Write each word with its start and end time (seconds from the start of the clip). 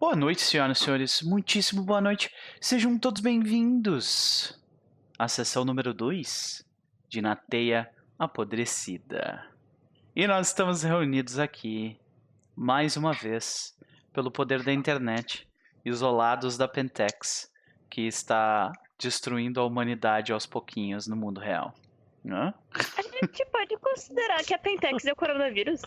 Boa 0.00 0.14
noite, 0.14 0.42
senhoras 0.42 0.78
e 0.78 0.84
senhores. 0.84 1.22
Muitíssimo 1.22 1.82
boa 1.82 2.00
noite. 2.00 2.32
Sejam 2.60 2.96
todos 2.96 3.20
bem-vindos 3.20 4.56
à 5.18 5.26
sessão 5.26 5.64
número 5.64 5.92
2 5.92 6.64
de 7.08 7.20
Na 7.20 7.34
Teia 7.34 7.90
Apodrecida. 8.16 9.44
E 10.14 10.24
nós 10.28 10.46
estamos 10.46 10.84
reunidos 10.84 11.40
aqui, 11.40 11.98
mais 12.54 12.96
uma 12.96 13.12
vez, 13.12 13.76
pelo 14.12 14.30
poder 14.30 14.62
da 14.62 14.72
internet, 14.72 15.48
isolados 15.84 16.56
da 16.56 16.68
Pentex, 16.68 17.52
que 17.90 18.02
está 18.02 18.70
destruindo 18.96 19.60
a 19.60 19.66
humanidade 19.66 20.32
aos 20.32 20.46
pouquinhos 20.46 21.08
no 21.08 21.16
mundo 21.16 21.40
real. 21.40 21.74
Hã? 22.26 22.52
A 22.74 23.02
gente 23.02 23.44
pode 23.46 23.76
considerar 23.78 24.38
que 24.44 24.52
a 24.52 24.58
Pentex 24.58 25.04
é 25.06 25.12
o 25.12 25.16
coronavírus. 25.16 25.80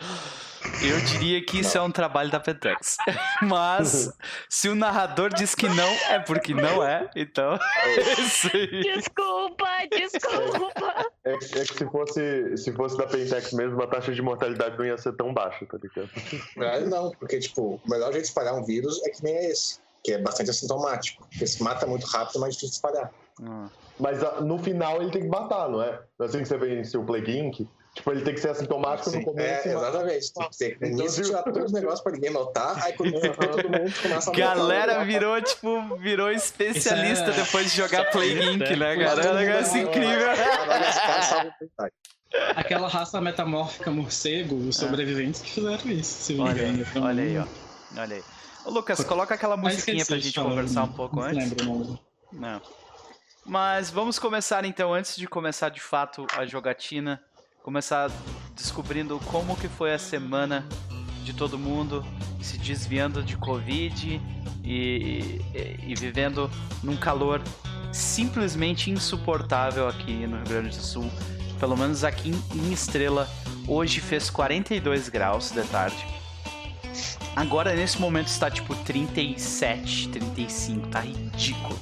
Eu 0.84 1.00
diria 1.02 1.44
que 1.46 1.60
isso 1.60 1.78
é 1.78 1.82
um 1.82 1.92
trabalho 1.92 2.32
da 2.32 2.40
Pentex. 2.40 2.98
Mas, 3.42 4.12
se 4.50 4.70
o 4.70 4.76
narrador 4.76 5.34
diz 5.34 5.54
que 5.54 5.70
não, 5.70 5.90
é 6.10 6.20
porque 6.20 6.54
não 6.54 6.84
é. 6.84 7.10
Então, 7.16 7.54
é. 7.86 8.66
Desculpa, 8.82 9.68
desculpa. 9.92 11.12
É, 11.24 11.34
é 11.34 11.38
que 11.38 11.78
se 11.78 11.86
fosse, 11.86 12.58
se 12.58 12.72
fosse 12.74 12.98
da 12.98 13.06
Pentex 13.06 13.54
mesmo, 13.54 13.82
a 13.82 13.88
taxa 13.88 14.14
de 14.14 14.22
mortalidade 14.22 14.78
não 14.78 14.86
ia 14.86 14.98
ser 14.98 15.14
tão 15.14 15.34
baixa, 15.34 15.66
tá 15.66 15.78
ligado? 15.82 16.10
Na 16.56 16.72
verdade, 16.72 16.90
não, 16.90 17.12
porque, 17.12 17.40
tipo, 17.40 17.82
o 17.84 17.90
melhor 17.90 18.12
jeito 18.12 18.24
de 18.24 18.30
espalhar 18.30 18.56
um 18.56 18.64
vírus 18.64 19.02
é 19.06 19.10
que 19.10 19.24
nem 19.24 19.36
esse, 19.46 19.80
que 20.04 20.14
é 20.14 20.18
bastante 20.18 20.50
assintomático. 20.50 21.28
Porque 21.30 21.46
se 21.46 21.62
mata 21.62 21.86
muito 21.86 22.06
rápido, 22.08 22.38
é 22.38 22.40
mais 22.42 22.56
difícil 22.56 22.70
de 22.70 22.76
espalhar. 22.76 23.12
Hum. 23.40 23.70
Mas 24.00 24.24
ah, 24.24 24.42
no 24.42 24.58
final 24.58 25.02
ele 25.02 25.12
tem 25.12 25.22
que 25.24 25.28
matar, 25.28 25.70
não 25.70 25.82
é? 25.82 26.00
Não 26.18 26.26
é 26.26 26.30
assim 26.30 26.40
que 26.40 26.46
você 26.48 26.58
vence 26.58 26.98
o 26.98 27.04
Plague 27.04 27.38
Inc? 27.38 27.68
Tipo, 27.94 28.12
ele 28.14 28.22
tem 28.22 28.34
que 28.34 28.40
ser 28.40 28.50
assintomático 28.52 29.12
no 29.12 29.22
começo. 29.26 29.68
é, 29.68 29.74
matar. 29.76 29.90
exatamente. 29.90 30.32
Tem 30.58 30.76
que 30.78 30.86
Então, 30.88 31.08
tirar 31.08 31.44
todos 31.44 31.64
os 31.66 31.72
negócios 31.74 32.00
pra 32.02 32.14
ninguém 32.14 32.32
notar, 32.32 32.82
aí 32.82 32.94
quando 32.94 33.12
fica 33.20 33.48
todo 33.48 33.70
mundo 33.70 33.94
começa 34.02 34.32
a 34.32 34.34
Galera 34.34 34.94
notar. 34.94 35.06
virou, 35.06 35.42
tipo, 35.42 35.96
virou 35.98 36.32
especialista 36.32 37.32
é- 37.32 37.34
depois 37.34 37.70
de 37.70 37.78
jogar 37.78 38.10
Plague 38.10 38.40
Isso 38.40 38.50
Inc, 38.54 38.62
é- 38.64 38.76
né, 38.78 38.96
cara? 39.04 39.22
É 39.26 39.32
um 39.32 39.36
negócio 39.36 39.78
incrível. 39.78 40.28
Aquela 42.56 42.88
raça 42.88 43.20
metamórfica 43.20 43.92
morcego, 43.92 44.56
os 44.56 44.78
sobreviventes 44.78 45.42
que 45.42 45.52
fizeram 45.52 45.92
isso, 45.92 46.24
se 46.24 46.34
me 46.34 46.40
Olha 46.40 46.52
aí, 46.64 46.70
engano. 46.70 46.86
Então, 46.90 47.04
olha 47.04 47.24
aí, 47.24 47.38
ó. 47.38 47.46
Olha 48.00 48.16
aí. 48.16 48.24
Ô, 48.64 48.70
Lucas, 48.70 49.04
coloca 49.04 49.34
aquela 49.36 49.58
musiquinha 49.58 50.06
pra 50.06 50.18
gente 50.18 50.40
conversar 50.40 50.84
um 50.84 50.88
não- 50.88 50.94
pouco 50.94 51.16
não 51.18 51.24
antes. 51.24 51.38
lembro 51.38 51.66
o 51.66 51.68
nome. 51.80 52.00
Não. 52.32 52.62
Mas 53.46 53.90
vamos 53.90 54.20
começar 54.20 54.66
então, 54.66 54.94
antes 54.94 55.16
de 55.16 55.28
começar 55.28 55.70
de 55.70 55.80
fato 55.82 56.26
a 56.38 56.46
jogatina, 56.46 57.22
começar 57.64 58.10
descobrindo 58.56 59.20
como 59.26 59.56
que 59.58 59.68
foi 59.68 59.94
a 59.94 60.00
semana 60.00 60.66
de 61.24 61.34
todo 61.34 61.58
mundo, 61.58 62.06
se 62.42 62.58
desviando 62.58 63.24
de 63.24 63.36
Covid 63.38 64.22
e, 64.64 65.42
e- 65.54 65.80
e 65.88 65.96
vivendo 65.96 66.50
num 66.84 66.96
calor 66.96 67.42
simplesmente 67.92 68.90
insuportável 68.90 69.88
aqui 69.88 70.26
no 70.28 70.38
Rio 70.38 70.46
Grande 70.46 70.78
do 70.78 70.84
Sul. 70.84 71.12
Pelo 71.60 71.76
menos 71.78 72.04
aqui 72.04 72.30
em- 72.30 72.58
em 72.58 72.72
Estrela, 72.72 73.28
hoje 73.68 74.00
fez 74.00 74.30
42 74.30 75.10
graus 75.10 75.52
de 75.52 75.64
tarde. 75.64 76.06
Agora, 77.36 77.74
nesse 77.76 78.00
momento, 78.00 78.28
está 78.28 78.50
tipo 78.52 78.76
37, 78.76 80.10
35, 80.10 80.88
tá 80.88 81.00
ridículo. 81.02 81.80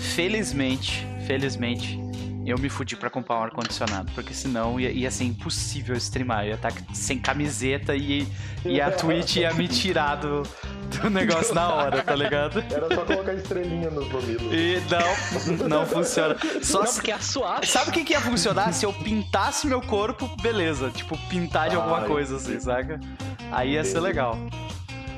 Felizmente, 0.00 1.06
felizmente, 1.26 2.00
eu 2.46 2.58
me 2.58 2.68
fudi 2.68 2.96
pra 2.96 3.10
comprar 3.10 3.36
um 3.38 3.42
ar-condicionado, 3.44 4.10
porque 4.14 4.32
senão 4.34 4.80
ia, 4.80 4.90
ia 4.90 5.10
ser 5.10 5.24
impossível 5.24 5.94
streamar. 5.96 6.44
Eu 6.44 6.48
ia 6.48 6.54
estar 6.54 6.72
sem 6.92 7.18
camiseta 7.18 7.94
e, 7.94 8.26
e 8.64 8.80
a 8.80 8.90
Twitch 8.90 9.36
ia 9.36 9.52
me 9.52 9.68
tirar 9.68 10.16
do, 10.16 10.42
do 11.00 11.10
negócio 11.10 11.54
na 11.54 11.68
hora, 11.72 12.02
tá 12.02 12.14
ligado? 12.16 12.64
Era 12.72 12.92
só 12.94 13.04
colocar 13.04 13.34
estrelinha 13.34 13.90
nos 13.90 14.08
mamilos. 14.10 14.52
E 14.52 14.80
não, 14.90 15.68
não 15.68 15.86
funciona. 15.86 16.36
Só 16.62 16.80
Não, 16.80 16.86
se- 16.86 16.94
porque 16.94 17.12
é 17.12 17.18
suave. 17.18 17.66
Sabe 17.66 17.90
o 17.90 17.92
que, 17.92 18.02
que 18.04 18.12
ia 18.14 18.20
funcionar? 18.20 18.72
Se 18.72 18.84
eu 18.86 18.92
pintasse 18.92 19.66
meu 19.66 19.80
corpo, 19.82 20.28
beleza. 20.42 20.90
Tipo, 20.90 21.16
pintar 21.28 21.68
de 21.68 21.76
alguma 21.76 22.00
Ai, 22.00 22.06
coisa 22.08 22.36
assim, 22.36 22.58
saca? 22.58 22.98
Aí 23.52 23.72
ia 23.72 23.84
ser 23.84 24.00
legal. 24.00 24.36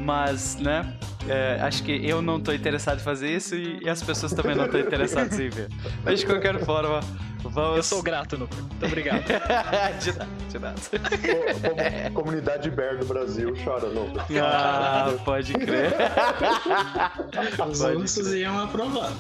Mas, 0.01 0.57
né? 0.57 0.93
É, 1.29 1.59
acho 1.63 1.83
que 1.83 1.93
eu 2.07 2.21
não 2.23 2.41
tô 2.41 2.53
interessado 2.53 2.99
em 2.99 3.03
fazer 3.03 3.29
isso 3.35 3.55
e, 3.55 3.79
e 3.83 3.89
as 3.89 4.03
pessoas 4.03 4.33
também 4.33 4.55
não 4.57 4.65
estão 4.67 4.81
interessadas 4.81 5.39
em 5.39 5.49
ver. 5.49 5.69
Mas 6.05 6.21
de 6.21 6.27
qualquer 6.27 6.59
forma, 6.65 7.01
vamos. 7.43 7.77
Eu 7.77 7.83
sou 7.83 8.03
grato, 8.03 8.37
Nuco. 8.39 8.55
Muito 8.55 8.87
obrigado. 8.87 9.23
de 10.01 10.13
nada, 10.13 10.29
de 10.51 10.59
nada. 10.59 10.81
Co- 10.91 11.69
como- 11.69 12.23
Comunidade 12.23 12.71
Bear 12.71 12.99
do 12.99 13.07
Brasil 13.07 13.55
chora, 13.65 13.89
não. 13.89 14.13
Ah, 14.43 15.13
pode 15.25 15.53
crer. 15.55 15.93
Os 17.71 17.81
ursos 17.81 18.33
iam 18.35 18.59
aprovar. 18.63 19.13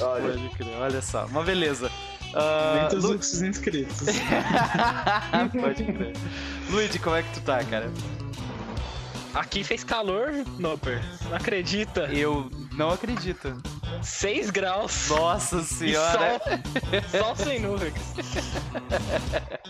Olha, 0.00 0.22
Pode 0.32 0.48
crer, 0.50 0.76
olha 0.80 1.02
só. 1.02 1.26
Mas 1.30 1.44
beleza. 1.44 1.90
Ah, 2.34 2.78
Muitos 2.90 3.04
Lu... 3.04 3.46
inscritos. 3.48 4.06
pode 5.60 5.84
crer. 5.84 6.12
Luigi, 6.70 6.98
como 6.98 7.16
é 7.16 7.22
que 7.22 7.32
tu 7.34 7.40
tá, 7.42 7.62
cara? 7.64 7.90
Aqui 9.32 9.62
fez 9.62 9.84
calor, 9.84 10.32
Noper. 10.58 11.00
Não 11.28 11.36
acredita? 11.36 12.00
Eu 12.12 12.50
não 12.72 12.90
acredito. 12.90 13.62
6 14.02 14.50
graus. 14.50 15.08
Nossa 15.08 15.58
E 15.58 15.64
senhora. 15.64 16.40
sol, 17.10 17.20
sol 17.22 17.36
sem 17.36 17.60
nuvens. 17.60 17.94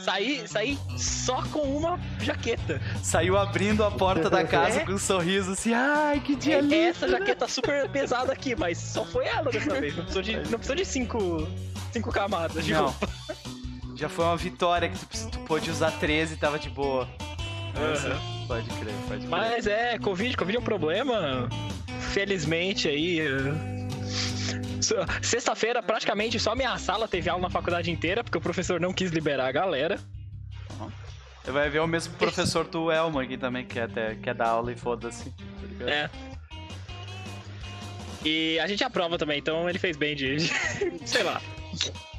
Saí, 0.03 0.49
saí 0.49 0.79
só 0.97 1.43
com 1.53 1.61
uma 1.77 2.01
jaqueta. 2.21 2.81
Saiu 3.03 3.37
abrindo 3.37 3.85
a 3.85 3.91
porta 3.91 4.31
da 4.31 4.45
casa 4.45 4.81
É? 4.81 4.85
com 4.87 4.93
um 4.93 4.99
sorriso 4.99 5.53
assim, 5.53 5.75
ai, 5.75 6.21
que 6.21 6.35
dia 6.37 6.57
É, 6.59 6.61
lindo. 6.63 6.75
essa 6.75 7.07
jaqueta 7.09 7.47
super 7.47 7.89
pesada 7.91 8.33
aqui, 8.33 8.57
mas 8.57 8.79
só 8.79 9.05
foi 9.05 9.27
ela 9.27 9.51
dessa 9.51 9.79
vez. 9.79 9.95
Não 9.95 10.05
precisou 10.05 10.23
de, 10.23 10.37
não 10.37 10.59
precisou 10.59 10.77
de 10.77 10.85
cinco, 10.87 11.47
cinco 11.93 12.11
camadas 12.11 12.65
de 12.65 12.73
Não. 12.73 12.85
roupa. 12.87 13.09
Já 13.95 14.09
foi 14.09 14.25
uma 14.25 14.37
vitória 14.37 14.89
que 14.89 14.99
tu, 14.99 15.31
tu 15.31 15.39
pôde 15.41 15.71
usar 15.71 15.91
13 15.91 16.35
e 16.35 16.37
tava 16.39 16.59
de 16.59 16.71
boa. 16.71 17.07
Aham. 17.77 18.47
Pode 18.49 18.69
crer, 18.69 18.95
pode 19.09 19.19
crer. 19.21 19.29
Mas 19.29 19.67
é, 19.67 19.99
Covid, 19.99 20.37
Covid 20.37 20.57
é 20.57 20.61
um 20.61 20.65
problema. 20.65 21.49
Felizmente 22.13 22.89
aí. 22.89 23.21
eh, 23.21 23.81
Sexta-feira, 25.23 25.83
praticamente 25.83 26.39
só 26.41 26.55
minha 26.57 26.77
sala 26.79 27.07
teve 27.07 27.31
aula 27.31 27.43
na 27.43 27.51
faculdade 27.51 27.91
inteira, 27.91 28.25
porque 28.25 28.37
o 28.39 28.41
professor 28.41 28.81
não 28.81 28.93
quis 28.93 29.11
liberar 29.13 29.47
a 29.47 29.53
galera. 29.53 29.99
Você 31.45 31.53
vai 31.53 31.71
ver 31.71 31.79
o 31.81 31.87
mesmo 31.87 32.13
professor 32.15 32.65
do 32.67 32.91
Elmo 32.91 33.19
aqui 33.21 33.37
também, 33.39 33.65
que 33.65 33.75
quer, 33.75 33.89
ter, 33.89 34.17
quer 34.19 34.35
dar 34.35 34.49
aula 34.49 34.73
e 34.73 34.77
foda-se. 34.77 35.31
tá? 35.79 35.91
É. 35.91 36.11
E 38.25 38.59
a 38.61 38.67
gente 38.67 38.85
aprova 38.85 39.17
também, 39.17 39.39
então 39.39 39.69
ele 39.69 39.79
fez 39.79 39.97
bem 39.97 40.15
de. 40.17 40.37
de- 40.37 40.53
sei 41.09 41.23
lá. 41.23 41.41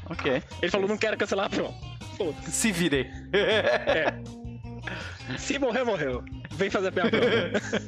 Ok. 0.10 0.42
Ele 0.62 0.72
falou, 0.72 0.88
não 0.88 0.98
quero 0.98 1.18
cancelar 1.18 1.46
a 1.48 1.50
prova. 1.50 1.74
Foda-se. 2.18 2.52
Se 2.52 2.72
virei. 2.72 3.08
Se 5.38 5.58
morrer, 5.60 5.84
morreu. 5.84 6.24
Vem 6.52 6.70
fazer 6.70 6.88
a 6.90 6.92
minha 6.92 7.10
prova. 7.10 7.82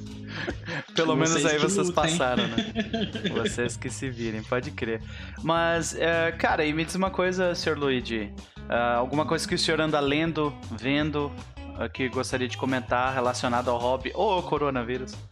Pelo 0.96 1.16
menos 1.16 1.32
Vocês 1.32 1.46
aí 1.46 1.58
vocês 1.60 1.88
lutem. 1.90 1.94
passaram, 1.94 2.48
né? 2.48 2.56
Vocês 3.32 3.78
que 3.78 3.90
se 3.90 4.10
virem, 4.10 4.42
pode 4.44 4.72
crer. 4.72 5.02
Mas, 5.42 5.96
é, 5.96 6.32
cara, 6.32 6.66
e 6.66 6.74
me 6.74 6.84
diz 6.86 6.96
uma 6.96 7.10
coisa, 7.12 7.54
Sr. 7.56 7.78
Luigi. 7.78 8.32
Ah, 8.70 8.96
alguma 8.96 9.26
coisa 9.26 9.48
que 9.48 9.56
o 9.56 9.60
senhor 9.60 9.80
anda 9.82 10.00
lendo, 10.00 10.56
vendo, 10.72 11.32
ah, 11.78 11.88
que 11.90 12.08
gostaria 12.10 12.48
de 12.48 12.58
comentar 12.58 13.14
relacionado 13.14 13.70
ao 13.70 13.78
hobby 13.78 14.12
ou 14.16 14.32
ao 14.32 14.44
coronavírus? 14.44 15.14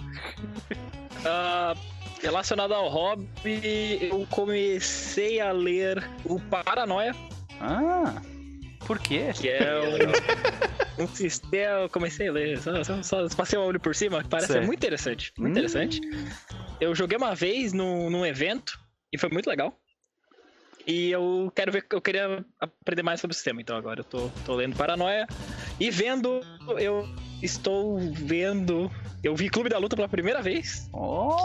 Ah, 1.23 1.75
relacionado 2.19 2.73
ao 2.73 2.89
hobby, 2.89 3.99
eu 4.01 4.25
comecei 4.31 5.39
a 5.39 5.51
ler 5.51 6.03
o 6.25 6.39
Paranoia, 6.39 7.15
Ah, 7.59 8.15
por 8.91 8.99
quê? 8.99 9.31
que 9.33 9.47
é 9.47 9.73
um, 10.99 11.05
um 11.05 11.07
sistema. 11.07 11.83
Eu 11.83 11.89
comecei 11.89 12.27
a 12.27 12.31
ler, 12.31 12.61
só, 12.61 12.83
só, 12.83 13.01
só 13.01 13.27
passei 13.37 13.57
o 13.57 13.63
olho 13.63 13.79
por 13.79 13.95
cima, 13.95 14.21
que 14.21 14.27
parece 14.27 14.51
Certo. 14.51 14.65
muito 14.65 14.79
interessante. 14.79 15.31
Muito 15.37 15.51
Hum. 15.51 15.51
interessante. 15.53 16.01
Eu 16.79 16.93
joguei 16.93 17.17
uma 17.17 17.33
vez 17.33 17.71
num, 17.71 18.09
num 18.09 18.25
evento 18.25 18.77
e 19.13 19.17
foi 19.17 19.29
muito 19.29 19.49
legal. 19.49 19.79
E 20.85 21.09
eu 21.09 21.49
quero 21.55 21.71
ver, 21.71 21.85
eu 21.89 22.01
queria 22.01 22.43
aprender 22.59 23.03
mais 23.03 23.21
sobre 23.21 23.31
o 23.31 23.35
sistema, 23.35 23.61
então 23.61 23.77
agora 23.77 24.01
eu 24.01 24.03
tô, 24.03 24.27
tô 24.43 24.55
lendo 24.55 24.75
Paranoia. 24.75 25.25
E 25.79 25.89
vendo, 25.89 26.41
eu 26.79 27.07
estou 27.41 27.97
vendo. 28.13 28.91
Eu 29.23 29.35
vi 29.35 29.49
Clube 29.49 29.69
da 29.69 29.77
Luta 29.77 29.95
pela 29.95 30.09
primeira 30.09 30.41
vez. 30.41 30.89
Oh, 30.91 31.37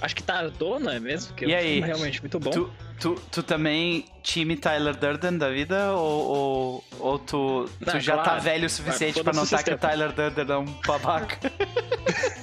Acho 0.00 0.14
que 0.14 0.22
tardou, 0.22 0.78
não 0.78 0.92
é 0.92 1.00
mesmo? 1.00 1.34
Que 1.34 1.44
E 1.46 1.52
é 1.52 1.56
um 1.56 1.58
aí? 1.60 1.80
realmente 1.80 2.20
muito 2.20 2.38
bom. 2.38 2.50
Tu, 2.50 2.70
tu, 3.00 3.14
tu 3.32 3.42
também 3.42 4.04
time 4.22 4.56
Tyler 4.56 4.94
Durden 4.96 5.36
da 5.38 5.50
vida? 5.50 5.92
Ou, 5.92 6.26
ou, 6.26 6.84
ou 7.00 7.18
tu, 7.18 7.68
tu 7.84 7.86
Não, 7.94 8.00
já 8.00 8.16
tá 8.18 8.22
claro. 8.22 8.40
velho 8.42 8.66
o 8.66 8.70
suficiente 8.70 9.22
pra 9.24 9.32
notar 9.32 9.64
que 9.64 9.74
o. 9.74 9.78
Tyler 9.78 10.12
Durden 10.12 10.46
é 10.50 10.56
um 10.58 10.64
babaca? 10.86 11.38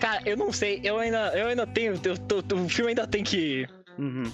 Cara, 0.00 0.22
eu 0.26 0.36
não 0.36 0.52
sei, 0.52 0.80
eu 0.84 0.98
ainda, 0.98 1.28
eu 1.36 1.48
ainda 1.48 1.66
tenho. 1.66 1.98
eu 2.04 2.16
tô- 2.18 2.42
o 2.54 2.68
filme 2.68 2.90
ainda 2.90 3.06
tem 3.06 3.24
que 3.24 3.66
Uhum. 3.98 4.24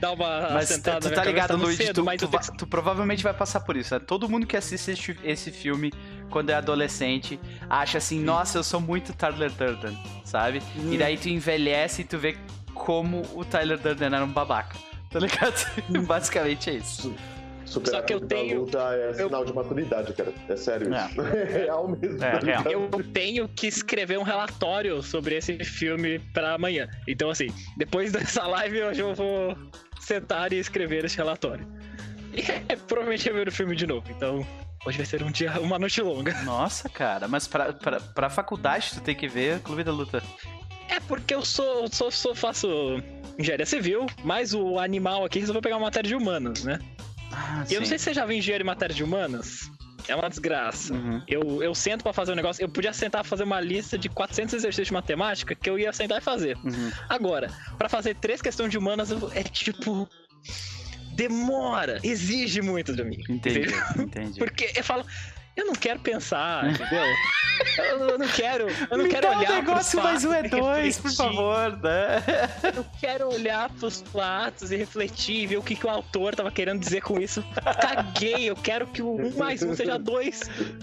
dar 0.00 0.12
uma 0.12 0.50
Mas 0.52 0.68
tu, 0.68 0.72
assentada 0.72 1.10
tu 1.10 1.14
tá 1.14 1.24
ligado, 1.24 1.48
tá 1.48 1.54
Luigi? 1.56 1.86
cedo, 1.86 2.04
Tu, 2.04 2.28
tu, 2.28 2.56
tu 2.58 2.66
provavelmente 2.66 3.22
vai 3.22 3.34
passar 3.34 3.60
por 3.60 3.76
isso. 3.76 3.92
Né? 3.94 4.00
Todo 4.00 4.28
mundo 4.28 4.46
que 4.46 4.56
assiste 4.56 4.90
esse, 4.92 5.18
esse 5.24 5.50
filme 5.50 5.92
quando 6.30 6.50
é 6.50 6.54
adolescente, 6.54 7.38
acha 7.68 7.98
assim, 7.98 8.20
nossa, 8.22 8.58
eu 8.58 8.62
sou 8.64 8.80
muito 8.80 9.12
Tyler 9.12 9.50
Durden, 9.50 9.98
sabe? 10.24 10.62
E 10.90 10.96
daí 10.96 11.18
tu 11.18 11.28
envelhece 11.28 12.02
e 12.02 12.04
tu 12.04 12.16
vê 12.18 12.36
como 12.74 13.22
o 13.34 13.44
Tyler 13.44 13.78
Durden 13.78 14.06
era 14.14 14.24
um 14.24 14.32
babaca. 14.32 14.76
Tá 15.10 15.18
ligado? 15.18 15.54
Basicamente 16.06 16.70
é 16.70 16.74
isso. 16.74 17.12
Super 17.66 17.90
Só 17.90 18.02
que 18.02 18.14
eu 18.14 18.20
tenho- 18.20 18.60
luta 18.62 18.78
é 18.94 19.12
sinal 19.14 19.44
de 19.44 19.52
maturidade, 19.52 20.12
cara. 20.12 20.32
É 20.48 20.56
sério 20.56 20.92
É. 20.92 21.06
isso. 21.06 21.20
É 21.20 21.44
real 21.66 21.88
mesmo. 21.88 22.24
É, 22.24 22.38
real. 22.38 22.64
Eu 22.64 22.88
tenho 23.12 23.48
que 23.48 23.66
escrever 23.68 24.18
um 24.18 24.22
relatório 24.24 25.00
sobre 25.02 25.36
esse 25.36 25.56
filme 25.64 26.18
pra 26.32 26.54
amanhã. 26.54 26.88
Então, 27.06 27.30
assim, 27.30 27.46
depois 27.76 28.10
dessa 28.12 28.44
live 28.46 28.82
hoje 28.82 29.00
eu 29.00 29.14
vou 29.14 29.56
sentar 30.00 30.52
e 30.52 30.56
escrever 30.58 31.04
esse 31.04 31.16
relatório. 31.16 31.64
E 32.32 32.40
é, 32.40 32.76
provavelmente 32.76 33.28
eu 33.28 33.34
ver 33.34 33.46
o 33.48 33.52
filme 33.52 33.76
de 33.76 33.86
novo. 33.86 34.04
Então, 34.10 34.44
hoje 34.84 34.96
vai 34.96 35.06
ser 35.06 35.22
um 35.22 35.30
dia, 35.30 35.60
uma 35.60 35.78
noite 35.78 36.00
longa. 36.00 36.32
Nossa, 36.42 36.88
cara, 36.88 37.28
mas 37.28 37.46
pra, 37.46 37.72
pra, 37.72 38.00
pra 38.00 38.30
faculdade 38.30 38.90
tu 38.94 39.00
tem 39.00 39.14
que 39.14 39.28
ver 39.28 39.60
Clube 39.60 39.84
da 39.84 39.92
Luta. 39.92 40.22
É 40.88 40.98
porque 41.00 41.34
eu 41.34 41.44
sou, 41.44 41.88
sou, 41.92 42.10
sou 42.10 42.34
faço 42.34 42.68
engenharia 43.38 43.66
civil, 43.66 44.06
mas 44.24 44.52
o 44.54 44.78
animal 44.78 45.24
aqui 45.24 45.38
resolveu 45.38 45.62
pegar 45.62 45.76
uma 45.76 45.86
matéria 45.86 46.08
de 46.08 46.14
humanas, 46.16 46.64
né? 46.64 46.78
Ah, 47.32 47.64
eu 47.70 47.80
não 47.80 47.86
sei 47.86 47.96
se 47.98 48.04
você 48.06 48.14
já 48.14 48.26
viu 48.26 48.36
engenharia 48.36 48.64
em 48.64 48.66
matéria 48.66 48.94
de 48.94 49.04
humanas. 49.04 49.70
É 50.08 50.16
uma 50.16 50.28
desgraça. 50.28 50.92
Uhum. 50.94 51.22
Eu, 51.28 51.62
eu 51.62 51.72
sento 51.74 52.02
pra 52.02 52.12
fazer 52.12 52.32
um 52.32 52.34
negócio. 52.34 52.60
Eu 52.60 52.68
podia 52.68 52.92
sentar 52.92 53.24
fazer 53.24 53.44
uma 53.44 53.60
lista 53.60 53.96
de 53.96 54.08
400 54.08 54.54
exercícios 54.54 54.88
de 54.88 54.92
matemática 54.94 55.54
que 55.54 55.70
eu 55.70 55.78
ia 55.78 55.92
sentar 55.92 56.18
e 56.18 56.20
fazer. 56.20 56.56
Uhum. 56.64 56.90
Agora, 57.08 57.48
pra 57.78 57.88
fazer 57.88 58.16
três 58.16 58.42
questões 58.42 58.70
de 58.70 58.78
humanas 58.78 59.10
eu- 59.12 59.30
é 59.32 59.42
tipo. 59.44 60.08
Demora, 61.20 62.00
exige 62.02 62.62
muito 62.62 62.96
de 62.96 63.04
mim. 63.04 63.22
Entendi, 63.28 63.60
entendeu? 63.60 63.82
entendi. 63.98 64.38
Porque 64.40 64.72
eu 64.74 64.82
falo, 64.82 65.04
eu 65.54 65.66
não 65.66 65.74
quero 65.74 66.00
pensar, 66.00 66.70
entendeu? 66.70 67.04
eu, 67.76 68.08
eu 68.08 68.18
não 68.18 68.28
quero, 68.28 68.68
eu 68.90 68.96
não 68.96 69.04
Me 69.04 69.10
quero 69.10 69.28
dá 69.28 69.32
um 69.32 69.38
olhar 69.38 69.52
negócio 69.56 70.00
pros 70.00 70.02
mais 70.02 70.24
um 70.24 70.32
é 70.32 70.42
dois, 70.48 70.96
por 70.96 71.12
favor, 71.12 71.76
né? 71.82 72.22
Eu 72.74 72.86
quero 72.98 73.28
olhar 73.28 73.68
pros 73.68 74.00
fatos 74.00 74.72
e 74.72 74.76
refletir, 74.76 75.46
ver 75.46 75.58
o 75.58 75.62
que, 75.62 75.76
que 75.76 75.86
o 75.86 75.90
autor 75.90 76.34
tava 76.34 76.50
querendo 76.50 76.80
dizer 76.80 77.02
com 77.02 77.20
isso. 77.20 77.44
Caguei, 77.82 78.48
eu 78.48 78.56
quero 78.56 78.86
que 78.86 79.02
o 79.02 79.14
1 79.20 79.36
mais 79.36 79.62
1 79.62 79.74
seja 79.74 79.98
2, 79.98 80.40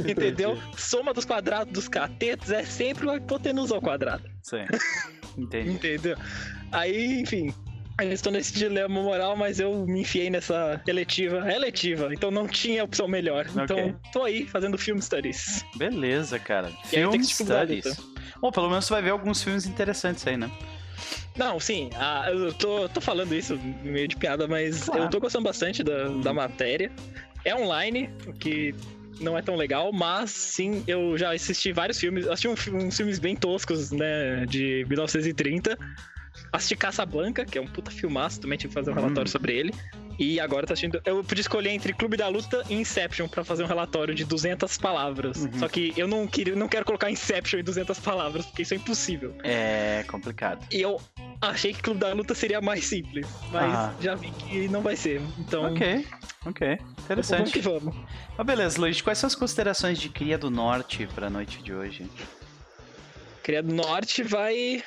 entendeu? 0.07 0.55
Soma 0.77 1.15
dos 1.15 1.25
quadrados 1.25 1.73
dos 1.73 1.87
catetos 1.87 2.51
é 2.51 2.63
sempre 2.63 3.05
uma 3.07 3.15
hipotenusa 3.15 3.73
ao 3.73 3.81
quadrado. 3.81 4.29
Sim. 4.43 4.65
Entendi. 5.35 5.71
Entendeu? 5.71 6.15
Aí, 6.71 7.21
enfim. 7.21 7.53
Eu 7.99 8.11
estou 8.11 8.31
nesse 8.31 8.53
dilema 8.53 9.01
moral, 9.01 9.35
mas 9.35 9.59
eu 9.59 9.85
me 9.87 10.01
enfiei 10.01 10.29
nessa 10.29 10.79
eletiva. 10.87 11.49
É 11.49 11.55
eletiva, 11.55 12.09
então 12.13 12.29
não 12.29 12.47
tinha 12.47 12.83
opção 12.83 13.07
melhor. 13.07 13.47
Ok. 13.49 13.63
Então, 13.63 13.99
tô 14.13 14.23
aí 14.23 14.45
fazendo 14.45 14.77
film 14.77 14.99
studies. 14.99 15.65
Beleza, 15.75 16.37
cara. 16.37 16.71
E 16.85 16.87
Film 16.89 17.23
Studies. 17.23 17.99
Bom, 18.39 18.51
pelo 18.51 18.69
menos 18.69 18.85
tu 18.85 18.93
vai 18.93 19.01
ver 19.01 19.09
alguns 19.09 19.41
filmes 19.41 19.65
interessantes 19.65 20.25
aí, 20.27 20.37
né? 20.37 20.51
Não, 21.35 21.59
sim, 21.59 21.89
ah, 21.95 22.25
eu 22.29 22.53
tô, 22.53 22.89
tô 22.89 22.99
falando 23.01 23.33
isso 23.33 23.59
meio 23.83 24.07
de 24.07 24.15
piada, 24.15 24.47
mas 24.47 24.83
Claro. 24.85 25.03
eu 25.03 25.09
tô 25.09 25.19
gostando 25.19 25.45
bastante 25.45 25.83
da, 25.83 26.07
da 26.07 26.33
matéria. 26.33 26.91
É 27.45 27.55
online, 27.55 28.09
o 28.27 28.33
que 28.33 28.73
não 29.19 29.37
é 29.37 29.41
tão 29.41 29.55
legal, 29.55 29.91
mas 29.91 30.31
sim, 30.31 30.83
eu 30.87 31.17
já 31.17 31.33
assisti 31.33 31.71
vários 31.71 31.99
filmes. 31.99 32.27
Assisti 32.27 32.47
um 32.69 32.77
uns 32.77 32.97
filmes 32.97 33.19
bem 33.19 33.35
toscos, 33.35 33.91
né, 33.91 34.45
de 34.47 34.85
1930. 34.87 35.77
Assisti 36.57 36.75
Caçablanca, 36.75 37.45
que 37.45 37.57
é 37.57 37.61
um 37.61 37.67
puta 37.67 37.89
filmaço, 37.91 38.41
também 38.41 38.57
tive 38.57 38.69
que 38.69 38.73
fazer 38.73 38.91
um 38.91 38.93
Hum. 38.93 38.97
relatório 38.97 39.29
sobre 39.31 39.55
ele. 39.55 39.73
E 40.19 40.39
agora 40.39 40.65
tá 40.65 40.73
assistindo. 40.73 40.99
Eu 41.05 41.23
podia 41.23 41.41
escolher 41.41 41.69
entre 41.69 41.93
Clube 41.93 42.17
da 42.17 42.27
Luta 42.27 42.63
e 42.67 42.73
Inception 42.73 43.27
pra 43.27 43.43
fazer 43.43 43.63
um 43.63 43.67
relatório 43.67 44.15
de 44.15 44.25
200 44.25 44.75
palavras. 44.79 45.37
Uhum. 45.37 45.59
Só 45.59 45.67
que 45.67 45.93
eu 45.95 46.07
não, 46.07 46.25
queria, 46.25 46.55
não 46.55 46.67
quero 46.67 46.83
colocar 46.85 47.11
Inception 47.11 47.59
em 47.59 47.63
200 47.63 47.99
palavras, 47.99 48.43
porque 48.47 48.63
isso 48.63 48.73
é 48.73 48.77
impossível. 48.77 49.35
É 49.43 50.03
complicado. 50.07 50.65
E 50.71 50.81
eu 50.81 50.99
achei 51.39 51.71
que 51.71 51.83
Clube 51.83 51.99
da 51.99 52.11
Luta 52.13 52.33
seria 52.33 52.59
mais 52.59 52.83
simples, 52.85 53.27
mas 53.51 53.71
Aham. 53.75 53.95
já 54.01 54.15
vi 54.15 54.31
que 54.31 54.67
não 54.69 54.81
vai 54.81 54.95
ser. 54.95 55.21
Então, 55.37 55.71
Ok, 55.71 56.03
ok. 56.47 56.77
vamos 56.79 56.95
que 56.97 57.03
Interessante. 57.03 57.59
vamos. 57.61 57.95
Mas 58.35 58.47
beleza, 58.47 58.81
Luiz, 58.81 58.99
quais 59.01 59.19
são 59.19 59.27
as 59.27 59.35
considerações 59.35 59.99
de 59.99 60.09
Cria 60.09 60.35
do 60.39 60.49
Norte 60.49 61.07
pra 61.13 61.29
noite 61.29 61.61
de 61.61 61.71
hoje? 61.75 62.07
Criado 63.43 63.71
Norte 63.71 64.23
vai 64.23 64.83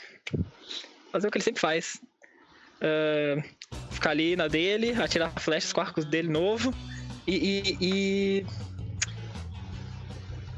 fazer 1.11 1.29
o 1.29 1.31
que 1.31 1.39
ele 1.39 1.45
sempre 1.45 1.61
faz. 1.61 2.01
Ah, 2.81 3.43
ficar 3.91 4.11
ali 4.11 4.35
na 4.35 4.49
dele, 4.49 4.93
atirar 4.93 5.33
flechas 5.39 5.73
com 5.73 5.81
arcos 5.81 6.05
dele 6.05 6.29
novo 6.29 6.73
e, 7.27 7.35
e, 7.35 7.77
e, 7.81 8.47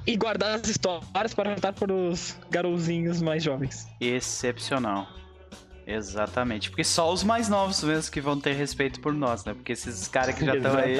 e 0.07 0.17
guardar 0.17 0.61
as 0.61 0.69
histórias 0.69 1.35
para 1.35 1.55
contar 1.55 1.73
para 1.73 1.93
os 1.93 2.37
garozinhos 2.51 3.21
mais 3.21 3.43
jovens. 3.43 3.89
Excepcional. 4.01 5.09
Exatamente. 5.87 6.71
Porque 6.71 6.85
só 6.85 7.13
os 7.13 7.25
mais 7.25 7.49
novos 7.49 7.83
mesmo 7.83 8.11
que 8.13 8.21
vão 8.21 8.39
ter 8.39 8.53
respeito 8.53 9.01
por 9.01 9.13
nós, 9.13 9.45
né? 9.45 9.53
Porque 9.55 9.73
esses 9.73 10.07
caras 10.09 10.35
que 10.35 10.45
já 10.45 10.55
estão 10.57 10.77
aí 10.77 10.97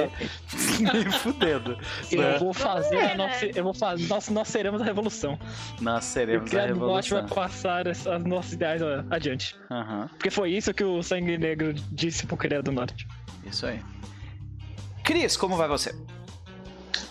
me 0.79 1.11
fudendo. 1.19 1.77
Eu 2.11 2.21
né? 2.21 2.37
vou 2.37 2.53
fazer 2.53 2.95
É, 2.95 3.13
a 3.13 3.17
nossa. 3.17 3.45
né? 3.45 3.51
Eu 3.55 3.63
vou 3.63 3.73
fazer. 3.73 4.07
Nós, 4.07 4.27
nós 4.29 4.47
seremos 4.47 4.81
a 4.81 4.85
revolução. 4.85 5.39
Nós 5.79 6.03
o 6.03 6.07
seremos 6.07 6.47
a 6.47 6.49
Criado 6.49 6.75
Norte 6.79 7.13
vai 7.13 7.27
passar 7.27 7.87
as, 7.87 8.05
as 8.05 8.23
nossos 8.25 8.53
ideais 8.53 8.81
a- 8.81 9.05
adiante. 9.09 9.55
Aham, 9.71 10.09
Porque 10.09 10.29
foi 10.29 10.51
isso 10.51 10.73
que 10.73 10.83
o 10.83 11.01
Sangue 11.01 11.37
Negro 11.37 11.73
disse 11.91 12.25
pro 12.25 12.35
Criado 12.35 12.71
Norte. 12.71 13.07
isso 13.45 13.65
aí. 13.65 13.79
Cris, 15.03 15.35
como 15.37 15.55
vai 15.55 15.67
você? 15.67 15.95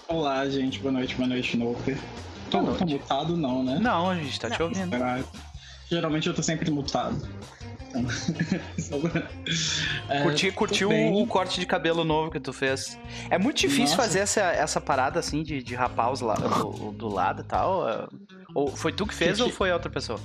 Olá, 0.08 0.46
gente. 0.48 0.78
Boa 0.78 0.92
noite, 0.92 1.14
boa 1.14 1.28
noite, 1.28 1.56
Noper. 1.56 1.98
Tô, 2.50 2.62
tô 2.74 2.84
mutado, 2.84 3.34
não, 3.36 3.62
né? 3.64 3.78
Não, 3.80 4.10
a 4.10 4.14
gente 4.16 4.38
tá 4.38 4.50
te 4.50 4.62
ouvindo. 4.62 4.94
Geralmente 5.90 6.26
eu 6.26 6.34
tô 6.34 6.42
sempre 6.42 6.70
mutado. 6.70 7.16
É, 10.08 10.22
Curti, 10.52 10.86
bem. 10.86 11.10
o, 11.12 11.22
o 11.22 11.26
corte 11.26 11.60
de 11.60 11.66
cabelo 11.66 12.04
novo 12.04 12.30
que 12.30 12.40
tu 12.40 12.52
fez. 12.52 12.98
É 13.30 13.38
muito 13.38 13.58
difícil 13.58 13.82
Nossa. 13.84 13.96
fazer 13.96 14.18
essa, 14.20 14.40
essa 14.40 14.80
parada 14.80 15.18
assim 15.20 15.42
de, 15.42 15.62
de 15.62 15.74
rapar 15.74 16.12
os 16.12 16.20
la, 16.20 16.34
do, 16.34 16.92
do 16.92 17.08
lado 17.08 17.42
e 17.42 17.44
tal. 17.44 17.88
é? 17.88 18.06
Ou 18.54 18.68
foi 18.68 18.92
tu 18.92 19.06
que 19.06 19.14
fez 19.14 19.36
Que 19.36 19.42
ou 19.42 19.48
que- 19.48 19.54
foi 19.54 19.72
outra 19.72 19.90
pessoa? 19.90 20.18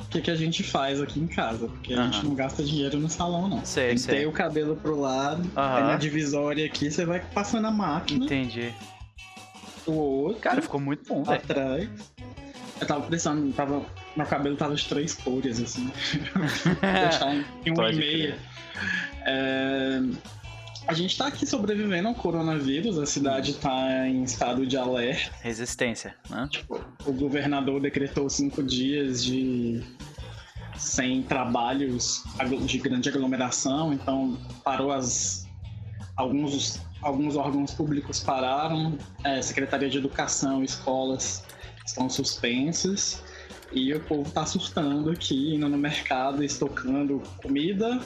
O 0.00 0.04
que, 0.10 0.20
que 0.22 0.30
a 0.30 0.34
gente 0.34 0.64
faz 0.64 1.00
aqui 1.00 1.20
em 1.20 1.26
casa? 1.28 1.68
Porque 1.68 1.94
a 1.94 2.02
gente 2.06 2.24
não 2.24 2.34
gasta 2.34 2.64
dinheiro 2.64 2.98
no 2.98 3.08
salão, 3.08 3.46
não. 3.48 3.64
Sei, 3.64 3.90
Tem 3.90 3.98
sei. 3.98 4.26
o 4.26 4.32
cabelo 4.32 4.74
pro 4.74 4.98
lado, 4.98 5.48
Aham. 5.56 5.76
aí 5.76 5.82
na 5.84 5.96
divisória 5.96 6.66
aqui 6.66 6.90
você 6.90 7.04
vai 7.04 7.20
passando 7.20 7.66
a 7.68 7.70
máquina 7.70 8.24
Entendi. 8.24 8.74
pro 9.84 9.94
outro, 9.94 10.40
Cara, 10.40 10.60
ficou 10.60 10.80
muito 10.80 11.06
bom, 11.06 11.22
atrás. 11.30 11.88
Eu 12.80 12.86
tava 12.88 13.02
pensando, 13.02 13.52
tava, 13.52 13.82
meu 14.16 14.26
cabelo 14.26 14.56
tava 14.56 14.74
de 14.74 14.86
três 14.86 15.14
cores, 15.14 15.60
assim. 15.60 15.90
Deixar 16.80 17.34
em, 17.34 17.70
uma 17.70 17.90
e 17.90 17.96
meia. 17.96 18.38
É, 19.26 20.00
a 20.86 20.94
gente 20.94 21.16
tá 21.16 21.28
aqui 21.28 21.46
sobrevivendo 21.46 22.08
ao 22.08 22.14
coronavírus, 22.14 22.98
a 22.98 23.06
cidade 23.06 23.54
tá 23.54 24.08
em 24.08 24.22
estado 24.24 24.66
de 24.66 24.76
alerta. 24.76 25.34
Resistência, 25.42 26.14
né? 26.28 26.48
O 27.04 27.12
governador 27.12 27.80
decretou 27.80 28.28
cinco 28.28 28.62
dias 28.62 29.24
de 29.24 29.82
sem 30.76 31.22
trabalhos 31.22 32.24
de 32.64 32.78
grande 32.78 33.08
aglomeração, 33.08 33.92
então 33.92 34.38
parou 34.64 34.90
as 34.90 35.46
alguns 36.16 36.80
alguns 37.02 37.36
órgãos 37.36 37.72
públicos 37.72 38.20
pararam, 38.20 38.98
é, 39.24 39.40
Secretaria 39.40 39.88
de 39.88 39.98
Educação, 39.98 40.62
escolas 40.62 41.44
estão 41.86 42.08
suspensas 42.10 43.22
e 43.72 43.92
o 43.94 44.00
povo 44.00 44.28
está 44.28 44.44
surtando 44.46 45.10
aqui, 45.10 45.54
indo 45.54 45.68
no 45.68 45.76
mercado, 45.78 46.42
estocando 46.42 47.22
comida, 47.42 48.00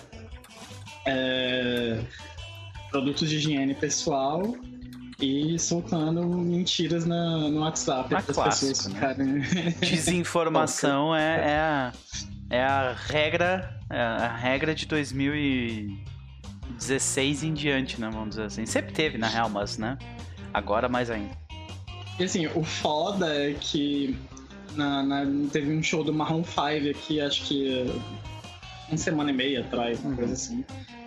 é, 1.07 2.01
produtos 2.91 3.29
de 3.29 3.37
higiene 3.37 3.75
pessoal 3.75 4.43
e 5.21 5.59
soltando 5.59 6.27
mentiras 6.27 7.05
na- 7.07 7.49
no 7.49 7.61
WhatsApp 7.61 8.15
Ah, 8.15 8.23
para 8.23 8.49
as 8.49 8.61
pessoas 8.61 8.87
né? 8.89 8.95
ficarem 8.95 9.41
Desinformação 9.81 11.15
é, 11.15 11.53
é, 11.53 11.57
a, 11.59 11.93
é 12.51 12.63
a 12.63 12.93
regra. 12.93 13.71
É 13.91 14.01
a 14.01 14.35
regra 14.35 14.75
de 14.75 14.87
2016 14.87 17.45
em 17.45 17.53
diante, 17.55 18.01
né? 18.01 18.09
Vamos 18.11 18.31
dizer 18.31 18.45
assim. 18.45 18.65
Sempre 18.67 18.93
teve, 18.93 19.19
na 19.19 19.29
real, 19.29 19.49
mas, 19.49 19.79
né? 19.79 19.97
Agora 20.53 20.89
mais 20.89 21.11
ainda. 21.11 21.31
E 22.19 22.25
assim, 22.25 22.47
o 22.47 22.65
foda 22.65 23.33
é 23.35 23.53
que 23.55 24.17
na, 24.77 25.03
na- 25.03 25.27
teve 25.53 25.73
um 25.75 25.83
show 25.83 26.03
do 26.05 26.13
Marron 26.13 26.45
5 26.45 26.91
aqui, 26.91 27.21
acho 27.21 27.45
que 27.45 27.87
uma 28.89 28.97
semana 28.99 29.31
e 29.31 29.35
meia 29.35 29.61
atrás, 29.61 30.01
uma 30.05 30.15
coisa 30.15 30.33
assim. 30.35 30.65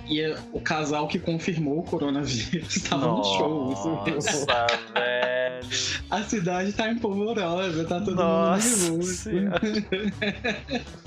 E 0.08 0.22
eh, 0.22 0.38
o 0.54 0.62
casal 0.62 1.08
que 1.08 1.20
confirmou 1.20 1.80
o 1.80 1.84
coronavírus 1.84 2.76
estava 2.78 3.08
no 3.08 3.24
show. 3.24 3.74
Isso 4.18 4.46
velho. 4.94 5.68
A 6.10 6.24
cidade 6.24 6.72
tá 6.74 6.90
empolvorosa, 6.90 7.84
tá 7.86 8.00
todo 8.00 8.16
Nossa 8.16 8.90
mundo. 8.90 9.04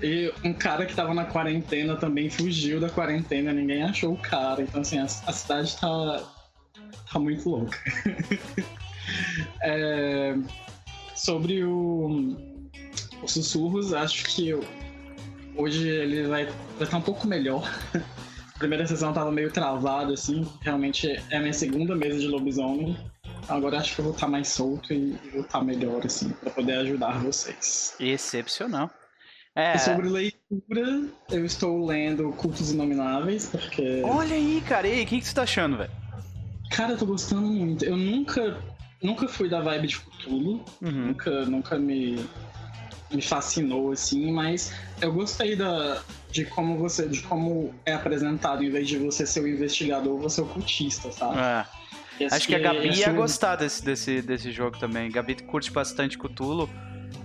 E 0.00 0.32
um 0.44 0.52
cara 0.52 0.86
que 0.86 0.94
tava 0.94 1.12
na 1.12 1.24
quarentena 1.24 1.96
também 1.96 2.30
fugiu 2.30 2.78
da 2.80 2.88
quarentena, 2.88 3.52
ninguém 3.52 3.82
achou 3.82 4.12
o 4.12 4.16
cara. 4.16 4.62
Então, 4.62 4.80
assim, 4.80 4.98
a, 4.98 5.04
a 5.04 5.32
cidade 5.32 5.76
tá, 5.76 6.22
tá 7.12 7.18
muito 7.18 7.48
louca. 7.48 7.76
É, 9.62 10.36
sobre 11.18 11.62
o, 11.64 12.36
os 13.22 13.32
sussurros, 13.32 13.92
acho 13.92 14.24
que 14.24 14.48
eu- 14.48 14.64
hoje 15.56 15.86
ele 15.88 16.26
vai, 16.28 16.44
vai 16.46 16.54
estar 16.84 16.96
um 16.98 17.02
pouco 17.02 17.26
melhor. 17.26 17.62
A 18.54 18.58
primeira 18.58 18.84
sessão 18.88 19.12
tava 19.12 19.30
meio 19.30 19.52
travada, 19.52 20.12
assim. 20.14 20.44
Realmente 20.62 21.06
é 21.30 21.36
a 21.36 21.38
minha 21.40 21.52
segunda 21.52 21.94
mesa 21.94 22.18
de 22.18 22.26
lobisomem. 22.26 22.96
Agora 23.48 23.78
acho 23.78 23.94
que 23.94 24.00
eu 24.00 24.06
vou 24.06 24.12
estar 24.14 24.26
mais 24.26 24.48
solto 24.48 24.92
e 24.92 25.16
vou 25.32 25.42
estar 25.42 25.62
melhor, 25.62 26.04
assim, 26.04 26.30
pra 26.30 26.50
poder 26.50 26.72
ajudar 26.78 27.20
vocês. 27.20 27.94
Excepcional. 28.00 28.90
É. 29.54 29.76
E 29.76 29.78
sobre 29.78 30.08
leitura, 30.08 31.04
eu 31.30 31.44
estou 31.44 31.86
lendo 31.86 32.32
Cultos 32.32 32.72
Inomináveis, 32.72 33.46
porque. 33.48 34.02
Olha 34.04 34.34
aí, 34.34 34.60
cara. 34.66 34.88
E 34.88 34.92
aí, 34.92 35.04
o 35.04 35.06
que, 35.06 35.20
que 35.20 35.26
você 35.28 35.34
tá 35.36 35.42
achando, 35.42 35.76
velho? 35.76 35.90
Cara, 36.72 36.94
eu 36.94 36.98
tô 36.98 37.06
gostando 37.06 37.46
muito. 37.46 37.84
Eu 37.84 37.96
nunca, 37.96 38.60
nunca 39.02 39.28
fui 39.28 39.48
da 39.48 39.60
vibe 39.60 39.88
de 39.88 40.00
Cthulhu. 40.00 40.64
Uhum. 40.80 40.90
Nunca, 41.08 41.44
nunca 41.44 41.78
me, 41.78 42.24
me 43.10 43.22
fascinou, 43.22 43.92
assim, 43.92 44.30
mas 44.32 44.72
eu 45.00 45.12
gostei 45.12 45.56
da, 45.56 46.02
de 46.30 46.44
como 46.44 46.76
você, 46.76 47.08
de 47.08 47.22
como 47.22 47.74
é 47.86 47.94
apresentado, 47.94 48.62
em 48.62 48.70
vez 48.70 48.88
de 48.88 48.98
você 48.98 49.26
ser 49.26 49.40
o 49.40 49.48
investigador, 49.48 50.18
você 50.18 50.40
é 50.40 50.44
o 50.44 50.46
cultista, 50.46 51.10
sabe? 51.12 51.38
É. 51.38 51.66
Esse 52.20 52.34
Acho 52.34 52.48
que 52.48 52.54
a 52.56 52.58
Gabi 52.58 52.88
esse 52.88 53.00
ia 53.00 53.10
é 53.10 53.12
gostar 53.12 53.54
desse, 53.54 53.84
desse, 53.84 54.20
desse 54.20 54.50
jogo 54.50 54.76
também. 54.76 55.08
Gabi 55.08 55.36
curte 55.36 55.70
bastante 55.70 56.18
Cthulhu. 56.18 56.68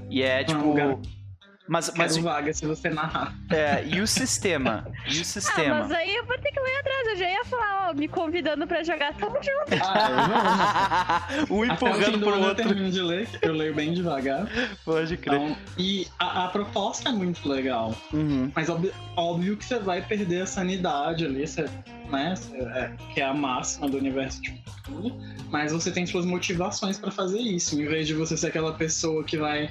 E 0.07 0.21
é 0.21 0.43
tipo. 0.43 0.73
Gabi. 0.73 1.22
Mas, 1.65 1.85
Quero 1.87 1.97
mas 1.97 2.17
vaga 2.17 2.53
se 2.53 2.65
você 2.65 2.89
narrar. 2.89 3.33
é, 3.49 3.85
e 3.87 4.01
o 4.01 4.07
sistema? 4.07 4.85
E 5.07 5.17
o 5.17 5.21
Ah, 5.21 5.23
sistema? 5.23 5.79
mas 5.79 5.91
aí 5.93 6.13
eu 6.13 6.25
vou 6.25 6.37
ter 6.37 6.51
que 6.51 6.59
ler 6.59 6.77
atrás. 6.79 7.07
Eu 7.07 7.17
já 7.17 7.29
ia 7.29 7.45
falar, 7.45 7.89
ó, 7.89 7.93
me 7.93 8.07
convidando 8.09 8.67
pra 8.67 8.83
jogar, 8.83 9.13
tamo 9.13 9.35
junto. 9.35 9.81
Ah, 9.81 11.27
eu 11.47 11.47
um 11.55 11.65
não. 11.65 11.73
Até 11.73 11.85
o 11.89 11.93
fim 11.93 11.99
empurrando 12.01 12.17
do 12.17 12.25
pro 12.25 12.33
ano 12.33 12.43
eu 12.43 12.49
outro. 12.49 12.65
termino 12.67 12.91
de 12.91 13.01
ler, 13.01 13.29
eu 13.41 13.53
leio 13.53 13.73
bem 13.73 13.93
devagar. 13.93 14.45
Pode 14.83 15.15
crer. 15.15 15.35
Então, 15.39 15.57
e 15.77 16.05
a, 16.19 16.45
a 16.45 16.47
proposta 16.49 17.07
é 17.09 17.11
muito 17.13 17.47
legal. 17.47 17.95
Uhum. 18.11 18.51
Mas 18.53 18.67
óbvio, 18.69 18.93
óbvio 19.15 19.55
que 19.55 19.63
você 19.63 19.79
vai 19.79 20.01
perder 20.01 20.41
a 20.41 20.45
sanidade 20.45 21.25
ali, 21.25 21.47
você, 21.47 21.63
né? 22.11 22.35
você- 22.35 22.57
é, 22.57 22.91
que 23.13 23.21
é 23.21 23.25
a 23.25 23.33
máxima 23.33 23.87
do 23.87 23.97
universo 23.97 24.41
de 24.41 24.51
Cthulhu. 24.51 25.17
Mas 25.49 25.71
você 25.71 25.91
tem 25.91 26.05
suas 26.05 26.25
motivações 26.25 26.97
pra 26.99 27.09
fazer 27.09 27.39
isso. 27.39 27.79
Em 27.81 27.85
vez 27.85 28.05
de 28.05 28.13
você 28.13 28.35
ser 28.35 28.47
aquela 28.47 28.73
pessoa 28.73 29.23
que 29.23 29.37
vai 29.37 29.69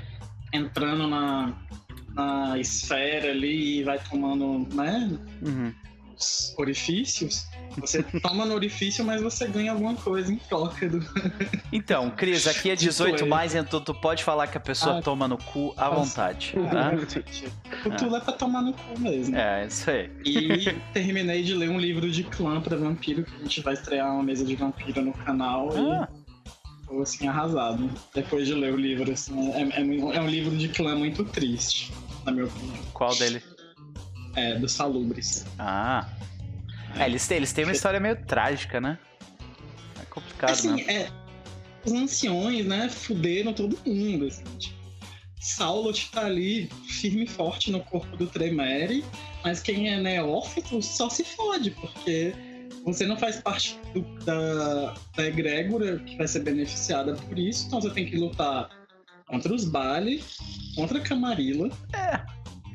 entrando 0.55 1.07
na, 1.07 1.51
na 2.15 2.59
esfera 2.59 3.31
ali 3.31 3.81
e 3.81 3.83
vai 3.85 3.99
tomando, 3.99 4.67
né? 4.75 5.11
Uhum. 5.43 5.73
os 6.19 6.55
orifícios. 6.59 7.47
Você 7.79 8.03
toma 8.23 8.45
no 8.45 8.55
orifício, 8.55 9.03
mas 9.05 9.23
você 9.23 9.47
ganha 9.49 9.73
alguma 9.73 9.95
coisa 9.95 10.31
em 10.33 10.37
troca 10.37 10.89
do. 10.89 10.99
Então, 11.73 12.11
Cris, 12.11 12.47
aqui 12.47 12.69
é 12.71 12.77
18 12.77 13.17
Tipo, 13.17 13.29
mais, 13.31 13.55
então 13.55 13.81
tu 13.81 13.95
pode 13.95 14.23
falar 14.23 14.47
que 14.47 14.59
a 14.59 14.61
pessoa 14.61 14.99
Ah, 14.99 15.03
toma 15.03 15.27
no 15.27 15.39
cu 15.39 15.73
à 15.75 15.89
vontade. 15.89 16.53
Tá? 16.71 16.93
Cthulhu 17.83 18.17
é 18.17 18.21
pra 18.21 18.35
tomar 18.35 18.61
no 18.61 18.75
cu 18.75 19.01
mesmo. 19.01 19.35
É, 19.35 19.67
isso 19.67 19.91
aí. 19.91 20.11
E 20.23 20.71
terminei 20.93 21.43
de 21.43 21.55
ler 21.55 21.71
um 21.71 21.79
livro 21.81 22.11
de 22.11 22.25
clã 22.25 22.61
pra 22.61 22.77
vampiro, 22.77 23.25
que 23.25 23.35
a 23.35 23.39
gente 23.39 23.63
vai 23.63 23.73
estrear 23.73 24.13
uma 24.13 24.23
mesa 24.23 24.45
de 24.45 24.55
vampiro 24.55 25.01
no 25.01 25.15
canal. 25.15 25.71
Ah, 25.75 26.09
E 26.11 26.22
tô 26.93 27.03
assim, 27.03 27.27
arrasado. 27.27 27.91
Depois 28.15 28.47
de 28.47 28.55
ler 28.55 28.73
o 28.73 28.77
livro, 28.77 29.11
assim, 29.11 29.51
é, 29.53 29.63
é 29.63 30.17
é 30.17 30.21
um 30.21 30.27
livro 30.29 30.57
de 30.57 30.69
clã 30.69 30.95
muito 30.95 31.25
triste, 31.25 31.93
na 32.25 32.33
minha 32.33 32.45
opinião. 32.47 32.77
qual 32.93 33.15
dele? 33.17 33.43
É, 34.37 34.55
dos 34.59 34.73
salubres. 34.73 35.45
Ah. 35.59 36.09
É, 36.97 37.07
eles 37.07 37.27
têm, 37.27 37.39
eles 37.39 37.53
têm 37.53 37.65
uma 37.65 37.73
história 37.73 37.99
meio 37.99 38.17
trágica, 38.17 38.81
né? 38.81 38.99
É 40.01 40.05
complicado, 40.07 40.51
Assim, 40.51 40.73
né? 40.73 40.83
é. 40.89 41.23
Os 41.85 41.93
anciões, 41.93 42.65
né, 42.65 42.89
fuderam 42.89 43.53
todo 43.53 43.77
mundo, 43.85 44.27
assim. 44.27 44.45
Tipo, 44.59 44.77
Saulo 45.41 45.93
tá 46.13 46.27
ali 46.27 46.71
firme 46.87 47.25
e 47.25 47.27
forte 47.27 47.73
no 47.73 47.81
corpo 47.81 48.17
do 48.17 48.27
Tremere, 48.29 49.05
mas 49.43 49.61
quem 49.61 49.89
é 49.89 50.01
neófito 50.01 50.81
só 50.81 51.09
se 51.09 51.25
fode, 51.25 51.73
porque 51.73 52.33
você 52.85 53.07
não 53.07 53.17
faz 53.17 53.37
parte 53.41 53.79
do- 53.95 54.03
da, 54.25 54.95
da 55.17 55.27
egrégora 55.27 55.99
que 56.01 56.17
vai 56.17 56.27
ser 56.29 56.41
beneficiada 56.41 57.15
por 57.15 57.39
isso, 57.39 57.67
então 57.67 57.81
você 57.81 57.91
tem 57.91 58.07
que 58.07 58.17
lutar 58.17 58.69
contra 59.27 59.53
os 59.55 59.65
Bali, 59.65 60.23
contra 60.75 60.99
a 60.99 61.01
Camarilla, 61.01 61.71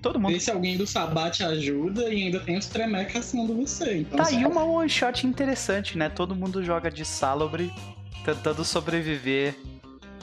Todo 0.02 0.20
mundo. 0.20 0.32
ver 0.32 0.40
se 0.40 0.52
alguém 0.52 0.78
do 0.78 0.86
Sabá 0.88 1.30
te 1.30 1.44
ajuda 1.44 2.14
e 2.14 2.24
ainda 2.24 2.40
tem 2.40 2.58
os 2.58 2.68
Tremere 2.68 3.12
caçando 3.12 3.54
você. 3.56 3.98
Então, 4.00 4.18
Tá 4.18 4.28
aí 4.28 4.46
uma 4.46 4.64
one 4.64 4.88
shot 4.90 5.26
interessante, 5.26 5.98
né? 5.98 6.08
Todo 6.08 6.36
mundo 6.36 6.64
joga 6.64 6.90
de 6.90 7.04
Salubre 7.04 7.72
tentando 8.24 8.64
sobreviver 8.64 9.56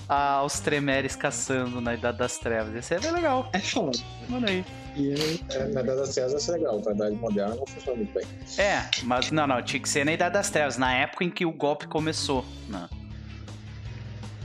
aos 0.08 0.61
Tremeres 0.61 1.16
caçando 1.16 1.80
na 1.80 1.94
Idade 1.94 2.18
das 2.18 2.38
Trevas. 2.38 2.75
Esse 2.75 2.94
é 2.94 3.00
bem 3.00 3.12
legal. 3.12 3.49
é 3.52 3.58
foda. 3.58 3.99
Mano 4.28 4.49
aí. 4.49 4.64
E 4.96 5.40
É, 5.50 5.66
na 5.66 5.80
Idade 5.80 5.99
das 5.99 6.14
Trevas 6.14 6.32
vai 6.32 6.40
ser 6.40 6.52
legal, 6.52 6.80
na 6.84 6.92
Idade 6.92 7.16
Moderna 7.16 7.54
não 7.56 7.66
funciona 7.66 7.96
muito 7.96 8.12
bem. 8.12 8.26
É, 8.58 8.88
mas 9.02 9.30
não, 9.30 9.46
não, 9.46 9.61
tinha 9.62 9.80
que 9.80 9.88
ser 9.88 10.04
na 10.04 10.12
Idade 10.12 10.34
das 10.34 10.50
Trevas, 10.50 10.76
na 10.76 10.92
época 10.94 11.25
em 11.25 11.30
que 11.30 11.44
o 11.44 11.52
golpe 11.52 11.87
começou, 11.87 12.44
né? 12.68 12.88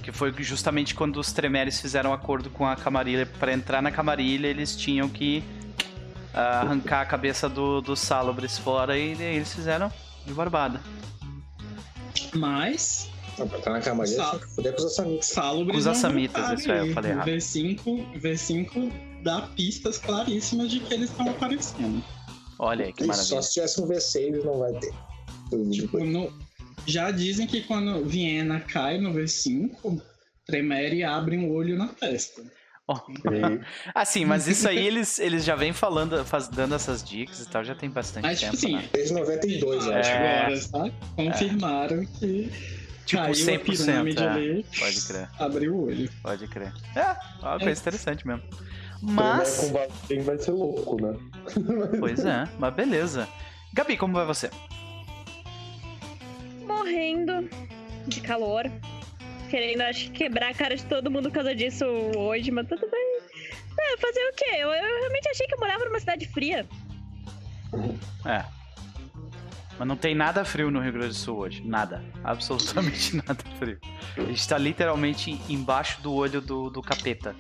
Que 0.02 0.12
foi 0.12 0.34
justamente 0.40 0.96
quando 0.96 1.18
os 1.18 1.32
Tremeres 1.32 1.80
fizeram 1.80 2.14
acordo 2.14 2.50
com 2.50 2.66
a 2.66 2.76
Camarilha. 2.76 3.26
Pra 3.26 3.54
entrar 3.54 3.82
na 3.82 3.92
Camarilha, 3.92 4.48
eles 4.48 4.76
tinham 4.76 5.08
que 5.08 5.44
ah, 6.34 6.62
arrancar 6.62 7.02
a 7.02 7.06
cabeça 7.06 7.48
do, 7.48 7.82
dos 7.82 8.00
Salubres 8.00 8.58
fora 8.58 8.98
e 8.98 9.14
daí 9.14 9.36
eles 9.36 9.54
fizeram 9.54 9.92
de 10.26 10.34
barbada. 10.34 10.80
Mas 12.34 13.09
Não, 13.40 13.48
pra 13.48 13.58
entrar 13.60 13.74
na 13.74 13.82
camaria, 13.82 14.16
Sa- 14.16 14.30
tinha 14.32 14.40
que 14.42 14.48
fuder 14.56 14.72
com 14.74 14.80
os 14.80 14.86
assamitas. 14.86 15.26
Salubres 15.28 15.72
Com 15.74 15.78
os 15.80 15.88
assamitas, 15.88 16.42
voltar 16.42 16.60
isso 16.60 16.72
é, 16.72 16.80
eu 16.80 16.84
aí. 16.84 16.94
falei 16.94 17.12
O 17.12 17.14
errado. 17.16 17.28
V5, 17.30 18.20
V5 18.20 18.92
dá 19.24 19.42
pistas 19.56 19.98
claríssimas 19.98 20.70
de 20.72 20.80
que 20.80 20.94
eles 20.94 21.10
estão 21.10 21.30
aparecendo. 21.30 22.04
Olha 22.60 22.86
aí 22.86 22.94
que 22.94 23.04
só 23.04 23.08
maravilha. 23.08 23.42
se 23.42 23.54
tivesse 23.54 23.82
um 23.82 23.88
V6 23.88 24.44
não 24.44 24.60
vai 24.60 24.74
ter. 24.74 24.94
Tipo, 25.72 26.04
no- 26.04 26.32
já 26.86 27.10
dizem 27.12 27.48
que 27.48 27.62
quando 27.62 28.06
Viena 28.06 28.60
cai 28.60 28.98
no 29.00 29.14
V5, 29.14 30.02
Tremere 30.46 31.04
abre 31.04 31.38
um 31.38 31.52
olho 31.52 31.78
na 31.78 31.88
testa. 31.88 32.42
E- 32.42 33.62
Assim, 33.94 34.26
mas 34.26 34.48
isso 34.48 34.68
aí 34.68 34.78
eles, 34.88 35.20
eles 35.20 35.44
já 35.46 35.56
vêm 35.56 35.72
falando, 35.74 36.26
faz, 36.26 36.48
dando 36.48 36.74
essas 36.74 37.04
dicas 37.04 37.40
e 37.42 37.48
tal, 37.48 37.64
já 37.64 37.76
tem 37.76 37.88
bastante 37.90 38.24
Mas, 38.24 38.40
tipo 38.40 38.52
tempo, 38.58 38.66
assim, 38.66 38.76
né? 38.78 38.90
Desde 38.92 39.14
92, 39.14 39.86
eu 39.86 39.94
acho. 39.96 40.10
É. 40.10 40.40
agora, 40.42 40.58
sabe? 40.58 40.94
Confirmaram 41.16 42.06
que 42.06 42.52
Tipo, 43.10 43.24
caiu 43.24 43.34
100%, 43.34 43.56
a 43.56 43.60
pirâmide 43.60 44.24
é. 44.24 44.28
ali, 44.28 44.66
Pode 44.78 45.02
crer, 45.08 45.30
abriu 45.40 45.76
o 45.76 45.88
olho. 45.88 46.12
pode 46.22 46.48
crer. 46.48 46.72
É, 46.96 47.16
uma 47.42 47.58
coisa 47.58 47.82
interessante 47.82 48.28
mesmo. 48.28 48.44
Mas... 49.02 49.62
Com 49.62 49.74
Valkyrie 49.74 50.22
vai 50.22 50.38
ser 50.38 50.52
louco, 50.52 51.02
né? 51.02 51.18
pois 52.00 52.24
é, 52.24 52.48
mas 52.60 52.74
beleza. 52.76 53.28
Gabi, 53.74 53.98
como 53.98 54.14
vai 54.14 54.28
você? 54.28 54.52
Morrendo 56.68 57.50
de 58.06 58.22
calor. 58.22 58.72
Querendo, 59.50 59.82
acho 59.82 60.12
que 60.12 60.26
quebrar 60.26 60.52
a 60.52 60.54
cara 60.54 60.76
de 60.76 60.86
todo 60.86 61.10
mundo 61.10 61.30
por 61.30 61.36
causa 61.36 61.56
disso 61.56 61.86
hoje, 62.16 62.52
mas 62.52 62.68
tudo 62.68 62.88
bem. 62.92 63.22
É, 63.80 63.98
fazer 63.98 64.20
o 64.20 64.34
quê? 64.36 64.52
Eu, 64.52 64.72
eu 64.72 65.00
realmente 65.00 65.30
achei 65.30 65.48
que 65.48 65.56
eu 65.56 65.60
morava 65.60 65.84
numa 65.84 66.00
cidade 66.00 66.28
fria. 66.28 66.64
É. 68.24 68.59
Mas 69.80 69.88
não 69.88 69.96
tem 69.96 70.14
nada 70.14 70.44
frio 70.44 70.70
no 70.70 70.82
Rio 70.82 70.92
Grande 70.92 71.08
do 71.08 71.14
Sul 71.14 71.38
hoje. 71.38 71.66
Nada. 71.66 72.04
Absolutamente 72.22 73.16
nada 73.26 73.42
frio. 73.58 73.80
A 74.18 74.22
gente 74.24 74.48
tá 74.48 74.58
literalmente 74.58 75.40
embaixo 75.48 76.02
do 76.02 76.14
olho 76.14 76.42
do, 76.42 76.70
do 76.70 76.82
capeta. 76.82 77.34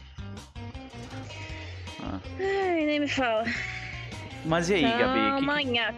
Ah. 2.01 2.19
Ai, 2.39 2.85
nem 2.85 3.01
me 3.01 3.09
fala. 3.09 3.43
Mas 4.45 4.69
e 4.69 4.75
aí, 4.75 4.83
Gabi? 4.83 5.19
O 5.19 5.35
que, 5.35 5.43
Amanhã. 5.43 5.93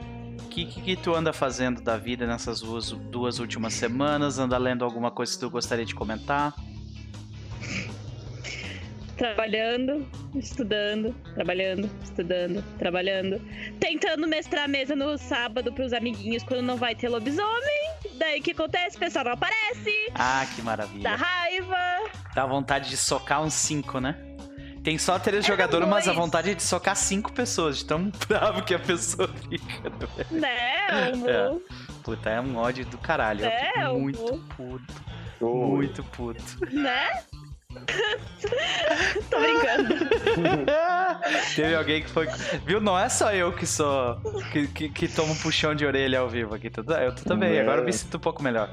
que, 0.50 0.66
que, 0.66 0.82
que 0.82 0.96
tu 0.96 1.14
anda 1.14 1.32
fazendo 1.32 1.80
da 1.80 1.96
vida 1.96 2.26
nessas 2.26 2.62
duas, 2.62 2.92
duas 2.92 3.38
últimas 3.38 3.76
semanas? 3.76 4.40
Anda 4.40 4.58
lendo 4.58 4.84
alguma 4.84 5.12
coisa 5.12 5.32
que 5.32 5.40
tu 5.40 5.50
gostaria 5.50 5.86
de 5.86 5.94
comentar? 5.94 6.56
Trabalhando, 9.22 10.08
estudando, 10.36 11.14
trabalhando, 11.36 11.88
estudando, 12.04 12.64
trabalhando. 12.80 13.40
Tentando 13.80 14.28
mestrar 14.28 14.66
a 14.66 14.68
mesa 14.68 14.96
no 14.96 15.16
sábado 15.16 15.72
pros 15.72 15.94
amiguinhos 15.94 16.42
quando 16.42 16.64
não 16.64 16.76
vai 16.76 16.96
ter 16.96 17.08
lobisomem. 17.08 17.92
Daí 18.16 18.40
o 18.40 18.44
que 18.44 18.50
acontece? 18.50 18.98
O 18.98 19.00
pessoal 19.00 19.26
não 19.26 19.34
aparece, 19.34 19.94
Ah, 20.16 20.44
que 20.56 20.62
dá 20.62 20.64
maravilha. 20.64 21.16
raiva. 21.16 22.10
Dá 22.34 22.48
vontade 22.48 22.90
de 22.90 22.98
socar 22.98 23.44
uns 23.44 23.54
cinco, 23.54 24.00
né? 24.00 24.16
Tem 24.84 24.98
só 24.98 25.20
três 25.20 25.46
jogadores, 25.46 25.88
mas 25.88 26.08
a 26.08 26.14
vontade 26.14 26.50
é 26.50 26.54
de 26.56 26.64
socar 26.64 26.96
cinco 26.96 27.32
pessoas, 27.32 27.78
de 27.78 27.86
tão 27.86 28.12
bravo 28.28 28.64
que 28.64 28.74
a 28.74 28.80
pessoa 28.80 29.28
fica. 29.28 29.90
né? 30.32 30.42
Né? 30.42 31.12
É. 31.28 31.56
Puta, 32.02 32.28
é 32.32 32.42
um 32.42 32.58
ódio 32.58 32.84
do 32.88 32.98
caralho. 32.98 33.46
Eu 33.46 33.50
É, 33.52 33.72
fico 33.72 33.90
o- 33.92 34.00
muito 34.02 34.44
puto. 34.58 34.94
Oi. 35.42 35.68
Muito 35.78 36.04
puto. 36.06 36.44
Né? 36.72 37.22
Tô 39.30 39.40
brincando. 39.40 39.96
Teve 41.56 41.76
alguém 41.76 42.02
que 42.04 42.10
foi. 42.10 42.28
Viu? 42.66 42.82
Não 42.82 42.98
é 42.98 43.08
só 43.10 43.34
eu 43.34 43.52
que 43.54 43.66
sou. 43.66 44.20
que, 44.52 44.68
que, 44.68 44.90
que 44.90 45.08
tomo 45.08 45.34
um 45.34 45.36
puxão 45.38 45.74
de 45.76 45.86
orelha 45.86 46.20
ao 46.20 46.30
vivo 46.30 46.56
aqui. 46.56 46.70
Tu, 46.70 46.82
eu 46.82 47.16
também. 47.16 47.58
É. 47.58 47.62
Agora 47.62 47.82
eu 47.82 47.86
me 47.86 47.94
sinto 47.94 48.18
um 48.18 48.20
pouco 48.20 48.42
melhor. 48.44 48.70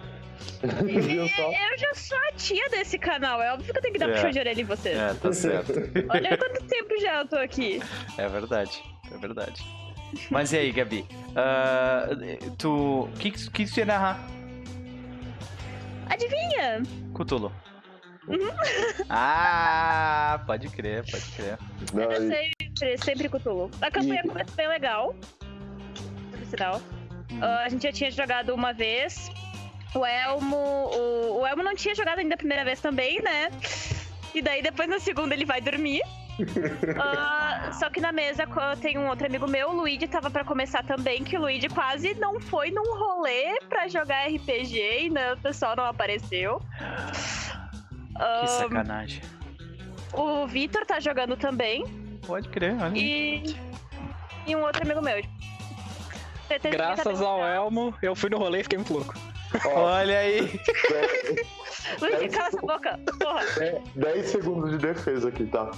Só? 0.61 1.43
Eu 1.53 1.79
já 1.79 1.95
sou 1.95 2.19
a 2.29 2.33
tia 2.33 2.69
desse 2.71 2.99
canal, 2.99 3.41
é 3.43 3.53
óbvio 3.53 3.73
que 3.73 3.79
eu 3.79 3.83
tenho 3.83 3.93
que 3.93 3.99
dar 4.01 4.09
É. 4.09 4.13
puxão 4.15 4.31
de 4.31 4.39
orelha 4.39 4.61
em 4.61 4.65
você. 4.65 4.91
É, 4.91 5.15
tá 5.15 5.33
certo. 5.33 5.73
Olha 6.11 6.37
quanto 6.37 6.65
tempo 6.65 7.01
já 7.01 7.21
eu 7.21 7.29
tô 7.29 7.37
aqui. 7.37 7.81
É 8.17 8.29
verdade, 8.29 8.83
é 9.13 9.19
verdade. 9.19 9.65
Mas 10.31 10.53
e 10.53 10.59
aí, 10.59 10.73
Gabi? 10.73 11.07
Ah, 11.37 12.09
tu. 12.57 13.03
O 13.03 13.13
que, 13.19 13.31
que, 13.31 13.51
que 13.51 13.67
tu 13.67 13.79
ia 13.79 13.85
narrar? 13.87 14.21
Adivinha? 16.09 16.83
Cutulo. 17.13 17.53
Ah, 19.09 20.41
pode 20.47 20.69
crer, 20.69 21.05
pode 21.11 21.25
crer. 21.33 21.59
Não, 21.93 22.03
Eu 22.13 22.25
e- 22.31 22.53
sempre, 22.59 22.99
sempre 23.05 23.29
Cthulhu. 23.29 23.71
A 23.81 23.91
campanha 23.91 24.23
começou 24.23 24.55
bem 24.57 24.69
legal. 24.69 25.15
Por 26.31 26.47
sinal. 26.47 26.83
Ah, 27.43 27.63
a 27.65 27.69
gente 27.69 27.83
já 27.83 27.93
tinha 27.93 28.11
jogado 28.11 28.55
uma 28.55 28.73
vez. 28.73 29.31
O 29.95 30.05
Elmo. 30.05 30.57
O, 30.57 31.41
o 31.41 31.47
Elmo 31.47 31.63
não 31.63 31.75
tinha 31.75 31.95
jogado 31.95 32.19
ainda 32.19 32.35
a 32.35 32.39
primeira 32.39 32.65
vez 32.65 32.81
também, 32.81 33.21
né? 33.23 33.49
E 34.35 34.43
daí 34.43 34.63
depois 34.63 34.89
na 34.89 34.99
segunda 34.99 35.35
ele 35.35 35.45
vai 35.45 35.61
dormir. 35.61 36.03
Ah, 36.97 37.73
só 37.73 37.91
que 37.91 38.01
na 38.01 38.13
mesa 38.13 38.45
tem 38.81 38.97
um 38.97 39.09
outro 39.09 39.27
amigo 39.27 39.49
meu, 39.49 39.71
o 39.71 39.73
Luigi 39.75 40.07
tava 40.07 40.31
pra 40.31 40.45
começar 40.45 40.85
também, 40.85 41.25
que 41.25 41.37
o 41.37 41.41
Luigi 41.41 41.69
quase 41.69 42.15
não 42.15 42.39
foi 42.41 42.71
num 42.71 42.97
rolê 42.97 43.59
pra 43.69 43.89
jogar 43.89 44.29
RPG 44.29 45.07
e 45.07 45.11
né, 45.11 45.33
o 45.33 45.37
pessoal 45.39 45.75
não 45.75 45.85
apareceu. 45.85 46.63
Que 48.19 48.25
Ah, 48.25 48.47
sacanagem. 48.47 49.23
o 50.13 50.47
Vitor 50.47 50.85
tá 50.85 50.99
jogando 51.01 51.37
também. 51.37 51.85
Pode 52.27 52.49
crer, 52.49 52.75
olha. 52.83 52.99
E. 52.99 53.57
E 54.47 54.57
um 54.57 54.63
outro 54.63 54.83
amigo 54.83 55.01
meu. 55.01 55.23
Que 56.49 56.71
Graças 56.71 57.21
ao. 57.21 57.45
Elmo, 57.45 57.95
eu 58.03 58.15
fui 58.17 58.31
no 58.31 58.39
rolê 58.39 58.61
e 58.61 58.63
fiquei 58.63 58.79
muito 58.79 58.93
louco. 58.93 59.15
Olha 59.75 60.19
aí. 60.19 60.41
Luigi, 62.01 62.29
cala 62.29 62.49
essa 62.49 62.61
boca. 62.61 63.01
Porra. 63.19 63.65
É, 63.65 63.83
10 63.95 64.27
segundos 64.27 64.71
de 64.71 64.79
defesa 64.79 65.29
aqui, 65.29 65.47
tá? 65.47 65.71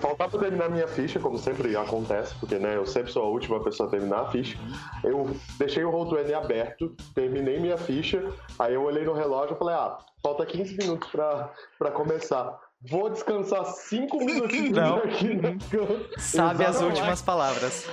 Faltava 0.00 0.38
terminar 0.38 0.68
minha 0.68 0.86
ficha, 0.86 1.18
como 1.18 1.38
sempre 1.38 1.76
acontece, 1.76 2.34
porque 2.36 2.58
né, 2.58 2.76
eu 2.76 2.86
sempre 2.86 3.12
sou 3.12 3.24
a 3.24 3.28
última 3.28 3.62
pessoa 3.62 3.88
a 3.88 3.90
terminar 3.90 4.20
a 4.20 4.30
ficha. 4.30 4.58
Eu 5.02 5.34
deixei 5.58 5.84
o 5.84 5.90
Roll20 5.90 6.34
aberto, 6.34 6.94
terminei 7.14 7.58
minha 7.58 7.78
ficha, 7.78 8.22
aí 8.58 8.74
eu 8.74 8.82
olhei 8.82 9.04
no 9.04 9.14
relógio 9.14 9.54
e 9.54 9.58
falei, 9.58 9.74
ah, 9.74 9.98
falta 10.22 10.44
15 10.44 10.76
minutos 10.76 11.08
pra, 11.10 11.50
pra 11.78 11.90
começar. 11.90 12.58
Vou 12.86 13.08
descansar 13.08 13.64
5 13.64 14.18
minutinhos 14.18 14.76
Não. 14.76 14.98
aqui 14.98 15.34
na 15.34 15.56
cama. 15.70 16.00
Sabe 16.18 16.64
as 16.66 16.82
últimas 16.82 17.22
palavras. 17.22 17.88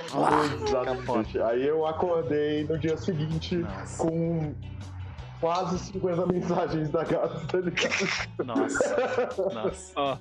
Exatamente. 0.66 1.40
Aí 1.40 1.66
eu 1.66 1.86
acordei 1.86 2.64
no 2.64 2.78
dia 2.78 2.98
seguinte 2.98 3.56
Nossa. 3.56 4.02
com 4.02 4.54
quase 5.42 5.76
50 5.76 6.26
mensagens 6.26 6.88
da 6.90 7.02
gata, 7.02 7.40
tá 7.48 7.58
ligado? 7.58 8.44
Nossa. 8.44 8.96
Nossa. 9.52 9.92
Ó. 9.96 10.18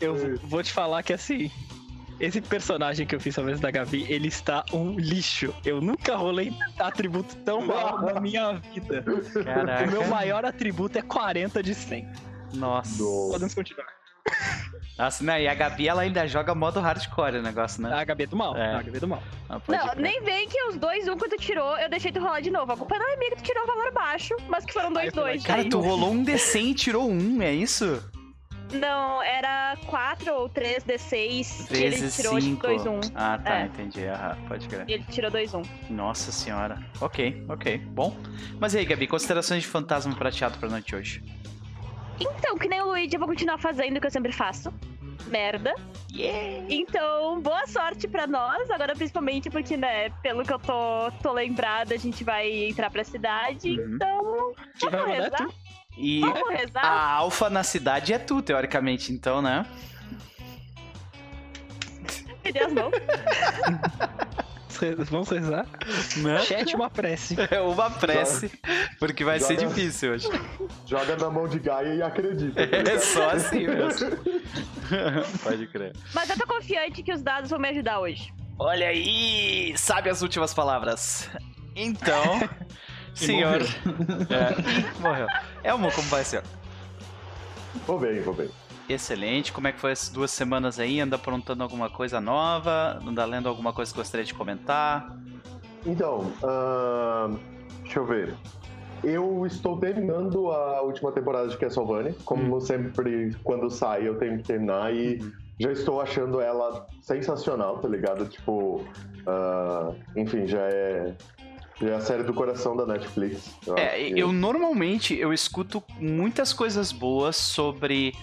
Eu 0.00 0.38
vou 0.44 0.62
te 0.62 0.72
falar 0.72 1.02
que 1.02 1.12
assim. 1.12 1.50
Esse 2.18 2.40
personagem 2.40 3.06
que 3.06 3.14
eu 3.14 3.20
fiz 3.20 3.34
sobre 3.34 3.52
esse 3.52 3.60
da 3.60 3.70
Gabi, 3.70 4.06
ele 4.08 4.28
está 4.28 4.64
um 4.72 4.98
lixo. 4.98 5.52
Eu 5.62 5.82
nunca 5.82 6.16
rolei 6.16 6.50
atributo 6.78 7.36
tão 7.44 7.66
mal 7.66 8.00
na 8.00 8.18
minha 8.22 8.54
vida. 8.54 9.04
O 9.06 9.44
Caraca. 9.44 9.86
meu 9.90 10.06
maior 10.06 10.42
atributo 10.42 10.96
é 10.96 11.02
40 11.02 11.62
de 11.62 11.74
100. 11.74 12.08
Nossa. 12.54 13.02
Podemos 13.32 13.54
continuar. 13.54 13.86
Nossa, 14.98 15.22
né? 15.22 15.42
E 15.42 15.48
a 15.48 15.54
Gabi, 15.54 15.86
ela 15.88 16.02
ainda 16.02 16.26
joga 16.26 16.54
modo 16.54 16.80
hardcore 16.80 17.36
o 17.36 17.42
negócio, 17.42 17.82
né? 17.82 17.92
A 17.92 18.02
Gabi 18.02 18.24
é 18.24 18.26
do 18.26 18.36
mal. 18.36 18.56
É. 18.56 18.74
A 18.76 18.82
Gabi 18.82 18.96
é 18.96 19.00
do 19.00 19.08
mal. 19.08 19.22
Ah, 19.48 19.60
Não, 19.68 19.88
crer. 19.90 19.96
nem 20.02 20.22
vem 20.22 20.48
que 20.48 20.62
os 20.64 20.76
dois, 20.78 21.06
um 21.06 21.16
que 21.18 21.28
tu 21.28 21.36
tirou, 21.36 21.76
eu 21.76 21.90
deixei 21.90 22.10
tu 22.10 22.18
rolar 22.18 22.40
de 22.40 22.50
novo. 22.50 22.72
A 22.72 22.76
culpa 22.78 22.98
não 22.98 23.06
é 23.12 23.16
minha 23.16 23.30
que 23.32 23.36
tu 23.36 23.42
tirou 23.42 23.64
o 23.64 23.66
valor 23.66 23.92
baixo, 23.92 24.34
mas 24.48 24.64
que 24.64 24.72
foram 24.72 24.90
dois 24.92 25.12
falei, 25.14 25.32
dois. 25.34 25.44
Cara, 25.46 25.68
tu 25.68 25.80
rolou 25.80 26.10
um 26.12 26.24
D100 26.24 26.62
e 26.70 26.74
tirou 26.74 27.10
um, 27.10 27.42
é 27.42 27.52
isso? 27.52 28.02
Não, 28.72 29.22
era 29.22 29.76
4 29.86 30.32
ou 30.34 30.48
3 30.48 30.82
D6 30.82 31.70
e 31.70 31.76
ele 31.76 31.90
Vezes 31.90 32.16
tirou 32.16 32.32
tipo 32.40 32.66
5. 32.66 32.66
2 32.66 32.86
1. 32.86 33.00
Ah, 33.14 33.38
tá, 33.38 33.58
É. 33.60 33.64
entendi. 33.66 34.04
Aham, 34.06 34.36
pode 34.48 34.66
crer. 34.66 34.84
E 34.88 34.94
ele 34.94 35.04
tirou 35.04 35.30
2 35.30 35.54
1. 35.54 35.62
Nossa 35.90 36.32
senhora. 36.32 36.78
Ok, 37.00 37.44
ok. 37.48 37.78
Bom. 37.78 38.16
Mas 38.58 38.74
e 38.74 38.78
aí, 38.78 38.84
Gabi, 38.84 39.06
considerações 39.06 39.62
de 39.62 39.68
fantasma 39.68 40.14
prateado 40.16 40.58
pra 40.58 40.68
noite 40.68 40.96
hoje? 40.96 41.22
Então, 42.20 42.56
que 42.56 42.68
nem 42.68 42.80
o 42.80 42.86
Luigi, 42.86 43.14
eu 43.14 43.18
vou 43.20 43.28
continuar 43.28 43.58
fazendo 43.58 43.96
o 43.96 44.00
que 44.00 44.06
eu 44.06 44.10
sempre 44.10 44.32
faço. 44.32 44.72
Merda. 45.26 45.74
Então, 46.68 47.40
boa 47.40 47.66
sorte 47.66 48.06
pra 48.08 48.26
nós, 48.26 48.70
agora 48.70 48.94
principalmente 48.94 49.50
porque, 49.50 49.76
né, 49.76 50.08
pelo 50.22 50.44
que 50.44 50.52
eu 50.52 50.58
tô, 50.58 51.10
tô 51.22 51.32
lembrada, 51.32 51.94
a 51.94 51.98
gente 51.98 52.22
vai 52.24 52.48
entrar 52.68 52.90
pra 52.90 53.02
cidade, 53.04 53.78
Uhum. 53.78 53.94
então 53.96 54.54
vamos 54.90 55.06
rezar. 55.08 55.46
E 55.98 56.20
vamos 56.20 56.48
rezar. 56.50 56.84
a 56.84 57.12
alfa 57.14 57.50
na 57.50 57.62
cidade 57.64 58.12
é 58.12 58.18
tu, 58.18 58.40
teoricamente, 58.40 59.12
então, 59.12 59.42
né? 59.42 59.66
Me 62.44 62.52
dê 62.52 62.60
as 62.60 62.72
mãos. 62.72 62.92
Vamos 65.10 65.28
rezar? 65.28 65.66
Né? 66.18 66.38
Chat 66.40 66.74
uma 66.74 66.90
prece. 66.90 67.36
É 67.50 67.60
uma 67.60 67.90
prece, 67.90 68.50
porque 68.98 69.24
vai 69.24 69.38
ser 69.40 69.54
Joga- 69.58 69.66
difícil 69.74 70.12
hoje. 70.12 70.28
Joga 70.86 71.16
na 71.16 71.30
mão 71.30 71.46
de 71.48 71.58
Gaia 71.58 71.94
e 71.94 72.02
acredita. 72.02 72.66
tá 72.66 72.76
É 72.92 72.98
só 72.98 73.30
assim 73.30 73.66
mesmo. 73.66 74.10
Pode 75.42 75.66
crer. 75.68 75.92
Mas 76.14 76.30
eu 76.30 76.36
tô 76.36 76.46
confiante 76.46 77.02
que 77.02 77.12
os 77.12 77.22
dados 77.22 77.50
vão 77.50 77.58
me 77.58 77.68
ajudar 77.68 78.00
hoje. 78.00 78.32
Olha 78.58 78.88
aí! 78.88 79.74
Sabe 79.76 80.08
as 80.10 80.22
últimas 80.22 80.54
palavras. 80.54 81.28
Então, 81.74 82.40
senhor. 83.14 83.60
É, 83.62 84.70
Ih, 84.80 85.00
morreu. 85.00 85.26
Elmo, 85.62 85.92
como 85.92 86.08
vai 86.08 86.24
ser? 86.24 86.42
Vou 87.86 87.98
bem, 87.98 88.20
vou 88.22 88.32
bem. 88.34 88.48
Excelente. 88.88 89.52
Como 89.52 89.66
é 89.66 89.72
que 89.72 89.80
foi 89.80 89.90
essas 89.92 90.08
duas 90.08 90.30
semanas 90.30 90.78
aí? 90.78 91.00
Anda 91.00 91.16
aprontando 91.16 91.62
alguma 91.62 91.90
coisa 91.90 92.20
nova? 92.20 93.00
Anda 93.06 93.24
lendo 93.24 93.48
alguma 93.48 93.72
coisa 93.72 93.90
que 93.92 93.98
gostaria 93.98 94.24
de 94.24 94.34
comentar? 94.34 95.16
Então, 95.84 96.32
ahn, 96.42 97.36
deixa 97.82 97.98
eu 97.98 98.06
ver. 98.06 98.34
Eu 99.04 99.44
estou 99.46 99.78
terminando 99.78 100.50
a 100.50 100.82
última 100.82 101.12
temporada 101.12 101.48
de 101.48 101.56
Castlevania. 101.56 102.14
Como 102.24 102.60
sempre, 102.60 103.34
quando 103.44 103.70
sai, 103.70 104.06
eu 104.08 104.16
tenho 104.18 104.38
que 104.38 104.44
terminar. 104.44 104.92
E 104.94 105.18
já 105.58 105.70
estou 105.72 106.00
achando 106.00 106.40
ela 106.40 106.86
sensacional, 107.02 107.78
tá 107.78 107.88
ligado? 107.88 108.26
Tipo, 108.26 108.84
ah, 109.26 109.92
enfim, 110.16 110.46
já 110.46 110.60
é, 110.60 111.14
é 111.82 111.92
a 111.94 112.00
série 112.00 112.22
do 112.22 112.32
coração 112.32 112.76
da 112.76 112.86
Netflix. 112.86 113.54
É, 113.76 113.86
acho 114.06 114.14
que- 114.14 114.20
eu 114.20 114.32
normalmente 114.32 115.14
eu 115.16 115.32
escuto 115.32 115.82
muitas 116.00 116.52
coisas 116.52 116.90
boas 116.90 117.36
sobre 117.36 118.14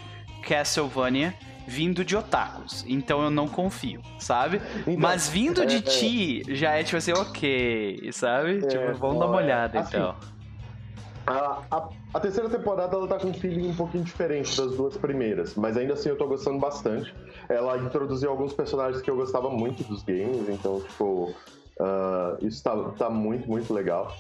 Castlevania 0.47 1.34
vindo 1.65 2.03
de 2.03 2.15
otakus, 2.15 2.84
então 2.88 3.23
eu 3.23 3.32
não 3.32 3.47
confio, 3.47 4.01
sabe? 4.19 4.62
Então, 4.82 4.97
Mas 4.97 5.29
vindo 5.29 5.65
de 5.65 5.77
é, 5.77 5.82
ti 5.82 6.43
já 6.49 6.71
é 6.71 6.84
tipo 6.84 6.97
assim, 6.97 7.13
ok, 7.13 8.12
sabe? 8.12 8.58
É, 8.58 8.67
tipo, 8.67 8.93
vamos 8.95 9.19
dar 9.19 9.27
uma 9.27 9.41
é, 9.41 9.43
olhada 9.43 9.79
assim, 9.79 9.95
então. 9.95 10.15
A, 11.25 11.62
a, 11.71 11.89
a 12.15 12.19
terceira 12.19 12.49
temporada 12.49 12.97
ela 12.97 13.08
tá 13.08 13.17
com 13.17 13.29
um 13.29 13.34
feeling 13.34 13.69
um 13.69 13.75
pouquinho 13.75 14.03
diferente 14.03 14.58
das 14.58 14.75
duas 14.75 14.97
primeiras, 14.97 15.56
mas 15.56 15.77
ainda 15.77 15.93
assim 15.93 16.10
eu 16.10 16.17
tô 16.17 16.27
gostando 16.27 16.60
bastante. 16.60 17.13
Ela 17.47 17.77
introduziu 17.77 18.29
alguns 18.29 18.51
personagens 18.51 19.01
que 19.01 19.10
eu 19.10 19.15
gostava 19.15 19.49
muito 19.49 19.84
dos 19.86 20.03
games, 20.03 20.49
então, 20.49 20.82
tipo, 20.82 21.34
ah, 21.79 22.38
isso 22.41 22.62
tá, 22.63 22.75
tá 22.97 23.10
muito, 23.10 23.47
muito 23.47 23.73
legal. 23.73 24.13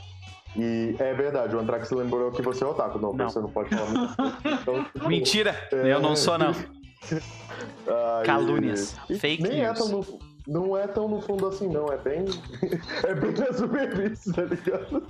E 0.55 0.95
é 0.99 1.13
verdade, 1.13 1.55
o 1.55 1.59
Antrax 1.59 1.89
lembrou 1.91 2.31
que 2.31 2.41
você 2.41 2.63
é 2.63 2.67
otaku, 2.67 2.99
não, 2.99 3.13
Não. 3.13 3.27
você 3.29 3.39
não 3.39 3.49
pode 3.49 3.69
falar 3.69 3.85
coisas. 3.87 4.15
Então, 4.61 4.83
tipo, 4.83 5.07
Mentira! 5.07 5.55
é, 5.71 5.91
Eu 5.93 5.99
não 5.99 6.15
sou, 6.15 6.37
não. 6.37 6.51
ah, 7.87 8.21
e- 8.21 8.25
Calúnias, 8.25 8.95
e 9.09 9.17
fake 9.17 9.41
nem 9.43 9.61
news. 9.63 9.69
É 9.69 9.73
tão 9.73 9.87
no, 9.89 10.19
não 10.47 10.77
é 10.77 10.87
tão 10.87 11.07
no 11.07 11.21
fundo 11.21 11.47
assim, 11.47 11.67
não. 11.67 11.91
É 11.91 11.97
bem. 11.97 12.25
é 13.03 13.13
bem 13.15 13.31
na 13.31 13.53
superfície, 13.53 14.31
tá 14.33 14.43
ligado? 14.43 15.07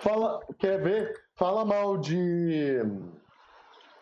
Fala. 0.00 0.40
Quer 0.58 0.80
ver? 0.82 1.14
Fala 1.34 1.64
mal 1.64 1.98
de. 1.98 2.80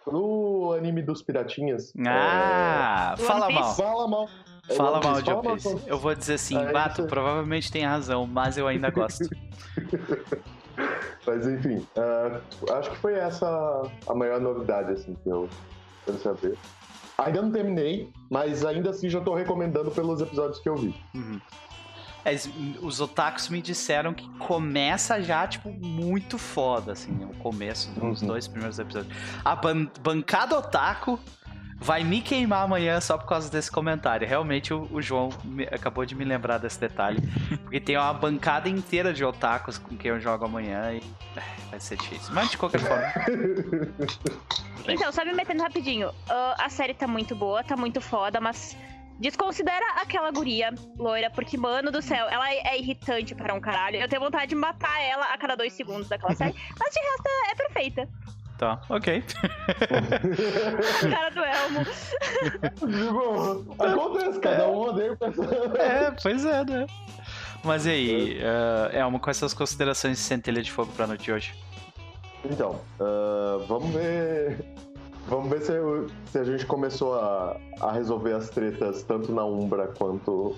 No 0.07 0.73
anime 0.73 1.03
dos 1.03 1.23
piratinhas. 1.23 1.93
Ah, 2.07 3.14
é, 3.19 3.23
fala 3.23 3.51
mal. 3.51 3.71
É 3.71 3.75
Fala 3.75 4.07
mal 4.09 4.29
Fala 4.77 5.00
mal 5.00 5.20
de 5.20 5.31
One 5.31 5.55
Piece. 5.55 5.83
Eu 5.87 5.98
vou 5.98 6.14
dizer 6.14 6.35
assim, 6.35 6.57
É 6.57 6.72
Bato, 6.72 7.00
isso. 7.03 7.09
provavelmente 7.09 7.70
tem 7.70 7.85
razão, 7.85 8.27
mas 8.27 8.57
eu 8.57 8.66
ainda 8.66 8.90
gosto. 8.90 9.29
Mas 11.27 11.46
enfim, 11.46 11.87
ah, 11.96 12.40
acho 12.79 12.90
que 12.90 12.96
foi 12.98 13.14
essa 13.14 13.83
a 14.07 14.14
maior 14.14 14.40
novidade, 14.40 14.92
assim, 14.92 15.16
que 15.22 15.29
eu 15.29 15.48
quero 16.05 16.18
saber. 16.18 16.59
Ainda 17.16 17.40
não 17.40 17.50
terminei, 17.50 18.11
mas 18.29 18.62
ainda 18.64 18.90
assim 18.90 19.09
já 19.09 19.20
tô 19.20 19.35
recomendando 19.35 19.90
pelos 19.90 20.20
episódios 20.20 20.59
que 20.59 20.68
eu 20.68 20.77
vi. 20.77 20.94
Uhum. 21.14 21.40
É, 22.27 22.35
os 22.83 23.00
otakus 23.00 23.48
me 23.48 23.62
disseram 23.62 24.12
que 24.12 24.29
começa 24.38 25.22
já, 25.22 25.46
tipo, 25.46 25.70
muito 25.70 26.37
foda, 26.38 26.92
assim, 26.92 27.24
o 27.24 27.35
começo 27.37 27.90
dos 27.92 28.20
Uhum. 28.20 28.29
dois 28.29 28.46
primeiros 28.48 28.79
episódios. 28.79 29.14
A 29.44 29.55
ban- 29.57 29.88
bancada 30.03 30.59
otaku 30.59 31.18
vai 31.77 32.03
me 32.05 32.21
queimar 32.21 32.63
amanhã 32.65 33.01
só 33.01 33.19
por 33.19 33.27
causa 33.27 33.51
desse 33.51 33.71
comentário. 33.71 34.27
Realmente 34.27 34.73
o, 34.73 34.89
o 34.91 35.03
João 35.03 35.29
me- 35.45 35.65
acabou 35.65 36.05
de 36.07 36.15
me 36.15 36.25
lembrar 36.25 36.59
desse 36.59 36.81
detalhe. 36.81 37.21
Porque 37.63 37.81
tem 37.81 37.97
uma 37.97 38.13
bancada 38.15 38.69
inteira 38.69 39.13
de 39.13 39.25
otakus 39.25 39.77
com 39.79 39.97
quem 39.97 40.11
eu 40.11 40.21
jogo 40.21 40.45
amanhã 40.45 40.93
e 40.93 41.03
eh, 41.37 41.43
vai 41.71 41.81
ser 41.81 41.97
difícil. 41.99 42.33
Mas 42.35 42.51
de 42.51 42.59
qualquer 42.59 42.81
forma. 42.81 43.05
Então, 44.87 45.11
só 45.13 45.25
me 45.25 45.33
metendo 45.33 45.63
rapidinho. 45.63 46.11
ah, 46.29 46.57
a 46.59 46.69
série 46.69 46.93
tá 46.93 47.07
muito 47.07 47.35
boa, 47.35 47.65
tá 47.65 47.75
muito 47.75 48.03
foda, 48.03 48.39
mas 48.39 48.77
desconsidera 49.19 49.83
aquela 50.03 50.31
guria 50.31 50.75
loira, 50.99 51.31
porque, 51.31 51.57
mano 51.57 51.91
do 51.91 52.03
céu, 52.03 52.29
ela 52.29 52.53
é 52.53 52.79
irritante 52.79 53.35
para 53.35 53.55
um 53.55 53.61
caralho. 53.61 53.97
Eu 53.97 54.09
tenho 54.09 54.21
vontade 54.21 54.49
de 54.49 54.55
matar 54.55 55.01
ela 55.01 55.33
a 55.33 55.39
cada 55.39 55.55
dois 55.57 55.73
segundos 55.73 56.07
daquela 56.09 56.35
série. 56.35 56.53
mas 56.79 56.93
de 56.93 57.01
resto 57.01 57.27
é, 57.27 57.51
é 57.51 57.55
perfeita. 57.55 58.09
Tá, 58.64 58.81
ok. 58.88 59.22
Cara 61.11 61.31
do 61.31 61.40
Elmo. 61.44 61.81
Acontece, 63.79 64.40
cada 64.40 64.68
um 64.68 64.79
odeia 64.79 65.12
o 65.12 65.16
personagem. 65.18 65.77
É, 65.77 66.11
pois 66.22 66.46
é, 66.46 66.64
né? 66.64 66.87
Mas 67.62 67.85
e 67.85 67.90
aí, 67.90 68.38
é 68.40 69.00
Elmo, 69.00 69.20
quais 69.20 69.37
são 69.37 69.44
as 69.44 69.53
considerações 69.53 70.16
de 70.16 70.22
centelha 70.22 70.62
de 70.62 70.72
fogo 70.72 70.90
pra 70.96 71.07
noite 71.07 71.24
de 71.24 71.33
hoje? 71.33 71.55
Então, 72.42 72.81
ah, 72.98 73.62
vamos 73.68 73.90
ver. 73.90 74.64
Vamos 75.29 75.50
ver 75.50 75.61
se, 75.61 75.72
se 76.31 76.38
a 76.38 76.44
gente 76.44 76.64
começou 76.64 77.16
a, 77.18 77.61
a 77.83 77.92
resolver 77.92 78.33
as 78.33 78.48
tretas 78.48 79.03
tanto 79.03 79.31
na 79.31 79.44
Umbra 79.44 79.88
quanto 79.88 80.57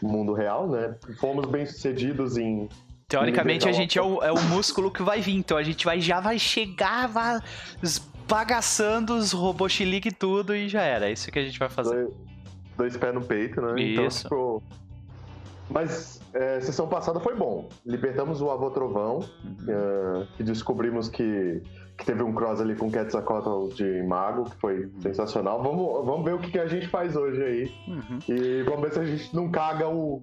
no 0.00 0.08
mundo 0.08 0.32
real, 0.32 0.68
né? 0.68 0.94
Fomos 1.18 1.46
bem 1.46 1.66
sucedidos 1.66 2.36
em. 2.36 2.68
Teoricamente 3.08 3.66
a 3.66 3.72
gente 3.72 3.98
é 3.98 4.02
o, 4.02 4.22
é 4.22 4.30
o 4.30 4.38
músculo 4.42 4.90
que 4.90 5.02
vai 5.02 5.22
vir, 5.22 5.34
então 5.34 5.56
a 5.56 5.62
gente 5.62 5.82
vai, 5.82 5.98
já 5.98 6.20
vai 6.20 6.38
chegar, 6.38 7.08
vai 7.08 7.40
esbagaçando 7.82 9.14
os 9.16 9.32
robôs 9.32 9.72
chilique 9.72 10.10
e 10.10 10.12
tudo 10.12 10.54
e 10.54 10.68
já 10.68 10.82
era. 10.82 11.08
É 11.08 11.12
isso 11.12 11.32
que 11.32 11.38
a 11.38 11.42
gente 11.42 11.58
vai 11.58 11.70
fazer. 11.70 12.04
Dois, 12.04 12.14
dois 12.76 12.96
pés 12.98 13.14
no 13.14 13.22
peito, 13.22 13.62
né? 13.62 13.80
Então, 13.80 14.06
Isso. 14.06 14.24
tipo. 14.24 14.62
Mas 15.70 16.20
é, 16.34 16.60
sessão 16.60 16.86
passada 16.86 17.18
foi 17.20 17.34
bom. 17.34 17.68
Libertamos 17.84 18.42
o 18.42 18.50
Avô 18.50 18.70
Trovão, 18.70 19.20
é, 19.66 20.26
e 20.38 20.42
descobrimos 20.42 21.08
que, 21.08 21.62
que 21.96 22.04
teve 22.04 22.22
um 22.22 22.32
cross 22.32 22.60
ali 22.60 22.74
com 22.74 22.90
Quetzalcoatl 22.90 23.74
de 23.74 24.02
Mago, 24.02 24.50
que 24.50 24.56
foi 24.56 24.90
sensacional. 25.00 25.62
Vamos, 25.62 26.06
vamos 26.06 26.24
ver 26.24 26.34
o 26.34 26.38
que, 26.38 26.50
que 26.50 26.58
a 26.58 26.66
gente 26.66 26.88
faz 26.88 27.16
hoje 27.16 27.42
aí. 27.42 27.72
Uhum. 27.86 28.18
E 28.28 28.62
vamos 28.64 28.80
ver 28.82 28.92
se 28.92 29.00
a 29.00 29.04
gente 29.04 29.34
não 29.34 29.50
caga 29.50 29.88
o. 29.88 30.22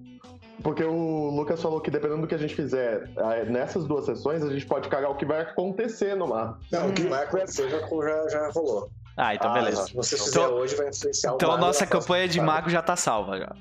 Porque 0.62 0.82
o 0.82 1.30
Lucas 1.30 1.60
falou 1.60 1.80
que 1.80 1.90
dependendo 1.90 2.22
do 2.22 2.26
que 2.26 2.34
a 2.34 2.38
gente 2.38 2.54
fizer 2.54 3.08
é, 3.16 3.44
nessas 3.44 3.84
duas 3.86 4.06
sessões, 4.06 4.42
a 4.42 4.50
gente 4.50 4.64
pode 4.66 4.88
cagar 4.88 5.10
o 5.10 5.14
que 5.14 5.24
vai 5.26 5.42
acontecer 5.42 6.14
no 6.16 6.28
mar. 6.28 6.58
Não, 6.72 6.88
o 6.88 6.92
que 6.92 7.02
vai 7.02 7.24
acontecer 7.24 7.68
já, 7.68 7.78
já, 7.80 8.28
já 8.28 8.50
rolou. 8.50 8.90
Ah, 9.16 9.34
então 9.34 9.50
Ah, 9.50 9.54
beleza. 9.54 9.86
Se 9.86 9.94
você 9.94 10.16
fizer 10.16 10.30
Então- 10.40 10.54
hoje, 10.54 10.74
vai 10.76 10.88
influenciar 10.88 11.32
o 11.32 11.36
Então 11.36 11.52
a 11.52 11.58
nossa 11.58 11.86
campanha 11.86 12.26
de 12.28 12.40
mago 12.40 12.68
já 12.70 12.82
tá 12.82 12.96
salva 12.96 13.38
já. 13.38 13.54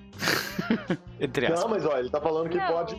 Entre 1.20 1.48
Não, 1.48 1.56
aspas. 1.56 1.72
mas 1.72 1.86
ó, 1.86 1.98
ele 1.98 2.10
tá 2.10 2.20
falando 2.20 2.50
que 2.50 2.58
Não. 2.58 2.68
pode, 2.68 2.96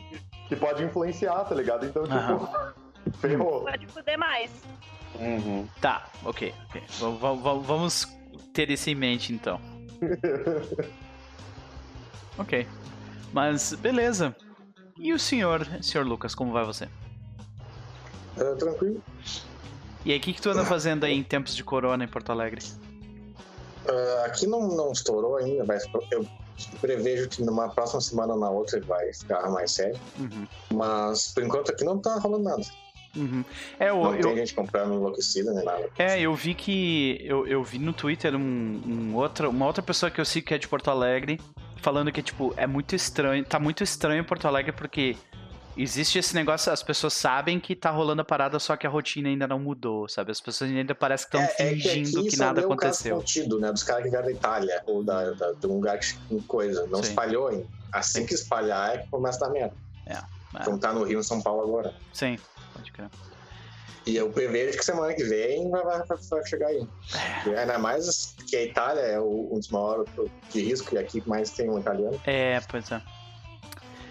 que 0.49 0.57
pode 0.57 0.83
influenciar, 0.85 1.45
tá 1.45 1.55
ligado? 1.55 1.87
Então, 1.87 2.05
tipo, 2.05 2.49
ferrou. 3.21 3.63
Pode 3.63 3.87
fuder 3.89 4.19
mais. 4.19 4.51
Uhum. 5.19 5.67
Tá, 5.81 6.05
ok. 6.25 6.53
ok. 6.69 6.83
V- 6.87 7.11
v- 7.13 7.37
v- 7.43 7.61
Vamos 7.67 8.07
ter 8.53 8.71
isso 8.71 8.91
em 8.91 8.95
mente 8.95 9.33
então. 9.33 9.59
ok. 12.39 12.67
Mas 13.37 13.75
beleza. 13.75 14.35
E 14.99 15.13
o 15.13 15.19
senhor, 15.19 15.69
senhor 15.83 16.07
Lucas, 16.07 16.35
como 16.35 16.53
vai 16.53 16.65
você? 16.65 16.89
Ah, 18.39 18.57
tranquilo. 18.59 19.03
E 20.07 20.13
aí, 20.13 20.17
o 20.17 20.21
que, 20.23 20.33
que 20.33 20.41
tu 20.41 20.49
anda 20.49 20.65
fazendo 20.65 21.05
aí 21.05 21.13
em 21.13 21.23
tempos 21.23 21.55
de 21.55 21.63
corona 21.63 22.03
em 22.03 22.09
Porto 22.09 22.33
Alegre? 22.33 22.63
Ah, 23.87 24.25
aqui 24.25 24.47
não, 24.47 24.69
não 24.69 24.91
estourou 24.91 25.37
ainda, 25.37 25.67
mas 25.67 25.85
eu 26.11 26.27
prevejo 26.81 27.29
que 27.29 27.43
numa 27.43 27.69
próxima 27.69 28.01
semana 28.01 28.33
ou 28.33 28.41
na 28.41 28.49
outra 28.49 28.81
vai 28.81 29.13
ficar 29.13 29.51
mais 29.51 29.71
sério. 29.71 30.01
Uhum. 30.19 30.47
Mas 30.73 31.35
por 31.35 31.43
enquanto 31.43 31.73
aqui 31.73 31.85
não 31.85 31.99
tá 31.99 32.19
rolando 32.19 32.45
nada. 32.45 32.63
Uhum. 33.15 33.45
É, 33.79 33.91
eu, 33.91 33.97
Não 33.97 34.15
eu, 34.15 34.23
tem 34.23 34.37
gente 34.37 34.55
comprando 34.55 34.95
enlouquecida 34.95 35.53
nem 35.53 35.63
nada. 35.63 35.91
É, 35.99 36.19
eu 36.19 36.35
vi 36.35 36.55
que. 36.55 37.19
Eu, 37.23 37.47
eu 37.47 37.63
vi 37.63 37.79
no 37.79 37.93
Twitter 37.93 38.35
um, 38.35 38.41
um 38.41 39.15
outra, 39.15 39.47
uma 39.51 39.67
outra 39.67 39.83
pessoa 39.83 40.11
que 40.11 40.19
eu 40.19 40.25
sigo 40.25 40.47
que 40.47 40.55
é 40.55 40.59
de 40.59 40.67
Porto 40.67 40.91
Alegre 40.91 41.39
falando 41.77 42.11
que, 42.13 42.23
tipo, 42.23 42.53
é 42.57 42.67
muito 42.67 42.95
estranho. 42.95 43.45
Tá 43.45 43.59
muito 43.59 43.83
estranho 43.85 44.21
em 44.21 44.25
Porto 44.25 44.47
Alegre 44.47 44.73
porque 44.73 45.17
existe 45.77 46.19
esse 46.19 46.35
negócio, 46.35 46.73
as 46.73 46.83
pessoas 46.83 47.13
sabem 47.13 47.61
que 47.61 47.77
tá 47.77 47.91
rolando 47.91 48.23
a 48.23 48.25
parada, 48.25 48.59
só 48.59 48.77
que 48.77 48.87
a 48.87 48.91
rotina 48.91 49.29
ainda 49.29 49.47
não 49.47 49.59
mudou, 49.59 50.09
sabe? 50.09 50.31
As 50.33 50.41
pessoas 50.41 50.71
ainda 50.71 50.95
parece 50.95 51.29
que 51.29 51.37
estão 51.37 51.65
é, 51.67 51.71
é 51.71 51.75
fingindo 51.77 52.21
aqui 52.21 52.31
que 52.31 52.37
só 52.37 52.45
nada 52.47 52.61
vê 52.63 52.67
o 52.67 52.71
caso 52.71 52.81
aconteceu. 52.93 53.17
contido, 53.19 53.61
né? 53.61 53.71
Dos 53.71 53.83
caras 53.83 54.05
que 54.05 54.11
vieram 54.11 54.27
da 54.27 54.33
Itália 54.33 54.83
ou 54.87 55.05
da, 55.05 55.33
da- 55.33 55.53
de 55.53 55.67
um 55.67 55.75
lugar 55.75 55.99
que 55.99 56.17
coisa. 56.49 56.87
Não 56.87 57.03
Sim. 57.03 57.11
espalhou 57.11 57.49
ainda. 57.49 57.67
Assim 57.93 58.21
Sim. 58.21 58.27
que 58.27 58.35
espalhar 58.35 58.95
é 58.95 58.99
que 58.99 59.09
começa 59.09 59.45
a 59.45 59.49
dar 59.49 59.53
merda. 59.53 59.75
É, 60.07 60.15
é. 60.15 60.21
Então 60.61 60.79
tá 60.79 60.93
no 60.93 61.05
Rio, 61.05 61.21
em 61.21 61.23
São 61.23 61.43
Paulo 61.43 61.63
agora. 61.63 61.95
Sim, 62.13 62.39
pode 62.75 62.91
crer. 62.93 63.09
E 64.07 64.17
eu 64.17 64.31
prevejo 64.31 64.79
que 64.79 64.85
semana 64.85 65.13
que 65.15 65.25
vem 65.25 65.69
vai, 65.69 65.83
vai, 65.83 66.03
vai- 66.07 66.47
chegar 66.47 66.69
aí. 66.69 66.87
E 67.45 67.55
Ainda 67.55 67.77
mais 67.79 68.35
que 68.49 68.55
a 68.57 68.63
Itália 68.63 69.01
é 69.03 69.19
o- 69.21 69.49
um 69.53 69.59
dos 69.59 69.69
maiores 69.69 70.09
de 70.53 70.61
risco 70.63 70.95
e 70.95 70.99
aqui 70.99 71.23
mais 71.27 71.51
tem 71.51 71.69
um 71.69 71.79
italiano. 71.81 72.21
É, 72.25 72.61
pois 72.71 72.91
é. 72.93 73.03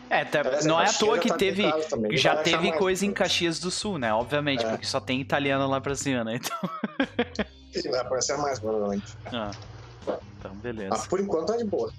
É, 0.10 0.26
tá- 0.26 0.44
não 0.66 0.80
é 0.80 0.88
à 0.90 0.94
toa 0.94 1.18
que 1.18 1.30
tá 1.30 1.38
teve. 1.38 1.64
também, 1.90 2.16
Já 2.18 2.36
teve 2.38 2.68
mais 2.68 2.78
coisa 2.80 3.06
em 3.06 3.10
depois. 3.10 3.30
Caxias 3.30 3.60
do 3.60 3.72
Sul, 3.72 3.98
né? 3.98 4.14
Obviamente, 4.14 4.66
É. 4.66 4.70
porque 4.70 4.86
só 4.86 5.00
tem 5.00 5.20
italiano 5.22 5.66
lá 5.68 5.80
pra 5.80 5.96
cima, 5.96 6.24
né? 6.24 6.36
Então. 6.36 6.58
Sim, 7.74 7.90
vai 7.90 8.00
aparecer 8.02 8.38
mais, 8.38 8.60
provavelmente. 8.60 9.06
Ah, 9.28 9.52
então, 10.40 10.54
beleza. 10.56 10.90
Mas 10.92 11.08
por 11.08 11.20
enquanto 11.20 11.48
tá 11.48 11.58
de 11.58 11.64
boa. 11.66 11.92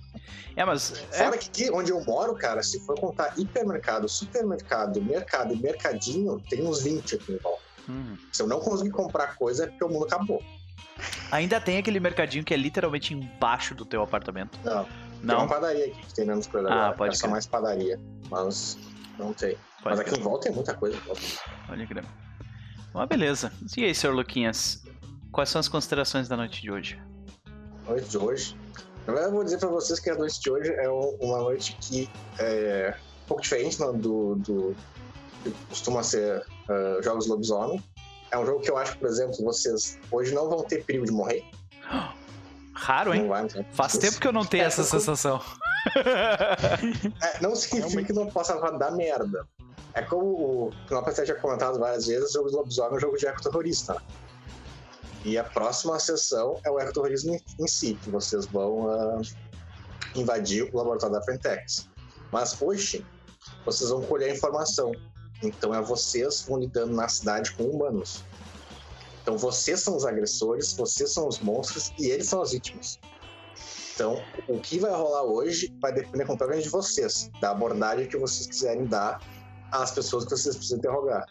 É, 0.54 0.64
mas. 0.64 0.92
É, 1.12 1.24
Fora 1.24 1.36
que 1.38 1.48
aqui 1.48 1.70
onde 1.72 1.90
eu 1.90 2.00
moro, 2.04 2.34
cara, 2.36 2.62
se 2.62 2.78
for 2.86 2.98
contar 2.98 3.32
hipermercado, 3.38 4.08
supermercado, 4.08 5.02
mercado 5.02 5.52
e 5.52 5.56
mercadinho, 5.56 6.40
tem 6.48 6.64
uns 6.64 6.82
20 6.82 7.16
aqui 7.16 7.32
em 7.32 7.38
volta. 7.38 7.65
Hum. 7.88 8.16
Se 8.32 8.42
eu 8.42 8.46
não 8.46 8.60
conseguir 8.60 8.90
comprar 8.90 9.36
coisa, 9.36 9.64
é 9.64 9.66
porque 9.66 9.84
o 9.84 9.88
mundo 9.88 10.04
acabou. 10.06 10.42
Ainda 11.30 11.60
tem 11.60 11.78
aquele 11.78 12.00
mercadinho 12.00 12.44
que 12.44 12.54
é 12.54 12.56
literalmente 12.56 13.12
embaixo 13.14 13.74
do 13.74 13.84
teu 13.84 14.02
apartamento. 14.02 14.58
Não. 14.64 14.84
Tem 14.84 15.34
uma 15.34 15.34
Não? 15.42 15.48
padaria 15.48 15.86
aqui 15.86 16.00
que 16.06 16.14
tem 16.14 16.26
menos 16.26 16.46
coisa 16.46 16.68
Ah, 16.68 16.72
agora. 16.74 16.96
pode 16.96 17.14
é 17.14 17.18
só 17.18 17.28
mais 17.28 17.46
padaria. 17.46 17.98
Mas 18.30 18.78
não 19.18 19.32
tem. 19.32 19.56
Pode 19.82 19.96
mas 19.96 20.00
aqui 20.00 20.10
crer. 20.10 20.20
em 20.20 20.22
volta 20.22 20.44
tem 20.46 20.52
muita 20.54 20.74
coisa. 20.74 20.98
Pode 21.66 21.86
crer. 21.86 22.04
Mas 22.94 23.08
beleza. 23.08 23.52
E 23.76 23.84
aí, 23.84 23.94
senhor 23.94 24.14
Luquinhas? 24.14 24.82
Quais 25.32 25.50
são 25.50 25.58
as 25.60 25.68
considerações 25.68 26.28
da 26.28 26.36
noite 26.36 26.62
de 26.62 26.70
hoje? 26.70 26.98
noite 27.86 28.08
de 28.08 28.18
hoje. 28.18 28.56
Na 29.06 29.12
verdade, 29.12 29.26
eu 29.28 29.32
vou 29.34 29.44
dizer 29.44 29.58
pra 29.58 29.68
vocês 29.68 30.00
que 30.00 30.10
a 30.10 30.16
noite 30.16 30.40
de 30.40 30.50
hoje 30.50 30.70
é 30.72 30.90
um- 30.90 31.16
uma 31.20 31.38
noite 31.38 31.76
que 31.80 32.10
é 32.38 32.96
um 33.22 33.26
pouco 33.28 33.42
diferente 33.42 33.78
do, 33.78 34.34
do 34.36 34.76
que 35.52 35.64
costuma 35.66 36.02
ser 36.02 36.44
ah, 36.68 36.98
Jogos 37.02 37.26
Lobisomem. 37.26 37.82
É 38.30 38.38
um 38.38 38.44
jogo 38.44 38.60
que 38.60 38.70
eu 38.70 38.76
acho, 38.76 38.98
por 38.98 39.08
exemplo, 39.08 39.36
vocês 39.44 39.98
hoje 40.10 40.34
não 40.34 40.48
vão 40.48 40.62
ter 40.64 40.84
perigo 40.84 41.04
de 41.06 41.12
morrer. 41.12 41.44
Raro, 42.74 43.14
hein? 43.14 43.26
vai, 43.26 43.44
né? 43.44 43.64
Faz 43.72 43.96
tempo 43.96 44.20
que 44.20 44.28
eu 44.28 44.32
não 44.32 44.44
tenho 44.44 44.64
É, 44.64 44.66
essa 44.66 44.84
sensação. 44.84 45.40
É, 47.22 47.40
não 47.40 47.54
significa 47.54 48.02
que 48.02 48.12
não 48.12 48.26
possa 48.26 48.54
dar 48.72 48.90
merda. 48.90 49.46
É 49.94 50.02
como 50.02 50.26
o 50.26 50.70
o 50.90 50.94
Nopet 50.94 51.24
já 51.24 51.34
comentado 51.36 51.78
várias 51.78 52.06
vezes, 52.06 52.32
Jogos 52.32 52.52
Lobisomem 52.52 52.94
é 52.94 52.96
um 52.96 53.00
jogo 53.00 53.16
de 53.16 53.26
ecoterrorista. 53.26 53.94
né? 53.94 54.00
E 55.24 55.38
a 55.38 55.44
próxima 55.44 55.98
sessão 55.98 56.60
é 56.64 56.70
o 56.70 56.78
ecoterrorismo 56.78 57.34
em, 57.34 57.42
em 57.60 57.66
si, 57.66 57.94
que 58.02 58.10
vocês 58.10 58.46
vão 58.46 58.90
ah, 58.90 59.20
invadir 60.14 60.68
o 60.72 60.76
laboratório 60.76 61.14
da 61.14 61.22
Frentex. 61.22 61.88
Mas 62.30 62.60
hoje, 62.60 63.04
vocês 63.64 63.90
vão 63.90 64.02
colher 64.02 64.34
informação. 64.34 64.92
Então 65.42 65.74
é 65.74 65.80
vocês 65.80 66.44
vão 66.48 66.58
lidando 66.58 66.94
na 66.94 67.08
cidade 67.08 67.52
com 67.52 67.64
humanos. 67.64 68.24
Então 69.22 69.36
vocês 69.36 69.80
são 69.80 69.96
os 69.96 70.06
agressores, 70.06 70.72
vocês 70.72 71.12
são 71.12 71.26
os 71.28 71.40
monstros 71.40 71.92
e 71.98 72.06
eles 72.06 72.28
são 72.28 72.40
as 72.40 72.52
vítimas. 72.52 72.98
Então, 73.94 74.22
o 74.46 74.60
que 74.60 74.78
vai 74.78 74.90
rolar 74.90 75.22
hoje 75.22 75.74
vai 75.80 75.92
depender 75.92 76.26
completamente 76.26 76.64
de 76.64 76.68
vocês, 76.68 77.30
da 77.40 77.50
abordagem 77.50 78.06
que 78.06 78.16
vocês 78.18 78.46
quiserem 78.46 78.84
dar 78.84 79.20
às 79.72 79.90
pessoas 79.90 80.24
que 80.24 80.30
vocês 80.30 80.54
precisam 80.54 80.78
interrogar. 80.78 81.24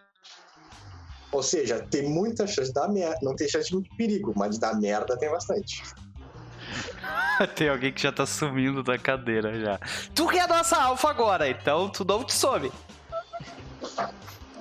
Ou 1.32 1.44
seja, 1.44 1.86
tem 1.92 2.10
muita 2.10 2.48
chance 2.48 2.70
de 2.70 2.74
dar 2.74 2.88
merda. 2.88 3.20
Não 3.22 3.36
tem 3.36 3.48
chance 3.48 3.70
de 3.70 3.98
perigo, 3.98 4.34
mas 4.36 4.56
de 4.56 4.60
dar 4.60 4.80
merda 4.80 5.18
tem 5.18 5.30
bastante. 5.30 5.84
Tem 7.56 7.70
alguém 7.70 7.92
que 7.92 8.02
já 8.02 8.12
tá 8.12 8.26
sumindo 8.26 8.82
da 8.82 8.98
cadeira 8.98 9.60
já. 9.60 9.80
Tu 10.16 10.28
que 10.28 10.38
é 10.38 10.42
a 10.42 10.48
nossa 10.48 10.82
alfa 10.82 11.10
agora, 11.10 11.50
então 11.50 11.90
tu 11.90 12.06
não 12.06 12.24
te 12.24 12.34
some. 12.34 12.72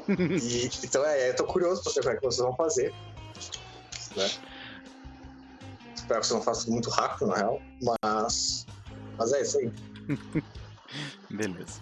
E, 0.08 0.70
então, 0.84 1.04
é, 1.04 1.30
eu 1.30 1.36
tô 1.36 1.44
curioso 1.44 1.82
pra 1.82 1.92
saber 1.92 2.04
como 2.04 2.12
é 2.12 2.16
que 2.16 2.26
vocês 2.26 2.46
vão 2.46 2.56
fazer. 2.56 2.94
Né? 4.16 4.30
Espero 5.94 6.20
que 6.20 6.26
vocês 6.26 6.38
não 6.38 6.42
façam 6.42 6.72
muito 6.72 6.90
rápido, 6.90 7.28
na 7.28 7.36
real. 7.36 7.62
Mas. 8.02 8.66
Mas 9.16 9.32
é 9.32 9.40
isso 9.40 9.58
aí. 9.58 9.72
Beleza. 11.30 11.80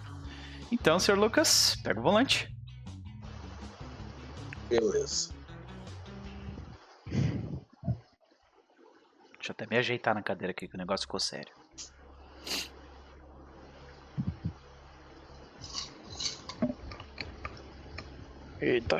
Então, 0.71 0.99
senhor 0.99 1.19
Lucas, 1.19 1.75
pega 1.83 1.99
o 1.99 2.03
volante. 2.03 2.51
Beleza. 4.69 5.31
Deixa 9.43 9.51
eu 9.51 9.51
até 9.51 9.67
me 9.67 9.77
ajeitar 9.77 10.15
na 10.15 10.23
cadeira 10.23 10.51
aqui 10.51 10.67
que 10.67 10.75
o 10.75 10.77
negócio 10.77 11.05
ficou 11.05 11.19
sério. 11.19 11.53
Eita. 18.63 18.97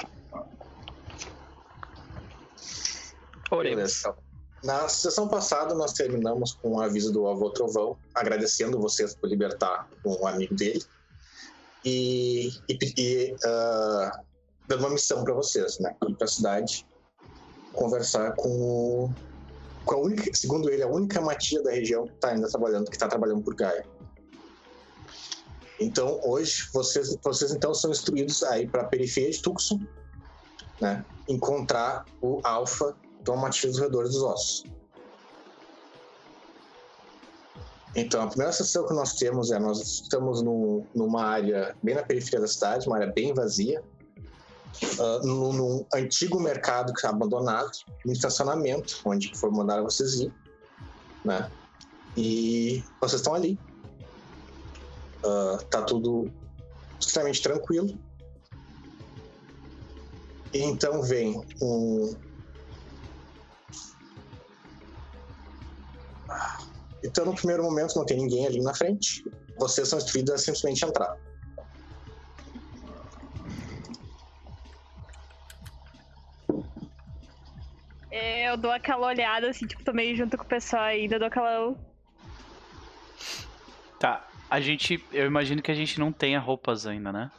Oremos. 3.49 4.03
Na 4.61 4.89
sessão 4.89 5.27
passada, 5.27 5.73
nós 5.73 5.93
terminamos 5.93 6.53
com 6.53 6.75
o 6.75 6.81
aviso 6.81 7.13
do 7.13 7.27
avô 7.27 7.49
Trovão, 7.49 7.97
agradecendo 8.13 8.79
vocês 8.79 9.15
por 9.15 9.29
libertar 9.29 9.87
um 10.05 10.27
amigo 10.27 10.53
dele 10.55 10.83
e, 11.85 12.49
e, 12.69 12.77
e, 12.97 13.35
ah, 13.45 14.19
dando 14.67 14.81
uma 14.81 14.89
missão 14.91 15.23
para 15.23 15.33
vocês, 15.33 15.79
né? 15.79 15.95
Ir 16.07 16.15
para 16.15 16.25
a 16.25 16.29
cidade 16.29 16.85
conversar 17.73 18.33
com, 18.35 19.13
com 19.85 19.95
a 19.95 19.97
única, 19.97 20.29
segundo 20.33 20.69
ele, 20.69 20.83
a 20.83 20.87
única 20.87 21.21
matia 21.21 21.61
da 21.63 21.71
região 21.71 22.05
que 22.05 22.13
está 22.13 22.29
ainda 22.29 22.49
trabalhando, 22.49 22.89
que 22.89 22.95
está 22.95 23.07
trabalhando 23.07 23.41
por 23.41 23.55
Gaia. 23.55 23.85
Então, 25.83 26.19
hoje, 26.23 26.69
vocês, 26.73 27.17
vocês 27.21 27.51
então 27.51 27.73
são 27.73 27.91
instruídos 27.91 28.41
a 28.43 28.57
ir 28.59 28.69
para 28.69 28.83
a 28.83 28.85
periferia 28.85 29.31
de 29.31 29.41
Tucson, 29.41 29.79
né? 30.79 31.05
Encontrar 31.27 32.05
o 32.21 32.39
Alpha 32.43 32.95
Tom 33.23 33.37
Matias 33.37 33.73
dos 33.73 33.81
Roedores 33.81 34.11
dos 34.11 34.23
Ossos. 34.23 34.63
Então, 37.95 38.23
a 38.23 38.27
primeira 38.27 38.51
sessão 38.51 38.87
que 38.87 38.93
nós 38.93 39.13
temos 39.13 39.51
é: 39.51 39.59
nós 39.59 39.79
estamos 39.81 40.41
no- 40.41 40.85
numa 40.95 41.23
área 41.25 41.75
bem 41.83 41.95
na 41.95 42.03
periferia 42.03 42.39
da 42.39 42.47
cidade, 42.47 42.87
uma 42.87 42.95
área 42.95 43.11
bem 43.11 43.33
vazia, 43.33 43.83
ah, 44.99 45.19
num, 45.23 45.53
num 45.53 45.85
antigo 45.93 46.39
mercado 46.39 46.91
que 46.93 46.99
está 46.99 47.09
abandonado, 47.09 47.71
um 48.07 48.11
estacionamento, 48.11 48.99
onde 49.05 49.31
foi 49.37 49.51
mandado 49.51 49.83
vocês 49.83 50.15
ir, 50.15 50.33
né? 51.23 51.51
E 52.17 52.83
vocês 53.01 53.21
estão 53.21 53.33
ali. 53.35 53.59
Ah, 55.25 55.57
tá 55.69 55.81
tudo 55.83 56.31
extremamente 56.99 57.41
tranquilo. 57.41 57.99
E 60.53 60.59
então 60.59 61.01
vem 61.01 61.41
um, 61.61 62.15
Então, 67.03 67.25
no 67.25 67.35
primeiro 67.35 67.63
momento, 67.63 67.95
não 67.95 68.05
tem 68.05 68.17
ninguém 68.17 68.47
ali 68.47 68.61
na 68.61 68.73
frente. 68.73 69.23
Vocês 69.57 69.87
são 69.87 69.99
instruídos 69.99 70.33
a 70.33 70.37
simplesmente 70.37 70.85
entrar. 70.85 71.15
Eu 78.09 78.57
dou 78.57 78.71
aquela 78.71 79.07
olhada, 79.07 79.49
assim, 79.49 79.65
tipo, 79.65 79.83
tô 79.83 79.91
meio 79.91 80.15
junto 80.15 80.37
com 80.37 80.43
o 80.43 80.47
pessoal 80.47 80.83
ainda, 80.83 81.17
dou 81.17 81.27
aquela. 81.27 81.75
Tá, 83.99 84.29
a 84.53 84.61
gente. 84.61 85.03
Eu 85.11 85.25
imagino 85.25 85.63
que 85.63 85.71
a 85.71 85.73
gente 85.73 85.99
não 85.99 86.11
tenha 86.11 86.39
roupas 86.39 86.85
ainda, 86.85 87.11
né? 87.11 87.31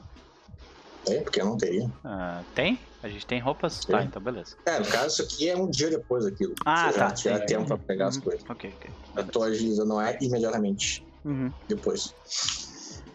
É, 1.07 1.23
porque 1.23 1.41
eu 1.41 1.45
não 1.45 1.57
teria. 1.57 1.89
Ah, 2.03 2.45
tem? 2.55 2.81
A 3.03 3.09
gente 3.09 3.25
tem 3.25 3.39
roupas? 3.39 3.85
Tá, 3.85 3.99
Tem. 3.99 4.07
então 4.09 4.21
beleza. 4.21 4.57
É, 4.67 4.81
no 4.81 4.89
caso, 4.89 5.15
isso 5.15 5.23
aqui 5.23 5.49
é 5.49 5.57
um 5.57 5.71
dia 5.71 5.91
depois 5.91 6.25
daquilo. 6.25 6.55
Ah, 6.65 6.91
Você 6.91 6.99
tá, 6.99 7.09
já 7.09 7.15
tiver 7.15 7.47
tempo 7.47 7.67
pra 7.67 7.79
pegar 7.79 8.09
as 8.09 8.17
Uhum. 8.17 8.23
coisas. 8.23 8.43
Ok, 8.49 8.75
ok. 8.77 8.91
A 9.17 9.23
tua 9.23 9.47
agiliza 9.47 9.85
não 9.85 10.01
é 10.01 10.19
imediatamente 10.21 11.07
Uhum. 11.25 11.53
depois. 11.69 12.13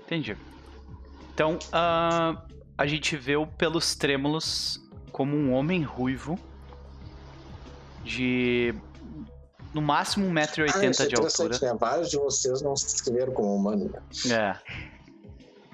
Entendi. 0.05 0.37
Então, 1.33 1.59
ah, 1.73 2.41
a 2.77 2.87
gente 2.87 3.17
vê 3.17 3.35
o 3.35 3.45
pelos 3.45 3.95
trêmulos 3.95 4.79
como 5.11 5.35
um 5.35 5.51
homem 5.51 5.81
ruivo 5.83 6.39
de 8.03 8.73
no 9.73 9.81
máximo 9.81 10.27
1,80m 10.27 10.99
ah, 10.99 11.03
é 11.03 11.07
de 11.07 11.15
altura. 11.15 11.59
né? 11.61 11.77
Vários 11.79 12.09
de 12.09 12.17
vocês 12.17 12.61
não 12.61 12.75
se 12.75 12.87
inscreveram 12.87 13.33
como 13.33 13.55
humano. 13.55 13.91
né? 14.25 14.59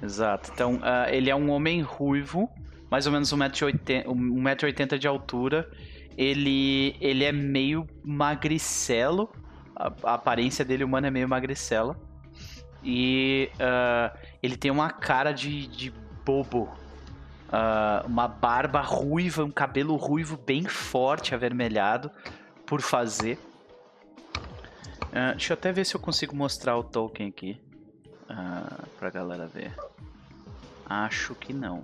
É. 0.02 0.06
Exato. 0.06 0.52
Então, 0.54 0.80
ah, 0.84 1.08
ele 1.10 1.30
é 1.30 1.36
um 1.36 1.50
homem 1.50 1.82
ruivo, 1.82 2.50
mais 2.90 3.08
ou 3.08 3.14
menos 3.14 3.34
1,80m 3.34 4.06
1,80m 4.06 4.98
de 4.98 5.08
altura. 5.08 5.70
Ele, 6.18 6.96
ele 7.02 7.24
é 7.24 7.32
meio 7.32 7.88
magricelo. 8.04 9.30
A, 9.76 9.92
a 10.04 10.14
aparência 10.16 10.64
dele 10.64 10.84
humana 10.84 11.08
é 11.08 11.12
meio 11.12 11.28
magricela. 11.28 11.98
E 12.84 13.50
ah, 13.60 14.14
ele 14.44 14.58
tem 14.58 14.72
uma 14.72 14.92
cara 14.92 15.32
de, 15.32 15.68
de 15.68 15.94
bobo. 16.26 16.70
Ah, 17.52 18.04
uma 18.06 18.28
barba 18.28 18.82
ruiva, 18.82 19.44
um 19.44 19.52
cabelo 19.52 19.96
ruivo 19.96 20.38
bem 20.38 20.66
forte, 20.66 21.34
avermelhado, 21.34 22.12
por 22.66 22.82
fazer. 22.82 23.40
Ah, 25.16 25.32
deixa 25.32 25.54
eu 25.54 25.56
até 25.56 25.72
ver 25.72 25.86
se 25.86 25.96
eu 25.96 26.00
consigo 26.00 26.36
mostrar 26.36 26.78
o 26.78 26.84
token 26.84 27.28
aqui. 27.30 27.60
Ah, 28.30 28.84
pra 29.00 29.10
galera 29.10 29.48
ver. 29.48 29.74
Acho 30.86 31.34
que 31.36 31.54
não. 31.54 31.84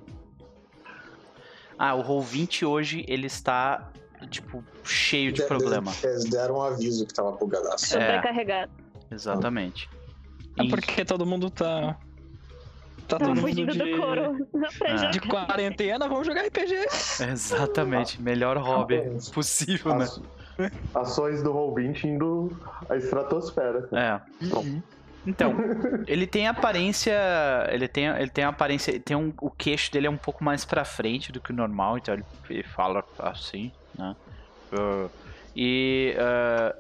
Ah, 1.77 1.95
o 1.95 2.03
Roll20 2.03 2.67
hoje 2.67 3.05
ele 3.07 3.25
está, 3.27 3.89
tipo, 4.29 4.63
cheio 4.83 5.31
de 5.31 5.41
De- 5.41 5.47
problema. 5.47 5.91
Eles 6.03 6.25
deram 6.25 6.57
um 6.57 6.61
aviso 6.61 7.05
que 7.07 7.13
tava 7.13 7.31
bugadaço. 7.31 7.85
É. 7.85 7.87
Sobrecarregado. 8.05 8.71
Exatamente. 9.09 9.89
É 10.59 10.67
porque 10.69 11.03
todo 11.05 11.25
mundo 11.25 11.49
tá. 11.49 11.97
Tá 13.07 13.17
Tá 13.17 13.25
todo 13.25 13.29
mundo 13.29 13.41
fugindo 13.41 13.71
de, 13.73 13.79
do 13.79 13.97
couro. 13.99 14.47
Ah. 14.85 15.07
de 15.07 15.19
quarentena, 15.21 16.07
vamos 16.07 16.25
jogar 16.27 16.43
RPG. 16.45 16.75
Exatamente. 17.29 18.21
Melhor 18.21 18.57
hobby 18.57 19.01
possível, 19.33 19.95
né? 19.95 20.07
Ações 20.93 21.41
do 21.41 21.53
Roll20 21.53 22.03
indo 22.05 22.57
à 22.89 22.95
estratosfera. 22.95 23.87
É. 23.91 24.19
Então, 25.25 25.55
ele 26.07 26.25
tem 26.25 26.47
aparência. 26.47 27.13
Ele 27.69 27.87
tem, 27.87 28.07
ele 28.07 28.29
tem 28.29 28.43
aparência. 28.43 28.99
Tem 28.99 29.15
um, 29.15 29.33
o 29.39 29.51
queixo 29.51 29.91
dele 29.91 30.07
é 30.07 30.09
um 30.09 30.17
pouco 30.17 30.43
mais 30.43 30.65
pra 30.65 30.83
frente 30.83 31.31
do 31.31 31.39
que 31.39 31.51
o 31.51 31.55
normal, 31.55 31.97
então 31.97 32.13
ele, 32.13 32.25
ele 32.49 32.63
fala 32.63 33.03
assim, 33.19 33.71
né? 33.97 34.15
Ah, 34.73 35.07
e. 35.55 36.15
ah, 36.17 36.75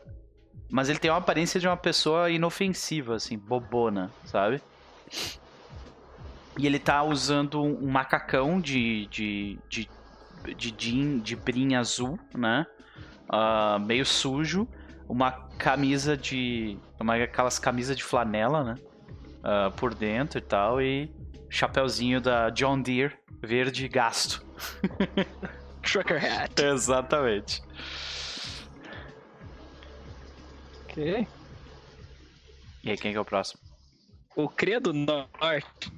mas 0.69 0.89
ele 0.89 0.99
tem 0.99 1.11
uma 1.11 1.17
aparência 1.17 1.59
de 1.59 1.67
uma 1.67 1.77
pessoa 1.77 2.31
inofensiva, 2.31 3.15
assim, 3.15 3.37
bobona, 3.37 4.09
sabe? 4.25 4.61
E 6.57 6.65
ele 6.65 6.79
tá 6.79 7.03
usando 7.03 7.61
um 7.61 7.87
macacão 7.91 8.59
de. 8.59 9.05
de. 9.07 9.59
de. 9.69 9.89
de, 10.55 10.73
jean, 10.77 11.19
de 11.19 11.35
brim 11.35 11.75
azul, 11.75 12.17
né? 12.33 12.65
Ah, 13.31 13.79
meio 13.79 14.05
sujo. 14.05 14.67
Uma 15.07 15.31
camisa 15.57 16.17
de. 16.17 16.77
Uma, 16.99 17.15
aquelas 17.15 17.57
camisas 17.57 17.95
de 17.95 18.03
flanela, 18.03 18.63
né? 18.63 18.75
Ah, 19.41 19.71
por 19.75 19.95
dentro 19.95 20.37
e 20.37 20.41
tal. 20.41 20.81
E 20.81 21.09
chapeuzinho 21.49 22.19
da 22.19 22.49
John 22.49 22.81
Deere, 22.81 23.15
verde 23.41 23.87
gasto. 23.87 24.45
Trucker 25.81 26.23
Hat. 26.23 26.61
Exatamente. 26.61 27.61
Ok. 30.83 31.27
E 32.83 32.91
aí, 32.91 32.97
quem 32.97 33.11
que 33.11 33.17
é 33.17 33.21
o 33.21 33.25
próximo? 33.25 33.61
O 34.35 34.49
Cria 34.49 34.79
do 34.79 34.91
Norte. 34.93 35.91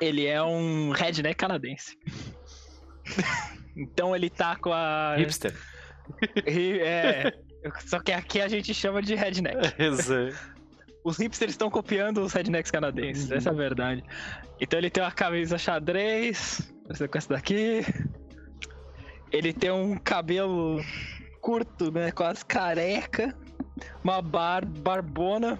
Ele 0.00 0.26
é 0.26 0.40
um 0.42 0.90
redneck 0.90 1.36
canadense. 1.36 1.98
então 3.76 4.14
ele 4.14 4.30
tá 4.30 4.54
com 4.56 4.72
a. 4.72 5.16
Hipster. 5.16 5.54
Ri- 6.46 6.80
É. 6.80 7.32
Só 7.86 7.98
que 8.00 8.12
aqui 8.12 8.40
a 8.40 8.48
gente 8.48 8.72
chama 8.72 9.02
de 9.02 9.14
redneck. 9.14 9.74
Exato. 9.82 10.36
Os 11.04 11.16
hipsters 11.18 11.52
estão 11.52 11.70
copiando 11.70 12.18
os 12.22 12.32
rednecks 12.32 12.70
canadenses, 12.70 13.30
essa 13.30 13.48
é 13.50 13.52
a 13.52 13.54
verdade. 13.54 14.02
Então 14.60 14.78
ele 14.78 14.90
tem 14.90 15.02
uma 15.02 15.12
camisa 15.12 15.56
xadrez, 15.56 16.70
parecida 16.84 17.08
com 17.08 17.18
essa 17.18 17.28
daqui. 17.30 17.84
Ele 19.30 19.52
tem 19.52 19.70
um 19.70 19.96
cabelo 19.96 20.80
curto, 21.40 21.90
né? 21.90 22.10
Quase 22.10 22.44
careca. 22.44 23.34
Uma 24.02 24.20
bar 24.20 24.66
barbona. 24.66 25.58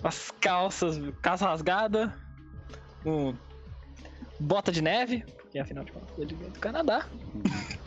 Umas 0.00 0.30
calças, 0.40 0.98
calça 1.22 1.46
rasgada. 1.46 2.14
Um 3.04 3.34
bota 4.40 4.70
de 4.72 4.82
neve, 4.82 5.24
porque 5.36 5.58
afinal 5.58 5.84
de 5.84 5.92
contas 5.92 6.18
ele 6.18 6.34
é 6.44 6.48
do 6.50 6.58
Canadá. 6.58 7.06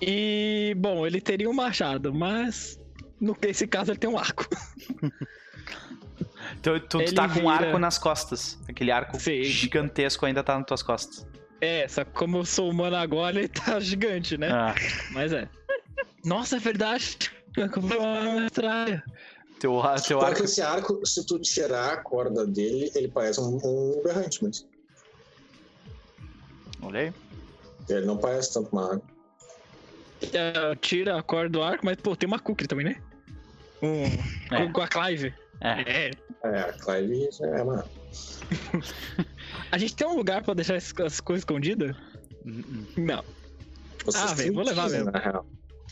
E, 0.00 0.74
bom, 0.76 1.06
ele 1.06 1.20
teria 1.20 1.48
um 1.48 1.52
machado, 1.52 2.12
mas 2.12 2.78
no 3.20 3.36
nesse 3.40 3.66
caso 3.66 3.90
ele 3.90 3.98
tem 3.98 4.10
um 4.10 4.18
arco. 4.18 4.46
Então, 6.60 6.78
tu, 6.80 6.98
tu 7.04 7.14
tá 7.14 7.28
com 7.28 7.40
um 7.40 7.48
arco 7.48 7.78
nas 7.78 7.98
costas. 7.98 8.58
Aquele 8.68 8.90
arco 8.90 9.18
Sim. 9.18 9.42
gigantesco 9.44 10.24
ainda 10.24 10.42
tá 10.42 10.56
nas 10.56 10.66
tuas 10.66 10.82
costas. 10.82 11.26
É, 11.60 11.86
só 11.88 12.04
que 12.04 12.12
como 12.12 12.38
eu 12.38 12.44
sou 12.44 12.70
humano 12.70 12.96
agora, 12.96 13.38
ele 13.38 13.48
tá 13.48 13.80
gigante, 13.80 14.36
né? 14.36 14.50
Ah, 14.50 14.74
Mas 15.12 15.32
é. 15.32 15.48
Nossa, 16.24 16.56
é 16.56 16.58
verdade. 16.58 17.18
Eu 17.56 17.70
comprei 17.70 17.98
uma 17.98 18.40
metralha. 18.40 19.02
teu, 19.60 19.80
teu 20.06 20.20
arco. 20.20 20.38
que 20.38 20.44
esse 20.44 20.60
arco, 20.60 21.04
se 21.06 21.24
tu 21.26 21.38
tirar 21.38 21.92
a 21.92 21.96
corda 21.98 22.46
dele, 22.46 22.90
ele 22.94 23.08
parece 23.08 23.40
um, 23.40 23.58
um 23.62 24.02
berrante 24.02 24.42
mesmo. 24.42 24.68
Olha 26.82 27.00
aí. 27.00 27.12
Ele 27.88 28.06
não 28.06 28.16
parece 28.16 28.52
tanto 28.52 28.70
uma 28.72 28.90
arma. 28.90 29.02
É, 30.32 30.74
tira 30.76 31.18
a 31.18 31.22
corda 31.22 31.48
do 31.50 31.62
arco, 31.62 31.84
mas, 31.84 31.96
pô, 31.96 32.14
tem 32.16 32.26
uma 32.26 32.38
Kukri 32.38 32.66
também, 32.66 32.86
né? 32.86 32.96
Um, 33.82 34.04
É. 34.54 34.66
com, 34.66 34.72
com 34.72 34.80
a 34.80 34.88
Clive. 34.88 35.34
É. 35.60 36.06
É. 36.06 36.10
É, 36.44 36.60
a 36.60 36.72
Clive 36.72 37.28
é 37.42 37.62
uma. 37.62 37.84
A 39.72 39.78
gente 39.78 39.94
tem 39.96 40.06
um 40.06 40.16
lugar 40.16 40.42
pra 40.42 40.54
deixar 40.54 40.76
as, 40.76 40.92
as 41.00 41.20
coisas 41.20 41.40
escondidas? 41.42 41.96
Hum, 42.46 42.84
Não. 42.96 43.24
Vocês 44.04 44.30
Ah, 44.30 44.34
velho, 44.34 44.52
vou 44.54 44.64
levar 44.64 44.88
mesmo. 44.90 45.10
na 45.10 45.18
real. 45.18 45.46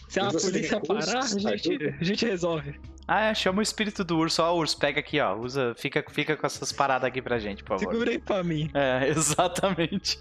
Se 0.09 0.21
a 0.21 0.29
polícia 0.31 0.81
parar, 0.81 1.21
a 1.21 1.27
gente, 1.55 1.97
a 2.01 2.05
gente 2.05 2.27
resolve. 2.27 2.79
Ah, 3.09 3.31
é, 3.31 3.35
chama 3.35 3.61
o 3.61 3.63
espírito 3.63 4.05
do 4.05 4.17
urso. 4.19 4.43
Ó, 4.43 4.55
urso, 4.55 4.79
pega 4.79 5.01
aqui, 5.01 5.19
ó. 5.19 5.35
Usa, 5.35 5.75
fica, 5.77 6.05
fica 6.11 6.37
com 6.37 6.47
essas 6.47 6.71
paradas 6.71 7.09
aqui 7.09 7.23
pra 7.23 7.39
gente, 7.39 7.65
por 7.65 7.79
favor. 7.79 7.93
Segura 7.93 8.11
aí 8.11 8.19
pra 8.19 8.45
mim. 8.45 8.71
É, 8.75 9.09
exatamente. 9.11 10.19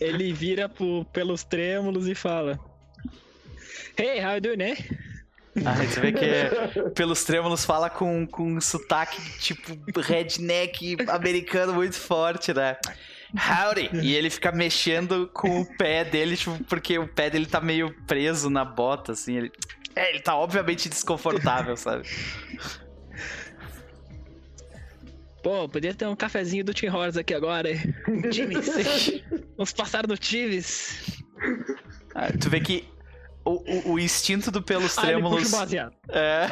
Ele 0.00 0.32
vira 0.32 0.68
pro- 0.68 1.04
pelos 1.12 1.44
trêmulos 1.44 2.08
e 2.08 2.14
fala: 2.14 2.58
Hey, 4.00 4.18
how 4.18 4.32
you 4.32 4.40
doing, 4.40 4.56
né? 4.56 4.78
Ah, 5.62 5.74
você 5.74 6.00
vê 6.00 6.10
que 6.10 6.90
pelos 6.94 7.22
trêmulos 7.22 7.66
fala 7.66 7.90
com, 7.90 8.26
com 8.26 8.54
um 8.54 8.58
sotaque 8.58 9.20
tipo 9.38 9.78
redneck 10.00 10.96
americano 11.06 11.74
muito 11.74 11.96
forte, 11.96 12.54
né? 12.54 12.78
Howdy! 13.34 13.90
E 14.00 14.14
ele 14.14 14.30
fica 14.30 14.50
mexendo 14.50 15.28
com 15.34 15.60
o 15.60 15.76
pé 15.76 16.02
dele, 16.02 16.34
tipo, 16.34 16.64
porque 16.64 16.98
o 16.98 17.06
pé 17.06 17.28
dele 17.28 17.44
tá 17.44 17.60
meio 17.60 17.94
preso 18.06 18.48
na 18.48 18.64
bota, 18.64 19.12
assim. 19.12 19.36
Ele, 19.36 19.52
é, 19.94 20.08
ele 20.08 20.20
tá 20.20 20.34
obviamente 20.34 20.88
desconfortável, 20.88 21.76
sabe? 21.76 22.08
Pô, 25.42 25.68
podia 25.68 25.92
ter 25.92 26.06
um 26.06 26.16
cafezinho 26.16 26.64
do 26.64 26.72
Tim 26.72 26.86
Hortons 26.86 27.18
aqui 27.18 27.34
agora, 27.34 27.70
hein? 27.70 27.94
Tives. 28.30 29.22
Vamos 29.58 29.72
passar 29.74 30.06
no 30.06 30.16
Tives. 30.16 31.22
Ah, 32.14 32.32
tu 32.32 32.48
vê 32.48 32.60
que 32.60 32.88
o, 33.44 33.90
o, 33.90 33.92
o 33.94 33.98
instinto 33.98 34.50
do 34.50 34.62
pelos 34.62 34.96
Ah, 34.96 35.10
ele 35.10 35.22
puxa 35.24 35.46
trêmulos. 35.46 35.48
o 35.48 35.50
baseado. 35.50 35.94
É. 36.10 36.48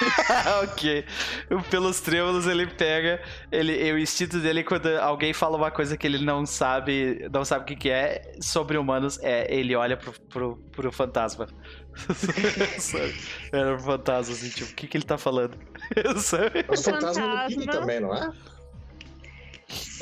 ok. 0.64 1.04
O 1.50 1.62
Pelos 1.62 2.00
trêmulos 2.00 2.46
ele 2.46 2.66
pega. 2.66 3.22
Ele, 3.50 3.92
o 3.92 3.98
instinto 3.98 4.40
dele, 4.40 4.64
quando 4.64 4.86
alguém 4.98 5.32
fala 5.32 5.56
uma 5.56 5.70
coisa 5.70 5.96
que 5.96 6.06
ele 6.06 6.18
não 6.18 6.44
sabe, 6.46 7.28
não 7.32 7.44
sabe 7.44 7.62
o 7.64 7.66
que, 7.66 7.76
que 7.76 7.90
é 7.90 8.32
sobre 8.40 8.76
humanos, 8.78 9.18
é 9.22 9.52
ele 9.54 9.74
olha 9.76 9.96
pro, 9.96 10.12
pro, 10.28 10.56
pro 10.72 10.92
fantasma. 10.92 11.48
Era 13.52 13.74
um 13.74 13.78
fantasma, 13.78 14.34
assim, 14.34 14.50
tipo, 14.50 14.72
o 14.72 14.74
que, 14.74 14.88
que 14.88 14.96
ele 14.96 15.04
tá 15.04 15.18
falando? 15.18 15.58
Sabe? 16.18 16.64
Os 16.68 16.84
fantasmas 16.84 17.30
do 17.30 17.40
Pini 17.44 17.66
Fantasma. 17.66 17.70
também, 17.70 18.00
não 18.00 18.14
é? 18.14 18.30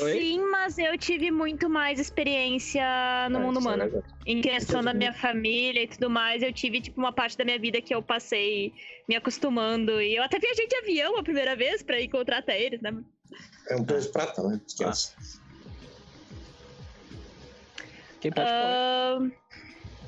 Oi? 0.01 0.13
Sim, 0.19 0.49
mas 0.49 0.77
eu 0.77 0.97
tive 0.97 1.31
muito 1.31 1.69
mais 1.69 1.99
experiência 1.99 2.83
no 3.29 3.37
É, 3.37 3.41
mundo 3.41 3.57
é 3.57 3.61
humano. 3.61 3.83
verdade. 3.83 4.05
Em 4.25 4.41
questão 4.41 4.81
da 4.81 4.93
minha 4.93 5.13
família 5.13 5.83
e 5.83 5.87
tudo 5.87 6.09
mais, 6.09 6.41
eu 6.43 6.51
tive, 6.51 6.81
tipo, 6.81 6.99
uma 6.99 7.11
parte 7.13 7.37
da 7.37 7.45
minha 7.45 7.59
vida 7.59 7.81
que 7.81 7.93
eu 7.93 8.01
passei 8.01 8.73
me 9.07 9.15
acostumando. 9.15 10.01
E 10.01 10.15
eu 10.15 10.23
até 10.23 10.39
viajei 10.39 10.67
de 10.67 10.75
avião 10.75 11.17
a 11.17 11.23
primeira 11.23 11.55
vez 11.55 11.81
pra 11.81 12.01
encontrar 12.01 12.39
até 12.39 12.61
eles, 12.61 12.81
né? 12.81 12.93
É 13.69 13.75
um 13.75 13.83
peso 13.83 14.07
de 14.07 14.13
prata, 14.13 14.41
né? 14.43 14.59
Ah. 14.59 14.65
Esquece. 14.67 15.13
Quem 18.19 18.31
pode 18.31 18.49
falar? 18.49 18.75
Ahn, 19.17 19.31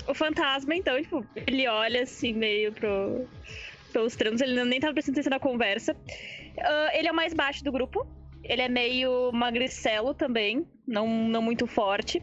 o 0.08 0.14
fantasma, 0.14 0.76
então, 0.76 1.02
tipo, 1.02 1.26
ele 1.48 1.68
olha 1.68 2.04
assim 2.04 2.34
meio 2.34 2.72
pro, 2.74 3.28
pelos 3.92 4.16
tramos, 4.16 4.42
ele 4.42 4.64
nem 4.66 4.80
tava 4.80 4.94
prestando 4.94 5.16
atenção 5.20 5.32
na 5.32 5.40
conversa. 5.40 5.96
Ah, 6.60 6.92
ele 6.94 7.08
é 7.08 7.12
o 7.12 7.16
mais 7.16 7.34
baixo 7.34 7.64
do 7.64 7.72
grupo. 7.72 8.06
Ele 8.44 8.62
é 8.62 8.70
meio 8.70 9.32
magricelo 9.32 10.14
também, 10.14 10.68
não, 10.88 11.08
não 11.08 11.42
muito 11.42 11.66
forte. 11.66 12.22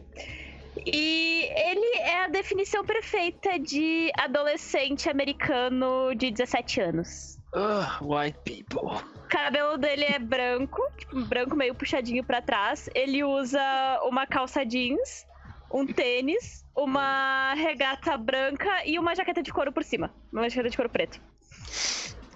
E 0.87 1.49
ele 1.51 1.99
é 1.99 2.25
a 2.25 2.29
definição 2.29 2.85
perfeita 2.85 3.59
de 3.59 4.11
adolescente 4.17 5.09
americano 5.09 6.15
de 6.15 6.31
17 6.31 6.81
anos. 6.81 7.39
Ah, 7.55 7.99
white 8.01 8.39
people. 8.45 9.03
O 9.25 9.29
cabelo 9.29 9.77
dele 9.77 10.05
é 10.05 10.19
branco, 10.19 10.81
tipo, 10.99 11.25
branco 11.25 11.57
meio 11.57 11.75
puxadinho 11.75 12.23
pra 12.23 12.41
trás. 12.41 12.89
Ele 12.95 13.25
usa 13.25 13.61
uma 14.05 14.27
calça 14.27 14.65
jeans, 14.65 15.27
um 15.73 15.87
tênis, 15.87 16.65
uma 16.77 17.55
regata 17.55 18.17
branca 18.17 18.85
e 18.85 18.99
uma 18.99 19.15
jaqueta 19.15 19.43
de 19.43 19.53
couro 19.53 19.73
por 19.73 19.83
cima. 19.83 20.15
Uma 20.33 20.49
jaqueta 20.49 20.71
de 20.71 20.77
couro 20.77 20.91
preto. 20.91 21.21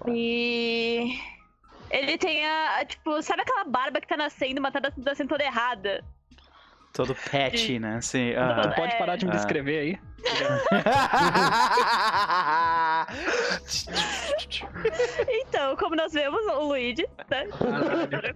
E. 0.08 1.16
Ele 1.94 2.18
tem 2.18 2.44
a. 2.44 2.78
a, 2.80 2.84
Tipo, 2.84 3.22
sabe 3.22 3.42
aquela 3.42 3.64
barba 3.64 4.00
que 4.00 4.08
tá 4.08 4.16
nascendo, 4.16 4.60
mas 4.60 4.72
tá 4.72 4.80
nascendo 4.96 5.28
toda 5.28 5.44
errada? 5.44 6.04
Todo 6.92 7.14
patchy, 7.14 7.78
né? 7.78 7.96
Assim, 7.96 8.32
aham. 8.34 8.72
pode 8.74 8.96
parar 8.98 9.16
de 9.16 9.24
me 9.26 9.32
Ah. 9.32 9.36
descrever 9.36 9.78
aí? 9.78 9.98
Então, 15.28 15.76
como 15.76 15.94
nós 15.96 16.12
vemos, 16.12 16.40
o 16.46 16.68
Luigi, 16.68 17.06
né? 17.30 17.46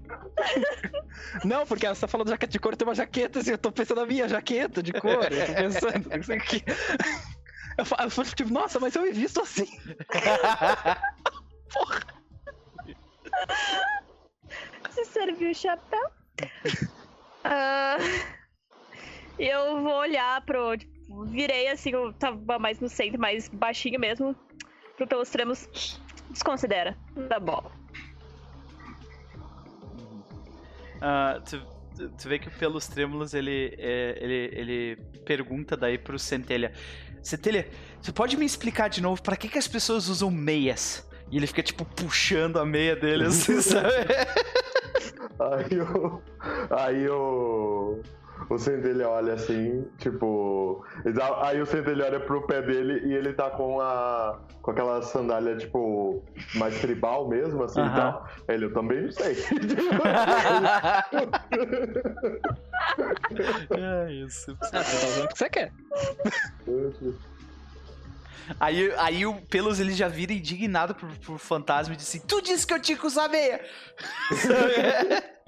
Não, 1.45 1.67
porque 1.67 1.87
você 1.89 2.01
tá 2.01 2.09
falando 2.09 2.27
de 2.27 2.33
jaqueta 2.33 2.53
de 2.53 2.59
couro, 2.59 2.77
tem 2.77 2.87
uma 2.87 2.95
jaqueta, 2.95 3.39
assim, 3.41 3.51
eu 3.53 3.59
tô 3.59 3.73
pensando 3.73 4.01
na 4.01 4.07
minha 4.07 4.29
jaqueta 4.29 4.83
de 4.83 4.93
couro, 4.93 5.35
eu 5.35 5.47
tô 5.47 5.55
pensando, 5.55 6.21
isso 6.21 6.33
aqui. 6.33 6.63
Eu 7.77 7.85
fa- 7.85 7.99
eu 8.03 8.11
falei, 8.11 8.31
tipo, 8.33 8.53
nossa, 8.53 8.81
mas 8.81 8.95
eu 8.97 9.03
me 9.03 9.11
visto 9.13 9.41
assim. 9.41 9.67
Se 14.91 15.05
serviu 15.07 15.51
o 15.51 15.55
chapéu. 15.55 16.11
E 19.39 19.45
eu 19.49 19.83
vou 19.83 19.95
olhar 19.99 20.41
pro. 20.45 20.77
Tipo, 20.77 21.25
virei 21.27 21.69
assim, 21.69 21.91
eu 21.91 22.13
tava 22.13 22.59
mais 22.59 22.81
no 22.81 22.89
centro, 22.89 23.21
mais 23.21 23.49
baixinho 23.49 23.99
mesmo. 24.01 24.35
Pro 24.97 25.07
pelos 25.07 25.29
extremos. 25.29 26.01
Desconsidera. 26.31 26.97
Tá 27.29 27.39
bom. 27.41 27.71
Ah, 31.01 31.41
tu, 31.49 31.61
tu- 32.19 32.29
vê 32.29 32.39
que 32.39 32.51
Pelos 32.51 32.89
Trêmulos, 32.89 33.35
ele, 33.35 33.75
é, 33.79 34.19
ele, 34.21 34.51
ele 34.53 34.97
pergunta 35.25 35.77
daí 35.77 35.97
pro 35.97 36.19
Centelha. 36.19 36.73
Centelha, 37.23 37.69
você 38.01 38.13
pode 38.13 38.37
me 38.37 38.45
explicar 38.45 38.89
de 38.89 39.01
novo 39.01 39.23
pra 39.23 39.37
que, 39.37 39.49
que 39.49 39.59
as 39.59 39.69
pessoas 39.69 40.09
usam 40.09 40.31
meias? 40.31 41.08
E 41.31 41.37
ele 41.37 41.47
fica, 41.47 41.63
tipo, 41.63 41.85
puxando 41.85 42.59
a 42.59 42.65
meia 42.65 42.97
dele, 42.97 43.27
assim, 43.27 43.61
sabe? 43.63 43.89
Aí 45.39 45.79
o. 45.81 46.23
Aí 46.71 47.07
o. 47.09 48.01
O 48.51 48.57
Centelha 48.57 49.09
olha 49.09 49.35
assim, 49.35 49.85
tipo. 49.99 50.83
e 51.05 51.13
Aí 51.45 51.61
o 51.61 51.67
Centelha 51.67 52.07
olha 52.07 52.21
pro 52.21 52.47
pé 52.47 52.63
dele 52.63 53.03
e 53.05 53.13
ele 53.13 53.33
tá 53.35 53.51
com 53.51 53.81
a. 53.81 54.41
com 54.63 54.71
aquela 54.71 55.03
sandália, 55.03 55.57
tipo, 55.57 56.25
mais 56.55 56.81
tribal 56.81 57.29
mesmo, 57.29 57.63
assim 57.65 57.81
e 57.81 57.83
Aham. 57.83 57.97
tal. 57.97 58.27
Ele, 58.49 58.65
eu 58.67 58.73
também 58.73 59.03
não 59.03 59.11
sei. 59.13 59.37
é 63.77 64.13
isso. 64.13 64.57
Ah, 64.63 64.65
você 64.65 64.71
tá 64.71 64.81
usando 65.09 65.25
o 65.25 65.29
que 65.29 65.39
você 65.39 65.49
quer. 65.51 65.73
Aí, 68.59 68.93
aí 68.97 69.27
o 69.27 69.35
Pelos 69.43 69.81
ele 69.81 69.93
já 69.93 70.09
vira 70.09 70.33
indignado 70.33 70.95
pro, 70.95 71.09
pro 71.09 71.39
fantasma 71.39 71.95
e 71.95 71.97
diz 71.97 72.09
assim: 72.09 72.21
Tu 72.27 72.43
disse 72.43 72.67
que 72.67 72.75
eu 72.75 72.81
tinha 72.81 72.97
que 72.97 73.07
usar 73.07 73.29
meia! 73.29 73.61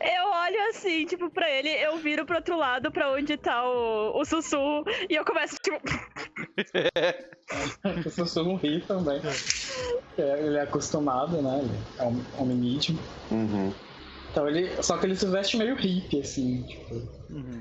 Eu 0.00 0.30
olho 0.30 0.68
assim, 0.68 1.06
tipo, 1.06 1.30
pra 1.30 1.50
ele, 1.50 1.70
eu 1.70 1.96
viro 1.96 2.26
pro 2.26 2.36
outro 2.36 2.56
lado, 2.56 2.90
pra 2.90 3.10
onde 3.12 3.36
tá 3.36 3.66
o, 3.66 4.20
o 4.20 4.24
sussurro, 4.24 4.84
e 5.08 5.14
eu 5.14 5.24
começo, 5.24 5.56
tipo. 5.62 5.80
O 8.06 8.10
sussurro 8.10 8.56
ri 8.56 8.80
também. 8.80 9.20
É, 10.18 10.46
Ele 10.46 10.56
é 10.56 10.62
acostumado, 10.62 11.42
né? 11.42 11.60
Ele 11.62 11.78
é 11.98 12.04
um 12.04 12.24
hominídeo. 12.38 12.98
Uhum. 13.30 13.72
Então 14.30 14.48
ele. 14.48 14.82
Só 14.82 14.96
que 14.96 15.06
ele 15.06 15.14
se 15.14 15.26
veste 15.26 15.56
meio 15.56 15.74
hippie, 15.76 16.20
assim, 16.20 16.62
tipo. 16.62 16.94
Uhum. 17.30 17.60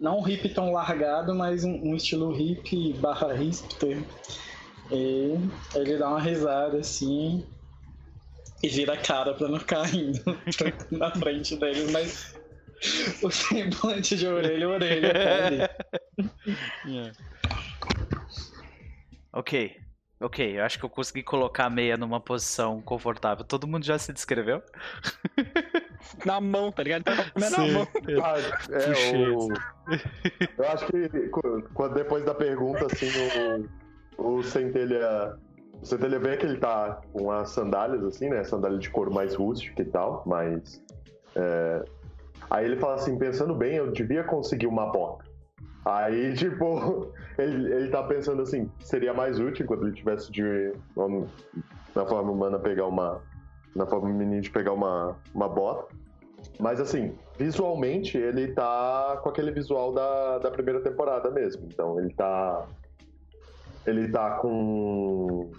Não 0.00 0.18
um 0.18 0.22
hippie 0.22 0.48
tão 0.48 0.72
largado, 0.72 1.34
mas 1.34 1.62
um, 1.62 1.72
um 1.72 1.94
estilo 1.94 2.32
hippie 2.32 2.94
barra 2.94 3.34
hipster. 3.34 4.02
E 4.90 5.34
ele 5.74 5.98
dá 5.98 6.08
uma 6.08 6.20
risada 6.20 6.78
assim 6.78 7.46
e 8.62 8.68
vira 8.68 8.94
a 8.94 8.96
cara 8.96 9.34
pra 9.34 9.46
não 9.46 9.60
ficar 9.60 9.82
rindo 9.82 10.18
na 10.90 11.10
frente 11.10 11.54
deles, 11.56 11.90
mas 11.92 12.34
o 13.22 13.30
semblante 13.30 14.16
de 14.16 14.26
orelha 14.26 14.66
a 14.66 14.70
orelha 14.70 15.12
tá 15.12 15.46
ali. 15.46 15.58
Yeah. 16.86 17.12
Ok, 19.32 19.76
ok, 20.18 20.58
eu 20.58 20.64
acho 20.64 20.78
que 20.78 20.84
eu 20.84 20.90
consegui 20.90 21.22
colocar 21.22 21.66
a 21.66 21.70
meia 21.70 21.96
numa 21.96 22.20
posição 22.20 22.80
confortável. 22.80 23.44
Todo 23.44 23.66
mundo 23.66 23.84
já 23.84 23.98
se 23.98 24.12
descreveu? 24.12 24.62
Na 26.24 26.40
mão, 26.40 26.70
tá 26.72 26.82
ligado? 26.82 27.04
Tá 27.04 27.14
com 27.14 27.22
a 27.22 27.26
minha 27.36 27.50
na 27.50 27.56
Sim. 27.58 27.72
mão. 27.72 27.88
Ah, 28.22 28.36
é, 28.70 28.92
o... 28.96 29.52
Eu 30.58 30.68
acho 30.68 30.86
que 30.86 31.08
qu- 31.28 31.62
quando, 31.74 31.94
depois 31.94 32.24
da 32.24 32.34
pergunta, 32.34 32.86
assim, 32.86 33.10
o, 33.16 33.64
o 34.18 34.42
Centelha. 34.42 35.34
O 35.82 35.86
Centelha 35.86 36.18
vê 36.18 36.36
que 36.36 36.44
ele 36.44 36.58
tá 36.58 37.00
com 37.12 37.30
as 37.30 37.50
sandálias, 37.50 38.04
assim, 38.04 38.28
né? 38.28 38.44
Sandália 38.44 38.78
de 38.78 38.90
couro 38.90 39.12
mais 39.12 39.34
rústica 39.34 39.80
e 39.82 39.86
tal, 39.86 40.22
mas. 40.26 40.82
é, 41.34 41.82
Aí 42.50 42.64
ele 42.64 42.76
fala 42.76 42.94
assim, 42.94 43.16
pensando 43.16 43.54
bem, 43.54 43.76
eu 43.76 43.90
devia 43.92 44.24
conseguir 44.24 44.66
uma 44.66 44.90
bota. 44.90 45.24
Aí, 45.84 46.34
tipo, 46.36 47.12
ele, 47.38 47.72
ele 47.72 47.88
tá 47.90 48.02
pensando 48.02 48.42
assim, 48.42 48.70
seria 48.80 49.14
mais 49.14 49.38
útil 49.38 49.64
enquanto 49.64 49.84
ele 49.86 49.94
tivesse 49.94 50.30
de. 50.30 50.72
Na 51.94 52.06
forma 52.06 52.30
humana 52.30 52.58
pegar 52.58 52.86
uma. 52.86 53.22
Na 53.74 53.86
forma 53.86 54.08
menina 54.08 54.40
de 54.40 54.50
pegar 54.50 54.72
uma, 54.72 55.16
uma 55.34 55.48
bota. 55.48 55.94
Mas 56.58 56.80
assim, 56.80 57.14
visualmente 57.38 58.18
ele 58.18 58.52
tá 58.52 59.18
com 59.22 59.28
aquele 59.28 59.50
visual 59.50 59.92
da, 59.92 60.38
da 60.38 60.50
primeira 60.50 60.80
temporada 60.80 61.30
mesmo. 61.30 61.66
Então 61.66 61.98
ele 61.98 62.12
tá. 62.14 62.66
Ele 63.86 64.08
tá 64.10 64.36
com. 64.36 65.50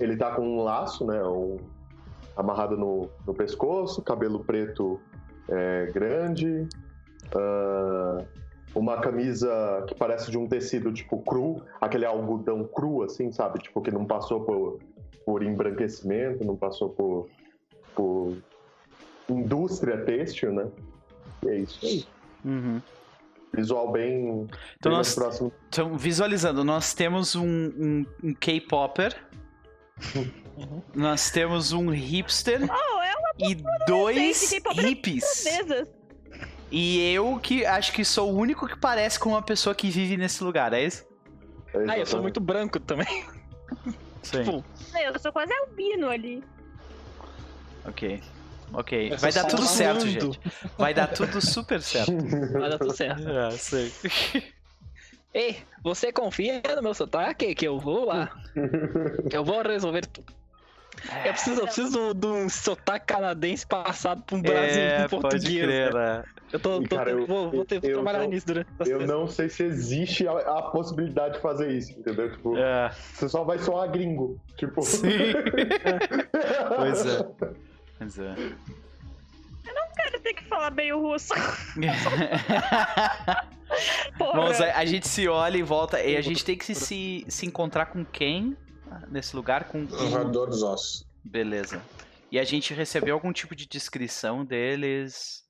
Ele 0.00 0.16
tá 0.16 0.34
com 0.34 0.42
um 0.42 0.62
laço, 0.62 1.04
né? 1.06 1.22
Um, 1.24 1.56
amarrado 2.36 2.76
no, 2.76 3.10
no 3.26 3.34
pescoço, 3.34 4.00
cabelo 4.00 4.44
preto 4.44 5.00
é, 5.48 5.86
grande, 5.86 6.68
uh, 7.34 8.24
uma 8.74 8.98
camisa 8.98 9.84
que 9.88 9.94
parece 9.96 10.30
de 10.30 10.38
um 10.38 10.46
tecido 10.46 10.92
tipo 10.92 11.18
cru, 11.18 11.62
aquele 11.80 12.04
algodão 12.04 12.64
cru, 12.64 13.02
assim, 13.02 13.32
sabe? 13.32 13.58
Tipo, 13.58 13.82
que 13.82 13.90
não 13.90 14.04
passou 14.04 14.42
por, 14.44 14.78
por 15.28 15.42
embranquecimento, 15.42 16.42
não 16.42 16.56
passou 16.56 16.88
por, 16.88 17.28
por 17.94 18.34
indústria 19.28 20.02
têxtil, 20.02 20.54
né? 20.54 20.66
E 21.44 21.48
é 21.50 21.58
isso 21.58 21.78
aí. 21.84 22.06
Uhum. 22.46 22.80
Visual 23.52 23.92
bem, 23.92 24.48
Então, 24.78 24.90
bem 24.90 24.92
nós, 24.92 25.14
próximo. 25.14 25.52
então, 25.68 25.98
visualizando, 25.98 26.64
nós 26.64 26.94
temos 26.94 27.36
um, 27.36 27.44
um, 27.46 28.06
um 28.24 28.32
K-Popper, 28.32 29.22
nós 30.94 31.30
temos 31.30 31.72
um 31.72 31.90
hipster 31.90 32.62
Oh, 32.62 33.02
é 33.02 33.14
uma 33.14 33.50
e 33.50 33.54
dois 33.86 34.50
é 34.54 34.80
hippies. 34.80 35.44
E 36.70 37.12
eu 37.12 37.38
que 37.38 37.66
acho 37.66 37.92
que 37.92 38.02
sou 38.02 38.32
o 38.32 38.34
único 38.34 38.66
que 38.66 38.78
parece 38.78 39.20
com 39.20 39.28
uma 39.28 39.42
pessoa 39.42 39.74
que 39.74 39.90
vive 39.90 40.16
nesse 40.16 40.42
lugar, 40.42 40.72
é 40.72 40.84
isso? 40.84 41.06
É 41.74 41.84
Ah, 41.86 41.98
eu 41.98 42.06
sou 42.06 42.22
muito 42.22 42.40
branco 42.40 42.80
também. 42.80 43.26
Sim. 44.22 44.42
Tipo, 44.42 44.64
Eu 45.02 45.18
sou 45.18 45.32
quase 45.32 45.52
albino 45.52 46.08
ali. 46.08 46.42
Ok. 47.84 48.22
Ok. 48.72 49.16
Vai 49.16 49.32
dar 49.32 49.44
tudo 49.44 49.64
certo, 49.64 50.06
gente. 50.06 50.40
Vai 50.76 50.92
dar 50.92 51.08
tudo 51.08 51.40
super 51.40 51.80
certo. 51.80 52.12
vai 52.52 52.70
dar 52.70 52.78
tudo 52.78 52.94
certo. 52.94 53.22
É, 53.28 53.50
sei. 53.52 53.92
Ei, 55.32 55.58
você 55.82 56.12
confia 56.12 56.62
no 56.74 56.82
meu 56.82 56.94
sotaque 56.94 57.54
que 57.54 57.66
eu 57.66 57.78
vou 57.78 58.06
lá. 58.06 58.30
Eu 59.30 59.44
vou 59.44 59.62
resolver 59.62 60.06
tudo. 60.06 60.37
Eu 61.24 61.32
preciso, 61.32 61.60
eu 61.60 61.64
preciso 61.64 62.12
de 62.14 62.26
um 62.26 62.48
sotaque 62.48 63.06
canadense 63.06 63.64
passado 63.66 64.22
pra 64.24 64.36
um 64.36 64.42
Brasil 64.42 64.82
É, 64.82 65.08
com 65.08 65.20
português. 65.20 65.62
crer, 65.64 65.92
cara. 65.92 66.18
né? 66.18 66.24
Eu 66.52 66.58
tô, 66.60 66.82
tô- 66.82 66.96
cara, 66.96 67.10
eu- 67.10 67.26
vou, 67.26 67.50
vou 67.50 67.64
ter 67.64 67.80
que 67.80 67.86
eu 67.88 67.94
trabalhar 67.94 68.20
não- 68.20 68.28
nisso 68.30 68.46
durante 68.46 68.68
essa 68.80 68.90
Eu 68.90 69.06
não 69.06 69.28
sei 69.28 69.48
se 69.48 69.62
existe 69.62 70.26
a, 70.26 70.32
a 70.32 70.62
possibilidade 70.70 71.34
de 71.34 71.40
fazer 71.40 71.70
isso, 71.70 71.92
entendeu? 71.92 72.32
Tipo, 72.32 72.56
É, 72.56 72.90
você 73.14 73.28
só 73.28 73.44
vai 73.44 73.58
soar 73.58 73.88
gringo. 73.90 74.40
Tipo. 74.56 74.82
Sim. 74.82 75.02
pois 76.76 77.06
é. 77.06 77.22
Pois 77.98 78.18
é. 78.18 78.34
Cara, 79.96 80.18
tem 80.20 80.34
que 80.34 80.44
falar 80.44 80.70
meio 80.70 81.00
russo. 81.00 81.32
Porra. 84.18 84.32
Vamos, 84.40 84.60
a, 84.60 84.78
a 84.78 84.84
gente 84.84 85.06
se 85.08 85.28
olha 85.28 85.58
e 85.58 85.62
volta. 85.62 86.00
E 86.00 86.16
a 86.16 86.20
gente 86.20 86.44
tem 86.44 86.56
que 86.56 86.74
se, 86.74 87.24
se 87.28 87.46
encontrar 87.46 87.86
com 87.86 88.04
quem 88.04 88.56
nesse 89.08 89.34
lugar? 89.36 89.64
Com 89.64 89.82
O 89.84 90.08
roedor 90.08 90.48
dos 90.48 90.62
ossos. 90.62 91.04
Beleza. 91.24 91.82
E 92.30 92.38
a 92.38 92.44
gente 92.44 92.74
recebeu 92.74 93.14
algum 93.14 93.32
tipo 93.32 93.54
de 93.56 93.66
descrição 93.66 94.44
deles? 94.44 95.42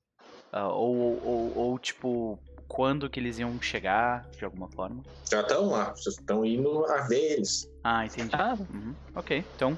Ah, 0.53 0.69
ou, 0.69 1.21
ou, 1.25 1.57
ou, 1.59 1.79
tipo, 1.79 2.39
quando 2.67 3.11
que 3.11 3.19
eles 3.21 3.39
iam 3.39 3.61
chegar, 3.61 4.27
de 4.37 4.45
alguma 4.45 4.71
forma? 4.71 5.03
Já 5.31 5.41
estão 5.41 5.67
lá, 5.67 5.91
vocês 5.91 6.17
estão 6.19 6.45
indo 6.45 6.85
a 6.87 7.03
ver 7.09 7.33
eles. 7.35 7.69
Ah, 7.85 8.07
entendi. 8.07 8.31
Ah, 8.33 8.57
Uhum, 8.59 8.95
Ok, 9.15 9.45
então. 9.57 9.77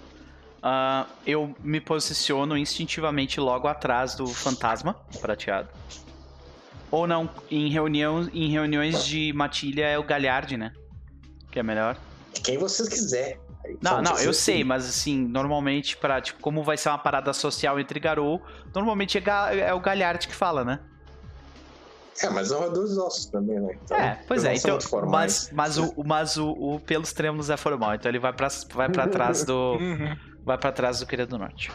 ah, 0.63 1.07
eu 1.27 1.55
me 1.61 1.81
posiciono 1.81 2.57
instintivamente 2.57 3.41
logo 3.41 3.67
atrás 3.67 4.15
do 4.15 4.27
fantasma 4.27 4.95
prateado. 5.21 5.69
Ou 6.91 7.07
não, 7.07 7.31
em, 7.51 7.69
reunião, 7.71 8.29
em 8.33 8.49
reuniões 8.51 9.05
de 9.07 9.33
matilha 9.33 9.87
é 9.87 9.99
o 9.99 10.03
Galhard, 10.05 10.57
né? 10.57 10.73
Que 11.51 11.61
é 11.61 11.63
melhor. 11.63 11.97
Quem 12.45 12.59
vocês 12.59 12.89
quiser. 12.89 13.39
Aí 13.71 13.79
Não, 13.83 14.03
não, 14.03 14.19
eu 14.19 14.31
que- 14.31 14.37
sei, 14.37 14.63
mas 14.65 14.89
assim, 14.89 15.17
normalmente, 15.27 15.97
pra, 15.97 16.21
tipo, 16.21 16.41
como 16.41 16.63
vai 16.63 16.77
ser 16.77 16.89
uma 16.89 16.99
parada 16.99 17.33
social 17.33 17.79
entre 17.81 17.99
Garou, 18.01 18.43
normalmente 18.75 19.17
é, 19.19 19.21
Ga- 19.21 19.55
é 19.55 19.73
o 19.75 19.81
Galhard 19.81 20.27
que 20.27 20.35
fala, 20.35 20.65
né? 20.65 20.81
É, 22.23 22.29
mas 22.29 22.51
é 22.53 22.57
o 22.57 22.59
roedor 22.59 22.85
dos 22.85 22.99
ossos 22.99 23.27
também, 23.27 23.59
né? 23.59 23.79
Então, 23.83 23.97
é, 23.97 24.21
pois 24.29 24.45
é, 24.45 24.55
então. 24.55 24.79
Mas, 25.09 25.51
mas, 25.55 25.79
o, 25.79 25.95
mas 26.05 26.37
o, 26.37 26.51
o 26.51 26.81
pelos 26.81 27.13
trêmulos 27.15 27.49
é 27.49 27.57
formal, 27.57 27.95
então 27.95 28.11
ele 28.11 28.19
vai 28.19 28.33
pra, 28.33 28.49
vai 28.75 28.89
pra 28.91 29.09
trás 29.09 29.43
do. 29.45 29.77
uhum. 29.81 30.15
vai 30.45 30.59
para 30.59 30.71
trás 30.71 31.01
do 31.01 31.07
Querido 31.07 31.31
do 31.31 31.39
Norte. 31.39 31.71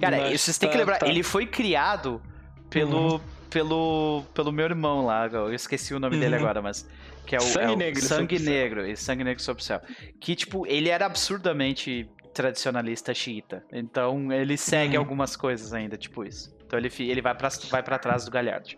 Cara, 0.00 0.18
Mas 0.18 0.40
vocês 0.42 0.58
têm 0.58 0.68
que 0.68 0.74
tá- 0.74 0.78
lembrar, 0.80 0.98
tá. 0.98 1.08
ele 1.08 1.22
foi 1.22 1.46
criado 1.46 2.22
pelo. 2.70 3.20
Pelo, 3.54 4.24
pelo 4.34 4.50
meu 4.50 4.64
irmão 4.64 5.06
lá, 5.06 5.28
eu 5.28 5.54
esqueci 5.54 5.94
o 5.94 6.00
nome 6.00 6.18
dele 6.18 6.34
Uhum. 6.34 6.40
agora, 6.42 6.60
mas. 6.60 6.86
Que 7.24 7.36
é 7.36 7.38
o 7.38 7.42
Sangue 7.42 7.64
é 7.66 7.70
o 7.70 7.76
Negro 7.76 8.02
Sangue. 8.02 8.38
Negro, 8.40 8.84
e 8.86 8.96
Sangue 8.96 9.22
Negro 9.24 9.40
sob 9.42 9.60
o 9.60 9.64
céu. 9.64 9.80
Que, 10.20 10.34
tipo, 10.34 10.66
ele 10.66 10.88
era 10.88 11.06
absurdamente 11.06 12.10
tradicionalista 12.34 13.14
xiita. 13.14 13.64
Então 13.72 14.32
ele 14.32 14.56
segue 14.56 14.96
Uhum. 14.96 15.02
algumas 15.04 15.36
coisas 15.36 15.72
ainda, 15.72 15.96
tipo 15.96 16.24
isso. 16.24 16.52
Então 16.66 16.76
ele, 16.78 16.90
ele 16.98 17.22
vai, 17.22 17.32
pra, 17.34 17.48
vai 17.70 17.80
pra 17.82 17.96
trás 17.96 18.24
do 18.24 18.30
Galhard. 18.32 18.76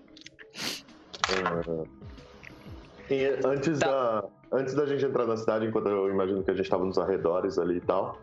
E 3.11 3.24
antes, 3.47 3.79
Tá. 3.79 3.87
da, 3.87 4.24
antes 4.53 4.74
da 4.74 4.85
gente 4.87 5.05
entrar 5.05 5.27
na 5.27 5.37
cidade, 5.37 5.64
enquanto 5.66 5.89
eu 5.89 6.11
imagino 6.11 6.43
que 6.43 6.51
a 6.51 6.55
gente 6.55 6.64
estava 6.66 6.85
nos 6.85 6.99
arredores 6.99 7.59
ali 7.59 7.77
e 7.79 7.81
tal, 7.81 8.20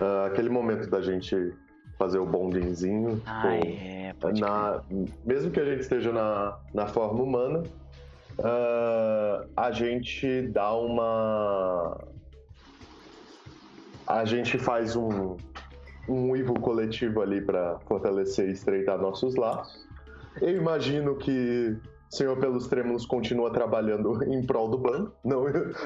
ah, 0.00 0.26
aquele 0.26 0.48
momento 0.50 0.88
da 0.90 1.00
gente 1.00 1.34
fazer 1.98 2.18
o 2.18 2.26
bondinzinho, 2.26 3.22
Ah, 3.26 3.42
pô, 3.42 3.48
é, 3.48 4.14
pode 4.20 4.40
crer. 4.40 4.50
na, 4.50 4.82
mesmo 5.24 5.50
que 5.50 5.60
a 5.60 5.64
gente 5.64 5.80
esteja 5.80 6.12
na, 6.12 6.58
na 6.72 6.86
forma 6.86 7.22
humana, 7.22 7.62
ah, 8.42 9.44
a 9.56 9.70
gente 9.70 10.42
dá 10.48 10.72
uma. 10.74 11.98
A 14.06 14.24
gente 14.24 14.58
faz 14.58 14.96
um, 14.96 15.36
um 16.08 16.30
uivo 16.30 16.54
coletivo 16.60 17.22
ali 17.22 17.40
para 17.40 17.78
fortalecer 17.86 18.48
e 18.48 18.52
estreitar 18.52 18.98
nossos 19.00 19.34
laços. 19.36 19.84
Eu 20.42 20.56
imagino 20.56 21.16
que 21.16 21.74
o 22.12 22.14
senhor 22.14 22.36
Pelos 22.38 22.66
Trêmulos 22.66 23.06
continua 23.06 23.50
trabalhando 23.50 24.22
em 24.24 24.44
prol 24.44 24.68
do 24.68 24.76
bando. 24.78 25.12
Não, 25.24 25.44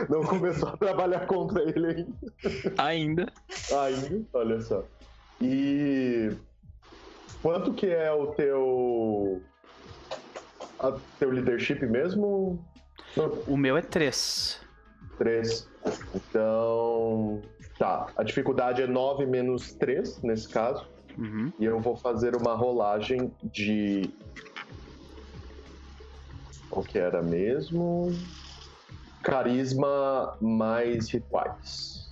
não 0.09 0.25
começou 0.25 0.71
a 0.71 0.77
trabalhar 0.77 1.27
contra 1.27 1.63
ele 1.63 1.87
ainda. 1.87 2.13
Ainda. 2.79 3.33
Ainda, 3.85 4.25
olha 4.33 4.61
só. 4.63 4.83
E 5.41 6.33
quanto 7.43 7.73
que 7.73 7.87
é 7.87 8.11
o 8.13 8.29
teu 8.29 9.43
a, 10.79 10.97
teu 11.19 11.31
leadership 11.31 11.85
mesmo? 11.87 12.65
O 13.47 13.57
meu 13.57 13.77
é 13.77 13.83
3. 13.83 14.61
três. 15.17 15.69
Então, 16.15 17.43
tá. 17.79 18.07
A 18.17 18.23
dificuldade 18.23 18.83
é 18.83 18.87
9 18.87 19.27
menos 19.27 19.73
3 19.75 20.23
nesse 20.23 20.49
caso. 20.49 20.87
Uhum. 21.17 21.53
E 21.59 21.65
eu 21.65 21.81
vou 21.81 21.97
fazer 21.97 22.37
uma 22.37 22.55
rolagem 22.55 23.33
de 23.43 24.09
o 26.71 26.83
que 26.83 26.99
era 26.99 27.23
mesmo? 27.23 28.17
Carisma 29.23 30.37
mais 30.41 31.09
rituais. 31.09 32.09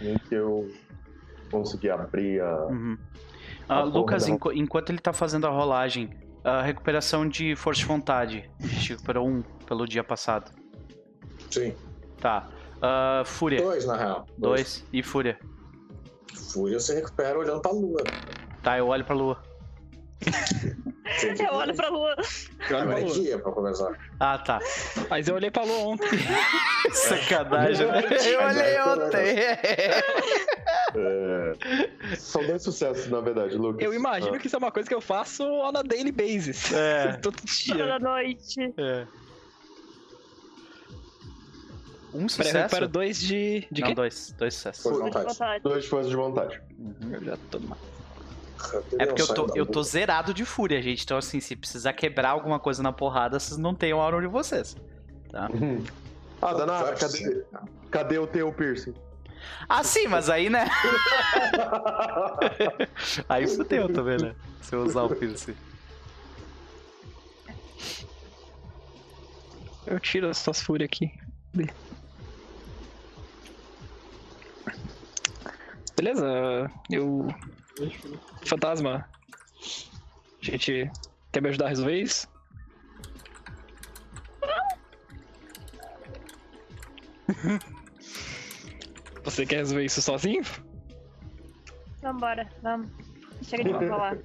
Nem 0.00 0.18
que 0.18 0.34
eu 0.34 0.68
consegui 1.50 1.90
abrir 1.90 2.40
a. 2.40 2.66
Uhum. 2.66 2.98
Ah, 3.68 3.78
A 3.80 3.82
porra 3.82 3.98
Lucas, 3.98 4.26
da- 4.26 4.30
enqu- 4.32 4.52
enquanto 4.54 4.90
ele 4.90 4.98
tá 4.98 5.12
fazendo 5.12 5.46
a 5.46 5.50
rolagem, 5.50 6.10
a 6.44 6.62
recuperação 6.62 7.28
de 7.28 7.56
força 7.56 7.80
de 7.80 7.86
vontade. 7.86 8.50
A 8.62 8.66
gente 8.66 8.90
recuperou 8.92 9.26
um 9.28 9.42
pelo 9.66 9.86
dia 9.86 10.04
passado. 10.04 10.50
Sim. 11.50 11.74
Tá. 12.20 12.48
Ah, 12.80 13.22
Fúria. 13.24 13.60
Dois, 13.62 13.84
na 13.86 13.96
real. 13.96 14.26
Dois. 14.38 14.84
E 14.92 15.02
Fúria. 15.02 15.38
Fúria 16.52 16.78
você 16.78 16.94
recupera 16.94 17.38
olhando 17.38 17.60
pra 17.60 17.72
lua. 17.72 18.02
Tá, 18.62 18.78
eu 18.78 18.86
olho 18.88 19.04
pra 19.04 19.14
lua. 19.14 19.42
Eu 21.40 21.54
olho 21.54 21.74
pra 21.74 21.88
lua. 21.88 22.16
Eu 22.70 22.76
olho 22.78 22.86
pra 22.88 22.98
é 23.00 23.04
lua. 23.04 23.14
dia 23.14 23.38
pra 23.38 23.52
conversar. 23.52 23.92
Ah, 24.20 24.38
tá. 24.38 24.58
Mas 25.10 25.28
eu 25.28 25.34
olhei 25.34 25.50
pra 25.50 25.62
lua 25.64 25.78
ontem. 25.88 26.08
Sacanagem, 26.92 27.86
né? 27.86 28.02
Eu 28.26 28.40
olhei 28.46 28.74
é, 28.74 28.84
ontem. 28.84 29.36
É, 30.96 32.16
São 32.16 32.44
dois 32.46 32.62
sucessos, 32.62 33.08
na 33.08 33.20
verdade, 33.20 33.56
Lucas. 33.56 33.82
Eu 33.84 33.92
imagino 33.92 34.34
Ah, 34.34 34.38
que 34.38 34.46
isso 34.46 34.56
é 34.56 34.58
uma 34.58 34.72
coisa 34.72 34.88
que 34.88 34.94
eu 34.94 35.00
faço 35.00 35.44
on 35.44 35.72
a 35.76 35.82
daily 35.82 36.10
basis. 36.12 36.72
É. 36.72 37.12
Todo 37.22 37.36
dia. 37.44 37.76
Toda 37.76 37.98
noite. 37.98 38.72
É. 38.78 39.06
Um 42.14 42.28
sucesso? 42.28 42.56
recupero 42.56 42.88
dois 42.88 43.20
de. 43.20 43.66
De 43.70 43.82
Não, 43.82 43.88
quê? 43.88 43.94
dois. 43.94 44.34
Dois 44.38 44.54
sucessos. 44.54 44.82
Força 44.82 44.98
de 44.98 45.04
vontade. 45.04 45.26
vontade. 45.26 45.62
Dois 45.62 45.84
de 45.84 45.90
força 45.90 46.08
de 46.08 46.16
vontade. 46.16 46.62
Uhum. 46.78 47.12
Eu 47.12 47.24
já 47.24 47.36
tô 47.50 47.60
mal. 47.60 47.78
É 48.98 49.04
porque 49.06 49.20
eu 49.22 49.26
tô, 49.28 49.52
eu 49.54 49.66
tô 49.66 49.82
zerado 49.82 50.32
de 50.32 50.44
fúria, 50.44 50.80
gente. 50.80 51.04
Então, 51.04 51.18
assim, 51.18 51.40
se 51.40 51.54
precisar 51.54 51.92
quebrar 51.92 52.30
alguma 52.30 52.58
coisa 52.58 52.82
na 52.82 52.90
porrada, 52.90 53.38
vocês 53.38 53.58
não 53.58 53.74
têm 53.74 53.92
o 53.92 54.00
aura 54.00 54.20
de 54.20 54.26
vocês. 54.26 54.74
Tá? 55.30 55.48
Ah, 56.40 56.54
Danara, 56.54 56.84
Vai 56.86 56.96
pra 56.96 57.00
cadê, 57.08 57.44
cadê 57.90 58.18
o 58.18 58.26
teu 58.26 58.50
piercing? 58.52 58.94
Ah, 59.68 59.82
sim, 59.82 60.06
mas 60.06 60.30
aí, 60.30 60.48
né? 60.48 60.66
Aí 63.28 63.48
fudeu 63.48 63.92
também, 63.92 64.16
né? 64.18 64.34
Se 64.62 64.74
eu 64.74 64.82
usar 64.82 65.02
o 65.02 65.14
piercing. 65.14 65.56
Eu 69.86 70.00
tiro 70.00 70.28
as 70.28 70.38
suas 70.38 70.60
fúrias 70.60 70.88
aqui. 70.88 71.12
Beleza, 75.96 76.70
eu. 76.90 77.28
Fantasma. 78.44 79.08
A 80.42 80.44
gente 80.44 80.90
quer 81.32 81.40
me 81.40 81.48
ajudar 81.48 81.66
a 81.66 81.68
resolver 81.68 82.00
isso? 82.00 82.28
Você 89.26 89.44
quer 89.44 89.56
resolver 89.56 89.84
isso 89.84 90.00
sozinho? 90.00 90.44
Vambora, 92.00 92.48
vamos. 92.62 92.88
Chega 93.42 93.64
de 93.64 93.72
falar. 93.88 94.16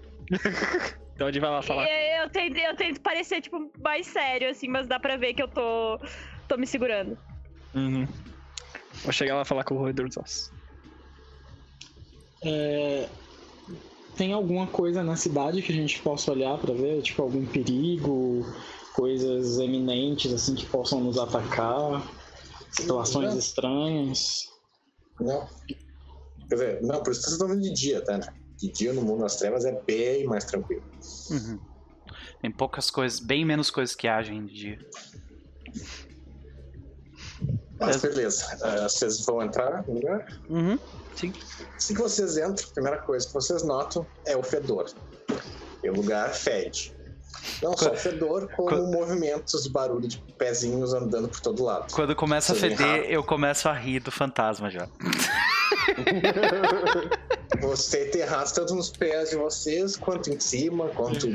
Então 1.16 1.28
a 1.28 1.32
gente 1.32 1.42
vai 1.42 1.50
lá 1.50 1.62
falar. 1.64 1.88
Eu, 1.90 2.24
eu, 2.24 2.30
tento, 2.30 2.58
eu 2.58 2.76
tento 2.76 3.02
parecer, 3.02 3.42
tipo, 3.42 3.72
mais 3.84 4.06
sério, 4.06 4.48
assim, 4.48 4.68
mas 4.68 4.86
dá 4.86 5.00
pra 5.00 5.18
ver 5.18 5.34
que 5.34 5.42
eu 5.42 5.48
tô, 5.48 6.00
tô 6.48 6.56
me 6.56 6.68
segurando. 6.68 7.18
Uhum. 7.74 8.08
Vou 9.04 9.12
chegar 9.12 9.36
lá 9.36 9.44
falar 9.44 9.64
com 9.64 9.74
o 9.74 9.80
roedor 9.80 10.08
dos 10.08 10.18
ossos. 10.18 10.52
É, 12.44 13.10
Tem 14.16 14.34
alguma 14.34 14.68
coisa 14.68 15.02
na 15.02 15.16
cidade 15.16 15.64
que 15.64 15.72
a 15.72 15.76
gente 15.76 16.00
possa 16.00 16.32
olhar 16.32 16.60
pra 16.60 16.76
ver? 16.76 17.02
Tipo, 17.02 17.24
algum 17.24 17.44
perigo, 17.44 18.46
coisas 18.94 19.58
eminentes, 19.58 20.32
assim, 20.32 20.54
que 20.54 20.68
possam 20.68 21.02
nos 21.02 21.18
atacar, 21.18 22.04
situações 22.70 23.32
Não. 23.32 23.40
estranhas. 23.40 24.51
Não. 25.20 25.48
Quer 26.50 26.56
dizer, 26.56 26.82
não, 26.82 27.02
por 27.02 27.12
isso 27.12 27.22
que 27.22 27.26
vocês 27.28 27.34
estão 27.34 27.48
vendo 27.48 27.62
de 27.62 27.74
dia, 27.74 28.02
tá, 28.04 28.18
né? 28.18 28.28
De 28.58 28.72
dia 28.72 28.94
no 28.94 29.02
mundo 29.02 29.22
das 29.22 29.36
trevas 29.38 29.66
é 29.66 29.72
bem 29.84 30.26
mais 30.26 30.44
tranquilo. 30.46 30.84
Uhum. 31.30 31.60
Tem 32.42 32.52
poucas 32.52 32.90
coisas, 32.90 33.20
bem 33.20 33.46
menos 33.46 33.72
coisas 33.72 33.96
que 33.96 34.08
agem 34.08 34.46
de 34.46 34.54
dia. 34.54 34.80
Mas 37.80 37.98
beleza, 37.98 38.46
Ah, 38.62 38.88
vocês 38.88 39.26
vão 39.26 39.42
entrar 39.42 39.88
no 39.88 39.94
lugar? 39.96 40.42
Uhum. 40.50 40.78
Assim 41.16 41.32
que 41.94 42.02
vocês 42.02 42.38
entram, 42.38 42.70
a 42.70 42.74
primeira 42.74 42.98
coisa 43.00 43.26
que 43.28 43.34
vocês 43.34 43.64
notam 43.64 44.06
é 44.26 44.36
o 44.38 44.44
fedor. 44.44 44.92
E 45.84 45.90
o 45.90 45.94
lugar 45.94 46.34
fede. 46.34 46.96
Não 47.62 47.78
só 47.78 47.94
fedor, 47.96 48.50
como 48.56 48.70
Quando- 48.70 48.88
movimentos, 48.92 49.68
barulho 49.68 50.08
de 50.08 50.18
pezinhos 50.38 50.94
andando 50.94 51.30
por 51.30 51.40
todo 51.40 51.64
lado. 51.64 51.94
Quando 51.94 52.16
começa 52.16 52.54
a 52.54 52.56
feder, 52.56 53.06
eu 53.10 53.24
começo 53.24 53.70
a 53.70 53.74
rir 53.74 54.00
do 54.00 54.12
fantasma 54.12 54.70
já. 54.70 54.88
Você 57.62 58.06
tem 58.06 58.24
ratos 58.24 58.52
tanto 58.54 58.74
nos 58.76 58.90
pés 58.90 59.30
de 59.30 59.36
vocês, 59.36 59.96
quanto 59.96 60.30
em 60.32 60.40
cima, 60.40 60.90
quanto 60.90 61.28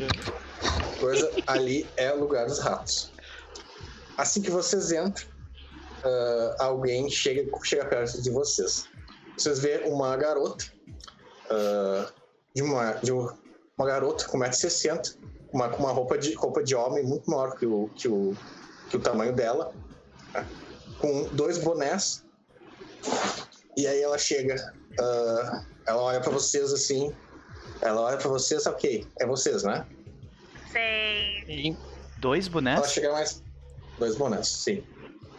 coisa. 0.99 1.30
Ali 1.47 1.86
é 1.97 2.12
o 2.12 2.18
lugar 2.20 2.47
dos 2.47 2.59
ratos. 2.59 3.11
Assim 4.16 4.40
que 4.42 4.51
vocês 4.51 4.90
entram, 4.92 5.26
ah, 6.05 6.57
alguém 6.61 7.09
chega, 7.11 7.47
chega 7.62 7.84
perto 7.84 8.20
de 8.20 8.30
vocês. 8.30 8.86
Vocês 9.36 9.59
vê 9.61 9.82
uma 9.86 10.16
garota, 10.16 10.64
ah, 11.51 12.11
de 12.55 12.62
uma, 12.62 12.92
de 12.94 13.12
um- 13.12 13.30
uma 13.78 13.86
garota 13.86 14.24
com 14.26 14.38
1,60m, 14.38 15.14
com 15.14 15.36
uma, 15.57 15.68
com 15.68 15.82
uma 15.82 15.92
roupa, 15.92 16.16
de, 16.18 16.34
roupa 16.34 16.62
de 16.62 16.74
homem 16.74 17.02
muito 17.04 17.30
maior 17.30 17.57
que 17.59 17.66
o, 17.66 17.88
que 17.94 18.09
o, 18.09 18.34
que 18.90 18.96
o 18.96 19.00
tamanho 19.00 19.32
dela, 19.34 19.72
né? 20.34 20.46
com 20.98 21.24
dois 21.32 21.59
bonés. 21.59 22.24
E 23.76 23.86
aí 23.86 24.00
ela 24.00 24.18
chega, 24.18 24.54
ah, 25.00 25.64
ela 25.86 26.02
olha 26.02 26.20
pra 26.20 26.30
vocês 26.30 26.72
assim, 26.72 27.12
ela 27.80 28.00
olha 28.00 28.16
pra 28.16 28.28
vocês, 28.28 28.66
ok, 28.66 29.07
é 29.20 29.26
vocês, 29.26 29.62
né? 29.62 29.86
Sei. 30.70 31.44
E- 31.48 31.76
Dois 32.18 32.46
Ela 32.46 32.52
bonés? 32.52 32.92
chega 32.92 33.12
mais. 33.12 33.42
Dois 33.98 34.16
bonés, 34.16 34.48
sim. 34.48 34.82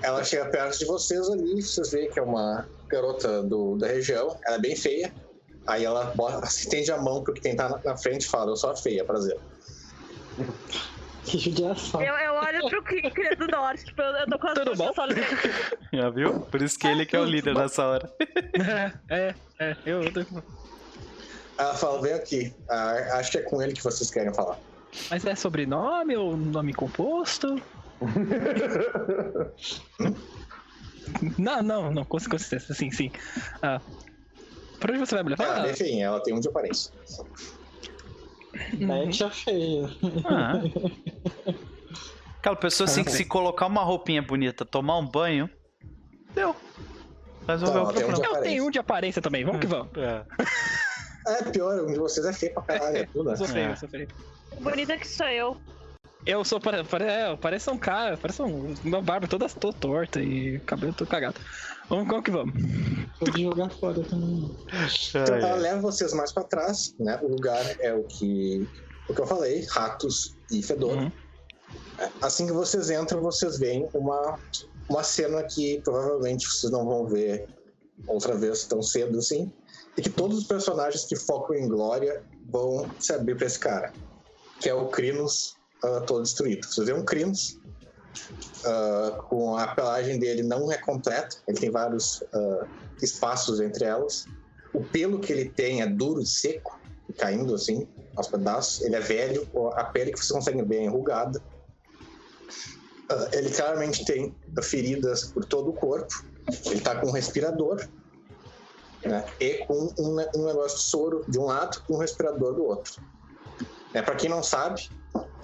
Ela 0.04 0.24
chega 0.24 0.46
perto 0.46 0.78
de 0.78 0.86
vocês 0.86 1.28
ali, 1.28 1.60
vocês 1.62 1.90
veem 1.92 2.10
que 2.12 2.20
é 2.20 2.22
uma 2.22 2.68
garota 2.88 3.42
do, 3.42 3.76
da 3.78 3.88
região, 3.88 4.38
ela 4.46 4.58
é 4.58 4.60
bem 4.60 4.76
feia. 4.76 5.12
Aí 5.66 5.84
ela 5.84 6.14
bota, 6.16 6.46
estende 6.46 6.92
a 6.92 6.98
mão 7.02 7.24
porque 7.24 7.42
quem 7.42 7.56
tá 7.56 7.68
na, 7.68 7.80
na 7.84 7.98
frente 7.98 8.28
fala, 8.28 8.52
eu 8.52 8.56
sou 8.56 8.70
a 8.70 8.76
feia, 8.76 9.04
prazer. 9.04 9.38
Que 11.24 11.38
judiação. 11.40 12.02
Eu, 12.02 12.16
eu 12.16 12.34
olho 12.36 12.70
pro 12.70 12.84
cri- 12.84 13.12
criança 13.12 13.36
do 13.36 13.48
norte, 13.48 13.84
tipo, 13.86 14.02
eu, 14.02 14.12
eu 14.16 14.26
tô 14.28 14.40
com 14.40 14.48
as 14.48 14.54
Tudo 14.54 14.76
bom? 14.76 14.92
Já 15.94 16.10
viu? 16.10 16.42
Por 16.42 16.62
isso 16.62 16.80
que 16.80 16.88
ele 16.88 17.06
que 17.06 17.16
é 17.16 17.20
o 17.20 17.26
líder 17.26 17.54
nessa 17.54 17.86
hora. 17.86 18.10
é, 19.10 19.36
é, 19.60 19.76
eu. 19.86 20.04
eu 20.04 20.14
tô- 20.14 20.26
Ela 21.60 21.76
fala, 21.76 22.02
vem 22.02 22.14
aqui, 22.14 22.56
ah, 22.70 23.18
acho 23.20 23.32
que 23.32 23.40
é 23.40 23.42
com 23.42 23.62
ele 23.62 23.74
que 23.74 23.84
vocês 23.84 24.10
querem 24.12 24.34
falar. 24.34 24.58
Mas 25.10 25.26
é 25.26 25.36
sobrenome 25.36 26.16
ou 26.16 26.38
nome 26.38 26.74
composto? 26.74 27.48
não, 31.38 31.62
não, 31.64 31.92
não, 31.92 32.06
com 32.06 32.20
certeza, 32.20 32.74
sim, 32.74 32.92
sim. 32.92 33.12
Ah, 33.62 33.82
pra 34.80 34.94
onde 34.94 35.00
você 35.06 35.16
vai 35.16 35.24
me 35.24 35.34
é 35.34 35.36
levar? 35.38 35.62
bem 35.64 35.76
feinha, 35.76 36.06
ela 36.06 36.22
tem 36.24 36.34
um 36.34 36.40
de 36.40 36.48
aparência. 36.48 36.92
Mete 38.74 39.24
a 39.24 39.30
feia. 39.30 39.90
Ah. 40.26 40.62
Aquela 42.40 42.56
pessoa 42.56 42.86
assim 42.88 43.04
que 43.04 43.12
se 43.12 43.26
colocar 43.26 43.66
uma 43.66 43.84
roupinha 43.84 44.22
bonita, 44.22 44.64
tomar 44.66 44.98
um 44.98 45.06
banho, 45.06 45.50
deu. 46.34 46.56
Resolveu 47.48 47.74
Tá, 47.74 47.88
o 47.88 47.90
um 47.90 47.94
problema. 47.94 48.26
Eu 48.26 48.42
tenho 48.42 48.66
um 48.66 48.72
de 48.72 48.80
aparência 48.80 49.22
também, 49.22 49.44
vamos 49.46 49.62
que 49.62 49.68
vamos. 49.68 49.90
É. 49.98 50.26
É 51.28 51.44
pior, 51.44 51.82
um 51.84 51.88
de 51.92 51.98
vocês 52.00 52.26
é 52.26 52.32
feio 52.34 52.54
pra 52.54 52.64
caralho, 52.64 52.98
é 52.98 53.06
tudo, 53.06 53.26
né? 53.26 53.34
Eu 53.34 53.38
sou 53.38 53.48
feio, 53.48 53.68
É. 53.68 53.72
eu 53.72 53.78
sou 53.78 53.90
feio. 53.90 54.08
Bonita 54.62 54.98
que 54.98 55.08
sou 55.08 55.28
eu. 55.28 55.58
Eu 56.28 56.44
sou, 56.44 56.60
pare, 56.60 56.84
pare, 56.84 57.06
é, 57.06 57.32
eu 57.32 57.38
pareço 57.38 57.72
um 57.72 57.78
cara, 57.78 58.18
parece 58.18 58.42
um, 58.42 58.76
uma 58.84 59.02
barba 59.02 59.30
toda, 59.30 59.48
toda 59.48 59.78
torta 59.78 60.22
e 60.22 60.60
cabelo 60.60 60.94
todo 60.94 61.08
cagado. 61.08 61.40
Vamos, 61.88 62.06
vamos 62.06 62.26
que 62.26 62.32
vamos. 62.32 62.54
Pode 63.18 63.42
jogar 63.42 63.70
fora 63.70 64.04
também. 64.04 64.54
Então 65.10 65.36
Ai, 65.36 65.42
ela 65.42 65.54
ai. 65.54 65.60
leva 65.60 65.82
vocês 65.82 66.14
mais 66.14 66.34
pra 66.34 66.44
trás, 66.44 66.94
né? 67.00 67.18
O 67.24 67.30
lugar 67.30 67.64
é 67.80 67.94
o 67.94 68.04
que, 68.04 68.68
o 69.08 69.14
que 69.14 69.22
eu 69.22 69.26
falei, 69.26 69.66
ratos 69.70 70.36
e 70.52 70.62
fedor. 70.62 70.98
Uhum. 70.98 71.12
Assim 72.22 72.46
que 72.46 72.52
vocês 72.52 72.90
entram, 72.90 73.22
vocês 73.22 73.58
veem 73.58 73.88
uma, 73.94 74.38
uma 74.90 75.04
cena 75.04 75.42
que 75.44 75.80
provavelmente 75.82 76.46
vocês 76.46 76.70
não 76.70 76.86
vão 76.86 77.08
ver 77.08 77.48
outra 78.06 78.36
vez 78.36 78.66
tão 78.66 78.82
cedo 78.82 79.18
assim. 79.18 79.50
E 79.98 80.02
que 80.02 80.10
todos 80.10 80.40
os 80.40 80.44
personagens 80.44 81.06
que 81.06 81.16
focam 81.16 81.56
em 81.56 81.70
Glória 81.70 82.22
vão 82.50 82.92
se 83.00 83.14
abrir 83.14 83.38
pra 83.38 83.48
esse 83.48 83.58
cara. 83.58 83.94
Que 84.60 84.68
é 84.68 84.74
o 84.74 84.88
Crinos 84.90 85.57
ah, 85.84 86.02
todo 86.02 86.24
destruído. 86.24 86.66
Vocês 86.66 86.88
veem 86.88 87.00
um 87.00 87.06
Crinos 87.06 87.60
ah, 88.66 89.24
com 89.28 89.58
a 89.58 89.68
pelagem 89.68 90.20
dele 90.20 90.44
não 90.44 90.72
é 90.72 90.78
completa. 90.78 91.38
Ele 91.48 91.60
tem 91.60 91.70
vários 91.70 92.24
ah, 92.34 92.66
espaços 93.02 93.60
entre 93.60 93.86
elas. 93.86 94.26
O 94.74 94.84
pelo 94.84 95.20
que 95.20 95.32
ele 95.32 95.50
tem 95.50 95.82
é 95.82 95.88
duro 95.88 96.22
e 96.22 96.26
seco, 96.26 96.80
caindo 97.18 97.54
assim, 97.54 97.88
aos 98.16 98.28
pedaços. 98.28 98.82
Ele 98.82 98.96
é 98.96 99.00
velho, 99.00 99.48
a 99.76 99.84
pele 99.84 100.12
que 100.12 100.20
vocês 100.20 100.32
conseguem 100.32 100.66
ver 100.66 100.78
é 100.78 100.84
enrugada. 100.86 101.42
Ele 103.32 103.50
claramente 103.50 104.04
tem 104.04 104.36
feridas 104.62 105.26
por 105.26 105.46
todo 105.46 105.70
o 105.70 105.74
corpo. 105.74 106.24
Ele 106.66 106.82
tá 106.82 107.00
com 107.00 107.08
um 107.08 107.12
respirador. 107.12 107.88
Né? 109.06 109.26
E 109.40 109.66
com 109.66 109.94
um, 109.98 110.18
um 110.36 110.46
negócio 110.46 110.78
de 110.78 110.84
soro 110.84 111.24
de 111.28 111.40
um 111.40 111.46
lado 111.46 111.82
e 111.90 111.94
um 111.94 111.98
respirador 111.98 112.54
do 112.54 112.66
outro. 112.66 113.02
É, 113.94 114.02
para 114.02 114.16
quem 114.16 114.30
não 114.30 114.44
sabe, 114.44 114.90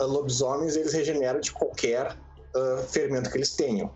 lobisomens 0.05 0.75
eles 0.75 0.93
regeneram 0.93 1.39
de 1.39 1.51
qualquer 1.51 2.17
ah, 2.55 2.83
ferimento 2.89 3.29
que 3.29 3.37
eles 3.37 3.53
tenham. 3.55 3.91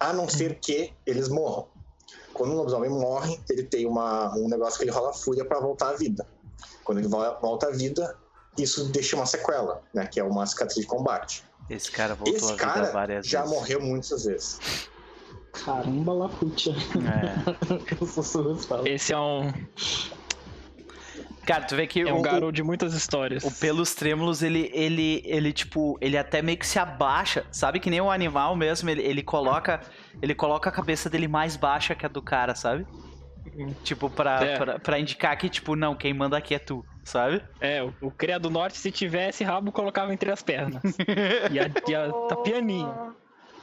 A 0.00 0.12
não 0.12 0.28
ser 0.28 0.58
que 0.60 0.92
eles 1.06 1.28
morram. 1.28 1.68
Quando 2.32 2.52
um 2.52 2.56
lobisomem 2.56 2.90
morre, 2.90 3.38
ele 3.48 3.62
tem 3.62 3.86
uma, 3.86 4.34
um 4.36 4.48
negócio 4.48 4.76
que 4.78 4.84
ele 4.84 4.90
rola 4.90 5.12
fúria 5.12 5.44
para 5.44 5.60
voltar 5.60 5.90
à 5.90 5.92
vida. 5.94 6.26
Quando 6.82 6.98
ele 6.98 7.06
vo- 7.08 7.38
volta 7.40 7.68
à 7.68 7.70
vida, 7.70 8.16
isso 8.58 8.86
deixa 8.86 9.14
uma 9.16 9.24
sequela, 9.26 9.82
né? 9.94 10.06
Que 10.06 10.18
é 10.20 10.24
uma 10.24 10.44
cicatriz 10.44 10.80
de 10.80 10.86
combate. 10.86 11.44
Esse 11.70 11.90
cara 11.90 12.14
voltou 12.14 12.34
Esse 12.34 12.44
à 12.44 12.48
vida 12.56 12.64
cara 12.64 12.90
várias 12.90 13.26
já 13.26 13.40
vezes. 13.42 13.54
morreu 13.56 13.80
muitas 13.80 14.24
vezes. 14.24 14.58
Caramba, 15.52 16.12
Laputia. 16.12 16.74
É. 18.84 18.84
Esse 18.92 19.12
é 19.12 19.18
um, 19.18 19.52
Cara, 21.46 21.64
tu 21.64 21.76
vê 21.76 21.86
que 21.86 22.00
é 22.00 22.12
o, 22.12 22.16
um 22.16 22.18
o, 22.20 22.22
garoto 22.22 22.52
de 22.52 22.62
muitas 22.62 22.94
histórias. 22.94 23.44
o 23.44 23.60
pelos 23.60 23.94
trêmulos, 23.94 24.42
ele, 24.42 24.70
ele, 24.72 25.22
ele, 25.24 25.52
tipo, 25.52 25.98
ele 26.00 26.16
até 26.16 26.40
meio 26.42 26.58
que 26.58 26.66
se 26.66 26.78
abaixa, 26.78 27.44
sabe? 27.50 27.80
Que 27.80 27.90
nem 27.90 28.00
o 28.00 28.10
animal 28.10 28.56
mesmo, 28.56 28.88
ele, 28.90 29.02
ele 29.02 29.22
coloca 29.22 29.80
ele 30.22 30.34
coloca 30.34 30.68
a 30.68 30.72
cabeça 30.72 31.10
dele 31.10 31.28
mais 31.28 31.56
baixa 31.56 31.94
que 31.94 32.06
a 32.06 32.08
do 32.08 32.22
cara, 32.22 32.54
sabe? 32.54 32.86
Tipo, 33.82 34.08
pra, 34.08 34.44
É. 34.44 34.56
pra, 34.56 34.78
pra 34.78 34.98
indicar 34.98 35.36
que, 35.36 35.48
tipo, 35.48 35.76
não, 35.76 35.94
quem 35.94 36.14
manda 36.14 36.36
aqui 36.36 36.54
é 36.54 36.58
tu, 36.58 36.84
sabe? 37.04 37.42
É, 37.60 37.82
o, 37.82 37.92
o 38.00 38.10
Cria 38.10 38.38
do 38.38 38.50
Norte, 38.50 38.78
se 38.78 38.90
tivesse 38.90 39.44
rabo, 39.44 39.70
colocava 39.70 40.12
entre 40.12 40.30
as 40.30 40.42
pernas. 40.42 40.82
Ia, 41.50 41.70
ia 41.88 42.12
tá 42.28 42.36
pianinho. 42.36 43.14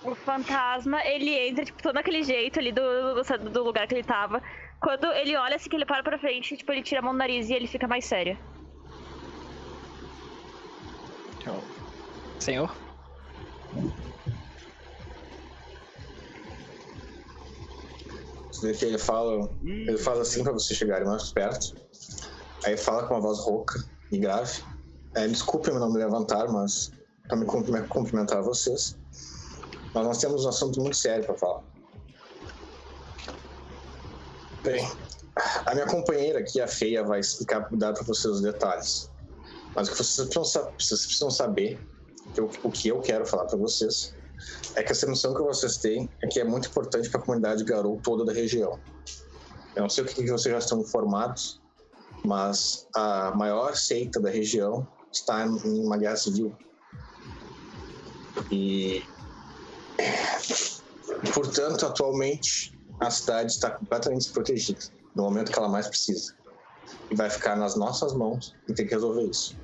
O 0.04 0.16
fantasma, 0.16 1.04
ele 1.06 1.32
entra, 1.32 1.66
tipo, 1.66 1.82
todo 1.82 1.98
aquele 1.98 2.24
jeito 2.24 2.60
ali 2.60 2.72
do, 2.72 2.82
do, 3.16 3.50
do 3.50 3.64
lugar 3.64 3.88
que 3.88 3.96
ele 3.96 4.04
tava. 4.04 4.42
Quando 4.82 5.06
ele 5.14 5.38
olha 5.38 5.56
assim, 5.56 5.70
que 5.70 5.76
ele 5.76 5.86
para 5.86 6.04
pra 6.04 6.18
frente, 6.18 6.58
tipo, 6.58 6.72
ele 6.72 6.82
tira 6.82 7.00
a 7.00 7.04
mão 7.04 7.14
do 7.14 7.18
nariz 7.20 7.50
e 7.50 7.54
ele 7.54 7.68
fica 7.68 7.88
mais 7.88 8.04
sério. 8.06 8.38
Senhor? 12.40 12.76
Você 18.52 18.72
vê 18.72 18.78
que 18.78 18.86
ele 18.86 18.98
fala, 18.98 19.50
ele 19.64 19.98
fala 19.98 20.22
assim 20.22 20.44
pra 20.44 20.52
vocês 20.52 20.78
chegarem 20.78 21.08
mais 21.08 21.32
perto. 21.32 21.76
Aí 22.66 22.76
fala 22.76 23.08
com 23.08 23.14
uma 23.14 23.22
voz 23.22 23.40
rouca 23.40 23.76
e 24.12 24.18
grave. 24.18 24.64
É, 25.16 25.28
desculpem 25.28 25.74
eu 25.74 25.80
não 25.80 25.92
me 25.92 26.00
levantar, 26.00 26.48
mas 26.48 26.92
pra 27.28 27.38
me 27.38 27.46
cumprimen- 27.46 27.88
cumprimentar 27.88 28.42
vocês. 28.42 28.98
Mas 29.94 30.06
nós 30.06 30.18
temos 30.20 30.46
um 30.46 30.50
assunto 30.50 30.80
muito 30.82 30.96
sério 30.96 31.26
pra 31.26 31.38
falar. 31.38 31.71
Bem, 34.64 34.88
a 35.66 35.74
minha 35.74 35.88
companheira 35.88 36.40
aqui, 36.40 36.62
a 36.62 36.68
Feia, 36.68 37.04
vai 37.04 37.20
explicar, 37.20 37.68
dar 37.72 37.94
pra 37.94 38.04
vocês 38.04 38.34
os 38.36 38.42
detalhes. 38.42 39.10
Mas 39.76 39.88
o 39.88 39.92
que 39.92 39.98
vocês 39.98 40.16
precisam, 40.28 40.44
sa- 40.46 40.72
vocês 40.78 41.06
precisam 41.06 41.32
saber, 41.32 41.80
que 42.34 42.40
eu- 42.42 42.52
o 42.64 42.70
que 42.72 42.88
eu 42.90 43.00
quero 43.02 43.26
falar 43.26 43.46
pra 43.46 43.58
vocês, 43.58 44.14
é 44.76 44.84
que 44.84 44.92
essa 44.92 45.08
missão 45.08 45.34
que 45.34 45.42
vocês 45.42 45.78
têm 45.78 46.10
é 46.24 46.28
que 46.28 46.40
é 46.40 46.44
muito 46.44 46.68
importante 46.70 47.10
para 47.10 47.20
a 47.20 47.24
comunidade 47.24 47.64
Garou 47.64 48.00
toda 48.02 48.24
da 48.26 48.34
região. 48.34 48.80
Eu 49.76 49.84
não 49.84 49.90
sei 49.90 50.04
o 50.04 50.08
que, 50.08 50.16
que 50.16 50.30
vocês 50.32 50.52
já 50.52 50.60
estão 50.60 50.82
informados, 50.82 51.62
mas 52.24 52.88
a 52.94 53.32
maior 53.36 53.76
seita 53.76 54.20
da 54.20 54.30
região 54.30 54.86
está 55.12 55.46
em 55.46 55.80
uma 55.80 55.98
guerra 55.98 56.18
civil. 56.18 56.56
E, 58.52 59.04
portanto, 61.34 61.86
atualmente 61.86 62.78
a 63.02 63.10
cidade 63.10 63.52
está 63.52 63.72
completamente 63.72 64.22
desprotegida 64.22 64.80
no 65.16 65.24
momento 65.24 65.52
que 65.52 65.58
ela 65.58 65.68
mais 65.68 65.88
precisa. 65.88 66.36
E 67.10 67.16
vai 67.16 67.30
ficar 67.30 67.56
nas 67.56 67.76
nossas 67.76 68.14
mãos 68.14 68.56
e 68.70 68.74
tem 68.74 68.86
que 68.86 68.94
resolver 68.94 69.24
isso. 69.24 69.58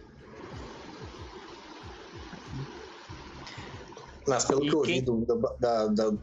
Mas 4.27 4.43
pelo 4.45 4.63
E 4.65 4.69
que 4.69 4.73
eu 4.73 4.79
ouvi 4.79 5.01
do- 5.01 5.25
da, 5.59 5.88
da- 5.88 6.13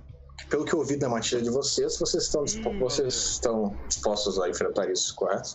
pelo 0.50 0.64
que 0.64 0.74
eu 0.74 0.80
ouvi 0.80 0.96
da 0.98 1.08
matilha 1.08 1.40
de 1.40 1.50
vocês, 1.50 1.96
vocês 1.98 2.24
estão, 2.24 2.44
dispo- 2.44 2.76
vocês 2.78 3.14
estão 3.14 3.78
dispostos 3.88 4.38
a 4.40 4.48
enfrentar 4.48 4.90
isso, 4.90 5.14
correto? 5.14 5.50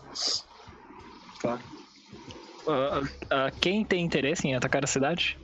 Ah, 2.67 3.01
ah, 3.29 3.51
quem 3.61 3.83
tem 3.85 4.03
interesse 4.05 4.47
em 4.47 4.55
atacar 4.55 4.83
a 4.83 4.87
cidade? 4.87 5.37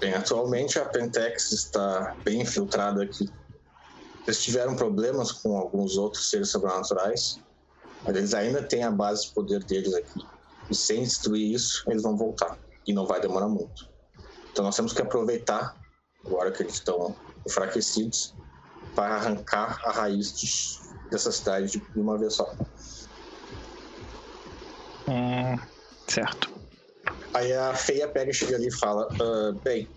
Bem, 0.00 0.12
atualmente 0.14 0.78
a 0.78 0.84
Pentex 0.84 1.52
está 1.52 2.16
bem 2.24 2.42
infiltrada 2.42 3.02
aqui. 3.04 3.26
Eles 4.26 4.42
tiveram 4.42 4.74
problemas 4.74 5.30
com 5.30 5.56
alguns 5.56 5.96
outros 5.96 6.28
seres 6.30 6.50
sobrenaturais, 6.50 7.40
mas 8.04 8.16
eles 8.16 8.34
ainda 8.34 8.66
têm 8.66 8.82
a 8.82 8.90
base 8.90 9.28
de 9.28 9.34
poder 9.34 9.64
deles 9.64 9.94
aqui. 9.94 10.28
E 10.68 10.74
sem 10.74 11.02
destruir 11.02 11.54
isso, 11.54 11.82
eles 11.88 12.02
vão 12.02 12.16
voltar. 12.16 12.58
E 12.86 12.92
não 12.92 13.06
vai 13.06 13.20
demorar 13.20 13.48
muito. 13.48 13.88
Então 14.50 14.64
nós 14.64 14.74
temos 14.74 14.92
que 14.92 15.02
aproveitar, 15.02 15.76
agora 16.24 16.50
que 16.50 16.62
eles 16.62 16.74
estão 16.74 17.16
enfraquecidos, 17.46 18.34
para 18.94 19.16
arrancar 19.16 19.78
a 19.84 19.92
raiz 19.92 20.32
de- 20.32 20.48
dessa 21.10 21.30
cidade 21.30 21.78
de 21.78 22.00
uma 22.00 22.18
vez 22.18 22.34
só. 22.34 22.50
Hum, 25.08 25.56
certo. 26.08 26.52
Aí 27.34 27.52
a 27.52 27.74
feia 27.74 28.08
pega 28.08 28.30
e 28.30 28.34
chega 28.34 28.56
ali 28.56 28.68
e 28.68 28.78
fala: 28.78 29.06
"Ah, 29.20 29.52
Bem, 29.62 29.88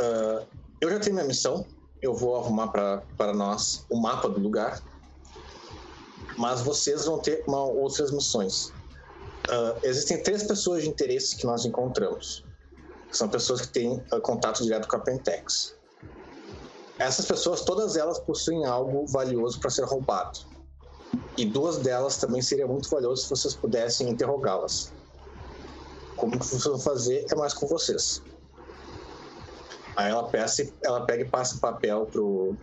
ah, 0.00 0.46
eu 0.80 0.90
já 0.90 0.98
tenho 0.98 1.14
minha 1.14 1.26
missão, 1.26 1.66
eu 2.04 2.12
vou 2.12 2.36
arrumar 2.36 2.68
para 2.68 3.32
nós 3.32 3.86
o 3.88 3.98
mapa 3.98 4.28
do 4.28 4.38
lugar, 4.38 4.82
mas 6.36 6.60
vocês 6.60 7.06
vão 7.06 7.18
ter 7.18 7.42
uma, 7.46 7.64
outras 7.64 8.10
missões. 8.10 8.72
Ah, 9.48 9.76
existem 9.82 10.22
três 10.22 10.42
pessoas 10.42 10.82
de 10.82 10.88
interesse 10.90 11.36
que 11.36 11.46
nós 11.46 11.64
encontramos. 11.64 12.44
São 13.10 13.28
pessoas 13.28 13.62
que 13.62 13.68
têm 13.68 14.04
ah, 14.12 14.20
contato 14.20 14.62
direto 14.62 14.86
com 14.86 14.96
a 14.96 14.98
Pentex. 15.00 15.74
Essas 16.98 17.24
pessoas, 17.24 17.62
todas 17.62 17.96
elas 17.96 18.18
possuem 18.18 18.66
algo 18.66 19.06
valioso 19.06 19.58
para 19.58 19.70
ser 19.70 19.84
roubado. 19.84 20.40
E 21.38 21.44
duas 21.46 21.78
delas 21.78 22.18
também 22.18 22.42
seria 22.42 22.66
muito 22.66 22.88
valioso 22.90 23.22
se 23.22 23.30
vocês 23.30 23.54
pudessem 23.54 24.10
interrogá-las. 24.10 24.92
Como 26.16 26.38
que 26.38 26.46
vocês 26.46 26.64
vão 26.64 26.78
fazer 26.78 27.26
é 27.30 27.34
mais 27.34 27.54
com 27.54 27.66
vocês. 27.66 28.22
Aí 29.96 30.10
ela, 30.10 30.28
peça, 30.28 30.64
ela 30.82 31.06
pega 31.06 31.22
e 31.24 31.28
passa 31.28 31.56
o 31.56 31.60
papel 31.60 32.06
pro, 32.06 32.56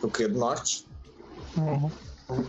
pro 0.00 0.10
Cria 0.10 0.28
do 0.28 0.38
Norte. 0.38 0.86
Uhum. 1.56 1.90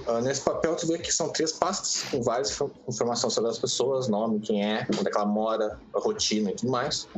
Ah, 0.07 0.19
nesse 0.21 0.41
papel 0.41 0.75
tu 0.75 0.87
vê 0.87 0.97
que 0.97 1.11
são 1.11 1.31
três 1.31 1.53
pastas 1.53 2.03
com 2.11 2.21
várias 2.21 2.51
info- 2.51 2.71
informações 2.87 3.33
sobre 3.33 3.49
as 3.49 3.57
pessoas, 3.57 4.09
nome, 4.09 4.41
quem 4.41 4.65
é, 4.65 4.85
onde 4.89 5.07
é 5.07 5.11
que 5.11 5.17
ela 5.17 5.25
mora, 5.25 5.79
a 5.95 5.99
rotina 5.99 6.51
e 6.51 6.55
tudo 6.55 6.71
mais. 6.71 7.09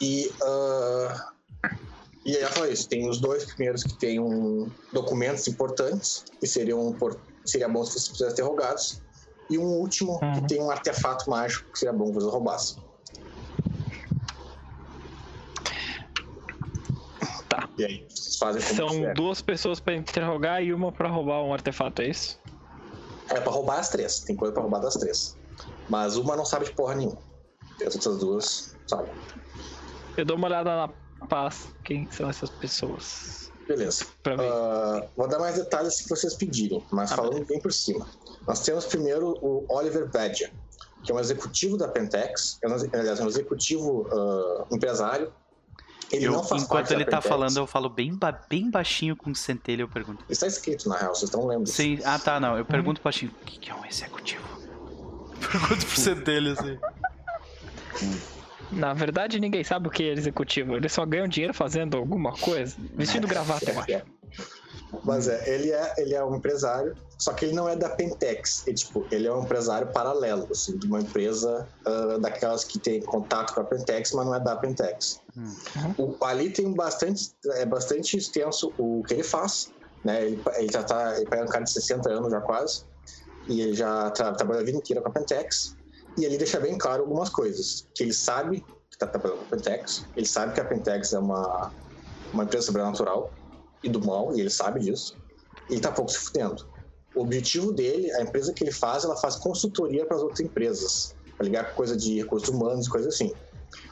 E, 0.00 0.32
ah, 0.42 1.32
e 2.24 2.36
aí 2.36 2.42
ela 2.42 2.52
fala 2.52 2.68
isso, 2.68 2.88
tem 2.88 3.08
os 3.08 3.20
dois 3.20 3.44
primeiros 3.44 3.82
que 3.82 3.98
têm 3.98 4.20
um, 4.20 4.70
documentos 4.92 5.48
importantes, 5.48 6.24
que 6.40 6.46
seriam 6.46 6.96
seria 7.44 7.68
bom 7.68 7.84
se 7.84 7.92
vocês 7.92 8.08
pudessem 8.08 8.36
ter 8.36 8.42
rogados, 8.42 9.02
e 9.50 9.58
um 9.58 9.64
último 9.64 10.20
Uhum. 10.22 10.32
que 10.34 10.46
tem 10.46 10.62
um 10.62 10.70
artefato 10.70 11.28
mágico 11.28 11.66
que 11.72 11.78
seria 11.78 11.92
bom 11.92 12.08
que 12.08 12.14
vocês 12.20 12.30
roubassem. 12.30 12.87
Tá. 17.48 17.68
E 17.78 17.84
aí, 17.84 18.06
vocês 18.08 18.36
fazem 18.36 18.62
como 18.62 18.74
São 18.74 18.88
quiser. 18.88 19.14
duas 19.14 19.40
pessoas 19.40 19.80
pra 19.80 19.94
interrogar 19.94 20.62
e 20.62 20.72
uma 20.72 20.92
pra 20.92 21.08
roubar 21.08 21.42
um 21.42 21.52
artefato, 21.52 22.02
é 22.02 22.08
isso? 22.08 22.38
É 23.30 23.40
pra 23.40 23.50
roubar 23.52 23.78
as 23.78 23.88
três. 23.88 24.20
Tem 24.20 24.36
coisa 24.36 24.52
pra 24.52 24.62
roubar 24.62 24.80
das 24.80 24.94
três. 24.94 25.36
Mas 25.88 26.16
uma 26.16 26.36
não 26.36 26.44
sabe 26.44 26.66
de 26.66 26.72
porra 26.72 26.94
nenhuma. 26.94 27.18
E 27.80 27.84
as 27.84 27.94
outras 27.94 28.18
duas 28.18 28.76
sabem. 28.86 29.12
Eu 30.16 30.24
dou 30.24 30.36
uma 30.36 30.46
olhada 30.48 30.70
na 31.20 31.26
paz. 31.26 31.68
Quem 31.84 32.10
são 32.10 32.28
essas 32.28 32.50
pessoas? 32.50 33.52
Beleza. 33.66 34.06
Ah, 34.26 35.06
vou 35.16 35.28
dar 35.28 35.38
mais 35.38 35.56
detalhes 35.56 35.96
se 35.96 36.08
vocês 36.08 36.34
pedirem, 36.34 36.82
mas 36.90 37.12
Ah, 37.12 37.16
falando 37.16 37.44
bem 37.44 37.60
por 37.60 37.72
cima. 37.72 38.06
Nós 38.46 38.60
temos 38.60 38.86
primeiro 38.86 39.38
o 39.42 39.66
Oliver 39.68 40.10
Badger, 40.10 40.50
que 41.04 41.12
é 41.12 41.14
um 41.14 41.20
executivo 41.20 41.76
da 41.76 41.86
Pentex, 41.86 42.58
é 42.64 42.66
aliás, 42.98 43.20
é 43.20 43.22
um 43.22 43.28
executivo 43.28 44.08
ah, 44.10 44.66
empresário. 44.72 45.32
Ele 46.10 46.26
Eu, 46.26 46.32
não 46.32 46.42
faz 46.42 46.62
enquanto 46.62 46.78
parte 46.88 46.94
ele 46.94 47.04
tá 47.04 47.20
falando, 47.20 47.56
eu 47.58 47.66
falo 47.66 47.88
bem, 47.88 48.14
ba- 48.14 48.40
bem 48.48 48.70
baixinho 48.70 49.14
com 49.14 49.34
centelha, 49.34 49.82
eu 49.82 49.88
pergunto. 49.88 50.24
Está 50.28 50.46
escrito, 50.46 50.88
na 50.88 50.96
real, 50.96 51.14
vocês 51.14 51.24
estão 51.28 51.46
lendo. 51.46 51.66
Sim, 51.66 51.98
ah 52.04 52.18
tá, 52.18 52.40
não. 52.40 52.56
Eu 52.56 52.64
pergunto 52.64 53.00
baixinho, 53.02 53.30
o 53.42 53.44
que, 53.44 53.58
que 53.58 53.70
é 53.70 53.74
um 53.74 53.84
executivo? 53.84 54.46
Pergunto 55.38 55.86
pro 55.86 55.96
centelha, 56.00 56.52
assim. 56.52 56.78
Na 58.72 58.92
verdade, 58.92 59.40
ninguém 59.40 59.64
sabe 59.64 59.88
o 59.88 59.90
que 59.90 60.02
é 60.02 60.12
executivo. 60.12 60.76
Eles 60.76 60.92
só 60.92 61.06
ganham 61.06 61.26
dinheiro 61.28 61.54
fazendo 61.54 61.96
alguma 61.96 62.32
coisa. 62.32 62.76
Vestindo 62.94 63.26
gravata, 63.26 63.70
eu 63.70 63.80
acho. 63.80 64.17
Mas 65.04 65.28
é, 65.28 65.42
ele 65.48 65.70
é, 65.70 65.94
ele 65.98 66.14
é 66.14 66.24
um 66.24 66.34
empresário, 66.34 66.94
só 67.18 67.32
que 67.32 67.44
ele 67.44 67.54
não 67.54 67.68
é 67.68 67.76
da 67.76 67.90
Pentex. 67.90 68.66
Ele, 68.66 68.76
tipo, 68.76 69.06
ele 69.10 69.26
é 69.26 69.32
um 69.32 69.42
empresário 69.42 69.88
paralelo, 69.88 70.48
assim, 70.50 70.76
de 70.78 70.86
uma 70.86 71.00
empresa 71.00 71.68
ah, 71.84 72.18
daquelas 72.20 72.64
que 72.64 72.78
tem 72.78 73.00
contato 73.02 73.54
com 73.54 73.60
a 73.60 73.64
Pentex, 73.64 74.12
mas 74.12 74.26
não 74.26 74.34
é 74.34 74.40
da 74.40 74.56
Pentex. 74.56 75.20
O, 75.98 76.24
ali 76.24 76.50
tem 76.50 76.72
bastante, 76.72 77.34
é 77.52 77.66
bastante 77.66 78.16
extenso 78.16 78.72
o 78.78 79.02
que 79.06 79.14
ele 79.14 79.22
faz, 79.22 79.72
né? 80.04 80.24
Ele, 80.24 80.42
ele 80.56 80.72
já 80.72 80.82
tá, 80.82 81.16
ele 81.20 81.28
é 81.30 81.42
um 81.42 81.46
cara 81.46 81.64
de 81.64 81.72
60 81.72 82.10
anos 82.10 82.30
já 82.30 82.40
quase, 82.40 82.84
e 83.46 83.60
ele 83.60 83.74
já 83.74 84.10
tra 84.10 84.32
trabalhou 84.32 84.62
a 84.62 84.64
vida 84.64 84.78
inteira 84.78 85.02
com 85.02 85.08
a 85.08 85.12
Pentex, 85.12 85.76
e 86.16 86.24
ele 86.24 86.38
deixa 86.38 86.58
bem 86.58 86.78
claro 86.78 87.02
algumas 87.02 87.28
coisas, 87.28 87.86
que 87.94 88.02
ele 88.02 88.14
sabe 88.14 88.60
que 88.60 88.96
está 88.96 89.06
trabalhando 89.06 89.38
com 89.38 89.44
a 89.44 89.48
Pentex, 89.50 90.06
ele 90.16 90.26
sabe 90.26 90.54
que 90.54 90.60
a 90.60 90.64
Pentex 90.64 91.12
é 91.12 91.18
uma, 91.18 91.72
uma 92.32 92.44
empresa 92.44 92.66
sobrenatural 92.66 93.30
e 93.82 93.88
do 93.88 94.04
mal, 94.04 94.34
e 94.36 94.40
ele 94.40 94.50
sabe 94.50 94.80
disso, 94.80 95.16
e 95.68 95.74
ele 95.74 95.80
tá 95.80 95.92
pouco 95.92 96.10
se 96.10 96.18
fudendo. 96.18 96.66
O 97.14 97.22
objetivo 97.22 97.72
dele, 97.72 98.10
a 98.12 98.22
empresa 98.22 98.52
que 98.52 98.62
ele 98.62 98.72
faz, 98.72 99.04
ela 99.04 99.16
faz 99.16 99.36
consultoria 99.36 100.04
para 100.06 100.16
as 100.16 100.22
outras 100.22 100.40
empresas, 100.40 101.16
para 101.36 101.46
ligar 101.46 101.70
com 101.70 101.76
coisa 101.76 101.96
de 101.96 102.16
recursos 102.18 102.48
humanos, 102.48 102.88
coisa 102.88 103.08
assim. 103.08 103.34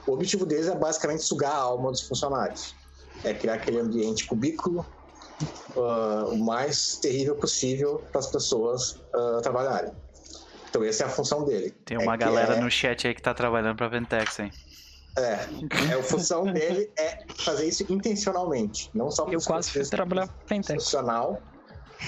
O 0.06 0.12
objetivo 0.12 0.46
deles 0.46 0.68
é 0.68 0.74
basicamente 0.74 1.22
sugar 1.22 1.52
a 1.52 1.58
alma 1.58 1.90
dos 1.90 2.02
funcionários. 2.02 2.76
É 3.24 3.34
criar 3.34 3.54
aquele 3.54 3.80
ambiente 3.80 4.24
cubículo 4.26 4.86
ah, 5.76 6.26
o 6.28 6.36
mais 6.38 6.98
terrível 6.98 7.36
possível 7.36 7.98
para 8.12 8.20
as 8.20 8.28
pessoas 8.28 9.02
ah, 9.14 9.40
trabalharem. 9.42 9.92
Então 10.68 10.84
essa 10.84 11.04
é 11.04 11.06
a 11.06 11.08
função 11.08 11.44
dele. 11.44 11.70
Tem 11.84 11.96
É 11.96 12.00
uma 12.00 12.16
que 12.16 12.24
galera 12.24 12.54
é- 12.54 12.60
no 12.60 12.70
chat 12.70 13.06
aí 13.06 13.14
que 13.14 13.22
tá 13.22 13.34
trabalhando 13.34 13.76
pra 13.76 13.88
Ventex, 13.88 14.38
hein? 14.38 14.52
É, 15.16 15.48
é 15.90 15.94
a 15.94 16.02
função 16.02 16.44
dele 16.52 16.90
é 16.98 17.24
fazer 17.38 17.66
isso 17.66 17.84
intencionalmente, 17.90 18.90
não 18.94 19.10
só 19.10 19.26
Eu 19.28 19.40
quase 19.40 19.70
fui 19.70 19.84
trabalhar 19.84 20.28
Fintech. 20.46 20.74
profissional, 20.74 21.40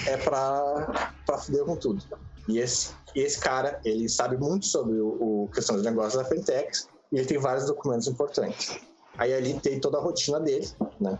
é 0.05 0.17
pra, 0.17 1.11
pra 1.25 1.37
fuder 1.37 1.65
com 1.65 1.75
tudo. 1.75 2.03
E 2.47 2.59
esse, 2.59 2.93
esse 3.15 3.39
cara, 3.39 3.79
ele 3.83 4.07
sabe 4.09 4.37
muito 4.37 4.65
sobre 4.65 4.99
o, 4.99 5.43
o 5.43 5.49
questão 5.53 5.75
dos 5.75 5.85
negócios 5.85 6.21
da 6.21 6.27
Fentex 6.27 6.87
e 7.11 7.17
ele 7.17 7.25
tem 7.25 7.37
vários 7.37 7.65
documentos 7.65 8.07
importantes. 8.07 8.79
Aí 9.17 9.33
ali 9.33 9.59
tem 9.59 9.79
toda 9.79 9.97
a 9.97 10.01
rotina 10.01 10.39
dele, 10.39 10.67
né? 10.99 11.17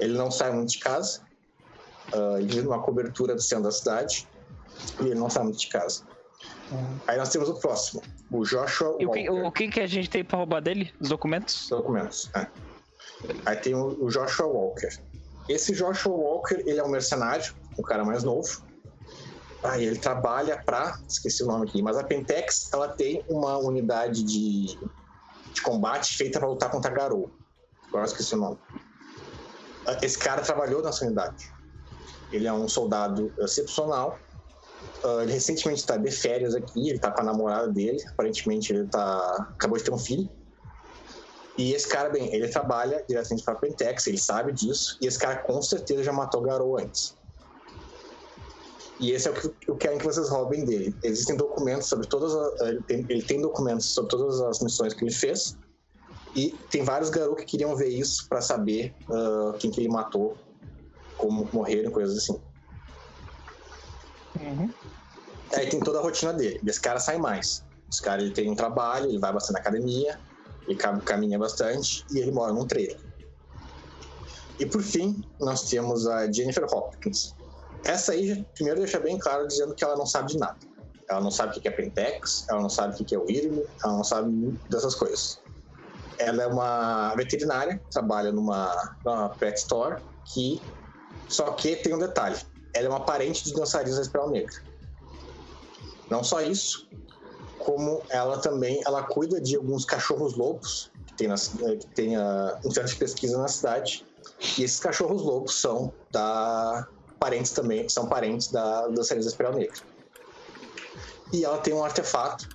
Ele 0.00 0.16
não 0.16 0.30
sai 0.30 0.52
muito 0.52 0.70
de 0.70 0.78
casa, 0.78 1.20
uh, 2.12 2.38
ele 2.38 2.48
vive 2.48 2.62
numa 2.62 2.82
cobertura 2.82 3.34
do 3.34 3.42
centro 3.42 3.64
da 3.64 3.70
cidade 3.70 4.28
e 5.00 5.06
ele 5.06 5.14
não 5.14 5.30
sai 5.30 5.44
muito 5.44 5.58
de 5.58 5.68
casa. 5.68 6.04
Uhum. 6.70 6.98
Aí 7.06 7.18
nós 7.18 7.28
temos 7.28 7.48
o 7.48 7.54
próximo, 7.60 8.02
o 8.30 8.42
Joshua 8.42 8.96
E 8.98 9.06
o 9.06 9.10
que, 9.10 9.30
o 9.30 9.52
que, 9.52 9.68
que 9.68 9.80
a 9.80 9.86
gente 9.86 10.08
tem 10.08 10.24
pra 10.24 10.38
roubar 10.38 10.60
dele? 10.60 10.92
Os 11.00 11.08
documentos? 11.08 11.68
Documentos, 11.68 12.30
é. 12.34 12.46
Aí 13.46 13.56
tem 13.56 13.74
o, 13.74 14.04
o 14.04 14.08
Joshua 14.08 14.46
Walker. 14.46 14.88
Esse 15.48 15.74
Joshua 15.74 16.14
Walker, 16.14 16.62
ele 16.66 16.78
é 16.78 16.84
um 16.84 16.88
mercenário, 16.88 17.54
um 17.78 17.82
cara 17.82 18.04
mais 18.04 18.24
novo. 18.24 18.48
Ah, 19.62 19.78
ele 19.78 19.98
trabalha 19.98 20.62
para, 20.64 20.98
esqueci 21.08 21.42
o 21.42 21.46
nome 21.46 21.66
aqui, 21.66 21.82
mas 21.82 21.96
a 21.96 22.04
Pentex 22.04 22.70
ela 22.72 22.88
tem 22.88 23.24
uma 23.28 23.56
unidade 23.58 24.22
de, 24.22 24.78
de 25.52 25.62
combate 25.62 26.16
feita 26.16 26.38
para 26.38 26.48
lutar 26.48 26.70
contra 26.70 26.90
Garou. 26.90 27.30
Agora 27.88 28.04
esqueci 28.04 28.34
o 28.34 28.38
nome. 28.38 28.58
Esse 30.02 30.18
cara 30.18 30.42
trabalhou 30.42 30.82
nessa 30.82 31.04
unidade. 31.04 31.50
Ele 32.32 32.46
é 32.46 32.52
um 32.52 32.68
soldado 32.68 33.32
excepcional. 33.38 34.18
Uh, 35.04 35.20
ele 35.22 35.32
recentemente 35.32 35.80
está 35.80 35.96
de 35.96 36.10
férias 36.10 36.54
aqui, 36.54 36.88
ele 36.88 36.96
está 36.96 37.10
com 37.10 37.20
a 37.20 37.24
namorada 37.24 37.68
dele. 37.68 38.02
Aparentemente 38.08 38.72
ele 38.72 38.86
tá 38.86 39.48
acabou 39.54 39.76
de 39.76 39.84
ter 39.84 39.92
um 39.92 39.98
filho. 39.98 40.28
E 41.56 41.72
esse 41.72 41.86
cara, 41.86 42.08
bem, 42.08 42.34
ele 42.34 42.48
trabalha 42.48 43.04
diretamente 43.08 43.44
para 43.44 43.54
a 43.54 43.56
Pentex, 43.56 44.06
ele 44.06 44.18
sabe 44.18 44.52
disso, 44.52 44.98
e 45.00 45.06
esse 45.06 45.18
cara 45.18 45.36
com 45.36 45.62
certeza 45.62 46.02
já 46.02 46.12
matou 46.12 46.40
Garou 46.40 46.78
antes. 46.78 47.16
E 48.98 49.12
esse 49.12 49.28
é 49.28 49.30
o 49.30 49.34
que 49.34 49.70
eu 49.70 49.76
quero 49.76 49.98
que 49.98 50.04
vocês 50.04 50.28
roubem 50.28 50.64
dele. 50.64 50.94
Existem 51.02 51.36
documentos 51.36 51.88
sobre 51.88 52.06
todas 52.06 52.34
as, 52.34 52.60
ele, 52.68 52.82
tem, 52.82 53.06
ele 53.08 53.22
tem 53.22 53.40
documentos 53.40 53.86
sobre 53.86 54.10
todas 54.10 54.40
as 54.40 54.60
missões 54.60 54.94
que 54.94 55.04
ele 55.04 55.12
fez. 55.12 55.56
E 56.34 56.50
tem 56.70 56.82
vários 56.82 57.10
garotos 57.10 57.44
que 57.44 57.50
queriam 57.52 57.76
ver 57.76 57.88
isso 57.88 58.28
para 58.28 58.40
saber 58.40 58.94
uh, 59.08 59.52
quem 59.58 59.70
que 59.70 59.80
ele 59.80 59.88
matou, 59.88 60.36
como 61.16 61.48
morreram, 61.52 61.90
coisas 61.90 62.18
assim. 62.18 62.40
Uhum. 64.40 64.68
Aí 65.54 65.68
tem 65.68 65.80
toda 65.80 65.98
a 65.98 66.02
rotina 66.02 66.32
dele. 66.32 66.60
Esse 66.66 66.80
cara 66.80 66.98
sai 66.98 67.18
mais. 67.18 67.64
Esse 67.90 68.02
cara 68.02 68.22
ele 68.22 68.32
tem 68.32 68.50
um 68.50 68.54
trabalho, 68.54 69.08
ele 69.08 69.18
vai 69.18 69.32
bastante 69.32 69.54
na 69.54 69.60
academia, 69.60 70.18
ele 70.66 70.78
caminha 71.04 71.38
bastante 71.38 72.04
e 72.10 72.18
ele 72.18 72.32
mora 72.32 72.52
num 72.52 72.66
trailer. 72.66 72.98
E 74.58 74.66
por 74.66 74.82
fim, 74.82 75.22
nós 75.40 75.68
temos 75.68 76.06
a 76.06 76.30
Jennifer 76.30 76.64
Hopkins. 76.64 77.34
Essa 77.84 78.12
aí, 78.12 78.44
primeiro, 78.54 78.80
deixa 78.80 78.98
bem 78.98 79.18
claro 79.18 79.46
dizendo 79.46 79.74
que 79.74 79.84
ela 79.84 79.96
não 79.96 80.06
sabe 80.06 80.32
de 80.32 80.38
nada. 80.38 80.56
Ela 81.08 81.20
não 81.20 81.30
sabe 81.30 81.56
o 81.56 81.60
que 81.60 81.68
é 81.68 81.70
Pentex, 81.70 82.46
ela 82.48 82.62
não 82.62 82.70
sabe 82.70 82.94
o 83.00 83.04
que 83.04 83.14
é 83.14 83.18
o 83.18 83.28
IRM, 83.28 83.62
ela 83.84 83.92
não 83.92 84.04
sabe 84.04 84.58
dessas 84.70 84.94
coisas. 84.94 85.42
Ela 86.18 86.44
é 86.44 86.46
uma 86.46 87.14
veterinária, 87.14 87.82
trabalha 87.90 88.32
numa, 88.32 88.74
numa 89.04 89.28
pet 89.30 89.58
store, 89.58 90.00
que 90.32 90.62
só 91.28 91.52
que 91.52 91.76
tem 91.76 91.94
um 91.94 91.98
detalhe: 91.98 92.38
ela 92.74 92.86
é 92.86 92.88
uma 92.88 93.04
parente 93.04 93.44
de 93.44 93.54
dançarina 93.54 93.94
da 93.96 94.02
Espiral 94.02 94.30
Negra. 94.30 94.62
Não 96.10 96.22
só 96.22 96.42
isso, 96.42 96.88
como 97.58 98.02
ela 98.10 98.38
também 98.38 98.82
ela 98.84 99.02
cuida 99.04 99.40
de 99.40 99.56
alguns 99.56 99.84
cachorros 99.84 100.34
lobos 100.34 100.90
que 101.06 101.14
tem, 101.14 101.28
na, 101.28 101.36
que 101.36 101.86
tem 101.94 102.16
a, 102.16 102.58
um 102.64 102.70
centro 102.70 102.90
de 102.90 102.96
pesquisa 102.96 103.38
na 103.38 103.48
cidade. 103.48 104.04
E 104.58 104.64
esses 104.64 104.80
cachorros 104.80 105.22
lobos 105.22 105.60
são 105.60 105.92
da 106.10 106.86
parentes 107.18 107.52
também, 107.52 107.88
são 107.88 108.06
parentes 108.06 108.48
da, 108.48 108.88
da 108.88 109.02
série 109.02 109.20
Espiral 109.20 109.54
Negra. 109.54 109.80
E 111.32 111.44
ela 111.44 111.58
tem 111.58 111.72
um 111.72 111.82
artefato 111.82 112.48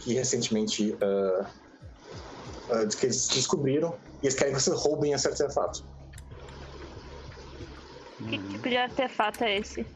que 0.00 0.14
recentemente 0.14 0.92
uh, 0.92 1.42
uh, 1.42 2.88
que 2.96 3.06
eles 3.06 3.26
descobriram 3.28 3.96
e 4.22 4.26
eles 4.26 4.34
querem 4.34 4.54
que 4.54 4.60
vocês 4.60 4.76
roubem 4.76 5.12
esse 5.12 5.26
artefato. 5.26 5.84
Que 8.28 8.38
tipo 8.38 8.68
de 8.68 8.76
artefato 8.76 9.44
é 9.44 9.58
esse? 9.58 9.86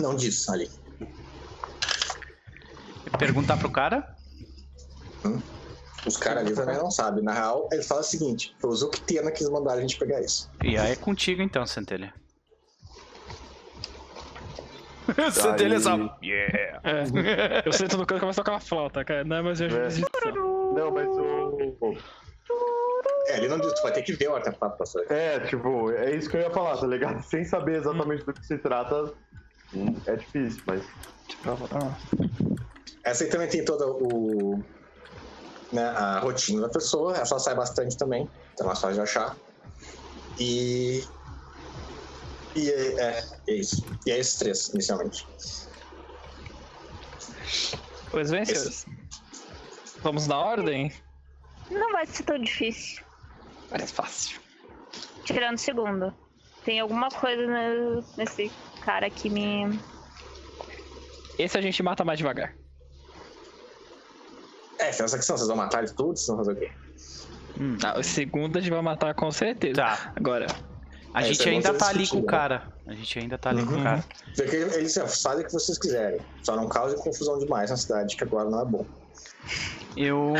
Não 0.00 0.14
diz 0.14 0.48
ali. 0.48 0.70
Perguntar 3.18 3.56
pro 3.56 3.70
cara? 3.70 4.14
Hum? 5.24 5.40
Os 6.06 6.16
caras 6.16 6.44
ali 6.44 6.54
também 6.54 6.76
não 6.76 6.90
sabem. 6.90 7.24
Na 7.24 7.32
real, 7.32 7.68
ele 7.72 7.82
fala 7.82 8.00
o 8.00 8.04
seguinte: 8.04 8.54
foi 8.60 8.70
o 8.70 8.74
Zuctena 8.74 9.30
que 9.30 9.42
eles 9.42 9.52
mandaram 9.52 9.78
a 9.78 9.80
gente 9.80 9.98
pegar 9.98 10.20
isso. 10.20 10.50
E 10.62 10.78
aí 10.78 10.92
é 10.92 10.96
contigo 10.96 11.42
então, 11.42 11.66
Centelha. 11.66 12.14
Centelha 15.32 15.80
só. 15.80 15.96
Yeah! 16.22 16.80
É. 16.84 17.62
Eu 17.64 17.72
sento 17.72 17.96
no 17.96 18.06
canto 18.06 18.18
e 18.18 18.20
começo 18.20 18.40
a 18.40 18.44
tocar 18.44 18.52
uma 18.52 18.60
flauta, 18.60 19.04
cara. 19.04 19.24
Não 19.24 19.36
é 19.36 19.42
mais 19.42 19.60
minha 19.60 19.72
É. 19.72 19.88
Não, 20.74 20.90
mas 20.92 21.08
o. 21.08 21.96
É, 23.28 23.38
ele 23.38 23.48
não 23.48 23.58
diz, 23.58 23.72
tu 23.72 23.82
vai 23.82 23.92
ter 23.92 24.02
que 24.02 24.12
ver 24.12 24.28
o 24.28 24.36
artefato 24.36 24.76
pra 24.76 24.86
saber. 24.86 25.12
É, 25.12 25.40
tipo, 25.40 25.90
é 25.90 26.14
isso 26.14 26.30
que 26.30 26.36
eu 26.36 26.42
ia 26.42 26.50
falar, 26.50 26.76
tá 26.76 26.86
ligado? 26.86 27.22
Sem 27.26 27.44
saber 27.44 27.80
exatamente 27.80 28.24
do 28.24 28.32
que 28.32 28.46
se 28.46 28.56
trata, 28.58 29.12
é 30.06 30.16
difícil, 30.16 30.62
mas. 30.66 30.82
Essa 33.04 33.24
aí 33.24 33.30
também 33.30 33.48
tem 33.48 33.64
toda 33.64 33.86
o. 33.86 34.62
Né, 35.72 35.82
a 35.82 36.20
rotina 36.20 36.62
da 36.62 36.68
pessoa, 36.68 37.16
ela 37.16 37.24
só 37.24 37.40
sai 37.40 37.56
bastante 37.56 37.96
também, 37.96 38.30
então 38.54 38.64
é 38.64 38.68
mais 38.68 38.80
fácil 38.80 38.94
de 38.94 39.00
achar. 39.00 39.36
E. 40.38 41.04
E 42.54 42.70
é, 42.70 43.00
é, 43.00 43.24
é 43.48 43.52
isso. 43.54 43.84
E 44.06 44.10
é 44.10 44.18
esses 44.18 44.38
três, 44.38 44.68
inicialmente. 44.68 45.26
Pois 48.10 48.30
bem, 48.30 48.44
senhores. 48.44 48.86
Vamos 50.02 50.26
na 50.26 50.38
ordem? 50.38 50.92
Não 51.70 51.92
vai 51.92 52.06
ser 52.06 52.22
tão 52.22 52.38
difícil. 52.38 53.05
Parece 53.68 53.92
fácil. 53.92 54.40
Tirando 55.24 55.56
o 55.56 55.60
segundo. 55.60 56.14
Tem 56.64 56.80
alguma 56.80 57.08
coisa 57.08 57.46
ne- 57.46 58.02
nesse 58.16 58.50
cara 58.80 59.08
que 59.10 59.28
me. 59.30 59.78
Esse 61.38 61.58
a 61.58 61.60
gente 61.60 61.82
mata 61.82 62.04
mais 62.04 62.18
devagar. 62.18 62.54
É, 64.78 64.90
tem 64.90 65.04
essa 65.04 65.16
questão, 65.16 65.36
vocês 65.36 65.48
vão 65.48 65.56
matar 65.56 65.82
ele 65.82 65.92
tudo, 65.94 66.16
vocês 66.16 66.26
vão 66.26 66.38
fazer 66.38 66.52
o 66.52 66.56
quê? 66.56 66.70
Ah, 67.82 67.98
o 67.98 68.02
segundo 68.02 68.58
a 68.58 68.60
gente 68.60 68.70
vai 68.70 68.82
matar 68.82 69.14
com 69.14 69.30
certeza. 69.30 69.74
Tá. 69.82 70.12
Agora, 70.16 70.46
A 71.14 71.20
É, 71.20 71.24
gente 71.32 71.48
é 71.48 71.52
ainda 71.52 71.72
ser 71.72 71.78
tá 71.78 71.88
ali 71.88 72.06
com 72.06 72.18
o 72.18 72.26
cara. 72.26 72.70
A 72.86 72.92
gente 72.94 73.18
ainda 73.18 73.38
tá 73.38 73.48
ali 73.48 73.64
com 73.64 73.72
o 73.72 73.76
Uhum. 73.76 73.82
cara. 73.82 74.04
Porque 74.36 74.54
eles 74.56 74.94
fazem 75.22 75.42
o 75.44 75.46
que 75.46 75.52
vocês 75.52 75.78
quiserem. 75.78 76.20
Só 76.42 76.54
não 76.54 76.68
causem 76.68 76.98
confusão 76.98 77.38
demais 77.38 77.70
na 77.70 77.76
cidade, 77.78 78.14
que 78.16 78.22
agora 78.22 78.50
não 78.50 78.60
é 78.60 78.64
bom. 78.66 78.86
Eu, 79.96 80.34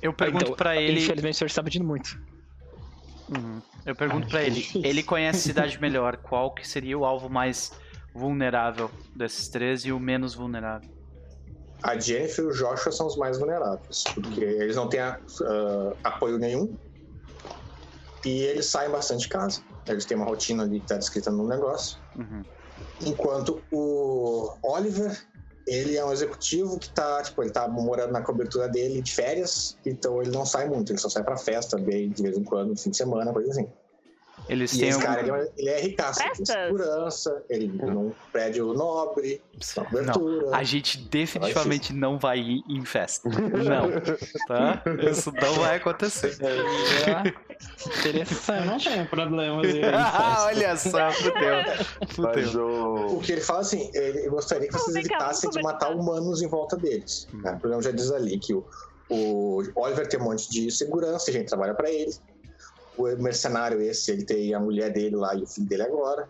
eu 0.00 0.14
pergunto 0.14 0.44
então, 0.44 0.56
pra 0.56 0.74
ele. 0.80 1.02
Infelizmente 1.02 1.34
o 1.34 1.38
senhor 1.38 1.48
está 1.48 1.62
pedindo 1.62 1.84
muito. 1.84 2.18
Uhum. 3.36 3.60
Eu 3.84 3.96
pergunto 3.96 4.28
pra 4.28 4.42
é 4.42 4.46
ele. 4.46 4.66
Ele 4.74 5.02
conhece 5.02 5.40
cidade 5.40 5.78
melhor. 5.80 6.16
Qual 6.16 6.54
que 6.54 6.66
seria 6.66 6.98
o 6.98 7.04
alvo 7.04 7.28
mais 7.28 7.72
vulnerável 8.14 8.90
desses 9.16 9.48
três 9.48 9.84
e 9.84 9.92
o 9.92 9.98
menos 9.98 10.34
vulnerável? 10.34 10.90
A 11.82 11.98
Jennifer 11.98 12.44
e 12.44 12.48
o 12.48 12.52
Joshua 12.52 12.92
são 12.92 13.06
os 13.06 13.16
mais 13.16 13.38
vulneráveis, 13.38 14.04
porque 14.14 14.44
eles 14.44 14.76
não 14.76 14.88
têm 14.88 15.00
ah, 15.00 15.18
apoio 16.04 16.38
nenhum 16.38 16.76
e 18.24 18.42
eles 18.42 18.66
saem 18.66 18.90
bastante 18.90 19.22
de 19.22 19.28
casa. 19.28 19.62
Eles 19.88 20.04
têm 20.04 20.16
uma 20.16 20.26
rotina 20.26 20.62
ali 20.62 20.78
que 20.78 20.84
está 20.84 20.96
descrita 20.96 21.30
no 21.30 21.46
negócio. 21.48 21.98
Uhum. 22.16 22.42
Enquanto 23.04 23.60
o 23.72 24.54
Oliver, 24.62 25.26
ele 25.66 25.96
é 25.96 26.04
um 26.04 26.12
executivo 26.12 26.78
que 26.78 26.90
tá, 26.90 27.22
tipo, 27.22 27.42
ele 27.42 27.52
tá 27.52 27.68
morando 27.68 28.12
na 28.12 28.22
cobertura 28.22 28.68
dele 28.68 29.00
de 29.00 29.14
férias, 29.14 29.76
então 29.84 30.20
ele 30.20 30.30
não 30.30 30.44
sai 30.44 30.68
muito, 30.68 30.92
ele 30.92 30.98
só 30.98 31.08
sai 31.08 31.22
pra 31.22 31.36
festa, 31.36 31.78
bem 31.78 32.10
de 32.10 32.22
vez 32.22 32.36
em 32.36 32.44
quando, 32.44 32.70
no 32.70 32.78
fim 32.78 32.90
de 32.90 32.96
semana, 32.96 33.32
coisa 33.32 33.50
assim. 33.50 33.68
Eles 34.48 34.72
E 34.72 34.78
têm 34.80 34.88
esse 34.88 34.96
algum... 35.06 35.06
cara, 35.14 35.50
ele 35.56 35.68
é, 35.68 35.78
é 35.78 35.82
ricaço, 35.82 36.18
tem 36.18 36.28
Festas? 36.28 36.48
segurança, 36.48 37.42
ele 37.48 37.68
vive 37.68 37.86
num 37.86 38.12
prédio 38.32 38.72
nobre, 38.74 39.40
cobertura. 39.74 40.46
Não, 40.46 40.54
a 40.54 40.62
gente 40.64 40.98
definitivamente 40.98 41.92
não 41.92 42.18
vai 42.18 42.38
ir 42.38 42.62
em 42.68 42.84
festa. 42.84 43.28
Não, 43.32 43.88
tá? 44.48 44.82
Isso 45.10 45.32
não 45.32 45.54
vai 45.54 45.76
acontecer. 45.76 46.36
Eu 46.40 47.32
Interessante. 47.98 48.66
não 48.66 48.78
tenho 48.78 49.06
problema 49.06 49.62
de 49.62 49.82
Ah, 49.94 50.44
olha 50.46 50.76
só, 50.76 51.10
fudeu. 51.12 51.62
Fudeu. 52.08 53.06
o. 53.16 53.20
Que 53.20 53.32
ele 53.32 53.40
fala 53.40 53.60
assim, 53.60 53.90
ele 53.94 54.28
gostaria 54.28 54.66
que 54.68 54.74
vocês 54.74 54.96
evitassem 54.96 55.50
de 55.50 55.62
matar 55.62 55.94
humanos 55.94 56.42
em 56.42 56.48
volta 56.48 56.76
deles. 56.76 57.28
Né? 57.32 57.52
O 57.52 57.58
programa 57.60 57.82
já 57.82 57.90
diz 57.90 58.10
ali 58.10 58.38
que 58.38 58.54
o, 58.54 58.64
o 59.08 59.62
Oliver 59.76 60.06
tem 60.08 60.20
um 60.20 60.24
monte 60.24 60.50
de 60.50 60.70
segurança, 60.70 61.30
a 61.30 61.32
gente 61.32 61.48
trabalha 61.48 61.74
pra 61.74 61.90
ele. 61.90 62.12
O 62.96 63.04
mercenário 63.22 63.80
esse, 63.80 64.10
ele 64.10 64.24
tem 64.24 64.54
a 64.54 64.60
mulher 64.60 64.92
dele 64.92 65.16
lá 65.16 65.34
e 65.34 65.42
o 65.42 65.46
filho 65.46 65.66
dele 65.66 65.82
agora. 65.82 66.28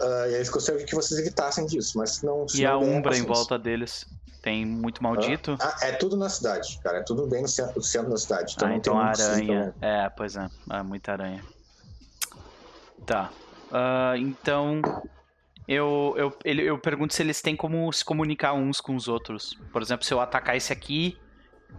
Ah, 0.00 0.28
e 0.28 0.34
eles 0.34 0.48
gostariam 0.48 0.84
que 0.84 0.94
vocês 0.94 1.18
evitassem 1.20 1.64
disso, 1.66 1.96
mas 1.96 2.22
não... 2.22 2.46
E 2.54 2.64
a 2.66 2.76
Umbra 2.76 3.16
em 3.16 3.22
volta 3.22 3.58
deles 3.58 4.04
tem 4.42 4.66
muito 4.66 5.02
maldito? 5.02 5.56
Ah, 5.60 5.76
é 5.82 5.92
tudo 5.92 6.16
na 6.16 6.28
cidade, 6.28 6.78
cara. 6.82 6.98
É 6.98 7.02
tudo 7.02 7.26
bem 7.26 7.42
no 7.42 7.48
centro, 7.48 7.74
no 7.76 7.82
centro 7.82 8.10
da 8.10 8.16
cidade. 8.16 8.54
Então 8.56 8.68
Ah, 8.68 8.74
então 8.74 8.98
a 8.98 9.04
aranha. 9.06 9.74
É, 9.80 10.08
pois 10.10 10.36
é. 10.36 10.48
É 10.70 10.82
muita 10.82 11.12
aranha. 11.12 11.42
Tá. 13.06 13.30
Ah, 13.70 14.14
então. 14.18 14.82
eu, 15.68 16.14
eu, 16.18 16.36
ele- 16.44 16.62
eu 16.64 16.78
pergunto 16.78 17.14
se 17.14 17.22
eles 17.22 17.40
têm 17.40 17.56
como 17.56 17.90
se 17.92 18.04
comunicar 18.04 18.52
uns 18.52 18.80
com 18.80 18.96
os 18.96 19.06
outros. 19.08 19.56
Por 19.72 19.80
exemplo, 19.80 20.04
se 20.04 20.12
eu 20.12 20.20
atacar 20.20 20.56
esse 20.56 20.72
aqui 20.72 21.16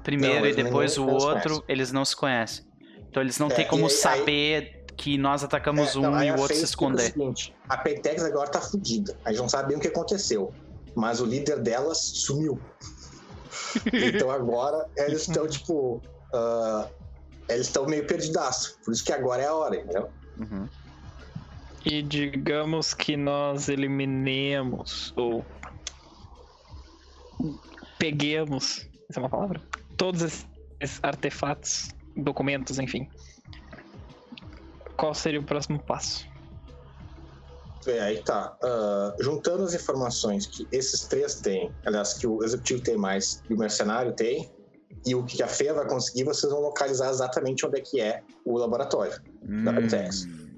primeiro 0.01 0.39
Não, 0.39 0.45
e 0.47 0.53
depois 0.53 0.97
o 0.97 1.05
outro, 1.05 1.63
eles 1.67 1.91
não 1.91 2.03
se 2.05 2.15
conhecem. 2.15 2.65
Então 3.13 3.21
eles 3.21 3.37
não 3.37 3.45
É, 3.45 3.53
têm 3.53 3.67
como 3.67 3.83
aí- 3.85 3.91
saber 3.91 4.85
que 4.97 5.19
nós 5.19 5.43
atacamos 5.43 5.95
É, 5.95 5.99
um 5.99 6.01
não, 6.01 6.15
aí 6.15 6.29
e 6.29 6.31
o 6.31 6.39
outro 6.39 6.55
se 6.55 6.63
explica 6.63 6.93
o 6.93 6.95
esconder. 6.97 7.11
seguinte, 7.11 7.55
a 7.69 7.77
Pentex 7.77 8.23
agora 8.23 8.49
tá 8.49 8.59
fudida. 8.59 9.15
A 9.23 9.29
gente 9.29 9.39
não 9.41 9.49
sabe 9.49 9.67
bem 9.67 9.77
o 9.77 9.79
que 9.79 9.87
aconteceu. 9.87 10.51
Mas 10.95 11.21
o 11.21 11.25
líder 11.25 11.59
delas 11.59 11.99
sumiu. 11.99 12.59
então 13.93 14.31
agora 14.31 14.87
eles 14.97 15.27
estão, 15.27 15.47
tipo. 15.47 16.01
ah, 16.33 16.89
eles 17.47 17.67
estão 17.67 17.85
meio 17.85 18.07
perdidaço. 18.07 18.79
Por 18.83 18.91
isso 18.91 19.03
que 19.05 19.11
agora 19.13 19.43
é 19.43 19.45
a 19.47 19.53
hora, 19.53 19.75
entendeu? 19.75 20.09
Uhum. 20.39 20.67
E 21.85 22.01
digamos 22.01 22.95
que 22.95 23.15
nós 23.15 23.69
eliminemos 23.69 25.13
ou 25.15 25.45
peguemos, 27.99 28.87
essa 29.07 29.19
é 29.19 29.21
uma 29.21 29.29
palavra, 29.29 29.61
todos 29.97 30.21
esses 30.79 30.99
artefatos, 31.03 31.89
documentos, 32.15 32.79
enfim. 32.79 33.09
Qual 34.97 35.13
seria 35.13 35.39
o 35.39 35.43
próximo 35.43 35.79
passo? 35.79 36.27
É, 37.85 37.99
aí 37.99 38.21
tá. 38.21 38.55
Ah, 38.63 39.15
juntando 39.19 39.63
as 39.63 39.73
informações 39.73 40.45
que 40.45 40.67
esses 40.71 41.01
três 41.01 41.35
têm, 41.35 41.71
aliás, 41.85 42.13
que 42.13 42.27
o 42.27 42.43
executivo 42.43 42.81
tem 42.81 42.97
mais 42.97 43.43
e 43.49 43.53
o 43.53 43.57
mercenário 43.57 44.13
tem, 44.13 44.49
e 45.05 45.15
o 45.15 45.23
que 45.23 45.41
a 45.43 45.47
FEA 45.47 45.73
vai 45.73 45.87
conseguir, 45.87 46.23
vocês 46.23 46.51
vão 46.51 46.61
localizar 46.61 47.09
exatamente 47.09 47.65
onde 47.65 47.79
é 47.79 47.81
que 47.81 47.99
é 47.99 48.23
o 48.45 48.57
laboratório. 48.57 49.19
Da 49.41 49.73
Pentex. 49.73 50.25
Hum. 50.25 50.49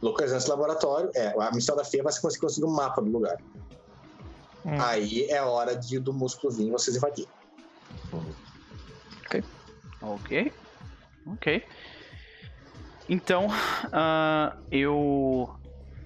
Localizando 0.00 0.38
esse 0.38 0.48
laboratório, 0.48 1.10
é, 1.14 1.34
a 1.38 1.50
missão 1.52 1.76
da 1.76 1.84
FEA 1.84 2.02
vai 2.02 2.12
ser 2.12 2.20
conseguir 2.20 2.46
conseguir 2.46 2.66
um 2.66 2.70
mapa 2.70 3.02
do 3.02 3.10
lugar. 3.10 3.36
Hum. 4.64 4.80
Aí 4.80 5.24
é 5.28 5.42
hora 5.42 5.76
de, 5.76 5.98
do 5.98 6.12
músculo 6.14 6.52
vir 6.52 6.68
e 6.68 6.70
vocês 6.70 6.96
invadirem. 6.96 7.30
Ok. 9.26 9.44
Ok. 10.00 10.52
Então, 13.08 13.48
ah, 13.92 14.56
eu 14.70 15.52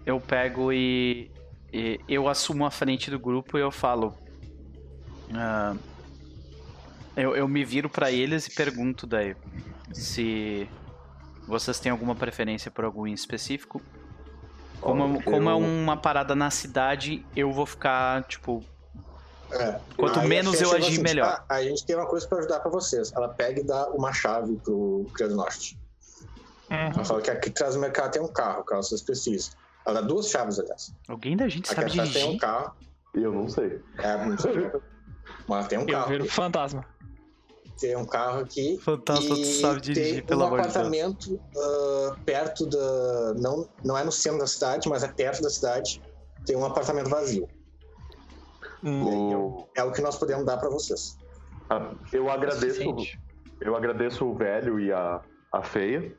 eu 0.07 0.21
pego 0.21 0.73
e, 0.73 1.31
e 1.73 1.99
eu 2.09 2.29
assumo 2.29 2.65
a 2.67 2.71
frente 2.71 3.11
do 3.11 3.19
grupo 3.19 3.57
e 3.59 3.61
eu 3.61 3.71
falo. 3.71 4.15
ah, 5.35 5.75
eu, 7.17 7.37
eu 7.37 7.47
me 7.49 7.65
viro 7.65 7.89
pra 7.89 8.11
eles 8.11 8.47
e 8.47 8.55
pergunto 8.55 9.07
daí 9.07 9.37
se 9.93 10.69
vocês 11.47 11.79
têm 11.79 11.93
alguma 11.93 12.15
preferência 12.15 12.71
por 12.71 12.85
algum 12.85 13.07
em 13.07 13.13
específico. 13.13 13.81
Como, 14.81 15.19
Ó, 15.19 15.23
como 15.23 15.49
é 15.49 15.53
eu- 15.53 15.59
uma 15.59 15.97
parada 15.97 16.35
na 16.35 16.51
cidade, 16.51 17.25
eu 17.37 17.53
vou 17.53 17.67
ficar, 17.67 18.25
tipo, 18.25 18.65
É. 19.61 19.81
Quanto 19.97 20.21
Aí 20.21 20.29
menos 20.29 20.61
eu 20.61 20.73
agir, 20.73 20.93
assim, 20.95 21.03
melhor. 21.03 21.45
"Ah, 21.49 21.55
a 21.57 21.63
gente 21.63 21.85
tem 21.87 21.95
uma 21.97 22.07
coisa 22.07 22.27
pra 22.27 22.39
ajudar 22.39 22.61
pra 22.61 22.71
vocês. 22.71 23.13
Ela 23.15 23.29
pega 23.29 23.61
e 23.61 23.65
dá 23.65 23.89
uma 23.91 24.13
chave 24.13 24.57
pro 24.65 25.07
Criado 25.15 25.35
Norte. 25.37 25.79
Ela 26.71 27.05
fala 27.05 27.21
que 27.21 27.31
aqui 27.31 27.51
atrás 27.51 27.75
do 27.75 27.81
mercado 27.81 28.13
tem 28.13 28.23
um 28.23 28.29
carro, 28.33 28.65
caso 28.65 28.89
vocês 28.89 29.03
precisem. 29.03 29.53
Ela 29.87 30.01
dá 30.01 30.07
duas 30.07 30.29
chaves, 30.29 30.59
aliás. 30.59 30.93
alguém 31.09 31.37
da 31.37 31.47
gente 31.49 31.67
Aqui 31.71 31.75
sabe 31.75 31.91
atrás 31.91 32.13
tem 32.13 32.23
um 32.23 32.27
dirigir? 32.27 32.41
carro. 32.41 32.75
Eu 33.15 33.33
não 33.33 33.49
sei. 33.49 33.81
É, 33.99 34.27
não 34.27 34.39
sei. 34.39 34.71
Mas 35.47 35.69
tem 35.69 35.79
um 35.79 35.83
Eu 35.83 35.89
carro. 35.89 36.09
viro 36.09 36.29
fantasma. 36.29 36.85
Tem 37.79 37.97
um 37.97 38.05
carro 38.05 38.41
aqui. 38.41 38.79
Fantasma, 38.79 39.35
tu 39.37 39.45
sabe 39.45 39.81
dirigir, 39.83 40.15
tem 40.17 40.25
pelo 40.25 40.43
um 40.43 40.47
amor 40.47 40.59
de 40.59 40.65
Deus. 40.65 40.77
apartamento 40.77 41.41
ah, 41.57 42.17
perto 42.25 42.67
da. 42.67 43.35
Não, 43.37 43.69
não 43.85 43.97
é 43.99 44.03
no 44.05 44.11
centro 44.13 44.39
da 44.39 44.47
cidade, 44.47 44.89
mas 44.89 45.03
é 45.05 45.09
perto 45.09 45.43
da 45.43 45.51
cidade. 45.51 46.01
Tem 46.47 46.57
um 46.57 46.65
apartamento 46.65 47.09
vazio. 47.11 47.49
O- 48.85 49.69
É 49.77 49.83
o 49.83 49.93
que 49.93 50.03
nós 50.03 50.19
podemos 50.19 50.45
dar 50.45 50.59
pra 50.59 50.69
vocês. 50.69 51.17
Ah, 51.71 51.95
Eu 52.13 52.29
agradeço, 52.31 52.83
eu 53.61 53.75
agradeço 53.75 54.27
o 54.27 54.35
velho 54.37 54.79
e 54.79 54.93
a, 54.93 55.23
a 55.53 55.63
feia. 55.63 56.15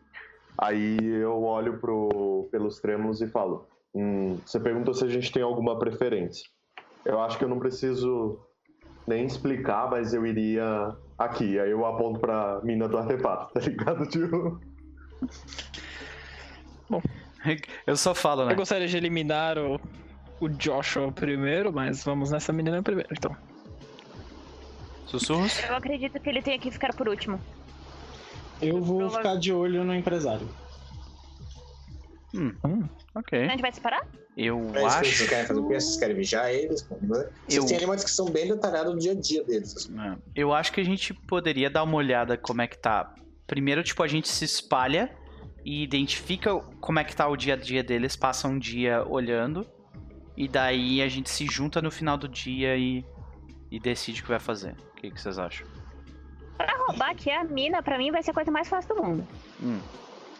Aí 0.60 0.98
eu 1.04 1.44
olho 1.44 1.80
pro, 1.80 2.48
pelos 2.52 2.80
trêmulos 2.80 3.22
e 3.22 3.28
falo: 3.28 3.68
"Hum, 3.94 4.42
Você 4.46 4.60
perguntou 4.60 4.94
se 4.94 5.04
a 5.06 5.08
gente 5.10 5.32
tem 5.32 5.44
alguma 5.44 5.78
preferência. 5.78 6.48
Eu 7.06 7.20
acho 7.22 7.38
que 7.38 7.44
eu 7.44 7.50
não 7.50 7.60
preciso 7.60 8.40
nem 9.08 9.26
explicar, 9.26 9.90
mas 9.90 10.14
eu 10.14 10.26
iria 10.26 10.66
aqui. 11.20 11.60
Aí 11.60 11.70
eu 11.70 11.86
aponto 11.86 12.20
pra 12.20 12.60
mina 12.64 12.88
do 12.88 12.98
artefato, 12.98 13.52
tá 13.54 13.60
ligado, 13.60 14.08
tio? 14.08 14.60
Eu 17.86 17.96
só 17.96 18.16
falo, 18.16 18.46
né? 18.46 18.54
Eu 18.54 18.58
gostaria 18.58 18.88
de 18.88 18.98
eliminar 18.98 19.58
o, 19.58 19.80
o 20.40 20.50
Joshua 20.50 21.12
primeiro, 21.12 21.72
mas 21.72 22.04
vamos 22.04 22.32
nessa 22.32 22.52
menina 22.54 22.82
primeiro, 22.84 23.10
então. 23.12 23.36
Sussurros? 25.06 25.64
Eu 25.64 25.76
acredito 25.76 26.20
que 26.20 26.30
ele 26.30 26.42
tenha 26.42 26.60
que 26.60 26.72
ficar 26.72 26.94
por 26.94 27.08
último. 27.08 27.40
Eu 28.62 28.82
vou 28.82 29.00
Prova- 29.00 29.18
ficar 29.18 29.36
de 29.38 29.54
olho 29.54 29.84
no 29.84 29.94
empresário. 29.94 30.48
Hum, 32.34 32.54
Hum. 32.66 32.84
A 33.14 33.20
ok. 33.20 33.48
gente 33.50 33.62
vai 33.62 33.72
separar? 33.72 34.06
Eu 34.36 34.58
É 34.58 34.62
isso 34.62 34.72
que 34.74 35.06
acho. 35.06 35.16
vocês 35.16 35.30
querem 35.30 35.46
fazer 35.46 35.60
o 35.60 35.68
quê? 35.70 35.74
Vocês 35.80 35.98
querem 35.98 36.16
vigiar 36.16 36.50
eles? 36.52 36.82
Vocês 36.82 37.30
Eu- 37.50 37.66
têm 37.66 37.78
ali 37.78 37.86
uma 37.86 37.96
descrição 37.96 38.26
bem 38.26 38.48
detalhada 38.50 38.92
do 38.92 39.00
dia 39.00 39.14
a 39.14 39.16
dia 39.16 39.44
deles. 39.44 39.90
É, 39.98 40.18
Eu 40.36 40.52
acho 40.54 40.74
que 40.74 40.82
a 40.82 40.84
gente 40.84 41.14
poderia 41.14 41.70
dar 41.70 41.84
uma 41.84 41.96
olhada 41.96 42.38
como 42.38 42.62
é 42.62 42.68
que 42.68 42.78
tá. 42.78 43.14
Primeiro, 43.48 43.84
tipo, 43.84 44.04
a 44.04 44.08
gente 44.08 44.28
se 44.28 44.44
espalha 44.44 45.16
e 45.64 45.82
identifica 45.84 46.54
como 46.82 47.00
é 47.00 47.04
que 47.06 47.16
tá 47.16 47.26
o 47.28 47.38
dia 47.38 47.54
a 47.54 47.58
dia 47.58 47.82
deles, 47.84 48.16
passa 48.18 48.48
um 48.50 48.60
dia 48.60 49.06
olhando. 49.08 49.66
E 50.38 50.48
daí 50.48 51.02
a 51.02 51.08
gente 51.08 51.30
se 51.30 51.46
junta 51.46 51.82
no 51.82 51.90
final 51.90 52.18
do 52.18 52.28
dia 52.28 52.76
e, 52.76 53.06
e 53.72 53.80
decide 53.80 54.22
o 54.22 54.24
que 54.24 54.30
vai 54.30 54.40
fazer. 54.40 54.76
O 54.92 54.96
que, 54.96 55.12
que 55.12 55.22
vocês 55.22 55.38
acham? 55.40 55.66
Pra 56.58 56.76
roubar 56.88 57.12
aqui 57.12 57.30
a 57.32 57.44
mina, 57.44 57.82
pra 57.82 57.98
mim, 57.98 58.12
vai 58.12 58.22
ser 58.24 58.32
a 58.32 58.34
coisa 58.34 58.52
mais 58.52 58.68
fácil 58.68 58.96
do 58.96 59.02
mundo. 59.04 59.28
Hum, 59.62 59.80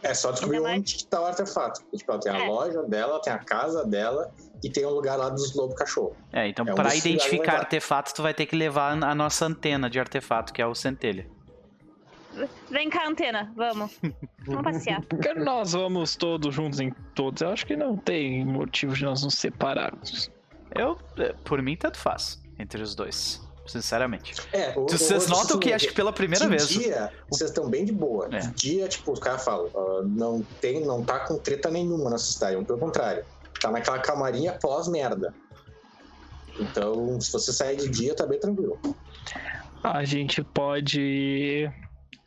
É 0.04 0.14
só 0.14 0.32
descobrir 0.32 0.58
Ainda 0.58 0.68
mais- 0.70 0.80
onde 0.82 0.96
que 0.98 1.08
tá 1.08 1.22
o 1.22 1.26
artefato. 1.26 1.82
Tipo, 1.96 2.12
ela 2.12 2.20
tem 2.22 2.32
a 2.32 2.44
É. 2.44 2.48
loja 2.48 2.84
dela, 2.84 3.20
tem 3.22 3.34
a 3.34 3.40
casa 3.40 3.86
dela 3.86 4.32
e 4.64 4.70
tem 4.70 4.86
um 4.86 4.90
lugar 4.92 5.16
lá 5.18 5.30
dos 5.30 5.56
lobos 5.56 5.76
cachorro. 5.76 6.16
É, 6.32 6.48
então 6.48 6.66
É 6.68 6.74
pra 6.76 6.94
identificar 6.96 7.38
vai 7.46 7.56
dar. 7.56 7.64
artefato, 7.64 8.14
tu 8.14 8.22
vai 8.22 8.34
ter 8.34 8.46
que 8.46 8.56
levar 8.56 8.92
a 9.04 9.16
nossa 9.16 9.46
antena 9.46 9.90
de 9.90 10.00
artefato, 10.00 10.54
que 10.54 10.62
é 10.62 10.66
o 10.68 10.76
centelha. 10.76 11.26
Vem 12.70 12.90
cá, 12.90 13.08
antena, 13.08 13.52
vamos. 13.56 13.92
Vamos 14.46 14.64
passear. 14.64 15.02
Porque 15.08 15.34
nós 15.34 15.74
vamos 15.74 16.16
todos 16.16 16.54
juntos 16.54 16.80
em 16.80 16.92
todos. 17.14 17.42
Eu 17.42 17.50
acho 17.50 17.66
que 17.66 17.76
não 17.76 17.96
tem 17.98 18.46
motivo 18.46 18.94
de 18.94 19.04
nós 19.06 19.24
nos 19.24 19.36
separarmos. 19.36 20.30
Eu, 20.74 20.98
é, 21.18 21.34
por 21.44 21.62
mim, 21.62 21.76
tanto 21.78 21.98
faz 21.98 22.42
entre 22.60 22.82
os 22.82 22.96
dois. 22.96 23.42
Sinceramente. 23.68 24.36
É, 24.54 24.78
o- 24.78 24.84
Vocês 24.88 25.26
o- 25.26 25.30
notam 25.30 25.42
assim, 25.52 25.60
que 25.60 25.74
acho 25.74 25.88
que 25.88 25.94
pela 25.96 26.14
primeira 26.14 26.46
de 26.46 26.52
vez. 26.52 26.68
dia, 26.70 27.12
vocês 27.30 27.50
estão 27.50 27.68
bem 27.68 27.84
de 27.84 27.92
boa. 27.92 28.28
É. 28.32 28.38
De 28.40 28.52
dia, 28.52 28.88
tipo, 28.88 29.12
os 29.12 29.20
caras 29.20 29.44
falam, 29.44 29.70
ah, 29.76 30.02
não 30.06 30.44
tem, 30.62 30.86
não 30.86 31.04
tá 31.04 31.22
com 31.22 31.38
treta 31.40 31.72
nenhuma 31.72 32.12
nessa 32.12 32.26
cidade, 32.32 32.64
pelo 32.64 32.78
contrário. 32.78 33.26
Tá 33.60 33.72
naquela 33.72 33.98
camarinha 33.98 34.54
pós-merda. 34.54 35.34
Então, 36.60 37.20
se 37.20 37.32
você 37.32 37.52
sair 37.52 37.78
de 37.78 37.90
dia, 37.90 38.16
tá 38.16 38.26
bem 38.26 38.40
tranquilo. 38.40 38.80
A 39.84 40.04
gente 40.04 40.44
pode. 40.44 41.70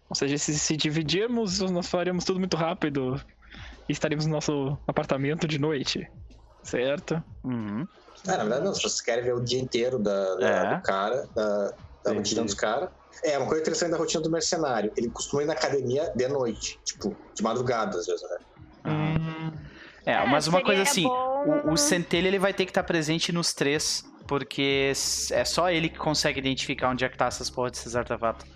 Ou 0.09 0.17
seja, 0.17 0.39
se, 0.39 0.59
se 0.59 0.77
dividirmos, 0.77 1.61
nós 1.61 1.87
faríamos 1.89 2.25
tudo 2.25 2.39
muito 2.39 2.57
rápido 2.57 3.21
e 3.89 3.93
estaríamos 3.93 4.27
no 4.27 4.33
nosso 4.33 4.79
apartamento 4.87 5.47
de 5.47 5.59
noite. 5.59 6.09
Certo? 6.63 7.23
Uhum. 7.45 7.87
É, 8.27 8.31
na 8.31 8.39
verdade, 8.39 8.65
não. 8.65 8.75
Se 8.75 8.83
vocês 8.83 9.01
querem 9.01 9.25
ver 9.25 9.35
o 9.35 9.41
dia 9.45 9.61
inteiro 9.61 9.99
da, 9.99 10.35
da- 10.37 10.49
É. 10.49 10.77
do 10.77 10.83
cara, 10.83 11.29
da, 11.35 11.73
da 12.05 12.13
rotina 12.13 12.43
dos 12.43 12.55
caras. 12.55 12.91
É, 13.25 13.37
uma 13.39 13.47
coisa 13.47 13.63
interessante 13.63 13.91
da 13.91 13.97
rotina 13.97 14.23
do 14.23 14.31
mercenário. 14.31 14.93
Ele 14.97 15.11
costuma 15.11 15.43
ir 15.43 15.47
na 15.47 15.53
academia 15.53 16.13
de 16.15 16.29
noite, 16.29 16.79
tipo, 16.85 17.17
de 17.35 17.43
madrugada, 17.43 17.99
às 17.99 18.07
vezes, 18.07 18.23
né? 18.23 18.37
Hum, 18.87 19.53
É, 20.07 20.13
É, 20.13 20.27
mas 20.27 20.47
uma 20.47 20.63
coisa 20.63 20.83
assim, 20.83 21.03
bom- 21.05 21.63
o, 21.67 21.73
o 21.73 21.77
centelha 21.77 22.29
ele 22.29 22.39
vai 22.39 22.53
ter 22.55 22.65
que 22.65 22.71
estar 22.71 22.83
presente 22.83 23.31
nos 23.33 23.53
três, 23.53 24.03
porque 24.27 24.93
é 25.33 25.45
só 25.45 25.71
ele 25.71 25.89
que 25.89 25.99
consegue 25.99 26.39
identificar 26.39 26.91
onde 26.91 27.05
é 27.05 27.09
que 27.09 27.17
tá 27.17 27.27
essas 27.27 27.51
porras 27.51 27.73
desses 27.73 27.95
artefatos. 27.97 28.47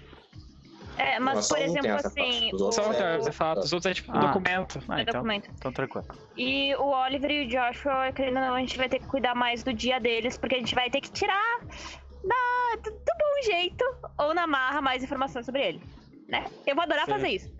É, 0.98 1.18
mas, 1.18 1.48
por 1.48 1.58
exemplo, 1.58 1.90
assim. 1.92 2.50
Os 2.52 2.60
outros 2.60 2.74
só 2.84 2.92
que 2.92 3.02
é- 3.02 3.14
artefato, 3.14 3.60
os 3.60 3.72
outros 3.72 3.90
é 3.90 3.94
tipo 3.94 4.12
Ah. 4.14 4.20
documento. 4.20 4.78
Ah, 4.88 4.96
o 4.96 5.00
então, 5.00 5.14
documento. 5.14 5.50
então 5.56 5.72
tranquilo. 5.72 6.06
E 6.36 6.74
o 6.76 6.84
Oliver 6.90 7.30
e 7.30 7.46
o 7.46 7.48
Joshua, 7.48 8.12
querendo 8.12 8.36
ou 8.36 8.42
não, 8.42 8.54
a 8.54 8.60
gente 8.60 8.76
vai 8.76 8.88
ter 8.88 8.98
que 8.98 9.06
cuidar 9.06 9.34
mais 9.34 9.62
do 9.62 9.72
dia 9.72 9.98
deles, 9.98 10.36
porque 10.36 10.54
a 10.54 10.58
gente 10.58 10.74
vai 10.74 10.90
ter 10.90 11.00
que 11.00 11.10
tirar 11.10 11.60
da, 11.62 12.76
do, 12.82 12.90
do 12.90 12.96
bom 13.18 13.42
jeito 13.44 13.84
ou 14.18 14.34
na 14.34 14.46
marra 14.46 14.80
mais 14.80 15.02
informações 15.02 15.46
sobre 15.46 15.62
ele. 15.66 15.82
Né? 16.28 16.44
Eu 16.66 16.74
vou 16.74 16.82
adorar 16.84 17.06
Certo. 17.06 17.18
fazer 17.20 17.28
isso. 17.34 17.52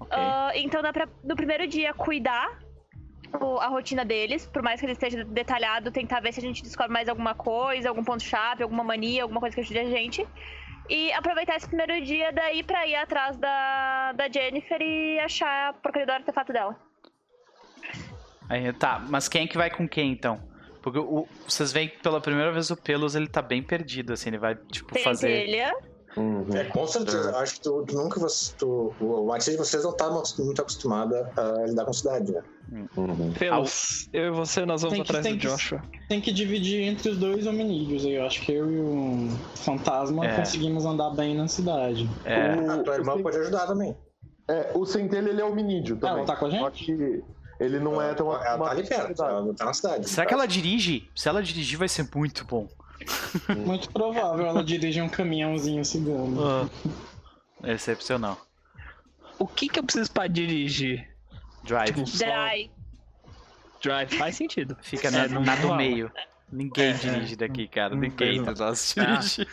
Ok. 0.00 0.16
Ah, 0.18 0.50
então 0.54 0.82
dá 0.82 0.92
pra, 0.92 1.06
no 1.24 1.36
primeiro 1.36 1.66
dia, 1.66 1.92
cuidar 1.94 2.58
o- 3.40 3.58
a 3.58 3.66
rotina 3.68 4.04
deles, 4.04 4.46
por 4.46 4.62
mais 4.62 4.80
que 4.80 4.86
ele 4.86 4.92
esteja 4.94 5.24
detalhado, 5.24 5.90
tentar 5.90 6.20
ver 6.20 6.32
se 6.32 6.40
a 6.40 6.42
gente 6.42 6.62
descobre 6.62 6.92
mais 6.92 7.08
alguma 7.08 7.34
coisa, 7.34 7.88
algum 7.90 8.02
ponto-chave, 8.02 8.62
alguma 8.62 8.82
mania, 8.82 9.22
alguma 9.22 9.40
coisa 9.40 9.54
que 9.54 9.60
ajude 9.60 9.78
a 9.78 9.84
gente. 9.84 10.26
E 10.88 11.12
aproveitar 11.12 11.56
esse 11.56 11.66
primeiro 11.66 12.00
dia 12.04 12.32
daí 12.32 12.62
pra 12.62 12.86
ir 12.86 12.94
atrás 12.96 13.36
da, 13.36 14.12
da 14.12 14.28
Jennifer 14.28 14.80
e 14.80 15.18
achar 15.20 15.68
a 15.68 15.72
porcaria 15.74 16.06
do 16.06 16.12
artefato 16.12 16.52
dela. 16.52 16.76
Aí, 18.48 18.72
tá, 18.72 18.98
mas 19.08 19.28
quem 19.28 19.44
é 19.44 19.46
que 19.46 19.58
vai 19.58 19.70
com 19.70 19.86
quem 19.86 20.10
então? 20.12 20.40
Porque 20.82 20.98
o- 20.98 21.28
vocês 21.46 21.70
veem 21.72 21.88
que 21.88 21.98
pela 21.98 22.20
primeira 22.20 22.50
vez 22.50 22.70
o 22.70 22.76
Pelos 22.76 23.14
ele 23.14 23.28
tá 23.28 23.42
bem 23.42 23.62
perdido, 23.62 24.12
assim, 24.14 24.30
ele 24.30 24.38
vai, 24.38 24.54
tipo, 24.54 24.92
Tem 24.94 25.02
fazer. 25.04 25.46
Uhum. 26.16 26.46
É, 26.54 26.64
com 26.64 26.86
certeza. 26.86 27.36
Acho 27.36 27.54
que 27.54 27.60
tu, 27.60 27.84
tu 27.86 27.94
nunca. 27.96 28.18
você- 28.18 28.52
Tu, 28.56 28.92
o 29.00 29.26
Matheus 29.26 29.50
de 29.52 29.56
vocês 29.56 29.84
não 29.84 29.92
tá 29.92 30.10
muito 30.38 30.60
acostumada 30.60 31.30
a 31.36 31.66
lidar 31.66 31.84
com 31.84 31.92
cidade, 31.92 32.32
né? 32.32 32.42
Uhum. 32.96 33.32
Pelos, 33.38 34.08
eu 34.12 34.26
e 34.26 34.30
você, 34.30 34.66
nós 34.66 34.82
vamos 34.82 34.96
Tem 34.96 35.04
que- 35.04 35.10
atrás 35.10 35.24
tem 35.24 35.36
do 35.36 35.40
que- 35.40 35.46
Joshua. 35.46 35.82
Tem 36.08 36.20
que 36.20 36.32
dividir 36.32 36.82
entre 36.82 37.10
os 37.10 37.18
dois 37.18 37.46
hominídeos 37.46 38.04
aí. 38.04 38.14
Eu 38.14 38.26
acho 38.26 38.40
que 38.42 38.52
eu 38.52 38.70
e 38.70 38.80
o 38.80 39.28
fantasma 39.56 40.26
É. 40.26 40.36
conseguimos 40.36 40.84
andar 40.84 41.10
bem 41.10 41.36
na 41.36 41.46
cidade. 41.48 42.08
É, 42.24 42.56
O- 42.56 42.70
A 42.72 42.82
tua 42.82 42.94
irmã 42.96 43.14
o- 43.14 43.22
pode 43.22 43.36
ajudar 43.36 43.66
também. 43.66 43.96
É, 44.48 44.70
o 44.74 44.84
Centelha 44.86 45.28
ele 45.28 45.40
é 45.40 45.44
hominídeo 45.44 45.96
Ah, 45.96 46.00
também. 46.00 46.16
ela 46.18 46.26
tá 46.26 46.36
com 46.36 46.46
a 46.46 46.50
Só 46.50 46.56
gente? 46.70 46.84
que 46.86 47.22
ele 47.60 47.78
não 47.78 48.00
é 48.02 48.14
tão 48.14 48.32
Ela 48.32 48.58
tá 48.66 48.70
ali 48.70 48.86
perto, 48.86 49.22
ela 49.22 49.42
não 49.42 49.54
tá 49.54 49.64
na 49.66 49.74
cidade. 49.74 50.08
será 50.08 50.26
que 50.26 50.32
ela 50.34 50.46
dirige? 50.46 51.08
Se 51.14 51.28
ela 51.28 51.42
dirigir, 51.42 51.78
vai 51.78 51.88
ser 51.88 52.08
muito 52.14 52.44
bom. 52.46 52.66
Muito 53.66 53.90
provável 53.90 54.46
ela 54.46 54.64
dirigir 54.64 55.02
um 55.02 55.08
caminhãozinho 55.08 55.84
cigano. 55.84 56.70
Excepcional. 57.64 58.38
O 59.38 59.46
que 59.46 59.68
que 59.68 59.78
eu 59.78 59.84
preciso 59.84 60.10
pra 60.10 60.26
dirigir? 60.26 61.08
Drive. 61.64 61.86
Tipo, 61.94 62.06
só 62.06 62.24
Dry. 62.26 62.70
drive. 63.82 64.16
Faz 64.16 64.36
sentido. 64.36 64.76
Fica 64.82 65.10
na, 65.10 65.24
É, 65.24 65.28
não 65.28 65.42
na 65.42 65.54
do 65.54 65.62
fala. 65.62 65.76
meio. 65.76 66.10
Ninguém 66.50 66.86
É, 66.90 66.92
dirige 66.94 67.36
daqui, 67.36 67.68
cara. 67.68 67.94
Ninguém 67.94 68.42
de 68.42 68.58
nós 68.58 68.94
Ah. 68.96 69.04
dirige. 69.16 69.46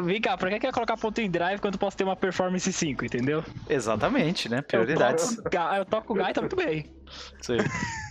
Vem 0.00 0.20
cá, 0.20 0.36
pra 0.36 0.50
que 0.50 0.60
quer 0.60 0.72
colocar 0.72 0.96
ponto 0.96 1.18
em 1.20 1.30
drive 1.30 1.60
quando 1.60 1.74
eu 1.74 1.80
posso 1.80 1.96
ter 1.96 2.04
uma 2.04 2.14
performance 2.14 2.70
5, 2.72 3.04
entendeu? 3.06 3.42
Exatamente, 3.68 4.48
né? 4.48 4.60
Prioridades. 4.60 5.38
Eu 5.38 5.44
toco, 5.44 5.56
eu 5.74 5.84
toco 5.86 6.12
o 6.12 6.16
Gai, 6.16 6.32
tá 6.34 6.42
muito 6.42 6.56
bem. 6.56 6.92
Sim. 7.40 7.56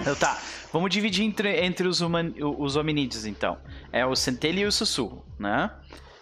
Então 0.00 0.14
tá, 0.14 0.38
vamos 0.72 0.90
dividir 0.90 1.24
entre, 1.24 1.60
entre 1.64 1.86
os, 1.88 2.00
human, 2.00 2.32
os 2.58 2.76
hominídeos 2.76 3.24
então. 3.26 3.58
É 3.92 4.04
o 4.06 4.14
centelha 4.16 4.60
e 4.60 4.66
o 4.66 4.72
sussurro, 4.72 5.24
né? 5.38 5.70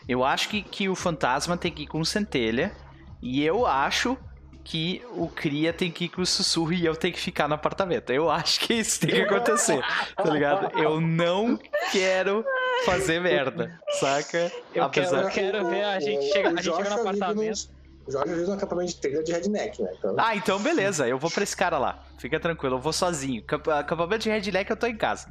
Eu 0.09 0.24
acho 0.24 0.49
que, 0.49 0.62
que 0.62 0.89
o 0.89 0.95
fantasma 0.95 1.57
tem 1.57 1.70
que 1.70 1.82
ir 1.82 1.86
com 1.86 2.01
o 2.01 2.07
centelha. 2.07 2.72
E 3.20 3.45
eu 3.45 3.66
acho 3.66 4.16
que 4.64 5.03
o 5.12 5.28
Cria 5.28 5.72
tem 5.72 5.91
que 5.91 6.05
ir 6.05 6.09
com 6.09 6.20
o 6.22 6.26
sussurro 6.26 6.72
e 6.72 6.84
eu 6.84 6.95
tenho 6.95 7.12
que 7.14 7.20
ficar 7.20 7.49
no 7.49 7.55
apartamento. 7.55 8.11
Eu 8.11 8.30
acho 8.30 8.61
que 8.61 8.74
isso 8.74 9.01
tem 9.01 9.11
que 9.11 9.20
acontecer, 9.22 9.82
tá 10.16 10.24
ligado? 10.24 10.78
Eu 10.78 11.01
não 11.01 11.59
quero 11.91 12.45
fazer 12.84 13.20
merda, 13.20 13.78
saca? 13.99 14.39
Eu 14.74 14.89
quero- 14.91 15.07
Apesar- 15.09 15.22
eu 15.22 15.30
quero 15.30 15.68
ver 15.68 15.84
a 15.84 15.99
gente 16.01 16.30
chega- 16.32 16.49
a 16.51 16.62
gente 16.62 16.64
chega 16.76 16.76
no 16.91 16.97
vive 16.97 17.01
apartamento. 17.01 17.68
O 18.09 18.11
Jorge 18.11 18.33
vive 18.35 18.47
no 18.47 18.55
acampamento 18.55 18.93
de 18.95 19.01
trilha 19.01 19.23
de 19.23 19.31
redneck, 19.33 19.83
né? 19.83 19.91
Então, 19.99 20.17
Ah, 20.19 20.35
então 20.35 20.59
beleza, 20.59 21.07
eu 21.07 21.19
vou 21.19 21.31
pra 21.31 21.43
esse 21.43 21.55
cara 21.55 21.77
lá. 21.77 22.03
Fica 22.19 22.41
tranquilo, 22.41 22.77
eu 22.77 22.81
vou 22.81 22.91
sozinho. 22.93 23.43
Camp- 23.45 23.69
Acampamento 23.69 24.23
de 24.23 24.31
Redneck 24.31 24.71
eu 24.71 24.77
tô 24.79 24.87
em 24.87 24.97
casa. 24.97 25.29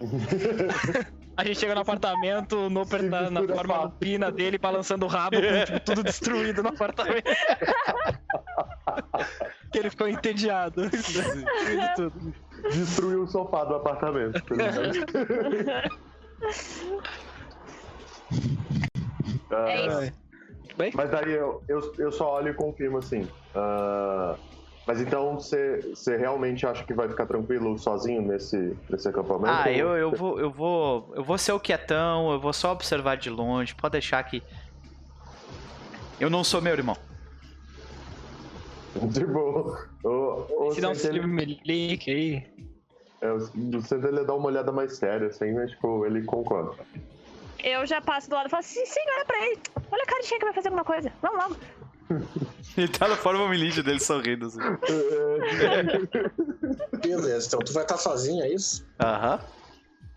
A 1.36 1.44
gente 1.44 1.60
chega 1.60 1.74
no 1.74 1.80
apartamento, 1.82 2.68
no 2.68 2.84
Se 2.84 3.00
na, 3.02 3.30
na 3.30 3.42
forma 3.46 3.82
lupina 3.84 4.30
dele, 4.32 4.58
balançando 4.58 5.06
o 5.06 5.08
rabo, 5.08 5.36
com 5.40 5.64
tipo, 5.64 5.80
tudo 5.80 6.02
destruído 6.02 6.62
no 6.62 6.68
apartamento. 6.70 7.24
que 9.72 9.78
ele 9.78 9.88
ficou 9.88 10.06
entediado. 10.08 10.90
Destruindo 10.90 11.46
tudo. 11.96 12.34
Destruiu 12.72 13.22
o 13.22 13.28
sofá 13.28 13.64
do 13.64 13.76
apartamento. 13.76 14.42
pelo 14.44 14.58
menos. 14.58 14.96
Ah, 19.50 19.70
É 19.70 20.04
isso. 20.06 20.12
Bem? 20.80 20.92
Mas 20.94 21.10
daí 21.10 21.32
eu, 21.32 21.62
eu, 21.68 21.94
eu 21.98 22.12
só 22.12 22.34
olho 22.34 22.48
e 22.48 22.54
confirmo 22.54 22.98
assim. 22.98 23.26
ah, 23.54 24.36
mas 24.86 25.00
então 25.00 25.34
você 25.34 25.80
você 25.94 26.16
realmente 26.16 26.66
acha 26.66 26.82
que 26.84 26.94
vai 26.94 27.08
ficar 27.08 27.26
tranquilo 27.26 27.78
sozinho 27.78 28.22
nesse, 28.22 28.76
nesse 28.88 29.08
acampamento? 29.08 29.52
Ah, 29.52 29.70
eu, 29.70 29.96
eu 29.96 30.10
vou 30.10 30.40
eu 30.40 30.50
vou 30.50 31.12
eu 31.14 31.22
vou 31.22 31.38
ser 31.38 31.52
o 31.52 31.60
quietão, 31.60 32.32
eu 32.32 32.40
vou 32.40 32.52
só 32.52 32.72
observar 32.72 33.16
de 33.16 33.30
longe, 33.30 33.74
pode 33.74 33.92
deixar 33.92 34.22
que 34.24 34.42
eu 36.18 36.28
não 36.28 36.42
sou 36.42 36.60
meu 36.60 36.72
irmão. 36.72 36.96
Tipo, 39.12 39.78
o, 40.02 40.68
o 40.68 40.74
Se 40.74 40.80
dá 40.80 40.90
um 40.90 41.26
Melick 41.28 42.10
aí. 42.10 42.44
é, 43.20 43.32
o 43.32 43.36
o 43.36 43.82
Centelha 43.82 44.24
dá 44.24 44.34
uma 44.34 44.46
olhada 44.46 44.72
mais 44.72 44.96
séria, 44.96 45.28
assim, 45.28 45.52
mas 45.52 45.70
tipo, 45.70 46.04
ele 46.04 46.24
concorda. 46.24 46.72
Eu 47.64 47.86
já 47.86 48.00
passo 48.00 48.28
do 48.28 48.36
lado 48.36 48.46
e 48.46 48.50
falo 48.50 48.60
assim, 48.60 48.84
sim, 48.86 49.00
olha 49.16 49.24
pra 49.24 49.46
ele. 49.46 49.58
Olha 49.90 50.02
a 50.02 50.06
carinha 50.06 50.38
que 50.38 50.44
vai 50.44 50.54
fazer 50.54 50.68
alguma 50.68 50.84
coisa. 50.84 51.12
Vamos 51.20 51.42
logo. 51.42 51.56
Ele 52.76 52.88
tá 52.88 53.08
na 53.08 53.16
forma 53.16 53.48
milícia 53.48 53.82
dele 53.82 54.00
sorrindo 54.00 54.46
assim. 54.46 54.60
Beleza, 57.02 57.48
então 57.48 57.58
tu 57.60 57.72
vai 57.72 57.82
estar 57.82 57.96
sozinho, 57.96 58.44
é 58.44 58.48
isso? 58.48 58.86
Aham. 59.00 59.40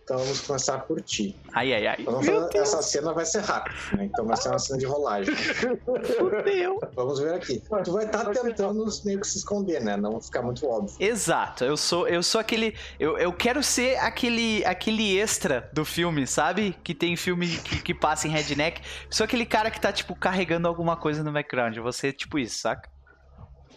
Então 0.04 0.18
vamos 0.18 0.42
começar 0.42 0.80
por 0.80 1.02
ti. 1.02 1.34
Ai 1.54 1.74
ai 1.74 1.88
ai. 1.88 2.04
Fazer- 2.04 2.50
essa 2.58 2.82
cena 2.82 3.14
vai 3.14 3.26
ser 3.26 3.40
rápida, 3.40 3.76
né? 3.96 4.04
Então 4.06 4.26
vai 4.26 4.36
ser 4.36 4.50
uma 4.50 4.60
cena 4.60 4.78
de 4.78 4.86
rolagem. 4.86 5.34
Fudeu. 5.34 6.80
Vamos 6.94 7.20
ver 7.20 7.34
aqui. 7.36 7.62
Tu 7.86 7.92
vai 7.94 8.06
estar 8.06 8.26
tentando 8.26 8.86
meio 9.06 9.22
que 9.22 9.28
se 9.28 9.38
esconder, 9.38 9.82
né? 9.82 9.96
Não 9.96 10.20
ficar 10.22 10.42
muito 10.42 10.68
óbvio. 10.68 10.94
Exato, 11.00 11.64
eu 11.64 11.78
sou 11.78 12.06
eu 12.08 12.22
sou 12.22 12.42
aquele 12.42 12.76
eu, 13.00 13.18
eu 13.18 13.32
quero 13.32 13.64
ser 13.64 13.98
aquele 14.00 14.64
aquele 14.66 15.18
extra 15.18 15.70
do 15.72 15.86
filme, 15.86 16.28
sabe? 16.28 16.76
Que 16.84 16.94
tem 16.94 17.16
filme 17.16 17.48
que, 17.60 17.82
que 17.82 17.94
passa 17.94 18.28
em 18.28 18.32
redneck. 18.32 18.82
Sou 19.10 19.24
aquele 19.24 19.46
cara 19.46 19.72
que 19.72 19.80
tá 19.80 19.94
tipo 19.94 20.14
carregando 20.16 20.68
alguma 20.68 20.98
coisa 20.98 21.24
no 21.24 21.32
background. 21.32 21.78
Eu 21.78 21.84
vou 21.84 21.94
ser 21.94 22.12
tipo 22.12 22.38
isso, 22.38 22.60
saca? 22.60 22.90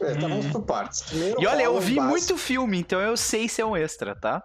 É, 0.01 0.13
então 0.13 0.29
vamos 0.29 0.47
por 0.47 0.63
partes. 0.63 1.03
Primeiro 1.03 1.41
E 1.41 1.47
olha, 1.47 1.63
eu 1.63 1.81
vi 1.81 1.95
básico. 1.95 2.11
muito 2.11 2.37
filme, 2.37 2.79
então 2.81 3.01
eu 3.01 3.17
sei 3.17 3.49
ser 3.49 3.65
um 3.65 3.77
extra, 3.77 4.15
tá? 4.15 4.43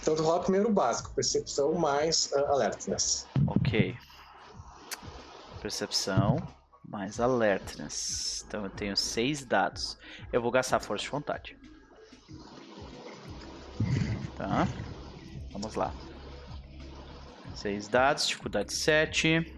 Então 0.00 0.16
tu 0.16 0.22
rola 0.22 0.40
primeiro 0.40 0.68
o 0.68 0.72
básico, 0.72 1.10
percepção 1.14 1.74
mais 1.74 2.30
uh, 2.32 2.46
alertness. 2.46 3.26
Ok. 3.46 3.96
Percepção 5.60 6.36
mais 6.88 7.20
alertness. 7.20 8.44
Então 8.46 8.64
eu 8.64 8.70
tenho 8.70 8.96
seis 8.96 9.44
dados. 9.44 9.96
Eu 10.32 10.42
vou 10.42 10.50
gastar 10.50 10.80
força 10.80 11.04
de 11.04 11.10
vontade. 11.10 11.56
Tá. 14.36 14.66
Vamos 15.52 15.74
lá. 15.74 15.92
Seis 17.54 17.86
dados, 17.88 18.26
dificuldade 18.26 18.72
7. 18.72 19.54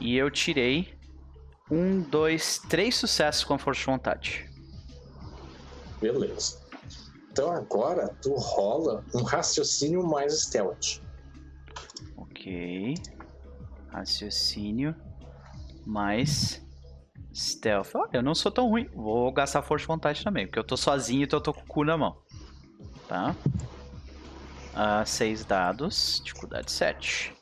E 0.00 0.16
eu 0.16 0.30
tirei 0.30 0.94
um, 1.70 2.00
dois, 2.00 2.58
três 2.68 2.96
sucessos 2.96 3.44
com 3.44 3.54
a 3.54 3.58
força 3.58 3.80
de 3.80 3.86
vontade. 3.86 4.50
Beleza. 6.00 6.65
Então 7.36 7.52
agora 7.52 8.08
tu 8.22 8.32
rola 8.34 9.04
um 9.14 9.22
raciocínio 9.22 10.02
mais 10.02 10.40
stealth. 10.40 11.02
Ok. 12.16 12.94
Raciocínio. 13.88 14.96
Mais. 15.84 16.66
Stealth. 17.34 17.94
Olha, 17.94 18.08
eu 18.14 18.22
não 18.22 18.34
sou 18.34 18.50
tão 18.50 18.70
ruim. 18.70 18.88
Vou 18.94 19.30
gastar 19.30 19.60
força 19.60 19.82
de 19.82 19.86
vontade 19.86 20.24
também. 20.24 20.46
Porque 20.46 20.58
eu 20.58 20.64
tô 20.64 20.78
sozinho, 20.78 21.24
então 21.24 21.38
eu 21.38 21.42
tô 21.42 21.52
com 21.52 21.60
o 21.60 21.66
cu 21.66 21.84
na 21.84 21.98
mão. 21.98 22.16
Tá? 23.06 23.36
Ah, 24.74 25.04
seis 25.04 25.44
dados. 25.44 26.22
Dificuldade 26.24 26.72
7. 26.72 27.34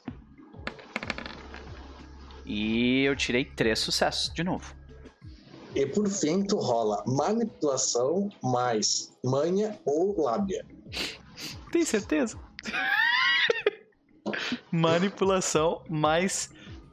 E 2.44 3.04
eu 3.04 3.14
tirei 3.14 3.44
três 3.44 3.78
sucessos 3.78 4.34
de 4.34 4.42
novo. 4.42 4.74
E 5.74 5.86
por 5.86 6.08
fim 6.08 6.42
tu 6.44 6.56
rola 6.56 7.02
manipulação 7.06 8.28
mais 8.42 9.12
manha 9.24 9.78
ou 9.84 10.20
lábia. 10.22 10.64
Tem 11.72 11.84
certeza? 11.84 12.38
Manipulação 14.70 15.82
mais. 15.88 16.50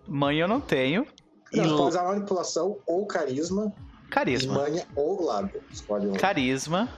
Mãe 0.08 0.40
eu 0.40 0.48
não 0.48 0.60
tenho. 0.60 1.06
E 1.54 1.58
Não, 1.58 1.68
tu 1.68 1.78
pode 1.78 1.90
usar 1.90 2.04
manipulação 2.04 2.78
ou 2.88 3.06
carisma, 3.06 3.72
e 4.08 4.10
carisma. 4.10 4.54
manha 4.54 4.86
ou 4.96 5.24
lábia. 5.24 5.62
Escolhe 5.72 6.08
um. 6.08 6.14
Carisma. 6.14 6.90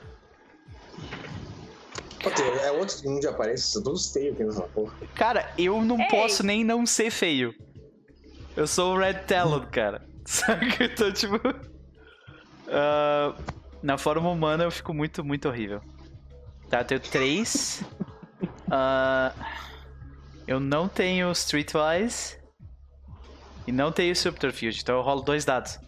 Ter, 2.36 2.58
é 2.64 2.72
outro 2.72 2.98
mundo 3.04 3.20
de 3.20 3.28
aparência, 3.28 3.66
são 3.68 3.84
todos 3.84 4.12
feios 4.14 4.34
aqui 4.34 4.46
nessa 4.46 4.62
porra. 4.62 4.94
Cara, 5.14 5.52
eu 5.58 5.82
não 5.84 6.00
Ei. 6.00 6.08
posso 6.08 6.42
nem 6.44 6.64
não 6.64 6.86
ser 6.86 7.12
feio. 7.12 7.54
Eu 8.56 8.66
sou 8.66 8.94
o 8.96 8.98
Red 8.98 9.26
Talon, 9.28 9.66
cara. 9.70 10.08
Saca? 10.26 10.86
Então, 10.86 11.12
tipo. 11.12 11.38
Ah, 12.74 13.36
na 13.82 13.98
forma 13.98 14.30
humana 14.30 14.64
eu 14.64 14.72
fico 14.72 14.94
muito, 14.94 15.24
muito 15.24 15.48
horrível. 15.48 15.82
Tá, 16.70 16.82
eu 16.82 16.86
tenho 16.86 17.02
três. 17.02 17.84
Ah, 18.76 19.32
eu 20.48 20.60
não 20.60 20.88
tenho 20.88 21.32
Streetwise. 21.32 22.38
E 23.68 23.72
não 23.72 23.92
tenho 23.92 24.16
Subterfuge, 24.16 24.82
então 24.82 24.96
eu 24.96 25.02
rolo 25.02 25.22
dois 25.22 25.46
dados. 25.46 25.80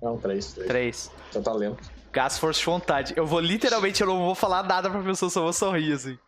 Não, 0.00 0.16
três, 0.16 0.52
três. 0.52 0.68
Três. 0.68 1.10
Então 1.28 1.42
tá 1.42 1.52
lento. 1.52 1.90
Gasto 2.12 2.40
força 2.40 2.60
de 2.60 2.66
vontade. 2.66 3.14
Eu 3.16 3.26
vou 3.26 3.40
literalmente, 3.40 4.00
eu 4.00 4.06
não 4.06 4.18
vou 4.18 4.34
falar 4.34 4.62
nada 4.62 4.88
pra 4.88 5.02
pessoa, 5.02 5.30
só 5.30 5.42
vou 5.42 5.52
sorrir 5.52 5.92
assim. 5.92 6.18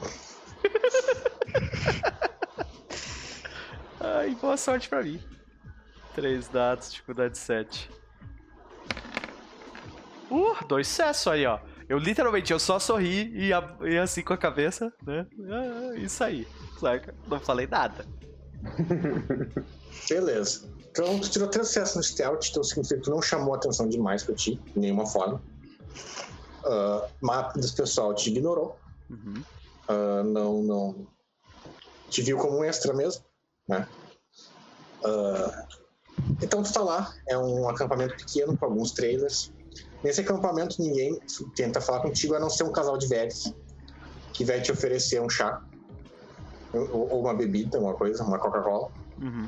Ai, 4.00 4.36
boa 4.40 4.56
sorte 4.56 4.88
pra 4.88 5.02
mim. 5.02 5.20
Três 6.14 6.48
dados, 6.48 6.92
dificuldade 6.92 7.38
7. 7.38 7.90
Uh, 10.30 10.66
dois 10.66 10.88
sucessos 10.88 11.26
aí, 11.26 11.44
ó. 11.46 11.58
Eu 11.88 11.98
literalmente, 11.98 12.52
eu 12.52 12.58
só 12.58 12.78
sorri 12.78 13.30
e, 13.36 13.52
a- 13.52 13.76
e 13.82 13.98
assim 13.98 14.22
com 14.22 14.32
a 14.32 14.38
cabeça, 14.38 14.92
né? 15.04 15.26
Ah, 15.50 15.98
isso 15.98 16.24
aí, 16.24 16.46
saca? 16.80 17.14
Não 17.26 17.38
falei 17.40 17.66
nada. 17.66 18.06
Beleza. 20.08 20.70
Então, 20.90 21.20
tu 21.20 21.30
tirou 21.30 21.48
três 21.48 21.66
sucessos 21.68 21.96
no 21.96 22.02
stealth, 22.02 22.46
então 22.50 22.62
significa 22.62 22.96
que 22.96 23.02
tu 23.04 23.10
não 23.10 23.20
chamou 23.22 23.54
atenção 23.54 23.88
demais 23.88 24.22
pra 24.22 24.34
ti, 24.34 24.56
de 24.74 24.80
nenhuma 24.80 25.06
forma. 25.06 25.42
Ah, 26.64 27.08
mapa 27.20 27.52
desse 27.58 27.74
pessoal 27.74 28.14
te 28.14 28.30
ignorou. 28.30 28.80
Uhum. 29.10 29.42
Ah, 29.88 30.22
não, 30.24 30.62
não. 30.62 31.06
Te 32.08 32.22
viu 32.22 32.38
como 32.38 32.58
um 32.58 32.64
extra 32.64 32.92
mesmo, 32.94 33.24
né? 33.68 33.86
Ah, 35.04 35.66
então 36.40 36.62
tu 36.62 36.72
tá 36.72 36.80
lá, 36.80 37.14
é 37.28 37.36
um 37.36 37.68
acampamento 37.68 38.16
pequeno 38.16 38.56
com 38.56 38.64
alguns 38.64 38.92
trailers. 38.92 39.52
Nesse 40.02 40.20
acampamento 40.20 40.80
ninguém 40.80 41.18
tenta 41.54 41.80
falar 41.80 42.00
contigo 42.00 42.34
a 42.34 42.40
não 42.40 42.50
ser 42.50 42.64
um 42.64 42.72
casal 42.72 42.98
de 42.98 43.06
velhos 43.06 43.54
que 44.32 44.44
vai 44.44 44.60
te 44.60 44.72
oferecer 44.72 45.20
um 45.20 45.28
chá 45.28 45.62
ou, 46.72 47.20
uma 47.20 47.34
bebida, 47.34 47.78
uma 47.78 47.94
coisa, 47.94 48.24
uma 48.24 48.38
Coca-Cola. 48.38 48.90
Uhum. 49.20 49.46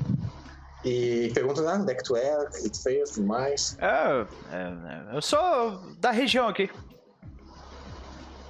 E 0.83 1.31
pergunta 1.33 1.67
ah, 1.67 1.75
onde 1.75 1.91
é 1.91 1.95
que 1.95 2.03
tu 2.03 2.15
é, 2.15 2.43
o 2.43 2.49
que 2.49 2.69
tu 2.69 2.83
fez, 2.83 3.09
tudo 3.09 3.25
mais. 3.25 3.75
É, 3.79 4.27
é, 4.51 5.11
é, 5.11 5.17
eu 5.17 5.21
sou 5.21 5.81
da 5.99 6.11
região 6.11 6.47
aqui. 6.47 6.69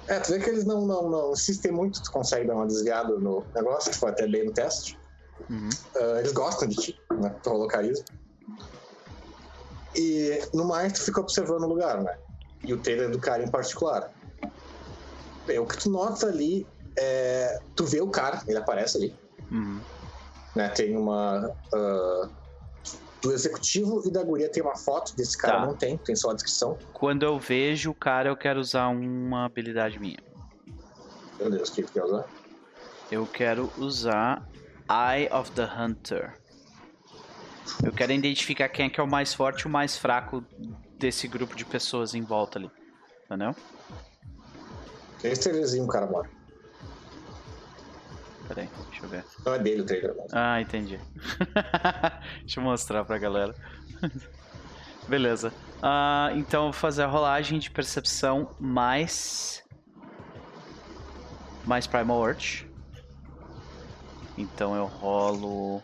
É, 0.06 0.20
tu 0.20 0.32
vê 0.32 0.38
que 0.38 0.50
eles 0.50 0.64
não, 0.64 0.86
não, 0.86 1.08
não 1.08 1.32
insistem 1.32 1.72
muito, 1.72 2.02
tu 2.02 2.12
consegue 2.12 2.46
dar 2.46 2.54
uma 2.54 2.66
desviada 2.66 3.18
no 3.18 3.44
negócio, 3.54 3.90
que 3.90 3.96
foi 3.96 4.10
até 4.10 4.26
bem 4.28 4.44
no 4.44 4.52
teste. 4.52 4.98
Uhum. 5.48 5.68
Ah, 5.96 6.18
eles 6.18 6.32
gostam 6.32 6.68
de 6.68 6.76
ti, 6.76 7.00
né? 7.20 7.34
Tu 7.42 7.50
rolou 7.50 7.68
carisma. 7.68 8.04
E 9.94 10.40
no 10.52 10.64
mais, 10.64 10.92
tu 10.92 11.02
fica 11.02 11.20
observando 11.20 11.62
o 11.64 11.68
lugar, 11.68 12.02
né? 12.02 12.16
E 12.64 12.72
o 12.72 12.80
trailer 12.80 13.10
do 13.10 13.18
cara 13.18 13.42
em 13.42 13.50
particular. 13.50 14.12
Bem, 15.46 15.58
o 15.58 15.66
que 15.66 15.78
tu 15.78 15.90
nota 15.90 16.26
ali 16.26 16.66
é. 16.98 17.58
Tu 17.74 17.84
vê 17.84 18.00
o 18.00 18.08
cara, 18.08 18.42
ele 18.46 18.58
aparece 18.58 18.96
ali. 18.98 19.14
Uhum. 19.50 19.80
Né? 20.54 20.68
Tem 20.70 20.96
uma. 20.96 21.54
ah, 21.72 22.28
do 23.22 23.32
executivo 23.32 24.02
e 24.06 24.10
da 24.10 24.22
guria 24.22 24.48
tem 24.48 24.62
uma 24.62 24.76
foto, 24.76 25.16
desse 25.16 25.36
cara 25.36 25.60
Tá. 25.60 25.66
não 25.66 25.74
tem, 25.74 25.96
tem 25.98 26.14
só 26.14 26.30
a 26.30 26.34
descrição. 26.34 26.78
Quando 26.92 27.24
eu 27.24 27.38
vejo 27.40 27.90
o 27.90 27.94
cara, 27.94 28.28
eu 28.28 28.36
quero 28.36 28.60
usar 28.60 28.88
uma 28.88 29.46
habilidade 29.46 29.98
minha. 29.98 30.18
Meu 31.40 31.50
Deus, 31.50 31.70
o 31.70 31.72
que 31.72 31.82
tu 31.82 31.92
quer 31.92 32.04
usar? 32.04 32.24
Eu 33.10 33.26
quero 33.26 33.72
usar 33.78 34.46
Eye 34.88 35.28
of 35.32 35.50
the 35.52 35.64
Hunter. 35.64 36.38
Eu 37.82 37.92
quero 37.92 38.12
identificar 38.12 38.68
quem 38.68 38.86
é 38.86 38.88
que 38.88 39.00
é 39.00 39.02
o 39.02 39.06
mais 39.06 39.34
forte 39.34 39.62
e 39.62 39.66
o 39.66 39.70
mais 39.70 39.96
fraco 39.96 40.44
desse 40.98 41.26
grupo 41.26 41.56
de 41.56 41.64
pessoas 41.64 42.14
em 42.14 42.22
volta 42.22 42.58
ali. 42.58 42.70
Entendeu? 43.24 43.54
Esse 45.22 45.42
trailerzinho 45.42 45.84
o 45.84 45.88
cara 45.88 46.06
mora. 46.06 46.30
Pera 48.46 48.62
aí, 48.62 48.70
deixa 48.90 49.04
eu 49.04 49.08
ver. 49.08 49.24
Não 49.44 49.54
é 49.54 49.58
dele 49.58 49.82
o 49.82 49.84
trailer, 49.84 50.14
mas. 50.16 50.32
Ah, 50.32 50.60
entendi. 50.60 51.00
deixa 52.40 52.60
eu 52.60 52.64
mostrar 52.64 53.04
pra 53.04 53.18
galera. 53.18 53.54
Beleza. 55.08 55.52
Ah, 55.82 56.30
então 56.34 56.66
eu 56.66 56.72
vou 56.72 56.80
fazer 56.80 57.02
a 57.02 57.06
rolagem 57.06 57.58
de 57.58 57.70
percepção 57.70 58.54
mais. 58.60 59.64
Mais 61.64 61.86
Primal 61.86 62.20
Urge. 62.20 62.70
Então 64.36 64.74
eu 64.76 64.84
rolo. 64.86 65.82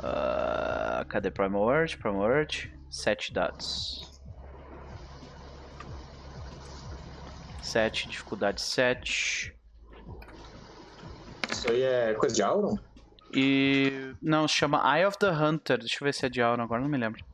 ah, 0.00 1.04
cadê 1.08 1.30
Primal 1.30 1.62
Urge? 1.62 1.96
Primal 1.96 2.22
Urge. 2.28 2.72
7 2.90 3.32
dados. 3.32 4.20
7, 7.62 8.08
dificuldade 8.08 8.60
7. 8.60 9.54
Isso 11.50 11.70
aí 11.70 11.82
é 11.82 12.14
coisa 12.14 12.34
de 12.34 12.42
Auron? 12.42 12.76
E. 13.34 14.14
Não, 14.20 14.46
chama 14.46 14.82
Eye 14.96 15.06
of 15.06 15.16
the 15.18 15.30
Hunter. 15.30 15.78
Deixa 15.78 15.96
eu 16.00 16.04
ver 16.04 16.12
se 16.12 16.26
é 16.26 16.28
de 16.28 16.42
Auron 16.42 16.62
agora, 16.62 16.82
não 16.82 16.88
me 16.88 16.98
lembro. 16.98 17.24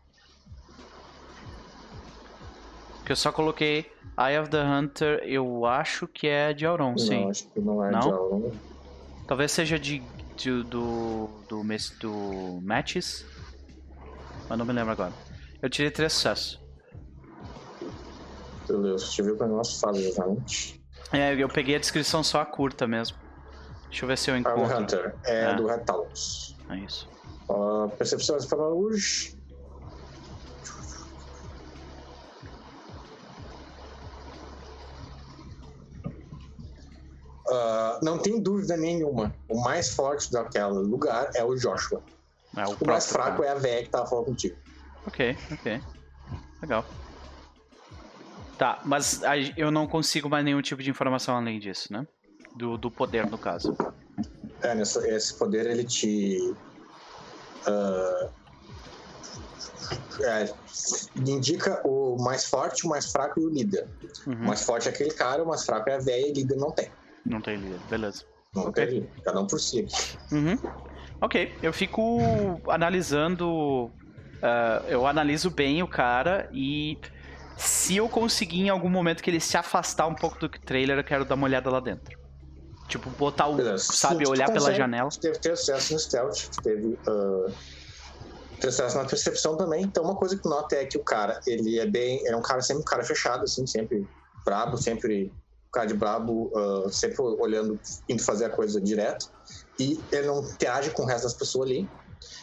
Que 3.05 3.12
eu 3.12 3.16
só 3.16 3.33
coloquei 3.33 3.91
Eye 4.18 4.39
of 4.39 4.51
the 4.51 4.62
Hunter, 4.62 5.20
eu 5.24 5.64
acho 5.66 6.07
que 6.07 6.29
é 6.29 6.53
de 6.53 6.66
Auron, 6.66 6.97
sim. 6.99 7.22
Não, 7.22 7.31
acho 7.31 7.49
que 7.49 7.61
não 7.61 7.85
é 7.85 7.91
Não? 7.91 8.01
de 8.01 8.09
Auron. 8.11 8.53
Talvez 9.26 9.51
seja 9.51 9.79
de, 9.79 10.03
de- 10.39 10.62
do. 10.64 11.28
do. 11.49 11.62
mes- 11.64 11.91
do 11.99 12.61
Matches. 12.62 13.24
Mas 14.49 14.59
não 14.59 14.64
me 14.64 14.72
lembro 14.72 14.93
agora. 14.93 15.12
Eu 15.61 15.68
tirei 15.68 15.91
três 15.91 16.12
sucessos. 16.12 16.61
Beleza, 18.66 19.05
deixa 19.05 19.22
eu 19.22 19.26
ver 19.26 19.32
o 19.32 19.36
que 19.36 19.45
negócio 19.45 19.80
fala 19.80 19.99
exatamente. 19.99 20.80
É, 21.12 21.34
eu 21.34 21.49
peguei 21.49 21.76
a 21.76 21.78
descrição 21.78 22.22
só 22.22 22.41
a 22.41 22.47
curta 22.47 22.86
mesmo. 22.86 23.16
Deixa 23.89 24.05
eu 24.05 24.09
ver 24.09 24.18
se 24.18 24.30
eu 24.30 24.43
Power 24.43 24.59
encontro. 24.66 24.82
Hunter 24.82 25.14
é 25.24 25.47
Ah. 25.47 25.53
do 25.55 25.66
Red 25.66 25.78
Talons. 25.80 26.57
É 26.68 26.76
isso. 26.78 27.09
Uh, 27.49 27.89
percepção 27.97 28.36
para 28.47 28.59
hoje. 28.68 29.38
Ah, 37.51 38.01
não 38.03 38.19
tem 38.19 38.41
dúvida 38.41 38.77
nenhuma. 38.77 39.35
O 39.49 39.61
mais 39.61 39.91
forte 39.95 40.31
daquele 40.31 40.67
lugar 40.67 41.31
é 41.35 41.43
o 41.45 41.55
Joshua. 41.55 42.03
É 42.57 42.65
o, 42.67 42.77
O 42.81 42.87
mais 42.87 43.07
fraco 43.07 43.43
cara. 43.43 43.47
é 43.49 43.53
a 43.53 43.55
véia 43.55 43.83
que 43.85 43.91
tava 43.91 44.07
falando 44.07 44.27
contigo. 44.27 44.57
Ok, 45.07 45.37
ok. 45.53 45.81
Legal. 46.61 46.85
Tá, 48.59 48.83
mas 48.85 49.21
eu 49.57 49.71
não 49.71 49.87
consigo 49.87 50.29
mais 50.29 50.45
nenhum 50.45 50.61
tipo 50.61 50.83
de 50.83 50.91
informação 50.91 51.37
além 51.37 51.61
disso, 51.61 51.93
né? 51.93 52.07
Do, 52.57 52.77
do 52.77 52.91
poder, 52.91 53.31
no 53.31 53.39
caso. 53.39 53.77
É, 54.63 54.77
esse 55.15 55.39
poder 55.39 55.67
ele 55.67 55.85
te. 55.85 56.37
ah, 57.67 58.31
é, 60.23 60.55
indica 61.17 61.81
o 61.87 62.17
mais 62.21 62.45
forte, 62.47 62.85
o 62.85 62.89
mais 62.89 63.11
fraco 63.13 63.41
e 63.41 63.45
o 63.47 63.49
líder. 63.49 63.89
O 64.27 64.31
Uhum. 64.31 64.47
mais 64.47 64.63
forte 64.63 64.89
é 64.89 64.91
aquele 64.91 65.11
cara, 65.13 65.43
o 65.45 65.47
mais 65.47 65.65
fraco 65.65 65.89
é 65.89 65.95
a 65.95 65.99
véia 65.99 66.27
e 66.27 66.33
o 66.33 66.35
líder 66.35 66.57
não 66.57 66.73
tem. 66.73 66.91
Não 67.25 67.41
tem 67.41 67.57
líder, 67.57 67.79
beleza. 67.91 68.25
Não 68.55 68.64
Ok. 68.69 68.85
tem 68.87 68.95
líder. 69.01 69.11
Cada 69.25 69.41
um 69.41 69.47
por 69.47 69.61
si. 69.61 69.87
Uhum. 70.33 70.59
Ok, 71.21 71.53
eu 71.62 71.73
fico 71.73 72.21
analisando. 72.69 73.91
ah, 74.43 74.83
eu 74.89 75.07
analiso 75.07 75.51
bem 75.51 75.83
o 75.83 75.89
cara 75.89 76.49
e 76.53 76.97
se 77.57 77.97
eu 77.97 78.09
conseguir 78.09 78.61
em 78.61 78.69
algum 78.69 78.89
momento 78.89 79.23
que 79.23 79.29
ele 79.31 79.41
se 79.41 79.57
afastar 79.57 80.07
um 80.07 80.14
pouco 80.14 80.39
do 80.39 80.49
trailer, 80.49 80.99
eu 80.99 81.05
quero 81.05 81.25
dar 81.25 81.35
uma 81.35 81.45
olhada 81.47 81.69
lá 81.71 81.81
dentro. 81.81 82.16
Tipo, 82.87 83.11
botar 83.11 83.49
o. 83.49 83.55
Beleza. 83.57 83.93
Sabe, 83.93 84.25
Tu 84.25 84.31
olhar 84.31 84.47
pela 84.47 84.61
consegue, 84.61 84.79
janela. 84.79 85.11
Tu 85.11 85.21
teve 85.21 85.39
ter 85.41 85.57
sucesso 85.57 85.93
no 85.93 85.99
stealth, 85.99 86.39
tu 86.55 86.62
teve 86.62 86.87
uh, 86.87 87.53
sucesso 88.62 88.97
na 88.97 89.05
percepção 89.05 89.57
também. 89.59 89.83
Então, 89.83 90.05
uma 90.05 90.14
coisa 90.16 90.39
que 90.39 90.49
nota 90.49 90.75
é 90.77 90.87
que 90.87 90.97
o 90.97 91.05
cara, 91.05 91.39
ele 91.47 91.79
é 91.79 91.85
bem. 91.87 92.27
É 92.27 92.35
um 92.35 92.40
cara 92.40 92.62
sempre 92.62 92.82
um 92.82 92.86
cara 92.86 93.05
fechado, 93.05 93.43
assim, 93.45 93.66
sempre 93.66 94.07
brabo, 94.45 94.78
sempre 94.78 95.31
cara 95.79 95.87
de 95.87 95.95
brabo, 95.95 96.51
uh, 96.55 96.91
sempre 96.91 97.17
olhando, 97.21 97.79
indo 98.09 98.23
fazer 98.23 98.47
a 98.47 98.51
coisa 98.51 98.81
direto. 98.81 99.31
E 99.79 100.01
ele 100.11 100.27
não 100.27 100.41
interage 100.43 100.91
com 100.91 101.03
o 101.05 101.07
resto 101.07 101.25
das 101.25 101.35
pessoas 101.35 101.69
ali. 101.71 101.89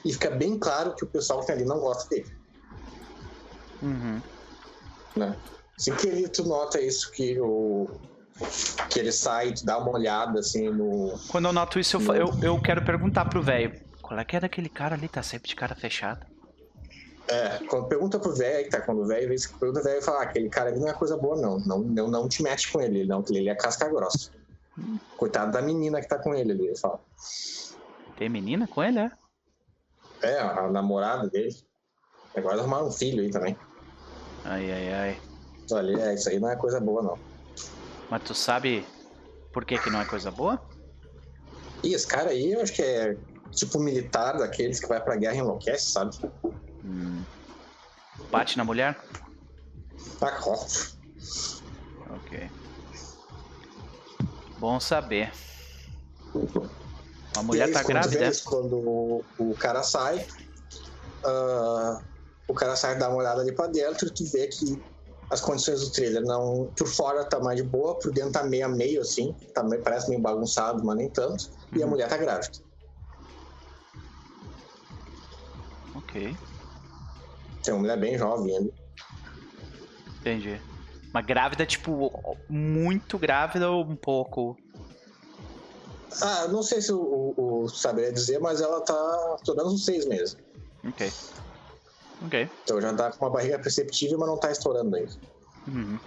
E 0.06 0.14
fica 0.14 0.30
bem 0.32 0.58
claro 0.58 0.96
que 0.96 1.04
o 1.04 1.08
pessoal 1.08 1.42
que 1.42 1.48
tem 1.48 1.56
ali 1.56 1.66
não 1.66 1.80
gosta 1.80 2.08
dele, 2.10 2.32
Uhum. 3.82 4.22
né? 5.18 5.36
Assim 5.78 5.94
que 5.96 6.08
ele, 6.08 6.30
tu 6.30 6.44
nota 6.46 6.80
isso, 6.80 7.12
que 7.12 7.38
o. 7.42 7.88
Que 8.90 9.00
ele 9.00 9.12
sai, 9.12 9.54
tu 9.54 9.66
dá 9.66 9.78
uma 9.78 9.92
olhada 9.92 10.40
assim 10.40 10.70
no, 10.70 11.14
Quando 11.30 11.46
eu 11.46 11.54
noto 11.54 11.80
isso, 11.80 11.98
eu, 11.98 12.00
fa- 12.02 12.16
eu, 12.16 12.30
eu 12.42 12.62
quero 12.62 12.84
perguntar 12.86 13.26
pro 13.26 13.42
velho. 13.42 13.74
Qual 14.02 14.18
é 14.20 14.24
que 14.26 14.36
é 14.36 14.40
daquele 14.40 14.70
cara 14.70 14.96
ali? 14.96 15.08
Tá 15.10 15.22
sempre 15.24 15.50
de 15.50 15.56
cara 15.56 15.76
fechada. 15.76 16.26
É, 17.28 17.60
quando 17.68 17.88
pergunta 17.88 18.20
pro 18.20 18.36
velho, 18.36 18.70
tá? 18.70 18.82
Quando 18.82 19.02
o 19.02 19.08
velho 19.08 19.28
vê 19.28 19.36
isso, 19.36 19.58
pergunta 19.60 19.82
velho 19.82 20.00
e 20.00 20.04
fala, 20.04 20.20
ah, 20.20 20.24
aquele 20.24 20.50
cara 20.50 20.70
ali 20.70 20.80
não 20.80 20.90
é 20.90 20.94
coisa 20.94 21.18
boa, 21.18 21.36
não. 21.36 21.60
Não, 21.60 21.80
não, 21.80 22.08
não 22.08 22.30
te 22.30 22.44
mete 22.44 22.72
com 22.72 22.82
ele, 22.82 23.06
não, 23.06 23.24
ele 23.30 23.50
é 23.50 23.56
casca 23.56 23.90
grossa. 23.90 24.32
Coitado 25.18 25.52
da 25.52 25.62
menina 25.62 26.02
que 26.02 26.08
tá 26.08 26.20
com 26.20 26.36
ele 26.36 26.52
ali, 26.52 26.68
ele 26.68 26.78
fala. 26.78 27.00
Tem 28.18 28.30
menina 28.30 28.68
com 28.68 28.84
ele, 28.84 29.00
é? 29.00 29.12
É, 30.22 30.40
a 30.40 30.70
namorada 30.70 31.28
dele. 31.30 31.56
Agora 32.36 32.60
arrumaram 32.60 32.88
um 32.88 32.92
filho 32.92 33.24
aí 33.24 33.32
também. 33.32 33.58
Ai, 34.44 34.72
ai, 34.72 34.94
ai. 34.94 35.22
Olha, 35.72 36.10
é, 36.10 36.14
isso 36.14 36.30
aí 36.30 36.40
não 36.40 36.50
é 36.50 36.56
coisa 36.56 36.80
boa, 36.80 37.02
não. 37.02 37.20
Mas 38.10 38.24
tu 38.24 38.36
sabe 38.36 38.86
por 39.52 39.66
que 39.66 39.80
que 39.80 39.90
não 39.90 40.02
é 40.02 40.06
coisa 40.06 40.30
boa? 40.30 40.62
E 41.84 41.94
esse 41.94 42.06
cara 42.06 42.30
aí, 42.30 42.52
eu 42.52 42.62
acho 42.62 42.74
que 42.74 42.82
é 42.84 43.18
tipo 43.52 43.80
militar 43.80 44.38
daqueles 44.38 44.80
que 44.80 44.88
vai 44.88 45.02
pra 45.02 45.16
guerra 45.16 45.36
e 45.36 45.40
enlouquece, 45.40 45.92
sabe? 45.92 46.16
Hum. 46.86 47.26
Bate 48.30 48.58
na 48.58 48.64
mulher? 48.64 48.96
Tá, 50.20 50.40
ó. 50.46 50.54
Ok. 52.16 52.52
Bom 54.60 54.80
saber. 54.80 55.32
A 57.36 57.42
mulher 57.44 57.66
aí, 57.66 57.74
tá 57.74 57.82
grávida? 57.84 58.26
é? 58.26 58.30
isso, 58.30 58.44
Quando 58.46 58.78
o, 58.78 59.26
o 59.38 59.56
cara 59.56 59.82
sai, 59.84 60.26
ah, 61.26 62.02
o 62.48 62.54
cara 62.54 62.76
sai 62.76 62.98
dá 62.98 63.10
uma 63.10 63.18
olhada 63.18 63.42
ali 63.42 63.54
pra 63.54 63.68
dentro 63.68 64.08
e 64.08 64.12
tu 64.14 64.24
vê 64.32 64.48
que 64.48 64.82
as 65.30 65.42
condições 65.42 65.82
do 65.82 65.92
trailer 65.92 66.22
não. 66.24 66.72
Por 66.78 66.88
fora 66.88 67.26
tá 67.26 67.40
mais 67.40 67.58
de 67.58 67.64
boa, 67.64 67.98
por 68.00 68.12
dentro 68.14 68.32
tá 68.32 68.44
meio 68.44 68.66
a 68.66 68.70
meio, 68.70 69.02
assim. 69.02 69.34
Tá, 69.54 69.64
meio- 69.64 69.82
parece 69.84 70.08
meio 70.10 70.22
bagunçado, 70.22 70.84
mas 70.86 70.96
nem 70.98 71.10
tanto. 71.10 71.50
E 71.76 71.82
a 71.82 71.86
Uhum. 71.86 71.92
mulher 71.92 72.08
tá 72.08 72.16
grávida. 72.18 72.58
Ok, 75.94 76.38
Tem 77.66 77.74
uma 77.74 77.82
mulher 77.82 78.00
bem 78.00 78.18
jovem 78.18 78.56
ali. 78.56 78.74
entendi. 80.20 80.62
Uma 81.10 81.22
grávida, 81.22 81.66
tipo, 81.66 82.38
muito 82.48 83.18
grávida 83.18 83.70
ou 83.72 83.84
um 83.84 83.96
pouco? 83.96 84.56
Ah, 86.22 86.48
não 86.48 86.62
sei 86.62 86.82
se 86.82 86.94
o, 86.94 87.00
o, 87.00 87.64
o 87.64 87.70
saberia 87.70 88.12
dizer, 88.12 88.40
mas 88.40 88.62
ela 88.62 88.82
tá 88.82 89.36
estourando 89.38 89.74
uns 89.74 89.84
seis 89.84 90.06
meses. 90.06 90.38
Ok. 90.88 91.12
Ok. 92.26 92.50
Então 92.64 92.82
já 92.82 92.94
tá 92.94 93.12
com 93.12 93.26
uma 93.26 93.32
barriga 93.32 93.60
perceptível, 93.60 94.18
mas 94.20 94.30
não 94.30 94.38
tá 94.38 94.52
estourando 94.52 94.96
ainda. 94.96 95.12
Uhum. 95.68 96.00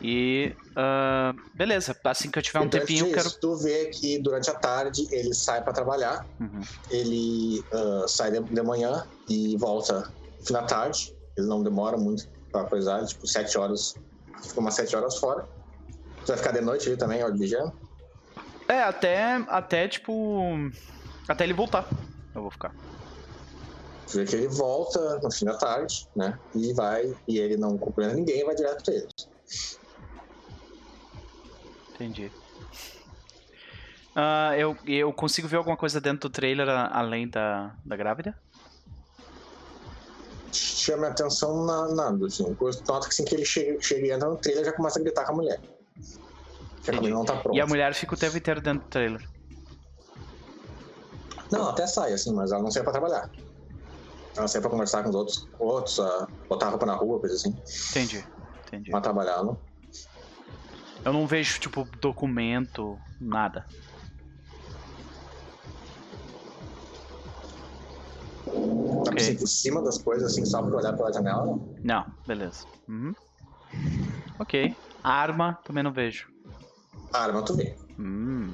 E. 0.00 0.54
ah, 0.76 1.32
beleza, 1.54 1.96
assim 2.04 2.30
que 2.30 2.38
eu 2.38 2.42
tiver 2.42 2.60
um 2.60 2.64
Então, 2.64 2.80
tempinho, 2.80 3.06
eu 3.08 3.12
quero. 3.14 3.30
Tu 3.40 3.56
vê 3.56 3.86
que 3.90 4.22
durante 4.22 4.48
a 4.50 4.54
tarde 4.54 5.06
ele 5.10 5.34
sai 5.34 5.62
pra 5.62 5.72
trabalhar, 5.72 6.24
Uhum. 6.40 6.60
ele 6.90 7.64
ah, 7.72 8.04
sai 8.06 8.30
de, 8.32 8.40
de 8.40 8.62
manhã 8.62 9.04
e 9.28 9.56
volta 9.58 10.00
no 10.38 10.46
fim 10.46 10.52
da 10.52 10.62
tarde. 10.62 11.12
Ele 11.36 11.46
não 11.46 11.62
demora 11.62 11.96
muito 11.96 12.24
pra 12.52 12.64
coisar, 12.64 13.04
tipo, 13.06 13.26
sete 13.26 13.58
horas. 13.58 13.94
Fica 14.42 14.60
umas 14.60 14.74
sete 14.74 14.94
horas 14.96 15.16
fora. 15.18 15.46
Tu 16.24 16.28
vai 16.28 16.36
ficar 16.36 16.52
de 16.52 16.60
noite 16.60 16.88
ali 16.88 16.96
também, 16.96 17.22
ó, 17.24 17.30
vigiando. 17.32 17.72
É, 18.68 18.82
até. 18.82 19.34
Até, 19.48 19.88
tipo. 19.88 20.42
Até 21.28 21.44
ele 21.44 21.54
voltar. 21.54 21.88
Eu 22.34 22.42
vou 22.42 22.50
ficar. 22.50 22.72
Tu 24.06 24.16
vê 24.16 24.24
que 24.24 24.36
ele 24.36 24.48
volta 24.48 25.18
no 25.22 25.30
fim 25.30 25.44
da 25.44 25.56
tarde, 25.56 26.06
né? 26.16 26.38
E 26.54 26.72
vai, 26.72 27.04
e 27.28 27.38
ele 27.38 27.56
não 27.56 27.76
cumprimenta 27.76 28.14
ninguém, 28.16 28.44
vai 28.44 28.54
direto 28.54 28.82
pra 28.84 28.94
eles. 28.94 29.12
Entendi. 31.98 32.32
Ah, 34.14 34.52
eu, 34.56 34.76
eu 34.86 35.12
consigo 35.12 35.48
ver 35.48 35.56
alguma 35.56 35.76
coisa 35.76 36.00
dentro 36.00 36.28
do 36.28 36.32
trailer 36.32 36.68
a- 36.68 36.96
além 36.96 37.28
da, 37.28 37.74
da 37.84 37.96
grávida? 37.96 38.36
Chama 40.52 41.08
a 41.08 41.10
atenção 41.10 41.64
na, 41.66 41.88
nada, 41.94 42.26
assim. 42.26 42.44
Nota 42.44 43.00
que 43.06 43.08
assim 43.08 43.24
que 43.24 43.34
ele 43.34 43.44
chega, 43.44 43.80
chega 43.80 44.06
e 44.06 44.10
entra 44.12 44.28
no 44.28 44.36
trailer, 44.36 44.64
já 44.64 44.72
começa 44.72 44.98
a 44.98 45.02
gritar 45.02 45.24
com 45.24 45.32
a 45.32 45.36
mulher. 45.36 45.60
Que 46.82 46.90
a 46.90 47.00
não 47.00 47.24
tá 47.24 47.36
pronta. 47.36 47.58
E 47.58 47.60
a 47.60 47.66
mulher 47.66 47.92
fica 47.94 48.14
o 48.14 48.18
tempo 48.18 48.36
inteiro 48.36 48.60
dentro 48.60 48.84
do 48.84 48.90
trailer. 48.90 49.28
Não, 51.50 51.68
até 51.68 51.86
sai, 51.86 52.12
assim, 52.12 52.32
mas 52.32 52.52
ela 52.52 52.62
não 52.62 52.70
sai 52.70 52.82
pra 52.82 52.92
trabalhar. 52.92 53.30
Ela 54.36 54.46
sai 54.48 54.60
pra 54.60 54.70
conversar 54.70 55.02
com 55.02 55.08
os 55.10 55.14
outros, 55.14 55.48
outros 55.58 55.98
a 55.98 56.28
botar 56.48 56.66
a 56.66 56.70
roupa 56.70 56.86
na 56.86 56.94
rua, 56.94 57.18
coisa 57.20 57.34
assim. 57.34 57.54
Entendi. 57.90 58.24
Entendi. 58.66 58.90
Mas 58.90 59.02
trabalhar, 59.02 59.42
não. 59.42 59.67
Eu 61.04 61.12
não 61.12 61.26
vejo, 61.26 61.60
tipo, 61.60 61.84
documento, 62.00 62.98
nada. 63.20 63.66
Tá 69.04 69.10
Ok. 69.12 69.22
assim, 69.22 69.36
por 69.36 69.46
cima 69.46 69.82
das 69.82 69.98
coisas, 69.98 70.32
assim, 70.32 70.44
só 70.44 70.62
pra 70.62 70.76
olhar 70.76 70.96
pela 70.96 71.12
janela, 71.12 71.46
não. 71.46 71.74
Não, 71.82 72.04
beleza. 72.26 72.66
Uhum. 72.88 73.14
Ok. 74.38 74.76
Arma, 75.02 75.58
também 75.64 75.82
não 75.82 75.92
vejo. 75.92 76.28
Arma 77.12 77.42
tu 77.44 77.54
vê. 77.54 77.76
Hum. 77.98 78.52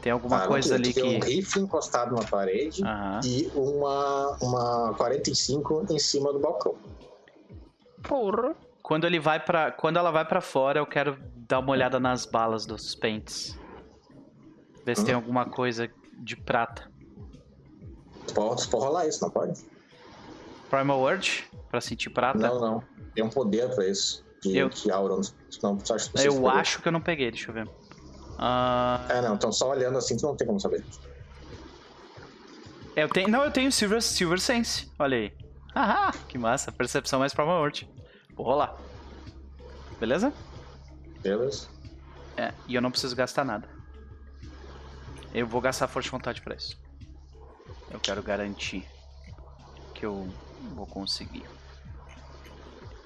Tem 0.00 0.12
alguma 0.12 0.36
arma 0.36 0.48
coisa 0.48 0.70
tu 0.70 0.74
ali 0.74 0.92
tu 0.92 1.00
que. 1.00 1.06
um 1.06 1.18
rifle 1.20 1.62
encostado 1.62 2.14
na 2.14 2.24
parede 2.24 2.84
Aham. 2.84 3.20
e 3.24 3.50
uma, 3.54 4.36
uma 4.42 4.94
45 4.96 5.86
em 5.90 5.98
cima 5.98 6.32
do 6.32 6.38
balcão. 6.38 6.76
Porra. 8.02 8.54
Quando 8.86 9.04
ele 9.04 9.18
vai 9.18 9.40
para, 9.40 9.72
quando 9.72 9.96
ela 9.96 10.12
vai 10.12 10.24
pra 10.24 10.40
fora, 10.40 10.78
eu 10.78 10.86
quero 10.86 11.18
dar 11.48 11.58
uma 11.58 11.72
olhada 11.72 11.98
nas 11.98 12.24
balas 12.24 12.64
dos 12.64 12.94
pentes. 12.94 13.58
Ver 14.84 14.96
se 14.96 15.04
tem 15.04 15.12
alguma 15.12 15.44
coisa 15.44 15.90
de 16.20 16.36
prata. 16.36 16.88
Pode, 18.32 18.68
pode 18.68 18.84
rolar 18.84 19.08
isso, 19.08 19.24
não 19.24 19.30
pode? 19.32 19.60
Primal 20.70 21.00
Word 21.00 21.50
pra 21.68 21.80
sentir 21.80 22.10
prata. 22.10 22.38
Não, 22.38 22.60
não. 22.60 22.84
Tem 23.12 23.24
um 23.24 23.28
poder 23.28 23.74
pra 23.74 23.88
isso. 23.88 24.24
De, 24.40 24.56
Eu- 24.56 24.70
aura. 24.92 25.16
Não, 25.64 25.76
tu 25.78 25.92
acha 25.92 26.08
que 26.08 26.24
eu 26.28 26.48
acho 26.48 26.80
que 26.80 26.86
eu 26.86 26.92
não 26.92 27.00
peguei, 27.00 27.32
deixa 27.32 27.50
eu 27.50 27.54
ver. 27.54 27.68
Ah, 28.38 29.04
É, 29.08 29.20
não. 29.20 29.34
Então 29.34 29.50
só 29.50 29.68
olhando 29.68 29.98
assim, 29.98 30.16
tu 30.16 30.26
não 30.26 30.36
tem 30.36 30.46
como 30.46 30.60
saber. 30.60 30.84
eu 32.94 33.08
tenho, 33.08 33.28
não, 33.28 33.42
eu 33.42 33.50
tenho 33.50 33.72
Silver 33.72 34.00
Silver 34.00 34.38
Sense. 34.40 34.88
Olha 34.96 35.16
aí. 35.16 35.32
Haha, 35.74 36.12
que 36.28 36.38
massa, 36.38 36.70
percepção 36.70 37.18
mais 37.18 37.34
Primal 37.34 37.60
Word. 37.60 37.90
Vou 38.36 38.44
rolar. 38.46 38.76
Beleza? 39.98 40.32
Beleza? 41.22 41.68
É, 42.36 42.52
e 42.68 42.74
eu 42.74 42.82
não 42.82 42.90
preciso 42.90 43.16
gastar 43.16 43.44
nada. 43.44 43.68
Eu 45.34 45.46
vou 45.46 45.60
gastar 45.60 45.88
força 45.88 46.06
de 46.06 46.10
vontade 46.12 46.42
pra 46.42 46.54
isso. 46.54 46.78
Eu 47.90 47.98
quero 47.98 48.22
garantir 48.22 48.86
que 49.94 50.04
eu 50.04 50.28
vou 50.74 50.86
conseguir. 50.86 51.44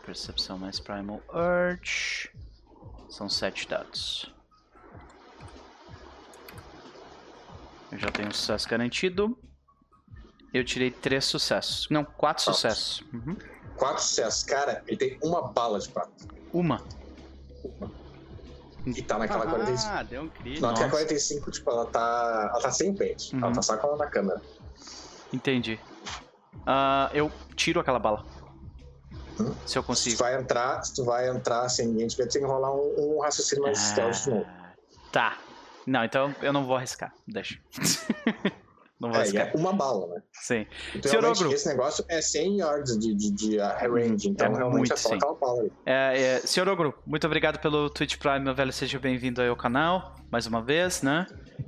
Percepção 0.04 0.58
mais 0.58 0.80
Primal 0.80 1.20
Urge. 1.32 2.30
São 3.08 3.28
sete 3.28 3.68
dados. 3.68 4.32
Eu 7.92 7.98
já 7.98 8.10
tenho 8.10 8.28
um 8.28 8.32
sucesso 8.32 8.68
garantido. 8.68 9.38
Eu 10.52 10.64
tirei 10.64 10.90
três 10.90 11.24
sucessos. 11.24 11.88
Não, 11.90 12.04
quatro 12.04 12.18
Quatro. 12.44 12.54
sucessos. 12.54 13.00
Uhum. 13.12 13.36
Quatro 13.80 14.02
sucessos. 14.02 14.42
Cara, 14.44 14.82
ele 14.86 14.96
tem 14.98 15.18
uma 15.22 15.48
bala 15.48 15.78
de 15.80 15.88
prata. 15.88 16.10
Uma. 16.52 16.82
E 18.86 19.02
tá 19.02 19.18
naquela 19.18 19.46
45. 19.46 19.92
Ah, 19.92 20.02
deu 20.02 20.22
um 20.22 20.28
cri. 20.28 20.60
Não, 20.60 20.68
aquela 20.70 20.86
Nossa. 20.88 20.96
45, 21.04 21.50
tipo, 21.50 21.70
ela 21.70 21.86
tá. 21.86 22.48
Ela 22.52 22.60
tá 22.60 22.70
sem 22.70 22.94
pente. 22.94 23.34
Ela 23.34 23.46
Uhum. 23.46 23.52
tá 23.54 23.62
só 23.62 23.76
com 23.78 23.86
ela 23.88 23.96
na 23.96 24.06
câmera. 24.06 24.40
Entendi. 25.32 25.80
Ah, 26.66 27.10
eu 27.14 27.32
tiro 27.56 27.80
aquela 27.80 27.98
bala. 27.98 28.22
Hum? 29.40 29.54
Se 29.64 29.78
eu 29.78 29.82
Se 29.82 29.82
tu 29.82 29.82
consigo. 29.84 30.16
vai 30.18 30.36
entrar, 30.38 30.82
se 30.84 30.94
tu 30.94 31.04
vai 31.04 31.28
entrar 31.30 31.66
sem 31.70 31.86
ninguém, 31.88 32.08
tu 32.08 32.18
vai 32.18 32.26
ter 32.26 32.38
que 32.38 32.44
rolar 32.44 32.70
um, 32.74 33.16
um 33.16 33.20
raciocínio 33.22 33.64
mais 33.64 33.78
stealth 33.78 34.24
de 34.24 34.30
novo. 34.30 34.46
Ah, 34.46 34.72
tá. 35.10 35.38
Não, 35.86 36.04
então 36.04 36.34
eu 36.42 36.52
não 36.52 36.66
vou 36.66 36.76
arriscar. 36.76 37.14
Deixa. 37.26 37.58
não 39.00 39.10
vou 39.10 39.20
É, 39.22 39.28
é 39.28 39.52
uma 39.54 39.72
bala, 39.72 40.06
né? 40.14 40.22
Sim. 40.32 40.66
Então, 40.94 41.10
Senhor 41.10 41.24
Ogro. 41.24 41.52
esse 41.52 41.66
negócio 41.68 42.04
é 42.08 42.20
100 42.20 42.58
yards 42.58 42.98
de, 42.98 43.14
de, 43.14 43.30
de 43.30 43.56
uh, 43.58 43.92
range, 43.92 44.28
então 44.28 44.46
É 44.46 44.56
realmente 44.56 44.76
muito, 44.76 44.92
é 44.92 44.96
só 44.96 45.14
aquela 45.14 45.34
bala 45.34 45.62
aí. 45.62 45.72
É, 45.86 46.22
é, 46.22 46.40
senhor 46.40 46.68
Ogro, 46.68 46.94
muito 47.06 47.26
obrigado 47.26 47.58
pelo 47.58 47.88
Twitch 47.88 48.16
Prime, 48.18 48.40
meu 48.40 48.54
velho. 48.54 48.72
Seja 48.72 48.98
bem-vindo 48.98 49.40
aí 49.40 49.48
ao 49.48 49.56
canal, 49.56 50.14
mais 50.30 50.46
uma 50.46 50.60
vez, 50.62 51.00
né? 51.02 51.26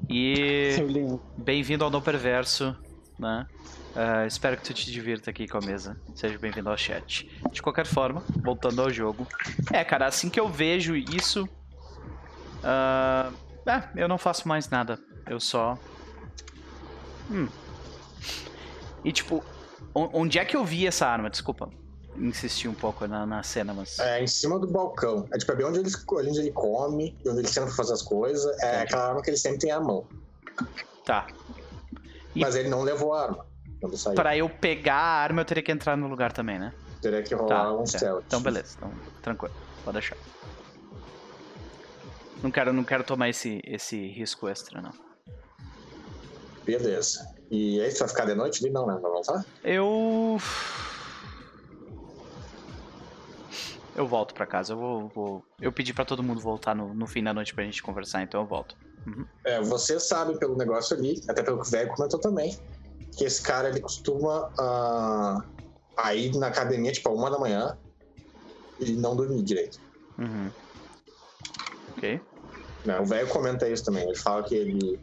E 0.08 0.72
Seu 0.76 0.86
lindo. 0.88 1.22
bem-vindo 1.38 1.82
ao 1.84 1.90
No 1.90 2.02
Perverso, 2.02 2.76
né? 3.18 3.46
Ah, 3.94 4.26
espero 4.26 4.56
que 4.56 4.62
tu 4.64 4.72
te 4.72 4.90
divirta 4.90 5.30
aqui 5.30 5.46
com 5.46 5.58
a 5.58 5.60
mesa. 5.60 5.98
Seja 6.14 6.38
bem-vindo 6.38 6.68
ao 6.70 6.76
chat. 6.78 7.30
De 7.50 7.60
qualquer 7.62 7.86
forma, 7.86 8.22
voltando 8.42 8.80
ao 8.80 8.90
jogo. 8.90 9.26
É, 9.70 9.84
cara, 9.84 10.06
assim 10.06 10.30
que 10.30 10.40
eu 10.40 10.48
vejo 10.48 10.96
isso. 10.96 11.46
ah, 12.64 13.30
é, 13.66 14.02
eu 14.02 14.08
não 14.08 14.18
faço 14.18 14.48
mais 14.48 14.68
nada. 14.68 14.98
Eu 15.28 15.38
só. 15.38 15.78
Hum. 17.30 17.48
E 19.04 19.12
tipo, 19.12 19.42
on- 19.94 20.10
onde 20.12 20.38
é 20.38 20.44
que 20.44 20.56
eu 20.56 20.64
vi 20.64 20.86
essa 20.86 21.06
arma? 21.06 21.28
Desculpa. 21.30 21.68
Insisti 22.16 22.68
um 22.68 22.74
pouco 22.74 23.06
na, 23.06 23.24
na 23.24 23.42
cena, 23.42 23.72
mas. 23.72 23.98
É 23.98 24.22
em 24.22 24.26
cima 24.26 24.58
do 24.58 24.66
balcão. 24.66 25.26
É 25.32 25.38
tipo, 25.38 25.50
é 25.52 25.54
bem 25.56 25.66
onde 25.66 25.78
ele, 25.80 25.90
onde 26.12 26.38
ele 26.40 26.52
come, 26.52 27.16
onde 27.26 27.38
ele 27.38 27.48
senta 27.48 27.66
pra 27.68 27.74
fazer 27.76 27.94
as 27.94 28.02
coisas. 28.02 28.44
É 28.60 28.66
Entendi. 28.68 28.82
aquela 28.84 29.08
arma 29.08 29.22
que 29.22 29.30
ele 29.30 29.36
sempre 29.38 29.58
tem 29.60 29.70
à 29.70 29.80
mão. 29.80 30.06
Tá. 31.04 31.26
E- 32.34 32.40
Mas 32.40 32.54
ele 32.54 32.68
não 32.68 32.82
levou 32.82 33.14
a 33.14 33.22
arma 33.24 33.46
quando 33.80 33.96
saiu. 33.96 34.14
Pra 34.14 34.36
eu 34.36 34.48
pegar 34.48 34.94
a 34.94 35.22
arma, 35.22 35.40
eu 35.40 35.44
teria 35.44 35.62
que 35.62 35.72
entrar 35.72 35.96
no 35.96 36.06
lugar 36.06 36.32
também, 36.32 36.58
né? 36.58 36.72
Teria 37.00 37.22
que 37.22 37.34
rolar 37.34 37.64
Tá, 37.64 37.72
um 37.72 37.78
tá. 37.78 37.86
stealth. 37.86 38.24
Então 38.26 38.40
beleza, 38.42 38.74
então 38.76 38.92
tranquilo, 39.22 39.54
pode 39.84 39.94
deixar. 39.98 40.16
Não 42.42 42.50
quero, 42.50 42.72
não 42.72 42.84
quero 42.84 43.04
tomar 43.04 43.28
esse, 43.28 43.60
esse 43.64 44.08
risco 44.08 44.48
extra, 44.48 44.80
não. 44.82 44.92
Beleza. 46.64 47.18
E 47.50 47.80
aí, 47.80 47.90
você 47.90 47.98
vai 48.00 48.08
ficar 48.08 48.24
de 48.24 48.34
noite? 48.34 48.68
Não, 48.70 48.86
né? 48.86 48.94
Vai 49.00 49.10
voltar? 49.10 49.44
Eu. 49.62 50.36
Eu 53.94 54.06
volto 54.06 54.32
pra 54.34 54.46
casa. 54.46 54.72
Eu 54.72 54.78
vou. 54.78 55.08
vou- 55.08 55.44
Eu 55.60 55.72
pedi 55.72 55.92
pra 55.92 56.04
todo 56.04 56.22
mundo 56.22 56.40
voltar 56.40 56.74
no, 56.74 56.94
no 56.94 57.06
fim 57.06 57.22
da 57.22 57.34
noite 57.34 57.54
pra 57.54 57.64
gente 57.64 57.82
conversar, 57.82 58.22
então 58.22 58.40
eu 58.40 58.46
volto. 58.46 58.74
É, 59.44 59.60
vocês 59.60 60.04
sabem 60.06 60.38
pelo 60.38 60.56
negócio 60.56 60.96
ali, 60.96 61.20
até 61.28 61.42
pelo 61.42 61.60
que 61.60 61.66
o 61.66 61.70
velho 61.70 61.92
comentou 61.94 62.20
também, 62.20 62.56
que 63.16 63.24
esse 63.24 63.42
cara 63.42 63.68
ele 63.68 63.80
costuma 63.80 64.50
ah, 64.58 65.44
a 65.98 66.14
ir 66.14 66.36
na 66.36 66.46
academia 66.46 66.92
tipo 66.92 67.08
a 67.08 67.12
uma 67.12 67.30
da 67.30 67.38
manhã 67.38 67.76
e 68.78 68.92
não 68.96 69.16
dormir 69.16 69.42
direito. 69.42 69.78
Uhum. 70.18 70.50
Ok. 71.96 72.20
né? 72.84 72.98
O 73.00 73.04
velho 73.04 73.28
comenta 73.28 73.68
isso 73.68 73.84
também. 73.84 74.04
Ele 74.04 74.16
fala 74.16 74.42
que 74.44 74.54
ele 74.54 74.98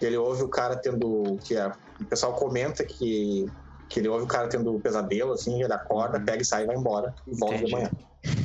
Ele 0.00 0.16
ouve 0.16 0.42
o 0.42 0.48
cara 0.48 0.76
tendo. 0.76 1.38
que 1.42 1.56
é, 1.56 1.72
O 2.00 2.04
pessoal 2.04 2.34
comenta 2.34 2.84
que, 2.84 3.46
que 3.88 4.00
ele 4.00 4.08
ouve 4.08 4.24
o 4.24 4.28
cara 4.28 4.48
tendo 4.48 4.78
pesadelo, 4.80 5.32
assim, 5.32 5.62
ele 5.62 5.72
acorda, 5.72 6.20
pega 6.20 6.42
e 6.42 6.44
sai 6.44 6.64
e 6.64 6.66
vai 6.66 6.76
embora. 6.76 7.14
E 7.26 7.34
volta 7.34 7.56
de 7.58 7.62
Entendi. 7.62 7.72
manhã. 7.72 7.90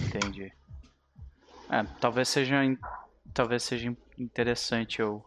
Entendi. 0.08 0.54
É, 1.70 1.86
talvez 2.00 2.30
seja, 2.30 2.56
talvez 3.34 3.64
seja 3.64 3.96
interessante 4.18 5.00
eu 5.00 5.24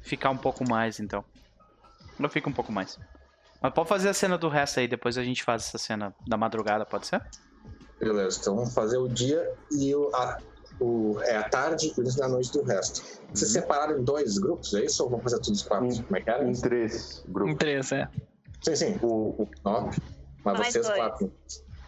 ficar 0.00 0.30
um 0.30 0.36
pouco 0.36 0.68
mais, 0.68 1.00
então. 1.00 1.24
Eu 2.18 2.28
fico 2.28 2.50
um 2.50 2.52
pouco 2.52 2.72
mais. 2.72 2.98
Mas 3.60 3.72
pode 3.72 3.88
fazer 3.88 4.08
a 4.08 4.14
cena 4.14 4.38
do 4.38 4.48
resto 4.48 4.80
aí, 4.80 4.88
depois 4.88 5.18
a 5.18 5.22
gente 5.24 5.42
faz 5.42 5.66
essa 5.66 5.78
cena 5.78 6.14
da 6.26 6.36
madrugada, 6.36 6.84
pode 6.86 7.06
ser? 7.06 7.22
Beleza, 7.98 8.38
então 8.40 8.54
vamos 8.54 8.72
fazer 8.72 8.98
o 8.98 9.08
dia 9.08 9.52
e 9.72 9.94
o, 9.94 10.10
a, 10.14 10.38
o, 10.80 11.18
é 11.22 11.36
a 11.36 11.48
tarde 11.48 11.88
e 11.88 12.00
o 12.00 12.02
início 12.02 12.20
da 12.20 12.28
noite 12.28 12.52
do 12.52 12.62
resto. 12.62 13.02
Vocês 13.32 13.50
separaram 13.52 13.98
em 13.98 14.04
dois 14.04 14.38
grupos, 14.38 14.72
é 14.74 14.84
isso? 14.84 15.02
Ou 15.04 15.10
vão 15.10 15.20
fazer 15.20 15.38
tudo 15.40 15.54
os 15.54 15.62
quatro? 15.62 15.86
Hum. 15.86 16.02
Como 16.02 16.16
é 16.16 16.20
que 16.20 16.30
era? 16.30 16.44
Em 16.48 16.52
três 16.52 17.22
grupos. 17.28 17.52
Interesse, 17.54 17.94
é. 17.94 18.08
Sim, 18.62 18.76
sim. 18.76 18.98
O, 19.02 19.42
o 19.42 19.48
nove. 19.64 19.98
Mas 20.44 20.58
Mais 20.58 20.72
vocês 20.72 20.86
dois. 20.86 20.98
quatro. 20.98 21.32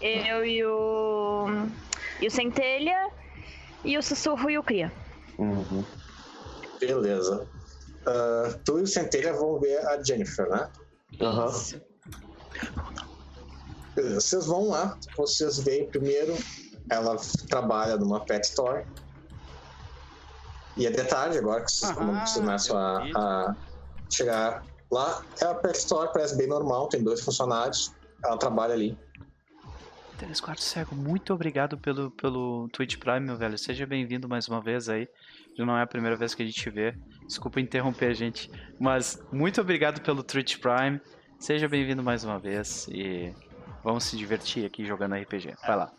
Eu 0.01 0.45
e 0.45 0.65
o. 0.65 1.47
E 2.21 2.27
o 2.27 2.31
Centelha, 2.31 3.11
e 3.85 3.97
o 3.99 4.03
Sussurro 4.03 4.51
e 4.51 4.59
o 4.59 4.63
Cria. 4.63 4.93
Uhum. 5.39 5.85
Beleza. 6.79 7.47
Ah, 8.07 8.55
tu 8.65 8.79
e 8.79 8.83
o 8.83 8.87
Centelha 8.87 9.33
vão 9.33 9.59
ver 9.61 9.79
a 9.87 10.03
Jennifer, 10.03 10.49
né? 10.49 10.69
Aham. 11.21 11.53
Beleza. 13.95 14.21
Vocês 14.21 14.47
vão 14.47 14.69
lá, 14.69 14.97
vocês 15.17 15.59
veem 15.59 15.87
primeiro, 15.87 16.35
ela 16.91 17.17
trabalha 17.49 17.97
numa 17.97 18.21
pet 18.21 18.45
store. 18.45 18.85
E 20.77 20.87
é 20.87 20.91
de 20.91 21.05
tarde 21.05 21.39
agora 21.39 21.65
que 21.65 21.71
vocês, 21.71 21.91
Ah, 21.91 21.95
começam 22.35 22.77
a, 22.77 23.03
a 23.15 23.57
chegar 24.11 24.63
lá. 24.91 25.23
É 25.41 25.45
a 25.47 25.55
pet 25.55 25.77
store, 25.77 26.13
parece 26.13 26.37
bem 26.37 26.49
normal, 26.49 26.89
tem 26.89 27.03
dois 27.03 27.21
funcionários. 27.23 27.93
Ela 28.25 28.37
trabalha 28.37 28.75
ali. 28.75 28.99
34 30.19 30.63
Cego, 30.63 30.95
muito 30.95 31.33
obrigado 31.33 31.79
pelo, 31.79 32.11
pelo 32.11 32.69
Twitch 32.69 32.99
Prime, 32.99 33.21
meu 33.21 33.37
velho. 33.37 33.57
Seja 33.57 33.87
bem-vindo 33.87 34.29
mais 34.29 34.49
uma 34.49 34.61
vez 34.61 34.89
aí. 34.89 35.09
Já 35.57 35.65
não 35.65 35.77
é 35.77 35.83
a 35.83 35.87
primeira 35.87 36.15
vez 36.15 36.35
que 36.35 36.43
a 36.43 36.47
gente 36.47 36.69
vê. 36.69 36.95
Desculpa 37.27 37.59
interromper 37.59 38.11
a 38.11 38.15
gente. 38.15 38.51
Mas 38.79 39.23
muito 39.33 39.61
obrigado 39.61 40.03
pelo 40.03 40.23
Twitch 40.23 40.59
Prime. 40.59 41.01
Seja 41.39 41.67
bem-vindo 41.69 42.03
mais 42.03 42.23
uma 42.23 42.39
vez. 42.39 42.87
E 42.89 43.35
vamos 43.83 44.05
se 44.05 44.17
divertir 44.17 44.67
aqui 44.67 44.85
jogando 44.85 45.15
RPG. 45.15 45.55
Vai 45.67 45.77
lá. 45.77 45.93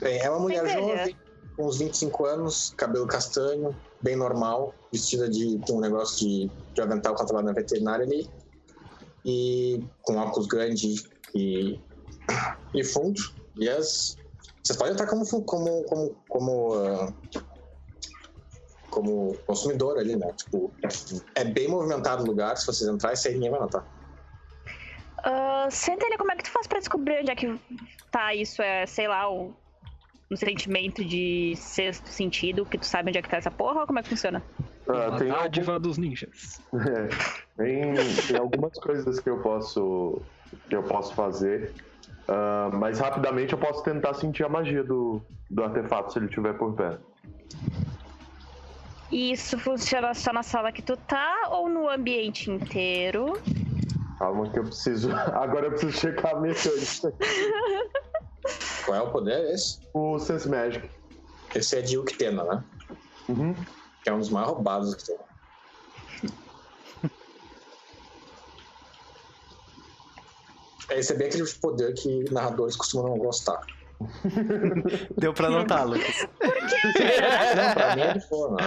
Bem, 0.00 0.18
é 0.18 0.30
uma 0.30 0.40
mulher 0.40 0.66
jovem, 0.68 1.16
com 1.56 1.66
uns 1.66 1.78
25 1.78 2.24
anos, 2.26 2.74
cabelo 2.76 3.06
castanho, 3.06 3.74
bem 4.02 4.16
normal, 4.16 4.74
vestida 4.92 5.28
de, 5.28 5.58
com 5.66 5.74
um 5.74 5.80
negócio 5.80 6.18
de, 6.18 6.50
de 6.74 6.80
avental 6.80 7.14
que 7.14 7.20
ela 7.20 7.28
trabalha 7.28 7.46
na 7.46 7.52
veterinária 7.52 8.04
ali. 8.04 8.28
E 9.24 9.84
com 10.02 10.16
óculos 10.16 10.46
grandes 10.46 11.04
e, 11.34 11.78
e 12.74 12.84
fundo. 12.84 13.20
E 13.56 13.68
as. 13.68 14.16
Vocês 14.62 14.78
podem 14.78 14.92
estar 14.92 15.06
como, 15.06 15.26
como, 15.26 15.84
como, 15.84 16.16
como, 16.28 16.74
ah, 16.74 17.12
como 18.90 19.36
consumidor 19.46 19.98
ali, 19.98 20.16
né? 20.16 20.32
Tipo, 20.32 20.72
é 21.34 21.44
bem 21.44 21.68
movimentado 21.68 22.22
o 22.22 22.26
lugar. 22.26 22.56
Se 22.56 22.66
vocês 22.66 22.88
entrarem, 22.88 23.14
isso 23.14 23.28
aí 23.28 23.34
ninguém 23.34 23.50
vai 23.50 23.60
notar. 23.60 23.99
Ah, 25.22 25.68
Centelha, 25.70 26.16
como 26.18 26.32
é 26.32 26.36
que 26.36 26.44
tu 26.44 26.50
faz 26.50 26.66
pra 26.66 26.78
descobrir 26.78 27.20
onde 27.20 27.30
é 27.30 27.34
que 27.34 27.58
tá 28.10 28.34
isso? 28.34 28.62
É, 28.62 28.86
sei 28.86 29.06
lá, 29.08 29.30
o, 29.30 29.54
um 30.30 30.36
sentimento 30.36 31.04
de 31.04 31.54
sexto 31.56 32.08
sentido, 32.08 32.64
que 32.64 32.78
tu 32.78 32.86
sabe 32.86 33.10
onde 33.10 33.18
é 33.18 33.22
que 33.22 33.28
tá 33.28 33.36
essa 33.36 33.50
porra, 33.50 33.80
ou 33.80 33.86
como 33.86 33.98
é 33.98 34.02
que 34.02 34.08
funciona? 34.08 34.42
Ah, 34.88 35.16
tem, 35.18 35.30
a 35.30 35.34
algum- 35.34 35.42
dádiva 35.44 35.78
dos 35.78 35.98
ninjas. 35.98 36.60
é, 36.74 37.62
tem, 37.62 37.94
tem 38.26 38.36
algumas 38.38 38.72
coisas 38.78 39.20
que 39.20 39.28
eu 39.30 39.40
posso 39.40 40.22
que 40.68 40.74
eu 40.74 40.82
posso 40.82 41.14
fazer. 41.14 41.74
Ah, 42.26 42.70
mas 42.72 42.98
rapidamente 42.98 43.52
eu 43.52 43.58
posso 43.58 43.82
tentar 43.82 44.14
sentir 44.14 44.44
a 44.44 44.48
magia 44.48 44.82
do, 44.82 45.22
do 45.48 45.62
artefato 45.62 46.12
se 46.12 46.18
ele 46.18 46.26
estiver 46.26 46.54
por 46.54 46.74
perto. 46.74 47.04
E 49.12 49.32
Isso 49.32 49.58
funciona 49.58 50.14
só 50.14 50.32
na 50.32 50.42
sala 50.44 50.70
que 50.72 50.82
tu 50.82 50.96
tá 50.96 51.48
ou 51.50 51.68
no 51.68 51.88
ambiente 51.88 52.50
inteiro? 52.50 53.32
Calma 54.20 54.50
que 54.50 54.58
eu 54.58 54.64
preciso. 54.64 55.10
Agora 55.32 55.66
eu 55.66 55.70
preciso 55.70 55.98
checar 55.98 56.36
a 56.36 56.40
mecânica. 56.40 57.14
Qual 58.84 58.96
é 58.96 59.00
o 59.00 59.10
poder 59.10 59.54
esse? 59.54 59.80
O 59.94 60.18
Sense 60.18 60.46
Magic. 60.46 60.90
Esse 61.54 61.78
é 61.78 61.80
de 61.80 61.96
Uktena, 61.96 62.44
né? 62.44 62.64
Uhum. 63.30 63.54
Que 64.04 64.10
é 64.10 64.12
um 64.12 64.18
dos 64.18 64.28
mais 64.28 64.46
roubados 64.46 64.94
que 64.94 65.06
tem. 65.06 65.16
Esse 70.90 71.12
é 71.12 71.16
bem 71.16 71.28
aquele 71.28 71.44
de 71.44 71.54
poder 71.54 71.94
que 71.94 72.24
narradores 72.30 72.76
costumam 72.76 73.10
não 73.10 73.18
gostar. 73.18 73.60
Deu 75.16 75.32
pra 75.32 75.48
notar, 75.48 75.86
Lucas. 75.86 76.26
Não, 76.42 77.74
pra 77.74 77.96
mim 77.96 78.02
é 78.02 78.18
de 78.18 78.28
boa, 78.28 78.50
não. 78.50 78.58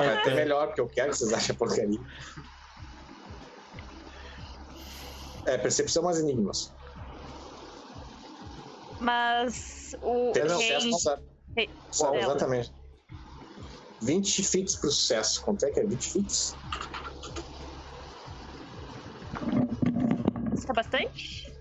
É 0.00 0.18
até 0.18 0.34
melhor, 0.34 0.68
porque 0.68 0.80
eu 0.80 0.88
quero 0.88 1.10
que 1.10 1.18
vocês 1.18 1.32
achem 1.34 1.54
a 1.54 1.58
porcaria. 1.58 2.00
É, 5.46 5.58
percepção 5.58 6.02
mais 6.02 6.18
enigmas. 6.20 6.72
Mas 9.00 9.96
o 10.00 10.32
Teve 10.32 10.48
rei... 10.48 10.56
sucesso, 10.80 10.98
sabe? 11.00 11.22
rei- 11.56 11.70
Só, 11.90 12.10
dela. 12.12 12.22
exatamente. 12.34 12.72
20 14.02 14.42
fits 14.44 14.76
pro 14.76 14.90
sucesso. 14.90 15.42
Quanto 15.42 15.64
é 15.66 15.70
que 15.70 15.80
é 15.80 15.84
20 15.84 16.12
fits? 16.12 16.56
Isso 20.54 20.66
é 20.70 20.74
bastante? 20.74 21.52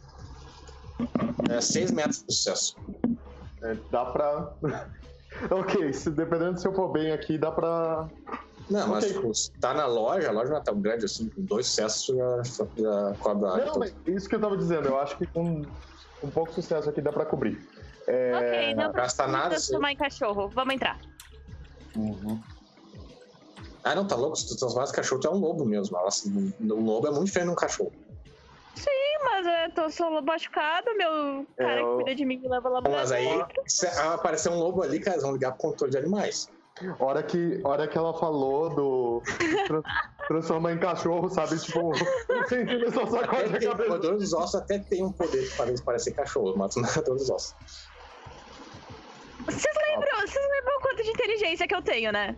É 1.49 1.60
6 1.62 1.91
metros 1.91 2.24
pro 2.24 2.34
sucesso. 2.34 2.76
É, 3.64 3.76
dá 3.91 4.06
pra. 4.06 4.53
ok, 5.52 5.94
se, 5.94 6.10
dependendo 6.12 6.60
se 6.60 6.68
eu 6.68 6.74
for 6.74 6.91
bem 6.91 7.12
aqui, 7.12 7.38
dá 7.38 7.52
pra. 7.52 8.08
Não, 8.72 8.88
mas 8.88 9.06
tipo, 9.06 9.31
tá 9.60 9.73
na 9.73 9.85
loja, 9.85 10.30
a 10.30 10.31
loja 10.31 10.49
não 10.49 10.57
é 10.57 10.64
tão 10.64 10.80
grande 10.80 11.03
assim, 11.06 11.27
com 11.30 11.41
dois 11.41 11.68
sucessos 11.68 12.15
já, 12.15 12.41
já 12.77 13.15
cobre 13.19 13.45
a 13.48 13.52
área. 13.52 13.65
Não, 13.65 13.80
mas 13.80 13.93
isso 14.07 14.30
que 14.30 14.35
eu 14.35 14.39
tava 14.39 14.56
dizendo, 14.57 14.88
eu 14.88 14.98
acho 14.98 15.18
que 15.18 15.27
com 15.27 15.65
um 16.23 16.30
pouco 16.31 16.53
sucesso 16.53 16.89
aqui 16.89 17.02
dá 17.02 17.11
pra 17.11 17.26
cobrir. 17.26 17.60
É... 18.07 18.34
ok, 18.38 18.76
não 18.76 18.91
gasta 18.93 19.27
nada, 19.27 19.49
transformar 19.49 19.91
em 19.91 19.98
cachorro. 19.98 20.49
Vamos 20.49 20.73
entrar. 20.73 20.98
Uhum. 21.98 22.41
Ah, 23.84 23.95
não, 23.95 24.07
tá 24.07 24.15
louco? 24.15 24.38
Se 24.38 24.48
tu 24.48 24.56
transforma 24.57 24.85
esse 24.85 24.93
cachorro, 24.93 25.19
tu 25.19 25.27
é 25.27 25.31
um 25.31 25.39
lobo 25.39 25.65
mesmo. 25.65 25.98
Nossa, 25.98 26.30
um 26.30 26.52
lobo 26.81 27.07
é 27.07 27.11
muito 27.11 27.26
diferente 27.26 27.48
de 27.48 27.53
um 27.53 27.56
cachorro. 27.56 27.91
Sim, 28.76 28.89
mas 29.26 29.45
eu 29.45 29.76
tô 29.76 29.89
só 29.89 30.22
machucado, 30.22 30.95
meu 30.95 31.45
cara 31.57 31.73
É, 31.73 31.81
eu- 31.81 31.88
que 31.98 32.03
cuida 32.03 32.15
de 32.15 32.26
mim 32.26 32.41
leva 32.48 32.69
lá 32.69 32.81
pra 32.81 32.91
Mas 32.91 33.11
aí, 33.11 33.43
se 33.68 33.85
aparecer 33.88 34.49
um 34.49 34.57
lobo 34.60 34.81
ali, 34.81 34.99
cara, 34.99 35.15
eles 35.15 35.23
vão 35.23 35.34
ligar 35.34 35.52
pro 35.52 35.60
controle 35.69 35.91
de 35.91 35.98
animais. 35.98 36.49
Hora 36.99 37.22
que, 37.22 37.60
hora 37.64 37.88
que 37.88 37.98
ela 37.98 38.14
falou 38.18 38.69
do. 38.69 39.23
tra- 39.68 39.84
transformar 40.27 40.72
em 40.73 40.80
cachorro, 40.80 41.30
sabe? 41.30 41.60
Tipo, 41.60 41.91
sentindo 42.48 42.91
só 42.91 43.06
sacode 43.06 43.43
a 43.43 43.69
o 43.69 43.72
cabeça. 43.72 43.89
Corredor 43.89 44.18
dos 44.18 44.34
Ossos 44.34 44.56
até 44.56 44.80
tem 44.80 45.03
um 45.03 45.11
poder 45.11 45.41
que 45.43 45.56
faz 45.56 45.69
eles 45.69 45.81
parecer 45.81 46.11
cachorro, 46.14 46.53
mas 46.57 46.76
não 46.76 46.84
é 46.84 46.88
Corredor 46.88 47.18
dos 47.18 47.30
Ossos. 47.30 47.56
Vocês 49.45 49.76
lembram, 49.88 50.19
vocês 50.22 50.48
lembram 50.49 50.77
o 50.77 50.81
quanto 50.81 51.03
de 51.03 51.10
inteligência 51.10 51.68
que 51.68 51.76
eu 51.76 51.81
tenho, 51.81 52.11
né? 52.11 52.35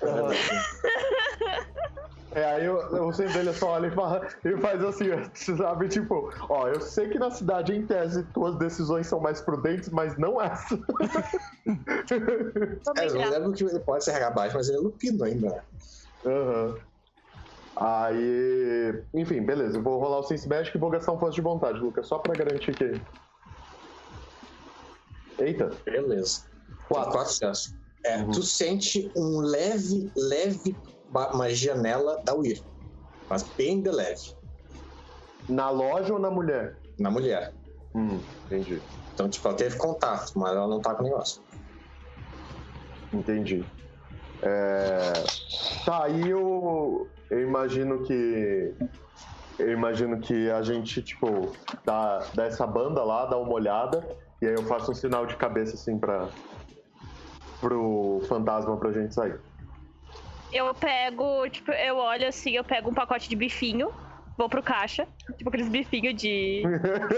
É, 2.36 2.44
aí 2.44 2.66
eu, 2.66 2.76
o 2.76 3.12
Centelha 3.14 3.50
só 3.54 3.70
olha 3.70 3.86
e, 3.86 3.90
fala, 3.90 4.28
e 4.44 4.60
faz 4.60 4.84
assim, 4.84 5.06
sabe? 5.56 5.88
Tipo, 5.88 6.30
ó, 6.50 6.68
eu 6.68 6.82
sei 6.82 7.08
que 7.08 7.18
na 7.18 7.30
cidade, 7.30 7.72
em 7.74 7.86
tese, 7.86 8.24
tuas 8.24 8.58
decisões 8.58 9.06
são 9.06 9.18
mais 9.18 9.40
prudentes, 9.40 9.88
mas 9.88 10.18
não 10.18 10.40
essa. 10.40 10.78
É, 12.98 13.06
eu 13.06 13.30
lembro 13.30 13.52
que 13.52 13.64
ele 13.64 13.80
pode 13.80 14.04
ser 14.04 14.30
baixo, 14.30 14.54
mas 14.54 14.68
ele 14.68 14.78
é 14.78 14.80
lupino 14.80 15.24
ainda. 15.24 15.64
Aham. 16.24 16.76
Aí. 17.74 19.02
Enfim, 19.14 19.42
beleza. 19.44 19.78
Eu 19.78 19.82
vou 19.82 19.98
rolar 19.98 20.20
o 20.20 20.22
Sense 20.22 20.48
Magic 20.48 20.76
e 20.76 20.80
vou 20.80 20.90
gastar 20.90 21.12
um 21.12 21.18
força 21.18 21.34
de 21.34 21.40
vontade, 21.40 21.78
Lucas, 21.78 22.06
só 22.06 22.18
pra 22.18 22.34
garantir 22.36 22.74
que. 22.74 23.00
Eita, 25.38 25.76
Beleza. 25.84 26.44
Quatro. 26.88 27.12
Quatro 27.12 27.32
sucessos. 27.32 27.74
É, 28.04 28.18
Uhum. 28.18 28.30
tu 28.30 28.42
sente 28.42 29.10
um 29.16 29.40
leve, 29.40 30.12
leve 30.16 30.76
magia 31.34 31.74
nela 31.74 32.20
da 32.24 32.34
Weir. 32.34 32.62
Mas 33.28 33.42
bem 33.42 33.80
de 33.80 33.90
leve. 33.90 34.34
na 35.48 35.70
loja 35.70 36.12
ou 36.12 36.18
na 36.18 36.30
mulher? 36.30 36.76
Na 36.98 37.10
mulher. 37.10 37.52
Hum, 37.94 38.20
entendi. 38.46 38.82
Então, 39.14 39.28
tipo, 39.28 39.46
ela 39.48 39.56
teve 39.56 39.76
contato, 39.76 40.32
mas 40.36 40.52
ela 40.54 40.66
não 40.66 40.80
tá 40.80 40.94
com 40.94 41.02
negócio. 41.02 41.42
Entendi. 43.12 43.64
É... 44.42 45.12
Tá, 45.84 46.04
aí 46.04 46.28
eu, 46.28 47.08
eu 47.30 47.40
imagino 47.40 48.02
que. 48.02 48.74
Eu 49.58 49.72
imagino 49.72 50.20
que 50.20 50.50
a 50.50 50.60
gente, 50.60 51.00
tipo, 51.00 51.50
dá, 51.84 52.26
dá 52.34 52.44
essa 52.44 52.66
banda 52.66 53.02
lá, 53.02 53.24
dá 53.24 53.38
uma 53.38 53.54
olhada, 53.54 54.06
e 54.42 54.46
aí 54.46 54.52
eu 54.52 54.62
faço 54.64 54.90
um 54.90 54.94
sinal 54.94 55.24
de 55.24 55.36
cabeça 55.36 55.74
assim 55.74 55.96
pra. 55.98 56.28
pro 57.60 58.20
fantasma 58.28 58.76
pra 58.76 58.92
gente 58.92 59.14
sair. 59.14 59.40
Eu 60.56 60.74
pego, 60.74 61.48
tipo, 61.50 61.70
eu 61.72 61.96
olho 61.96 62.28
assim, 62.28 62.52
eu 62.52 62.64
pego 62.64 62.90
um 62.90 62.94
pacote 62.94 63.28
de 63.28 63.36
bifinho, 63.36 63.90
vou 64.38 64.48
pro 64.48 64.62
caixa, 64.62 65.06
tipo 65.36 65.48
aqueles 65.50 65.68
bifinhos 65.68 66.14
de. 66.14 66.62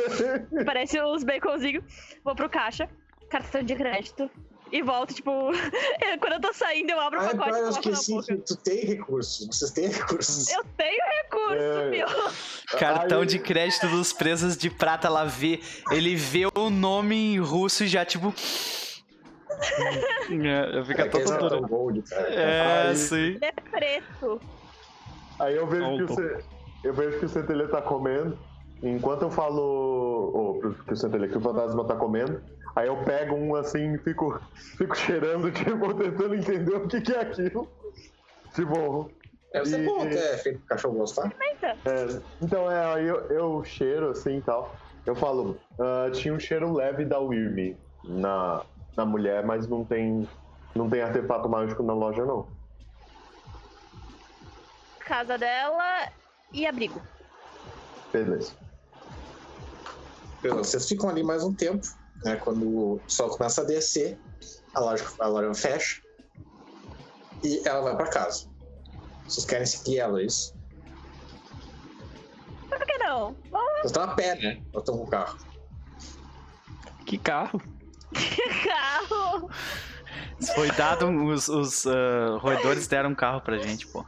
Parece 0.67 1.01
uns 1.03 1.23
baconzinhos. 1.25 1.85
Vou 2.25 2.35
pro 2.35 2.49
caixa, 2.49 2.89
cartão 3.31 3.63
de 3.63 3.75
crédito. 3.77 4.31
E 4.71 4.83
volto, 4.83 5.15
tipo. 5.15 5.31
Quando 6.21 6.33
eu 6.35 6.41
tô 6.43 6.53
saindo, 6.53 6.91
eu 6.91 7.01
abro 7.01 7.19
o 7.19 7.23
Ah, 7.23 7.29
pacote 7.31 7.51
cara, 7.53 7.59
e 7.59 7.61
eu 7.61 7.69
coloco 7.71 7.89
na 7.89 7.93
esqueci 7.95 8.13
boca. 8.13 8.27
que 8.37 8.43
tu 8.43 8.57
tem 8.57 8.85
recursos. 8.85 9.47
Vocês 9.47 9.71
têm 9.71 9.89
recursos. 9.89 10.51
Eu 10.53 10.65
tenho 10.77 11.03
recurso, 11.23 11.63
É. 11.63 11.91
meu. 11.91 12.07
Cartão 12.79 13.21
Aí- 13.23 13.27
de 13.27 13.39
crédito 13.39 13.87
dos 13.89 14.13
presas 14.13 14.59
de 14.59 14.69
prata, 14.69 15.07
ela 15.09 15.25
vê. 15.25 15.61
Ele 15.91 16.15
vê 16.17 16.47
o 16.55 16.69
nome 16.69 17.15
em 17.17 17.39
russo 17.41 17.85
e 17.85 17.89
já, 17.89 18.05
tipo. 18.05 18.35
É, 19.59 20.85
fica 20.85 21.05
Aquele 21.05 21.25
todo 21.25 21.49
duro. 21.49 21.69
gold, 21.69 22.03
cara. 22.03 22.29
É, 22.35 22.89
Aí- 22.89 22.97
sim. 22.97 23.17
Ele 23.17 23.39
é 23.45 23.53
preto. 23.53 24.41
Aí 25.39 25.57
eu 25.57 25.67
vejo 25.67 25.97
que 25.97 26.03
o, 26.03 26.05
Opa. 26.05 26.15
Ce- 26.15 26.45
eu 26.85 26.95
vejo 26.95 27.19
que 27.19 27.25
o 27.25 27.29
centelha 27.29 27.69
tá 27.69 27.81
comendo. 27.83 28.39
Enquanto 28.83 29.23
eu 29.23 29.31
falo. 29.31 29.61
Ou 29.63 30.61
que 30.85 30.93
o 30.93 30.97
centelha, 30.97 31.29
que 31.29 31.37
o 31.39 31.41
fantasma 31.41 31.85
tá 31.87 31.97
comendo. 31.97 32.41
Aí 32.77 32.87
eu 32.87 32.97
pego 33.05 33.35
um 33.35 33.55
assim 33.57 33.95
e 33.95 33.99
fico, 33.99 34.41
fico 34.79 34.97
cheirando, 34.97 35.51
tipo, 35.53 35.95
tentando 35.95 36.35
entender 36.35 36.75
o 36.77 36.87
que, 36.87 37.01
que 37.01 37.13
é 37.13 37.21
aquilo. 37.21 37.69
Tipo. 38.55 39.11
Deve 39.53 39.67
ser 39.67 39.81
E- 39.81 39.87
bom 39.87 40.01
ter 40.07 40.39
feito 40.39 40.61
cachorro 40.67 40.95
gostar. 40.99 41.33
é, 41.63 42.21
então 42.43 42.71
é, 42.71 42.95
aí 42.95 43.07
eu, 43.07 43.17
eu 43.31 43.65
cheiro 43.65 44.11
assim 44.11 44.39
e 44.39 44.43
tal. 44.43 44.75
Eu 45.07 45.15
falo, 45.15 45.59
ah, 45.81 46.11
tinha 46.13 46.35
um 46.35 46.39
cheiro 46.39 46.71
leve 46.75 47.07
da 47.07 47.19
Wyrm 47.19 47.75
na, 48.05 48.63
na 48.99 49.07
mulher, 49.07 49.47
mas 49.47 49.69
não 49.69 49.85
tem. 49.85 50.29
Não 50.75 50.91
tem 50.91 51.01
artefato 51.01 51.49
mágico 51.49 51.83
na 51.83 51.95
loja, 51.95 52.25
não. 52.27 52.47
Casa 54.99 55.39
dela 55.39 56.13
e 56.53 56.67
abrigo. 56.67 57.01
Beleza. 58.13 58.53
Beleza, 60.43 60.65
Vocês 60.65 60.89
ficam 60.89 61.09
ali 61.09 61.23
mais 61.23 61.43
um 61.43 61.55
tempo, 61.55 61.87
né? 62.25 62.37
Quando 62.37 62.67
o 62.67 63.01
sol 63.07 63.31
começa 63.31 63.63
a 63.63 63.65
descer, 63.65 64.19
a 64.75 64.81
loja, 64.81 65.05
a 65.19 65.27
loja 65.27 65.55
fecha 65.55 66.03
e 67.43 67.63
ela 67.67 67.81
vai 67.81 67.97
pra 67.97 68.09
casa. 68.09 68.47
Vocês 69.25 69.47
querem 69.47 69.67
seguir 69.67 69.99
ela, 69.99 70.21
é 70.21 70.25
isso? 70.25 70.55
Por 72.69 72.85
que 72.85 72.99
não? 72.99 73.35
Vamos 73.51 73.73
Vocês 73.73 73.87
estão 73.87 74.03
a 74.03 74.15
pé, 74.15 74.35
né? 74.37 74.63
Ou 74.73 74.81
estão 74.81 74.99
com 74.99 75.05
o 75.05 75.09
carro? 75.09 75.39
Que 77.07 77.19
carro? 77.19 77.61
carro. 79.41 79.51
Foi 80.55 80.71
dado. 80.73 81.07
um- 81.07 81.33
Os, 81.33 81.49
os 81.49 81.87
ah, 81.87 82.39
roedores 82.41 82.87
deram 82.87 83.11
um 83.11 83.15
carro 83.15 83.41
pra 83.41 83.59
gente, 83.59 83.87
pô. 83.87 84.05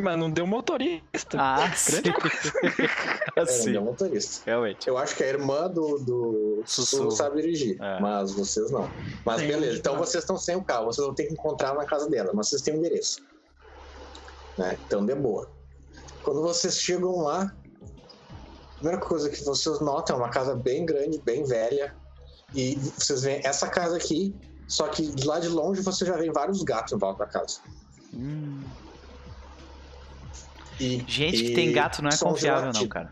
Mas 0.00 0.16
não 0.16 0.30
deu 0.30 0.46
motorista. 0.46 1.36
Ah, 1.40 1.72
sim. 1.74 2.02
É, 3.36 3.40
Assim, 3.40 3.72
não 3.72 3.82
é 3.82 3.84
motorista. 3.84 4.42
realmente. 4.46 4.88
Eu 4.88 4.96
acho 4.98 5.16
que 5.16 5.22
a 5.24 5.26
irmã 5.28 5.68
do, 5.68 5.98
do 5.98 6.62
Sussurro. 6.66 7.10
Sabe 7.10 7.40
dirigir, 7.42 7.76
É. 7.82 8.00
mas 8.00 8.32
vocês 8.32 8.70
não. 8.70 8.88
Mas 9.24 9.38
Tem 9.38 9.48
beleza, 9.48 9.70
onde 9.72 9.78
então 9.80 9.92
tá. 9.94 9.98
vocês 9.98 10.22
estão 10.24 10.36
sem 10.36 10.54
o 10.56 10.62
carro, 10.62 10.86
vocês 10.86 11.04
vão 11.04 11.14
ter 11.14 11.24
que 11.26 11.32
encontrar 11.34 11.74
na 11.74 11.84
casa 11.84 12.08
dela, 12.08 12.30
mas 12.34 12.48
vocês 12.48 12.62
têm 12.62 12.74
o 12.74 12.78
endereço. 12.78 13.20
Né? 14.56 14.76
Então, 14.86 15.04
de 15.04 15.14
boa. 15.14 15.50
Quando 16.22 16.42
vocês 16.42 16.80
chegam 16.80 17.16
lá, 17.22 17.42
a 17.42 18.74
primeira 18.74 18.98
coisa 19.00 19.28
que 19.30 19.42
vocês 19.44 19.80
notam 19.80 20.16
é 20.16 20.18
uma 20.18 20.28
casa 20.30 20.54
bem 20.54 20.84
grande, 20.86 21.18
bem 21.24 21.44
velha, 21.44 21.94
e 22.54 22.76
vocês 22.96 23.22
veem 23.22 23.40
essa 23.44 23.68
casa 23.68 23.96
aqui, 23.96 24.34
só 24.68 24.86
que 24.88 25.10
de 25.10 25.26
lá 25.26 25.40
de 25.40 25.48
longe 25.48 25.82
você 25.82 26.04
já 26.04 26.16
vê 26.16 26.30
vários 26.30 26.62
gatos 26.62 26.92
em 26.92 26.98
volta 26.98 27.24
da 27.24 27.30
casa. 27.30 27.60
Hum. 28.14 28.62
E, 30.78 31.04
Gente 31.08 31.42
que 31.42 31.54
tem 31.54 31.72
gato 31.72 32.02
não 32.02 32.10
é 32.10 32.16
confiável, 32.16 32.72
não, 32.72 32.86
cara. 32.86 33.10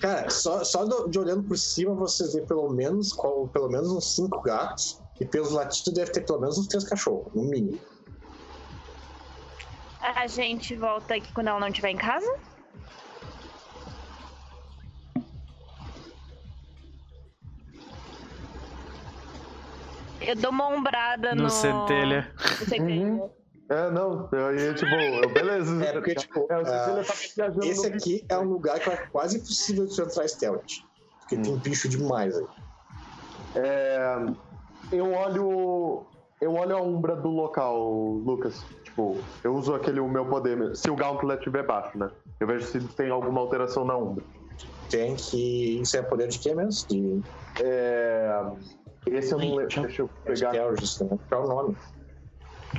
Cara, 0.00 0.28
só, 0.30 0.62
só 0.64 0.84
de 1.06 1.18
olhando 1.18 1.42
por 1.44 1.56
cima 1.56 1.94
você 1.94 2.26
vê 2.32 2.42
pelo 2.46 2.68
menos, 2.70 3.14
pelo 3.52 3.68
menos 3.68 3.90
uns 3.90 4.14
cinco 4.14 4.42
gatos. 4.42 5.00
E 5.20 5.24
pelos 5.24 5.52
latidos 5.52 5.92
deve 5.92 6.10
ter 6.10 6.22
pelo 6.22 6.40
menos 6.40 6.58
uns 6.58 6.66
três 6.66 6.82
cachorros, 6.84 7.32
no 7.34 7.44
mínimo. 7.44 7.78
A 10.00 10.26
gente 10.26 10.74
volta 10.74 11.14
aqui 11.14 11.32
quando 11.32 11.48
ela 11.48 11.60
não 11.60 11.68
estiver 11.68 11.90
em 11.90 11.96
casa? 11.96 12.36
Eu 20.26 20.36
dou 20.36 20.50
uma 20.50 20.68
ombrada 20.68 21.34
no... 21.34 21.44
No 21.44 21.50
centelha. 21.50 22.32
no 22.60 22.66
centelha. 22.66 23.06
Uhum. 23.06 23.30
É, 23.68 23.90
não, 23.90 24.28
eu 24.32 24.54
ia, 24.58 24.74
tipo, 24.74 24.94
eu- 24.94 25.32
beleza. 25.32 25.84
É 25.84 25.92
porque, 25.92 26.14
tipo, 26.14 26.46
É, 26.50 26.58
o 26.58 26.64
centelha 26.64 27.00
ah, 27.00 27.04
tá 27.04 27.14
viajando 27.36 27.64
esse 27.64 27.86
aqui 27.86 28.24
é 28.28 28.38
um 28.38 28.44
lugar 28.44 28.78
que 28.78 28.90
é 28.90 28.96
quase 29.10 29.38
impossível 29.38 29.86
de 29.86 29.94
você 29.94 30.02
entrar 30.02 30.28
stealth. 30.28 30.64
Porque 31.20 31.36
tem 31.38 31.56
bicho 31.56 31.88
demais 31.88 32.36
aí. 32.36 32.46
É, 33.56 34.16
eu 34.92 35.12
olho. 35.12 36.06
Eu 36.40 36.54
olho 36.54 36.76
a 36.76 36.82
umbra 36.82 37.16
do 37.16 37.30
local, 37.30 37.88
Lucas. 38.24 38.62
Tipo, 38.84 39.16
eu 39.42 39.54
uso 39.54 39.74
aquele 39.74 40.00
o 40.00 40.08
meu 40.08 40.26
poder. 40.26 40.76
Se 40.76 40.90
o 40.90 40.94
Gauntlet 40.96 41.38
estiver 41.38 41.64
baixo, 41.64 41.96
né? 41.96 42.10
Eu 42.38 42.46
vejo 42.46 42.66
se 42.66 42.78
tem 42.80 43.10
alguma 43.10 43.40
alteração 43.40 43.84
na 43.84 43.96
umbra. 43.96 44.24
Tem 44.90 45.16
que. 45.16 45.80
Isso 45.80 45.96
é 45.96 46.02
poder 46.02 46.28
de 46.28 46.38
quê 46.38 46.54
mesmo? 46.54 46.86
De, 46.88 47.22
É, 47.62 48.44
esse 49.06 49.32
eu 49.32 49.38
não 49.38 49.54
lembro. 49.54 49.82
Deixa 49.82 50.02
eu 50.02 50.08
pegar. 50.24 50.52
Kelgis, 50.52 51.00
né? 51.00 51.18
Qual 51.28 51.42
é 51.42 51.44
o 51.44 51.48
nome? 51.48 51.76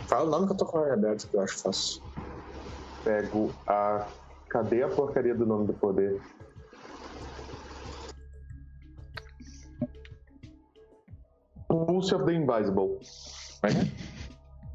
Fala 0.08 0.26
o 0.26 0.30
nome 0.30 0.48
que 0.48 0.54
eu 0.54 0.58
tô 0.58 0.66
com 0.66 0.78
o 0.78 0.82
olho 0.82 0.94
aberto, 0.94 1.28
que 1.28 1.36
eu 1.36 1.42
acho 1.42 1.58
fácil. 1.60 2.02
Pego 3.04 3.52
a. 3.68 4.08
Cadê 4.50 4.84
a 4.84 4.90
porcaria 4.90 5.36
do 5.36 5.46
nome 5.46 5.68
do 5.68 5.74
poder? 5.74 6.22
Pulse 11.68 12.14
of 12.16 12.26
the 12.26 12.34
Invisible. 12.34 13.00
É? 13.64 13.70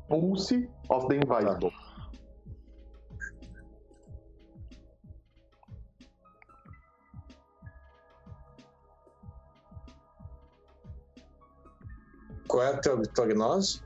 Pulse 0.08 0.68
of 0.88 1.08
the 1.08 1.16
Invisible. 1.16 1.72
Qual 12.50 12.62
é 12.64 12.68
a 12.74 12.78
tua, 12.78 13.00
tua 13.14 13.26
gnose? 13.26 13.80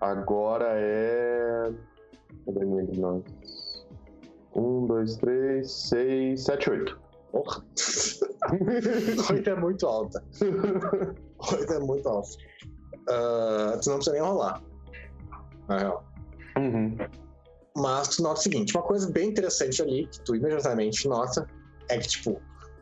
Agora 0.00 0.66
é. 0.70 1.72
Cadê 2.46 2.64
minha 2.64 2.84
gnose? 2.84 3.24
Um, 4.54 4.86
dois, 4.86 5.16
três, 5.16 5.70
seis, 5.72 6.44
sete, 6.44 6.70
oito. 6.70 7.00
Porra! 7.32 7.64
Oito 9.32 9.48
é 9.48 9.54
muito 9.56 9.86
alta. 9.86 10.22
Oito 11.52 11.72
é 11.72 11.78
muito 11.78 12.06
alta. 12.06 12.28
Ah, 13.08 13.78
tu 13.82 13.88
não 13.88 13.96
precisa 13.96 14.12
nem 14.12 14.20
rolar. 14.22 14.62
Na 15.66 15.78
real. 15.78 16.04
Uhum. 16.58 16.94
Mas 17.74 18.08
tu 18.08 18.22
nota 18.22 18.38
o 18.40 18.42
seguinte, 18.42 18.76
uma 18.76 18.82
coisa 18.82 19.10
bem 19.10 19.30
interessante 19.30 19.80
ali, 19.80 20.06
que 20.08 20.20
tu 20.20 20.36
imediatamente 20.36 21.08
nota, 21.08 21.46
é 21.88 21.96
que, 21.98 22.08
tipo, 22.08 22.38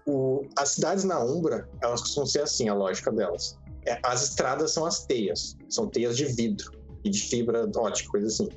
o- 0.09 0.43
as 0.59 0.71
cidades 0.71 1.05
na 1.05 1.21
Umbra, 1.23 1.69
elas 1.81 2.01
costumam 2.01 2.27
ser 2.27 2.43
assim, 2.43 2.69
a 2.69 2.75
lógica 2.75 3.13
delas. 3.13 3.57
É, 3.87 3.99
as 4.03 4.23
estradas 4.23 4.73
são 4.73 4.85
as 4.85 5.05
teias, 5.07 5.57
são 5.69 5.87
teias 5.89 6.17
de 6.17 6.27
vidro 6.27 6.71
e 7.05 7.11
de 7.11 7.21
fibra 7.23 7.69
ótica, 7.77 8.11
coisa 8.11 8.27
assim. 8.27 8.49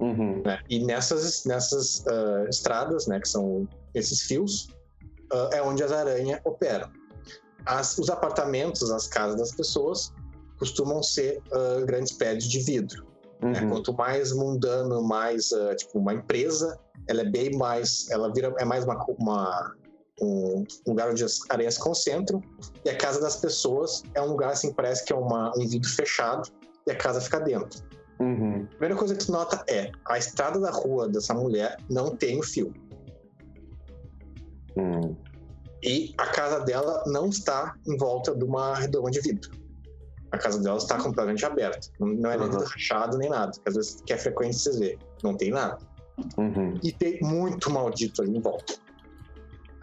Uhum. 0.00 0.42
né? 0.44 0.58
E 0.68 0.80
nessas, 0.84 1.44
nessas 1.44 2.04
ah, 2.08 2.46
estradas, 2.50 3.06
né, 3.06 3.20
que 3.20 3.28
são 3.28 3.68
esses 3.94 4.22
fios, 4.22 4.68
ah, 5.32 5.50
é 5.52 5.62
onde 5.62 5.82
as 5.84 5.92
aranhas 5.92 6.40
operam. 6.44 6.90
As- 7.64 7.96
os 7.98 8.10
apartamentos, 8.10 8.90
as 8.90 9.06
casas 9.06 9.38
das 9.38 9.52
pessoas, 9.54 10.12
costumam 10.58 11.02
ser 11.02 11.40
ah, 11.52 11.80
grandes 11.84 12.12
prédios 12.12 12.50
de 12.50 12.58
vidro. 12.60 13.06
né? 13.40 13.60
Uhum. 13.60 13.68
Quanto 13.70 13.92
mais 13.94 14.32
mundano, 14.32 15.02
mais 15.02 15.50
tipo 15.76 15.98
uma 16.00 16.14
empresa, 16.14 16.76
ela 17.08 17.22
é 17.22 17.24
bem 17.24 17.56
mais, 17.56 18.08
ela 18.10 18.32
vira 18.32 18.52
é 18.58 18.64
mais 18.64 18.84
uma, 18.84 19.04
uma- 19.18 19.76
um 20.22 20.64
lugar 20.86 21.10
onde 21.10 21.24
as 21.24 21.40
se 21.74 21.80
concentram. 21.80 22.40
E 22.84 22.90
a 22.90 22.96
casa 22.96 23.20
das 23.20 23.36
pessoas 23.36 24.02
é 24.14 24.22
um 24.22 24.28
lugar 24.28 24.52
assim 24.52 24.72
parece 24.72 25.04
que 25.04 25.12
é 25.12 25.16
uma, 25.16 25.52
um 25.56 25.66
vidro 25.66 25.88
fechado 25.88 26.48
e 26.86 26.90
a 26.90 26.96
casa 26.96 27.20
fica 27.20 27.40
dentro. 27.40 27.82
Uhum. 28.20 28.62
A 28.64 28.66
primeira 28.76 28.96
coisa 28.96 29.14
que 29.16 29.24
tu 29.26 29.32
nota 29.32 29.64
é 29.68 29.90
a 30.06 30.16
estrada 30.16 30.60
da 30.60 30.70
rua 30.70 31.08
dessa 31.08 31.34
mulher 31.34 31.76
não 31.90 32.14
tem 32.14 32.38
o 32.38 32.42
fio. 32.42 32.72
Uhum. 34.76 35.16
E 35.82 36.14
a 36.16 36.26
casa 36.26 36.60
dela 36.60 37.02
não 37.06 37.28
está 37.28 37.74
em 37.86 37.96
volta 37.96 38.34
de 38.34 38.44
uma 38.44 38.76
redoma 38.76 39.10
de 39.10 39.20
vidro. 39.20 39.50
A 40.30 40.38
casa 40.38 40.60
dela 40.62 40.78
está 40.78 40.96
completamente 40.96 41.44
aberta. 41.44 41.88
Não- 41.98 42.30
é 42.30 42.38
nem 42.38 42.48
Uhum. 42.48 42.58
rachado 42.64 43.18
nem 43.18 43.28
nada. 43.28 43.52
Às 43.66 43.74
vezes 43.74 44.00
que 44.06 44.12
é 44.12 44.16
frequente 44.16 44.56
vocês 44.56 44.78
verem. 44.78 44.98
Não 45.22 45.36
tem 45.36 45.50
nada. 45.50 45.78
Uhum. 46.38 46.78
E 46.82 46.92
tem 46.92 47.18
muito 47.20 47.70
maldito 47.70 48.22
ali 48.22 48.36
em 48.36 48.40
volta. 48.40 48.74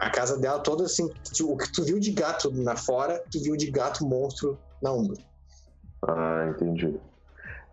A 0.00 0.10
casa 0.10 0.38
dela 0.38 0.58
toda 0.60 0.84
assim, 0.84 1.06
tu- 1.36 1.52
o 1.52 1.56
que 1.58 1.70
tu 1.72 1.84
viu 1.84 2.00
de 2.00 2.10
gato 2.10 2.50
na 2.50 2.74
fora, 2.74 3.22
tu 3.30 3.38
viu 3.42 3.54
de 3.56 3.70
gato 3.70 4.04
monstro 4.06 4.58
na 4.82 4.92
Umbra. 4.92 5.16
Ah, 6.02 6.48
entendi. 6.50 6.98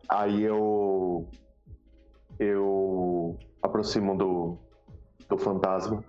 Aí 0.09 0.43
eu. 0.43 1.25
Eu 2.39 3.37
aproximo 3.63 4.15
do, 4.17 4.57
do 5.29 5.37
fantasma 5.37 6.03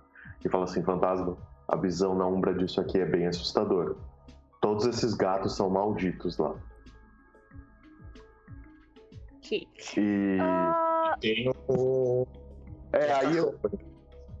e 0.45 0.49
falo 0.49 0.65
assim: 0.65 0.83
Fantasma, 0.83 1.37
a 1.67 1.75
visão 1.77 2.13
na 2.15 2.27
umbra 2.27 2.53
disso 2.53 2.79
aqui 2.81 2.99
é 2.99 3.05
bem 3.05 3.25
assustadora. 3.27 3.95
Todos 4.61 4.85
esses 4.85 5.13
gatos 5.13 5.55
são 5.55 5.69
malditos 5.69 6.37
lá. 6.37 6.53
Que... 9.41 9.67
E. 9.97 10.37
Ah, 10.41 11.15
Tem 11.19 11.49
o. 11.67 12.27
É, 12.93 13.11
aí 13.13 13.37
eu. 13.37 13.57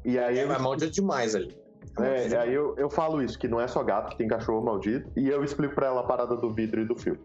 E 0.05 0.19
aí, 0.19 0.37
É, 0.39 0.43
eu- 0.43 0.47
mas 0.49 0.61
maldito 0.61 0.91
demais 0.91 1.35
ali. 1.35 1.57
É, 1.99 2.37
aí 2.37 2.53
eu, 2.53 2.75
eu 2.77 2.89
falo 2.89 3.21
isso, 3.21 3.37
que 3.37 3.47
não 3.47 3.59
é 3.59 3.67
só 3.67 3.83
gato, 3.83 4.09
que 4.11 4.17
tem 4.17 4.27
cachorro 4.27 4.63
maldito. 4.63 5.11
E 5.17 5.27
eu 5.27 5.43
explico 5.43 5.75
pra 5.75 5.87
ela 5.87 6.01
a 6.01 6.05
parada 6.07 6.35
do 6.35 6.53
vidro 6.53 6.81
e 6.81 6.85
do 6.85 6.95
fio. 6.95 7.17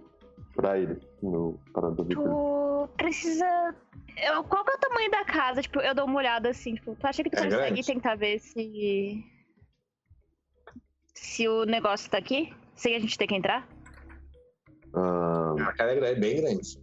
Pra 0.55 0.79
ele. 0.79 0.99
No 1.23 1.59
parada 1.73 1.95
do 1.95 2.05
vidro. 2.05 2.25
tu 2.25 2.89
precisa. 2.97 3.75
Eu, 4.17 4.45
qual 4.45 4.65
que 4.65 4.71
é 4.73 4.75
o 4.75 4.79
tamanho 4.79 5.11
da 5.11 5.25
casa? 5.25 5.61
Tipo, 5.63 5.81
eu 5.81 5.95
dou 5.95 6.05
uma 6.07 6.19
olhada 6.19 6.49
assim, 6.51 6.75
tipo, 6.75 6.95
tu 6.95 7.05
acha 7.07 7.23
que 7.25 7.31
tu 7.31 7.35
É 7.39 7.45
consegue 7.45 7.65
grande. 7.73 7.85
tentar 7.87 8.15
ver 8.17 8.39
se. 8.39 9.25
Se 11.15 11.49
o 11.49 11.65
negócio 11.65 12.11
tá 12.11 12.19
aqui? 12.19 12.53
Sem 12.77 12.95
a 12.95 12.99
gente 13.01 13.17
ter 13.19 13.27
que 13.27 13.35
entrar? 13.35 13.67
Ah, 14.95 15.55
A 15.69 15.73
cara 15.73 15.93
é 15.93 15.97
grande, 15.97 16.21
bem 16.21 16.37
grande. 16.41 16.79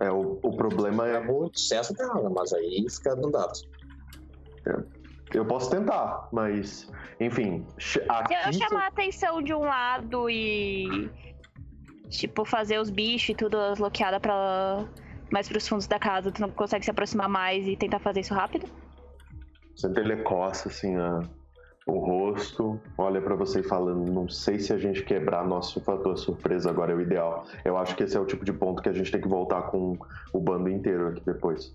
é, 0.00 0.10
o, 0.10 0.38
o 0.42 0.56
problema 0.56 1.08
É 1.08 1.14
é. 1.16 1.20
muito 1.20 1.58
sucesso 1.60 1.94
cara, 1.94 2.28
mas 2.30 2.52
aí 2.52 2.84
fica 2.90 3.14
no 3.16 3.30
dado. 3.30 3.52
Eu 5.34 5.44
posso 5.46 5.70
tentar, 5.70 6.28
mas. 6.32 6.90
Enfim. 7.20 7.64
eu 7.78 8.52
chamar 8.52 8.84
a 8.84 8.88
atenção 8.88 9.42
de 9.42 9.54
um 9.54 9.60
lado 9.60 10.28
e. 10.28 11.10
Tipo, 12.10 12.44
fazer 12.44 12.78
os 12.78 12.90
bichos 12.90 13.30
e 13.30 13.34
tudo, 13.34 13.56
as 13.58 13.78
bloqueadas 13.78 14.20
pra. 14.20 14.84
Mais 15.30 15.48
pros 15.48 15.66
fundos 15.66 15.86
da 15.86 15.98
casa, 15.98 16.30
tu 16.30 16.42
não 16.42 16.50
consegue 16.50 16.84
se 16.84 16.90
aproximar 16.90 17.26
mais 17.28 17.66
e 17.66 17.74
tentar 17.74 17.98
fazer 18.00 18.20
isso 18.20 18.34
rápido? 18.34 18.66
Sempre 19.74 20.02
ele 20.02 20.16
coça 20.22 20.68
assim 20.68 20.94
a- 20.96 21.20
o 21.86 21.98
rosto, 21.98 22.78
olha 22.98 23.22
pra 23.22 23.34
você 23.34 23.60
e 23.60 23.62
fala: 23.62 23.94
Não 23.94 24.28
sei 24.28 24.58
se 24.58 24.74
a 24.74 24.76
gente 24.76 25.02
quebrar 25.02 25.46
nosso 25.46 25.80
fator 25.80 26.18
surpresa 26.18 26.68
agora 26.68 26.92
é 26.92 26.94
o 26.94 27.00
ideal. 27.00 27.46
Eu 27.64 27.78
acho 27.78 27.96
que 27.96 28.02
esse 28.02 28.14
é 28.14 28.20
o 28.20 28.26
tipo 28.26 28.44
de 28.44 28.52
ponto 28.52 28.82
que 28.82 28.90
a 28.90 28.92
gente 28.92 29.10
tem 29.10 29.20
que 29.22 29.28
voltar 29.28 29.62
com 29.70 29.96
o 30.34 30.38
bando 30.40 30.68
inteiro 30.68 31.08
aqui 31.08 31.22
depois. 31.24 31.74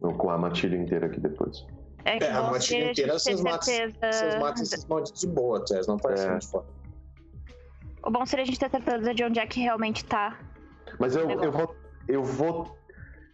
Ou 0.00 0.14
com 0.14 0.30
a 0.30 0.38
matilha 0.38 0.76
inteira 0.76 1.06
aqui 1.06 1.18
depois. 1.18 1.66
É 2.04 2.18
que 2.18 2.24
É, 2.24 2.32
a 2.32 2.42
matilha 2.50 2.90
inteira 2.90 3.18
vocês 3.18 3.40
matam- 3.40 3.62
certeza. 3.62 4.38
Matam 4.38 4.62
esses 4.62 4.84
malditos 4.86 5.20
de 5.20 5.26
boa, 5.28 5.60
vocês 5.60 5.86
não 5.86 5.96
parecem 5.96 6.26
É. 6.26 6.30
muito 6.30 6.48
forte. 6.48 6.68
O 8.04 8.10
bom 8.10 8.26
seria 8.26 8.42
a 8.42 8.46
gente 8.46 8.58
ter 8.58 8.70
certeza 8.70 9.14
de 9.14 9.24
onde 9.24 9.38
é 9.38 9.46
que 9.46 9.60
realmente 9.60 10.04
tá. 10.04 10.38
Mas 10.98 11.14
eu, 11.14 11.30
eu 11.30 11.52
vou. 11.52 11.76
Eu 12.08 12.24
vou. 12.24 12.76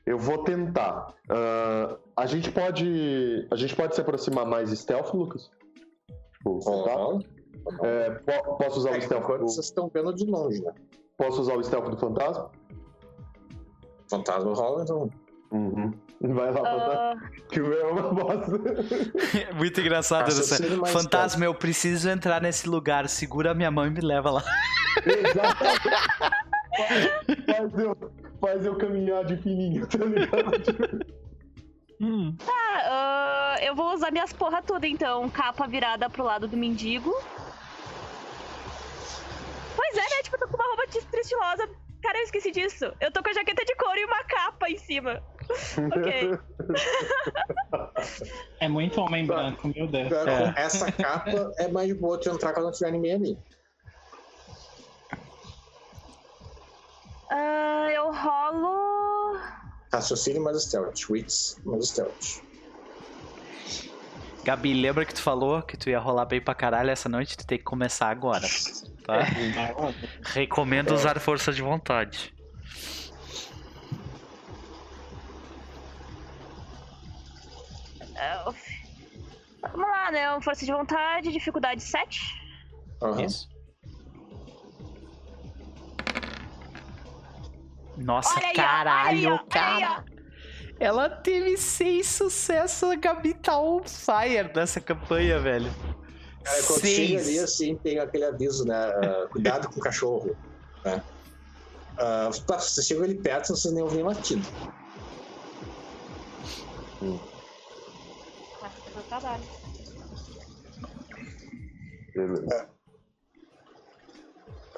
Eu 0.04 0.18
vou 0.18 0.44
tentar. 0.44 1.14
Ah, 1.30 1.96
a 2.16 2.26
gente 2.26 2.50
pode. 2.52 3.46
A 3.50 3.56
gente 3.56 3.74
pode 3.74 3.94
se 3.94 4.00
aproximar 4.00 4.44
mais 4.46 4.70
stealth, 4.70 5.12
Lucas? 5.14 5.50
Tipo, 6.36 6.58
tá? 6.60 6.96
Ó, 6.96 7.20
É, 7.82 8.10
po- 8.10 8.56
posso 8.56 8.78
usar 8.78 8.92
o 8.92 8.94
É, 8.94 9.00
stealth 9.00 9.22
enquanto 9.24 9.40
do, 9.40 9.48
vocês 9.48 9.66
estão 9.66 9.90
vendo 9.92 10.14
de 10.14 10.24
longe, 10.24 10.62
né? 10.62 10.72
Posso 11.16 11.40
usar 11.42 11.54
o 11.56 11.62
stealth 11.64 11.90
do 11.90 11.96
fantasma? 11.98 12.50
Fantasma 14.10 14.54
rola, 14.54 14.82
então. 14.82 15.10
Uhum. 15.50 15.92
Vai 16.20 16.50
lá. 16.52 16.60
Ah, 16.64 17.14
Que 17.50 17.60
o 17.60 17.68
meu 17.68 17.80
é 17.80 17.90
uma 17.92 18.02
bosta. 18.12 18.52
Muito 19.56 19.80
engraçado 19.80 20.30
mais 20.80 20.92
Fantasma, 20.92 21.44
eu 21.44 21.54
preciso 21.54 22.10
entrar 22.10 22.42
nesse 22.42 22.68
lugar. 22.68 23.08
Segura 23.08 23.54
minha 23.54 23.70
mão 23.70 23.86
e 23.86 23.90
me 23.90 24.00
leva 24.00 24.30
lá. 24.30 24.42
Exatamente. 25.06 25.88
Faz, 26.76 27.46
faz 27.46 27.78
eu, 27.78 28.12
faz 28.40 28.66
eu 28.66 28.76
caminhar 28.76 29.24
de 29.24 29.36
fininho, 29.36 29.86
tá 29.86 29.98
ligado? 30.04 31.06
Hum. 32.00 32.36
tá, 32.36 32.52
ah, 32.84 33.56
eu 33.62 33.74
vou 33.74 33.92
usar 33.94 34.10
minhas 34.12 34.32
porra 34.32 34.60
tudo 34.62 34.84
então. 34.84 35.28
Capa 35.30 35.66
virada 35.66 36.08
pro 36.10 36.24
lado 36.24 36.46
do 36.46 36.56
mendigo. 36.56 37.12
Pois 39.76 39.96
é, 39.96 40.00
né? 40.00 40.22
Tipo, 40.22 40.36
eu 40.36 40.40
tô 40.40 40.48
com 40.48 40.56
uma 40.56 40.66
roupa 40.66 40.86
tis- 40.90 41.06
estilosa. 41.12 41.68
Cara, 42.02 42.18
eu 42.18 42.22
esqueci 42.24 42.50
disso. 42.50 42.92
Eu 43.00 43.10
tô 43.12 43.22
com 43.22 43.30
a 43.30 43.32
jaqueta 43.32 43.64
de 43.64 43.74
couro 43.76 43.98
e 43.98 44.04
uma 44.04 44.22
capa 44.24 44.68
em 44.70 44.76
cima. 44.78 45.22
Ok. 45.78 46.38
É 48.60 48.68
muito 48.68 49.00
homem 49.00 49.26
branco, 49.26 49.68
meu 49.74 49.86
Deus. 49.86 50.12
É. 50.12 50.54
Essa 50.56 50.90
capa 50.92 51.52
é 51.58 51.68
mais 51.68 51.88
de 51.88 51.94
boa 51.94 52.18
tu 52.18 52.28
entrar 52.30 52.52
quando 52.52 52.66
não 52.66 52.72
tiver 52.72 52.92
ninguém 52.92 53.14
ali. 53.14 53.38
Ah, 57.30 57.88
eu 57.92 58.12
rolo. 58.12 59.38
Raciocínio 59.92 60.42
mais 60.42 60.62
stealth. 60.62 61.08
Wits 61.08 61.60
mais 61.64 61.88
stealth. 61.88 62.42
Gabi, 64.44 64.72
lembra 64.72 65.04
que 65.04 65.14
tu 65.14 65.20
falou 65.20 65.60
que 65.62 65.76
tu 65.76 65.90
ia 65.90 65.98
rolar 65.98 66.24
bem 66.24 66.40
pra 66.40 66.54
caralho 66.54 66.90
essa 66.90 67.08
noite? 67.08 67.36
Tu 67.36 67.46
tem 67.46 67.58
que 67.58 67.64
começar 67.64 68.08
agora. 68.08 68.46
Tá? 69.04 69.20
Recomendo 70.22 70.94
usar 70.94 71.18
força 71.20 71.52
de 71.52 71.60
vontade. 71.60 72.34
Vamos 79.62 79.88
lá, 79.88 80.10
né? 80.10 80.40
Força 80.40 80.64
de 80.64 80.72
vontade, 80.72 81.32
dificuldade 81.32 81.82
7. 81.82 82.20
Aham. 83.02 83.24
Isso. 83.24 83.48
Nossa, 87.96 88.38
Olha 88.38 88.54
caralho, 88.54 89.08
aí, 89.08 89.26
olha 89.26 89.40
aí, 89.40 89.48
cara. 89.48 90.04
Ela 90.78 91.10
teve 91.10 91.56
seis 91.56 92.06
sucessos. 92.06 92.88
A 92.88 92.94
Gabi 92.94 93.34
tá 93.34 93.58
on 93.58 93.82
fire 93.82 94.52
nessa 94.54 94.80
campanha, 94.80 95.40
velho. 95.40 95.70
Cara, 96.44 96.62
quando 96.62 96.86
chega 96.86 97.20
ali, 97.20 97.38
assim, 97.40 97.76
tem 97.76 97.98
aquele 97.98 98.24
aviso, 98.24 98.64
né? 98.64 98.76
ah, 98.76 99.26
cuidado 99.28 99.68
com 99.68 99.80
o 99.80 99.82
cachorro. 99.82 100.36
Né? 100.84 101.02
Tá, 101.96 102.30
você 102.30 102.82
chega 102.82 103.02
ali 103.02 103.16
perto, 103.16 103.48
você 103.48 103.72
nem 103.72 103.82
ouve 103.82 103.96
nem 103.96 104.04
latido. 104.04 104.46
Passa 107.00 107.37
pelo 108.98 109.02
trabalho. 109.04 109.42
Beleza. 112.14 112.68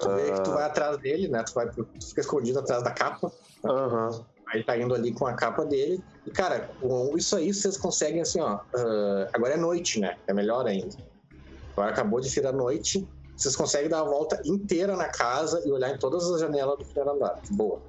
Tu 0.01 0.09
vê 0.09 0.33
que 0.33 0.43
tu 0.43 0.53
vai 0.53 0.65
atrás 0.65 0.99
dele, 0.99 1.29
né? 1.29 1.43
Tu, 1.43 1.53
vai, 1.53 1.71
tu 1.71 1.87
fica 2.09 2.21
escondido 2.21 2.59
atrás 2.59 2.83
da 2.83 2.91
capa. 2.91 3.31
Aham. 3.65 4.25
Aí 4.49 4.65
tá 4.65 4.77
indo 4.77 4.95
ali 4.95 5.13
com 5.13 5.27
a 5.27 5.35
capa 5.35 5.65
dele. 5.65 6.03
E, 6.27 6.31
cara, 6.31 6.71
com 6.81 7.17
isso 7.17 7.37
aí 7.37 7.53
vocês 7.53 7.77
conseguem 7.77 8.21
assim, 8.21 8.41
ó. 8.41 8.61
ah, 8.75 9.29
agora 9.33 9.55
é 9.55 9.57
noite, 9.57 10.01
né? 10.01 10.17
É 10.27 10.33
melhor 10.33 10.67
ainda. 10.67 10.97
Agora 11.73 11.91
acabou 11.91 12.21
de 12.21 12.29
virar 12.31 12.53
noite. 12.53 13.07
Vocês 13.37 13.55
conseguem 13.55 13.89
dar 13.89 14.01
a 14.01 14.05
volta 14.05 14.41
inteira 14.45 14.97
na 14.97 15.09
casa 15.09 15.63
e 15.65 15.71
olhar 15.71 15.91
em 15.91 15.99
todas 15.99 16.31
as 16.31 16.41
janelas 16.41 16.79
do 16.79 16.85
primeiro 16.85 17.13
andar. 17.13 17.41
Boa. 17.51 17.81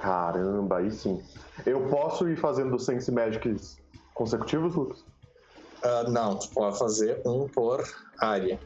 Caramba, 0.00 0.78
aí 0.78 0.90
sim. 0.90 1.22
Eu 1.66 1.88
posso 1.88 2.28
ir 2.28 2.36
fazendo 2.36 2.78
Sense 2.78 3.10
Magics 3.10 3.76
consecutivos, 4.14 4.74
Lucas? 4.74 5.04
Ah, 5.84 6.04
não, 6.08 6.38
tu 6.38 6.48
pode 6.50 6.78
fazer 6.78 7.20
um 7.26 7.46
por 7.48 7.82
área. 8.18 8.58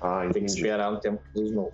Ah, 0.00 0.20
Tem 0.20 0.30
que 0.32 0.38
entendi. 0.38 0.52
esperar 0.52 0.92
no 0.92 1.00
tempo 1.00 1.20
de 1.34 1.50
novo. 1.52 1.72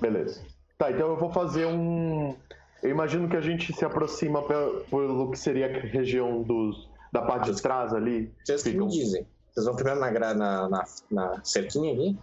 Beleza. 0.00 0.44
Tá, 0.76 0.90
então 0.90 1.08
eu 1.08 1.16
vou 1.16 1.32
fazer 1.32 1.66
um. 1.66 2.36
Eu 2.82 2.90
imagino 2.90 3.28
que 3.28 3.36
a 3.36 3.40
gente 3.40 3.72
se 3.72 3.84
aproxima 3.84 4.42
pe- 4.46 4.84
pelo 4.90 5.30
que 5.30 5.38
seria 5.38 5.66
a 5.66 5.80
região 5.80 6.42
dos, 6.42 6.88
da 7.12 7.22
parte 7.22 7.50
de 7.52 7.60
trás 7.60 7.92
ali. 7.94 8.32
Vocês 8.44 8.62
que 8.62 8.70
Ficam- 8.72 8.86
me 8.86 8.92
dizem. 8.92 9.26
Vocês 9.52 9.66
vão 9.66 9.74
primeiro 9.74 9.98
na, 9.98 10.10
gra- 10.10 10.34
na, 10.34 10.68
na, 10.68 10.84
na 11.10 11.44
cerquinha 11.44 11.92
aqui? 11.92 12.16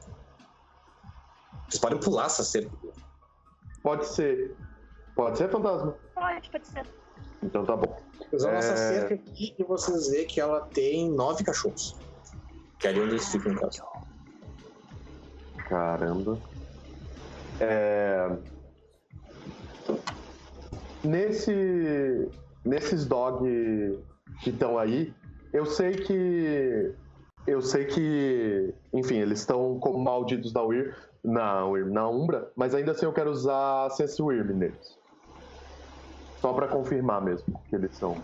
Vocês 1.68 1.82
podem 1.82 2.00
pular 2.00 2.28
essa 2.28 2.44
cerca. 2.44 2.72
Pode 3.82 4.06
ser. 4.08 4.56
Pode 5.16 5.38
ser, 5.38 5.50
fantasma? 5.50 5.96
Pode, 6.14 6.50
pode 6.50 6.68
ser. 6.68 6.86
Então 7.46 7.66
tá 7.66 7.76
bom. 7.76 7.96
Nessa 8.32 8.50
É. 8.50 8.76
cerca 8.76 9.16
aqui 9.16 9.56
e 9.58 9.64
vocês 9.64 10.10
veem 10.10 10.28
que 10.28 10.42
ela 10.42 10.62
tem 10.62 11.10
nove 11.10 11.44
cachorros. 11.44 11.96
Que 12.80 12.88
é 12.88 12.90
ali 12.90 13.00
onde 13.00 13.12
eles 13.12 13.28
ficam 13.30 13.52
em 13.54 13.56
casa. 13.56 13.84
Caramba. 15.70 16.38
É... 17.60 18.30
Nesse... 21.04 22.30
Nesses 22.66 23.06
dog 23.06 23.46
que 24.42 24.50
estão 24.50 24.80
aí, 24.80 25.14
eu 25.54 25.68
sei 25.68 25.92
que. 25.92 26.92
Eu 27.46 27.62
sei 27.62 27.86
que. 27.86 28.74
Enfim, 28.92 29.18
eles 29.18 29.40
estão 29.40 29.78
como 29.80 30.00
malditos 30.00 30.52
na 30.52 30.64
Weir, 30.64 30.96
na, 31.24 31.64
Weir, 31.68 31.86
na 31.86 32.10
Umbra, 32.10 32.52
mas 32.56 32.74
ainda 32.74 32.92
assim 32.92 33.06
eu 33.06 33.14
quero 33.14 33.30
usar 33.30 33.92
Sense 33.92 34.20
Wyrm 34.20 34.52
neles. 34.52 34.98
Só 36.46 36.54
pra 36.54 36.68
confirmar 36.68 37.22
mesmo 37.24 37.60
que 37.68 37.76
eles 37.76 37.96
são. 37.98 38.16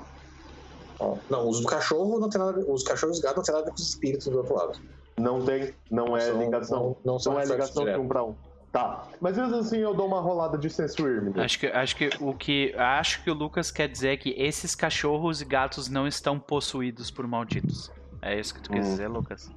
Não, 1.27 1.49
os 1.49 1.60
do 1.61 1.65
cachorro 1.68 2.19
não 2.19 2.30
tem 2.30 2.39
nada 2.39 2.60
Os 2.72 2.84
cachorros 2.84 3.19
gatos 3.19 3.38
não 3.38 3.43
tem 3.43 3.56
nada 3.56 3.68
com 3.68 3.73
os 3.76 3.81
espíritos 3.89 4.27
do 4.27 4.38
outro 4.38 4.53
lado. 4.56 4.77
Não 5.18 5.41
tem, 5.43 5.73
não 5.89 6.15
é 6.15 6.22
São- 6.22 6.39
ligação. 6.43 6.80
Não, 7.03 7.14
não 7.14 7.19
são 7.19 7.34
Não 7.34 7.39
é 7.39 7.45
ligação 7.45 7.73
de 7.84 7.89
diretos. 7.89 8.06
um 8.06 8.07
pra 8.07 8.23
um. 8.23 8.35
Tá. 8.72 9.06
Mas 9.19 9.35
mesmo 9.35 9.56
assim 9.56 9.80
eu 9.80 9.93
dou 9.95 10.06
uma 10.06 10.22
rolada 10.22 10.57
de 10.57 10.69
sense 10.69 11.02
Irming. 11.02 11.34
Acho 11.39 11.60
que, 11.60 11.65
acho 11.68 11.95
que 11.95 12.10
o 12.22 12.34
que 12.35 12.73
acho 12.77 13.23
que 13.23 13.31
o 13.31 13.34
Lucas 13.34 13.72
quer 13.72 13.89
dizer 13.89 14.10
é 14.10 14.18
que 14.18 14.30
esses 14.38 14.76
cachorros 14.76 15.41
e 15.41 15.45
gatos 15.45 15.89
não 15.89 16.07
estão 16.07 16.39
possuídos 16.39 17.10
por 17.10 17.26
malditos. 17.27 17.91
É 18.22 18.39
isso 18.39 18.53
que 18.53 18.61
tu 18.61 18.69
quer 18.69 18.80
Hum. 18.80 18.84
dizer, 18.84 19.07
Lucas? 19.07 19.49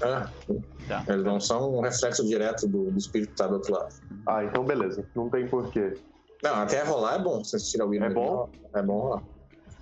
Ah, 0.00 0.30
Tá. 0.86 1.04
eles 1.08 1.24
não 1.24 1.40
são 1.40 1.74
um 1.76 1.80
reflexo 1.80 2.24
direto 2.24 2.68
do, 2.68 2.90
do 2.92 2.96
espírito 2.98 3.30
que 3.30 3.36
tá 3.36 3.48
do 3.48 3.54
outro 3.54 3.74
lado. 3.74 3.92
Ah, 4.24 4.44
então 4.44 4.64
beleza. 4.64 5.04
Não 5.16 5.28
tem 5.28 5.46
porquê. 5.48 5.98
Não, 6.42 6.54
até 6.54 6.82
rolar 6.82 7.16
é 7.16 7.18
bom, 7.18 7.42
se 7.42 7.58
você 7.58 7.72
tirar 7.72 7.86
o 7.86 7.88
Will. 7.88 8.04
É 8.04 8.10
bom? 8.10 8.48
É 8.74 8.82
bom 8.82 8.98
rolar. 8.98 9.22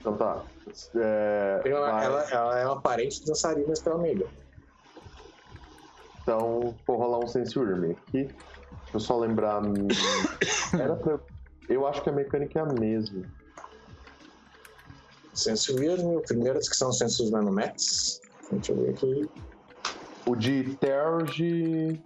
Então 0.01 0.17
tá. 0.17 0.43
É, 0.95 1.63
Ela, 1.65 1.91
vai. 1.91 2.05
ela, 2.05 2.23
ela 2.31 2.59
é 2.59 2.67
uma 2.67 2.81
parente 2.81 3.25
dançarina 3.25 3.73
espremiga. 3.73 4.27
Então 6.23 6.75
vou 6.87 6.97
rolar 6.97 7.25
um 7.25 7.29
sense 7.29 7.59
Irming 7.59 7.93
aqui. 7.93 8.25
Deixa 8.25 8.95
eu 8.95 9.01
só 9.01 9.19
lembrar. 9.19 9.63
Era 10.79 10.97
pra... 10.97 11.21
Eu 11.69 11.87
acho 11.87 12.03
que 12.03 12.11
a 12.11 12.13
mecânica 12.13 12.59
é 12.59 12.63
a 12.63 12.67
mesma. 12.67 13.25
Sense 15.35 15.73
Weird, 15.73 16.03
primeira 16.27 16.59
descrição 16.59 16.89
do 16.89 16.95
Sense 16.95 17.31
Nanomax. 17.31 18.21
Deixa 18.51 18.73
eu 18.73 18.77
ver 18.77 18.91
aqui. 18.91 19.31
O 20.27 20.35
de 20.35 20.77
Terge. 20.77 22.03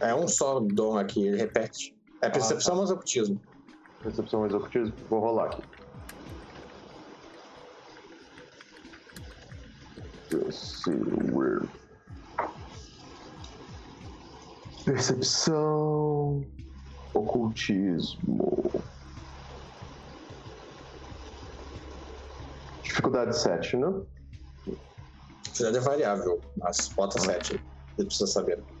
É 0.00 0.14
um 0.14 0.26
só 0.26 0.60
dom 0.60 0.98
aqui, 0.98 1.26
ele 1.26 1.36
repete. 1.36 1.93
É 2.24 2.30
percepção 2.30 2.76
mais 2.76 2.90
ocultismo. 2.90 3.38
Percepção 4.02 4.40
mais 4.40 4.54
ocultismo. 4.54 4.94
Vou 5.10 5.20
rolar 5.20 5.44
aqui. 5.44 5.62
Percepção. 14.86 16.42
Ocultismo. 17.12 18.72
Dificuldade 22.82 23.38
7, 23.38 23.76
né? 23.76 24.02
Dificuldade 25.42 25.76
é 25.76 25.80
variável, 25.80 26.40
mas 26.56 26.88
bota 26.88 27.20
7. 27.20 27.62
Você 27.96 28.04
precisa 28.06 28.26
saber. 28.26 28.73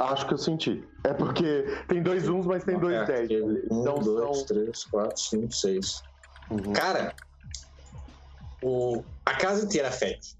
Acho 0.00 0.26
que 0.26 0.34
eu 0.34 0.38
senti. 0.38 0.82
É 1.04 1.12
porque 1.12 1.64
tem 1.88 2.02
dois 2.02 2.28
uns, 2.28 2.46
mas 2.46 2.64
tem 2.64 2.78
dois 2.78 2.94
É, 2.96 3.04
10. 3.04 3.28
teve 3.28 3.42
Um, 3.70 3.80
Então 3.82 3.94
dois, 4.00 4.36
são. 4.38 4.46
três, 4.46 4.84
quatro, 4.84 5.20
cinco, 5.20 5.52
seis. 5.52 6.02
Uhum. 6.50 6.72
Cara, 6.72 7.14
o, 8.62 9.04
a 9.26 9.34
casa 9.34 9.64
inteira 9.64 9.90
fede. 9.90 10.34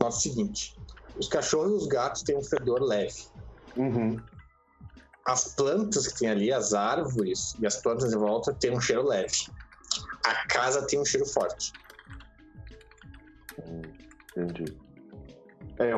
Nota 0.00 0.16
o 0.16 0.20
seguinte: 0.20 0.76
os 1.16 1.28
cachorros 1.28 1.72
e 1.72 1.76
os 1.76 1.86
gatos 1.86 2.22
têm 2.22 2.36
um 2.36 2.42
fedor 2.42 2.82
leve. 2.82 3.14
Uhum. 3.76 4.16
As 5.26 5.54
plantas 5.54 6.06
que 6.08 6.18
tem 6.18 6.28
ali, 6.28 6.52
as 6.52 6.74
árvores 6.74 7.54
e 7.60 7.66
as 7.66 7.76
plantas 7.80 8.12
em 8.12 8.18
volta 8.18 8.52
têm 8.52 8.76
um 8.76 8.80
cheiro 8.80 9.06
leve. 9.06 9.32
A 10.26 10.46
casa 10.48 10.86
tem 10.86 11.00
um 11.00 11.04
cheiro 11.04 11.26
forte. 11.26 11.72
Entendi. 14.36 14.76
É, 15.78 15.92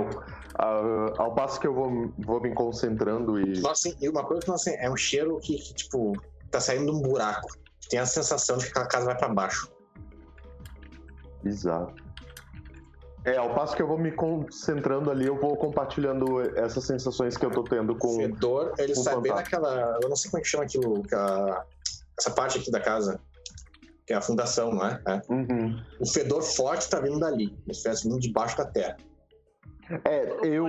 eu, 0.59 1.15
a- 1.19 1.23
ao 1.23 1.35
passo 1.35 1.61
que 1.61 1.67
eu 1.67 1.75
vou, 1.75 2.13
vou 2.19 2.41
me 2.41 2.53
concentrando 2.55 3.39
e. 3.41 3.61
Nossa, 3.61 3.89
assim, 3.89 3.97
e 4.01 4.09
uma 4.09 4.25
coisa 4.25 4.43
que 4.43 4.49
nossa, 4.49 4.71
é 4.71 4.91
um 4.91 4.97
cheiro 4.97 5.39
que, 5.39 5.57
que, 5.59 5.75
tipo, 5.75 6.13
tá 6.51 6.61
saindo 6.61 6.87
de 6.87 6.91
um 6.99 7.01
buraco. 7.03 7.49
Tem 7.89 7.99
a 8.01 8.07
sensação 8.07 8.57
de 8.59 8.65
que 8.65 8.71
aquela 8.71 8.87
casa 8.89 9.07
vai 9.07 9.17
pra 9.17 9.29
baixo. 9.29 9.71
Bizarro. 11.43 11.95
É, 13.25 13.37
ao 13.37 13.55
passo 13.55 13.75
que 13.75 13.83
eu 13.83 13.89
vou 13.89 13.99
me 13.99 14.13
concentrando 14.13 15.11
ali, 15.11 15.27
eu 15.27 15.39
vou 15.41 15.57
compartilhando 15.57 16.41
essas 16.57 16.85
sensações 16.85 17.37
que 17.37 17.45
eu 17.45 17.51
tô 17.51 17.65
tendo 17.65 17.93
O 17.93 17.99
com. 17.99 18.17
fedor, 18.17 18.73
ele 18.79 18.95
com 18.95 19.03
sai 19.03 19.21
bem 19.21 19.33
naquela. 19.35 19.99
Eu 20.01 20.09
não 20.09 20.15
sei 20.17 20.31
como 20.31 20.41
é 20.41 20.43
que 20.43 20.49
chama 20.49 20.65
aquilo. 20.65 21.03
a- 21.13 21.65
essa 22.19 22.31
parte 22.31 22.59
aqui 22.59 22.71
da 22.71 22.81
casa. 22.81 23.21
Que 24.07 24.13
é 24.13 24.17
a 24.17 24.21
fundação, 24.23 24.71
não 24.71 24.87
é? 24.87 25.01
é. 25.09 25.21
Uhum. 25.29 25.77
O 26.01 26.07
fedor 26.07 26.41
forte 26.41 26.89
tá 26.89 27.01
vindo 27.01 27.19
dali. 27.19 27.47
Ele 27.47 27.63
estivesse 27.73 28.05
vindo 28.05 28.21
debaixo 28.21 28.57
da 28.57 28.65
terra. 28.65 28.97
É, 30.05 30.29
eu, 30.45 30.67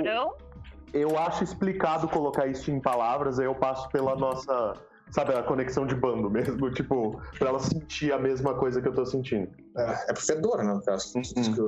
eu 0.93 1.17
acho 1.17 1.43
explicado 1.43 2.07
colocar 2.07 2.47
isso 2.47 2.69
em 2.71 2.79
palavras, 2.79 3.39
aí 3.39 3.45
eu 3.45 3.55
passo 3.55 3.89
pela 3.89 4.15
nossa. 4.15 4.73
Sabe, 5.09 5.33
a 5.33 5.41
conexão 5.41 5.85
de 5.87 5.95
bando 5.95 6.29
mesmo, 6.29 6.69
tipo, 6.75 7.21
pra 7.39 7.47
ela 7.47 7.59
sentir 7.59 8.11
a 8.11 8.19
mesma 8.19 8.53
coisa 8.55 8.81
que 8.81 8.89
eu 8.89 8.93
tô 8.93 9.05
sentindo. 9.05 9.49
É, 9.77 10.09
é 10.09 10.13
pro 10.13 10.21
fedor, 10.21 10.61
né? 10.61 10.77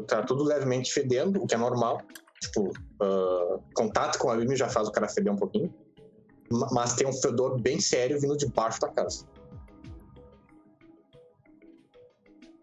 Tá 0.07 0.23
tudo 0.23 0.43
levemente 0.43 0.91
fedendo, 0.93 1.41
o 1.41 1.47
que 1.47 1.55
é 1.55 1.57
normal. 1.57 2.01
Tipo, 2.41 2.73
ah, 3.01 3.59
contato 3.73 4.19
com 4.19 4.29
a 4.29 4.35
Mimi 4.35 4.57
já 4.57 4.67
faz 4.67 4.89
o 4.89 4.91
cara 4.91 5.07
feder 5.07 5.31
um 5.31 5.37
pouquinho. 5.37 5.73
Ma- 6.51 6.67
Mas 6.73 6.95
tem 6.95 7.07
um 7.07 7.13
fedor 7.13 7.57
bem 7.61 7.79
sério 7.79 8.19
vindo 8.19 8.35
debaixo 8.35 8.81
da 8.81 8.89
casa. 8.89 9.25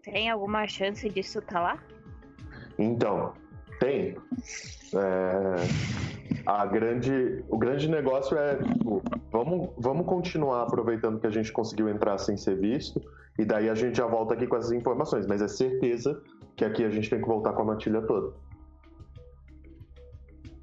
Tem 0.03 0.29
alguma 0.29 0.67
chance 0.67 1.09
disso 1.09 1.41
tá 1.41 1.59
lá? 1.59 1.79
Então, 2.77 3.33
tem. 3.79 4.17
É, 4.93 5.55
a 6.45 6.65
grande, 6.65 7.43
o 7.49 7.57
grande 7.57 7.89
negócio 7.89 8.37
é, 8.37 8.55
tipo, 8.55 9.01
vamos, 9.31 9.69
vamos 9.77 10.05
continuar 10.05 10.63
aproveitando 10.63 11.19
que 11.19 11.27
a 11.27 11.31
gente 11.31 11.51
conseguiu 11.51 11.89
entrar 11.89 12.17
sem 12.17 12.37
ser 12.37 12.57
visto, 12.57 13.01
e 13.37 13.45
daí 13.45 13.69
a 13.69 13.75
gente 13.75 13.97
já 13.97 14.07
volta 14.07 14.33
aqui 14.33 14.47
com 14.47 14.55
essas 14.55 14.71
informações, 14.71 15.27
mas 15.27 15.41
é 15.41 15.47
certeza 15.47 16.21
que 16.55 16.65
aqui 16.65 16.83
a 16.83 16.89
gente 16.89 17.09
tem 17.09 17.21
que 17.21 17.27
voltar 17.27 17.53
com 17.53 17.63
a 17.63 17.65
matilha 17.65 18.01
toda. 18.01 18.33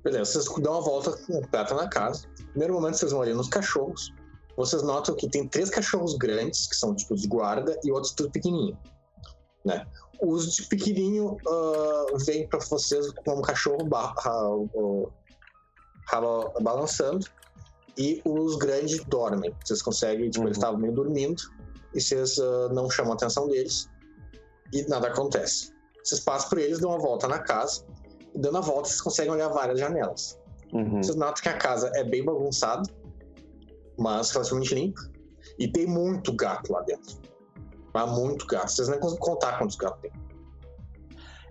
Beleza, 0.03 0.33
vocês 0.33 0.63
dão 0.63 0.73
uma 0.73 0.83
volta 0.83 1.13
completa 1.13 1.75
na 1.75 1.89
casa. 1.89 2.27
Primeiro 2.51 2.75
momento, 2.75 2.97
vocês 2.97 3.13
vão 3.13 3.23
ali 3.23 3.33
nos 3.33 3.49
cachorros. 3.49 4.13
Vocês 4.57 4.83
notam 4.83 5.17
que 5.17 5.29
tem 5.29 5.49
três 5.49 5.71
cachorros 5.71 6.15
grandes, 6.17 6.67
que 6.69 6.77
são 6.77 6.95
tipo 6.95 7.15
de 7.15 7.27
guarda, 7.27 7.79
e 7.83 7.91
outros 7.91 8.13
tudo 8.13 8.31
pequenininho. 8.31 8.77
Né? 9.65 9.87
Os 10.27 10.55
de 10.55 10.63
pequenininho 10.69 11.37
ah, 11.47 12.07
vêm 12.25 12.49
pra 12.49 12.59
vocês 12.61 13.11
como 13.25 13.43
cachorro 13.43 13.85
ba- 13.85 14.15
balançando, 16.61 17.27
e 17.97 18.21
os 18.25 18.57
grandes 18.57 19.05
dormem. 19.05 19.55
Vocês 19.65 19.83
conseguem, 19.83 20.31
tipo, 20.31 20.41
Uhum. 20.43 20.49
eles 20.49 20.57
estavam 20.59 20.79
meio 20.81 20.93
dormindo, 20.95 21.43
e 21.95 22.01
vocês 22.01 22.39
ah, 22.39 22.69
não 22.73 22.91
chamam 22.91 23.13
a 23.13 23.15
atenção 23.17 23.49
deles, 23.49 23.89
e 24.73 24.83
nada 24.89 25.09
acontece. 25.09 25.73
Vocês 26.03 26.21
passam 26.21 26.49
por 26.51 26.59
eles, 26.59 26.79
dão 26.81 26.91
uma 26.91 26.99
volta 26.99 27.29
na 27.29 27.39
casa, 27.39 27.85
e 28.35 28.39
dando 28.39 28.59
a 28.59 28.61
volta, 28.61 28.89
vocês 28.89 29.01
conseguem 29.01 29.33
olhar 29.33 29.49
várias 29.49 29.79
janelas. 29.79 30.39
Uhum. 30.73 31.03
Vocês 31.03 31.17
notam 31.17 31.43
que 31.43 31.49
a 31.49 31.57
casa 31.57 31.91
é 31.95 32.03
bem 32.03 32.25
bagunçada, 32.25 32.83
mas 33.99 34.31
relativamente 34.33 34.75
limpa. 34.75 35.01
E 35.59 35.69
tem 35.71 35.87
muito 35.87 36.33
gato 36.35 36.73
lá 36.73 36.81
dentro. 36.83 37.17
Mas 37.95 38.11
muito 38.11 38.47
gato. 38.47 38.71
Vocês 38.71 38.89
nem 38.89 38.99
conseguem 38.99 39.25
contar 39.25 39.59
quantos 39.59 39.77
gatos 39.77 40.01
tem. 40.03 40.13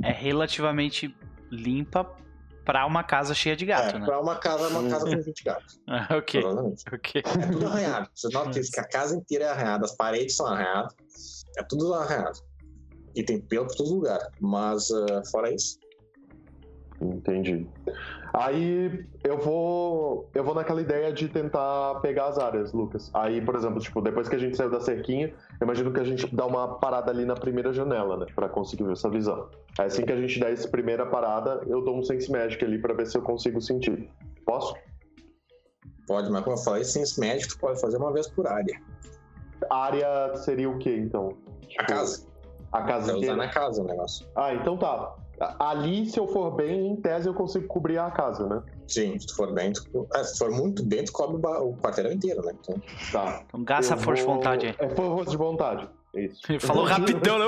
É 0.03 0.11
relativamente 0.11 1.15
limpa 1.49 2.15
pra 2.65 2.85
uma 2.85 3.03
casa 3.03 3.33
cheia 3.33 3.55
de 3.55 3.65
gato, 3.65 3.95
é, 3.95 3.99
né? 3.99 4.05
pra 4.05 4.19
uma 4.19 4.35
casa, 4.35 4.67
uma 4.67 4.89
casa 4.89 5.05
com 5.05 5.21
20 5.21 5.43
gatos. 5.43 5.79
Ok, 6.17 6.41
ok. 6.91 7.23
É 7.25 7.47
tudo 7.47 7.67
arranhado. 7.67 8.09
Vocês 8.13 8.33
notam 8.33 8.59
isso, 8.59 8.71
que 8.71 8.79
a 8.79 8.87
casa 8.87 9.15
inteira 9.15 9.45
é 9.45 9.49
arranhada, 9.49 9.85
as 9.85 9.95
paredes 9.95 10.35
são 10.35 10.45
arranhadas. 10.47 10.93
É 11.57 11.63
tudo 11.63 11.93
arranhado. 11.93 12.39
E 13.15 13.23
tem 13.23 13.39
pelo 13.39 13.67
por 13.67 13.75
todo 13.75 13.93
lugar. 13.93 14.31
Mas 14.41 14.89
ah, 14.91 15.21
fora 15.29 15.53
isso. 15.53 15.77
Entendi. 17.01 17.67
Aí 18.33 19.05
eu 19.23 19.37
vou. 19.37 20.29
Eu 20.33 20.43
vou 20.43 20.55
naquela 20.55 20.81
ideia 20.81 21.11
de 21.11 21.27
tentar 21.27 21.95
pegar 22.01 22.27
as 22.27 22.37
áreas, 22.37 22.71
Lucas. 22.73 23.11
Aí, 23.13 23.41
por 23.41 23.55
exemplo, 23.55 23.79
tipo, 23.79 24.01
depois 24.01 24.29
que 24.29 24.35
a 24.35 24.39
gente 24.39 24.55
saiu 24.55 24.69
da 24.69 24.79
cerquinha, 24.79 25.27
eu 25.59 25.65
imagino 25.65 25.91
que 25.91 25.99
a 25.99 26.03
gente 26.03 26.33
dá 26.33 26.45
uma 26.45 26.75
parada 26.79 27.11
ali 27.11 27.25
na 27.25 27.35
primeira 27.35 27.73
janela, 27.73 28.17
né? 28.17 28.25
Pra 28.33 28.47
conseguir 28.47 28.83
ver 28.85 28.93
essa 28.93 29.09
visão. 29.09 29.49
Aí 29.77 29.87
assim 29.87 30.05
que 30.05 30.11
a 30.11 30.15
gente 30.15 30.39
der 30.39 30.53
essa 30.53 30.67
primeira 30.69 31.05
parada, 31.05 31.61
eu 31.67 31.81
dou 31.81 31.97
um 31.97 32.03
sense 32.03 32.31
magic 32.31 32.63
ali 32.63 32.79
pra 32.79 32.93
ver 32.93 33.05
se 33.07 33.17
eu 33.17 33.21
consigo 33.21 33.59
sentir. 33.61 34.09
Posso? 34.45 34.75
Pode, 36.07 36.29
mas 36.31 36.43
como 36.43 36.55
eu 36.57 36.61
falei, 36.61 36.83
Sense 36.83 37.17
Magic 37.19 37.47
tu 37.47 37.57
pode 37.59 37.79
fazer 37.79 37.95
uma 37.97 38.11
vez 38.11 38.27
por 38.27 38.45
área. 38.45 38.81
A 39.69 39.75
área 39.85 40.35
seria 40.35 40.69
o 40.69 40.77
quê, 40.77 40.97
então? 40.97 41.29
A 41.63 41.67
Tipo, 41.67 41.85
casa. 41.85 42.27
A 42.73 42.81
casa 42.81 43.05
Você 43.05 43.11
usar 43.11 43.17
inteira? 43.19 43.35
na 43.37 43.47
casa 43.49 43.81
o 43.81 43.85
negócio. 43.85 44.27
Ah, 44.35 44.53
então 44.53 44.77
tá. 44.77 45.15
Ali, 45.59 46.09
se 46.09 46.19
eu 46.19 46.27
for 46.27 46.51
bem, 46.55 46.87
em 46.87 46.95
tese 46.95 47.27
eu 47.27 47.33
consigo 47.33 47.67
cobrir 47.67 47.97
a 47.97 48.09
casa, 48.11 48.47
né? 48.47 48.61
Sim, 48.87 49.17
se 49.19 49.27
tu 49.27 49.35
for 49.35 49.53
bem, 49.53 49.71
tu... 49.73 50.07
é, 50.15 50.23
se 50.23 50.33
tu 50.33 50.39
for 50.39 50.51
muito 50.51 50.83
bem, 50.83 51.03
tu 51.03 51.11
cobre 51.11 51.37
o 51.37 51.73
quarteirão 51.77 52.11
inteiro, 52.11 52.41
né? 52.45 52.53
Então, 52.59 52.81
Tá. 53.11 53.43
Então 53.47 53.63
gasta 53.63 53.93
Eu 53.93 53.97
a 53.97 54.01
força 54.01 54.21
de 54.21 54.25
vou- 54.27 54.35
vontade 54.35 54.65
aí. 54.67 54.75
É 54.79 54.89
força 54.95 55.31
de 55.31 55.37
vontade. 55.37 55.89
É 56.15 56.21
isso. 56.25 56.41
Ele 56.47 56.59
falou 56.59 56.85
rapidão, 56.85 57.39
né? 57.39 57.45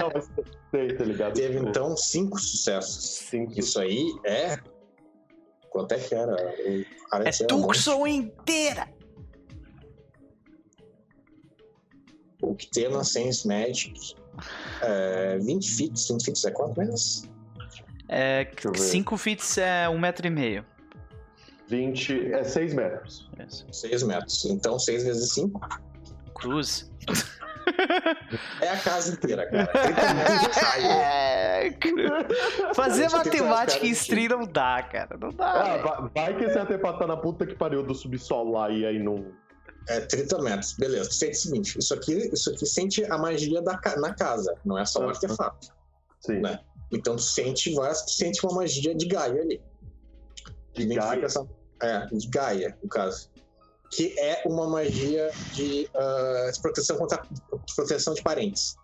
Não, 0.00 0.10
mas 0.12 0.30
sei, 0.72 0.96
tá 0.96 1.04
ligado? 1.04 1.34
teve 1.34 1.58
então 1.58 1.96
cinco 1.96 2.38
sucessos. 2.40 3.04
Cinco. 3.28 3.52
Isso 3.58 3.78
aí 3.80 4.04
é. 4.26 4.58
Quanto 5.70 5.92
é 5.92 5.98
que 5.98 6.12
era? 6.14 6.34
É. 6.34 7.30
Tucson 7.46 8.06
inteira! 8.08 8.88
O 12.42 12.54
que 12.56 12.68
tem 12.68 12.88
na 12.90 13.04
Sense 13.04 13.46
Magic. 13.46 14.14
É 14.82 15.38
20 15.38 15.70
feet. 15.70 16.08
20 16.08 16.24
feet 16.24 16.46
é 16.46 16.50
quanto 16.50 16.78
mesmo? 16.78 17.30
É, 18.08 18.50
eu 18.64 18.72
ver. 18.72 18.78
5 18.78 19.16
fits 19.16 19.58
é 19.58 19.88
um 19.88 19.98
metro 19.98 20.26
e 20.26 20.30
meio. 20.30 20.64
20. 21.68 22.32
É 22.32 22.42
6 22.42 22.74
metros. 22.74 23.30
Isso. 23.46 23.66
6 23.70 24.02
metros. 24.02 24.44
Então 24.46 24.78
6 24.78 25.04
vezes 25.04 25.32
5 25.32 25.60
Cruz. 26.34 26.90
é 28.60 28.68
a 28.68 28.76
casa 28.78 29.12
inteira, 29.12 29.46
cara. 29.48 29.66
30 29.70 30.14
metros 30.14 30.40
de 30.40 30.60
raio. 30.60 30.86
É, 30.86 31.70
Fazer 32.74 33.08
matemática 33.10 33.86
em 33.86 33.90
stream 33.90 34.40
não 34.40 34.46
dá, 34.46 34.82
cara. 34.82 35.16
Não 35.16 35.30
dá. 35.30 35.52
Ah, 35.52 35.76
vai, 35.76 36.10
vai 36.32 36.36
que 36.36 36.44
esse 36.44 36.58
artefato 36.58 36.98
tá 36.98 37.06
na 37.06 37.16
puta 37.16 37.46
que 37.46 37.54
pariu 37.54 37.84
do 37.84 37.94
subsolo 37.94 38.52
lá 38.52 38.70
e 38.70 38.84
aí 38.84 38.98
não. 38.98 39.26
É 39.90 39.98
30 40.00 40.40
metros. 40.40 40.72
Beleza. 40.74 41.08
Tu 41.08 41.14
sente 41.14 41.32
o 41.32 41.40
seguinte: 41.40 41.78
isso 41.78 41.92
aqui, 41.92 42.30
isso 42.32 42.50
aqui 42.50 42.64
sente 42.64 43.04
a 43.04 43.18
magia 43.18 43.60
da, 43.60 43.80
na 43.98 44.14
casa, 44.14 44.54
não 44.64 44.78
é 44.78 44.84
só 44.84 45.00
um 45.04 45.08
artefato. 45.08 45.74
Sim. 46.20 46.40
Né? 46.40 46.60
Então 46.92 47.16
tu 47.16 47.22
sente, 47.22 47.74
tu 47.74 48.10
sente 48.10 48.44
uma 48.46 48.54
magia 48.54 48.94
de 48.94 49.06
Gaia 49.06 49.42
ali. 49.42 49.60
De 50.74 50.86
Gaia. 50.86 51.18
Identificação- 51.18 51.48
É, 51.82 52.06
de 52.06 52.28
Gaia, 52.28 52.78
no 52.82 52.88
caso. 52.88 53.30
Que 53.90 54.16
é 54.20 54.42
uma 54.46 54.68
magia 54.68 55.30
de, 55.54 55.88
ah, 55.94 56.50
de 56.52 56.60
proteção 56.60 56.96
contra 56.96 57.20
de 57.22 57.74
proteção 57.74 58.14
de 58.14 58.22
parentes. 58.22 58.76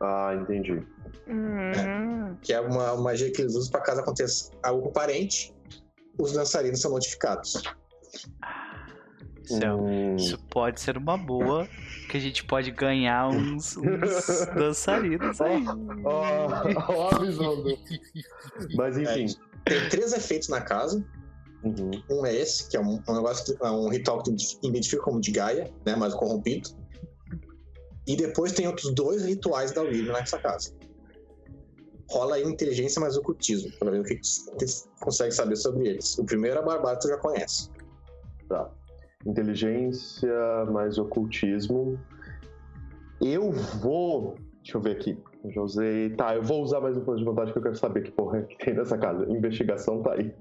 Ah, 0.00 0.34
entendi. 0.40 0.82
Hum. 1.28 2.36
Que 2.40 2.54
é 2.54 2.60
uma 2.60 2.96
magia 2.96 3.30
que 3.30 3.42
eles 3.42 3.54
usam 3.54 3.70
para 3.70 3.80
caso 3.82 4.00
aconteça 4.00 4.50
algo 4.62 4.82
com 4.82 4.88
o 4.88 4.92
parente, 4.92 5.54
os 6.18 6.32
dançarinos 6.32 6.80
são 6.80 6.92
notificados. 6.92 7.62
Isso, 9.44 9.62
é- 9.62 9.74
Hum, 9.74 10.16
isso 10.16 10.38
pode 10.50 10.80
ser 10.80 10.96
uma 10.96 11.16
boa, 11.18 11.68
que 12.08 12.16
a 12.16 12.20
gente 12.20 12.44
pode 12.44 12.70
ganhar 12.70 13.28
uns, 13.28 13.76
uns 13.76 14.46
dançarinos 14.56 15.40
aí. 15.40 15.64
Ó, 16.04 17.10
a 17.10 17.18
visão 17.18 17.62
do. 17.62 17.78
Mas 18.74 18.96
enfim. 18.96 19.26
Tem 19.64 19.88
três 19.88 20.12
efeitos 20.12 20.48
na 20.48 20.60
casa. 20.60 21.04
Uhum. 21.62 21.90
Um 22.10 22.26
é 22.26 22.34
esse, 22.34 22.68
que 22.68 22.76
é 22.76 22.80
um, 22.80 23.02
um 23.08 23.14
negócio, 23.14 23.56
é 23.62 23.70
um 23.70 23.88
ritual 23.88 24.22
que 24.22 24.30
tu 24.30 24.66
identifica 24.66 25.02
como 25.02 25.20
de 25.20 25.30
Gaia, 25.30 25.72
né? 25.86 25.96
Mas 25.96 26.14
corrompido. 26.14 26.68
E 28.06 28.16
depois 28.16 28.52
tem 28.52 28.66
outros 28.66 28.94
dois 28.94 29.24
rituais 29.24 29.72
da 29.72 29.80
William 29.82 30.12
nessa 30.12 30.38
casa. 30.38 30.74
Rola 32.10 32.36
aí 32.36 32.42
inteligência 32.42 33.00
mais 33.00 33.16
ocultismo, 33.16 33.72
pra 33.78 33.90
ver 33.90 34.00
o 34.00 34.04
que 34.04 34.16
tu 34.16 34.66
consegue 35.00 35.32
saber 35.32 35.56
sobre 35.56 35.88
eles. 35.88 36.18
O 36.18 36.24
primeiro 36.24 36.58
é 36.58 36.60
a 36.60 36.64
Barbara, 36.64 36.98
tu 36.98 37.08
já 37.08 37.16
conhece. 37.16 37.70
Tá. 38.54 38.70
Inteligência 39.26 40.30
mais 40.70 40.96
ocultismo. 40.96 41.98
Eu 43.20 43.50
vou. 43.50 44.36
Deixa 44.62 44.76
eu 44.78 44.80
ver 44.80 44.92
aqui. 44.92 45.18
Eu 45.42 45.50
já 45.50 45.60
usei. 45.60 46.10
Tá, 46.10 46.36
eu 46.36 46.42
vou 46.42 46.62
usar 46.62 46.80
mais 46.80 46.96
um 46.96 47.00
ponto 47.00 47.18
de 47.18 47.24
vontade 47.24 47.52
que 47.52 47.58
eu 47.58 47.62
quero 47.62 47.74
saber 47.76 48.02
que 48.04 48.12
porra 48.12 48.42
que 48.42 48.56
tem 48.58 48.74
nessa 48.74 48.96
casa. 48.96 49.24
Investigação 49.28 50.02
tá 50.02 50.12
aí. 50.14 50.32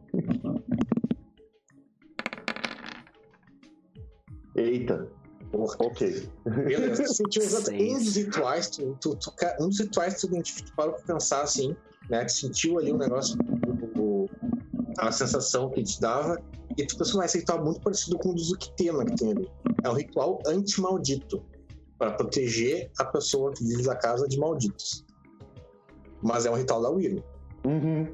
Eita. 4.56 5.08
Ok. 5.54 6.30
Beleza, 6.46 7.04
tu 7.06 7.14
sentiu 7.14 7.44
exatamente 7.44 7.94
um 7.94 7.98
dos 8.00 8.16
rituais, 8.16 8.70
tu, 8.70 8.98
tu- 9.02 9.16
tu 9.16 9.32
ca- 9.36 9.56
um 9.60 9.70
dos 9.70 9.80
rituais 9.80 10.20
tu 10.20 10.28
tu 10.30 10.74
parou 10.76 10.94
pra 10.94 11.16
pensar 11.16 11.42
assim, 11.44 11.76
né? 12.10 12.26
Tu 12.26 12.32
sentiu 12.34 12.80
ali 12.80 12.92
um 12.92 12.98
negócio, 12.98 13.38
o- 13.98 14.28
a 14.98 15.12
sensação 15.12 15.70
que 15.70 15.84
te 15.84 16.00
dava, 16.02 16.40
e 16.78 16.86
pensou, 16.86 17.18
mas 17.20 17.32
esse 17.32 17.40
ritual 17.40 17.60
é 17.60 17.64
muito 17.64 17.82
parecido 17.82 18.18
com 18.18 18.30
o 18.30 18.34
do 18.34 18.42
Zuctema 18.42 19.06
que 19.06 19.16
tem 19.16 19.32
ali. 19.32 19.50
É 19.84 19.90
um 19.90 19.94
ritual 19.94 20.40
anti-maldito, 20.48 21.44
para 21.98 22.12
proteger 22.12 22.92
a 23.00 23.06
pessoa 23.06 23.54
que 23.54 23.64
vive 23.64 23.84
da 23.84 23.96
casa 23.96 24.28
de 24.28 24.38
malditos. 24.38 25.06
Mas 26.22 26.46
é 26.46 26.52
um 26.52 26.56
ritual 26.56 26.82
da 26.82 26.90
Wyrm. 26.90 27.20
Uhum. 27.66 28.12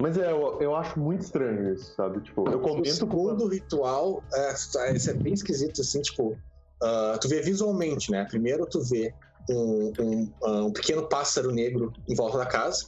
Mas 0.00 0.16
é, 0.18 0.30
eu, 0.32 0.58
eu 0.60 0.74
acho 0.74 0.98
muito 0.98 1.22
estranho 1.22 1.74
isso, 1.74 1.94
sabe? 1.94 2.20
Tipo, 2.20 2.48
eu 2.50 2.58
O 2.58 2.60
comento 2.60 3.06
com. 3.06 3.28
segundo 3.28 3.46
ritual, 3.48 4.22
é, 4.34 4.52
isso 4.94 5.10
é 5.10 5.14
bem 5.14 5.32
esquisito, 5.32 5.80
assim, 5.80 6.00
tipo, 6.02 6.36
ah, 6.82 7.16
tu 7.20 7.28
vê 7.28 7.40
visualmente, 7.40 8.10
né? 8.10 8.24
Primeiro 8.24 8.66
tu 8.66 8.80
vê 8.82 9.14
um, 9.50 9.92
um, 10.00 10.32
ah, 10.44 10.64
um 10.64 10.72
pequeno 10.72 11.08
pássaro 11.08 11.52
negro 11.52 11.92
em 12.08 12.14
volta 12.14 12.38
da 12.38 12.46
casa, 12.46 12.86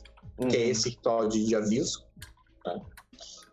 que 0.48 0.56
é 0.56 0.64
Uhum. 0.64 0.70
esse 0.70 0.88
ritual 0.90 1.28
de, 1.28 1.44
de 1.44 1.54
aviso. 1.54 2.04
né? 2.66 2.80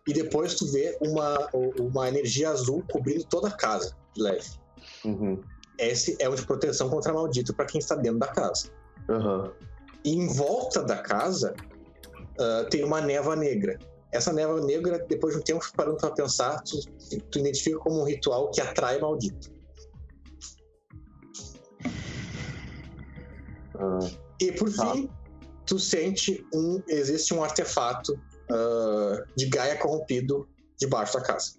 E 0.08 0.12
depois 0.12 0.54
tu 0.54 0.66
vê 0.72 0.98
uma, 1.00 1.48
uma 1.78 2.08
energia 2.08 2.50
azul 2.50 2.82
cobrindo 2.90 3.24
toda 3.24 3.48
a 3.48 3.52
casa, 3.52 3.96
de 4.14 4.22
leve. 4.22 4.50
Uhum. 5.04 5.40
Esse 5.78 6.16
é 6.20 6.28
o 6.28 6.34
de 6.34 6.44
proteção 6.44 6.90
contra 6.90 7.12
maldito 7.12 7.54
para 7.54 7.66
quem 7.66 7.78
está 7.78 7.94
dentro 7.94 8.18
da 8.18 8.26
casa. 8.28 8.68
Aham. 9.08 9.52
E 10.04 10.12
em 10.12 10.26
volta 10.26 10.82
da 10.82 10.98
casa 10.98 11.54
ah, 12.38 12.66
tem 12.70 12.84
uma 12.84 13.00
névoa 13.00 13.36
negra. 13.36 13.78
Essa 14.10 14.32
névoa 14.32 14.60
negra, 14.60 14.98
depois 15.08 15.34
de 15.34 15.40
um 15.40 15.42
tempo 15.44 15.64
parando 15.74 15.96
para 15.96 16.10
pensar, 16.10 16.60
tu, 16.62 16.78
tu 17.30 17.38
identifica 17.38 17.78
como 17.78 18.00
um 18.00 18.04
ritual 18.04 18.50
que 18.50 18.60
atrai 18.60 19.00
maldito. 19.00 19.50
Ah, 23.78 23.98
E 24.40 24.52
por 24.52 24.72
Tá. 24.74 24.92
fim, 24.92 25.08
tu 25.64 25.78
sente 25.78 26.44
um. 26.52 26.82
Existe 26.88 27.32
um 27.32 27.42
artefato 27.42 28.18
ah, 28.52 29.24
de 29.36 29.48
Gaia 29.48 29.76
corrompido 29.78 30.48
debaixo 30.78 31.14
da 31.18 31.24
casa. 31.24 31.52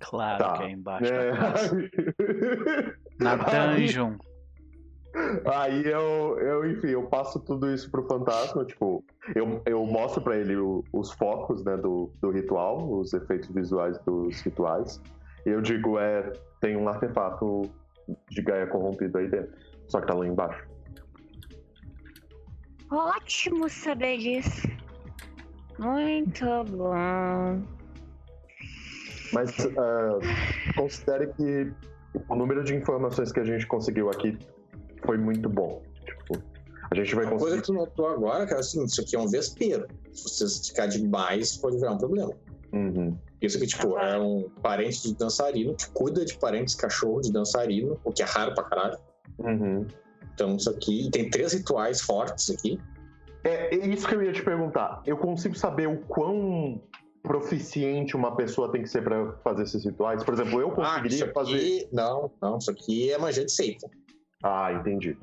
Claro 0.00 0.38
Tá. 0.38 0.52
que 0.58 0.62
é 0.64 0.70
embaixo 0.70 1.12
é. 1.12 1.30
da 1.32 1.36
casa. 1.36 1.76
Na 3.18 3.36
dungeon. 3.36 4.16
Aí 5.46 5.84
eu, 5.86 6.38
eu, 6.38 6.70
enfim, 6.70 6.88
eu 6.88 7.02
passo 7.08 7.40
tudo 7.40 7.72
isso 7.72 7.90
pro 7.90 8.06
fantasma, 8.06 8.64
tipo, 8.64 9.02
eu, 9.34 9.60
eu 9.66 9.84
mostro 9.86 10.20
pra 10.22 10.36
ele 10.36 10.54
o- 10.56 10.84
os 10.92 11.10
focos, 11.12 11.64
né, 11.64 11.76
do, 11.76 12.12
do 12.20 12.30
ritual, 12.30 12.88
os 12.92 13.12
efeitos 13.12 13.48
visuais 13.50 13.98
dos 14.04 14.40
rituais. 14.42 15.00
E 15.46 15.48
eu 15.50 15.60
digo, 15.62 15.98
é, 15.98 16.30
tem 16.60 16.76
um 16.76 16.88
artefato 16.88 17.62
de 18.30 18.42
Gaia 18.42 18.66
corrompido 18.68 19.18
aí 19.18 19.28
dentro, 19.28 19.50
só 19.88 20.00
que 20.00 20.06
tá 20.06 20.14
lá 20.14 20.26
embaixo. 20.26 20.62
Ótimo 22.90 23.68
saber 23.68 24.18
disso. 24.18 24.68
Muito 25.78 26.44
bom. 26.70 27.62
Mas 29.32 29.50
ah, 29.76 30.18
considere 30.76 31.28
que 31.34 31.72
o 32.28 32.34
número 32.34 32.64
de 32.64 32.74
informações 32.74 33.30
que 33.30 33.40
a 33.40 33.44
gente 33.44 33.66
conseguiu 33.66 34.10
aqui 34.10 34.38
foi 35.04 35.18
muito 35.18 35.48
bom. 35.48 35.82
Tipo, 36.04 36.42
a 36.90 36.94
gente 36.94 37.14
vai 37.14 37.24
Uma 37.26 37.36
coisa 37.38 37.56
conseguir. 37.56 37.60
que 37.60 37.66
tu 37.66 37.72
notou 37.74 38.08
agora, 38.08 38.46
cara, 38.46 38.60
é 38.60 38.60
o 38.60 38.64
seguinte: 38.64 38.90
isso 38.90 39.00
aqui 39.02 39.16
é 39.16 39.20
um 39.20 39.28
vespeiro. 39.28 39.86
Se 40.12 40.22
você 40.24 40.44
esticar 40.44 40.88
demais, 40.88 41.56
pode 41.56 41.76
virar 41.76 41.92
um 41.92 41.98
problema. 41.98 42.32
Uhum. 42.72 43.16
Isso 43.40 43.56
aqui, 43.56 43.66
tipo, 43.66 43.96
é 43.98 44.18
um 44.18 44.48
parente 44.62 45.02
de 45.02 45.14
dançarino 45.14 45.74
que 45.74 45.88
cuida 45.90 46.24
de 46.24 46.36
parentes 46.38 46.74
cachorro 46.74 47.20
de 47.20 47.32
dançarino, 47.32 47.98
o 48.04 48.12
que 48.12 48.22
é 48.22 48.26
raro 48.26 48.54
pra 48.54 48.64
caralho. 48.64 48.98
Uhum. 49.38 49.86
Então, 50.34 50.56
isso 50.56 50.70
aqui. 50.70 51.08
Tem 51.12 51.30
três 51.30 51.52
rituais 51.52 52.00
fortes 52.00 52.50
aqui. 52.50 52.78
É, 53.44 53.74
é 53.74 53.86
isso 53.86 54.06
que 54.08 54.14
eu 54.14 54.22
ia 54.22 54.32
te 54.32 54.42
perguntar. 54.42 55.02
Eu 55.06 55.16
consigo 55.16 55.54
saber 55.54 55.86
o 55.88 55.98
quão 56.06 56.80
proficiente 57.22 58.16
uma 58.16 58.34
pessoa 58.36 58.70
tem 58.72 58.82
que 58.82 58.88
ser 58.88 59.02
pra 59.02 59.32
fazer 59.44 59.62
esses 59.64 59.84
rituais? 59.84 60.22
Por 60.24 60.34
exemplo, 60.34 60.60
eu 60.60 60.70
Ah, 60.70 60.74
conseguiria 60.74 61.24
aqui. 61.24 61.34
fazer. 61.34 61.88
Não, 61.92 62.30
não, 62.40 62.58
isso 62.58 62.70
aqui 62.70 63.12
é 63.12 63.18
magia 63.18 63.44
de 63.44 63.52
seita. 63.52 63.88
Ah, 64.42 64.72
entendi. 64.72 65.16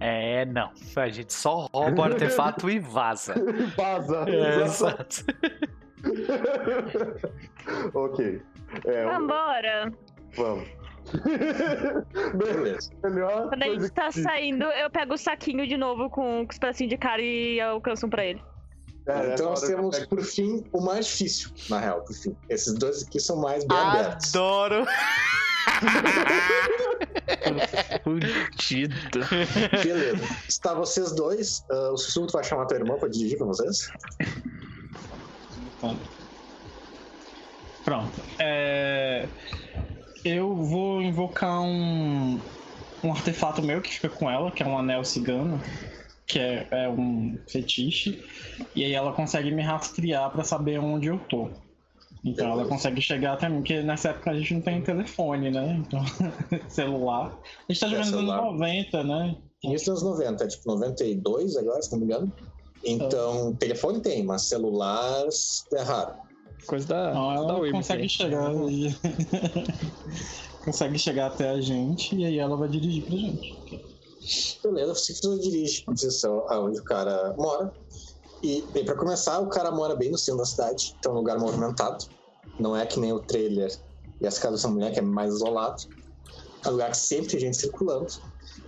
É, 0.00 0.44
não. 0.46 0.70
A 0.96 1.08
gente 1.08 1.32
só 1.32 1.68
rouba 1.72 2.02
o 2.02 2.04
artefato 2.04 2.68
e 2.70 2.78
vaza. 2.78 3.34
Vaza! 3.76 4.24
É, 4.28 4.62
exato. 4.64 5.24
exato. 5.24 5.24
ok. 7.94 8.42
É, 8.84 9.04
Vambora. 9.06 9.92
vamos. 10.36 10.68
Beleza. 12.36 12.90
Melhor 13.04 13.48
Quando 13.48 13.62
a 13.62 13.66
gente 13.66 13.90
tá 13.90 14.08
que- 14.08 14.22
saindo, 14.22 14.64
eu 14.64 14.90
pego 14.90 15.14
o 15.14 15.18
saquinho 15.18 15.66
de 15.66 15.76
novo 15.76 16.10
com, 16.10 16.44
com 16.46 16.52
os 16.52 16.58
pedacinhos 16.58 16.90
de 16.90 16.98
cara 16.98 17.22
e 17.22 17.60
alcanço 17.60 18.06
um 18.06 18.10
pra 18.10 18.24
ele. 18.24 18.42
É, 19.08 19.34
então 19.34 19.50
nós 19.50 19.60
temos, 19.62 19.98
por 20.06 20.20
fim, 20.22 20.64
o 20.72 20.80
mais 20.80 21.06
difícil, 21.06 21.50
na 21.70 21.78
real, 21.78 22.02
por 22.02 22.12
fim. 22.12 22.36
Esses 22.48 22.74
dois 22.74 23.04
aqui 23.04 23.20
são 23.20 23.36
mais 23.40 23.64
bem 23.64 23.78
abertos. 23.78 24.34
Adoro. 24.34 24.84
Fudido. 28.02 29.20
Beleza. 29.84 30.24
Está 30.48 30.74
vocês 30.74 31.12
dois. 31.12 31.64
ah, 31.70 31.90
o 31.92 31.96
Sussurro 31.96 32.28
vai 32.32 32.42
chamar 32.44 32.66
tua 32.66 32.78
irmã 32.78 32.96
pra 32.98 33.08
dirigir 33.08 33.38
pra 33.38 33.46
vocês? 33.46 33.88
Pronto. 35.80 36.00
Pronto. 37.84 38.20
É, 38.40 39.28
Eu 40.26 40.56
vou 40.56 41.00
invocar 41.00 41.60
um, 41.62 42.40
um 43.04 43.12
artefato 43.12 43.62
meu 43.62 43.80
que 43.80 43.90
fica 43.94 44.08
com 44.08 44.28
ela, 44.28 44.50
que 44.50 44.60
é 44.62 44.66
um 44.66 44.76
anel 44.76 45.04
cigano, 45.04 45.60
que 46.26 46.38
é, 46.38 46.66
é 46.72 46.88
um 46.88 47.38
fetiche. 47.46 48.24
E 48.74 48.84
aí 48.84 48.92
ela 48.92 49.12
consegue 49.12 49.52
me 49.52 49.62
rastrear 49.62 50.30
pra 50.32 50.42
saber 50.42 50.80
onde 50.80 51.06
eu 51.06 51.18
tô. 51.28 51.48
Então 52.24 52.50
ela 52.50 52.66
consegue 52.66 53.00
chegar 53.00 53.34
até 53.34 53.48
mim, 53.48 53.58
porque 53.58 53.82
nessa 53.82 54.08
época 54.08 54.32
a 54.32 54.34
gente 54.34 54.54
não 54.54 54.60
tem 54.62 54.82
telefone, 54.82 55.50
né? 55.52 55.76
Então, 55.86 56.00
celular. 56.68 57.38
A 57.68 57.72
gente 57.72 57.80
tá 57.80 57.86
É, 57.86 57.90
jogando 57.90 58.04
nos 58.06 58.30
anos 58.30 58.34
celular. 58.34 58.42
90, 58.52 59.04
né? 59.04 59.36
Início 59.62 59.92
dos 59.92 60.02
anos 60.02 60.18
90, 60.18 60.44
é 60.44 60.48
tipo 60.48 60.66
92 60.66 61.56
agora, 61.56 61.80
se 61.82 61.92
não 61.92 62.00
me 62.00 62.04
engano. 62.06 62.32
Então, 62.82 63.54
telefone 63.54 64.00
tem, 64.00 64.24
mas 64.24 64.42
celulares 64.42 65.64
é 65.72 65.82
raro. 65.82 66.25
Coisa 66.66 66.86
da, 66.86 67.14
Não, 67.14 67.28
da 67.28 67.34
ela 67.34 67.60
Wim, 67.60 67.72
consegue 67.72 68.06
isso 68.06 68.16
chegar 68.16 68.52
e... 68.68 68.96
consegue 70.64 70.98
chegar 70.98 71.26
até 71.28 71.50
a 71.50 71.60
gente 71.60 72.16
e 72.16 72.24
aí 72.24 72.38
ela 72.38 72.56
vai 72.56 72.68
dirigir 72.68 73.04
pra 73.04 73.16
gente. 73.16 73.56
Beleza, 74.62 74.94
você 74.94 75.12
dirige 75.38 75.84
em 75.88 75.94
direção 75.94 76.44
aonde 76.48 76.80
o 76.80 76.84
cara 76.84 77.34
mora. 77.38 77.72
E, 78.42 78.62
bem, 78.72 78.84
pra 78.84 78.96
começar, 78.96 79.38
o 79.38 79.48
cara 79.48 79.70
mora 79.70 79.94
bem 79.94 80.10
no 80.10 80.18
centro 80.18 80.40
da 80.40 80.44
cidade, 80.44 80.94
então 80.98 81.12
é 81.12 81.14
um 81.14 81.18
lugar 81.18 81.38
movimentado. 81.38 82.06
Não 82.58 82.76
é 82.76 82.84
que 82.84 82.98
nem 82.98 83.12
o 83.12 83.20
trailer 83.20 83.72
e 84.20 84.26
as 84.26 84.38
casas 84.38 84.60
dessa 84.60 84.72
mulher, 84.72 84.92
que 84.92 84.98
é 84.98 85.02
mais 85.02 85.34
isolado. 85.34 85.84
É 86.64 86.68
um 86.68 86.72
lugar 86.72 86.90
que 86.90 86.96
sempre 86.96 87.28
tem 87.28 87.40
gente 87.40 87.56
circulando. 87.56 88.12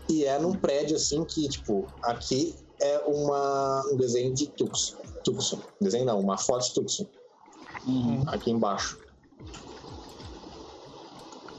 E 0.08 0.24
é 0.24 0.38
num 0.38 0.52
prédio, 0.52 0.96
assim, 0.96 1.24
que, 1.24 1.48
tipo, 1.48 1.86
aqui 2.02 2.54
é 2.80 2.98
uma, 3.06 3.82
um 3.92 3.96
desenho 3.96 4.32
de 4.32 4.46
Tucson. 4.46 4.96
Tucson. 5.24 5.58
Desenho 5.80 6.04
não, 6.04 6.20
uma 6.20 6.38
foto 6.38 6.66
de 6.66 6.74
Tucson. 6.74 7.06
Uhum. 7.88 8.22
Aqui 8.26 8.50
embaixo. 8.50 8.98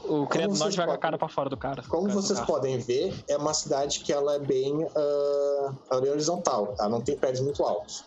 O 0.04 0.26
vocês 0.26 0.58
norte 0.58 0.76
vai 0.76 0.86
com 0.86 0.92
a 0.92 0.98
cara 0.98 1.18
pra 1.18 1.28
fora 1.28 1.48
do 1.48 1.56
cara. 1.56 1.82
Como 1.88 2.08
Cara 2.08 2.20
vocês 2.20 2.40
podem 2.40 2.78
ver, 2.78 3.14
é 3.28 3.36
uma 3.36 3.54
cidade 3.54 4.00
que 4.00 4.12
ela 4.12 4.34
é 4.34 4.38
bem 4.38 4.72
ela 5.90 6.06
é 6.06 6.10
horizontal, 6.10 6.74
tá? 6.74 6.88
Não 6.88 7.00
tem 7.00 7.16
prédios 7.16 7.44
muito 7.44 7.62
altos. 7.62 8.04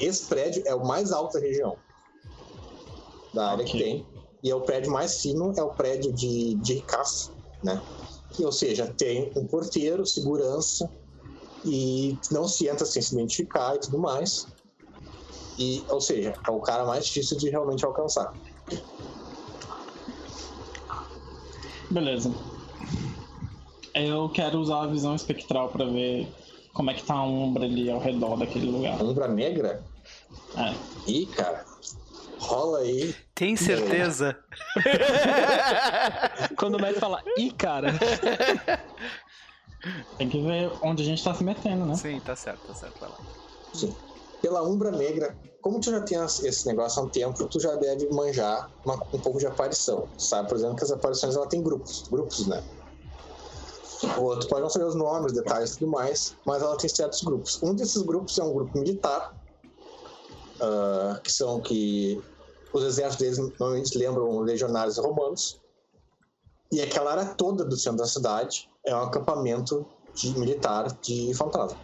Esse 0.00 0.26
prédio 0.26 0.62
é 0.66 0.74
o 0.74 0.86
mais 0.86 1.12
alto 1.12 1.34
da 1.34 1.40
região. 1.40 1.76
Da 3.32 3.50
área 3.50 3.64
que 3.64 3.76
Ok. 3.76 3.82
tem. 3.82 4.06
E 4.42 4.50
é 4.50 4.54
o 4.54 4.60
prédio 4.60 4.92
mais 4.92 5.20
fino, 5.20 5.52
é 5.56 5.62
o 5.62 5.70
prédio 5.70 6.12
de, 6.12 6.54
de 6.56 6.74
ricaço, 6.74 7.32
né? 7.62 7.82
Que, 8.32 8.44
ou 8.44 8.52
seja, 8.52 8.92
tem 8.96 9.32
um 9.36 9.46
porteiro, 9.46 10.06
segurança, 10.06 10.88
e 11.64 12.18
não 12.30 12.46
se 12.46 12.68
entra 12.68 12.84
sem 12.84 13.00
se 13.00 13.14
identificar 13.14 13.74
e 13.74 13.80
tudo 13.80 13.98
mais. 13.98 14.46
E, 15.58 15.84
ou 15.88 16.00
seja, 16.00 16.34
é 16.46 16.50
o 16.50 16.60
cara 16.60 16.84
mais 16.84 17.06
difícil 17.06 17.36
de 17.36 17.50
realmente 17.50 17.84
alcançar. 17.84 18.32
Beleza. 21.90 22.32
Eu 23.94 24.28
quero 24.28 24.58
usar 24.58 24.82
a 24.82 24.86
visão 24.86 25.14
espectral 25.14 25.68
pra 25.68 25.84
ver 25.84 26.28
como 26.72 26.90
é 26.90 26.94
que 26.94 27.04
tá 27.04 27.14
a 27.14 27.24
umbra 27.24 27.64
ali 27.64 27.88
ao 27.88 28.00
redor 28.00 28.36
daquele 28.36 28.70
lugar. 28.70 29.00
Umbra 29.00 29.28
negra? 29.28 29.84
É. 30.56 30.74
Ih, 31.06 31.26
cara. 31.26 31.64
Rola 32.38 32.80
aí. 32.80 33.14
Tem 33.34 33.56
certeza? 33.56 34.36
Quando 36.58 36.74
o 36.74 36.80
médico 36.80 37.00
fala, 37.00 37.22
ih, 37.38 37.52
cara. 37.52 37.94
Tem 40.18 40.28
que 40.28 40.42
ver 40.42 40.70
onde 40.82 41.02
a 41.02 41.06
gente 41.06 41.22
tá 41.22 41.32
se 41.32 41.44
metendo, 41.44 41.86
né? 41.86 41.94
Sim, 41.94 42.20
tá 42.20 42.34
certo, 42.34 42.66
tá 42.66 42.74
certo. 42.74 42.98
Vai 43.00 43.10
lá. 43.10 43.16
Sim. 43.72 43.94
Pela 44.44 44.62
Umbra 44.62 44.90
Negra, 44.90 45.34
como 45.62 45.80
tu 45.80 45.90
já 45.90 46.02
tem 46.02 46.18
esse 46.22 46.66
negócio 46.66 47.00
há 47.00 47.06
um 47.06 47.08
tempo, 47.08 47.48
tu 47.48 47.58
já 47.58 47.74
deve 47.76 48.06
manjar 48.10 48.70
uma- 48.84 49.02
um 49.10 49.18
pouco 49.18 49.38
de 49.38 49.46
aparição. 49.46 50.06
Sabe, 50.18 50.50
por 50.50 50.58
exemplo, 50.58 50.76
que 50.76 50.84
as 50.84 50.90
aparições 50.90 51.34
ela 51.34 51.48
tem 51.48 51.62
grupos, 51.62 52.06
grupos, 52.10 52.46
né? 52.46 52.62
Ou 54.18 54.38
tu 54.38 54.46
pode 54.48 54.60
não 54.60 54.68
saber 54.68 54.84
os 54.84 54.94
nomes, 54.94 55.32
detalhes 55.32 55.70
e 55.70 55.78
tudo 55.78 55.90
mais, 55.90 56.36
mas 56.44 56.62
ela 56.62 56.76
tem 56.76 56.90
certos 56.90 57.22
grupos. 57.22 57.58
Um 57.62 57.74
desses 57.74 58.02
grupos 58.02 58.36
é 58.36 58.44
um 58.44 58.52
grupo 58.52 58.78
militar, 58.78 59.34
ah, 60.60 61.18
que 61.24 61.32
são 61.32 61.62
que 61.62 62.22
os 62.74 62.84
exércitos 62.84 63.24
deles 63.24 63.38
normalmente 63.38 63.96
lembram 63.96 64.40
legionários 64.40 64.98
romanos. 64.98 65.58
E 66.70 66.82
aquela 66.82 67.12
área 67.12 67.34
toda 67.34 67.64
do 67.64 67.78
centro 67.78 67.96
da 67.96 68.06
cidade 68.06 68.68
é 68.84 68.94
um 68.94 69.04
acampamento 69.04 69.86
de 70.14 70.38
militar 70.38 70.86
de 71.00 71.32
fantasma. 71.32 71.78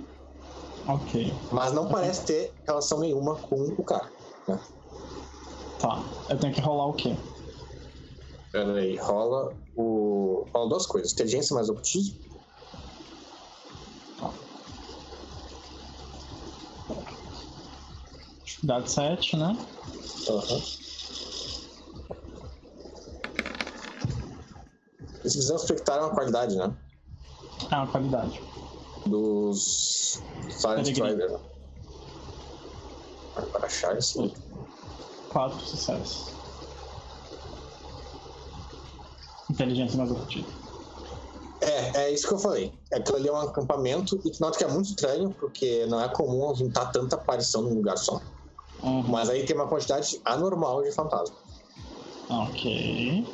Ok. 0.95 1.33
Mas 1.53 1.73
não 1.73 1.89
parece 1.89 2.27
ter 2.27 2.55
relação 2.67 2.99
nenhuma 2.99 3.37
com 3.37 3.57
o 3.57 3.85
cara. 3.85 4.11
Né? 4.49 4.59
Tá. 5.79 6.03
Eu 6.29 6.39
tenho 6.39 6.53
que 6.53 6.61
rolar 6.61 6.87
o 6.87 6.93
quê? 6.95 7.17
Pera 8.51 8.75
aí, 8.75 8.97
rola 8.97 9.55
o. 9.77 10.47
Rola 10.53 10.69
duas 10.69 10.87
coisas: 10.87 11.13
inteligência 11.13 11.55
mais 11.55 11.69
ocultismo. 11.69 12.19
Dificuldade 18.45 18.91
7, 18.91 19.37
né? 19.37 19.57
Aham. 20.29 20.63
Esse 25.25 25.37
visão 25.37 25.57
espectrar 25.57 25.99
é 25.99 26.01
uma 26.01 26.15
qualidade, 26.15 26.57
né? 26.57 26.75
É 27.71 27.77
uma 27.77 27.87
qualidade. 27.87 28.43
Dos 29.07 30.23
Silent 30.49 30.99
né? 30.99 31.39
Para 33.35 33.67
achar 33.67 33.97
isso. 33.97 34.31
Quatro 35.31 35.61
sucessos. 35.61 36.35
Inteligência 39.51 39.99
mais 39.99 40.11
ocultismo. 40.11 40.61
É, 41.61 42.05
é 42.05 42.11
isso 42.11 42.27
que 42.27 42.35
eu 42.35 42.39
falei. 42.39 42.73
Aquilo 42.93 43.17
ali 43.19 43.29
é 43.29 43.33
um 43.33 43.37
acampamento 43.37 44.21
e 44.25 44.31
tu 44.31 44.41
nota 44.41 44.59
que 44.59 44.65
é 44.65 44.69
muito 44.69 44.89
estranho, 44.91 45.31
porque 45.39 45.87
não 45.87 46.01
é 46.01 46.09
comum 46.09 46.55
juntar 46.55 46.87
tanta 46.87 47.17
aparição 47.17 47.63
num 47.63 47.75
lugar 47.75 47.99
só. 47.99 48.21
Uhum. 48.83 49.03
Mas 49.09 49.29
aí 49.29 49.45
tem 49.45 49.55
uma 49.55 49.67
quantidade 49.67 50.21
anormal 50.25 50.83
de 50.83 50.91
fantasma. 50.93 51.37
Ok. 52.31 53.27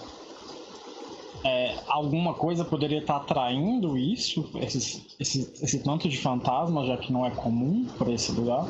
É, 1.47 1.79
alguma 1.87 2.35
coisa 2.35 2.65
poderia 2.65 2.99
estar 2.99 3.19
atraindo 3.19 3.97
isso? 3.97 4.51
Esse, 4.57 5.07
esse, 5.21 5.55
esse 5.63 5.79
tanto 5.79 6.09
de 6.09 6.21
fantasma, 6.21 6.85
já 6.85 6.97
que 6.97 7.13
não 7.13 7.25
é 7.25 7.31
comum 7.31 7.87
para 7.97 8.11
esse 8.11 8.33
lugar? 8.33 8.67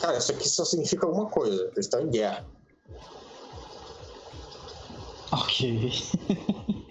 Cara, 0.00 0.18
isso 0.18 0.32
aqui 0.32 0.48
só 0.48 0.64
significa 0.64 1.06
uma 1.06 1.26
coisa: 1.26 1.62
eles 1.62 1.86
estão 1.86 2.00
em 2.00 2.10
guerra. 2.10 2.44
Ok. 5.32 5.92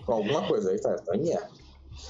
Alguma 0.07 0.47
coisa 0.47 0.71
aí, 0.71 0.79
tá? 0.79 0.95
Estão 0.95 1.15
em 1.15 1.23
guerra. 1.23 1.49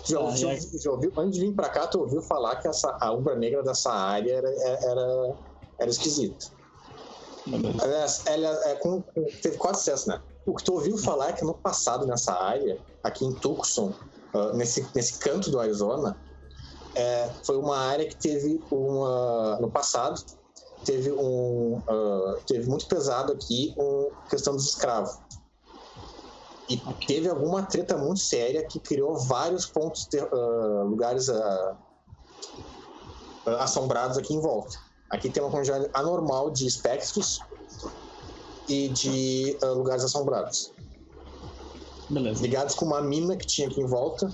Já, 0.06 0.20
Ah, 0.20 0.32
aí? 0.32 0.60
já 0.84 0.92
ouviu, 0.92 1.12
antes 1.18 1.40
de 1.40 1.46
vir 1.46 1.56
pra 1.56 1.70
cá, 1.70 1.88
tu 1.88 2.02
ouviu 2.02 2.22
falar 2.22 2.58
que 2.58 2.68
essa, 2.68 2.96
a 3.02 3.12
Umbra 3.12 3.36
Negra 3.36 3.64
dessa 3.64 3.92
área 3.92 4.32
era, 4.32 4.50
era, 4.50 5.36
era 5.80 5.90
esquisita. 5.90 6.46
Ela 8.28 8.54
é 8.66 8.76
teve 9.42 9.58
quase 9.58 9.80
sucesso, 9.80 10.10
né? 10.10 10.22
O 10.46 10.54
que 10.56 10.64
tu 10.64 10.74
ouviu 10.74 10.98
falar 10.98 11.30
é 11.30 11.34
que 11.34 11.44
no 11.44 11.54
passado, 11.56 12.06
nessa 12.06 12.34
área, 12.34 12.80
aqui 13.04 13.26
em 13.26 13.34
Tucson, 13.34 13.94
ah, 14.34 14.54
nesse, 14.54 14.86
nesse 14.94 15.18
canto 15.20 15.50
do 15.50 15.60
Arizona, 15.60 16.16
é, 16.96 17.30
foi 17.46 17.58
uma 17.58 17.78
área 17.78 18.08
que 18.08 18.16
teve 18.16 18.62
uma. 18.72 19.58
No 19.60 19.70
passado, 19.72 20.22
teve 20.86 21.12
um. 21.12 21.82
ah, 21.90 22.38
teve 22.46 22.70
muito 22.70 22.88
pesado 22.88 23.34
aqui 23.34 23.74
um 23.78 24.10
questão 24.30 24.54
dos 24.54 24.66
escravos. 24.70 25.18
E 26.70 26.78
teve 27.06 27.30
alguma 27.30 27.64
treta 27.64 27.96
muito 27.96 28.20
séria 28.20 28.66
que 28.66 28.80
criou 28.80 29.16
vários 29.20 29.68
pontos, 29.68 30.06
ter- 30.06 30.28
lugares 30.86 31.30
ah, 31.30 31.78
ah, 33.48 33.64
assombrados 33.64 34.18
aqui 34.18 34.34
em 34.34 34.40
volta. 34.40 34.76
Aqui 35.12 35.30
tem 35.30 35.44
uma 35.44 35.52
quantidade 35.52 35.88
anormal 35.94 36.50
de 36.50 36.66
espectros 36.66 37.40
e 38.68 38.90
de 38.90 39.58
ah, 39.62 39.68
lugares 39.68 40.04
assombrados. 40.04 40.72
Beleza. 42.10 42.42
Ligados 42.42 42.76
com 42.76 42.86
uma 42.86 43.02
mina 43.02 43.36
que 43.36 43.46
tinha 43.46 43.68
aqui 43.68 43.82
em 43.82 43.86
volta, 43.86 44.32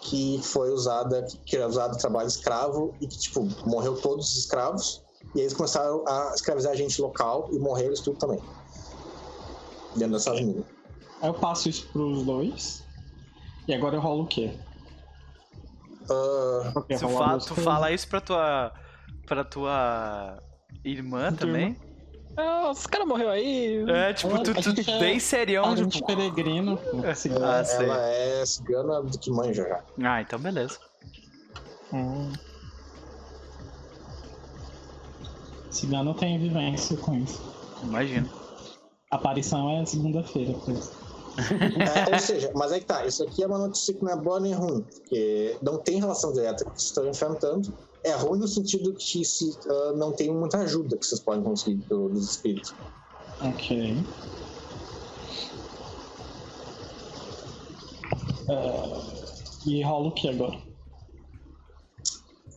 que 0.00 0.40
foi 0.42 0.70
usada, 0.70 1.26
que 1.44 1.56
era 1.56 1.68
usada 1.68 1.94
em 1.94 1.98
trabalho 1.98 2.28
escravo 2.28 2.94
e 3.00 3.06
que, 3.06 3.18
tipo, 3.18 3.46
morreu 3.66 3.94
todos 4.00 4.30
os 4.30 4.36
escravos. 4.36 5.02
E 5.34 5.38
aí 5.38 5.44
eles 5.44 5.54
começaram 5.54 6.04
a 6.06 6.32
escravizar 6.34 6.74
gente 6.74 7.00
local 7.00 7.48
e 7.52 7.58
morreram 7.58 7.88
eles 7.88 8.00
tudo 8.00 8.18
também. 8.18 8.40
Dentro 9.94 10.14
dessas 10.14 10.40
minas. 10.40 10.64
Aí 11.20 11.28
eu 11.28 11.34
passo 11.34 11.68
isso 11.68 11.86
pros 11.92 12.24
dois. 12.24 12.82
E 13.68 13.74
agora 13.74 13.96
eu 13.96 14.00
rolo 14.00 14.24
o 14.24 14.26
quê? 14.26 14.52
Porque 16.72 16.96
Tu, 16.96 17.08
fa 17.08 17.38
tu 17.38 17.54
fala 17.54 17.92
isso 17.92 18.08
pra 18.08 18.20
tua. 18.20 18.72
pra 19.26 19.44
tua 19.44 20.42
irmã 20.84 21.32
também? 21.32 21.76
Ah, 22.36 22.70
os 22.70 22.86
caras 22.86 23.06
morreu 23.06 23.28
aí. 23.28 23.84
É, 23.88 24.12
tipo, 24.14 24.34
Ela- 24.34 24.42
tu, 24.44 24.54
tu 24.54 24.90
é 24.90 24.98
bem 24.98 25.18
serião, 25.20 25.74
tipo. 25.88 26.06
peregrino. 26.06 26.76
pô, 26.78 27.14
seguindo. 27.14 27.44
Ah, 27.44 27.62
sei. 27.64 27.84
ela 27.86 28.00
é 28.08 28.46
cigana 28.46 29.02
do 29.02 29.18
que 29.18 29.30
manja 29.30 29.62
já. 29.68 29.84
Ah, 30.02 30.22
então 30.22 30.38
beleza. 30.38 30.78
Hum. 31.92 32.32
Cigano 35.70 36.14
tem 36.14 36.38
vivência 36.38 36.96
com 36.96 37.14
isso. 37.16 37.40
Imagino. 37.82 38.28
Aparição 39.10 39.70
é 39.70 39.84
segunda-feira. 39.84 40.54
pois. 40.64 40.90
É, 41.38 42.12
ou 42.12 42.18
seja, 42.18 42.52
mas 42.54 42.72
aí 42.72 42.80
que 42.80 42.86
tá, 42.86 43.06
isso 43.06 43.22
aqui 43.24 43.42
é 43.42 43.46
uma 43.46 43.56
notícia 43.58 43.94
que 43.94 44.02
não 44.04 44.12
é 44.12 44.16
boa 44.16 44.38
nem 44.38 44.52
ruim, 44.52 44.82
porque 44.82 45.56
não 45.62 45.78
tem 45.78 45.98
relação 45.98 46.30
direta 46.32 46.62
com 46.64 46.70
o 46.70 46.74
que 46.74 46.78
vocês 46.80 46.90
estão 46.90 47.08
enfrentando. 47.08 47.72
É 48.04 48.12
ruim 48.12 48.38
no 48.40 48.48
sentido 48.48 48.92
que 48.94 49.24
se, 49.24 49.58
ah, 49.68 49.92
não 49.96 50.12
tem 50.12 50.32
muita 50.32 50.58
ajuda 50.58 50.96
que 50.96 51.06
vocês 51.06 51.20
podem 51.20 51.42
conseguir 51.44 51.76
do- 51.86 52.08
dos 52.08 52.30
espíritos. 52.30 52.74
Ok. 53.40 54.06
É, 58.48 58.82
E 59.66 59.82
rola 59.84 60.08
o 60.08 60.12
que 60.14 60.28
agora? 60.28 60.58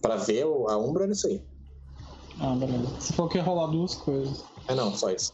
Pra 0.02 0.16
ver 0.18 0.44
a 0.44 0.78
Umbra 0.78 1.06
é 1.06 1.12
isso 1.12 1.28
aí. 1.28 1.44
Ah, 2.40 2.56
beleza. 2.56 3.00
Você 3.00 3.14
falou 3.14 3.30
que 3.32 3.38
ia 3.38 3.44
rolar 3.44 3.68
duas 3.68 3.96
coisas. 3.96 4.44
É 4.68 4.74
não, 4.76 4.94
só 4.96 5.12
isso. 5.12 5.32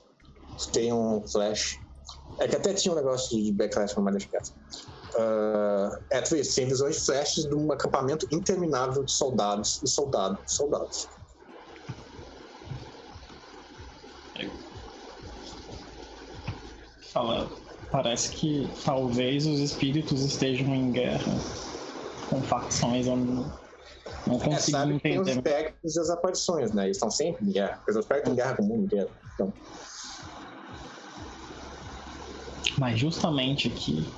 Tem 0.73 0.91
um 0.93 1.25
flash. 1.27 1.79
É 2.39 2.47
que 2.47 2.55
até 2.55 2.73
tinha 2.73 2.91
um 2.91 2.95
negócio 2.95 3.37
de 3.41 3.51
backlash, 3.53 3.95
mas 3.99 4.13
deixa 4.13 4.27
quieto. 4.29 4.51
Uh, 5.13 5.97
é, 6.09 6.21
tu 6.21 6.31
vê, 6.35 6.41
tem 6.41 6.67
visões 6.67 6.95
de 6.99 7.05
flashes 7.05 7.43
de 7.45 7.53
um 7.55 7.71
acampamento 7.71 8.25
interminável 8.31 9.03
de 9.03 9.11
soldados 9.11 9.81
e 9.83 9.87
soldados 9.87 10.39
soldados. 10.47 11.09
Fala, 17.11 17.51
parece 17.91 18.31
que 18.31 18.71
talvez 18.85 19.45
os 19.45 19.59
espíritos 19.59 20.23
estejam 20.23 20.73
em 20.73 20.91
guerra 20.93 21.33
com 22.29 22.41
facções. 22.41 23.05
Não, 23.05 23.17
não 23.17 24.35
É, 24.35 24.39
consigo 24.39 24.77
sabe 24.77 24.93
que 24.95 25.03
tem 25.03 25.19
os 25.19 25.27
entender. 25.27 25.49
espectros 25.49 25.95
e 25.95 25.99
as 25.99 26.09
aparições, 26.09 26.71
né? 26.71 26.85
Eles 26.85 26.95
estão 26.95 27.11
sempre 27.11 27.45
em 27.45 27.51
guerra. 27.51 27.75
Porque 27.75 27.91
os 27.91 27.97
espectros 27.97 28.31
em 28.31 28.35
guerra 28.37 28.55
com 28.55 28.63
o 28.63 28.65
mundo 28.65 28.85
inteiro. 28.85 29.09
Então, 29.33 29.53
Mas 32.77 32.97
justamente 32.97 33.67
aqui 33.67 34.09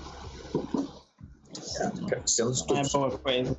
é, 2.11 2.21
sendo 2.25 2.51
não 2.67 2.77
é 2.77 2.83
boa 2.89 3.17
coisa. 3.17 3.57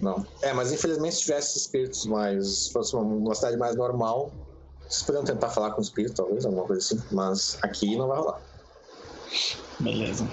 Não. 0.00 0.26
É, 0.42 0.52
mas 0.52 0.72
infelizmente 0.72 1.16
se 1.16 1.22
tivesse 1.22 1.58
espíritos 1.58 2.06
mais. 2.06 2.46
Se 2.46 2.72
fosse 2.72 2.94
uma, 2.94 3.34
cidade 3.34 3.56
mais 3.56 3.76
normal, 3.76 4.30
vocês 4.80 5.02
poderiam 5.02 5.24
tentar 5.24 5.48
falar 5.50 5.70
com 5.72 5.80
o 5.80 5.82
espírito, 5.82 6.14
talvez, 6.14 6.44
alguma 6.44 6.64
coisa 6.64 6.82
assim. 6.82 7.02
Mas 7.12 7.58
aqui 7.62 7.96
não 7.96 8.08
vai 8.08 8.18
rolar. 8.18 8.40
Beleza. 9.80 10.28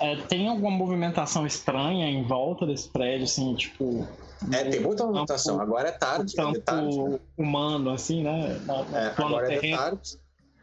É, 0.00 0.16
tem 0.16 0.48
alguma 0.48 0.70
movimentação 0.70 1.46
estranha 1.46 2.06
em 2.08 2.26
volta 2.26 2.66
desse 2.66 2.88
prédio, 2.88 3.24
assim, 3.24 3.54
tipo. 3.54 4.06
É, 4.50 4.64
tem 4.64 4.80
muita 4.80 5.04
movimentação. 5.04 5.60
Agora 5.60 5.88
é 5.88 5.92
tarde, 5.92 6.22
é 6.22 6.26
de 6.26 6.34
Tanto 6.36 6.60
tarde. 6.62 6.98
né? 6.98 7.20
humano, 7.36 7.90
assim, 7.90 8.22
né? 8.22 8.58
É, 8.94 9.22
agora 9.22 9.52
é 9.52 9.58
terreno. 9.58 9.76
tarde. 9.76 10.18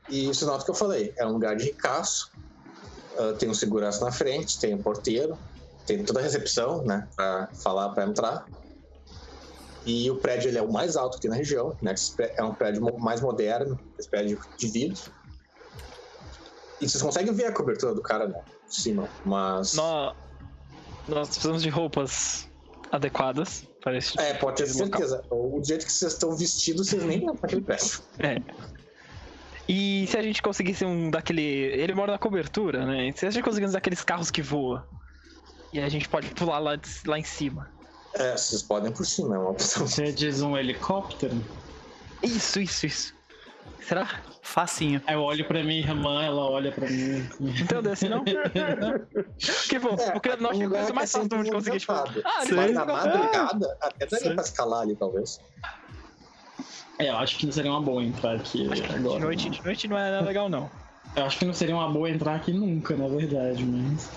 E 0.09 0.29
isso 0.29 0.45
nota 0.45 0.63
que 0.63 0.71
eu 0.71 0.75
falei. 0.75 1.13
É 1.17 1.25
um 1.25 1.33
lugar 1.33 1.55
de 1.55 1.65
ricaço. 1.65 2.31
ah, 3.17 3.33
tem 3.37 3.49
um 3.49 3.53
segurança 3.53 4.03
na 4.05 4.11
frente, 4.11 4.59
tem 4.59 4.73
um 4.75 4.81
porteiro, 4.81 5.37
tem 5.85 6.03
toda 6.03 6.19
a 6.19 6.23
recepção, 6.23 6.83
né? 6.83 7.07
Pra 7.15 7.47
falar, 7.61 7.89
pra 7.89 8.05
entrar. 8.05 8.45
E 9.85 10.09
o 10.11 10.17
prédio 10.17 10.49
ele 10.49 10.57
é 10.57 10.61
o 10.61 10.71
mais 10.71 10.97
alto 10.97 11.17
aqui 11.17 11.29
na 11.29 11.35
região, 11.35 11.75
né? 11.81 11.95
É 12.35 12.43
um 12.43 12.53
prédio 12.53 12.81
mais 12.99 13.21
moderno, 13.21 13.79
esse 13.97 14.09
prédio 14.09 14.39
de 14.57 14.67
vidro. 14.67 15.01
E 16.81 16.87
vocês 16.87 17.01
conseguem 17.01 17.33
ver 17.33 17.45
a 17.45 17.51
cobertura 17.53 17.95
do 17.95 18.01
cara, 18.01 18.27
né? 18.27 18.41
De 18.69 18.75
cima, 18.75 19.07
mas. 19.25 19.73
Nós, 19.73 20.13
nós 21.07 21.29
precisamos 21.29 21.63
de 21.63 21.69
roupas 21.69 22.47
adequadas 22.91 23.63
para 23.81 23.97
esse 23.97 24.19
É, 24.19 24.33
pode 24.35 24.57
ter 24.57 24.63
esse 24.63 24.81
local. 24.81 24.99
certeza. 24.99 25.23
O 25.31 25.61
jeito 25.63 25.85
que 25.85 25.91
vocês 25.91 26.13
estão 26.13 26.35
vestidos, 26.35 26.87
vocês 26.89 27.03
nem 27.03 27.25
vão 27.25 27.35
pra 27.35 27.47
aquele 27.47 27.61
prédio. 27.61 28.01
É. 28.19 28.41
E 29.67 30.05
se 30.07 30.17
a 30.17 30.21
gente 30.21 30.41
conseguisse 30.41 30.85
um 30.85 31.09
daquele. 31.09 31.41
Ele 31.41 31.93
mora 31.93 32.13
na 32.13 32.17
cobertura, 32.17 32.85
né? 32.85 33.11
Se 33.15 33.25
a 33.25 33.29
gente 33.31 33.43
conseguisse 33.43 33.69
um 33.71 33.73
daqueles 33.73 34.03
carros 34.03 34.31
que 34.31 34.41
voa. 34.41 34.87
E 35.73 35.79
a 35.81 35.89
gente 35.89 36.07
pode 36.07 36.29
pular 36.29 36.59
lá, 36.59 36.75
de- 36.77 36.89
lá 37.05 37.19
em 37.19 37.23
cima. 37.23 37.69
É, 38.13 38.35
vocês 38.37 38.63
podem 38.63 38.91
por 38.91 39.05
cima, 39.05 39.35
é 39.35 39.37
uma 39.39 39.49
opção. 39.51 39.85
Você 39.85 40.11
diz 40.11 40.41
um 40.41 40.57
helicóptero? 40.57 41.35
Isso, 42.23 42.59
isso, 42.61 42.85
isso. 42.85 43.13
Será? 43.81 44.21
Facinho. 44.41 45.01
Aí 45.05 45.15
eu 45.15 45.21
olho 45.21 45.45
pra 45.45 45.61
minha 45.63 45.79
irmã, 45.79 46.23
ela 46.23 46.49
olha 46.49 46.71
pra 46.71 46.89
mim. 46.89 47.27
Então 47.61 47.81
desse 47.83 48.07
não? 48.09 48.23
que 49.69 49.79
bom, 49.79 49.95
É, 49.99 50.11
porque 50.11 50.29
nós 50.37 50.57
temos 50.57 50.71
coisa 50.73 50.87
que 50.87 50.93
mais 50.93 51.09
é 51.09 51.19
fácil 51.19 51.21
sempre 51.21 51.43
de 51.43 51.51
conseguir. 51.51 51.79
Tipo, 51.79 51.91
ah, 51.91 52.05
Sim. 52.45 52.53
Mas 52.55 52.65
ele 52.65 52.73
na 52.73 52.85
madrugada, 52.85 53.77
até 53.81 54.05
daria 54.05 54.29
Sim. 54.29 54.33
pra 54.35 54.43
escalar 54.43 54.81
ali, 54.81 54.95
talvez. 54.95 55.39
É, 56.99 57.09
eu 57.09 57.17
acho 57.17 57.37
que 57.37 57.45
não 57.45 57.53
seria 57.53 57.71
uma 57.71 57.81
boa 57.81 58.03
entrar 58.03 58.35
aqui 58.35 58.67
agora. 58.95 59.15
De 59.15 59.19
noite, 59.19 59.49
de 59.49 59.63
noite 59.63 59.87
não 59.87 59.97
é 59.97 60.11
nada 60.11 60.25
legal, 60.25 60.49
não. 60.49 60.69
Eu 61.15 61.25
acho 61.25 61.39
que 61.39 61.45
não 61.45 61.53
seria 61.53 61.75
uma 61.75 61.89
boa 61.89 62.09
entrar 62.09 62.35
aqui 62.35 62.51
nunca, 62.51 62.95
na 62.95 63.07
verdade, 63.07 63.63
mas. 63.63 64.09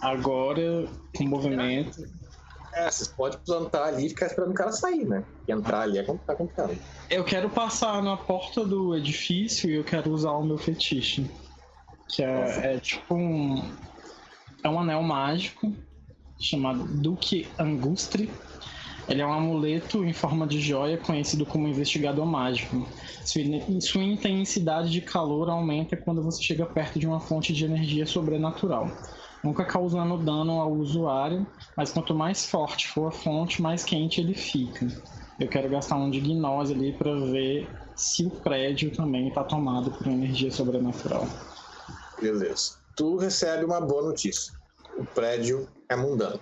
Agora, 0.00 0.86
com 1.16 1.24
movimento. 1.24 2.06
É, 2.74 2.90
vocês 2.90 3.08
podem 3.08 3.38
plantar 3.44 3.84
ali 3.84 4.06
e 4.06 4.08
ficar 4.10 4.26
esperando 4.26 4.50
o 4.50 4.54
cara 4.54 4.70
sair, 4.70 5.04
né? 5.06 5.24
E 5.46 5.52
entrar 5.52 5.80
ali 5.80 5.98
é 5.98 6.02
tá 6.02 6.34
complicado. 6.34 6.76
Eu 7.10 7.24
quero 7.24 7.48
passar 7.50 8.02
na 8.02 8.16
porta 8.16 8.64
do 8.64 8.94
edifício 8.94 9.68
e 9.68 9.74
eu 9.74 9.84
quero 9.84 10.10
usar 10.12 10.32
o 10.32 10.44
meu 10.44 10.58
fetiche. 10.58 11.28
Que 12.08 12.22
é, 12.22 12.74
é 12.74 12.78
tipo 12.78 13.14
um. 13.14 13.62
É 14.62 14.68
um 14.68 14.80
anel 14.80 15.02
mágico 15.02 15.74
chamado 16.38 16.84
Duque 16.84 17.48
Angustre. 17.58 18.30
Ele 19.08 19.22
é 19.22 19.26
um 19.26 19.32
amuleto 19.32 20.04
em 20.04 20.12
forma 20.12 20.46
de 20.46 20.60
joia 20.60 20.98
conhecido 20.98 21.46
como 21.46 21.66
investigador 21.66 22.26
mágico. 22.26 22.86
Sua 23.24 23.40
in- 23.40 23.80
Sua 23.80 24.02
intensidade 24.04 24.90
de 24.90 25.00
calor 25.00 25.48
aumenta 25.48 25.96
quando 25.96 26.22
você 26.22 26.42
chega 26.42 26.66
perto 26.66 26.98
de 26.98 27.06
uma 27.06 27.18
fonte 27.18 27.52
de 27.52 27.64
energia 27.64 28.04
sobrenatural. 28.06 28.90
Nunca 29.42 29.64
causando 29.64 30.18
dano 30.18 30.60
ao 30.60 30.72
usuário, 30.72 31.46
mas 31.76 31.90
quanto 31.92 32.14
mais 32.14 32.44
forte 32.44 32.86
for 32.88 33.06
a 33.08 33.10
fonte, 33.12 33.62
mais 33.62 33.84
quente 33.84 34.20
ele 34.20 34.34
fica. 34.34 34.86
Eu 35.40 35.48
quero 35.48 35.70
gastar 35.70 35.96
um 35.96 36.10
de 36.10 36.20
gnose 36.20 36.74
ali 36.74 36.92
pra 36.92 37.14
ver 37.14 37.70
se 37.94 38.26
o 38.26 38.30
prédio 38.30 38.90
também 38.94 39.30
tá 39.32 39.42
tomado 39.44 39.90
por 39.92 40.06
energia 40.08 40.50
sobrenatural. 40.50 41.26
Beleza. 42.20 42.72
Tu 42.96 43.16
recebe 43.16 43.64
uma 43.64 43.80
boa 43.80 44.02
notícia. 44.02 44.52
O 44.98 45.04
prédio 45.04 45.68
é 45.88 45.94
mundano. 45.94 46.40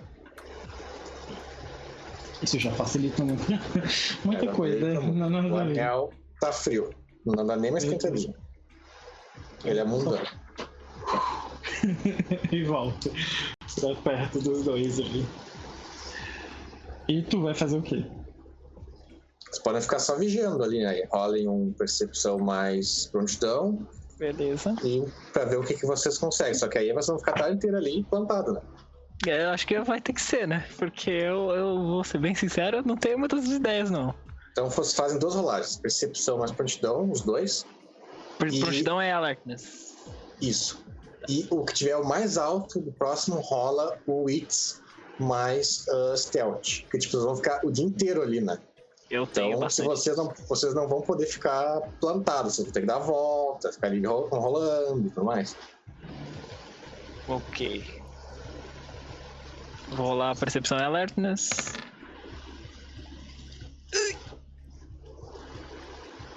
Isso 2.41 2.59
já 2.59 2.71
facilita 2.71 3.23
muito. 3.23 3.43
muita 4.23 4.45
É, 4.45 4.47
coisa, 4.53 4.79
né? 4.79 4.93
Não, 4.93 5.29
não, 5.29 5.51
O 5.51 5.57
anel 5.57 6.11
tá 6.39 6.51
frio. 6.51 6.89
Não 7.25 7.45
dá 7.45 7.55
nem 7.55 7.71
mais 7.71 7.83
esquentadinho. 7.83 8.33
Ele 9.65 9.79
é 9.79 9.83
mundano. 9.83 10.25
e 12.51 12.63
volta. 12.63 13.09
Pra 13.79 13.95
perto 13.95 14.39
dos 14.39 14.63
dois 14.63 14.99
ali. 14.99 15.25
E 17.07 17.21
tu 17.23 17.41
vai 17.41 17.53
fazer 17.53 17.77
o 17.77 17.81
quê? 17.81 18.05
Vocês 19.41 19.59
podem 19.63 19.81
ficar 19.81 19.99
só 19.99 20.15
vigiando 20.17 20.63
ali, 20.63 20.83
né? 20.83 21.03
Rolem 21.11 21.47
um 21.47 21.73
percepção 21.73 22.37
mais 22.37 23.07
prontidão 23.07 23.87
Beleza. 24.19 24.75
e 24.83 25.03
pra 25.31 25.45
ver 25.45 25.57
o 25.57 25.63
que, 25.63 25.73
que 25.73 25.85
vocês 25.85 26.17
conseguem. 26.17 26.53
Só 26.53 26.67
que 26.67 26.77
aí 26.77 26.91
vocês 26.91 27.07
vão 27.07 27.19
ficar 27.19 27.31
a 27.31 27.35
tarde 27.35 27.55
inteira 27.55 27.77
ali 27.77 28.03
plantado, 28.09 28.53
né? 28.53 28.61
É, 29.25 29.45
eu 29.45 29.49
acho 29.49 29.65
que 29.65 29.79
vai 29.79 29.99
ter 29.99 30.13
que 30.13 30.21
ser, 30.21 30.47
né? 30.47 30.67
Porque 30.77 31.09
eu, 31.09 31.49
eu 31.51 31.75
vou 31.83 32.03
ser 32.03 32.19
bem 32.19 32.35
sincero, 32.35 32.77
eu 32.77 32.83
não 32.83 32.95
tenho 32.95 33.17
muitas 33.17 33.45
ideias, 33.45 33.89
não. 33.89 34.13
Então 34.51 34.69
vocês 34.69 34.93
fazem 34.93 35.17
duas 35.19 35.35
rolagens. 35.35 35.77
Percepção 35.77 36.37
mais 36.37 36.51
prontidão, 36.51 37.09
os 37.09 37.21
dois. 37.21 37.65
Por 38.37 38.47
E- 38.47 38.59
prontidão 38.59 39.01
é 39.01 39.11
alertness. 39.11 39.95
Isso. 40.41 40.85
E 41.27 41.47
o 41.49 41.65
que 41.65 41.73
tiver 41.73 41.97
o 41.97 42.05
mais 42.05 42.37
alto, 42.37 42.79
o 42.79 42.93
próximo 42.93 43.39
rola 43.41 43.99
o 44.05 44.23
Wits 44.23 44.81
mais 45.19 45.83
ah, 45.89 46.15
Stealth. 46.15 46.83
Porque 46.83 46.99
tipo, 46.99 47.11
vocês 47.13 47.23
vão 47.23 47.35
ficar 47.35 47.59
o 47.65 47.71
dia 47.71 47.85
inteiro 47.85 48.21
ali, 48.21 48.39
né? 48.39 48.57
Eu 49.09 49.25
tenho 49.25 49.55
Então, 49.55 49.69
se 49.69 49.83
vocês 49.83 50.15
não, 50.17 50.31
vocês 50.47 50.73
não 50.73 50.87
vão 50.87 51.01
poder 51.01 51.25
ficar 51.25 51.81
plantados, 51.99 52.55
vocês 52.55 52.65
vão 52.67 52.73
ter 52.73 52.81
que 52.81 52.85
dar 52.85 52.97
a 52.97 52.99
volta, 52.99 53.71
ficar 53.71 53.87
ali 53.87 54.05
ro- 54.05 54.27
rolando 54.27 55.07
e 55.07 55.09
tudo 55.09 55.25
mais. 55.25 55.55
Ok. 57.27 57.83
Vou 59.89 60.07
rolar 60.07 60.31
a 60.31 60.35
percepção 60.35 60.77
e 60.77 60.83
alertness. 60.83 61.73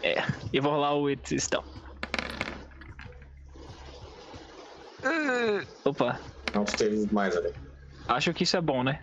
É, 0.02 0.14
e 0.52 0.60
vou 0.60 0.72
rolar 0.72 0.94
o 0.94 1.06
It 1.08 1.38
Stone. 1.40 1.66
Opa, 5.84 6.20
Não 6.54 6.64
teve 6.64 7.12
mais 7.12 7.36
ali. 7.36 7.52
acho 8.08 8.32
que 8.34 8.44
isso 8.44 8.56
é 8.56 8.60
bom, 8.60 8.82
né? 8.82 9.02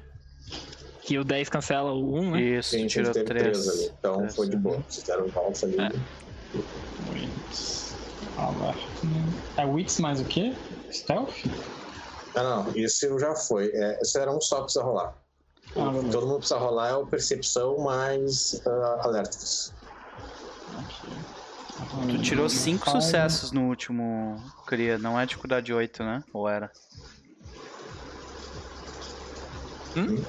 Que 1.02 1.18
o 1.18 1.24
10 1.24 1.49
cancela 1.49 1.91
o 1.94 2.15
1, 2.19 2.32
né? 2.32 2.41
Isso, 2.41 2.69
Sim, 2.72 2.88
tirou 2.88 3.11
teve 3.11 3.26
três 3.26 3.65
3. 3.65 3.69
ali. 3.69 3.91
Então 3.99 4.18
Três. 4.18 4.36
foi 4.36 4.49
de 4.49 4.57
boa. 4.57 4.84
Vocês 4.88 5.06
deram 5.06 5.28
volta 5.28 5.65
ali. 5.65 5.78
É. 5.80 5.90
Wits. 7.14 7.95
Alert. 8.38 8.78
É 9.56 9.65
Wits 9.65 9.99
mais 9.99 10.19
o 10.19 10.26
quê? 10.26 10.53
Stealth? 10.91 11.34
Ah, 12.38 12.43
não, 12.43 12.76
isso 12.76 13.18
já 13.19 13.35
foi. 13.35 13.69
É, 13.73 13.99
esse 14.01 14.19
era 14.19 14.31
um 14.31 14.39
só 14.39 14.57
que 14.57 14.64
precisa 14.64 14.84
rolar. 14.84 15.14
Ah, 15.76 15.91
todo 16.11 16.26
mundo 16.27 16.39
precisa 16.39 16.59
rolar 16.59 16.89
é 16.89 16.95
o 16.95 17.05
percepção 17.05 17.77
mais 17.80 18.53
uh, 18.65 19.01
alertas. 19.01 19.73
Tu 22.09 22.22
tirou 22.22 22.47
5 22.49 22.85
Five. 22.85 23.01
sucessos 23.01 23.51
no 23.51 23.68
último 23.68 24.35
cria, 24.65 24.97
não 24.97 25.19
é 25.19 25.26
dificuldade 25.26 25.73
8, 25.73 26.03
né? 26.03 26.23
Ou 26.34 26.47
era? 26.47 26.72
Hum? 29.95 30.23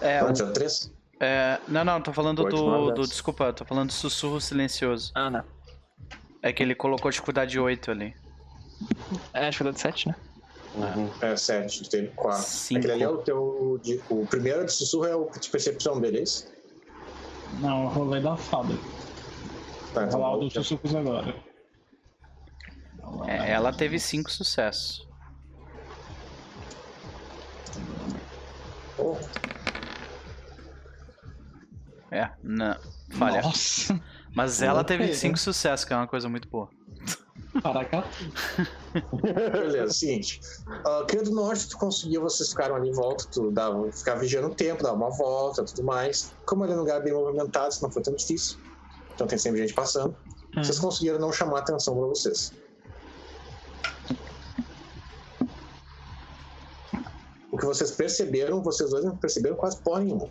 É, 0.00 0.22
Não, 0.22 0.30
o- 0.30 0.32
tirou 0.32 0.52
três? 0.52 0.90
é, 1.20 1.60
não, 1.68 1.84
não, 1.84 2.00
tô 2.00 2.12
falando 2.12 2.44
do, 2.44 2.90
do. 2.92 3.02
Desculpa, 3.06 3.52
tô 3.52 3.64
falando 3.64 3.88
do 3.88 3.92
sussurro 3.92 4.40
silencioso. 4.40 5.12
Ah, 5.14 5.28
não. 5.30 5.44
É 6.42 6.52
que 6.52 6.62
ele 6.62 6.74
colocou 6.74 7.10
dificuldade 7.10 7.58
8 7.58 7.90
ali. 7.90 8.14
É, 9.34 9.50
dificuldade 9.50 9.80
7, 9.80 10.08
né? 10.08 10.14
Uhum. 10.74 11.10
É 11.20 11.34
7, 11.36 11.82
tu 11.82 11.90
teve 11.90 12.08
4. 12.08 12.42
Cinco. 12.42 12.78
Aquele 12.78 12.92
ali 12.92 13.02
é 13.02 13.08
o 13.08 13.18
teu. 13.18 13.80
de- 13.82 14.00
o 14.08 14.24
primeiro 14.26 14.64
de 14.64 14.72
sussurro 14.72 15.06
é 15.06 15.16
o 15.16 15.28
de 15.30 15.48
percepção, 15.50 16.00
beleza? 16.00 16.46
Não, 17.60 17.82
eu 17.84 17.88
rolei 17.88 18.22
da 18.22 18.36
fada. 18.36 18.74
Tá, 19.92 20.00
Vou 20.00 20.08
então. 20.08 20.20
rolar 20.20 20.36
o 20.36 20.40
dos 20.40 20.52
sussurros 20.52 20.94
agora. 20.94 21.34
É, 23.26 23.50
ela 23.50 23.72
teve 23.72 23.98
cinco 23.98 24.30
sucessos. 24.30 25.06
Oh, 28.98 29.16
É, 32.10 32.30
não. 32.42 32.76
Falha. 33.10 33.42
Nossa, 33.42 34.00
Mas 34.34 34.62
ela 34.62 34.84
teve 34.84 35.12
cinco 35.14 35.38
sucessos, 35.38 35.84
que 35.84 35.92
é 35.92 35.96
uma 35.96 36.06
coisa 36.06 36.28
muito 36.28 36.48
boa. 36.48 36.68
Caraca. 37.62 38.04
Beleza, 39.22 39.92
seguinte. 39.92 40.40
Uh, 40.68 41.06
Cria 41.06 41.22
do 41.22 41.30
Norte, 41.30 41.68
tu 41.68 41.78
conseguiu, 41.78 42.22
vocês 42.22 42.50
ficaram 42.50 42.76
ali 42.76 42.88
em 42.88 42.92
volta, 42.92 43.24
tu 43.30 43.50
dava, 43.50 43.90
ficava 43.92 44.20
vigiando 44.20 44.48
o 44.48 44.54
tempo, 44.54 44.82
dava 44.82 44.96
uma 44.96 45.10
volta 45.10 45.64
tudo 45.64 45.84
mais. 45.84 46.32
Como 46.46 46.64
ele 46.64 46.72
é 46.72 46.76
um 46.76 46.80
lugar 46.80 47.02
bem 47.02 47.12
movimentado, 47.12 47.72
isso 47.72 47.82
não 47.82 47.90
foi 47.90 48.02
tão 48.02 48.14
difícil. 48.14 48.58
Então 49.14 49.26
tem 49.26 49.38
sempre 49.38 49.60
gente 49.60 49.74
passando. 49.74 50.16
Vocês 50.54 50.78
conseguiram 50.78 51.18
não 51.18 51.32
chamar 51.32 51.60
atenção 51.60 51.94
pra 51.96 52.06
vocês. 52.06 52.52
O 57.52 57.56
que 57.58 57.66
vocês 57.66 57.90
perceberam, 57.90 58.62
vocês 58.62 58.90
dois 58.90 59.04
não 59.04 59.16
perceberam 59.16 59.56
quase 59.56 59.80
porra 59.82 60.00
nenhuma. 60.00 60.28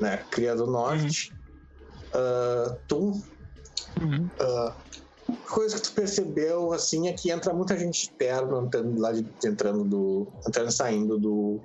Né? 0.00 0.18
Cria 0.30 0.54
do 0.54 0.66
Norte. 0.66 1.32
ah, 2.12 2.76
tu 2.86 3.22
Uhum. 4.00 4.28
ah, 4.40 4.74
coisa 5.48 5.76
que 5.76 5.82
tu 5.82 5.92
percebeu 5.92 6.72
assim 6.72 7.08
é 7.08 7.12
que 7.12 7.30
entra 7.30 7.52
muita 7.52 7.78
gente 7.78 8.04
externa 8.04 8.58
entrando 8.58 9.00
lá 9.00 9.12
de, 9.12 9.26
entrando 9.44 9.84
do 9.84 10.26
entrando 10.46 10.68
e 10.68 10.72
saindo 10.72 11.18
do 11.18 11.60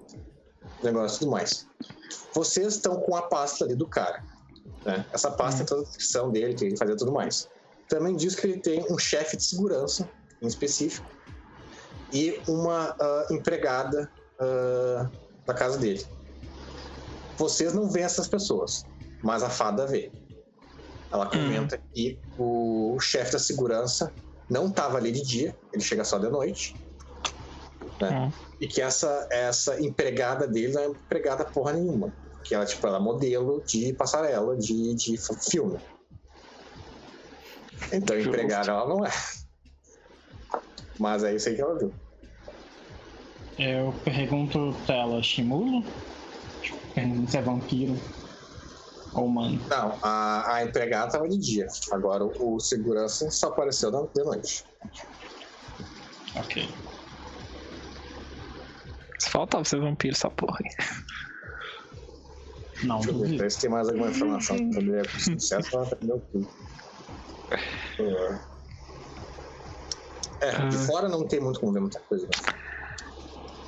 negócio 0.84 1.18
e 1.18 1.20
tudo 1.20 1.32
mais. 1.32 1.68
Vocês 2.34 2.76
estão 2.76 2.98
com 3.02 3.16
a 3.16 3.24
pasta 3.24 3.66
ali 3.66 3.76
do 3.76 3.88
cara 3.88 4.24
né? 4.86 5.06
essa 5.12 5.32
pasta 5.32 5.58
tem 5.58 5.66
toda 5.66 5.82
a 5.82 5.84
descrição 5.86 6.32
dele 6.32 6.54
que 6.54 6.66
ele 6.66 6.78
fazia 6.78 6.96
tudo 6.96 7.12
mais. 7.12 7.50
Também 7.88 8.16
diz 8.16 8.36
que 8.36 8.48
ele 8.48 8.60
tem 8.60 8.86
um 8.90 8.98
chefe 8.98 9.36
de 9.36 9.44
segurança 9.44 10.08
em 10.42 10.48
específico 10.48 11.10
e 12.14 12.40
uma 12.48 12.96
ah, 13.00 13.28
empregada 13.32 14.10
ah, 14.40 15.10
na 15.46 15.54
casa 15.54 15.78
dele. 15.78 16.06
Vocês 17.38 17.74
não 17.74 17.90
veem 17.90 18.06
essas 18.06 18.28
pessoas 18.28 18.86
mas 19.22 19.44
a 19.44 19.50
fada 19.50 19.86
vê 19.86 20.12
ela 21.12 21.26
comenta 21.26 21.80
que 21.94 22.20
o 22.38 22.98
chefe 23.00 23.34
da 23.34 23.40
segurança 23.40 24.14
não 24.50 24.68
estava 24.68 24.98
ali 24.98 25.12
de 25.12 25.22
dia, 25.22 25.56
ele 25.74 25.82
chega 25.82 26.04
só 26.04 26.18
de 26.18 26.30
noite. 26.30 26.76
Né? 28.00 28.32
E 28.60 28.68
que 28.68 28.82
essa, 28.82 29.28
essa 29.32 29.82
empregada 29.82 30.48
dele 30.48 30.74
não 30.74 30.82
é 30.82 30.86
empregada 30.88 31.46
porra 31.46 31.74
nenhuma. 31.74 32.14
Que 32.44 32.56
ela, 32.56 32.66
tipo, 32.66 32.86
ela 32.86 32.98
é 32.98 33.02
modelo 33.02 33.64
de 33.66 33.94
passarela, 33.94 34.56
de, 34.58 34.96
de 34.96 35.18
filme. 35.50 35.80
Então, 37.92 38.16
Justo. 38.16 38.30
empregada 38.30 38.72
ela 38.72 38.88
não 38.88 39.06
é. 39.06 39.12
Mas 40.98 41.24
é 41.24 41.34
isso 41.34 41.50
aí 41.50 41.56
que 41.56 41.62
ela 41.62 41.78
viu. 41.78 41.94
Eu 43.58 43.94
pergunto 44.04 44.76
pra 44.86 44.96
ela, 44.96 45.24
Shimulo? 45.24 45.84
Tipo, 46.62 46.78
pergunto 46.94 47.32
se 47.32 47.38
é 47.38 47.42
vampiro 47.42 47.98
ou 49.14 49.26
humano. 49.26 49.60
Não, 49.70 50.00
a, 50.04 50.56
a 50.56 50.64
empregada 50.64 51.08
estava 51.08 51.28
de 51.28 51.38
dia. 51.38 51.68
Agora 51.92 52.24
o, 52.26 52.56
o 52.56 52.60
segurança 52.60 53.30
só 53.32 53.48
apareceu 53.48 53.92
na- 53.92 54.08
de 54.14 54.24
noite. 54.24 54.64
Ok. 56.36 56.70
Faltava 59.30 59.64
ser 59.66 59.80
vampiro 59.80 60.14
essa 60.16 60.30
porra 60.30 60.58
aí. 60.64 60.72
Não, 62.84 62.96
Deixa 62.98 63.12
eu 63.12 63.20
ver 63.20 63.26
duvido. 63.26 63.50
se 63.50 63.60
tem 63.60 63.70
mais 63.70 63.88
alguma 63.90 64.10
informação 64.10 64.58
sobre 64.74 65.02
o 65.02 65.10
sucesso. 65.20 65.76
Ela 65.76 65.86
perdeu 65.88 66.20
tudo. 66.32 66.48
É, 70.42 70.68
de 70.70 70.76
Ah. 70.78 70.80
fora 70.88 71.10
não 71.10 71.28
tem 71.28 71.42
muito 71.42 71.60
como 71.60 71.74
ver 71.74 71.82
muita 71.82 72.00
coisa. 72.02 72.26
né? 72.26 72.54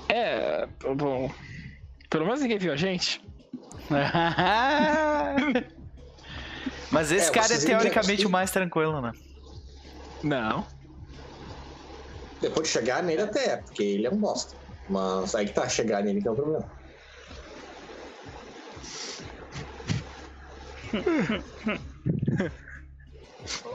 É, 0.10 0.66
bom. 0.96 1.30
Pelo 2.10 2.26
menos 2.26 2.42
ninguém 2.42 2.58
viu 2.58 2.72
a 2.72 2.78
gente. 2.78 3.22
Mas 6.92 7.12
esse 7.12 7.30
É, 7.30 7.34
cara 7.34 7.54
é 7.54 7.58
teoricamente 7.58 8.26
o 8.26 8.30
mais 8.30 8.52
tranquilo, 8.52 9.00
né? 9.02 9.12
Não. 10.24 10.66
Depois 12.42 12.68
de 12.68 12.74
chegar 12.74 13.02
nele 13.04 13.22
até 13.22 13.52
é, 13.52 13.58
porque 13.58 13.84
ele 13.84 14.08
é 14.08 14.10
um 14.10 14.18
bosta. 14.18 14.56
Mas 14.90 15.34
aí 15.36 15.46
que 15.46 15.54
tá, 15.54 15.68
chegar 15.70 16.04
nele 16.04 16.22
que 16.22 16.28
é 16.28 16.32
o 16.32 16.36
problema. 16.36 16.70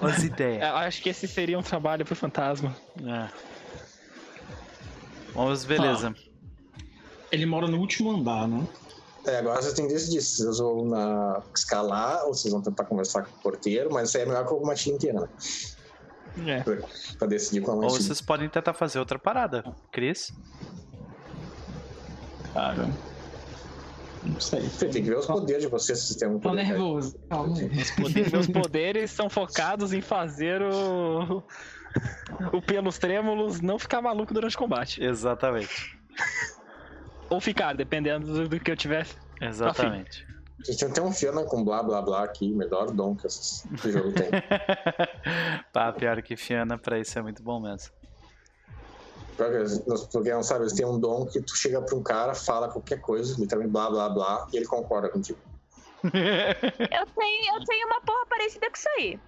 As 0.03 0.23
É, 0.23 0.27
ideias. 0.27 0.63
acho 0.63 1.03
que 1.03 1.09
esse 1.09 1.27
seria 1.27 1.59
um 1.59 1.63
trabalho 1.63 2.05
pro 2.05 2.15
fantasma. 2.15 2.75
É. 3.05 3.29
Mas 5.35 5.65
beleza. 5.65 6.15
Ele 7.33 7.47
mora 7.47 7.67
no 7.67 7.79
último 7.79 8.11
andar, 8.11 8.47
né? 8.47 8.67
É, 9.27 9.39
agora 9.39 9.61
vocês 9.61 9.75
têm 9.75 9.87
que 9.89 9.93
decidir 9.95 10.21
se 10.23 10.43
vocês 10.45 10.59
vão 10.59 10.85
na, 10.85 11.43
escalar 11.55 12.25
ou 12.27 12.35
vocês 12.35 12.53
vão 12.53 12.63
tentar 12.63 12.85
conversar 12.85 13.25
com 13.25 13.31
o 13.39 13.43
porteiro, 13.43 13.93
mas 13.93 14.09
isso 14.09 14.17
aí 14.19 14.23
é 14.23 14.27
melhor 14.27 14.47
que 14.47 14.53
uma 14.55 14.69
matinha 14.69 14.95
inteira, 14.95 15.21
né? 15.21 15.29
É. 16.47 16.63
Pra 17.17 17.27
decidir 17.27 17.63
com 17.63 17.73
a 17.73 17.75
Ou 17.75 17.91
vocês 17.91 18.21
podem 18.21 18.49
tentar 18.49 18.75
fazer 18.75 18.99
outra 18.99 19.19
parada. 19.19 19.65
Cris? 19.91 20.33
Cara. 22.53 22.89
Não 24.23 24.41
sei. 24.41 24.69
Tem 24.79 24.91
que 24.91 25.03
ver 25.03 25.17
os 25.19 25.27
poderes 25.27 25.63
de 25.63 25.69
vocês, 25.69 25.99
se 25.99 26.07
vocês 26.09 26.17
têm 26.19 26.29
um 26.29 26.39
Tô 26.39 26.51
poder. 26.51 26.65
nervoso. 26.65 27.17
Calma 27.31 27.57
aí. 27.59 27.71
Poder- 28.03 28.31
meus 28.33 28.47
poderes 28.49 29.11
são 29.11 29.31
focados 29.31 29.93
em 29.93 30.01
fazer 30.01 30.61
o. 30.63 31.43
O 32.53 32.61
pelos 32.61 32.99
trêmulos 32.99 33.61
não 33.63 33.79
ficar 33.79 34.03
maluco 34.03 34.35
durante 34.35 34.55
o 34.57 34.59
combate. 34.59 35.03
Exatamente. 35.03 35.99
Ou 37.31 37.41
ficar, 37.41 37.75
dependendo 37.75 38.49
do, 38.49 38.61
que 38.61 38.71
eu 38.71 38.77
tiver. 38.77 39.07
Exatamente. 39.41 40.25
A 40.67 40.73
gente 40.73 40.93
tem 40.93 41.05
um 41.05 41.13
Fiona 41.13 41.45
com 41.45 41.63
blá 41.63 41.83
blá 41.83 42.01
blá 42.01 42.25
aqui, 42.25 42.53
melhor 42.55 42.91
dom 42.91 43.15
que 43.15 43.27
esse 43.27 43.69
jogo 43.85 44.13
tem. 44.13 44.31
Pá, 45.73 45.93
pior 45.93 46.23
que 46.23 46.37
Fiana 46.37 46.79
pra 46.79 46.99
isso 46.99 47.19
é 47.19 47.23
muito 47.23 47.43
bom 47.43 47.61
mesmo. 47.61 47.93
Pra 49.37 49.51
quem 49.51 50.33
não 50.33 50.43
sabe, 50.43 50.63
eles 50.63 50.73
têm 50.73 50.87
um 50.87 50.99
dom 50.99 51.27
que 51.27 51.43
tu 51.43 51.55
chega 51.55 51.83
pra 51.83 51.95
um 51.95 52.03
cara, 52.03 52.35
fala 52.35 52.71
qualquer 52.71 53.01
coisa, 53.01 53.39
literalmente 53.39 53.71
blá 53.71 53.91
blá 53.91 54.09
blá, 54.09 54.47
e 54.53 54.57
ele 54.57 54.67
concorda 54.67 55.11
contigo. 55.11 55.39
Eu 56.07 57.07
tenho, 57.19 57.55
eu 57.55 57.65
tenho 57.65 57.87
uma 57.87 58.01
porra 58.03 58.27
parecida 58.29 58.67
com 58.71 58.77
isso 58.77 58.89
aí. 58.97 59.21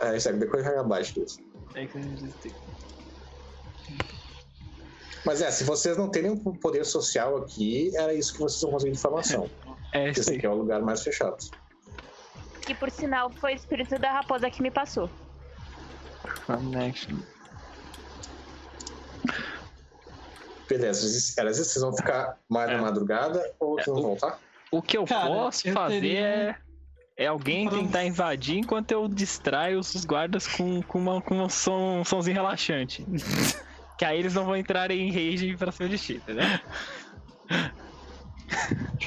É, 0.00 0.16
isso 0.16 0.28
aí, 0.28 0.36
depois 0.36 0.64
joga 0.64 0.80
abaixo 0.80 1.14
disso. 1.14 1.38
Mas 5.24 5.40
é, 5.40 5.50
se 5.50 5.64
vocês 5.64 5.96
não 5.96 6.08
têm 6.10 6.22
nenhum 6.24 6.36
poder 6.36 6.84
social 6.84 7.36
aqui, 7.38 7.90
era 7.96 8.12
isso 8.12 8.32
que 8.34 8.40
vocês 8.40 8.60
vão 8.62 8.72
conseguir 8.72 8.92
de 8.92 8.98
informação. 8.98 9.48
É 9.92 10.10
Esse 10.10 10.34
aqui 10.34 10.44
é 10.44 10.50
o 10.50 10.54
lugar 10.54 10.82
mais 10.82 11.02
fechado. 11.02 11.36
Que 12.62 12.74
por 12.74 12.90
sinal 12.90 13.30
foi 13.30 13.52
o 13.52 13.56
espírito 13.56 13.98
da 13.98 14.10
raposa 14.12 14.50
que 14.50 14.60
me 14.62 14.70
passou. 14.70 15.08
Connection. 16.46 17.16
Beleza, 20.68 21.06
isso? 21.06 21.34
Vocês 21.36 21.82
vão 21.82 21.94
ficar 21.94 22.38
mais 22.48 22.70
na 22.70 22.76
É. 22.78 22.80
madrugada 22.80 23.52
ou 23.60 23.74
vocês 23.74 23.86
vão 23.86 24.02
voltar? 24.02 24.38
O 24.70 24.80
que 24.82 24.96
eu 24.98 25.04
Cara, 25.04 25.26
posso 25.26 25.68
eu 25.68 25.74
fazer 25.74 26.00
teria- 26.00 26.20
é, 26.26 26.56
é 27.16 27.26
alguém 27.26 27.68
tentar 27.68 28.04
invadir 28.04 28.58
enquanto 28.58 28.90
eu 28.90 29.06
distraio 29.06 29.78
os 29.78 30.04
guardas 30.04 30.46
com, 30.46 30.82
com, 30.82 30.98
uma, 30.98 31.20
com 31.20 31.36
um, 31.42 31.48
som, 31.48 32.00
um 32.00 32.04
somzinho 32.04 32.34
relaxante. 32.36 33.06
que 33.98 34.04
aí 34.04 34.18
eles 34.18 34.34
não 34.34 34.44
vão 34.44 34.56
entrar 34.56 34.90
em 34.90 35.10
rage 35.10 35.56
pra 35.56 35.70
cima 35.72 35.88
de 35.88 35.98
ti, 35.98 36.14
entendeu? 36.14 36.44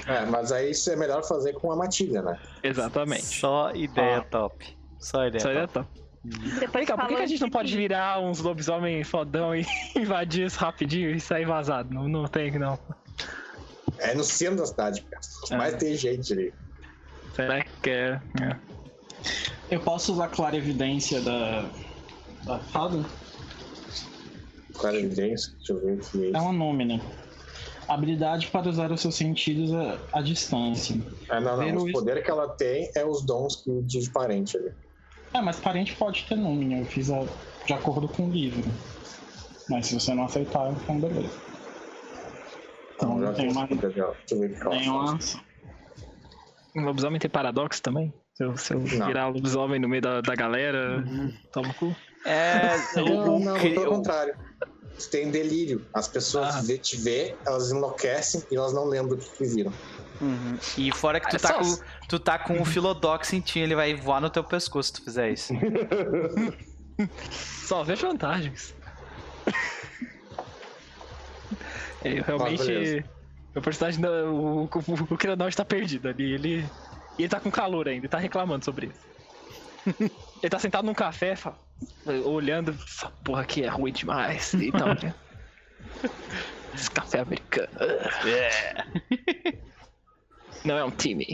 É, 0.07 0.25
mas 0.25 0.51
aí 0.51 0.71
isso 0.71 0.89
é 0.89 0.95
melhor 0.95 1.23
fazer 1.23 1.53
com 1.53 1.71
a 1.71 1.75
matilha, 1.75 2.21
né? 2.21 2.37
Exatamente. 2.63 3.23
Só 3.23 3.71
ideia 3.73 4.17
Ah. 4.17 4.21
top. 4.21 4.77
Só 4.99 5.25
ideia 5.27 5.39
Só 5.39 5.47
top. 5.49 5.55
ideia 5.57 5.67
top. 5.67 5.87
Depois 6.59 6.87
cá, 6.87 6.97
por 6.97 7.07
que, 7.07 7.15
que 7.15 7.21
a 7.21 7.25
gente 7.27 7.39
não 7.41 7.47
de- 7.47 7.53
pode 7.53 7.77
virar 7.77 8.19
uns 8.19 8.39
lobisomem 8.39 9.03
fodão 9.03 9.55
e 9.55 9.65
invadir 9.95 10.45
isso 10.47 10.59
rapidinho 10.59 11.11
e 11.11 11.19
sair 11.19 11.45
vazado? 11.45 11.93
Não, 11.93 12.07
não 12.07 12.25
tem 12.25 12.51
que 12.51 12.57
não. 12.59 12.77
É 13.99 14.13
no 14.15 14.23
centro 14.23 14.57
da 14.57 14.65
cidade, 14.65 15.01
cara. 15.03 15.21
É. 15.51 15.55
Mas 15.57 15.75
tem 15.75 15.95
gente 15.95 16.33
ali. 16.33 16.53
Será 17.35 17.63
que 17.63 17.89
é? 17.89 18.21
é. 18.41 18.55
Eu 19.69 19.79
posso 19.81 20.13
usar 20.13 20.25
a 20.25 20.29
clara 20.29 20.55
evidência 20.57 21.21
da, 21.21 21.69
da 22.43 22.59
fada? 22.59 23.05
Qual 24.77 24.93
é 24.93 24.97
a 24.97 24.99
evidência? 24.99 25.53
Deixa 25.57 25.73
eu 25.73 25.81
ver 25.81 25.93
aqui. 25.97 26.31
É 26.35 26.39
uma 26.39 26.53
nômina. 26.53 27.01
Habilidade 27.87 28.47
para 28.47 28.69
usar 28.69 28.91
os 28.91 28.99
seus 29.01 29.15
sentidos 29.15 29.73
à, 29.73 29.99
à 30.13 30.21
distância. 30.21 30.95
Ah, 31.29 31.39
não, 31.39 31.57
não. 31.57 31.63
Ver 31.65 31.77
o 31.77 31.91
poderes 31.91 32.23
que 32.23 32.29
ela 32.31 32.49
tem 32.49 32.89
é 32.95 33.05
os 33.05 33.25
dons 33.25 33.63
que 33.63 33.81
diz 33.83 34.09
parente 34.09 34.57
ali. 34.57 34.71
É, 35.33 35.41
mas 35.41 35.59
parente 35.59 35.95
pode 35.95 36.25
ter 36.25 36.35
nômina. 36.35 36.79
Eu 36.81 36.85
fiz 36.85 37.09
a- 37.09 37.25
de 37.65 37.73
acordo 37.73 38.07
com 38.09 38.27
o 38.27 38.31
livro. 38.31 38.63
Mas 39.69 39.87
se 39.87 39.93
você 39.95 40.13
não 40.13 40.25
aceitar, 40.25 40.71
então 40.71 40.99
beleza. 40.99 41.35
Então 42.95 43.21
já 43.21 43.33
tem 43.33 43.49
uma, 43.51 43.67
Deixa 43.67 43.85
eu 44.31 44.39
ver 44.39 44.51
o 44.51 44.53
que 44.53 44.69
tem 44.69 44.89
uma. 44.89 45.19
Um 46.75 46.81
lobisomem 46.85 47.19
tem 47.19 47.29
paradoxo 47.29 47.81
também? 47.81 48.13
Se 48.35 48.43
eu, 48.43 48.55
se 48.57 48.73
eu 48.73 48.79
Não. 48.79 49.07
virar 49.07 49.27
lobisomem 49.29 49.79
no 49.79 49.89
meio 49.89 50.01
da, 50.01 50.21
da 50.21 50.35
galera, 50.35 51.03
toma 51.51 51.69
o 51.69 51.73
cu. 51.73 51.95
É. 52.27 52.75
o- 53.01 53.05
Não, 53.05 53.35
o 53.37 53.39
não, 53.39 53.59
pelo 53.59 53.83
o- 53.83 53.89
contrário. 53.89 54.35
Você 54.97 55.09
tem 55.11 55.29
delírio. 55.29 55.85
As 55.93 56.07
pessoas 56.07 56.55
Ah. 56.55 56.61
vê, 56.61 56.77
te 56.77 56.97
vê, 56.97 57.35
elas 57.45 57.71
enlouquecem 57.71 58.43
e 58.51 58.55
elas 58.55 58.73
não 58.73 58.85
lembram 58.85 59.17
o 59.17 59.21
que 59.21 59.29
que 59.29 59.45
viram. 59.45 59.71
Uhum. 60.19 60.57
E 60.77 60.91
fora 60.91 61.19
que 61.19 61.29
tu 61.29 61.35
Ah, 61.35 61.39
tá, 61.39 61.53
com, 61.53 61.77
tu 62.09 62.19
tá 62.19 62.39
com 62.39 62.59
o 62.59 62.65
Philodox 62.65 63.31
em 63.33 63.39
ti, 63.39 63.59
ele 63.59 63.75
vai 63.75 63.93
voar 63.93 64.19
no 64.19 64.31
teu 64.31 64.43
pescoço 64.43 64.87
se 64.87 64.93
tu 64.93 65.03
fizer 65.03 65.29
isso. 65.31 65.53
Só 67.31 67.83
vê 67.83 67.93
vantagens. 67.93 68.73
Eu 72.03 72.23
realmente. 72.23 72.65
beleza. 72.65 73.03
meu 73.53 73.61
personagem, 73.61 74.03
o, 74.05 74.63
o, 74.63 74.69
o 75.13 75.17
Kranos 75.17 75.55
tá 75.55 75.63
perdido 75.65 76.07
ali. 76.09 76.33
Ele, 76.33 76.65
e 77.17 77.21
ele 77.23 77.29
tá 77.29 77.39
com 77.39 77.51
calor 77.51 77.87
ainda, 77.87 78.05
ele 78.05 78.11
tá 78.11 78.17
reclamando 78.17 78.65
sobre 78.65 78.87
isso. 78.87 80.07
Ele 80.41 80.49
tá 80.49 80.59
sentado 80.59 80.85
num 80.85 80.93
café, 80.93 81.35
olhando, 82.25 82.71
essa 82.71 83.09
porra 83.23 83.41
aqui 83.41 83.63
é 83.63 83.67
ruim 83.67 83.91
demais 83.91 84.53
e 84.53 84.71
tal, 84.71 84.89
né? 84.89 85.13
Esse 86.73 86.91
café 86.91 87.21
americano. 87.21 87.69
É. 88.25 88.85
Não 90.63 90.77
é 90.77 90.83
um 90.83 90.91
time. 90.91 91.25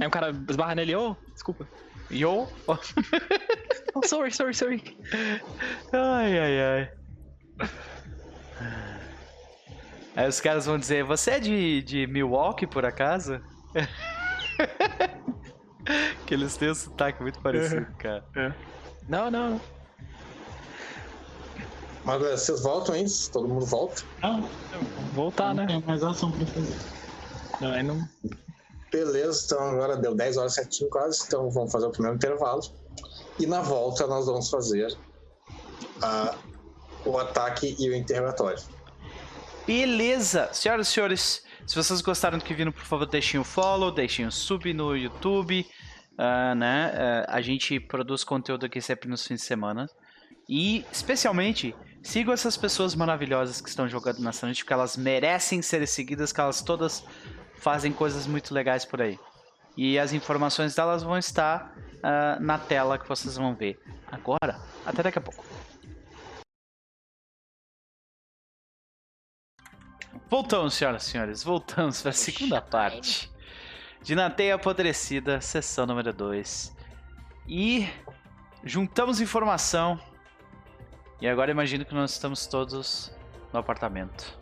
Aí 0.00 0.06
um 0.06 0.10
cara 0.10 0.30
esbarra 0.48 0.74
nele, 0.74 0.94
ô, 0.94 1.16
desculpa. 1.32 1.68
Yo? 2.10 2.48
Oh, 2.66 4.06
sorry, 4.06 4.30
sorry, 4.32 4.54
sorry. 4.54 4.82
Ai, 5.92 6.38
ai, 6.38 6.60
ai. 6.60 7.68
Aí 10.16 10.28
os 10.28 10.40
caras 10.40 10.66
vão 10.66 10.78
dizer, 10.78 11.04
você 11.04 11.32
é 11.32 11.40
de, 11.40 11.82
de 11.82 12.06
Milwaukee, 12.06 12.66
por 12.66 12.84
acaso? 12.86 13.42
que 16.26 16.34
eles 16.34 16.56
têm 16.56 16.70
um 16.70 16.74
sotaque 16.74 17.22
muito 17.22 17.38
parecido, 17.40 17.86
cara. 17.98 18.24
Não, 19.08 19.30
não, 19.30 19.50
não. 19.50 19.60
Mas 22.04 22.22
beleza, 22.22 22.44
vocês 22.44 22.62
voltam 22.62 22.94
antes? 22.94 23.28
Todo 23.28 23.46
mundo 23.46 23.66
volta? 23.66 24.02
Não, 24.22 24.48
Voltar, 25.12 25.54
não 25.54 25.64
né? 25.64 25.66
tem 25.66 25.82
mais 25.82 26.02
ação 26.02 26.30
pra 26.30 26.46
fazer. 26.46 26.76
Não, 27.60 27.72
aí 27.72 27.82
não. 27.82 28.08
Beleza, 28.90 29.42
então 29.44 29.70
agora 29.70 29.96
deu 29.96 30.14
10 30.14 30.38
horas 30.38 30.54
certinho 30.54 30.88
quase, 30.88 31.24
então 31.26 31.50
vamos 31.50 31.70
fazer 31.70 31.86
o 31.86 31.90
primeiro 31.90 32.16
intervalo. 32.16 32.62
E 33.38 33.46
na 33.46 33.60
volta 33.60 34.06
nós 34.06 34.26
vamos 34.26 34.48
fazer 34.48 34.96
ah, 36.02 36.34
o 37.04 37.18
ataque 37.18 37.76
e 37.78 37.90
o 37.90 37.94
interrogatório. 37.94 38.62
Beleza! 39.66 40.48
Senhoras 40.52 40.88
e 40.88 40.90
senhores, 40.90 41.42
se 41.68 41.74
vocês 41.74 42.00
gostaram 42.00 42.38
do 42.38 42.44
que 42.44 42.54
viram, 42.54 42.72
por 42.72 42.82
favor, 42.82 43.04
deixem 43.04 43.38
o 43.38 43.44
follow, 43.44 43.90
deixem 43.90 44.24
o 44.24 44.32
sub 44.32 44.72
no 44.72 44.96
YouTube. 44.96 45.66
ah, 46.16 46.54
né? 46.54 46.92
Ah, 46.94 47.36
a 47.36 47.40
gente 47.42 47.78
produz 47.78 48.24
conteúdo 48.24 48.64
aqui 48.64 48.80
sempre 48.80 49.06
nos 49.06 49.26
fins 49.26 49.40
de 49.40 49.42
semana. 49.42 49.86
E, 50.48 50.82
especialmente, 50.90 51.76
sigam 52.02 52.32
essas 52.32 52.56
pessoas 52.56 52.94
maravilhosas 52.94 53.60
que 53.60 53.68
estão 53.68 53.86
jogando 53.86 54.20
na 54.20 54.32
Sanity, 54.32 54.62
porque 54.62 54.72
elas 54.72 54.96
merecem 54.96 55.60
ser 55.60 55.86
seguidas, 55.86 56.32
que 56.32 56.40
elas 56.40 56.62
todas 56.62 57.04
fazem 57.58 57.92
coisas 57.92 58.26
muito 58.26 58.54
legais 58.54 58.86
por 58.86 59.02
aí. 59.02 59.18
E 59.76 59.98
as 59.98 60.14
informações 60.14 60.74
delas 60.74 61.02
vão 61.02 61.18
estar 61.18 61.76
ah, 62.02 62.38
na 62.40 62.56
tela 62.56 62.98
que 62.98 63.06
vocês 63.06 63.36
vão 63.36 63.54
ver 63.54 63.78
agora. 64.10 64.58
Até 64.86 65.02
daqui 65.02 65.18
a 65.18 65.22
pouco. 65.22 65.47
Voltamos, 70.30 70.74
senhoras 70.74 71.06
e 71.06 71.10
senhores. 71.10 71.42
Voltamos 71.42 72.02
para 72.02 72.10
a 72.10 72.14
segunda 72.14 72.60
parte 72.60 73.32
de 74.02 74.14
Na 74.14 74.28
Teia 74.28 74.56
Apodrecida, 74.56 75.40
sessão 75.40 75.86
número 75.86 76.12
2. 76.12 76.70
E 77.48 77.88
juntamos 78.62 79.22
informação. 79.22 79.98
E 81.18 81.26
agora 81.26 81.50
imagino 81.50 81.82
que 81.84 81.94
nós 81.94 82.12
estamos 82.12 82.46
todos 82.46 83.10
no 83.54 83.58
apartamento. 83.58 84.36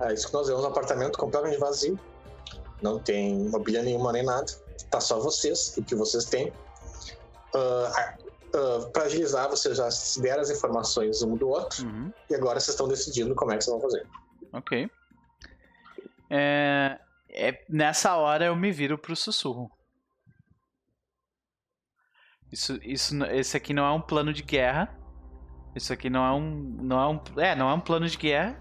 É 0.00 0.14
isso 0.14 0.28
que 0.28 0.32
nós 0.32 0.48
vemos 0.48 0.62
no 0.62 0.68
apartamento 0.68 1.18
completamente 1.18 1.58
vazio. 1.58 2.00
Não 2.80 2.98
tem 2.98 3.34
mobília 3.50 3.82
nenhuma 3.82 4.12
nem 4.12 4.24
nada. 4.24 4.50
Tá 4.90 4.98
só 4.98 5.20
vocês, 5.20 5.76
o 5.76 5.84
que 5.84 5.94
vocês 5.94 6.24
têm. 6.24 6.50
Ah, 7.54 8.14
ah, 8.54 8.88
pra 8.92 9.02
agilizar, 9.04 9.50
vocês 9.50 9.76
já 9.76 9.88
deram 10.22 10.40
as 10.40 10.48
informações 10.48 11.22
um 11.22 11.36
do 11.36 11.50
outro. 11.50 11.84
Uhum. 11.84 12.10
E 12.30 12.34
agora 12.34 12.58
vocês 12.58 12.74
estão 12.74 12.88
decidindo 12.88 13.34
como 13.34 13.52
é 13.52 13.58
que 13.58 13.64
vocês 13.64 13.78
vão 13.78 13.82
fazer. 13.82 14.06
Ok. 14.54 14.88
É, 16.30 16.98
é- 17.28 17.64
nessa 17.68 18.14
hora 18.14 18.44
eu 18.44 18.54
me 18.54 18.70
viro 18.70 18.96
pro 18.96 19.16
sussurro. 19.16 19.68
Isso, 22.52 22.78
isso, 22.84 23.24
esse 23.24 23.56
aqui 23.56 23.74
não 23.74 23.84
é 23.84 23.90
um 23.90 24.00
plano 24.00 24.32
de 24.32 24.44
guerra. 24.44 24.96
Isso 25.74 25.92
aqui 25.92 26.08
não 26.08 26.24
é 26.24 26.32
um, 26.32 26.50
não 26.80 27.00
é 27.00 27.08
um, 27.08 27.40
é, 27.40 27.56
não 27.56 27.68
é 27.68 27.74
um 27.74 27.80
plano 27.80 28.08
de 28.08 28.16
guerra. 28.16 28.56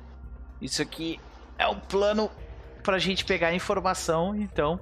Isso 0.59 0.81
aqui 0.81 1.19
é 1.59 1.67
um 1.67 1.79
plano 1.79 2.31
pra 2.81 2.97
gente 2.97 3.23
pegar 3.23 3.53
informação. 3.53 4.35
Então, 4.35 4.79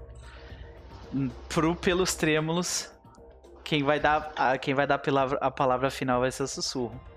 hum, 1.14 1.30
pro 1.50 1.76
pelos 1.76 2.16
trêmulos, 2.16 2.90
quem 3.66 3.84
vai 3.84 4.00
dar, 4.00 4.32
a, 4.38 4.58
quem 4.58 4.74
vai 4.74 4.88
dar 4.88 4.96
a 4.96 5.00
palavra, 5.00 5.38
a 5.42 5.52
palavra 5.52 5.92
final 5.92 6.22
vai 6.22 6.32
ser 6.32 6.48
sussurro. 6.48 7.11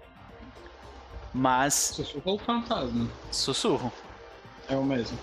Mas 1.34 1.74
Sussurro 1.74 2.22
ou 2.30 2.38
fantasma? 2.38 3.08
sussurro. 3.32 3.92
É 4.68 4.76
o 4.76 4.84
mesmo. 4.84 5.18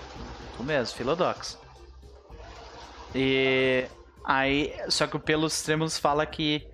Tu 0.57 0.63
mesmo, 0.63 0.95
Philodox. 0.97 1.57
E 3.15 3.87
aí, 4.25 4.75
só 4.89 5.07
que 5.07 5.15
o 5.15 5.19
Pelos 5.19 5.61
Trêmulos 5.63 5.97
fala 5.97 6.25
que 6.25 6.67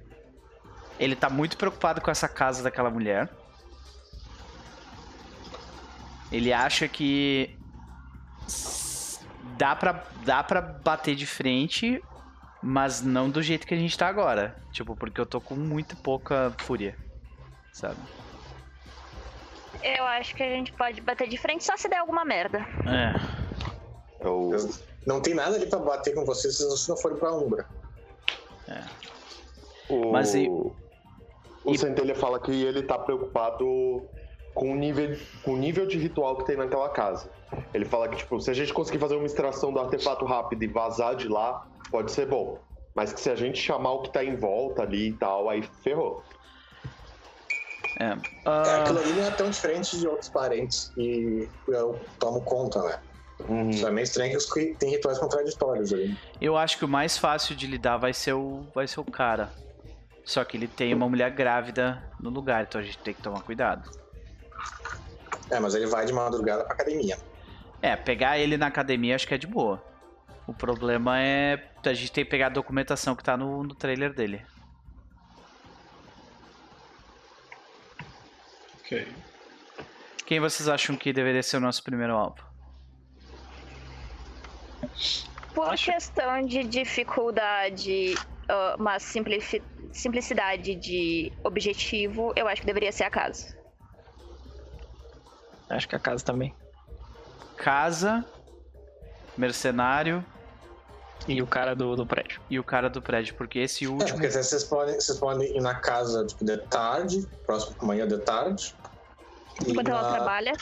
ele 1.00 1.16
tá 1.16 1.30
muito 1.30 1.56
preocupado 1.56 2.02
com 2.02 2.10
essa 2.10 2.28
casa 2.28 2.64
daquela 2.64 2.90
mulher. 2.90 3.30
Ele 6.32 6.52
acha 6.52 6.88
que 6.88 7.56
dá 9.58 9.76
pra, 9.76 10.04
dá 10.26 10.44
pra 10.44 10.62
bater 10.62 11.16
de 11.16 11.26
frente, 11.26 12.04
mas 12.62 13.02
não 13.02 13.30
do 13.30 13.42
jeito 13.42 13.66
que 13.68 13.74
a 13.74 13.78
gente 13.78 13.98
tá 13.98 14.08
agora. 14.08 14.58
Tipo, 14.72 14.96
porque 14.96 15.22
eu 15.22 15.26
tô 15.26 15.40
com 15.40 15.56
muito 15.56 15.96
pouca 15.96 16.54
fúria, 16.58 16.98
sabe? 17.72 17.98
Eu 19.84 20.04
acho 20.06 20.36
que 20.36 20.44
a 20.44 20.50
gente 20.50 20.72
pode 20.74 21.02
bater 21.02 21.28
de 21.28 21.38
frente 21.38 21.64
só 21.64 21.78
se 21.78 21.88
der 21.88 21.98
alguma 21.98 22.26
merda. 22.26 22.66
É. 22.86 23.14
Eu, 24.20 24.52
Não 25.06 25.22
tem 25.22 25.34
nada 25.34 25.56
ali 25.56 25.66
pra 25.68 25.80
bater 25.80 26.14
com 26.14 26.26
vocês 26.26 26.58
se 26.58 26.64
vocês 26.64 26.88
não 26.88 26.98
forem 26.98 27.18
pra 27.18 27.32
Umbra. 27.34 27.66
o, 29.90 30.12
Mas 30.12 30.36
e- 30.36 30.50
o 30.50 30.74
e- 31.66 31.78
Centelha 31.78 32.16
fala 32.16 32.40
que 32.40 32.52
ele 32.52 32.84
tá 32.84 32.98
preocupado 32.98 34.06
com 34.54 34.72
o 34.72 34.76
nível, 34.76 35.16
com 35.44 35.54
o 35.54 35.58
nível 35.58 35.86
de 35.86 35.98
ritual 35.98 36.36
que 36.38 36.46
tem 36.46 36.58
naquela 36.58 36.90
casa. 36.90 37.30
Ele 37.74 37.86
fala 37.86 38.10
que, 38.10 38.18
tipo, 38.18 38.40
se 38.42 38.50
a 38.52 38.54
gente 38.54 38.74
conseguir 38.74 39.00
fazer 39.00 39.16
uma 39.16 39.26
extração 39.26 39.72
do 39.72 39.80
artefato 39.80 40.26
rápido 40.26 40.64
e 40.64 40.68
vazar 40.68 41.16
de 41.16 41.28
lá, 41.30 41.66
pode 41.92 42.12
ser 42.12 42.26
bom. 42.26 42.60
Mas 42.94 43.14
que 43.14 43.22
se 43.22 43.30
a 43.30 43.36
gente 43.36 43.60
chamar 43.60 43.92
o 43.94 44.02
que 44.02 44.10
tá 44.12 44.24
em 44.24 44.36
volta 44.36 44.82
ali 44.82 45.10
e 45.10 45.14
tal, 45.14 45.48
aí 45.50 45.62
ferrou. 45.84 46.24
É. 48.00 48.06
É, 48.06 48.18
Ah, 48.46 48.82
aquilo 48.82 49.00
ali 49.00 49.14
não 49.14 49.24
é 49.24 49.32
tão 49.32 49.50
diferente 49.50 49.98
de 49.98 50.08
outros 50.08 50.30
parentes 50.30 50.92
e 50.98 51.48
eu 51.68 52.00
tomo 52.20 52.42
conta, 52.42 52.82
né? 52.84 53.00
Uhum. 53.48 53.72
Só 53.74 53.88
é 53.88 53.92
meio 53.92 54.04
estranho 54.04 54.32
que 54.32 54.38
os 54.38 54.52
que 54.52 54.76
tem 54.80 54.92
rituais 54.92 55.18
contraditórios 55.18 55.94
ali. 55.94 56.18
Eu 56.42 56.58
acho 56.58 56.78
que 56.78 56.86
o 56.86 56.88
mais 56.88 57.18
fácil 57.18 57.56
de 57.56 57.68
lidar 57.68 57.98
vai 57.98 58.14
ser 58.14 58.34
o, 58.34 58.66
vai 58.74 58.88
ser 58.88 59.00
o 59.00 59.06
cara. 59.06 59.52
Só 60.24 60.44
que 60.44 60.58
ele 60.58 60.68
tem 60.68 60.94
uma 60.94 61.08
mulher 61.08 61.32
grávida 61.32 62.04
no 62.20 62.30
lugar, 62.30 62.64
então 62.64 62.82
a 62.82 62.84
gente 62.84 62.98
tem 62.98 63.14
que 63.14 63.22
tomar 63.22 63.42
cuidado. 63.42 63.90
É, 65.50 65.60
mas 65.60 65.74
ele 65.74 65.88
vai 65.88 66.06
de 66.06 66.12
madrugada 66.12 66.64
pra 66.66 66.74
academia. 66.74 67.18
É, 67.82 67.96
pegar 67.96 68.38
ele 68.38 68.58
na 68.58 68.68
academia 68.68 69.16
acho 69.16 69.28
que 69.28 69.34
é 69.34 69.38
de 69.38 69.48
boa. 69.48 69.82
O 70.46 70.54
problema 70.54 71.20
é 71.22 71.64
a 71.86 71.94
gente 71.94 72.12
tem 72.12 72.24
que 72.26 72.30
pegar 72.30 72.48
a 72.48 72.50
documentação 72.50 73.16
que 73.16 73.24
tá 73.24 73.38
no, 73.38 73.64
no 73.64 73.74
trailer 73.74 74.14
dele. 74.14 74.42
Ok. 78.88 79.06
Quem 80.26 80.40
vocês 80.40 80.70
acham 80.70 80.96
que 80.96 81.12
deveria 81.12 81.44
ser 81.44 81.58
o 81.58 81.60
nosso 81.60 81.84
primeiro 81.84 82.14
alvo? 82.16 82.42
Por 85.54 85.70
Acho- 85.70 85.92
questão 85.92 86.46
de 86.46 86.64
dificuldade, 86.64 88.16
uma 88.80 88.98
simplifi- 89.00 89.62
simplicidade 89.92 90.76
de 90.76 91.34
objetivo, 91.44 92.32
eu 92.36 92.48
acho 92.48 92.62
que 92.62 92.68
deveria 92.68 92.92
ser 92.92 93.04
a 93.04 93.10
casa. 93.10 93.58
Acho 95.70 95.88
que 95.90 95.96
a 95.96 96.00
casa 96.00 96.24
também. 96.24 96.56
Casa, 97.58 98.24
mercenário 99.38 100.24
E 101.26 101.42
o 101.42 101.48
cara 101.48 101.76
do, 101.76 101.96
do 101.96 102.06
prédio. 102.06 102.42
E 102.50 102.60
o 102.60 102.64
cara 102.64 102.90
do 102.90 103.02
prédio, 103.02 103.36
porque 103.36 103.60
esse 103.60 103.86
É, 103.86 103.88
último. 103.88 104.12
porque 104.12 104.30
vocês 104.32 104.64
podem, 104.66 104.96
vocês 104.96 105.18
podem 105.20 105.58
ir 105.58 105.62
na 105.62 105.76
casa 105.76 106.26
tipo, 106.26 106.44
de 106.46 106.58
tarde, 106.68 107.28
próximo 107.46 107.76
amanhã 107.80 108.08
de 108.08 108.18
tarde. 108.20 108.76
Enquanto 109.66 109.90
ela 109.90 110.02
na- 110.04 110.14
trabalha. 110.16 110.54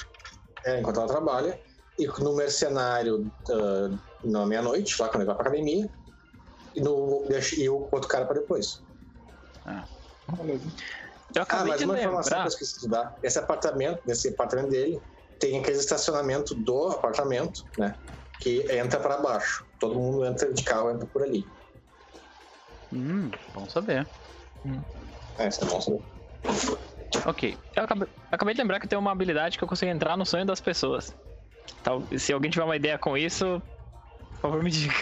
É, 0.65 0.79
enquanto 0.79 0.97
ela 0.99 1.07
trabalha. 1.07 1.59
E 1.97 2.07
no 2.21 2.35
mercenário 2.35 3.31
ah, 3.49 3.89
na 4.23 4.45
meia-noite, 4.45 4.99
lá 4.99 5.07
quando 5.07 5.21
ele 5.21 5.25
vai 5.27 5.35
pra 5.35 5.45
academia. 5.49 5.89
E, 6.73 6.81
no, 6.81 7.27
e 7.57 7.69
o 7.69 7.87
outro 7.91 8.07
cara 8.07 8.25
pra 8.25 8.39
depois. 8.39 8.83
Beleza. 10.35 10.65
Eu 11.35 11.41
Ah, 11.41 11.43
acabei 11.43 11.67
mas 11.69 11.79
de 11.79 11.85
uma 11.85 11.99
informação 11.99 12.23
que 12.23 12.29
lembrar. 12.35 12.45
eu 12.45 12.47
esqueci 12.49 12.79
de 12.81 12.87
dar. 12.89 13.15
Esse 13.23 13.39
apartamento, 13.39 14.01
nesse 14.05 14.29
apartamento 14.29 14.69
dele, 14.69 15.01
tem 15.39 15.59
aquele 15.59 15.77
estacionamento 15.77 16.55
do 16.55 16.87
apartamento, 16.89 17.65
né? 17.77 17.95
Que 18.39 18.61
entra 18.71 18.99
pra 18.99 19.17
baixo. 19.17 19.65
Todo 19.79 19.95
mundo 19.95 20.25
entra 20.25 20.51
de 20.53 20.63
carro, 20.63 20.91
entra 20.91 21.05
por 21.07 21.23
ali. 21.23 21.45
Hum, 22.93 23.29
bom 23.53 23.67
saber. 23.69 24.07
É, 25.37 25.47
isso 25.47 25.63
é 25.63 25.67
bom 25.67 25.81
saber. 25.81 26.01
Ok. 27.25 27.57
Eu 27.75 27.83
acabei, 27.83 28.07
acabei 28.31 28.53
de 28.53 28.61
lembrar 28.61 28.79
que 28.79 28.87
tem 28.87 28.97
uma 28.99 29.11
habilidade 29.11 29.57
que 29.57 29.63
eu 29.63 29.67
consigo 29.67 29.91
entrar 29.91 30.15
no 30.17 30.25
sonho 30.25 30.45
das 30.45 30.61
pessoas. 30.61 31.13
Tal, 31.83 32.03
se 32.17 32.31
alguém 32.33 32.51
tiver 32.51 32.63
uma 32.65 32.75
ideia 32.75 32.97
com 32.97 33.17
isso, 33.17 33.61
por 34.33 34.41
favor 34.41 34.63
me 34.63 34.69
diga. 34.71 34.93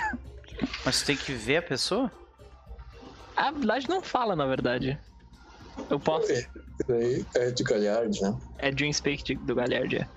Mas 0.85 1.01
tu 1.01 1.05
tem 1.07 1.17
que 1.17 1.33
ver 1.33 1.57
a 1.57 1.61
pessoa? 1.61 2.11
A 3.35 3.47
habilidade 3.49 3.89
não 3.89 4.01
fala, 4.01 4.35
na 4.35 4.45
verdade. 4.45 4.97
Eu 5.89 5.99
posso. 5.99 6.31
Isso 6.31 6.47
aí 6.89 7.25
é 7.35 7.51
de 7.51 7.63
Galhard, 7.63 8.21
né? 8.21 8.37
É 8.59 8.71
Dream 8.71 8.93
Speak 8.93 9.23
de- 9.23 9.35
do 9.35 9.55
Galhard. 9.55 9.95
é. 9.97 10.07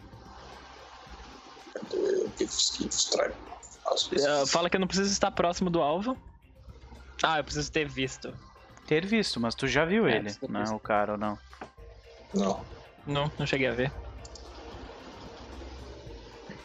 Gifts, 2.39 2.77
gifts, 2.77 3.05
trai. 3.11 3.33
Ah, 4.29 4.47
fala 4.47 4.69
que 4.71 4.77
eu 4.77 4.81
não 4.81 4.87
preciso 4.87 5.13
estar 5.13 5.31
próximo 5.31 5.71
do 5.71 5.81
alvo. 5.81 6.17
Ah, 7.23 7.39
eu 7.39 7.45
preciso 7.45 7.71
ter 7.71 7.89
visto. 7.89 8.35
Ter 8.87 9.05
visto, 9.07 9.41
mas 9.41 9.55
tu 9.55 9.67
já 9.67 9.85
viu 9.85 10.07
É, 10.07 10.17
ele, 10.17 10.31
não 10.49 10.61
visto. 10.61 10.75
o 10.75 10.81
cara 10.81 11.13
ou 11.13 11.19
não? 11.19 11.39
Não. 12.35 12.67
Não, 13.07 13.33
não 13.39 13.47
cheguei 13.47 13.69
a 13.69 13.73
ver. 13.73 13.93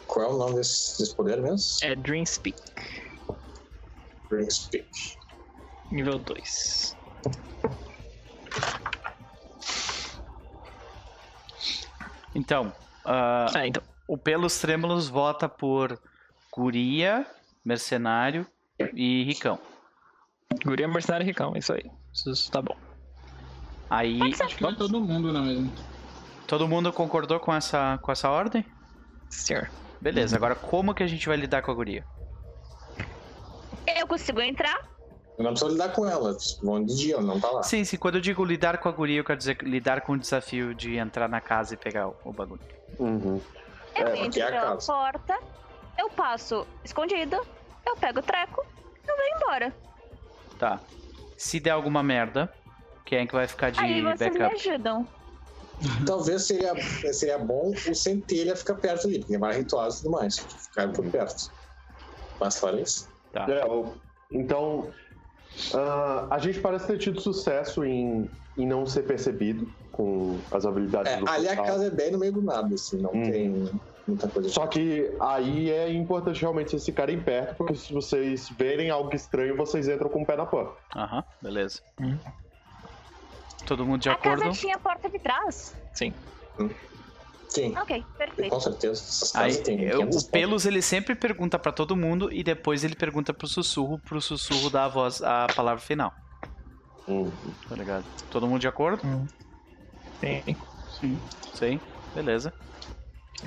Qual 0.06 0.26
é 0.26 0.28
o 0.34 0.36
nome 0.38 0.56
desse, 0.56 0.98
desse 0.98 1.16
poder 1.16 1.40
mesmo? 1.40 1.58
É 1.82 1.94
Dream 1.96 2.26
Speak, 2.26 2.60
Ring 4.30 4.50
Speak. 4.50 4.88
nível 5.90 6.18
2. 6.18 6.96
Então, 12.34 12.72
ah, 13.04 13.46
Ah, 13.54 13.66
então. 13.66 13.82
O 14.12 14.18
Pelos 14.18 14.58
Trêmulos 14.58 15.08
vota 15.08 15.48
por 15.48 15.98
Guria, 16.54 17.24
Mercenário 17.64 18.46
e 18.94 19.24
Ricão. 19.24 19.58
Guria 20.62 20.86
Mercenário 20.86 21.24
Ricão, 21.24 21.54
isso 21.56 21.72
aí. 21.72 21.90
Isso, 22.12 22.30
isso 22.30 22.52
tá 22.52 22.60
bom. 22.60 22.76
Aí, 23.88 24.20
Acho 24.38 24.54
que 24.54 24.62
vai 24.62 24.74
todo 24.74 25.00
mundo, 25.00 25.32
não 25.32 25.40
é 25.40 25.44
mesmo? 25.44 25.72
todo 26.46 26.68
mundo 26.68 26.92
concordou 26.92 27.40
com 27.40 27.54
essa, 27.54 27.98
com 28.02 28.12
essa 28.12 28.28
ordem? 28.28 28.66
Senhor. 29.30 29.70
Beleza, 29.98 30.36
agora 30.36 30.54
como 30.54 30.92
que 30.92 31.02
a 31.02 31.06
gente 31.06 31.26
vai 31.26 31.38
lidar 31.38 31.62
com 31.62 31.70
a 31.70 31.74
Guria? 31.74 32.04
Eu 33.96 34.06
consigo 34.06 34.42
entrar. 34.42 34.90
Eu 35.38 35.44
não 35.44 35.52
preciso 35.52 35.72
lidar 35.72 35.88
com 35.94 36.06
ela. 36.06 36.36
Vão 36.62 36.84
de 36.84 36.94
dia, 36.94 37.18
não 37.18 37.40
tá 37.40 37.50
lá. 37.50 37.62
Sim, 37.62 37.82
sim, 37.82 37.96
quando 37.96 38.16
eu 38.16 38.20
digo 38.20 38.44
lidar 38.44 38.76
com 38.76 38.90
a 38.90 38.92
Guria, 38.92 39.20
eu 39.20 39.24
quero 39.24 39.38
dizer 39.38 39.56
lidar 39.62 40.02
com 40.02 40.12
o 40.12 40.18
desafio 40.18 40.74
de 40.74 40.96
entrar 40.98 41.30
na 41.30 41.40
casa 41.40 41.72
e 41.72 41.78
pegar 41.78 42.08
o, 42.08 42.16
o 42.26 42.30
bagulho. 42.34 42.60
Uhum. 42.98 43.40
Eu 43.94 44.06
É, 44.06 44.10
entro 44.12 44.22
porque 44.24 44.40
é 44.40 44.44
a 44.44 44.48
pela 44.50 44.60
casa. 44.74 44.86
porta. 44.92 45.38
Eu 45.98 46.10
passo 46.10 46.66
escondido. 46.84 47.36
Eu 47.86 47.96
pego 47.96 48.20
o 48.20 48.22
treco. 48.22 48.64
Eu 49.06 49.16
venho 49.16 49.36
embora. 49.36 49.74
Tá. 50.58 50.80
Se 51.36 51.58
der 51.60 51.70
alguma 51.70 52.02
merda, 52.02 52.52
quem 53.04 53.18
é 53.20 53.26
que 53.26 53.32
vai 53.34 53.46
ficar 53.48 53.70
de 53.70 53.80
Aí 53.80 54.00
vocês 54.00 54.32
me 54.32 54.38
backup? 54.38 54.54
ajudam. 54.68 55.06
Talvez 56.06 56.44
seria, 56.44 56.72
seria 57.12 57.38
bom 57.38 57.70
o 57.72 57.94
centelha 57.94 58.54
ficar 58.54 58.76
perto 58.76 59.06
ali, 59.08 59.18
porque 59.18 59.34
é 59.34 59.38
mais 59.38 59.56
ritual 59.56 59.88
e 59.88 59.92
tudo 59.96 60.10
mais. 60.10 60.38
Ficar 60.38 60.88
por 60.92 61.04
perto. 61.10 61.50
Mas 62.38 62.58
fora 62.58 62.80
isso. 62.80 63.08
Tá. 63.32 63.46
É, 63.48 63.62
então, 64.30 64.92
ah, 65.74 66.28
a 66.30 66.38
gente 66.38 66.60
parece 66.60 66.86
ter 66.86 66.98
tido 66.98 67.20
sucesso 67.20 67.84
em, 67.84 68.30
em 68.56 68.66
não 68.66 68.86
ser 68.86 69.02
percebido 69.02 69.72
com 69.92 70.38
as 70.50 70.64
habilidades 70.66 71.12
É, 71.12 71.16
do 71.18 71.28
ali 71.28 71.46
a 71.48 71.54
portal. 71.56 71.74
casa 71.74 71.86
é 71.86 71.90
bem 71.90 72.10
no 72.10 72.18
meio 72.18 72.32
do 72.32 72.42
nada, 72.42 72.74
assim, 72.74 72.96
não 72.98 73.10
Hum. 73.10 73.22
tem 73.30 73.70
muita 74.06 74.26
coisa. 74.28 74.48
Só 74.48 74.66
que 74.66 75.14
aí 75.20 75.70
é 75.70 75.92
importante 75.92 76.40
realmente 76.40 76.70
vocês 76.70 76.84
ficarem 76.84 77.20
perto, 77.20 77.54
porque 77.56 77.74
se 77.74 77.92
vocês 77.92 78.48
verem 78.50 78.90
algo 78.90 79.14
estranho, 79.14 79.56
vocês 79.56 79.88
entram 79.88 80.08
com 80.08 80.22
o 80.22 80.26
pé 80.26 80.36
na 80.36 80.46
porta. 80.46 80.74
Aham, 80.96 81.22
beleza. 81.40 81.80
Hum. 82.00 82.16
Todo 83.66 83.86
mundo 83.86 84.00
de 84.02 84.08
a 84.08 84.14
acordo? 84.14 84.42
casa 84.42 84.58
tinha 84.60 84.76
porta 84.78 85.08
de 85.08 85.18
trás. 85.18 85.74
Sim. 85.94 86.12
Sim, 87.48 87.76
Ok, 87.76 88.02
perfeito. 88.16 88.50
com 88.50 88.60
certeza. 88.60 88.94
Essas 88.94 89.36
Aí, 89.36 89.54
eu- 89.56 89.62
500 89.62 90.22
o 90.24 90.30
Pelos 90.30 90.64
ele 90.64 90.80
sempre 90.80 91.14
pergunta 91.14 91.58
pra 91.58 91.70
todo 91.70 91.94
mundo 91.94 92.32
e 92.32 92.42
depois 92.42 92.82
ele 92.82 92.94
pergunta 92.96 93.34
pro 93.34 93.46
sussurro, 93.46 93.98
pro 93.98 94.20
sussurro 94.22 94.70
dar 94.70 94.84
a 94.86 94.88
voz, 94.88 95.22
a 95.22 95.46
palavra 95.54 95.80
final. 95.82 96.12
Hum. 97.06 97.30
Tá 97.68 97.74
ligado? 97.76 98.04
Todo 98.30 98.46
mundo 98.46 98.58
de 98.60 98.68
acordo? 98.68 99.02
Sim. 100.22 100.56
Sim. 101.00 101.18
Sim, 101.54 101.80
beleza. 102.14 102.52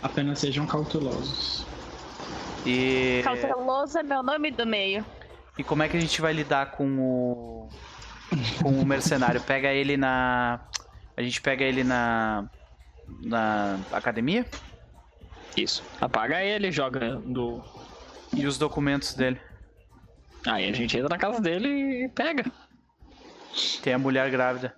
Apenas 0.02 0.39
sejam 0.39 0.65
cautelosos. 0.68 1.65
E, 2.65 3.22
Cauteloso 3.23 3.97
é 3.99 4.03
meu 4.03 4.22
nome 4.23 4.52
do 4.52 4.65
meio. 4.65 5.06
e 5.57 5.64
como 5.64 5.84
é 5.84 5.88
que 5.89 5.95
a 5.95 5.99
gente 5.99 6.19
vai 6.19 6.34
lidar 6.34 6.72
com 6.72 6.99
o 6.99 7.69
com 8.61 8.69
o 8.72 8.85
mercenário? 8.85 9.39
Pega 9.41 9.72
ele 9.72 9.95
na 9.95 10.60
a 11.15 11.22
gente 11.22 11.41
pega 11.41 11.64
ele 11.64 11.84
na 11.84 12.49
na 13.23 13.80
academia 13.91 14.45
Isso. 15.56 15.84
Apaga 16.02 16.43
ele, 16.43 16.72
joga 16.72 17.18
do. 17.18 17.64
e 18.34 18.45
os 18.45 18.57
documentos 18.57 19.14
dele. 19.14 19.39
Aí 20.45 20.68
a 20.69 20.73
gente 20.73 20.97
entra 20.97 21.10
na 21.10 21.18
casa 21.18 21.39
dele 21.39 22.06
e 22.06 22.10
pega. 22.10 22.43
Tem 23.81 23.93
a 23.93 23.99
mulher 23.99 24.30
grávida. 24.30 24.76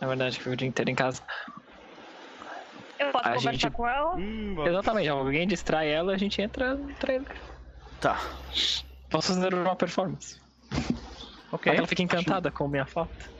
Na 0.00 0.06
verdade, 0.08 0.38
fica 0.38 0.50
o 0.50 0.56
dia 0.56 0.68
inteiro 0.68 0.90
em 0.90 0.94
casa. 0.94 1.22
Eu 2.98 3.10
posso 3.12 3.24
A 3.28 3.32
conversar 3.34 3.52
gente- 3.52 3.70
com 3.70 3.86
ela? 3.88 4.16
Exatamente, 4.68 5.08
alguém 5.08 5.46
distrai 5.46 5.88
ela, 5.90 6.12
a 6.14 6.16
gente 6.18 6.40
entra 6.40 6.74
no 6.74 6.92
trailer. 6.94 7.34
Tá. 8.00 8.20
Posso 9.10 9.34
fazer 9.34 9.54
uma 9.54 9.76
performance. 9.76 10.40
Ok. 11.52 11.72
Ela 11.74 11.86
fica 11.86 12.02
encantada 12.02 12.50
com 12.50 12.66
minha 12.68 12.86
foto. 12.86 13.30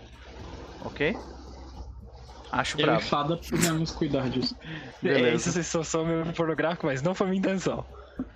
Ok. 0.85 1.17
Acho 2.53 2.77
Eu 2.79 2.83
e 2.83 2.87
bravo. 2.87 3.03
Fada 3.03 3.37
podemos 3.37 3.91
cuidar 3.91 4.29
disso. 4.31 4.57
Beleza. 5.03 5.61
Isso 5.61 5.65
só 5.65 5.83
sou 5.83 6.07
meio 6.07 6.33
pornográfico, 6.33 6.87
mas 6.87 7.03
não 7.03 7.15
foi 7.15 7.27
minha 7.27 7.39
intenção. 7.39 7.85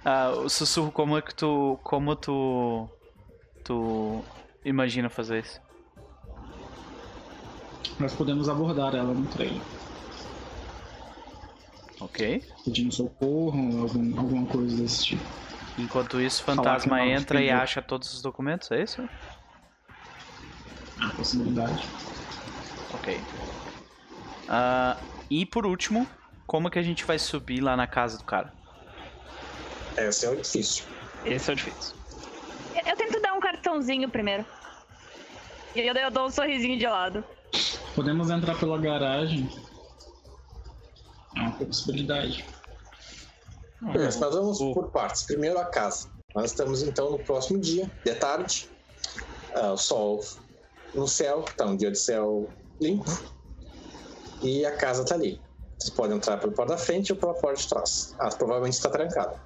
Ah, 0.04 0.30
o 0.30 0.48
sussurro, 0.48 0.90
como 0.90 1.16
é 1.16 1.22
que 1.22 1.34
tu. 1.34 1.78
Como 1.82 2.14
tu. 2.16 2.88
Tu 3.64 4.22
imagina 4.64 5.08
fazer 5.08 5.40
isso? 5.44 5.60
Nós 7.98 8.14
podemos 8.14 8.48
abordar 8.48 8.94
ela 8.94 9.12
no 9.12 9.26
trailer. 9.26 9.60
Ok. 12.00 12.42
Pedindo 12.64 12.92
socorro, 12.92 13.82
algum, 13.82 14.18
alguma 14.18 14.46
coisa 14.46 14.76
desse 14.76 15.04
tipo. 15.04 15.22
Enquanto 15.78 16.20
isso, 16.20 16.42
Falar 16.42 16.56
fantasma 16.56 17.06
entra 17.06 17.42
e 17.42 17.50
acha 17.50 17.80
todos 17.82 18.12
os 18.14 18.22
documentos, 18.22 18.70
é 18.70 18.82
isso? 18.82 19.08
Possibilidade. 21.16 21.86
Ok. 22.94 23.20
Ah, 24.48 24.96
e 25.28 25.44
por 25.44 25.66
último, 25.66 26.06
como 26.46 26.70
que 26.70 26.78
a 26.78 26.82
gente 26.82 27.04
vai 27.04 27.18
subir 27.18 27.60
lá 27.60 27.76
na 27.76 27.86
casa 27.86 28.18
do 28.18 28.24
cara? 28.24 28.52
Esse 29.96 30.26
é 30.26 30.30
o 30.30 30.36
difícil. 30.36 30.84
Esse 31.24 31.50
é 31.50 31.52
o 31.52 31.56
difícil. 31.56 31.94
Eu 32.86 32.96
tento 32.96 33.20
dar 33.20 33.34
um 33.34 33.40
cartãozinho 33.40 34.08
primeiro. 34.08 34.44
E 35.74 35.80
eu, 35.80 35.94
eu 35.94 36.10
dou 36.10 36.26
um 36.26 36.30
sorrisinho 36.30 36.78
de 36.78 36.86
lado. 36.86 37.22
Podemos 38.00 38.30
entrar 38.30 38.58
pela 38.58 38.78
garagem. 38.78 39.46
É 41.36 41.40
uma 41.40 41.52
possibilidade. 41.52 42.46
Beleza, 43.78 44.18
nós 44.20 44.34
vamos 44.34 44.56
por 44.58 44.90
partes. 44.90 45.24
Primeiro 45.24 45.58
a 45.58 45.66
casa. 45.66 46.08
Nós 46.34 46.46
estamos 46.46 46.82
então 46.82 47.10
no 47.10 47.18
próximo 47.18 47.58
dia, 47.60 47.90
de 48.02 48.14
tarde. 48.14 48.70
Ah, 49.54 49.72
o 49.72 49.76
sol 49.76 50.24
no 50.94 51.06
céu, 51.06 51.44
tá 51.58 51.66
um 51.66 51.76
dia 51.76 51.90
de 51.90 51.98
céu 51.98 52.48
limpo. 52.80 53.04
E 54.40 54.64
a 54.64 54.74
casa 54.78 55.04
tá 55.04 55.14
ali. 55.14 55.38
Vocês 55.78 55.90
podem 55.90 56.16
entrar 56.16 56.38
pela 56.38 56.54
porta 56.54 56.72
da 56.72 56.78
frente 56.78 57.12
ou 57.12 57.18
pela 57.18 57.34
porta 57.34 57.60
de 57.60 57.68
trás. 57.68 58.16
Ah, 58.18 58.30
provavelmente 58.30 58.76
está 58.76 58.88
trancada. 58.88 59.38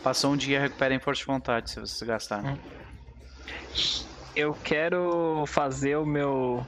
Passou 0.00 0.30
um 0.30 0.36
dia, 0.36 0.60
recuperem 0.60 1.00
força 1.00 1.22
de 1.22 1.26
vontade 1.26 1.70
se 1.72 1.80
vocês 1.80 2.08
gastarem. 2.08 2.56
Eu 4.36 4.54
quero 4.62 5.44
fazer 5.48 5.96
o 5.96 6.06
meu. 6.06 6.64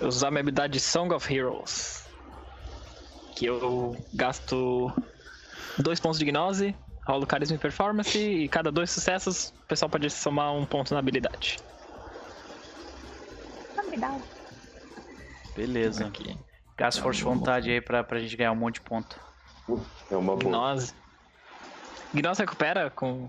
Usar 0.00 0.30
minha 0.30 0.40
habilidade 0.40 0.72
de 0.72 0.80
Song 0.80 1.14
of 1.14 1.32
Heroes. 1.32 2.04
Que 3.36 3.46
eu 3.46 3.96
gasto 4.14 4.92
dois 5.78 6.00
pontos 6.00 6.18
de 6.18 6.24
gnose 6.24 6.74
Rola 7.06 7.24
o 7.24 7.26
Carisma 7.26 7.56
e 7.56 7.58
Performance 7.58 8.18
e 8.18 8.48
cada 8.48 8.70
dois 8.70 8.90
sucessos 8.90 9.52
o 9.64 9.66
pessoal 9.66 9.88
pode 9.88 10.08
somar 10.10 10.52
um 10.52 10.64
ponto 10.64 10.92
na 10.92 11.00
habilidade. 11.00 11.58
Ah. 14.02 14.18
Beleza. 15.56 16.06
Aqui. 16.06 16.38
Gasta 16.76 17.02
força 17.02 17.18
de 17.18 17.24
vontade 17.24 17.70
aí 17.70 17.80
pra, 17.80 18.04
pra 18.04 18.18
gente 18.20 18.36
ganhar 18.36 18.52
um 18.52 18.56
monte 18.56 18.74
de 18.74 18.82
ponto. 18.82 19.18
É 20.10 20.16
uma 20.16 20.36
boa. 20.36 20.50
Gnose. 20.50 20.94
Gnose 22.14 22.40
recupera 22.40 22.90
com. 22.90 23.28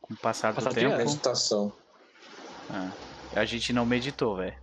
Com 0.00 0.14
o 0.14 0.16
passar 0.16 0.52
do 0.52 0.56
Passar 0.56 0.70
do 0.70 0.74
tempo. 0.74 0.96
Meditação. 0.96 1.72
Ah, 2.70 2.90
a 3.34 3.44
gente 3.44 3.72
não 3.72 3.86
meditou, 3.86 4.36
velho. 4.36 4.61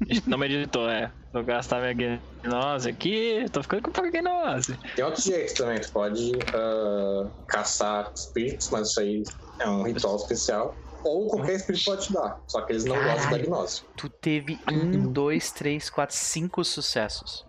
A 0.00 0.14
gente 0.14 0.28
não 0.30 0.38
meditou, 0.38 0.88
é. 0.88 1.10
Vou 1.32 1.42
gastar 1.42 1.80
minha 1.94 2.20
Gnose 2.42 2.88
aqui. 2.88 3.44
Tô 3.52 3.62
ficando 3.62 3.82
com 3.82 3.90
pouca 3.90 4.10
Gnose. 4.10 4.76
Tem 4.94 5.04
outro 5.04 5.20
jeito 5.20 5.54
também, 5.54 5.80
tu 5.80 5.90
pode 5.92 6.32
ah, 6.54 7.26
caçar 7.46 8.10
espíritos, 8.14 8.70
mas 8.70 8.90
isso 8.90 9.00
aí 9.00 9.24
é 9.58 9.68
um 9.68 9.82
ritual 9.82 10.16
especial. 10.16 10.74
Ou 11.04 11.28
qualquer 11.28 11.56
espírito 11.56 11.84
pode 11.84 12.06
te 12.06 12.12
dar, 12.12 12.40
só 12.46 12.60
que 12.62 12.72
eles 12.72 12.84
não 12.84 12.96
gostam 12.96 13.14
da 13.16 13.22
Caralho. 13.22 13.46
gnose. 13.46 13.82
Tu 13.96 14.08
teve 14.08 14.58
um, 14.70 15.12
dois, 15.12 15.50
três, 15.52 15.88
quatro, 15.90 16.16
cinco 16.16 16.64
sucessos. 16.64 17.44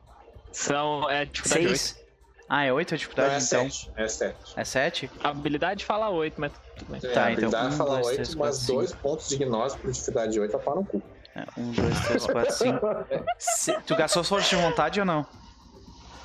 São. 0.52 1.10
É 1.10 1.26
dificuldade 1.26 1.68
8. 1.68 1.78
Seis? 1.78 2.00
Ah, 2.48 2.64
é 2.64 2.74
oito 2.74 2.90
a 2.90 2.92
Não, 2.94 2.98
dificuldade, 2.98 3.34
é 3.34 3.38
então? 3.46 3.70
sete, 3.70 3.92
é 3.96 4.08
sete. 4.08 4.54
É 4.56 4.64
sete? 4.64 5.12
A 5.24 5.30
habilidade 5.30 5.86
fala 5.86 6.10
8, 6.10 6.42
mas 6.42 6.52
tudo 6.78 6.92
bem. 6.92 7.00
Tá, 7.00 7.08
é, 7.08 7.12
então, 7.12 7.22
a 7.22 7.28
habilidade 7.28 7.68
um, 7.76 7.78
fala 7.78 7.94
dois, 7.96 8.08
8, 8.08 8.16
três, 8.16 8.36
mas 8.36 8.58
quatro, 8.58 8.74
dois 8.76 8.92
pontos 8.94 9.30
de 9.30 9.38
gnose 9.38 9.78
por 9.78 9.92
dificuldade 9.92 10.40
8 10.40 10.56
é 10.56 10.60
pau 10.60 10.76
no 10.76 10.84
cu. 10.86 11.04
É, 11.48 11.60
um, 11.60 11.72
dois, 11.72 12.00
três, 12.02 12.26
quatro, 12.26 12.54
cinco. 12.54 12.88
Se- 13.38 13.80
Tu 13.82 13.96
gastou 13.96 14.24
força 14.24 14.50
de 14.56 14.62
vontade 14.62 15.00
ou 15.00 15.06
não? 15.06 15.26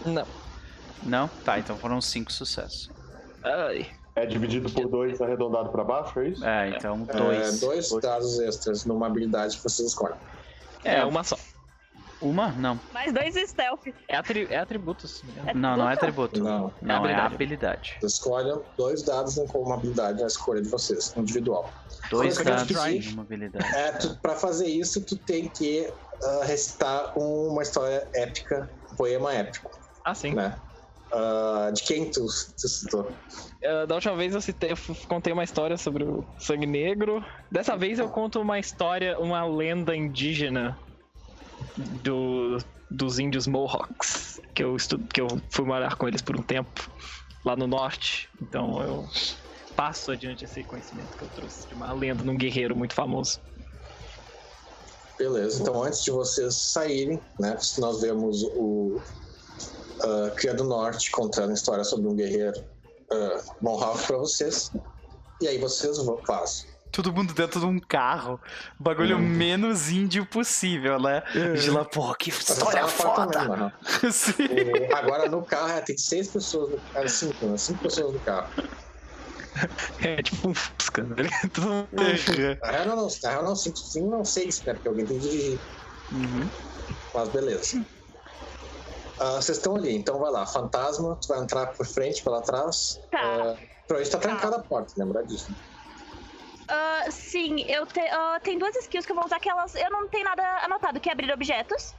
Não. 0.04 0.26
Não? 1.02 1.28
Tá, 1.44 1.58
então 1.58 1.76
foram 1.76 2.00
cinco 2.00 2.32
sucessos. 2.32 2.90
Ai. 3.42 3.86
É 4.16 4.24
dividido 4.24 4.70
por 4.70 4.88
dois 4.88 5.20
arredondado 5.20 5.70
pra 5.70 5.82
baixo, 5.84 6.18
é 6.20 6.28
isso? 6.28 6.44
É, 6.44 6.70
então 6.70 7.04
É, 7.08 7.16
dois. 7.16 7.60
dois 7.60 7.90
dados 8.00 8.38
extras 8.40 8.84
numa 8.84 9.06
habilidade 9.06 9.56
que 9.56 9.62
vocês 9.62 9.88
escolhem. 9.88 10.16
É, 10.84 11.04
uma 11.04 11.24
só. 11.24 11.36
Uma? 12.22 12.48
Não. 12.52 12.78
Mais 12.92 13.12
dois 13.12 13.34
stealth. 13.34 13.88
É, 14.08 14.16
atri 14.16 14.46
é 14.48 14.56
atributos. 14.56 15.22
É 15.46 15.52
Não, 15.52 15.76
não 15.76 15.90
é 15.90 15.94
atributo? 15.94 16.42
Não. 16.42 16.72
Não, 16.80 16.94
é 16.94 16.98
habilidade. 17.12 17.34
habilidade. 17.34 17.96
Vocês 18.00 18.12
escolhem 18.14 18.58
dois 18.78 19.02
dados 19.02 19.34
como 19.48 19.64
uma 19.66 19.74
habilidade 19.74 20.20
na 20.20 20.28
escolha 20.28 20.62
de 20.62 20.68
vocês, 20.68 21.12
individual. 21.16 21.68
Dois 22.10 22.36
dados 22.36 22.66
de 22.66 23.08
uma 23.10 23.22
habilidade. 23.22 23.76
É, 23.76 23.92
tu, 23.92 24.18
pra 24.20 24.34
fazer 24.34 24.66
isso, 24.66 25.04
tu 25.04 25.16
tem 25.16 25.48
que 25.48 25.92
ah, 26.22 26.44
recitar 26.44 27.12
uma 27.18 27.62
história 27.62 28.08
épica, 28.14 28.70
um 28.92 28.96
poema 28.96 29.32
épico, 29.32 29.70
Ah, 30.04 30.14
sim. 30.14 30.34
né? 30.34 30.58
Ah, 31.12 31.70
de 31.72 31.82
quem 31.84 32.10
tu, 32.10 32.26
tu 32.60 32.68
citou? 32.68 33.02
Uh, 33.62 33.86
da 33.86 33.94
última 33.94 34.16
vez 34.16 34.34
eu, 34.34 34.40
citei, 34.40 34.72
eu 34.72 34.76
contei 35.06 35.32
uma 35.32 35.44
história 35.44 35.76
sobre 35.76 36.04
o 36.04 36.24
sangue 36.38 36.66
negro. 36.66 37.24
Dessa 37.50 37.76
vez 37.76 37.98
eu 37.98 38.08
conto 38.08 38.40
uma 38.40 38.58
história, 38.58 39.18
uma 39.18 39.44
lenda 39.46 39.94
indígena 39.94 40.78
do, 41.76 42.58
dos 42.90 43.18
índios 43.18 43.46
Mohawks. 43.46 44.40
Que 44.54 44.64
eu, 44.64 44.76
estu, 44.76 44.98
que 44.98 45.20
eu 45.20 45.28
fui 45.50 45.64
morar 45.64 45.96
com 45.96 46.06
eles 46.06 46.22
por 46.22 46.38
um 46.38 46.42
tempo 46.42 46.90
lá 47.44 47.56
no 47.56 47.66
norte. 47.66 48.28
Então 48.40 48.80
eu 48.82 49.08
passo 49.76 50.10
adiante 50.12 50.44
esse 50.44 50.62
conhecimento 50.64 51.16
que 51.16 51.22
eu 51.22 51.28
trouxe 51.34 51.66
de 51.68 51.74
uma 51.74 51.92
lenda 51.92 52.22
num 52.24 52.36
guerreiro 52.36 52.76
muito 52.76 52.94
famoso. 52.94 53.40
Beleza, 55.18 55.62
então 55.62 55.82
antes 55.82 56.02
de 56.02 56.10
vocês 56.10 56.54
saírem, 56.54 57.20
né, 57.38 57.56
nós 57.78 58.00
vemos 58.00 58.42
o 58.42 59.00
uh, 60.00 60.30
Cria 60.34 60.54
do 60.54 60.64
Norte 60.64 61.10
contando 61.12 61.50
a 61.50 61.54
história 61.54 61.84
sobre 61.84 62.08
um 62.08 62.14
guerreiro 62.16 62.58
uh, 63.12 63.54
Mohawk 63.60 64.06
pra 64.06 64.16
vocês. 64.16 64.72
E 65.40 65.46
aí 65.46 65.58
vocês 65.58 65.98
vão, 65.98 66.18
fazem. 66.26 66.66
Todo 66.90 67.12
mundo 67.12 67.32
dentro 67.34 67.60
de 67.60 67.66
um 67.66 67.78
carro. 67.80 68.40
O 68.78 68.82
bagulho 68.82 69.18
menos 69.18 69.88
índio 69.90 70.24
possível, 70.26 71.00
né? 71.00 71.22
De 71.60 71.68
lá, 71.70 71.84
pô, 71.84 72.14
que 72.14 72.30
história 72.30 72.82
Tá 72.82 72.88
foda! 72.88 73.38
aham. 73.40 73.72
Sim. 74.12 74.32
O- 74.90 74.96
Agora 74.96 75.28
no 75.28 75.42
carro 75.44 75.70
é, 75.70 75.80
tem 75.80 75.98
seis 75.98 76.28
pessoas, 76.28 76.70
no, 76.70 76.80
é, 77.00 77.08
cinco, 77.08 77.46
né? 77.46 77.56
Cinco 77.56 77.82
pessoas 77.82 78.12
no 78.14 78.20
carro. 78.20 78.48
É 79.98 80.22
tipo 80.22 80.48
um 80.48 80.54
Fusca, 80.54 81.02
né? 81.04 81.28
Todo 81.52 81.68
mundo- 81.68 81.88
Na 82.62 82.70
real 82.70 82.86
não, 82.96 83.08
na 83.22 83.30
real 83.30 83.44
não, 83.44 83.56
cinco 83.56 84.10
não 84.10 84.24
seis, 84.24 84.62
né? 84.64 84.74
Porque 84.74 84.88
alguém 84.88 85.06
tem 85.06 85.18
que 85.18 85.28
dirigir. 85.28 85.60
Uhum. 86.10 86.50
Mas 87.14 87.28
beleza. 87.30 87.86
Ah, 89.18 89.40
vocês 89.40 89.58
estão 89.58 89.76
ali, 89.76 89.94
então 89.94 90.18
vai 90.18 90.30
lá. 90.30 90.44
Fantasma, 90.46 91.16
tu 91.20 91.28
vai 91.28 91.40
entrar 91.40 91.68
por 91.68 91.86
frente, 91.86 92.22
pela 92.22 92.42
trás. 92.42 92.98
Tá. 93.10 93.18
Ah, 93.20 93.56
provavelmente 93.86 94.10
tá 94.10 94.18
trancada 94.18 94.56
a 94.56 94.62
porta, 94.62 94.92
lembra 94.96 95.24
disso. 95.24 95.52
Ah, 96.68 97.04
sim, 97.10 97.60
eu 97.68 97.86
te, 97.86 98.00
ah, 98.00 98.40
tem 98.42 98.58
duas 98.58 98.74
skills 98.76 99.06
que 99.06 99.12
eu 99.12 99.16
vou 99.16 99.24
usar 99.24 99.38
que 99.38 99.48
elas. 99.48 99.74
Eu 99.74 99.90
não 99.90 100.08
tenho 100.08 100.24
nada 100.24 100.42
anotado, 100.64 100.98
que 101.00 101.08
é 101.08 101.12
abrir 101.12 101.30
objetos. 101.32 101.94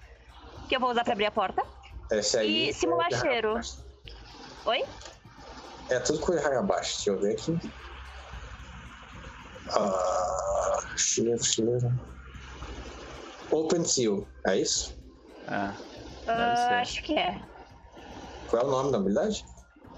Que 0.68 0.76
eu 0.76 0.80
vou 0.80 0.90
usar 0.92 1.04
pra 1.04 1.14
abrir 1.14 1.28
a 1.28 1.32
porta. 1.32 1.64
Esse 2.12 2.38
aí. 2.38 2.70
E 2.70 2.74
simular 2.74 3.06
é 3.08 3.10
de 3.10 3.16
raio 3.16 3.32
cheiro. 3.32 3.60
Oi? 4.66 4.80
É 5.90 6.00
tudo 6.00 6.20
com 6.20 6.34
raio 6.34 6.60
abaixo, 6.60 6.96
deixa 6.96 7.10
eu 7.12 7.20
ver 7.20 7.34
aqui. 7.34 7.58
Ah, 9.70 10.80
cheiro, 10.98 11.44
cheiro. 11.44 11.92
Open 13.52 13.86
Seal, 13.86 14.28
é 14.48 14.58
isso? 14.58 14.98
Ah, 15.48 15.74
ser. 16.26 16.74
acho 16.74 17.04
que 17.04 17.14
é. 17.18 17.40
Qual 18.50 18.62
é 18.62 18.66
o 18.66 18.72
nome 18.72 18.92
da 18.92 18.98
habilidade? 18.98 19.46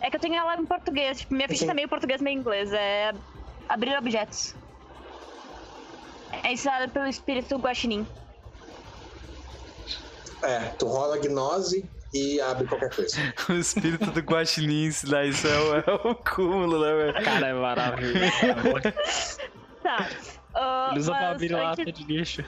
É 0.02 0.10
que 0.10 0.18
eu 0.18 0.20
tenho 0.20 0.36
ela 0.36 0.56
em 0.56 0.66
português. 0.66 1.20
Tipo, 1.20 1.34
minha 1.34 1.48
ficha 1.48 1.62
Sim. 1.62 1.68
tá 1.68 1.74
meio 1.74 1.90
português, 1.90 2.22
meio 2.22 2.38
inglês. 2.38 2.72
É 2.74 3.14
abrir 3.68 3.98
objetos. 3.98 4.54
É 6.44 6.52
ensinada 6.52 6.88
pelo 6.88 7.08
espírito 7.08 7.58
guaxinim. 7.58 8.06
É, 10.44 10.70
tu 10.78 10.86
rola 10.88 11.18
gnose 11.18 11.90
e 12.14 12.40
abre 12.42 12.68
qualquer 12.68 12.94
coisa. 12.96 13.18
o 13.50 13.54
espírito 13.54 14.10
do 14.12 14.20
Guaxinim 14.22 14.86
ensinar 14.86 15.26
isso 15.26 15.48
é 15.48 15.60
o, 15.60 15.76
é 15.76 16.10
o 16.10 16.16
cúmulo, 16.16 16.80
né, 16.80 16.94
velho? 17.12 17.24
Cara, 17.26 17.48
é 17.48 17.54
maravilhoso. 17.54 18.18
Tá. 19.84 20.10
Ah, 20.54 20.88
Ele 20.92 21.00
usa 21.00 21.12
pra 21.12 21.22
mas 21.22 21.32
abrir 21.36 21.52
lata 21.54 21.82
antes, 21.82 21.94
de 21.94 22.04
lixo. 22.04 22.44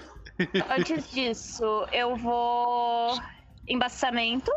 antes 0.78 1.12
disso, 1.12 1.86
eu 1.94 2.16
vou. 2.18 3.18
Embaçamento 3.68 4.52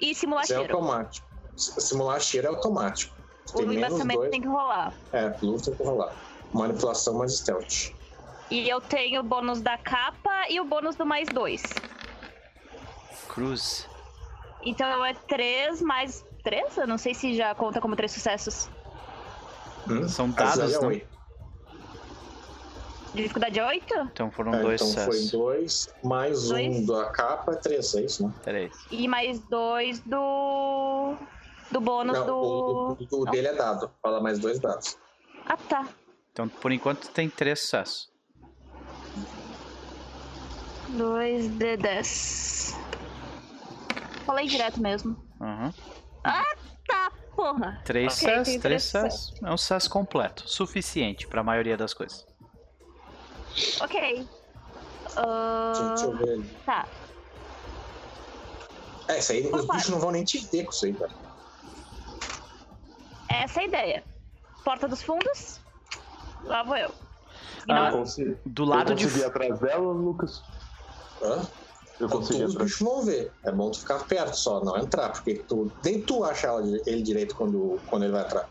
e 0.00 0.14
simular 0.14 0.42
Isso 0.44 0.52
é 0.52 0.56
cheiro. 0.58 0.74
automático. 0.74 1.26
S- 1.56 1.80
Simular 1.80 2.20
cheiro 2.20 2.48
é 2.48 2.50
automático. 2.50 3.14
Tem 3.54 3.64
O 3.66 3.72
embaçamento 3.72 4.18
dois. 4.18 4.30
tem 4.30 4.40
que 4.42 4.48
rolar. 4.48 4.92
É, 5.12 5.30
plus 5.30 5.62
tem 5.62 5.74
que 5.74 5.82
rolar. 5.82 6.12
Manipulação 6.52 7.14
mais 7.14 7.32
stealth. 7.38 7.92
E 8.50 8.68
eu 8.68 8.80
tenho 8.80 9.20
o 9.20 9.24
bônus 9.24 9.60
da 9.62 9.78
capa 9.78 10.48
e 10.50 10.60
o 10.60 10.64
bônus 10.64 10.96
do 10.96 11.06
mais 11.06 11.28
dois. 11.28 11.62
Cruz. 13.28 13.88
Então 14.64 15.04
é 15.04 15.14
três 15.14 15.80
mais 15.82 16.24
três? 16.44 16.76
Eu 16.76 16.86
não 16.86 16.98
sei 16.98 17.14
se 17.14 17.34
já 17.34 17.54
conta 17.54 17.80
como 17.80 17.96
três 17.96 18.12
sucessos. 18.12 18.68
Hum? 19.88 20.08
São 20.08 20.30
vezes 20.30 20.56
dados, 20.56 20.74
é 20.74 20.80
não? 20.80 20.88
oito. 20.88 21.12
Dificuldade 23.14 23.60
8? 23.60 23.94
Então 24.12 24.30
foram 24.30 24.54
É, 24.54 24.60
dois 24.62 24.80
então 24.80 25.04
foi 25.04 25.12
sucessos. 25.12 25.30
dois, 25.32 25.88
mais 26.02 26.48
Dois. 26.48 26.76
um 26.78 26.86
da 26.86 27.04
capa, 27.10 27.52
é 27.52 27.56
três, 27.56 27.94
é 27.94 28.00
isso, 28.02 28.26
né? 28.26 28.32
Três. 28.42 28.72
E 28.90 29.06
mais 29.06 29.38
dois 29.40 30.00
do. 30.00 31.14
Do 31.70 31.80
bônus 31.80 32.16
Não, 32.18 32.26
do. 32.26 32.34
o, 32.34 32.92
o- 32.92 33.20
o 33.20 33.24
dele 33.26 33.48
é 33.48 33.54
dado. 33.54 33.90
Fala 34.02 34.20
mais 34.20 34.38
dois 34.38 34.58
dados. 34.58 34.96
Ah, 35.46 35.56
tá. 35.56 35.86
Então, 36.32 36.48
por 36.48 36.72
enquanto, 36.72 37.08
tem 37.10 37.28
três 37.28 37.60
sucessos. 37.60 38.10
2 40.88 41.48
de 41.48 41.76
10. 41.76 42.76
Falei 44.24 44.46
direto 44.46 44.80
mesmo. 44.80 45.16
Uhum. 45.40 45.72
Tá, 46.86 47.10
porra. 47.34 47.80
Três 47.84 48.12
Ok, 48.12 48.18
sucessos, 48.28 48.48
tem 48.48 48.60
três 48.60 48.82
sucessos. 48.84 49.34
É 49.42 49.50
um 49.52 49.56
sucesso 49.56 49.90
completo. 49.90 50.48
Suficiente 50.48 51.26
pra 51.26 51.42
maioria 51.42 51.76
das 51.76 51.92
coisas. 51.94 52.26
Ok. 53.80 54.26
Ah, 55.16 55.72
Deixa 55.94 56.04
eu 56.06 56.16
ver 56.16 56.44
tá. 56.64 56.86
É, 59.08 59.18
isso 59.18 59.32
aí, 59.32 59.46
os 59.52 59.66
bichos 59.66 59.88
não 59.90 59.98
vão 59.98 60.10
nem 60.10 60.24
te 60.24 60.38
ver 60.46 60.64
com 60.64 60.70
isso 60.70 60.86
aí, 60.86 60.94
cara. 60.94 61.12
Essa 63.28 63.60
é 63.60 63.64
a 63.64 63.66
ideia. 63.66 64.04
Porta 64.64 64.86
dos 64.88 65.02
fundos. 65.02 65.60
Lá 66.44 66.62
vou 66.62 66.76
eu. 66.76 66.90
Ah, 67.68 67.88
Eu 67.90 67.98
consegui, 67.98 68.36
Do 68.46 68.64
lado 68.64 68.92
eu 68.92 68.96
de. 68.96 69.06
ir 69.18 69.24
atrás 69.24 69.58
dela, 69.60 69.92
Lucas. 69.92 70.42
Hã? 71.22 71.46
Eu 72.00 72.06
Então, 72.06 72.18
consegui 72.20 72.40
tu, 72.40 72.46
os 72.46 72.52
atrás. 72.54 72.70
bichos 72.70 72.86
vão 72.86 73.02
ver. 73.04 73.32
É 73.44 73.52
bom 73.52 73.70
tu 73.70 73.78
ficar 73.80 73.98
perto 74.06 74.34
só, 74.34 74.64
não 74.64 74.76
entrar, 74.78 75.10
porque 75.10 75.34
tu, 75.34 75.70
nem 75.84 76.00
tu 76.00 76.24
acha 76.24 76.48
ele 76.86 77.02
direito 77.02 77.34
quando, 77.36 77.78
quando 77.86 78.02
ele 78.04 78.12
vai 78.12 78.22
entrar. 78.24 78.48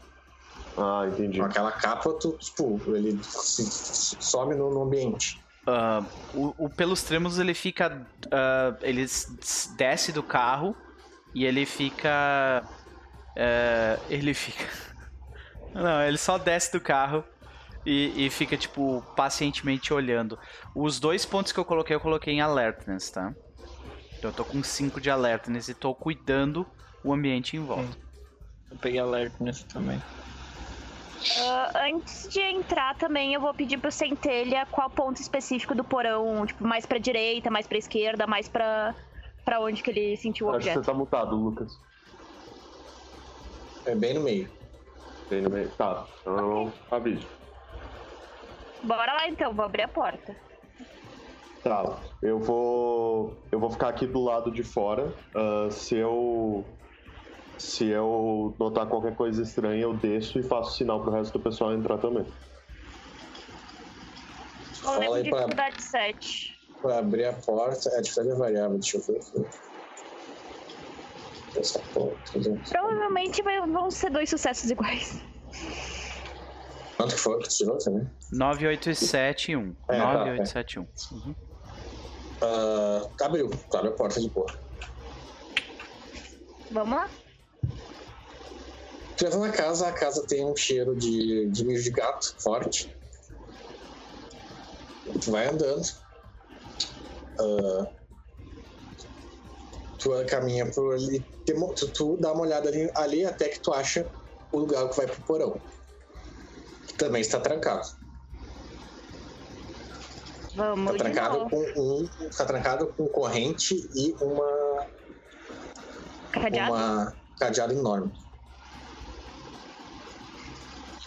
Ah, 0.78 1.06
entendi. 1.08 1.40
Com 1.40 1.46
aquela 1.46 1.72
capa, 1.72 2.14
tu, 2.14 2.38
tipo, 2.38 2.80
ele 2.96 3.22
se, 3.24 3.66
se- 3.66 4.18
some 4.20 4.56
no, 4.56 4.74
no 4.74 4.84
ambiente. 4.84 5.42
ah, 5.68 6.02
o, 6.34 6.66
o 6.66 6.70
pelos 6.70 7.04
tremos 7.04 7.40
ele 7.40 7.54
fica. 7.54 8.08
ah, 8.32 8.76
ele 8.82 9.06
desce 9.76 10.12
do 10.14 10.24
carro 10.24 10.76
e 11.36 11.44
ele 11.46 11.66
fica. 11.66 12.64
eh, 13.36 14.00
ele 14.10 14.34
fica. 14.34 14.66
Não, 15.76 16.02
ele 16.04 16.18
só 16.18 16.38
desce 16.38 16.72
do 16.72 16.80
carro 16.82 17.24
e, 17.86 18.26
e 18.26 18.30
fica, 18.30 18.58
tipo, 18.58 19.02
pacientemente 19.16 19.94
olhando. 19.94 20.38
Os 20.76 21.00
dois 21.00 21.26
pontos 21.26 21.52
que 21.52 21.60
eu 21.60 21.66
coloquei, 21.66 21.96
eu 21.96 22.00
coloquei 22.00 22.34
em 22.34 22.42
alertness, 22.42 23.10
tá? 23.12 23.34
Então 24.18 24.30
eu 24.30 24.36
tô 24.36 24.46
com 24.46 24.64
5 24.64 25.02
de 25.02 25.10
alertness 25.10 25.68
e 25.70 25.74
tô 25.74 25.96
cuidando 25.96 26.66
o 27.04 27.14
ambiente 27.14 27.58
em 27.58 27.60
volta. 27.66 27.98
Eu 28.70 28.78
peguei 28.78 29.00
alertness 29.00 29.64
também. 29.64 30.02
Ah, 31.40 31.72
antes 31.88 32.28
de 32.30 32.40
entrar 32.40 32.96
também, 32.96 33.34
eu 33.34 33.42
vou 33.42 33.54
pedir 33.54 33.78
pro 33.78 33.92
Centelha 33.92 34.66
qual 34.72 34.90
ponto 34.90 35.22
específico 35.22 35.76
do 35.76 35.84
porão, 35.84 36.46
tipo, 36.46 36.64
mais 36.66 36.86
pra 36.86 36.98
direita, 36.98 37.52
mais 37.52 37.68
pra 37.68 37.78
esquerda, 37.78 38.26
mais 38.26 38.48
pra, 38.48 38.96
pra 39.46 39.60
onde 39.60 39.84
que 39.84 39.92
ele 39.92 40.18
sentiu 40.18 40.48
o 40.48 40.50
Acho 40.50 40.60
que 40.60 40.70
objeto. 40.70 40.86
você 40.86 40.92
tá 40.92 40.98
mutado, 40.98 41.36
Lucas. 41.36 41.72
É 43.86 43.96
bem 43.96 44.14
no 44.14 44.22
meio. 44.22 44.50
Bem 45.30 45.42
no 45.42 45.50
meio. 45.50 45.70
Tá, 45.72 46.06
então 46.22 46.72
avise. 46.90 47.28
Bora 48.84 49.14
lá 49.14 49.28
então, 49.28 49.54
vou 49.54 49.66
abrir 49.66 49.84
a 49.84 49.88
porta. 49.88 50.36
Tá, 51.64 52.00
eu 52.22 52.40
vou. 52.40 53.38
Eu 53.52 53.60
vou 53.60 53.70
ficar 53.70 53.90
aqui 53.90 54.08
do 54.08 54.22
lado 54.22 54.52
de 54.52 54.64
fora. 54.64 55.14
Ah, 55.36 55.70
se 55.70 55.96
eu. 55.96 56.66
Se 57.60 57.86
eu 57.88 58.56
notar 58.60 58.88
qualquer 58.88 59.16
coisa 59.16 59.44
estranha, 59.44 59.84
eu 59.84 59.94
desço 59.94 60.40
e 60.40 60.44
faço 60.44 60.78
sinal 60.78 61.04
pro 61.04 61.12
resto 61.12 61.38
do 61.38 61.44
pessoal 61.44 61.72
entrar 61.74 62.00
também. 62.00 62.26
Eu 64.84 64.84
Fala 64.84 64.98
lembro 65.00 65.24
de 65.24 65.30
pra- 65.30 65.40
dificuldade 65.42 65.84
7. 65.84 66.60
Pra 66.82 66.98
abrir 66.98 67.26
a 67.26 67.34
porta, 67.34 67.90
é 67.94 68.02
diferente 68.02 68.36
variável, 68.40 68.80
deixa 68.80 68.98
eu 68.98 69.02
ver 69.04 69.18
aqui. 69.18 69.46
Essa 71.60 71.80
porta. 71.94 72.18
Provavelmente 72.68 73.44
vão 73.44 73.92
ser 73.92 74.10
dois 74.10 74.28
sucessos 74.28 74.72
iguais. 74.72 75.22
Quanto 77.02 77.16
que 77.16 77.22
foi 77.22 77.40
que 77.40 77.50
tu 77.50 77.56
tirou 77.56 77.78
também? 77.80 78.08
9871. 78.32 79.76
É, 79.90 79.98
tá, 79.98 80.26
9871. 80.26 80.88
Uhum. 81.12 81.36
Ah, 82.44 83.12
abriu, 83.22 83.50
abre 83.74 83.90
a 83.90 83.94
porta 83.94 84.22
de 84.22 84.30
boa. 84.30 84.46
Vamos 86.70 86.96
lá? 86.96 87.10
Tu 89.18 89.26
entra 89.26 89.40
na 89.40 89.52
casa, 89.52 89.88
a 89.88 89.92
casa 89.92 90.26
tem 90.28 90.46
um 90.46 90.56
cheiro 90.56 90.96
de, 90.96 91.50
de 91.50 91.66
mijo 91.66 91.84
de 91.84 91.90
gato 91.90 92.36
forte. 92.40 92.96
Tu 95.22 95.32
vai 95.32 95.48
andando. 95.48 95.82
Ah, 97.40 97.88
tu 99.98 100.12
caminha 100.30 100.70
por 100.72 100.94
ali. 100.94 101.26
Tu, 101.76 101.94
tu 101.94 102.18
dá 102.18 102.32
uma 102.32 102.44
olhada 102.44 102.70
ali, 102.70 102.92
ali 102.96 103.26
até 103.26 103.50
que 103.50 103.60
tu 103.60 103.74
acha 103.74 104.08
o 104.52 104.60
lugar 104.60 104.88
que 104.88 104.98
vai 104.98 105.08
pro 105.08 105.24
porão. 105.24 105.60
Também 107.02 107.22
está 107.22 107.40
trancado. 107.40 107.90
Vamos 110.56 110.86
Tá 110.86 110.92
de 110.92 110.98
trancado 111.00 111.50
com 111.50 111.64
um. 111.76 112.08
Tá 112.38 112.46
trancado 112.46 112.94
com 112.94 113.08
corrente 113.08 113.90
e 113.96 114.14
uma. 114.22 114.86
Cadeado? 116.32 116.74
uma 116.74 117.16
cadeado 117.40 117.74
enorme. 117.74 118.12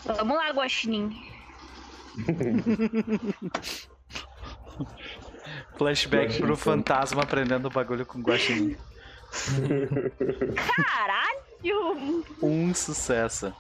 Vamos 0.05 0.37
lá, 0.37 0.51
Guaxinim. 0.51 1.17
Flashback 5.79 6.25
Guaxinim. 6.25 6.47
pro 6.47 6.57
fantasma 6.57 7.23
aprendendo 7.23 7.69
o 7.69 7.71
bagulho 7.71 8.05
com 8.05 8.21
guaxinim. 8.21 8.77
Caralho! 10.77 12.25
Um 12.43 12.75
sucesso. 12.75 13.55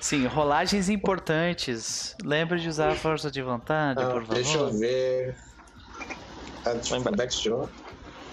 Sim, 0.00 0.26
rolagens 0.26 0.88
importantes. 0.88 2.16
Lembre 2.22 2.58
de 2.60 2.68
usar 2.68 2.90
a 2.90 2.94
força 2.96 3.30
de 3.30 3.42
vontade, 3.42 4.02
Ah, 4.02 4.06
por 4.10 4.22
favor. 4.22 4.34
deixa 4.34 4.58
eu 4.58 4.72
ver. 4.72 5.36
Ah, 6.64 6.72
deixa 6.74 6.94
eu 6.94 6.98
Lembra. 6.98 7.16
ver 7.16 7.28
que 7.28 7.36
tirou. 7.36 7.68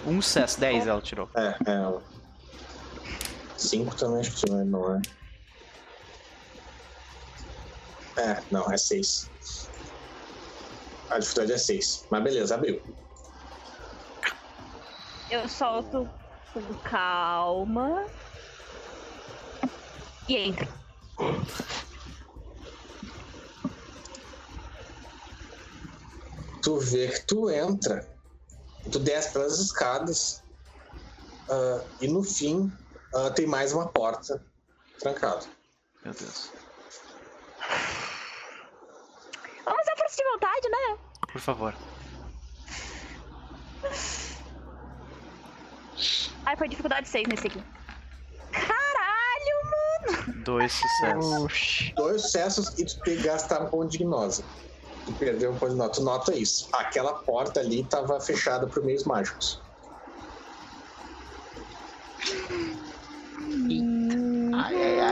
Um 0.06 0.20
sucesso, 0.20 0.58
10 0.58 0.86
ela 0.86 1.00
tirou. 1.00 1.28
É, 1.36 1.48
é. 1.66 2.00
Cinco 3.56 3.94
também 3.94 4.20
acho 4.20 4.32
que 4.32 4.50
não 4.50 4.96
é? 4.96 5.02
É, 8.16 8.42
não, 8.50 8.70
é 8.70 8.76
seis. 8.76 9.30
A 11.10 11.18
dificuldade 11.18 11.52
é 11.52 11.58
seis. 11.58 12.06
Mas 12.10 12.22
beleza, 12.22 12.54
abriu. 12.54 12.82
Eu 15.30 15.48
solto 15.48 16.08
com 16.52 16.60
calma. 16.80 18.04
E 20.28 20.36
entro. 20.36 20.81
Tu 26.62 26.78
vê 26.78 27.08
que 27.08 27.20
tu 27.26 27.50
entra, 27.50 28.08
tu 28.90 28.98
desce 28.98 29.32
pelas 29.32 29.58
escadas 29.58 30.42
ah, 31.48 31.84
e 32.00 32.08
no 32.08 32.22
fim 32.22 32.72
ah, 33.14 33.30
tem 33.30 33.46
mais 33.46 33.72
uma 33.72 33.88
porta 33.88 34.42
trancada. 35.00 35.44
Meu 36.04 36.14
Deus. 36.14 36.50
Vamos 39.64 39.82
usar 39.82 39.96
força 39.96 40.16
de 40.16 40.24
vontade, 40.32 40.68
né? 40.68 40.98
Por 41.32 41.40
favor. 41.40 41.74
Ai, 46.44 46.56
foi 46.56 46.68
dificuldade 46.68 47.08
6 47.08 47.28
nesse 47.28 47.46
aqui. 47.46 47.62
Dois 50.44 50.72
sucessos. 50.72 51.32
Oxi. 51.44 51.92
Dois 51.96 52.22
sucessos 52.22 52.78
e 52.78 52.84
tu 52.84 52.98
tem 53.00 53.16
que 53.16 53.22
gastar 53.22 53.62
um 53.62 53.66
ponto 53.68 53.90
de 53.90 53.98
gnose. 53.98 54.44
Tu 55.06 55.12
perdeu 55.14 55.50
um 55.52 55.56
ponto 55.56 55.70
de 55.72 55.76
gnose. 55.76 55.92
Tu 55.92 56.02
nota 56.02 56.36
isso. 56.36 56.68
Aquela 56.72 57.14
porta 57.14 57.60
ali 57.60 57.84
tava 57.84 58.20
fechada 58.20 58.66
por 58.66 58.82
meios 58.84 59.04
mágicos. 59.04 59.60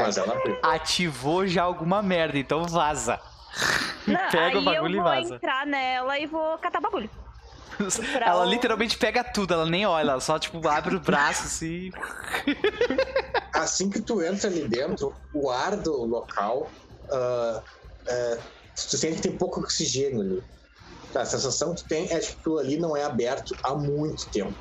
Mas 0.01 0.17
ela 0.17 0.35
abriu. 0.35 0.59
Ativou 0.63 1.47
já 1.47 1.63
alguma 1.63 2.03
merda, 2.03 2.39
então 2.39 2.65
vaza. 2.65 3.21
Não, 4.07 4.17
Pega 4.31 4.57
o 4.57 4.59
aí 4.61 4.65
bagulho 4.65 4.95
e 4.95 4.99
eu 4.99 5.03
vou 5.03 5.13
vaza. 5.13 5.35
entrar 5.37 5.67
nela 5.67 6.19
e 6.19 6.27
vou 6.27 6.59
catar 6.59 6.81
bagulho. 6.81 7.11
Pra 8.13 8.27
Ela 8.27 8.43
o- 8.45 8.49
literalmente 8.51 8.99
pega 8.99 9.25
tudo, 9.25 9.55
ela 9.55 9.65
nem 9.65 9.87
olha, 9.87 10.11
ela 10.11 10.21
só 10.21 10.39
tipo 10.39 10.67
abre 10.69 10.97
o 10.97 11.01
braço 11.01 11.45
assim. 11.45 11.91
Assim 13.61 13.91
que 13.91 14.01
tu 14.01 14.23
entra 14.23 14.49
ali 14.49 14.67
dentro, 14.67 15.15
o 15.35 15.51
ar 15.51 15.77
do 15.77 16.05
local. 16.05 16.71
ah, 17.11 17.63
é, 18.07 18.39
tu 18.75 18.97
sente 18.97 19.17
que 19.17 19.23
tem 19.23 19.37
pouco 19.37 19.61
oxigênio 19.61 20.21
ali. 20.21 20.43
A 21.15 21.25
sensação 21.25 21.75
que 21.75 21.83
tu 21.83 21.89
tem 21.89 22.05
é 22.11 22.19
que 22.19 22.33
aquilo 22.33 22.59
ali 22.59 22.79
não 22.79 22.97
é 22.97 23.05
aberto 23.05 23.55
há 23.63 23.75
muito 23.75 24.29
tempo. 24.31 24.57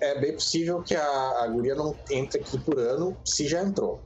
É 0.00 0.20
bem 0.20 0.32
possível 0.34 0.82
que 0.82 0.94
a, 0.94 1.42
a 1.42 1.46
guria 1.48 1.74
não 1.74 1.94
entre 2.10 2.40
aqui 2.40 2.58
por 2.58 2.78
ano, 2.78 3.16
se 3.24 3.46
já 3.46 3.62
entrou. 3.62 4.00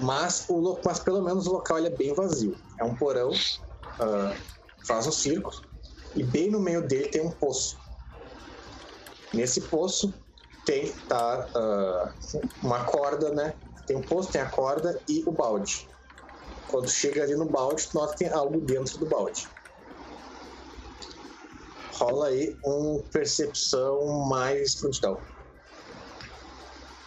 Mas, 0.00 0.46
o, 0.48 0.80
mas 0.84 1.00
pelo 1.00 1.22
menos 1.22 1.46
o 1.46 1.52
local 1.52 1.78
ele 1.78 1.88
é 1.88 1.96
bem 1.96 2.14
vazio. 2.14 2.56
É 2.78 2.84
um 2.84 2.94
porão, 2.94 3.30
ah, 3.98 4.36
faz 4.86 5.06
um 5.06 5.12
círculo, 5.12 5.60
e 6.14 6.22
bem 6.22 6.50
no 6.50 6.60
meio 6.60 6.86
dele 6.86 7.08
tem 7.08 7.20
um 7.20 7.30
poço. 7.30 7.78
Nesse 9.32 9.60
poço 9.60 10.12
tem 10.64 10.92
tá, 11.08 11.48
ah, 11.54 12.12
uma 12.62 12.84
corda, 12.84 13.30
né? 13.30 13.54
Tem 13.86 13.96
um 13.96 14.02
poço, 14.02 14.30
tem 14.30 14.40
a 14.40 14.48
corda 14.50 15.00
e 15.08 15.22
o 15.26 15.32
balde. 15.32 15.88
Quando 16.68 16.88
chega 16.88 17.22
ali 17.22 17.34
no 17.34 17.46
balde, 17.46 17.88
tu 17.88 17.94
nota 17.94 18.12
que 18.12 18.18
tem 18.18 18.28
algo 18.28 18.60
dentro 18.60 18.98
do 18.98 19.06
balde. 19.06 19.48
Rola 21.94 22.28
aí 22.28 22.56
um 22.64 23.02
percepção 23.10 24.28
mais 24.28 24.74
prontidão. 24.74 25.18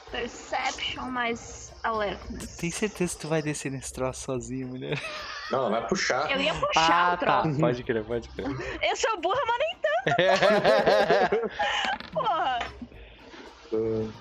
Perception 0.10 1.04
mais 1.06 1.72
alertness. 1.84 2.58
Tem 2.58 2.72
certeza 2.72 3.16
que 3.16 3.22
tu 3.22 3.28
vai 3.28 3.42
descer 3.42 3.72
nesse 3.72 3.94
troço 3.94 4.24
sozinho, 4.24 4.68
mulher? 4.68 5.02
Não, 5.52 5.70
vai 5.70 5.88
puxar. 5.88 6.32
Eu 6.32 6.40
ia 6.42 6.54
puxar 6.54 7.12
Ah, 7.12 7.14
o 7.14 7.18
tá. 7.18 7.42
troço. 7.42 7.60
Pode 7.60 7.84
crer, 7.84 8.06
pode 8.06 8.30
crer. 8.30 8.48
Eu 8.82 8.96
sou 8.96 9.20
burra, 9.22 9.42
mas 9.48 9.58
nem 9.60 9.82
tanto, 9.82 11.50
porra. 12.14 12.60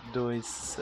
Dois. 0.05 0.77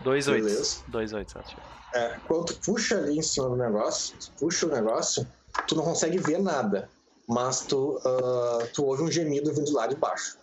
Dois 0.00 0.28
oito. 0.28 0.44
Beleza. 0.44 0.82
Dois 0.86 1.12
oito, 1.12 1.32
só 1.32 1.42
tirou. 1.42 1.64
É, 1.94 2.20
quando 2.26 2.46
tu 2.46 2.60
puxa 2.64 2.98
ali 2.98 3.18
em 3.18 3.22
cima 3.22 3.48
do 3.48 3.56
negócio, 3.56 4.14
tu 4.18 4.32
puxa 4.38 4.66
o 4.66 4.70
negócio, 4.70 5.26
tu 5.66 5.74
não 5.74 5.84
consegue 5.84 6.18
ver 6.18 6.38
nada. 6.40 6.90
Mas 7.26 7.66
tu, 7.66 8.00
ah, 8.06 8.66
tu 8.74 8.84
ouve 8.86 9.02
um 9.02 9.10
gemido 9.10 9.52
vindo 9.54 9.72
lá 9.72 9.86
de 9.86 9.96
baixo. 9.96 10.38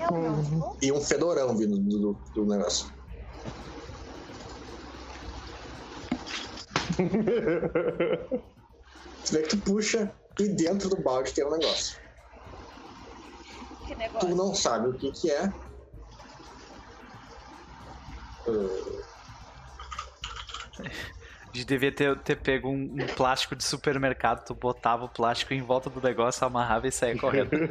Não. 0.00 0.76
e 0.80 0.92
um 0.92 1.00
fedorão 1.00 1.56
vindo 1.56 1.78
do, 1.78 1.98
do- 1.98 2.18
do 2.34 2.46
negócio. 2.46 2.92
Tu 9.24 9.32
vê 9.32 9.42
que 9.42 9.50
tu 9.50 9.58
puxa 9.58 10.12
e 10.38 10.48
dentro 10.48 10.88
do 10.88 10.96
balde 10.96 11.32
tem 11.32 11.46
um 11.46 11.50
negócio. 11.50 11.96
Que 13.86 13.94
negócio. 13.94 14.28
Tu 14.28 14.34
não 14.34 14.54
sabe 14.54 14.88
o 14.88 14.94
que 14.94 15.12
que 15.12 15.30
é. 15.30 15.52
Uh, 18.46 19.02
A 20.80 21.56
gente 21.56 21.66
devia 21.66 21.92
ter, 21.92 22.18
ter 22.18 22.36
pego 22.36 22.68
um, 22.68 22.96
um 22.98 23.06
plástico 23.14 23.54
de 23.54 23.62
supermercado, 23.62 24.44
tu 24.44 24.54
botava 24.54 25.04
o 25.04 25.08
plástico 25.08 25.54
em 25.54 25.62
volta 25.62 25.88
do 25.88 26.00
negócio, 26.00 26.44
amarrava 26.44 26.88
e 26.88 26.92
saía 26.92 27.16
correndo. 27.16 27.50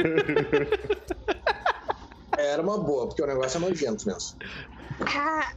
era 2.37 2.61
uma 2.61 2.77
boa, 2.77 3.07
porque 3.07 3.21
o 3.21 3.27
negócio 3.27 3.57
é 3.57 3.59
nojento 3.59 4.07
mesmo. 4.07 4.37
Ah, 5.01 5.51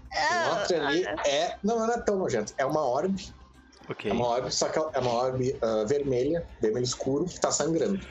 Mostra 0.55 0.86
ali 0.86 1.05
é. 1.27 1.57
Não, 1.62 1.78
não 1.78 1.93
é 1.93 2.01
tão 2.01 2.16
nojento. 2.16 2.53
É 2.57 2.65
uma 2.65 2.81
orbe. 2.81 3.32
Ok. 3.89 4.11
É 4.11 4.15
uma 4.15 4.27
orbe, 4.27 4.51
só 4.51 4.69
que 4.69 4.78
é 4.78 5.01
uma 5.01 5.12
orbe 5.12 5.59
ah, 5.62 5.85
vermelha, 5.86 6.47
vermelho 6.61 6.85
escuro, 6.85 7.24
que 7.27 7.40
tá 7.40 7.51
sangrando. 7.51 8.06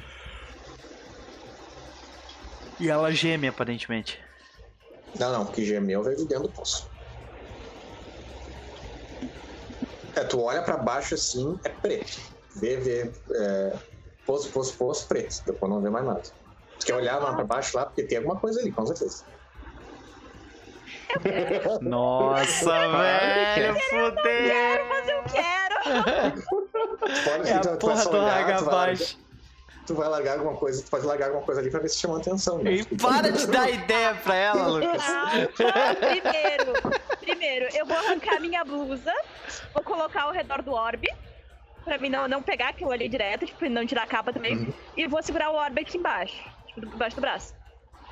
E 2.80 2.90
ela 2.90 3.12
geme, 3.12 3.48
aparentemente. 3.48 4.20
Não, 5.20 5.32
não, 5.32 5.46
que 5.46 5.64
gemeu 5.64 6.04
veio 6.04 6.18
de 6.18 6.28
dentro 6.28 6.48
do 6.48 6.54
poço. 6.54 6.90
É, 10.16 10.24
tu 10.24 10.42
olha 10.42 10.62
pra 10.62 10.78
baixo 10.78 11.16
assim, 11.16 11.60
é 11.64 11.70
preto. 11.70 12.22
Vê, 12.56 12.78
vê, 12.78 13.12
é, 13.36 13.80
poço, 14.26 14.50
poço, 14.52 14.78
poço, 14.78 15.08
preto. 15.08 15.36
Depois 15.46 15.72
não 15.72 15.82
vê 15.82 15.90
mais 15.90 16.06
nada. 16.06 16.22
Tu 16.80 16.86
quer 16.86 16.96
olhar 16.96 17.22
lá 17.22 17.34
pra 17.34 17.44
baixo 17.44 17.78
lá, 17.78 17.86
porque 17.86 18.04
tem 18.04 18.18
alguma 18.18 18.40
coisa 18.40 18.60
ali, 18.60 18.72
com 18.72 18.86
certeza. 18.86 19.26
Nossa, 21.82 22.88
velho, 22.90 23.76
fudeu! 23.90 24.86
mas 24.90 25.08
eu 25.08 25.24
quero! 25.32 25.63
Pode, 25.84 27.50
É 27.50 27.54
a 27.56 27.60
tu 27.60 27.78
porra 27.78 28.04
do 28.04 28.10
olhar, 28.10 28.10
tu 28.10 28.12
vai, 28.12 28.22
largar, 28.22 28.58
Hagabash. 28.58 29.18
tu 29.86 29.96
vai 29.96 30.08
largar 30.10 30.34
alguma 30.34 30.56
coisa, 30.58 30.84
tu 30.84 30.90
pode 30.90 31.06
largar 31.06 31.26
alguma 31.28 31.44
coisa 31.46 31.62
ali 31.62 31.70
pra 31.70 31.80
ver 31.80 31.90
se 31.90 31.98
chama 32.00 32.18
atenção. 32.18 32.58
né? 32.60 32.72
E 32.72 32.84
para 32.98 33.32
de 33.32 33.48
dar 33.48 33.70
ideia 33.70 34.16
pra 34.16 34.36
ela, 34.36 34.68
Lucas. 34.68 35.02
Ah, 35.06 35.32
primeiro, 36.00 36.74
primeiro, 37.20 37.68
eu 37.76 37.86
vou 37.86 37.98
arrancar 37.98 38.40
minha 38.40 38.64
blusa, 38.64 39.14
vou 39.74 39.84
colocar 39.84 40.24
ao 40.24 40.32
redor 40.32 40.62
do 40.62 40.72
orbe, 40.74 41.08
pra 41.84 41.98
mim 41.98 42.10
não, 42.10 42.28
não 42.28 42.42
pegar 42.42 42.70
aquilo 42.70 42.92
ali 42.92 43.10
direto, 43.10 43.46
tipo, 43.46 43.68
não 43.70 43.86
tirar 43.86 44.04
a 44.04 44.08
capa 44.08 44.32
também, 44.32 44.56
Uhum. 44.58 44.74
e 44.96 45.08
vou 45.08 45.22
segurar 45.22 45.50
o 45.52 45.56
orbe 45.56 45.82
aqui 45.82 45.98
embaixo, 45.98 46.36
tipo, 46.68 46.86
embaixo 46.88 47.16
do 47.18 47.22
braço. 47.22 47.54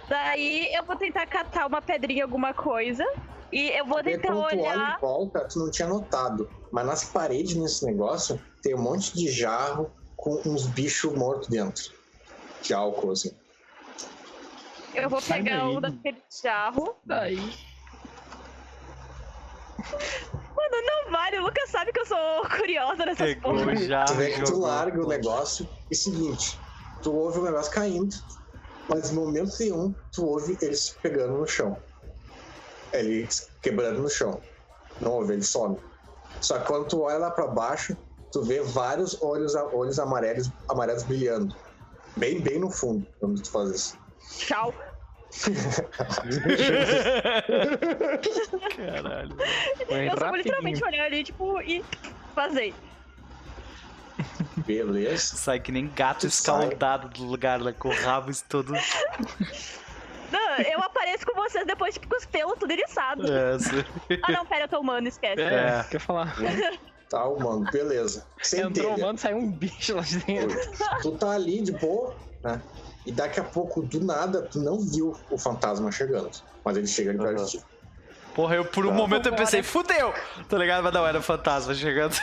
Daí 0.09 0.73
eu 0.73 0.83
vou 0.85 0.95
tentar 0.95 1.25
catar 1.25 1.67
uma 1.67 1.81
pedrinha, 1.81 2.23
alguma 2.23 2.53
coisa, 2.53 3.05
e 3.51 3.69
eu 3.69 3.85
vou 3.85 4.03
tentar 4.03 4.27
tu 4.29 4.37
olha 4.39 4.61
olhar. 4.61 4.97
em 4.97 5.01
volta, 5.01 5.47
tu 5.47 5.59
não 5.59 5.71
tinha 5.71 5.87
notado. 5.87 6.49
Mas 6.71 6.85
nas 6.85 7.03
paredes 7.05 7.55
nesse 7.55 7.85
negócio, 7.85 8.39
tem 8.61 8.75
um 8.75 8.81
monte 8.81 9.13
de 9.13 9.29
jarro 9.29 9.91
com 10.17 10.41
uns 10.45 10.67
bichos 10.67 11.13
mortos 11.13 11.47
dentro. 11.47 11.83
De 12.61 12.73
álcool, 12.73 13.11
assim. 13.11 13.31
Eu 14.93 15.09
vou 15.09 15.21
Sai 15.21 15.41
pegar 15.41 15.59
daí. 15.65 15.75
um 15.75 15.81
daquele 15.81 16.21
jarro. 16.43 16.95
Daí. 17.05 17.37
Mano, 20.55 20.85
não 20.85 21.11
vale, 21.11 21.39
o 21.39 21.43
Lucas 21.43 21.69
sabe 21.69 21.91
que 21.91 21.99
eu 21.99 22.05
sou 22.05 22.47
curiosa 22.57 23.05
nessas 23.05 23.37
já. 23.87 24.05
tu 24.05 24.13
vê 24.13 24.31
que 24.31 24.43
tu 24.43 24.59
larga 24.59 25.03
o 25.03 25.07
negócio 25.07 25.67
e 25.89 25.95
seguinte, 25.95 26.57
tu 27.01 27.13
ouve 27.15 27.39
o 27.39 27.43
negócio 27.43 27.71
caindo, 27.71 28.15
mas 28.87 29.11
no 29.11 29.21
momento 29.21 29.51
nenhum, 29.59 29.93
tu 30.11 30.25
ouve 30.25 30.57
eles 30.61 30.95
pegando 31.01 31.37
no 31.37 31.47
chão. 31.47 31.77
Eles 32.93 33.49
quebrando 33.61 34.01
no 34.01 34.09
chão. 34.09 34.41
Não 34.99 35.13
ouve, 35.13 35.33
ele 35.33 35.43
some. 35.43 35.77
Só 36.41 36.59
que 36.59 36.67
quando 36.67 36.87
tu 36.87 37.01
olha 37.01 37.17
lá 37.17 37.31
pra 37.31 37.47
baixo, 37.47 37.95
tu 38.31 38.43
vê 38.43 38.61
vários 38.61 39.21
olhos, 39.21 39.55
olhos 39.55 39.99
amarelos, 39.99 40.49
amarelos 40.69 41.03
brilhando. 41.03 41.55
Bem, 42.17 42.41
bem 42.41 42.59
no 42.59 42.69
fundo, 42.69 43.07
quando 43.19 43.41
tu 43.41 43.49
faz 43.49 43.69
isso. 43.69 43.97
Tchau. 44.37 44.73
Caralho. 48.75 49.33
Foi 49.87 50.09
eu 50.09 50.17
só 50.17 50.27
vou 50.27 50.35
literalmente 50.35 50.83
olhar 50.83 51.05
ali, 51.05 51.23
tipo, 51.23 51.61
e 51.61 51.81
vazei. 52.35 52.73
Beleza. 54.57 55.35
Sai 55.37 55.59
que 55.59 55.71
nem 55.71 55.87
gato 55.87 56.21
Tu 56.21 56.27
escaldado 56.27 57.09
do 57.09 57.23
lugar, 57.23 57.59
né? 57.59 57.73
Com 57.77 57.89
o 57.89 57.93
rabo 57.95 58.31
todo. 58.49 58.73
Não, 60.31 60.57
eu 60.59 60.79
apareço 60.81 61.25
com 61.25 61.33
vocês 61.35 61.65
depois, 61.65 61.93
tipo, 61.93 62.07
com 62.07 62.15
os 62.17 62.25
pelos 62.25 62.57
tudo 62.57 62.71
eriçados. 62.71 63.29
É, 63.29 63.51
assim. 63.53 63.83
Ah, 64.23 64.31
não, 64.31 64.45
pera, 64.45 64.65
eu 64.65 64.69
tô 64.69 64.79
humano, 64.79 65.07
esquece. 65.07 65.41
É, 65.41 65.79
É. 65.79 65.85
quer 65.89 65.99
falar. 65.99 66.35
Tá, 67.09 67.25
mano, 67.25 67.65
beleza. 67.71 68.25
Sem 68.41 68.61
Entrou 68.61 68.91
o 68.91 68.95
telha. 68.95 69.05
mano, 69.07 69.17
saiu 69.17 69.37
um 69.37 69.51
bicho 69.51 69.93
lá 69.95 70.01
de 70.01 70.19
dentro. 70.19 70.57
Tu 71.01 71.11
tá 71.17 71.31
ali 71.31 71.61
de 71.61 71.73
boa, 71.73 72.15
né? 72.43 72.61
E 73.05 73.11
daqui 73.11 73.39
a 73.39 73.43
pouco, 73.43 73.81
do 73.81 73.99
nada, 73.99 74.43
tu 74.43 74.59
não 74.59 74.79
viu 74.79 75.13
o 75.29 75.37
fantasma 75.37 75.91
chegando. 75.91 76.29
Mas 76.63 76.77
ele 76.77 76.87
chega 76.87 77.09
ali 77.09 77.19
perto 77.19 77.35
Aham. 77.39 77.45
de 77.45 77.51
ti. 77.51 77.63
Porra, 78.41 78.55
eu 78.55 78.65
por 78.65 78.85
um 78.87 78.89
Tá. 78.89 78.95
momento 78.95 79.27
eu 79.27 79.35
pensei, 79.35 79.61
fudeu! 79.61 80.11
Tá 80.49 80.57
ligado? 80.57 80.81
Mas 80.83 80.91
não, 80.93 81.05
era 81.05 81.19
o 81.19 81.21
fantasma 81.21 81.75
chegando. 81.75 82.15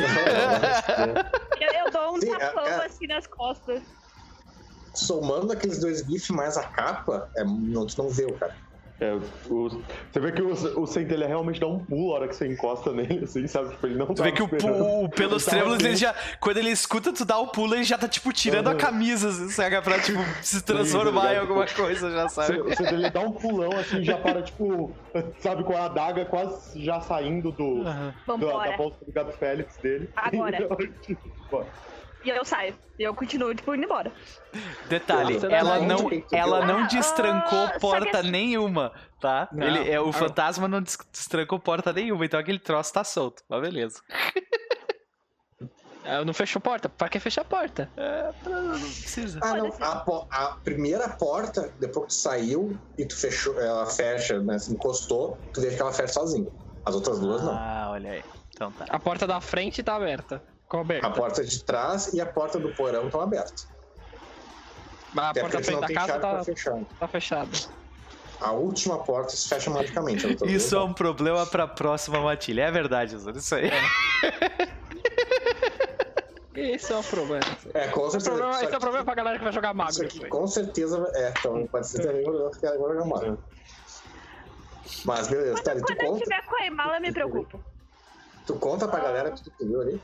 Eu, 1.61 1.73
eu 1.85 1.91
dou 1.93 2.17
um 2.17 2.21
Sim, 2.21 2.33
é- 2.35 2.39
tapão 2.39 2.67
é- 2.67 2.87
assim 2.87 3.07
nas 3.07 3.25
costas. 3.29 3.81
Somando 4.93 5.53
aqueles 5.53 5.79
dois 5.79 6.01
gifs 6.01 6.29
mais 6.31 6.57
a 6.57 6.65
capa, 6.65 7.31
é, 7.37 7.45
não, 7.45 7.87
tu 7.87 8.03
não 8.03 8.11
vê 8.11 8.25
o 8.25 8.33
cara. 8.33 8.57
É, 9.01 9.15
o- 9.49 9.69
você 10.11 10.19
vê 10.19 10.33
que 10.33 10.43
o, 10.43 10.51
o 10.81 10.87
centelha 10.87 11.27
realmente 11.29 11.61
dá 11.61 11.69
um 11.69 11.79
pulo 11.85 12.11
a 12.13 12.15
hora 12.17 12.29
que 12.29 12.35
você 12.35 12.49
encosta 12.49 12.93
nele, 12.93 13.25
assim, 13.25 13.47
sabe? 13.47 13.71
Tipo, 13.71 13.87
ele 13.87 13.95
não 13.97 14.13
Tu 14.13 14.23
vê 14.23 14.33
que 14.33 14.43
o, 14.43 14.47
o 14.47 15.09
pelos 15.09 15.47
Ele 15.47 15.51
tava 15.51 15.57
trêmulos, 15.63 15.79
ele 15.81 15.89
vendo. 15.91 15.99
já. 15.99 16.15
Quando 16.41 16.57
ele 16.57 16.71
escuta 16.71 17.13
tu 17.13 17.25
dar 17.25 17.39
o 17.39 17.47
pulo, 17.47 17.75
ele 17.77 17.85
já 17.85 17.97
tá, 17.97 18.09
tipo, 18.09 18.33
tirando 18.33 18.67
a 18.67 18.71
Aham. 18.71 18.79
camisa, 18.79 19.29
assim, 19.29 19.49
saca? 19.51 19.81
Pra, 19.83 20.01
tipo, 20.01 20.19
se 20.43 20.65
transformar 20.65 21.35
em 21.35 21.39
alguma 21.39 21.67
coisa, 21.67 22.11
já 22.11 22.29
sabe? 22.29 22.59
Você, 22.59 22.75
você 22.75 22.87
vê 22.87 22.95
ele 22.95 23.11
dá 23.11 23.21
um 23.21 23.31
pulão 23.33 23.77
assim, 23.79 24.03
já 24.03 24.19
para, 24.19 24.43
tipo, 24.43 24.97
sabe, 25.39 25.63
com 25.63 25.77
a 25.77 25.85
adaga 25.85 26.25
quase 26.25 26.83
já 26.85 27.01
saindo 27.01 27.53
do, 27.53 27.83
Aham. 27.87 28.07
da, 28.07 28.11
da 28.11 28.17
Vambora. 28.27 28.77
bolsa 28.77 29.05
do 29.05 29.13
Gato 29.13 29.33
Félix 29.39 29.79
dele. 29.79 30.11
Agora. 30.17 30.59
E 32.25 32.31
eu 32.31 32.45
saio. 32.45 32.75
E 32.99 33.03
eu 33.03 33.15
continuo, 33.15 33.55
tipo, 33.55 33.75
indo 33.75 33.85
embora. 33.85 34.11
Detalhe, 34.89 35.35
Nossa, 35.35 35.47
ela 35.47 35.79
não, 35.81 35.97
não, 35.99 36.11
ela 36.33 36.67
não 36.67 36.79
Ah, 36.85 36.87
destrancou 36.87 37.67
ah, 37.67 37.79
porta 37.81 38.23
que- 38.23 38.31
nenhuma, 38.31 38.93
tá? 39.21 39.49
Não. 39.53 39.67
Ele, 39.67 39.91
é, 39.91 40.01
o 40.01 40.09
Ah. 40.09 40.13
fantasma 40.13 40.67
não 40.67 40.83
des- 40.83 40.99
destrancou 41.13 41.59
porta 41.61 41.93
nenhuma, 41.93 42.25
então 42.25 42.39
aquele 42.41 42.59
troço 42.59 42.93
tá 42.93 43.05
solto. 43.05 43.43
Mas 43.49 43.61
beleza. 43.61 44.03
Ah, 46.11 46.25
Não 46.25 46.33
fechou 46.33 46.59
porta? 46.63 46.89
Pra 46.89 47.07
que 47.07 47.21
fechar 47.21 47.43
a 47.43 47.45
porta? 47.45 47.91
É, 47.95 48.33
pra- 48.43 48.61
não 48.63 48.79
precisa. 48.81 49.41
Ah, 49.43 49.55
não. 49.55 49.67
A, 49.79 49.97
po- 49.97 50.27
a 50.31 50.47
primeira 50.65 51.07
porta, 51.07 51.71
depois 51.79 52.07
que 52.07 52.13
tu 52.13 52.15
saiu 52.15 52.79
e 52.97 53.05
tu 53.05 53.15
fechou, 53.15 53.61
ela 53.61 53.85
fecha, 53.85 54.41
né? 54.41 54.59
Se 54.59 54.73
encostou, 54.73 55.37
tu 55.53 55.61
vê 55.61 55.75
que 55.75 55.83
ela 55.83 55.93
fecha 55.93 56.15
sozinha. 56.15 56.51
As 56.87 56.95
outras 56.95 57.19
duas 57.21 57.43
não. 57.43 57.53
Ah, 57.53 57.89
olha 57.91 58.13
aí. 58.13 58.25
Então 58.55 58.73
tá. 58.73 58.87
A 58.89 58.99
porta 58.99 59.27
da 59.27 59.39
frente 59.43 59.83
tá 59.83 59.97
aberta. 59.97 60.43
Qual 60.69 60.83
aberta? 60.83 61.07
A 61.07 61.11
porta 61.11 61.45
de 61.45 61.65
trás 61.65 62.13
e 62.13 62.21
a 62.21 62.27
porta 62.27 62.59
do 62.59 62.69
porão 62.75 63.07
estão 63.07 63.21
abertas. 63.21 63.67
A 65.17 65.31
Até 65.31 65.41
porta 65.41 65.57
frente 65.63 65.71
não 65.73 65.81
da 65.81 65.89
casa 65.95 66.19
tá, 66.19 66.45
tá 67.01 67.09
fechada. 67.09 67.51
A 68.41 68.53
última 68.53 68.99
porta 69.03 69.31
se 69.35 69.49
fecha 69.49 69.71
magicamente. 69.71 70.27
Isso 70.47 70.77
é 70.77 70.81
um 70.83 70.93
problema 70.93 71.45
pra 71.47 71.67
próxima 71.67 72.21
matilha. 72.21 72.63
É 72.65 72.71
verdade, 72.71 73.17
Zoro. 73.17 73.37
Isso 73.39 73.55
aí. 73.55 73.71
Esse 76.55 76.93
é 76.93 76.97
o 76.97 77.03
problema. 77.05 77.45
É, 77.73 77.89
com 77.89 78.07
Esse 78.09 78.17
é 78.17 78.19
o 78.19 78.21
certeza. 78.21 78.31
problema, 78.31 78.53
Isso 78.53 78.65
esse 78.65 78.75
é 78.75 78.77
o 78.77 78.81
problema 78.81 79.05
pra 79.05 79.15
galera 79.15 79.39
que 79.39 79.45
vai 79.45 79.53
jogar 79.53 79.73
mago 79.75 79.91
Isso 79.91 80.03
aqui 80.03 80.27
com 80.29 80.47
certeza 80.47 81.11
é, 81.15 81.31
então 81.39 81.67
pode 81.69 81.87
ser 81.89 82.03
também 82.03 82.29
o 82.29 82.51
que 82.51 82.67
agora 82.67 82.95
já 82.99 83.05
mora. 83.05 83.39
Mas 85.05 85.29
beleza, 85.29 85.63
tá 85.63 85.71
ali, 85.71 85.81
tu 85.81 85.87
Quando 85.87 86.01
eu 86.01 86.07
conta, 86.13 86.25
tiver 86.25 86.43
com 86.47 86.57
a 86.63 86.67
Emala, 86.67 86.97
eu 86.97 87.01
me 87.01 87.13
preocupo. 87.13 87.61
tu 88.47 88.55
conta 88.57 88.89
pra 88.89 89.01
galera 89.01 89.31
que 89.31 89.43
tu 89.45 89.53
viu 89.61 89.81
ali. 89.81 90.03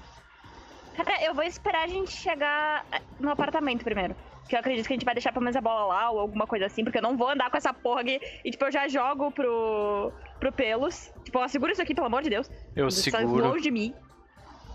Cara, 0.97 1.25
eu 1.25 1.35
vou 1.35 1.45
esperar 1.45 1.85
a 1.85 1.89
gente 1.89 2.11
chegar 2.13 2.87
eh, 2.93 3.01
no 3.19 3.31
apartamento 3.31 3.83
primeiro. 3.85 4.15
Que 4.49 4.55
eu 4.55 4.61
acredito 4.61 4.87
que 4.87 4.93
a 4.93 4.97
gente 4.97 5.05
vai 5.05 5.15
deixar 5.15 5.33
pelo 5.33 5.43
menos 5.45 5.57
a 5.57 5.61
bola 5.61 5.87
lá 5.87 6.11
ou 6.11 6.21
alguma 6.21 6.47
coisa 6.47 6.67
assim, 6.67 6.85
porque 6.85 6.99
eu 6.99 7.03
não 7.03 7.17
vou 7.17 7.31
andar 7.31 7.51
com 7.51 7.57
essa 7.57 7.73
porra 7.73 8.03
aqui. 8.03 8.21
E 8.45 8.51
tipo, 8.51 8.65
eu 8.67 8.71
já 8.73 8.87
jogo 8.89 9.31
pro, 9.33 10.13
pro 10.39 10.53
pelos. 10.53 11.11
Tipo, 11.25 11.39
ó, 11.39 11.49
segura 11.49 11.73
isso 11.73 11.81
aqui, 11.83 11.95
pelo 11.95 12.07
amor 12.07 12.23
de 12.23 12.31
Deus. 12.31 12.51
Eu 12.77 12.89
tá 12.89 12.93
seguro. 12.93 13.49
longe 13.49 13.63
de 13.63 13.71
mim. 13.71 13.95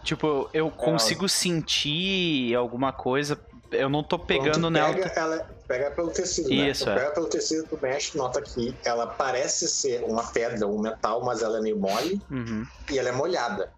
Tipo, 0.04 0.50
eu 0.54 0.72
consigo 0.72 1.28
sentir 1.30 2.56
alguma 2.56 2.92
coisa. 2.92 3.40
Eu 3.72 3.90
não 3.90 4.02
tô 4.02 4.18
pegando 4.18 4.70
nela. 4.72 4.94
Pega, 4.94 5.14
ela, 5.16 5.50
pega 5.68 5.92
pelo 5.92 6.10
tecido, 6.10 6.50
né? 6.50 6.70
Isso, 6.70 6.86
Tu 6.86 6.90
é. 6.90 6.96
pega 6.96 7.12
pelo 7.12 7.28
tecido, 7.28 7.68
tu 7.68 7.78
mexe, 7.80 8.18
nota 8.18 8.42
que 8.42 8.74
ela 8.84 9.06
parece 9.06 9.68
ser 9.68 10.04
uma 10.04 10.24
pedra, 10.32 10.66
um 10.66 10.80
metal, 10.80 11.24
mas 11.24 11.44
ela 11.44 11.60
é 11.60 11.62
meio 11.62 11.78
mole 11.78 12.20
Uhum. 12.32 12.66
e 12.90 12.98
ela 12.98 13.10
é 13.10 13.12
molhada. 13.12 13.72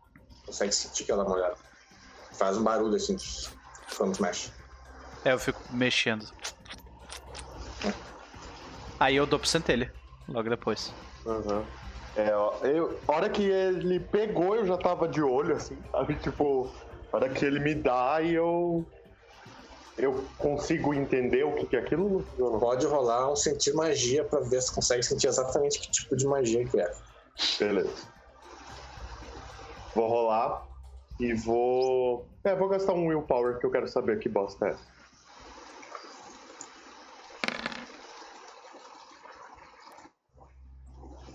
Consegue 0.45 0.71
sentir 0.73 1.03
que 1.03 1.11
ela 1.11 1.25
é 1.25 1.27
molhada. 1.27 1.55
Faz 2.33 2.57
um 2.57 2.63
barulho 2.63 2.95
assim 2.95 3.17
quando 3.97 4.15
tu 4.15 4.21
mexe. 4.21 4.51
É, 5.23 5.33
eu 5.33 5.39
fico 5.39 5.61
mexendo. 5.71 6.25
Aí 8.99 9.15
eu 9.15 9.25
dou 9.25 9.39
pro 9.39 9.47
centelha. 9.47 9.91
Logo 10.27 10.49
depois. 10.49 10.93
Aham. 11.25 11.63
É, 12.15 12.35
ó, 12.35 12.53
eu, 12.63 12.99
a 13.07 13.11
hora 13.13 13.29
que 13.29 13.43
ele 13.43 13.99
pegou, 13.99 14.55
eu 14.55 14.65
já 14.65 14.77
tava 14.77 15.07
de 15.07 15.21
olho, 15.21 15.55
assim, 15.55 15.77
sabe? 15.91 16.15
Tipo, 16.15 16.69
a 17.11 17.15
hora 17.15 17.29
que 17.29 17.45
ele 17.45 17.59
me 17.59 17.73
dá 17.73 18.21
e 18.21 18.33
eu. 18.33 18.85
eu 19.97 20.25
consigo 20.37 20.93
entender 20.93 21.43
o 21.43 21.55
que, 21.55 21.65
que 21.67 21.75
é 21.75 21.79
aquilo? 21.79 22.25
não? 22.37 22.59
Pode 22.59 22.85
rolar 22.85 23.31
um 23.31 23.35
sentir 23.35 23.73
magia 23.73 24.25
pra 24.25 24.39
ver 24.41 24.61
se 24.61 24.73
consegue 24.73 25.03
sentir 25.03 25.27
exatamente 25.27 25.79
que 25.79 25.89
tipo 25.89 26.15
de 26.15 26.27
magia 26.27 26.65
que 26.67 26.79
é. 26.79 26.93
Beleza. 27.57 27.93
Vou 29.95 30.07
rolar 30.07 30.63
e 31.19 31.33
vou. 31.33 32.27
É, 32.43 32.55
vou 32.55 32.69
gastar 32.69 32.93
um 32.93 33.07
willpower 33.07 33.59
que 33.59 33.65
eu 33.65 33.71
quero 33.71 33.87
saber 33.87 34.19
que 34.19 34.29
bosta 34.29 34.67
é 34.67 34.69
essa. 34.71 34.91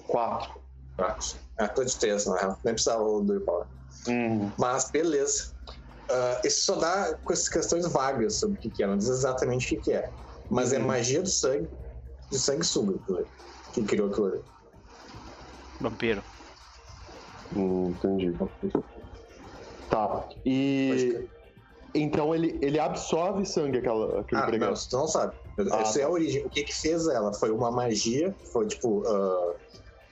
Quatro. 0.08 0.60
Ah, 1.58 1.68
tô 1.68 1.84
de 1.84 1.98
três, 1.98 2.26
na 2.26 2.36
real. 2.36 2.58
Nem 2.64 2.74
precisava 2.74 3.04
do 3.04 3.32
willpower. 3.32 3.66
Hum, 4.08 4.52
Mas 4.58 4.90
beleza. 4.90 5.54
Ah, 6.10 6.40
isso 6.44 6.62
só 6.64 6.76
dá 6.76 7.14
com 7.22 7.32
essas 7.32 7.48
questões 7.48 7.86
vagas 7.90 8.38
sobre 8.38 8.56
o 8.56 8.60
que, 8.60 8.70
que 8.70 8.82
é, 8.82 8.86
não 8.86 8.96
diz 8.96 9.08
exatamente 9.08 9.66
o 9.66 9.68
que, 9.68 9.76
que 9.76 9.92
é. 9.92 10.12
Mas 10.48 10.72
é 10.72 10.78
magia 10.78 11.22
do 11.22 11.28
sangue, 11.28 11.68
de 12.30 12.38
sanguessuga 12.38 12.96
aquilo 12.96 13.18
ali, 13.18 13.26
que 13.72 13.84
criou 13.84 14.10
aquilo 14.10 14.26
ali. 14.26 14.44
Vampiro. 15.80 16.24
hum, 17.52 17.90
entendi. 17.90 18.36
Tá. 19.90 20.28
E. 20.44 21.24
Então 21.94 22.34
ele, 22.34 22.58
ele 22.60 22.78
absorve 22.78 23.46
sangue, 23.46 23.78
aquela, 23.78 24.20
aquele 24.20 24.40
Ah, 24.40 24.44
não, 24.44 24.50
pregado. 24.50 24.74
isso 24.74 24.90
tu 24.90 24.96
não 24.98 25.08
sabe. 25.08 25.34
Ah, 25.72 25.80
Essa 25.80 26.00
é 26.00 26.02
tá. 26.02 26.08
a 26.08 26.10
origem. 26.10 26.44
O 26.44 26.50
que 26.50 26.62
que 26.62 26.74
fez 26.74 27.06
ela? 27.08 27.32
Foi 27.32 27.50
uma 27.50 27.70
magia, 27.70 28.34
foi 28.52 28.66
tipo. 28.66 29.02
ah, 29.06 29.54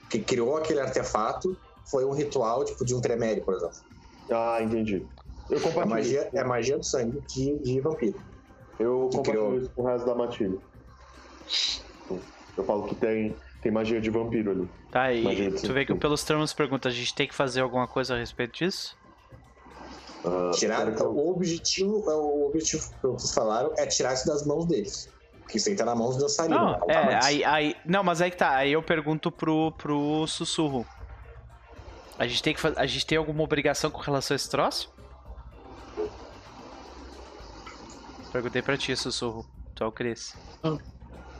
que 0.09 0.19
criou 0.19 0.57
aquele 0.57 0.79
artefato, 0.79 1.55
foi 1.89 2.05
um 2.05 2.11
ritual, 2.11 2.63
tipo, 2.63 2.85
de 2.85 2.93
um 2.95 3.01
tremere, 3.01 3.41
por 3.41 3.53
exemplo. 3.55 3.75
Ah, 4.31 4.59
entendi. 4.61 5.05
Eu 5.49 5.57
É 5.57 5.59
compartilho. 5.59 5.89
magia, 5.95 6.21
isso. 6.27 6.37
é 6.37 6.43
magia 6.43 6.77
do 6.77 6.83
sangue 6.85 7.21
de, 7.27 7.57
de 7.59 7.79
vampiro. 7.81 8.19
Eu 8.79 9.07
que 9.11 9.17
compartilho 9.17 9.23
criou. 9.45 9.57
isso 9.61 9.69
com 9.75 9.81
o 9.83 9.85
resto 9.85 10.05
da 10.05 10.15
matilha. 10.15 10.57
Eu 12.57 12.63
falo 12.63 12.83
que 12.87 12.95
tem, 12.95 13.35
tem 13.61 13.71
magia 13.71 13.99
de 13.99 14.09
vampiro 14.09 14.51
ali. 14.51 14.69
Tá, 14.91 15.11
e 15.11 15.23
Magia 15.23 15.51
tu 15.51 15.73
vê 15.73 15.85
que 15.85 15.93
pelos 15.95 16.23
termos 16.23 16.53
pergunta, 16.53 16.87
a 16.87 16.91
gente 16.91 17.13
tem 17.13 17.27
que 17.27 17.35
fazer 17.35 17.61
alguma 17.61 17.87
coisa 17.87 18.15
a 18.15 18.17
respeito 18.17 18.53
disso? 18.57 18.95
Ah, 20.25 20.51
Tirar, 20.53 20.87
eu- 20.87 21.11
o 21.11 21.31
objetivo, 21.31 22.09
é, 22.09 22.15
o 22.15 22.47
objetivo 22.47 22.83
que 23.01 23.07
vocês 23.07 23.33
falaram 23.33 23.71
é 23.77 23.85
tirar 23.85 24.13
isso 24.13 24.25
das 24.27 24.45
mãos 24.45 24.65
deles. 24.65 25.09
Porque 25.41 25.57
isso 25.57 25.69
aí 25.69 25.75
tá 25.75 25.85
na 25.85 25.93
mão 25.95 26.07
dos 26.07 26.17
dançarinos. 26.17 26.57
Não, 26.59 26.73
é, 26.89 27.19
aí, 27.23 27.43
aí. 27.43 27.75
Não, 27.85 28.03
mas 28.03 28.19
aí 28.21 28.31
que 28.31 28.37
tá. 28.37 28.55
Aí 28.55 28.71
eu 28.71 28.81
pergunto 28.81 29.31
pro, 29.31 29.71
pro 29.73 30.25
sussurro. 30.27 30.85
A 32.17 32.25
gente 32.25 32.41
tem 32.41 32.53
que. 32.55 32.61
A 32.75 32.85
gente 32.87 33.05
tem 33.05 33.17
alguma 33.17 33.43
obrigação 33.43 33.91
com 33.91 34.01
relação 34.01 34.33
a 34.33 34.37
esse 34.37 34.49
troço? 34.49 34.91
Perguntei 38.31 38.61
pra 38.61 38.77
ti, 38.77 38.95
sussurro. 38.95 39.45
Tu 39.75 39.83
é 39.83 39.87
o 39.87 39.91
Chris. 39.91 40.33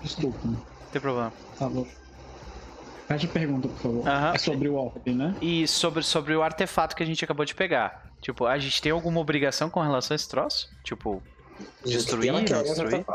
Desculpa. 0.02 0.38
Não 0.44 0.62
tem 0.92 1.02
problema. 1.02 1.34
Tá 1.58 1.68
bom. 1.68 1.86
Faz 3.08 3.24
a 3.24 3.28
pergunta, 3.28 3.68
por 3.68 3.78
favor. 3.78 4.08
Aham. 4.08 4.32
É 4.34 4.38
sobre 4.38 4.70
o 4.70 4.76
Orbe, 4.76 5.14
né? 5.14 5.36
E 5.42 5.68
sobre, 5.68 6.04
sobre 6.04 6.36
o 6.36 6.42
artefato 6.42 6.96
que 6.96 7.04
a 7.04 7.06
gente 7.06 7.24
acabou 7.24 7.46
de 7.46 7.54
pegar. 7.56 8.05
Tipo, 8.26 8.48
a 8.48 8.58
gente 8.58 8.82
tem 8.82 8.92
alguma 8.92 9.20
obrigação 9.20 9.70
com 9.70 9.80
relação 9.80 10.16
a 10.16 10.18
esse 10.18 10.28
troço? 10.28 10.68
Tipo, 10.84 11.22
destruir, 11.86 12.34
não 12.34 12.44
destruir? 12.64 13.06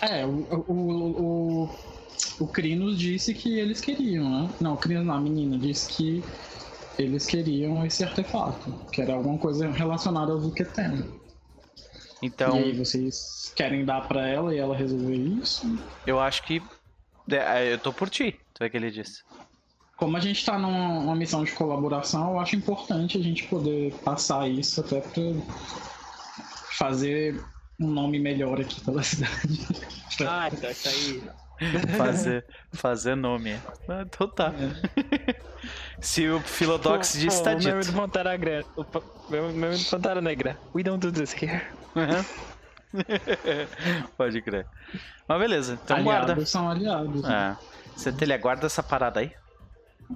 É, 0.00 0.26
o, 0.26 0.40
o, 0.66 1.22
o, 1.22 1.70
o 2.40 2.46
Crinos 2.48 2.98
disse 2.98 3.32
que 3.32 3.60
eles 3.60 3.80
queriam, 3.80 4.28
né? 4.28 4.50
Não, 4.60 4.74
o 4.74 4.76
Crinos 4.76 5.06
não, 5.06 5.14
a 5.14 5.20
menina 5.20 5.56
disse 5.56 5.88
que 5.92 6.24
eles 6.98 7.26
queriam 7.26 7.86
esse 7.86 8.02
artefato, 8.02 8.72
que 8.90 9.00
era 9.00 9.14
alguma 9.14 9.38
coisa 9.38 9.70
relacionada 9.70 10.32
ao 10.32 10.40
Zuqueteno. 10.40 11.20
então 12.20 12.56
E 12.56 12.64
aí 12.64 12.72
vocês 12.72 13.52
querem 13.54 13.84
dar 13.84 14.08
pra 14.08 14.26
ela 14.26 14.52
e 14.52 14.58
ela 14.58 14.76
resolver 14.76 15.14
isso? 15.14 15.78
eu 16.04 16.18
acho 16.18 16.42
que. 16.42 16.60
é, 17.30 17.72
Eu 17.72 17.78
tô 17.78 17.92
por 17.92 18.10
ti, 18.10 18.36
tu 18.52 18.64
é 18.64 18.68
que 18.68 18.76
ele 18.76 18.90
disse. 18.90 19.22
Como 20.02 20.16
a 20.16 20.20
gente 20.20 20.44
tá 20.44 20.58
numa, 20.58 21.14
missão 21.14 21.44
de 21.44 21.52
colaboração, 21.52 22.32
eu 22.32 22.40
acho 22.40 22.56
importante 22.56 23.16
a 23.16 23.22
gente 23.22 23.44
poder 23.44 23.94
passar 24.04 24.48
isso 24.50 24.80
até 24.80 25.00
pra 25.00 25.22
fazer 26.76 27.40
um 27.78 27.86
nome 27.86 28.18
melhor 28.18 28.60
aqui 28.60 28.80
pela 28.80 29.00
cidade. 29.06 29.64
Ah, 30.26 30.48
então 30.52 30.68
isso 30.68 30.88
aí. 30.88 31.22
Fazer, 31.96 32.44
fazer 32.72 33.14
nome. 33.14 33.54
Ah, 33.88 34.02
Então 34.04 34.26
tá. 34.26 34.52
Se 36.02 36.28
o 36.28 36.40
Philodox 36.40 37.12
Pô, 37.12 37.18
disse, 37.20 37.38
pô, 37.38 37.44
tá 37.44 37.50
o 37.52 37.58
meme 37.62 37.80
dito. 37.82 37.92
do 37.92 38.00
Pantera 38.00 38.30
Negra. 38.32 38.64
O 38.76 39.30
meme 39.52 39.76
do 39.76 39.84
Pantera 39.88 40.20
Negra. 40.20 40.58
We 40.74 40.82
don't 40.82 40.98
do 41.00 41.12
this 41.12 41.32
here. 41.32 41.62
Aham. 41.94 42.24
Pode 44.18 44.42
crer. 44.42 44.66
Mas 45.28 45.38
beleza, 45.38 45.78
então 45.80 45.96
aliados 45.96 46.26
guarda. 46.26 46.46
são 46.46 46.68
aliados. 46.68 47.22
né? 47.22 47.56
É. 47.56 47.72
Centelha, 47.96 48.36
guarda 48.36 48.66
essa 48.66 48.82
parada 48.82 49.20
aí. 49.20 49.30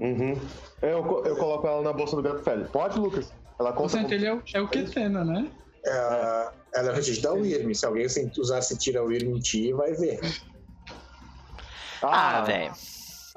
Uhum. 0.00 0.38
Eu, 0.82 1.24
eu 1.24 1.36
coloco 1.36 1.66
ela 1.66 1.82
na 1.82 1.92
bolsa 1.92 2.16
do 2.16 2.22
gato 2.22 2.42
Félix. 2.42 2.70
Pode, 2.70 2.98
Lucas? 2.98 3.32
Ela 3.58 3.70
O 3.70 3.74
conta. 3.74 3.98
É 3.98 4.32
o, 4.34 4.42
é 4.54 4.60
o 4.60 4.68
Ketena, 4.68 5.24
né? 5.24 5.48
É, 5.84 6.50
ela 6.74 6.88
é 6.88 6.92
o 6.92 6.94
registro 6.94 7.22
da 7.30 7.32
Wyrm. 7.34 7.72
Se 7.72 7.86
alguém 7.86 8.06
usar 8.38 8.60
sentir 8.62 8.96
a 8.98 9.02
Wyrm 9.02 9.36
em 9.36 9.40
ti, 9.40 9.72
vai 9.72 9.92
ver. 9.92 10.20
Ah, 12.02 12.42
velho. 12.42 12.72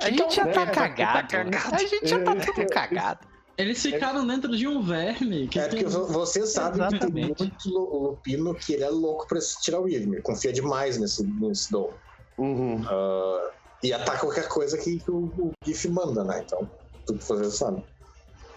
A 0.02 0.10
gente 0.10 0.36
já 0.36 0.48
tá 0.48 0.66
cagado. 0.68 1.28
tá 1.28 1.44
cagado. 1.44 1.76
A 1.76 1.78
gente 1.80 2.08
já 2.08 2.24
tá 2.24 2.32
É, 2.34 2.36
tudo 2.40 2.62
é, 2.62 2.66
cagado. 2.66 3.28
Eles 3.58 3.82
ficaram 3.82 4.26
dentro 4.26 4.56
de 4.56 4.66
um 4.68 4.82
verme. 4.82 5.48
Que 5.50 5.60
É 5.60 5.68
tem- 5.68 5.84
porque 5.84 5.94
vo- 5.94 6.06
você 6.08 6.46
sabe 6.48 6.80
que 6.80 6.90
tem 6.90 6.98
Exatamente. 7.00 7.40
muito 7.44 7.70
lu- 7.70 8.04
lupino 8.10 8.56
que 8.56 8.74
ele 8.74 8.84
é 8.84 8.90
louco 8.90 9.28
pra 9.28 9.40
tirar 9.62 9.80
o 9.80 9.84
Wyrm. 9.84 10.14
Ele 10.14 10.22
confia 10.22 10.54
demais 10.54 10.98
nesse, 10.98 11.24
nesse 11.26 11.70
dom. 11.72 11.92
Uhum. 12.38 12.82
Ah, 12.88 13.52
e 13.83 13.93
ataca 13.93 14.19
qualquer 14.19 14.48
coisa 14.48 14.77
que, 14.77 14.99
que 14.99 15.11
o, 15.11 15.25
o 15.38 15.51
GIF 15.66 15.88
manda, 15.90 16.24
né? 16.24 16.41
Então, 16.45 16.69
tudo 17.06 17.19
que 17.19 17.25
você 17.25 17.51
sabe. 17.51 17.82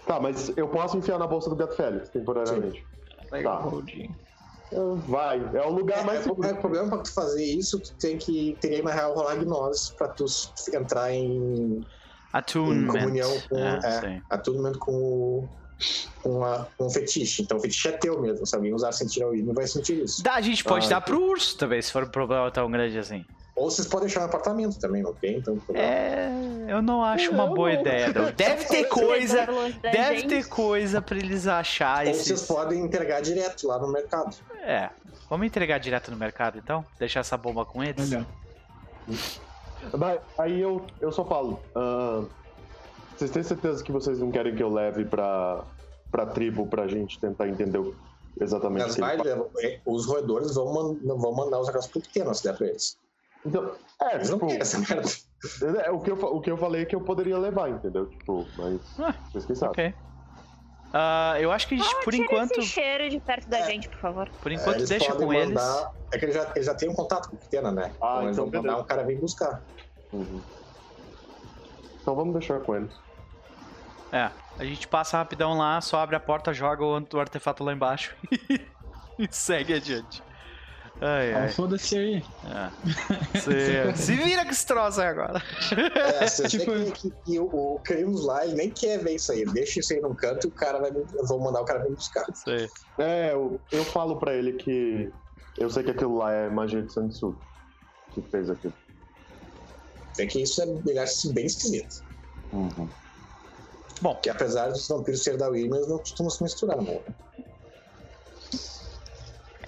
Tá, 0.05 0.19
mas 0.19 0.51
eu 0.57 0.67
posso 0.67 0.97
enfiar 0.97 1.17
na 1.17 1.25
bolsa 1.27 1.49
do 1.49 1.55
gato 1.55 1.75
Félix, 1.75 2.09
temporariamente. 2.09 2.85
Tá. 3.41 3.63
Ah, 4.75 4.95
Vai, 5.07 5.39
é 5.55 5.61
o 5.65 5.69
lugar 5.71 5.99
É, 5.99 6.03
mais 6.03 6.19
é, 6.19 6.23
seguro. 6.23 6.47
é, 6.47 6.51
o 6.53 6.57
problema 6.57 6.89
pra 6.89 6.97
tu 6.99 7.13
fazer 7.13 7.43
isso, 7.43 7.79
tu 7.79 7.93
tem 7.95 8.17
que, 8.17 8.57
teria 8.59 8.81
na 8.81 8.91
real 8.91 9.13
rolar 9.13 9.35
gnose 9.37 9.93
pra 9.95 10.07
tu 10.07 10.25
entrar 10.73 11.11
em, 11.13 11.25
em 11.25 11.85
Attunement. 12.33 12.87
comunhão 12.91 13.39
com, 13.49 13.57
É, 13.57 13.75
é, 13.83 13.91
sim. 14.01 14.21
com, 14.79 14.91
o- 14.91 15.49
com, 16.23 16.43
a, 16.43 16.65
com 16.77 16.85
o 16.87 16.89
fetiche. 16.89 17.43
Então 17.43 17.57
o 17.57 17.61
fetiche 17.61 17.87
é 17.89 17.91
teu 17.93 18.19
mesmo. 18.19 18.45
Se 18.47 18.55
alguém 18.55 18.73
usar 18.73 18.91
sentir 18.91 19.21
ao 19.23 19.33
não 19.33 19.53
vai 19.53 19.67
sentir 19.67 20.03
isso. 20.03 20.23
Dá, 20.23 20.33
a 20.35 20.41
gente 20.41 20.63
pode 20.63 20.87
Ah, 20.87 20.89
dar 20.89 21.01
pro 21.01 21.21
urso 21.21 21.55
também, 21.57 21.81
se 21.81 21.91
for 21.91 22.03
um 22.03 22.09
problema 22.09 22.49
tão 22.51 22.69
grande 22.71 22.97
assim. 22.97 23.23
Ou 23.55 23.69
vocês 23.69 23.87
podem 23.87 24.07
deixar 24.07 24.21
no 24.21 24.25
apartamento 24.25 24.79
também, 24.79 25.03
não 25.03 25.13
tem 25.13 25.39
tanto 25.41 25.61
problema. 25.61 25.87
É, 25.87 26.31
eu 26.69 26.81
não 26.81 27.03
acho 27.03 27.29
uma 27.31 27.45
boa 27.47 27.71
ideia, 27.71 28.07
não. 28.11 28.31
Deve 28.33 28.65
ter 28.65 28.85
coisa, 28.85 29.45
deve 29.79 30.15
gente. 30.21 30.27
ter 30.27 30.49
coisa 30.49 30.99
pra 31.01 31.17
eles 31.17 31.45
acharem 31.45 32.09
Ou 32.11 32.15
vocês 32.15 32.31
esses... 32.31 32.47
podem 32.47 32.79
entregar 32.83 33.21
direto 33.21 33.67
lá 33.67 33.77
no 33.77 33.87
mercado. 33.91 34.35
É, 34.63 34.89
vamos 35.29 35.45
entregar 35.45 35.77
direto 35.77 36.09
no 36.09 36.17
mercado 36.17 36.57
então? 36.57 36.83
Deixar 36.97 37.19
essa 37.19 37.37
bomba 37.37 37.63
com 37.63 37.83
eles? 37.83 38.09
Mas 39.97 40.19
aí 40.37 40.59
eu, 40.61 40.83
eu 40.99 41.11
só 41.11 41.23
falo. 41.25 41.59
ah, 41.75 42.23
vocês 43.15 43.29
têm 43.29 43.43
certeza 43.43 43.83
que 43.83 43.91
vocês 43.91 44.17
não 44.19 44.31
querem 44.31 44.55
que 44.55 44.63
eu 44.63 44.69
leve 44.73 45.05
pra, 45.05 45.63
pra 46.11 46.25
tribo 46.25 46.65
pra 46.65 46.87
gente 46.87 47.19
tentar 47.19 47.47
entender 47.47 47.77
o- 47.77 47.93
exatamente 48.41 48.81
o 48.81 48.85
Mas 48.85 48.95
que 48.95 49.01
vai, 49.01 49.13
ele 49.13 49.23
faz? 49.23 49.35
levar- 49.37 49.81
os 49.85 50.05
roedores 50.07 50.55
vão, 50.55 50.73
man- 50.73 51.17
vão 51.17 51.33
mandar 51.35 51.59
os 51.59 51.67
negócios 51.67 51.91
pro 51.91 52.01
pequeno 52.01 52.33
se 52.33 52.43
der 52.43 52.57
pra 52.57 52.65
eles. 52.67 52.97
Então, 53.45 53.75
é, 54.01 54.15
Eles 54.15 54.29
tipo, 54.29 54.45
essa 54.51 54.79
merda. 54.79 55.81
é, 55.85 55.91
o, 55.91 55.99
que 55.99 56.11
eu, 56.11 56.15
o 56.15 56.41
que 56.41 56.49
eu 56.51 56.57
falei 56.57 56.83
é 56.83 56.85
que 56.85 56.95
eu 56.95 57.01
poderia 57.01 57.37
levar, 57.37 57.69
entendeu? 57.69 58.05
Tipo, 58.07 58.47
mas. 58.57 58.99
Ah, 58.99 59.13
Vocês 59.31 59.45
que 59.45 59.55
sabem. 59.55 59.71
Ok. 59.71 59.93
Ah, 60.93 61.35
eu 61.39 61.51
acho 61.51 61.67
que 61.67 61.75
a 61.75 61.77
gente, 61.79 62.03
por 62.03 62.13
enquanto, 62.13 62.51
esse 62.59 62.67
cheiro 62.69 63.09
de 63.09 63.19
perto 63.19 63.49
da 63.49 63.61
gente, 63.63 63.89
por 63.89 63.97
favor. 63.97 64.29
por 64.41 64.51
É, 64.51 64.55
enquanto 64.55 64.75
eles 64.77 64.89
deixa 64.89 65.13
com 65.15 65.33
eles. 65.33 65.47
mandar- 65.49 65.91
É 66.13 66.19
que 66.19 66.25
eles 66.25 66.35
já, 66.35 66.51
eles 66.55 66.65
já 66.67 66.75
têm 66.75 66.87
um 66.89 66.93
contato 66.93 67.29
com 67.29 67.35
o 67.35 67.39
Pequena, 67.39 67.71
né? 67.71 67.91
Ah, 68.01 68.19
eles 68.21 68.37
então 68.37 68.49
vão 68.49 68.61
mandar 68.61 68.77
um 68.77 68.83
cara 68.85 69.03
vir 69.03 69.19
buscar. 69.19 69.61
Uhum. 70.11 70.39
Então 72.01 72.15
vamos 72.15 72.33
deixar 72.33 72.59
com 72.59 72.75
eles. 72.75 72.93
É, 74.11 74.29
a 74.59 74.63
gente 74.63 74.87
passa 74.87 75.17
rapidão 75.17 75.57
lá, 75.57 75.81
só 75.81 75.97
abre 75.99 76.15
a 76.15 76.19
porta, 76.19 76.53
joga 76.53 76.85
o 76.85 77.19
artefato 77.19 77.63
lá 77.63 77.73
embaixo 77.73 78.15
e 79.17 79.27
segue 79.31 79.73
adiante. 79.73 80.21
Ai, 81.05 81.29
Então, 81.31 81.41
ai. 81.41 81.49
Foda-se 81.49 81.97
aí. 81.97 82.23
É. 82.45 82.71
Se, 83.93 84.03
se 84.03 84.15
vira 84.15 84.45
com 84.45 84.51
esse 84.51 84.65
troço 84.65 85.01
aí 85.01 85.07
agora. 85.07 85.41
É, 85.95 86.27
você 86.27 86.47
Tipo- 86.47 86.71
vê 86.71 86.91
que, 86.91 87.09
que- 87.09 87.15
que 87.25 87.39
o, 87.39 87.45
o 87.51 88.25
lá, 88.25 88.45
ele 88.45 88.55
nem 88.55 88.69
quer 88.71 88.99
ver 89.03 89.15
isso 89.15 89.31
aí. 89.31 89.43
Deixa 89.45 89.79
isso 89.81 89.93
aí 89.93 89.99
num 89.99 90.15
canto 90.15 90.47
e 90.47 90.49
o 90.49 90.53
cara 90.53 90.79
vai. 90.79 90.91
Eu 90.91 91.27
vou 91.27 91.39
mandar 91.41 91.61
o 91.61 91.65
cara 91.65 91.83
vir 91.83 91.93
buscar. 91.93 92.23
Aí. 92.47 92.69
É, 92.99 93.33
eu, 93.33 93.59
eu 93.71 93.83
falo 93.85 94.17
pra 94.17 94.33
ele 94.33 94.53
que 94.53 95.11
eu 95.57 95.69
sei 95.69 95.83
que 95.83 95.91
aquilo 95.91 96.17
lá 96.17 96.31
é 96.31 96.49
magia 96.49 96.81
de 96.81 96.91
sanguessuga 96.93 97.37
que 98.13 98.21
fez 98.29 98.49
aquilo. 98.49 98.73
É 100.19 100.25
que 100.27 100.41
isso 100.41 100.61
é, 100.61 100.65
ele 100.65 100.99
acha 100.99 101.11
isso 101.13 101.33
bem 101.33 101.45
esquisito. 101.45 102.03
Uhum. 102.53 102.87
Bom, 104.01 104.15
Que 104.21 104.29
apesar 104.29 104.69
dos 104.69 104.87
vampiros 104.87 105.23
serem 105.23 105.39
da 105.39 105.47
eles 105.49 105.87
não 105.87 105.97
costumam 105.97 106.29
se 106.29 106.43
misturar, 106.43 106.81
né? 106.81 106.99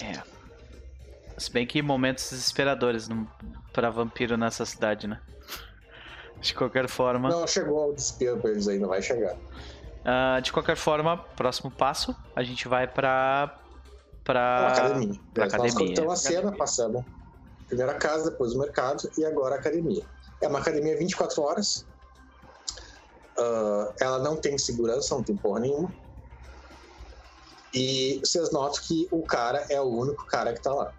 é. 0.01 0.34
Se 1.37 1.51
bem 1.51 1.65
que 1.67 1.81
momentos 1.81 2.29
desesperadores 2.29 3.09
pra 3.73 3.89
vampiro 3.89 4.37
nessa 4.37 4.65
cidade, 4.65 5.07
né? 5.07 5.19
De 6.39 6.53
qualquer 6.53 6.87
forma. 6.87 7.29
Não 7.29 7.47
chegou 7.47 7.81
ao 7.81 7.93
desespero 7.93 8.37
pra 8.37 8.51
eles 8.51 8.67
ainda, 8.67 8.87
vai 8.87 9.01
chegar. 9.01 9.35
ah, 10.05 10.39
de 10.39 10.51
qualquer 10.53 10.77
forma, 10.77 11.17
próximo 11.17 11.71
passo, 11.71 12.15
a 12.35 12.43
gente 12.43 12.67
vai 12.67 12.87
pra. 12.87 13.59
pra. 14.23 14.59
Uma 14.59 14.67
academia. 14.69 15.19
Pra 15.33 15.43
Nós 15.45 15.53
academia. 15.53 15.87
contamos 15.87 16.13
a 16.13 16.15
cena, 16.15 16.51
passamos 16.51 17.03
primeiro 17.67 17.91
a 17.91 17.95
casa, 17.95 18.29
depois 18.29 18.53
o 18.53 18.59
mercado 18.59 19.09
e 19.17 19.25
agora 19.25 19.55
a 19.55 19.57
academia. 19.59 20.03
É 20.41 20.47
uma 20.47 20.59
academia 20.59 20.95
24 20.97 21.41
horas. 21.41 21.85
Ah, 23.37 23.93
ela 23.99 24.19
não 24.19 24.35
tem 24.35 24.57
segurança, 24.57 25.15
não 25.15 25.23
tem 25.23 25.35
porra 25.35 25.61
nenhuma. 25.61 25.91
E 27.73 28.21
vocês 28.23 28.51
notam 28.51 28.81
que 28.83 29.07
o 29.11 29.21
cara 29.23 29.65
é 29.69 29.81
o 29.81 29.85
único 29.85 30.25
cara 30.27 30.53
que 30.53 30.61
tá 30.61 30.73
lá. 30.73 30.93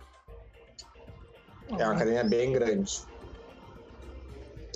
É 1.71 1.85
uma 1.85 1.95
academia 1.95 2.25
bem 2.25 2.53
grande. 2.53 3.03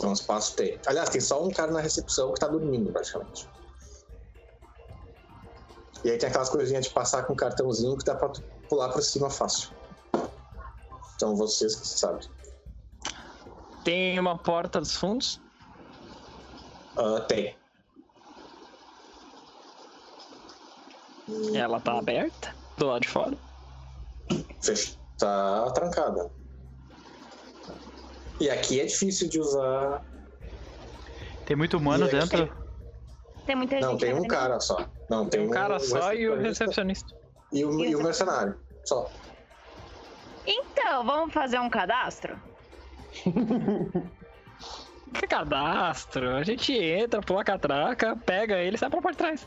É 0.00 0.06
um 0.06 0.12
espaço 0.12 0.56
tem. 0.56 0.78
Aliás, 0.86 1.10
tem 1.10 1.20
só 1.20 1.42
um 1.44 1.50
cara 1.50 1.70
na 1.70 1.80
recepção 1.80 2.32
que 2.32 2.40
tá 2.40 2.48
dormindo, 2.48 2.90
praticamente. 2.92 3.48
E 6.02 6.10
aí 6.10 6.18
tem 6.18 6.28
aquelas 6.28 6.48
coisinhas 6.48 6.86
de 6.86 6.90
passar 6.92 7.24
com 7.24 7.34
um 7.34 7.36
cartãozinho 7.36 7.96
que 7.96 8.04
dá 8.04 8.14
pra 8.14 8.32
pular 8.68 8.88
por 8.90 9.02
cima 9.02 9.28
fácil. 9.28 9.70
Então 11.14 11.36
vocês 11.36 11.76
que 11.76 11.86
sabem. 11.86 12.26
Tem 13.84 14.18
uma 14.18 14.38
porta 14.38 14.80
dos 14.80 14.96
fundos. 14.96 15.40
Ah, 16.96 17.20
tem. 17.20 17.56
Ela 21.54 21.80
tá 21.80 21.98
aberta 21.98 22.54
do 22.76 22.86
lado 22.86 23.02
de 23.02 23.08
fora. 23.08 23.36
Fech... 24.60 24.98
Tá 25.18 25.70
trancada. 25.72 26.30
E 28.40 28.48
aqui 28.48 28.80
é 28.80 28.84
difícil 28.86 29.28
de 29.28 29.38
usar. 29.38 30.02
Tem 31.44 31.56
muito 31.56 31.76
humano 31.76 32.06
aí? 32.06 32.10
dentro? 32.10 32.50
Tem 33.46 33.54
muita 33.54 33.78
Não, 33.80 33.90
gente. 33.92 34.00
tem 34.00 34.14
um 34.14 34.26
cara 34.26 34.58
só. 34.58 34.88
Não, 35.08 35.28
Tem 35.28 35.46
um 35.46 35.50
cara 35.50 35.78
só 35.78 36.14
e 36.14 36.28
o 36.28 36.40
recepcionista. 36.40 37.14
E 37.52 37.64
o, 37.64 37.84
e 37.84 37.94
o 37.94 38.02
mercenário. 38.02 38.54
Só. 38.84 39.10
Então, 40.46 41.04
vamos 41.04 41.34
fazer 41.34 41.58
um 41.58 41.68
cadastro? 41.68 42.40
Que 45.12 45.26
cadastro? 45.26 46.36
A 46.36 46.44
gente 46.44 46.72
entra, 46.72 47.20
pula 47.20 47.40
a 47.40 47.44
catraca, 47.44 48.16
pega 48.16 48.58
ele 48.58 48.76
e 48.76 48.78
sai 48.78 48.88
pra 48.88 49.10
de 49.10 49.16
trás. 49.16 49.46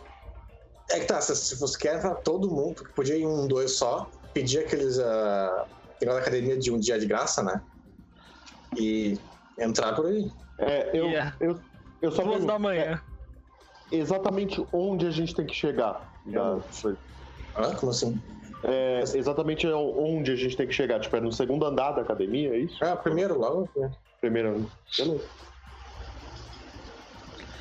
É 0.92 1.00
que 1.00 1.06
tá, 1.06 1.22
se, 1.22 1.34
se 1.36 1.56
você 1.56 1.78
quer 1.78 1.96
entrar 1.96 2.16
todo 2.16 2.52
mundo, 2.52 2.76
porque 2.76 2.92
podia 2.94 3.16
ir 3.16 3.26
um, 3.26 3.48
dois 3.48 3.78
só, 3.78 4.10
pedir 4.34 4.60
aqueles. 4.60 4.98
Uh, 4.98 5.66
negócio 6.02 6.20
da 6.20 6.20
academia 6.20 6.58
de 6.58 6.70
um 6.72 6.80
dia 6.80 7.00
de 7.00 7.06
graça, 7.06 7.42
né? 7.42 7.62
E 8.78 9.18
entrar 9.60 9.94
por 9.94 10.06
aí. 10.08 10.30
É, 10.60 10.90
eu, 10.94 11.06
Yeah. 11.08 11.36
eu, 11.40 11.60
eu 12.02 12.12
só 12.12 12.22
Duas 12.24 12.34
pergunto, 12.38 12.46
da 12.54 12.60
manhã. 12.60 13.02
exatamente 13.92 14.66
onde 14.72 15.06
a 15.08 15.12
gente 15.12 15.34
tem 15.36 15.46
que 15.46 15.54
chegar. 15.54 16.02
Da- 16.26 16.60
Hã? 17.58 17.76
Como 17.76 17.92
assim? 17.92 18.20
É, 18.64 19.04
exatamente 19.16 19.68
onde 19.68 20.32
a 20.32 20.36
gente 20.36 20.56
tem 20.56 20.66
que 20.68 20.74
chegar. 20.74 21.00
Tipo, 21.00 21.16
é 21.18 21.20
no 21.22 21.32
segundo 21.32 21.66
andar 21.66 21.92
da 21.92 22.02
academia, 22.02 22.50
é 22.56 22.60
isso? 22.60 22.84
Ah, 22.84 22.96
primeiro 22.96 23.38
logo. 23.38 23.70
né? 23.76 23.92
Primeiro. 24.22 24.72
Beleza. 24.98 25.24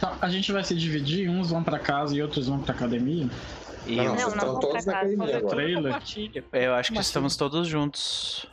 Tá, 0.01 0.17
a 0.21 0.29
gente 0.29 0.51
vai 0.53 0.63
se 0.65 0.75
dividir, 0.75 1.29
uns 1.29 1.51
vão 1.51 1.63
pra 1.63 1.79
casa 1.79 2.15
e 2.15 2.23
outros 2.23 2.49
vão 2.49 2.61
pra 2.61 2.73
academia. 2.75 3.29
E 3.87 3.97
Não, 3.97 4.05
Não, 4.15 4.29
estão 4.29 4.53
vou 4.53 4.61
todos 4.61 4.85
na 4.87 4.93
academia 4.93 5.27
vou 5.27 5.37
agora. 5.37 5.63
Eu 6.53 6.75
acho 6.75 6.91
que 6.93 6.97
Mas 6.97 7.07
estamos 7.07 7.37
todos 7.37 7.67
juntos. 7.67 8.47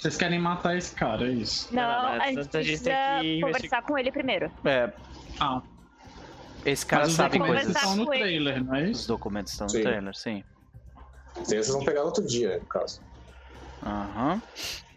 Vocês 0.00 0.16
querem 0.16 0.38
matar 0.38 0.76
esse 0.76 0.94
cara, 0.94 1.26
é 1.26 1.30
isso? 1.30 1.68
Não, 1.74 1.82
Não, 1.82 2.02
não, 2.02 2.08
a 2.22 2.26
gente 2.28 2.38
a 2.38 2.42
gente 2.62 2.78
precisa 2.82 2.90
tem 2.90 3.20
que 3.22 3.40
conversar 3.42 3.82
com 3.82 3.98
ele 3.98 4.10
primeiro. 4.10 4.50
É, 4.64 4.90
Ah, 5.38 5.60
esse 6.64 6.86
cara 6.86 7.02
mas 7.02 7.10
os 7.10 7.16
sabe 7.16 7.38
documentos 7.38 7.64
coisas. 7.66 7.76
Estão 7.82 7.96
no 7.96 8.06
com 8.06 8.14
ele. 8.14 8.22
trailer, 8.22 8.64
não 8.64 8.74
é 8.74 8.82
Os 8.84 8.90
isso? 8.90 9.08
documentos 9.08 9.52
estão 9.52 9.66
no 9.66 9.72
Sim. 9.72 9.82
trailer, 9.82 10.16
sim. 10.16 10.44
Vocês 11.36 11.68
vão 11.68 11.84
pegar 11.84 12.00
no 12.00 12.06
outro 12.06 12.26
dia, 12.26 12.58
no 12.58 12.66
caso. 12.66 13.00
Aham. 13.84 14.42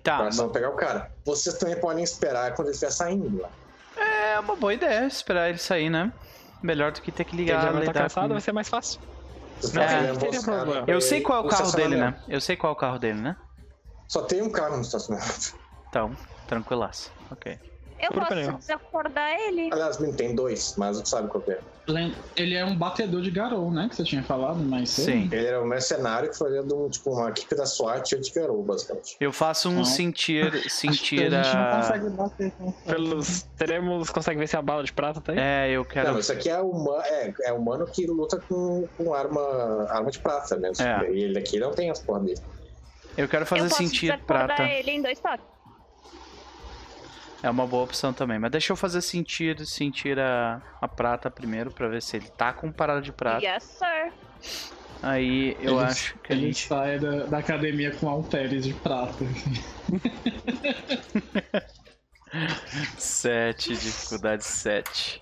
Tá, 0.02 0.16
Agora 0.16 0.32
vocês 0.32 0.38
vão 0.44 0.50
pegar 0.52 0.70
o 0.70 0.76
cara. 0.76 1.12
Vocês 1.26 1.58
também 1.58 1.80
podem 1.80 2.04
esperar 2.04 2.54
quando 2.56 2.68
ele 2.68 2.74
estiver 2.74 2.92
saindo 2.92 3.42
lá. 3.42 3.50
é 3.98 4.40
uma 4.40 4.56
boa 4.56 4.74
ideia 4.74 5.06
esperar 5.06 5.50
ele 5.50 5.58
sair, 5.60 5.90
né? 5.90 6.12
Melhor 6.62 6.92
do 6.94 7.02
que 7.02 7.12
ter 7.12 7.24
que 7.26 7.36
ele 7.36 7.44
ligar 7.44 7.62
já 7.62 7.68
estar 7.70 7.80
lidar 7.80 7.94
cansado, 7.94 8.28
com- 8.28 8.34
vai 8.34 8.42
ser 8.42 8.52
mais 8.54 8.68
fácil. 8.70 9.00
Vocês 9.62 9.76
É, 9.76 9.86
podem 9.98 10.08
não 10.08 10.16
teria 10.18 10.42
problema. 10.42 10.84
Eu 10.88 11.00
sei 11.02 11.22
qual 11.22 11.44
é 11.44 11.46
o 11.46 11.50
carro 11.50 11.72
dele, 11.74 11.96
né? 11.98 12.16
Eu 12.28 12.42
sei 12.42 12.56
qual 12.58 12.72
é 12.72 12.74
o 12.74 12.78
carro 12.78 13.00
dele, 13.00 13.20
né? 13.22 13.36
Só 14.14 14.22
tem 14.22 14.44
um 14.44 14.50
carro 14.52 14.76
no 14.76 14.84
estacionamento. 14.84 15.56
Então, 15.90 16.16
tranquilaço. 16.48 17.12
Ok. 17.32 17.58
Eu 18.00 18.10
Por 18.10 18.20
posso 18.20 18.30
pneu. 18.30 18.54
desacordar 18.58 19.32
ele. 19.40 19.70
Aliás, 19.74 19.98
tem 20.16 20.36
dois, 20.36 20.76
mas 20.78 21.02
tu 21.02 21.10
sabe 21.10 21.30
qual 21.30 21.42
que 21.42 21.52
é. 21.52 21.60
Ele 22.36 22.54
é 22.54 22.64
um 22.64 22.76
batedor 22.76 23.22
de 23.22 23.32
garou, 23.32 23.72
né? 23.72 23.88
Que 23.90 23.96
você 23.96 24.04
tinha 24.04 24.22
falado, 24.22 24.60
mas 24.60 24.92
Sim. 24.92 25.30
Ele 25.32 25.48
era 25.48 25.60
um 25.60 25.66
mercenário 25.66 26.30
que 26.30 26.38
fazia 26.38 26.62
de 26.62 26.72
um, 26.72 26.88
tipo, 26.90 27.12
uma 27.12 27.30
equipe 27.30 27.56
da 27.56 27.66
SWAT 27.66 28.12
e 28.12 28.20
de 28.20 28.32
Garou, 28.32 28.62
basicamente. 28.62 29.16
Eu 29.20 29.32
faço 29.34 29.68
um 29.70 29.78
Não. 29.78 29.86
sentir. 29.86 30.46
a 30.48 30.70
sentir 30.70 31.32
gente 31.32 31.32
não 31.32 31.64
a. 31.64 31.76
consegue 31.82 32.10
bater. 32.12 32.52
com- 32.52 32.72
Pelos. 32.72 33.42
Teremos. 33.58 34.10
Consegue 34.12 34.38
ver 34.38 34.48
se 34.48 34.56
a 34.58 34.62
bala 34.62 34.84
de 34.84 34.94
prata 34.94 35.20
tá 35.20 35.32
aí? 35.32 35.40
É, 35.40 35.72
eu 35.72 35.82
Não, 35.82 35.86
quero. 35.90 36.20
isso 36.20 36.32
aqui 36.32 36.50
é, 36.50 36.60
uma, 36.62 37.04
é, 37.08 37.34
é 37.46 37.52
humano 37.54 37.88
que 37.88 38.06
luta 38.06 38.38
com, 38.48 38.88
com 38.96 39.12
arma, 39.14 39.42
arma 39.90 40.12
de 40.12 40.20
prata 40.20 40.56
mesmo. 40.58 40.86
É. 40.86 41.10
E 41.12 41.24
ele 41.24 41.40
aqui 41.40 41.58
não 41.58 41.72
tem 41.72 41.90
as 41.90 42.00
porra 42.00 42.20
dele. 42.20 42.40
Eu 43.18 43.28
quero 43.28 43.44
eu 43.44 43.48
fazer 43.48 43.64
posso 43.70 43.76
sentir 43.76 44.18
prata. 44.24 44.64
ele 44.64 44.92
em 44.92 45.02
dois 45.02 45.20
toques. 45.20 45.46
É 47.42 47.50
uma 47.50 47.68
boa 47.68 47.84
opção 47.84 48.14
também. 48.14 48.40
Mas 48.40 48.52
deixa 48.52 48.72
eu 48.72 48.78
fazer 48.78 49.02
sentir, 49.02 49.66
sentir 49.66 50.18
a, 50.20 50.62
a 50.82 50.88
prata 50.88 51.30
primeiro 51.30 51.72
pra 51.72 51.88
ver 51.90 52.02
se 52.02 52.16
ele 52.18 52.28
tá 52.30 52.54
com 52.54 52.72
parada 52.72 53.02
de 53.02 53.12
prata. 53.12 53.46
Yes, 53.46 53.64
sir. 53.64 54.12
Aí 55.02 55.58
eu 55.60 55.78
Ele- 55.80 55.86
acho 55.86 56.18
que 56.20 56.32
a 56.32 56.36
Ele 56.36 56.46
gente. 56.48 56.66
sai 56.68 56.98
da, 56.98 57.26
da 57.26 57.38
academia 57.40 57.92
com 57.92 58.08
halteres 58.10 58.64
de 58.64 58.74
prata. 58.74 59.26
7, 62.98 63.76
dificuldade 63.76 64.44
7. 64.46 65.22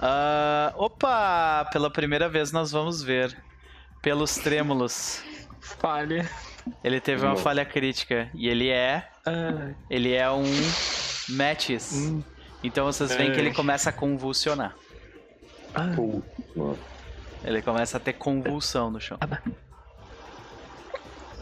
Ah, 0.00 0.72
opa! 0.76 1.68
Pela 1.72 1.90
primeira 1.90 2.28
vez 2.28 2.52
nós 2.52 2.70
vamos 2.72 3.02
ver. 3.02 3.36
Pelos 4.02 4.36
trêmulos. 4.36 5.22
Falha. 5.60 6.28
Ele 6.84 7.00
teve 7.00 7.24
uma 7.24 7.36
falha 7.36 7.64
crítica. 7.64 8.30
E 8.34 8.48
ele 8.48 8.68
é. 8.68 9.08
Ah, 9.26 9.70
Ele 9.88 10.12
é 10.14 10.30
um 10.30 10.44
Metis. 11.28 12.12
Então 12.62 12.84
vocês 12.86 13.14
veem 13.14 13.32
que 13.32 13.38
ele 13.38 13.52
começa 13.54 13.90
a 13.90 13.92
convulsionar. 13.92 14.74
Pô, 15.94 16.22
Ele 17.44 17.62
começa 17.62 17.96
a 17.96 18.00
ter 18.00 18.14
convulsão 18.14 18.90
no 18.90 19.00
chão. 19.00 19.16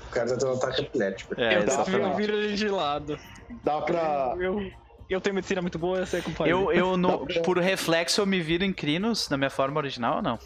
O 0.06 0.10
cara 0.10 0.28
tá 0.30 0.36
tendo 0.36 0.50
um 0.52 0.56
ataque 0.56 0.82
epilético. 0.82 1.34
É, 1.40 1.56
eu, 1.56 1.62
exatamente. 1.62 2.16
viro 2.16 2.32
ele 2.34 2.54
de 2.54 2.68
lado. 2.68 3.18
Dá 3.64 3.80
pra. 3.80 4.34
Eu, 4.38 4.70
eu 5.08 5.20
tenho 5.20 5.34
medicina 5.34 5.60
muito 5.62 5.78
boa, 5.78 5.98
eu 5.98 6.06
sei 6.06 6.20
acompanhar. 6.20 6.50
Eu, 6.50 6.72
eu 6.72 6.96
no, 6.96 7.26
pra- 7.26 7.42
por 7.42 7.58
reflexo, 7.58 8.20
eu 8.20 8.26
me 8.26 8.40
viro 8.40 8.64
em 8.64 8.72
crinos 8.72 9.28
na 9.28 9.36
minha 9.36 9.50
forma 9.50 9.78
original 9.78 10.16
ou 10.16 10.22
não? 10.22 10.38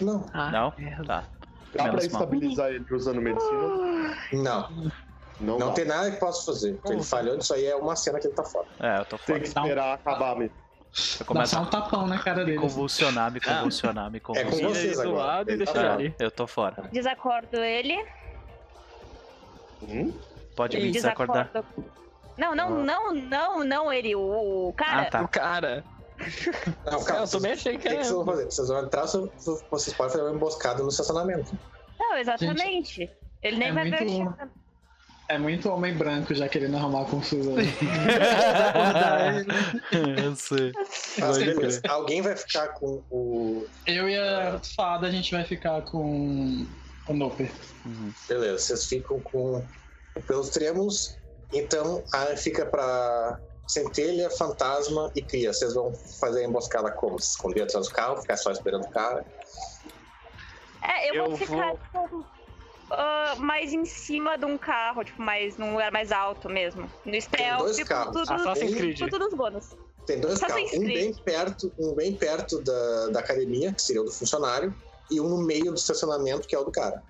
Não, 0.00 0.26
Ah, 0.32 0.50
não? 0.50 0.72
merda. 0.78 1.04
Tá. 1.06 1.24
Dá 1.72 1.82
pra 1.84 1.84
Menos 1.84 2.08
mal. 2.08 2.22
estabilizar 2.22 2.70
ele 2.70 2.84
usando 2.90 3.20
medicina? 3.20 3.60
não. 4.32 4.90
Não, 5.40 5.58
Não 5.58 5.68
dá. 5.68 5.72
tem 5.74 5.84
nada 5.86 6.10
que 6.10 6.18
possa 6.18 6.52
fazer. 6.52 6.78
Ele 6.84 7.02
falhou 7.02 7.34
nisso 7.36 7.54
aí, 7.54 7.64
é 7.64 7.74
uma 7.74 7.96
cena 7.96 8.18
que 8.20 8.26
ele 8.26 8.34
tá 8.34 8.44
fora. 8.44 8.66
É, 8.78 8.98
eu 9.00 9.04
tô 9.06 9.16
Tem 9.16 9.26
fora. 9.26 9.40
que 9.40 9.46
esperar 9.46 9.94
acabar 9.94 10.36
mesmo. 10.36 10.54
Eu 10.54 11.18
Dá 11.20 11.24
começo 11.24 11.54
só 11.54 11.62
um 11.62 11.66
tapão 11.66 12.06
na 12.06 12.18
cara 12.18 12.40
me 12.40 12.44
dele. 12.46 12.58
convulsionar, 12.58 13.30
me 13.32 13.40
convulsionar, 13.40 14.10
me 14.10 14.16
É 14.18 14.20
com 14.20 14.34
convulsionar. 14.34 14.70
vocês 14.74 14.84
ele 14.84 14.94
do 14.96 15.00
agora. 15.14 15.24
lado 15.24 15.48
e 15.48 15.52
Ele 15.52 15.56
deixa 15.64 15.72
tá 15.72 15.80
ele 15.80 15.88
ali. 15.88 16.14
Eu 16.18 16.30
tô 16.30 16.46
fora. 16.46 16.88
Desacordo 16.92 17.56
ele. 17.56 18.04
Hum? 19.82 20.12
Pode 20.56 20.76
me 20.78 20.90
desacordar. 20.90 21.46
Desacordo. 21.46 21.90
Não, 22.36 22.54
não, 22.54 22.70
não, 22.84 23.14
não, 23.14 23.64
não 23.64 23.92
ele, 23.92 24.14
o 24.14 24.72
cara. 24.76 25.02
Ah, 25.02 25.04
tá. 25.06 25.22
O 25.22 25.28
cara. 25.28 25.84
Não, 26.84 27.02
calma. 27.04 27.24
eu 27.24 27.28
também 27.28 27.52
achei 27.52 27.72
que 27.72 27.78
O 27.78 27.82
que, 27.82 27.88
era. 27.88 28.04
vocês 28.04 28.12
vão 28.14 28.24
fazer? 28.24 28.44
Vocês 28.44 28.68
vão 28.68 28.84
entrar, 28.84 29.06
vocês 29.06 29.94
podem 29.94 30.12
fazer 30.12 30.22
uma 30.22 30.34
emboscada 30.34 30.82
no 30.82 30.88
estacionamento. 30.88 31.56
Não, 31.98 32.16
exatamente. 32.16 33.10
Ele 33.42 33.56
nem 33.56 33.68
é 33.68 33.72
vai 33.72 33.90
ver 33.90 34.06
o 34.06 34.08
chão. 34.08 34.34
É 35.28 35.38
muito 35.38 35.70
homem 35.70 35.94
branco 35.94 36.34
já 36.34 36.48
querendo 36.48 36.76
arrumar 36.76 37.04
confusão. 37.04 37.54
eu 39.92 40.34
sei. 40.34 40.72
Mas. 41.18 41.80
Alguém 41.88 42.20
vai 42.20 42.36
ficar 42.36 42.68
com 42.70 43.00
o. 43.08 43.64
Eu 43.86 44.08
e 44.08 44.18
a 44.18 44.60
fada 44.74 45.06
a 45.06 45.10
gente 45.10 45.30
vai 45.30 45.44
ficar 45.44 45.82
com 45.82 46.66
o 47.06 47.12
Noper. 47.14 47.48
Uhum. 47.86 48.12
Beleza, 48.28 48.58
vocês 48.58 48.86
ficam 48.86 49.20
com 49.20 49.64
pelos 50.26 50.48
trêmulos. 50.48 51.16
Então, 51.52 52.02
a 52.12 52.36
fica 52.36 52.66
pra 52.66 53.38
centelha, 53.70 54.28
fantasma 54.30 55.10
e 55.14 55.22
cria. 55.22 55.52
Vocês 55.52 55.74
vão 55.74 55.92
fazer 56.18 56.40
a 56.40 56.48
emboscada 56.48 56.90
como? 56.90 57.18
Se 57.18 57.30
esconder 57.30 57.62
atrás 57.62 57.88
do 57.88 57.94
carro, 57.94 58.20
ficar 58.20 58.36
só 58.36 58.50
esperando 58.50 58.84
o 58.84 58.90
cara. 58.90 59.24
É, 60.82 61.10
eu, 61.10 61.24
vou 61.24 61.32
Eu 61.32 61.36
ficar 61.36 61.76
tipo, 61.76 62.26
ah, 62.90 63.34
mais 63.38 63.72
em 63.72 63.84
cima 63.84 64.36
de 64.36 64.44
um 64.44 64.58
carro, 64.58 65.04
tipo, 65.04 65.22
mais 65.22 65.56
num 65.56 65.72
lugar 65.72 65.92
mais 65.92 66.10
alto 66.10 66.48
mesmo. 66.48 66.90
No 67.04 67.20
stealth, 67.20 67.60
dois 67.60 67.76
tipo, 67.76 67.88
carros. 67.88 68.12
tudo, 68.12 68.32
Assassin's 68.32 68.74
Creed. 68.74 68.98
tudo 68.98 69.18
nos 69.18 69.34
bônus. 69.34 69.70
Tem 70.06 70.20
dois 70.20 70.42
Assassin's 70.42 70.70
carros, 70.70 70.84
um 70.84 70.88
bem 70.88 71.14
perto, 71.14 71.72
um 71.78 71.94
bem 71.94 72.14
perto 72.14 72.60
da, 72.62 73.08
da 73.08 73.20
academia, 73.20 73.72
que 73.72 73.82
seria 73.82 74.02
o 74.02 74.04
do 74.04 74.10
funcionário, 74.10 74.74
e 75.10 75.20
um 75.20 75.28
no 75.28 75.38
meio 75.38 75.66
do 75.66 75.74
estacionamento, 75.74 76.48
que 76.48 76.54
é 76.54 76.58
o 76.58 76.64
do 76.64 76.72
cara. 76.72 77.02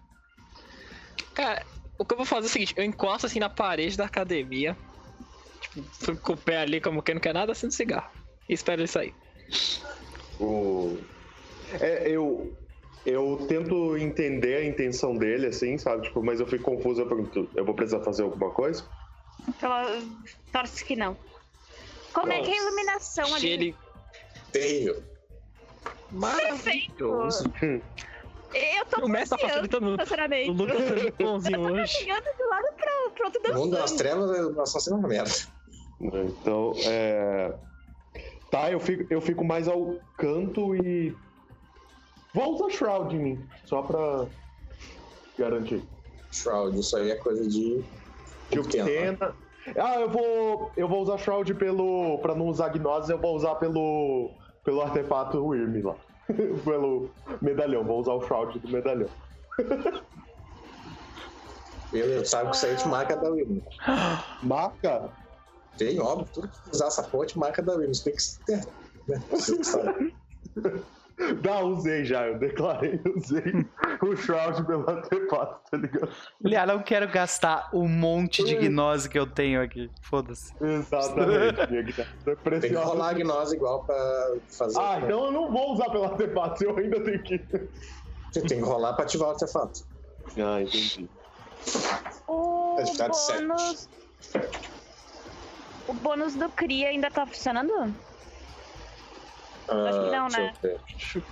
Cara, 1.35 1.65
o 1.97 2.05
que 2.05 2.13
eu 2.13 2.19
vou 2.19 2.27
fazer 2.27 2.47
é 2.47 2.51
o 2.51 2.53
seguinte, 2.53 2.75
eu 2.77 2.85
encosto 2.85 3.27
assim 3.27 3.39
na 3.39 3.49
parede 3.49 3.97
da 3.97 4.05
academia. 4.05 4.77
Fico 5.93 6.17
com 6.21 6.33
o 6.33 6.37
pé 6.37 6.59
ali 6.59 6.81
como 6.81 7.03
quem 7.03 7.15
não 7.15 7.23
quer 7.23 7.35
nada, 7.35 7.53
acendo 7.53 7.73
cigarro. 7.73 8.11
E 8.49 8.55
espero 8.55 8.81
ele 8.81 8.89
sair. 8.89 9.15
O... 10.41 10.99
É, 11.81 12.09
eu, 12.11 12.53
eu 13.07 13.45
tento 13.49 13.97
entender 13.97 14.57
a 14.57 14.65
intenção 14.65 15.17
dele, 15.17 15.47
assim, 15.47 15.79
sabe? 15.79 16.03
Tipo, 16.03 16.23
mas 16.23 16.41
eu 16.41 16.47
fico 16.47 16.65
confuso, 16.65 17.03
eu 17.03 17.07
pergunto, 17.07 17.49
eu 17.55 17.65
vou 17.65 17.75
precisar 17.75 18.01
fazer 18.01 18.23
alguma 18.23 18.51
coisa? 18.51 18.85
Pela... 19.61 20.03
Torce 20.53 20.85
que 20.85 20.97
não. 20.97 21.17
Como 22.13 22.33
é 22.33 22.41
que 22.41 22.51
é 22.51 22.55
a 22.55 22.63
iluminação 22.63 23.35
ali? 23.35 23.49
ele. 23.49 23.77
Terrível. 24.51 25.03
Maravilhoso. 26.11 27.45
Eu 28.53 28.85
tô 28.87 29.05
O 29.05 29.09
mestre 29.09 29.39
tá 29.39 29.49
facilitando. 29.49 29.87
O. 29.87 29.91
Lucas 29.91 30.09
tá 30.09 31.25
bonzinho 31.25 31.61
Eu 31.63 31.69
tô 31.69 31.75
hoje. 31.75 31.99
caminhando 31.99 32.25
de 32.37 32.43
lado 32.43 32.67
pro, 32.77 33.11
pro 33.13 33.25
outro 33.27 33.43
No 33.45 33.55
mundo 33.55 33.71
das 33.71 33.81
dançando. 33.83 33.99
trevas, 33.99 34.31
a 34.33 34.37
iluminação 34.39 34.81
sendo 34.81 34.97
uma 34.97 35.09
merda. 35.09 35.31
Então, 36.01 36.73
é... 36.85 37.55
Tá, 38.51 38.71
eu 38.71 38.81
fico, 38.81 39.13
eu 39.13 39.21
fico 39.21 39.45
mais 39.45 39.69
ao 39.69 39.97
canto 40.17 40.75
e... 40.75 41.15
Vou 42.35 42.55
usar 42.55 42.71
Shroud 42.71 43.15
em 43.15 43.19
mim, 43.19 43.49
só 43.65 43.83
pra 43.83 44.27
garantir. 45.39 45.83
Shroud, 46.31 46.79
isso 46.79 46.97
aí 46.97 47.11
é 47.11 47.17
coisa 47.17 47.47
de. 47.49 47.83
De 48.51 48.63
Pequeno, 48.63 49.19
né? 49.19 49.33
Ah, 49.77 50.01
eu 50.01 50.09
vou. 50.09 50.73
Eu 50.77 50.89
vou 50.89 51.03
usar 51.03 51.19
Shroud 51.19 51.53
pelo. 51.55 52.19
Pra 52.19 52.35
não 52.35 52.47
usar 52.47 52.69
Gnose, 52.69 53.13
eu 53.13 53.19
vou 53.19 53.35
usar 53.37 53.57
pelo. 53.57 54.31
Pelo 54.65 54.83
artefato 54.83 55.45
Wyrm 55.45 55.83
lá. 55.83 55.97
pelo 56.65 57.11
medalhão. 57.41 57.85
Vou 57.85 58.01
usar 58.01 58.13
o 58.13 58.23
Shroud 58.23 58.59
do 58.59 58.69
medalhão. 58.69 59.09
Beleza, 61.91 62.25
sabe 62.25 62.51
que 62.51 62.57
isso 62.57 62.67
aí 62.67 62.77
te 62.77 62.87
marca 62.87 63.17
da 63.17 63.31
Wim. 63.31 63.63
Marca? 64.43 65.11
tem, 65.81 65.99
óbvio, 65.99 66.29
tudo 66.31 66.49
que 66.49 66.71
usar 66.71 66.89
essa 66.89 67.03
fonte, 67.03 67.39
marca 67.39 67.63
da 67.63 67.73
Williams. 67.73 68.01
Tem 68.01 68.15
que 68.15 68.23
ter. 68.45 68.67
Né? 69.09 69.23
Dá, 71.43 71.61
usei 71.63 72.03
já, 72.03 72.27
eu 72.27 72.39
declarei, 72.39 72.99
usei 73.15 73.67
o 74.03 74.17
Shroud 74.17 74.65
pelo 74.65 74.89
antepato, 74.91 75.71
tá 75.71 75.77
ligado? 75.77 76.09
Aliás, 76.43 76.69
não 76.69 76.83
quero 76.83 77.07
gastar 77.09 77.69
um 77.75 77.87
monte 77.87 78.43
de 78.43 78.57
é. 78.57 78.59
gnose 78.59 79.07
que 79.07 79.19
eu 79.19 79.27
tenho 79.27 79.63
aqui. 79.63 79.91
Foda-se. 80.01 80.53
Exatamente, 80.63 81.61
minha 81.71 81.83
gnose. 81.83 82.09
Tá 82.25 82.37
tá 82.37 82.51
tem 82.51 82.71
que 82.71 82.75
rolar 82.75 83.11
a 83.11 83.13
gnose 83.13 83.55
igual 83.55 83.85
pra 83.85 84.37
fazer. 84.49 84.79
Ah, 84.79 84.99
então 84.99 85.27
eu 85.27 85.33
não 85.33 85.53
vou 85.53 85.75
usar 85.75 85.91
pelo 85.91 86.05
artefato, 86.05 86.65
eu 86.65 86.77
ainda 86.79 86.99
tenho 87.05 87.23
que. 87.23 87.39
Você 88.33 88.41
tem 88.41 88.59
que 88.59 88.65
rolar 88.65 88.95
pra 88.95 89.05
ativar 89.05 89.29
o 89.29 89.33
artefato. 89.33 89.85
Ah, 90.39 90.63
entendi. 90.63 91.07
Tá 91.71 92.13
oh, 92.29 92.77
dificuldade 92.79 93.17
7. 93.19 93.89
O 95.91 95.95
bônus 95.95 96.37
do 96.37 96.49
Cria 96.51 96.89
ainda 96.89 97.11
tá 97.11 97.27
funcionando? 97.27 97.93
Acho 99.69 100.01
que 100.05 100.11
não, 100.11 100.27
Ah, 100.27 100.29
deixa 100.29 100.41
né? 100.41 100.53
eu. 100.63 101.23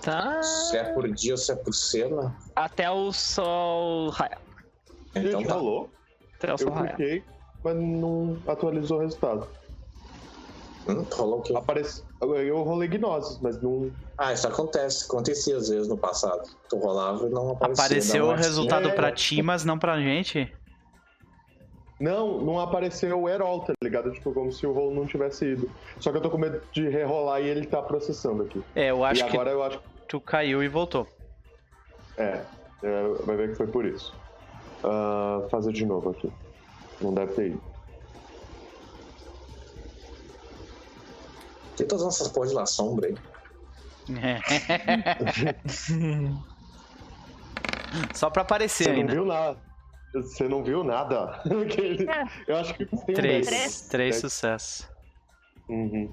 Tá. 0.00 0.40
Se 0.42 0.76
é 0.76 0.84
por 0.94 1.10
dia 1.12 1.32
ou 1.32 1.36
se 1.36 1.50
é 1.50 1.56
por 1.56 1.74
cena. 1.74 2.32
Até 2.54 2.88
o 2.88 3.12
sol 3.12 4.10
raiar. 4.10 4.40
Então 5.16 5.40
Gente, 5.40 5.48
tá. 5.48 5.54
rolou. 5.54 5.90
Até 6.36 6.48
o 6.48 6.50
Eu 6.52 6.58
sol 6.58 6.70
raiar. 6.70 6.94
cliquei, 6.96 7.24
mas 7.64 7.74
não 7.76 8.38
atualizou 8.46 8.98
o 8.98 9.00
resultado. 9.00 9.48
Hum, 10.88 11.04
rolou 11.12 11.40
o 11.40 11.42
quê? 11.42 11.52
Aparece... 11.56 12.04
Eu 12.22 12.62
rolei 12.62 12.88
Gnoses, 12.88 13.38
mas 13.40 13.60
não. 13.60 13.90
Ah, 14.16 14.32
isso 14.32 14.46
acontece. 14.46 15.04
Acontecia 15.06 15.56
às 15.56 15.68
vezes 15.68 15.88
no 15.88 15.98
passado. 15.98 16.48
Tu 16.68 16.76
rolava 16.78 17.26
e 17.26 17.30
não 17.30 17.50
aparecia. 17.50 17.84
Apareceu 17.84 18.26
o 18.28 18.34
resultado 18.34 18.88
É. 18.88 18.92
pra 18.94 19.10
ti, 19.12 19.42
mas 19.42 19.64
não 19.64 19.76
pra 19.78 20.00
gente. 20.00 20.52
Não, 22.00 22.38
não 22.38 22.60
apareceu 22.60 23.20
o 23.20 23.28
Herol, 23.28 23.60
tá 23.60 23.72
ligado? 23.82 24.12
Tipo, 24.12 24.32
como 24.32 24.52
se 24.52 24.64
o 24.66 24.72
rolo 24.72 24.94
não 24.94 25.04
tivesse 25.06 25.44
ido. 25.52 25.68
Só 25.98 26.12
que 26.12 26.18
eu 26.18 26.20
tô 26.22 26.30
com 26.30 26.38
medo 26.38 26.62
de 26.72 26.88
rerolar 26.88 27.40
e 27.40 27.48
ele 27.48 27.66
tá 27.66 27.82
processando 27.82 28.44
aqui. 28.44 28.62
É, 28.76 28.90
eu 28.90 29.02
acho 29.04 29.20
e 29.20 29.24
agora 29.24 29.50
que 29.50 29.56
eu 29.56 29.62
acho 29.64 29.78
que. 29.78 29.84
tu 30.06 30.20
caiu 30.20 30.62
e 30.62 30.68
voltou. 30.68 31.08
É, 32.16 32.42
é, 32.84 33.02
vai 33.24 33.36
ver 33.36 33.48
que 33.50 33.56
foi 33.56 33.66
por 33.66 33.84
isso. 33.84 34.14
Ah, 34.84 35.46
fazer 35.50 35.72
de 35.72 35.84
novo 35.84 36.10
aqui. 36.10 36.30
Não 37.00 37.12
deve 37.12 37.32
ter 37.34 37.46
ido. 37.48 37.60
Tem 41.76 41.86
todas 41.86 42.06
essas 42.06 42.28
porras 42.28 42.50
de 42.50 42.56
lá 42.56 42.66
sombra 42.66 43.08
aí. 43.08 43.16
Só 48.14 48.30
pra 48.30 48.42
aparecer 48.42 48.84
Você 48.84 48.92
não 48.92 49.00
ainda. 49.00 49.12
viu 49.12 49.24
nada. 49.24 49.67
Você 50.14 50.48
não 50.48 50.62
viu 50.64 50.82
nada. 50.82 51.40
É. 51.48 52.50
Eu 52.52 52.56
acho 52.56 52.74
que 52.74 52.86
tem 52.86 52.98
um 52.98 53.04
Três. 53.04 53.46
dez. 53.46 53.46
Três, 53.46 53.88
Três. 53.88 54.16
sucessos. 54.16 54.88
Uhum. 55.68 56.12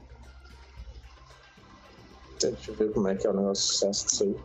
Deixa 2.41 2.71
eu 2.71 2.75
ver 2.75 2.91
como 2.91 3.07
é 3.07 3.15
que 3.15 3.25
é 3.25 3.29
o 3.29 3.33
negócio 3.33 3.63
de 3.63 3.71
sucesso 3.71 4.05
disso 4.07 4.23
aí. 4.23 4.35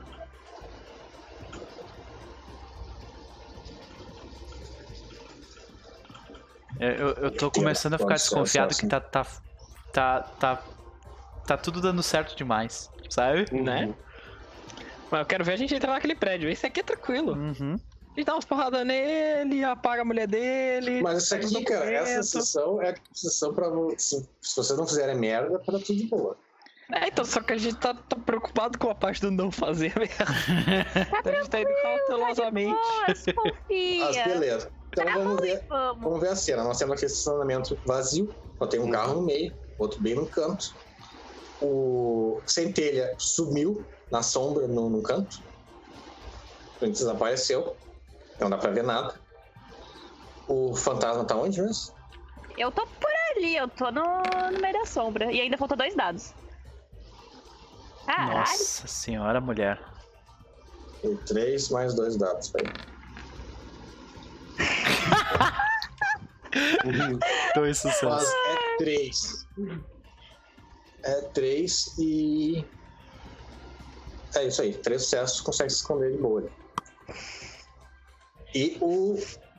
É, 6.78 7.00
Eu, 7.00 7.08
eu 7.14 7.30
tô 7.30 7.50
começando 7.50 7.94
a 7.94 7.98
ficar 7.98 8.14
desconfiado 8.14 8.74
que 8.74 8.86
tá, 8.86 9.00
tá, 9.00 9.26
tá, 9.92 10.20
tá, 10.38 10.62
tá 11.46 11.56
tudo 11.56 11.80
dando 11.80 12.02
certo 12.02 12.34
demais, 12.36 12.90
sabe? 13.08 13.44
Uhum. 13.52 13.64
Né? 13.64 13.94
Mas 15.10 15.20
eu 15.20 15.26
quero 15.26 15.44
ver 15.44 15.52
a 15.52 15.56
gente 15.56 15.74
entrar 15.74 15.92
naquele 15.92 16.14
prédio. 16.14 16.48
Esse 16.48 16.66
aqui 16.66 16.80
é 16.80 16.82
tranquilo. 16.82 17.34
Uhum. 17.34 17.78
A 18.20 18.22
gente 18.22 18.26
dá 18.26 18.34
umas 18.34 18.44
porradas 18.44 18.86
nele, 18.86 19.64
apaga 19.64 20.02
a 20.02 20.04
mulher 20.04 20.28
dele. 20.28 21.00
Mas 21.00 21.24
isso 21.24 21.34
aqui, 21.34 21.64
cara, 21.64 21.90
essa 21.90 22.22
sessão 22.22 22.82
é 22.82 22.90
a 22.90 22.94
sessão 23.14 23.54
pra. 23.54 23.70
Se, 23.96 24.28
se 24.42 24.56
vocês 24.56 24.78
não 24.78 24.86
fizerem 24.86 25.16
merda, 25.16 25.58
tá 25.58 25.72
tudo 25.72 25.82
de 25.96 26.06
boa. 26.06 26.36
É, 26.92 27.08
então, 27.08 27.24
só 27.24 27.40
que 27.40 27.54
a 27.54 27.56
gente 27.56 27.76
tá, 27.76 27.94
tá 27.94 28.16
preocupado 28.16 28.78
com 28.78 28.90
a 28.90 28.94
parte 28.94 29.22
do 29.22 29.30
não 29.30 29.50
fazer 29.50 29.94
mesmo. 29.98 30.14
a 31.24 31.32
gente 31.32 31.48
tá 31.48 31.60
indo 31.62 31.70
cautelosamente. 31.82 32.78
Confia. 33.34 34.04
Mas 34.04 34.24
beleza. 34.24 34.70
Então 34.90 35.04
Tá 35.04 35.14
vamos 35.14 35.40
ver, 35.40 35.64
vamos. 35.66 36.04
vamos 36.04 36.20
ver 36.20 36.28
a 36.28 36.36
cena. 36.36 36.64
Nós 36.64 36.76
temos 36.76 36.96
aqui 36.96 37.06
esse 37.06 37.14
estacionamento 37.14 37.78
vazio. 37.86 38.34
Só 38.58 38.66
tem 38.66 38.80
um 38.80 38.90
carro 38.90 39.14
no 39.14 39.22
meio, 39.22 39.54
outro 39.78 39.98
bem 40.02 40.14
no 40.14 40.26
canto. 40.26 40.74
O 41.62 42.40
Centelha 42.44 43.14
sumiu 43.16 43.82
na 44.10 44.22
sombra 44.22 44.66
no, 44.66 44.90
no 44.90 45.02
canto. 45.02 45.40
Ele 46.82 46.90
desapareceu. 46.90 47.76
Não 48.40 48.50
dá 48.50 48.56
pra 48.56 48.70
ver 48.70 48.82
nada. 48.82 49.14
O 50.48 50.74
fantasma 50.74 51.24
tá 51.24 51.36
onde 51.36 51.60
mesmo? 51.60 51.94
Eu 52.56 52.72
tô 52.72 52.86
por 52.86 53.10
ali, 53.36 53.56
eu 53.56 53.68
tô 53.68 53.90
no, 53.90 54.02
no 54.52 54.60
meio 54.60 54.72
da 54.72 54.86
sombra. 54.86 55.30
E 55.30 55.40
ainda 55.40 55.56
faltam 55.56 55.76
dois 55.76 55.94
dados. 55.94 56.34
Caralho. 58.06 58.38
Nossa 58.38 58.86
senhora, 58.88 59.40
mulher. 59.40 59.80
Tem 61.00 61.16
três 61.18 61.68
mais 61.68 61.94
dois 61.94 62.16
dados. 62.16 62.50
Peraí. 62.50 62.72
Dois 67.54 67.78
sucessos. 67.78 68.28
é 68.28 68.76
três. 68.78 69.46
É 71.04 71.20
três 71.32 71.96
e. 71.98 72.64
É 74.34 74.44
isso 74.44 74.62
aí. 74.62 74.74
Três 74.74 75.04
sucessos 75.04 75.40
consegue 75.40 75.70
se 75.70 75.76
esconder 75.76 76.12
de 76.12 76.18
boa. 76.18 76.48
E 78.54 78.76
o. 78.80 79.18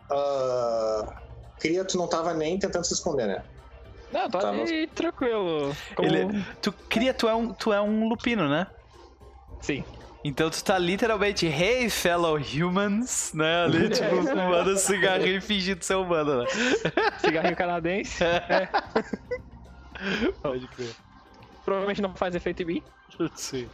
Uh... 0.10 1.22
Cria, 1.60 1.86
tu 1.86 1.98
não 1.98 2.08
tava 2.08 2.34
nem 2.34 2.58
tentando 2.58 2.84
se 2.86 2.94
esconder, 2.94 3.28
né? 3.28 3.44
Não, 4.12 4.30
tá 4.30 4.40
Tá, 4.40 4.50
ali 4.50 4.88
tranquilo. 4.88 5.76
Como... 5.96 6.08
Ele, 6.08 6.44
tu 6.62 6.74
cria, 6.90 7.14
tu 7.14 7.28
é 7.28 7.36
um, 7.36 7.54
tu 7.54 7.72
é 7.72 7.80
um 7.80 8.08
lupino, 8.08 8.50
né? 8.50 8.68
Sim. 9.62 9.84
Então 10.24 10.50
tu 10.50 10.64
tá 10.64 10.78
literalmente, 10.78 11.48
hey 11.48 11.90
fellow 11.90 12.38
humans, 12.38 13.32
né? 13.34 13.64
Ali, 13.64 13.90
tipo, 13.94 14.24
fumando 14.24 14.78
cigarrinho 14.78 15.38
e 15.38 15.42
fingindo 15.42 15.84
ser 15.84 15.96
humano, 15.96 16.40
né? 16.40 16.46
Cigarrinho 17.20 17.56
canadense. 17.56 18.24
Pode 20.42 20.68
crer. 20.68 20.96
Provavelmente 21.64 22.02
não 22.02 22.14
faz 22.16 22.36
efeito 22.36 22.64
em 22.64 22.66
mim. 22.66 22.84
Sim. 23.36 23.70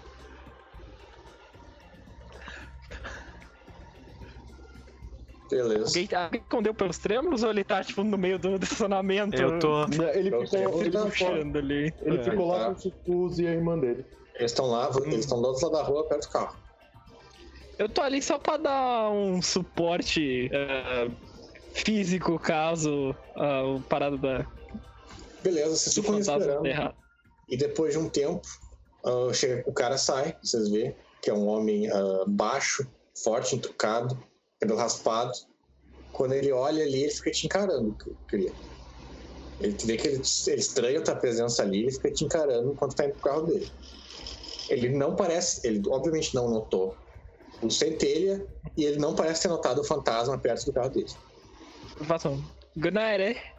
Beleza. 5.50 6.00
Alguém, 6.00 6.10
alguém 6.16 6.42
escondeu 6.42 6.74
pelos 6.74 6.98
trêmulos 6.98 7.44
ou 7.44 7.50
ele 7.50 7.64
tá, 7.64 7.84
tipo, 7.84 8.04
no 8.04 8.18
meio 8.18 8.38
do, 8.38 8.56
estacionamento? 8.56 9.42
Eu 9.42 9.60
tô. 9.60 9.84
Ele 10.14 10.32
ficou, 10.46 10.82
ele 10.82 10.92
ficou, 10.92 11.06
puxando 11.06 11.58
ali. 11.58 11.94
ele 12.02 12.18
É, 12.20 12.24
ficou 12.24 12.48
lá 12.48 12.60
tá. 12.60 12.66
com 12.66 12.72
o 12.74 12.80
Sucuz 12.80 13.40
e 13.40 13.48
a 13.48 13.52
irmã 13.52 13.78
dele. 13.78 14.06
Eles 14.36 14.52
estão 14.52 14.68
lá, 14.68 14.90
eles 15.06 15.20
estão 15.20 15.42
do 15.42 15.48
outro 15.48 15.64
lado 15.66 15.78
da 15.78 15.84
rua, 15.84 16.04
perto 16.08 16.28
do 16.28 16.32
carro. 16.32 16.56
Eu 17.80 17.90
tô 17.90 18.02
ali 18.02 18.22
só 18.22 18.38
pra 18.38 18.58
dar 18.58 19.10
um 19.12 19.42
suporte 19.42 20.50
eh, 20.52 21.10
físico 21.74 22.40
caso 22.40 23.16
a 23.36 23.64
o 23.64 23.82
parada 23.82 24.18
da 24.18 24.46
Beleza, 25.44 25.76
vocês 25.76 25.96
ficam 25.96 26.20
esperando. 26.20 26.68
E 27.48 27.56
depois 27.56 27.94
de 27.94 28.00
um 28.00 28.10
tempo, 28.10 28.46
ah, 29.04 29.34
chega, 29.34 29.64
o 29.66 29.74
cara 29.74 29.98
sai, 29.98 30.36
vocês 30.44 30.70
vê, 30.70 30.96
que 31.22 31.30
é 31.30 31.34
um 31.34 31.48
homem 31.48 31.90
ah, 31.90 32.24
baixo, 32.28 32.86
forte, 33.16 33.56
entucado, 33.56 34.18
cabelo 34.60 34.80
raspado. 34.80 35.32
Quando 36.12 36.34
ele 36.34 36.52
olha 36.52 36.84
ali, 36.84 37.04
ele 37.04 37.12
fica 37.12 37.32
te 37.32 37.46
encarando, 37.46 37.96
cria. 38.28 38.54
Ele 39.60 39.76
vê 39.86 39.98
que 39.98 40.08
ele, 40.08 40.22
ele 40.48 40.60
estranha 40.60 41.00
a 41.00 41.04
tua 41.04 41.16
presença 41.16 41.64
ali, 41.64 41.84
ele 41.84 41.92
fica 41.92 42.12
te 42.12 42.24
encarando 42.24 42.72
enquanto 42.72 42.96
tá 42.96 43.06
indo 43.06 43.14
pro 43.14 43.24
carro 43.24 43.42
dele. 43.44 43.72
Ele 44.70 44.90
não 44.90 45.16
parece, 45.16 45.66
ele 45.66 45.82
obviamente 45.88 46.36
não 46.36 46.50
notou 46.50 46.96
o 47.62 47.70
centelha 47.70 48.46
e 48.76 48.86
ele 48.86 49.00
não 49.00 49.16
parece 49.16 49.44
ter 49.44 49.48
notado 49.48 49.82
o 49.82 49.84
fantasma 49.84 50.38
perto 50.38 50.66
do 50.66 50.74
carro 50.74 50.90
dele. 50.90 51.12
Eu 52.00 52.06
faço 52.06 52.30
um 52.30 52.44
good 52.76 52.94
night, 52.94 53.22
eh? 53.22 53.58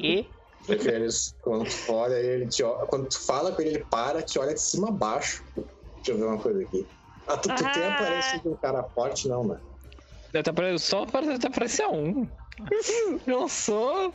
E? 0.00 0.30
Eles, 0.68 1.34
quando 1.42 1.64
tu 1.64 1.92
olha 1.92 2.16
ele, 2.16 2.48
te 2.48 2.62
olha, 2.64 2.86
quando 2.86 3.08
tu 3.08 3.20
fala 3.20 3.52
com 3.52 3.62
ele, 3.62 3.76
ele 3.76 3.84
para, 3.84 4.20
te 4.20 4.36
olha 4.36 4.52
de 4.52 4.60
cima 4.60 4.88
a 4.88 4.90
baixo. 4.90 5.44
Deixa 5.54 6.10
eu 6.10 6.18
ver 6.18 6.24
uma 6.24 6.38
coisa 6.38 6.60
aqui. 6.60 6.84
Ah, 7.26 7.36
tu, 7.36 7.48
tu 7.48 7.56
tem 7.72 7.82
a 7.82 7.88
Ah. 7.88 7.94
aparência 7.94 8.38
de 8.40 8.48
um 8.48 8.54
cara 8.56 8.82
forte, 8.82 9.28
não, 9.28 9.44
né? 9.44 9.56
Deve 10.32 10.42
tá 10.44 10.52
Só 10.78 11.06
parece 11.06 11.32
até 11.32 11.48
parecer 11.50 11.86
um. 11.86 12.26
Eu 13.26 13.48
sou. 13.48 14.12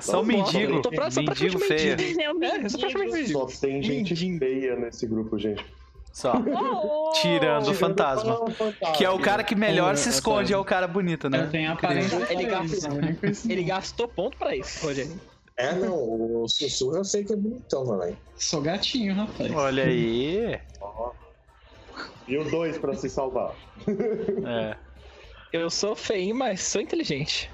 Só 0.00 0.20
um 0.20 0.24
mendigo. 0.24 0.74
eu 0.74 0.82
tô 0.82 0.90
pra- 0.90 1.10
só 1.10 1.20
Mendigo 1.22 1.58
feio. 1.60 1.96
mendigo. 1.96 2.20
É 2.20 2.32
um 2.32 2.42
É, 2.44 2.56
eu 2.58 3.10
mendigo. 3.10 3.50
Só 3.50 3.60
tem 3.60 3.82
gente 3.82 4.12
Mendigo. 4.12 4.38
feia 4.38 4.76
nesse 4.76 5.06
grupo, 5.06 5.38
gente. 5.38 5.64
Só. 6.12 6.32
Oh! 6.44 7.10
Tirando 7.14 7.68
o 7.68 7.74
fantasma. 7.74 8.38
Que 8.96 9.04
é 9.04 9.10
o 9.10 9.18
cara 9.18 9.42
que 9.44 9.54
melhor 9.54 9.96
se 9.96 10.08
esconde, 10.10 10.52
é 10.52 10.58
o 10.58 10.64
cara 10.64 10.86
bonito, 10.88 11.30
né? 11.30 11.44
Eu 11.44 11.50
a. 11.50 11.76
Ele 12.32 12.46
é 12.46 12.48
único 12.92 13.26
isso. 13.26 13.50
Ele 13.50 13.62
gastou 13.62 14.08
ponto 14.08 14.36
pra 14.36 14.54
isso, 14.54 14.84
Rogério. 14.86 15.18
É, 15.56 15.72
não, 15.74 15.94
o 16.42 16.48
sussurro 16.48 16.96
eu 16.98 17.04
sei 17.04 17.24
que 17.24 17.32
é 17.32 17.36
bonitão 17.36 17.84
também. 17.86 18.16
Sou 18.36 18.60
gatinho, 18.60 19.14
rapaz. 19.14 19.50
Olha 19.54 19.84
aí. 19.84 20.58
E 22.28 22.36
o 22.36 22.44
dois 22.50 22.76
pra 22.78 22.94
se 22.94 23.08
salvar. 23.08 23.54
É. 24.46 24.76
Eu 25.52 25.70
sou 25.70 25.96
feio, 25.96 26.34
mas 26.34 26.60
sou 26.62 26.80
inteligente. 26.80 27.50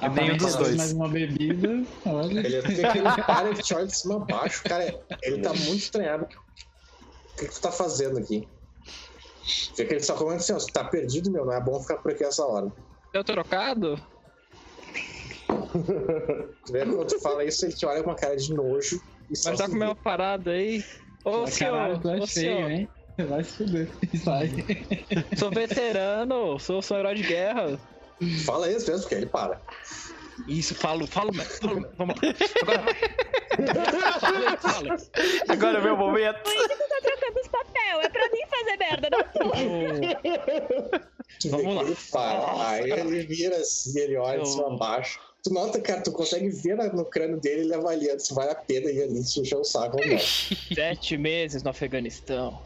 nenhum 0.00 0.36
dos 0.36 0.54
Aparência 0.54 0.58
dois. 0.58 0.76
Mais 0.76 0.92
uma 0.92 1.08
bebida. 1.08 1.84
Olha. 2.04 2.40
Ele 2.40 2.60
tem 2.74 2.84
aquele 2.84 3.22
cara 3.22 3.54
que 3.54 3.62
te 3.62 3.74
olha 3.74 3.86
de 3.86 3.96
cima 3.96 4.16
a 4.16 4.18
baixo. 4.18 4.64
Cara, 4.64 5.00
ele 5.22 5.40
tá 5.40 5.50
muito 5.50 5.76
estranhado. 5.76 6.24
O 6.24 7.36
que, 7.38 7.46
que 7.46 7.54
tu 7.54 7.60
tá 7.60 7.70
fazendo 7.70 8.18
aqui? 8.18 8.48
Vê 9.76 9.84
que 9.84 9.94
ele 9.94 10.02
só 10.02 10.14
comenta 10.14 10.36
assim, 10.38 10.52
ó, 10.52 10.58
você 10.58 10.70
tá 10.72 10.84
perdido, 10.84 11.30
meu, 11.30 11.44
não 11.44 11.52
é 11.52 11.60
bom 11.60 11.80
ficar 11.80 11.96
por 11.96 12.12
aqui 12.12 12.24
essa 12.24 12.44
hora. 12.44 12.70
Deu 13.12 13.22
trocado? 13.24 14.00
Tu 16.64 16.72
vê 16.72 16.84
quando 16.84 17.06
tu 17.06 17.20
fala 17.20 17.44
isso, 17.44 17.64
ele 17.64 17.72
te 17.72 17.86
olha 17.86 18.02
com 18.02 18.10
uma 18.10 18.16
cara 18.16 18.36
de 18.36 18.52
nojo. 18.52 19.00
E 19.30 19.36
só 19.36 19.50
Mas 19.50 19.58
tá 19.58 19.68
com 19.68 19.74
uma 19.76 19.94
parada 19.94 20.50
aí. 20.50 20.84
Ô, 21.24 21.42
Ah, 21.44 21.46
senhor, 21.46 21.76
é 21.76 21.94
ô, 21.94 22.00
feio, 22.00 22.26
senhor. 22.26 22.70
hein? 22.70 22.88
Vai 23.28 23.44
se 23.44 23.58
fuder. 23.58 23.88
Sai. 24.24 24.50
Sou 25.38 25.50
veterano, 25.50 26.58
sou, 26.58 26.80
sou 26.80 26.98
herói 26.98 27.14
de 27.14 27.22
guerra. 27.22 27.78
Fala 28.44 28.70
isso 28.70 28.90
mesmo, 28.90 29.02
porque 29.02 29.16
ele 29.16 29.26
para. 29.26 29.60
Isso, 30.48 30.74
falo, 30.74 31.06
falo, 31.06 31.32
mesmo, 31.32 31.50
falo, 31.60 31.86
vamos 31.98 32.14
lá. 32.20 32.22
Agora 32.62 32.82
vai. 32.82 32.94
Fala, 34.18 34.56
fala. 34.58 34.96
Agora 35.48 35.78
é 35.78 35.80
meu 35.82 35.96
momento. 35.96 36.42
Por 36.42 36.54
isso 36.54 36.68
que 36.68 36.74
tu 36.74 36.88
tá 36.88 37.00
trocando 37.02 37.40
os 37.40 37.48
papel. 37.48 38.00
É 38.00 38.08
pra 38.08 38.28
mim 38.30 38.40
fazer 38.48 38.76
merda, 38.78 39.10
não 39.10 39.22
tu. 39.24 39.50
Vamos 41.50 41.74
lá. 41.74 41.82
que 41.82 41.88
Ele 41.88 41.96
para. 42.10 42.68
Aí 42.68 42.90
ele 42.90 43.26
vira 43.26 43.56
assim, 43.56 43.98
ele 43.98 44.16
olha 44.16 44.40
de 44.40 44.48
cima 44.48 44.68
a 44.68 44.76
baixo. 44.76 45.20
Tu 45.44 45.52
nota, 45.52 45.80
cara, 45.80 46.00
tu 46.00 46.12
consegue 46.12 46.48
ver 46.50 46.76
no 46.94 47.04
crânio 47.04 47.36
dele 47.40 47.62
ele 47.62 47.74
avaliando 47.74 48.20
se 48.20 48.32
vale 48.32 48.52
a 48.52 48.54
pena 48.54 48.88
ir 48.88 49.02
ali 49.02 49.24
se 49.24 49.40
encher 49.40 49.56
o 49.56 49.64
saco 49.64 49.96
ou 50.00 50.06
não. 50.06 50.16
Sete 50.20 51.16
meses 51.16 51.64
no 51.64 51.70
Afeganistão. 51.70 52.62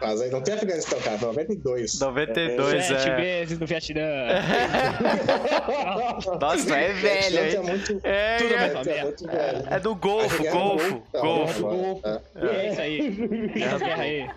Mas 0.00 0.20
aí 0.20 0.30
não 0.30 0.40
tem 0.40 0.54
Afeganistão, 0.54 1.00
cara, 1.00 1.18
92. 1.18 1.98
92, 1.98 2.84
Sete 2.84 3.08
é. 3.08 3.16
meses 3.16 3.58
no 3.58 3.66
Vietnã. 3.66 4.00
Nossa, 6.40 6.64
tu 6.66 6.74
é 6.74 6.92
velho, 6.92 7.38
é 7.38 7.50
hein? 7.54 7.60
muito, 7.62 8.00
É, 8.04 8.36
Tudo 8.36 8.54
é, 8.54 8.84
bem. 8.84 8.98
é 8.98 9.02
muito 9.04 9.26
velho. 9.26 9.64
é 9.68 9.80
do 9.80 9.94
Golfo, 9.96 10.42
Guerra 10.42 10.54
Golfo, 10.56 10.90
do 10.94 11.00
Tá, 11.10 11.20
Golfo. 11.20 11.66
agora, 11.66 12.22
É 12.36 12.70
isso 12.70 12.80
aí. 12.82 13.52
Essa 13.64 13.78
guerra 13.84 14.02
aí. 14.02 14.30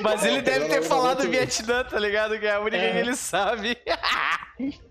Mas 0.00 0.24
ele 0.24 0.40
deve 0.40 0.68
ter 0.68 0.82
falado 0.82 1.28
Vietnã, 1.28 1.84
tá 1.84 1.98
ligado? 1.98 2.38
Que 2.38 2.46
é 2.46 2.52
a 2.52 2.60
única 2.60 2.76
É. 2.78 2.92
que 2.92 2.98
ele 2.98 3.14
sabe. 3.14 3.76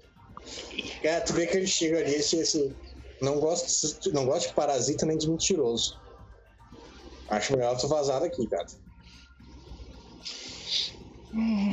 é. 1.03 1.19
Tu 1.19 1.33
vê 1.33 1.47
que 1.47 1.57
ele 1.57 1.67
chega 1.67 1.99
ali 1.99 2.15
e 2.15 2.19
diz 2.19 2.33
assim, 2.33 2.75
não 3.21 3.39
gosto, 3.39 4.11
não 4.11 4.25
gosto 4.25 4.49
de 4.49 4.53
parasita 4.53 5.05
nem 5.05 5.17
de 5.17 5.29
mentiroso. 5.29 5.99
Acho 7.29 7.55
melhor 7.55 7.77
tu 7.77 7.87
vazar 7.87 8.19
daqui, 8.21 8.47
cara. 8.47 8.67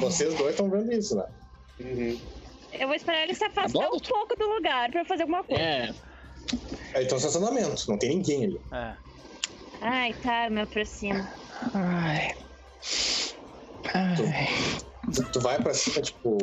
Vocês 0.01 0.35
dois 0.35 0.51
estão 0.51 0.69
vendo 0.69 0.93
isso, 0.93 1.15
né? 1.15 1.27
Uhum. 1.81 2.21
Eu 2.73 2.87
vou 2.87 2.97
esperar 2.97 3.25
ele 3.25 3.35
se 3.35 3.45
afastar 3.45 3.79
Tá 3.79 3.91
um 3.91 3.99
pouco 4.01 4.37
do 4.37 4.49
lugar 4.49 4.91
pra 4.91 5.03
eu 5.03 5.05
fazer 5.05 5.23
alguma 5.23 5.45
coisa. 5.45 5.63
É. 5.63 5.95
Aí 6.95 7.03
estão 7.03 7.19
no 7.19 7.27
estacionamento, 7.27 7.89
não 7.89 7.99
tem 7.99 8.11
ninguém 8.11 8.45
ali. 8.45 8.61
É. 8.73 8.95
Ai, 9.81 10.15
tá, 10.23 10.49
me 10.49 10.63
aproximo. 10.63 11.27
Ai. 11.75 12.35
Ai. 13.95 14.17
Tu, 14.17 14.92
tu 15.33 15.41
vai 15.41 15.61
pra 15.61 15.75
cima, 15.75 16.01
tipo, 16.03 16.39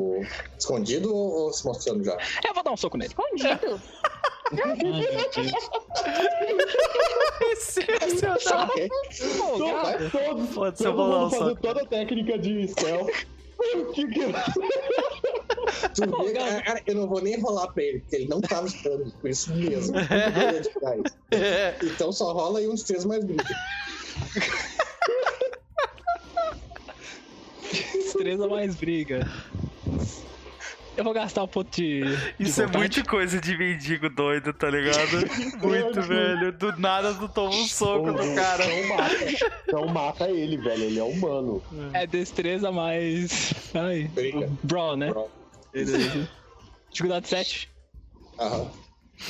escondido 0.58 1.14
ou, 1.14 1.52
se 1.54 1.66
mostrando 1.66 2.04
já? 2.04 2.18
Eu 2.48 2.54
vou 2.54 2.64
dar 2.64 2.72
um 2.72 2.78
soco 2.78 2.98
nele. 2.98 3.10
Escondido. 3.12 3.82
Todos, 10.12 10.50
Foda-se, 10.54 10.84
eu 10.84 10.92
todo 10.92 10.96
vou 10.96 11.08
lá 11.08 11.20
mundo 11.20 11.28
o 11.28 11.30
fazer 11.30 11.50
soco. 11.50 11.62
toda 11.62 11.82
a 11.82 11.86
técnica 11.86 12.38
de 12.38 12.68
stealth. 12.68 13.10
Que 13.94 14.08
que- 14.08 14.22
Tu 15.94 16.24
vê, 16.24 16.32
cara, 16.32 16.82
eu 16.88 16.96
não 16.96 17.10
vou 17.10 17.22
nem 17.22 17.38
rolar 17.42 17.68
pra 17.74 17.84
ele, 17.84 18.00
porque 18.00 18.16
ele 18.16 18.28
não 18.30 18.40
tava 18.40 18.68
esperando 18.68 19.12
por 19.20 19.30
isso 19.30 19.54
mesmo. 19.54 19.98
Isso. 20.00 20.72
Então 21.94 22.10
só 22.14 22.32
rola 22.32 22.60
aí 22.60 22.70
uns 22.70 22.84
três 22.84 23.04
mais 23.04 23.22
briga. 23.26 23.44
Destreza 27.72 28.48
mais 28.48 28.76
briga. 28.76 29.28
Eu 30.98 31.04
vou 31.04 31.14
gastar 31.14 31.44
um 31.44 31.48
ponto 31.48 31.70
de. 31.74 32.02
de 32.38 32.50
Isso 32.50 32.62
é 32.62 32.68
muito 32.68 33.06
coisa 33.08 33.40
de 33.40 33.58
mendigo 33.58 34.10
doido, 34.10 34.52
tá 34.52 34.70
ligado? 34.70 35.00
Muito, 35.66 36.02
velho. 36.02 36.52
Do 36.52 36.78
nada 36.78 37.14
tu 37.14 37.30
toma 37.30 37.56
um 37.56 37.66
soco 37.68 38.12
do 38.12 38.36
cara. 38.36 38.66
Não 38.68 38.88
mata. 38.98 39.16
Não 39.72 39.88
mata 39.88 40.30
ele, 40.30 40.58
velho. 40.58 40.84
Ele 40.84 41.00
é 41.00 41.04
humano. 41.04 41.64
É 41.94 42.06
destreza 42.06 42.70
mais. 42.70 43.54
Ai. 43.74 44.10
Briga. 44.14 44.50
Brawl, 44.64 44.98
né? 44.98 45.10
Brawl. 45.10 45.32
Dificuldade 46.92 47.28
7. 47.30 47.70
Aham. 48.38 48.70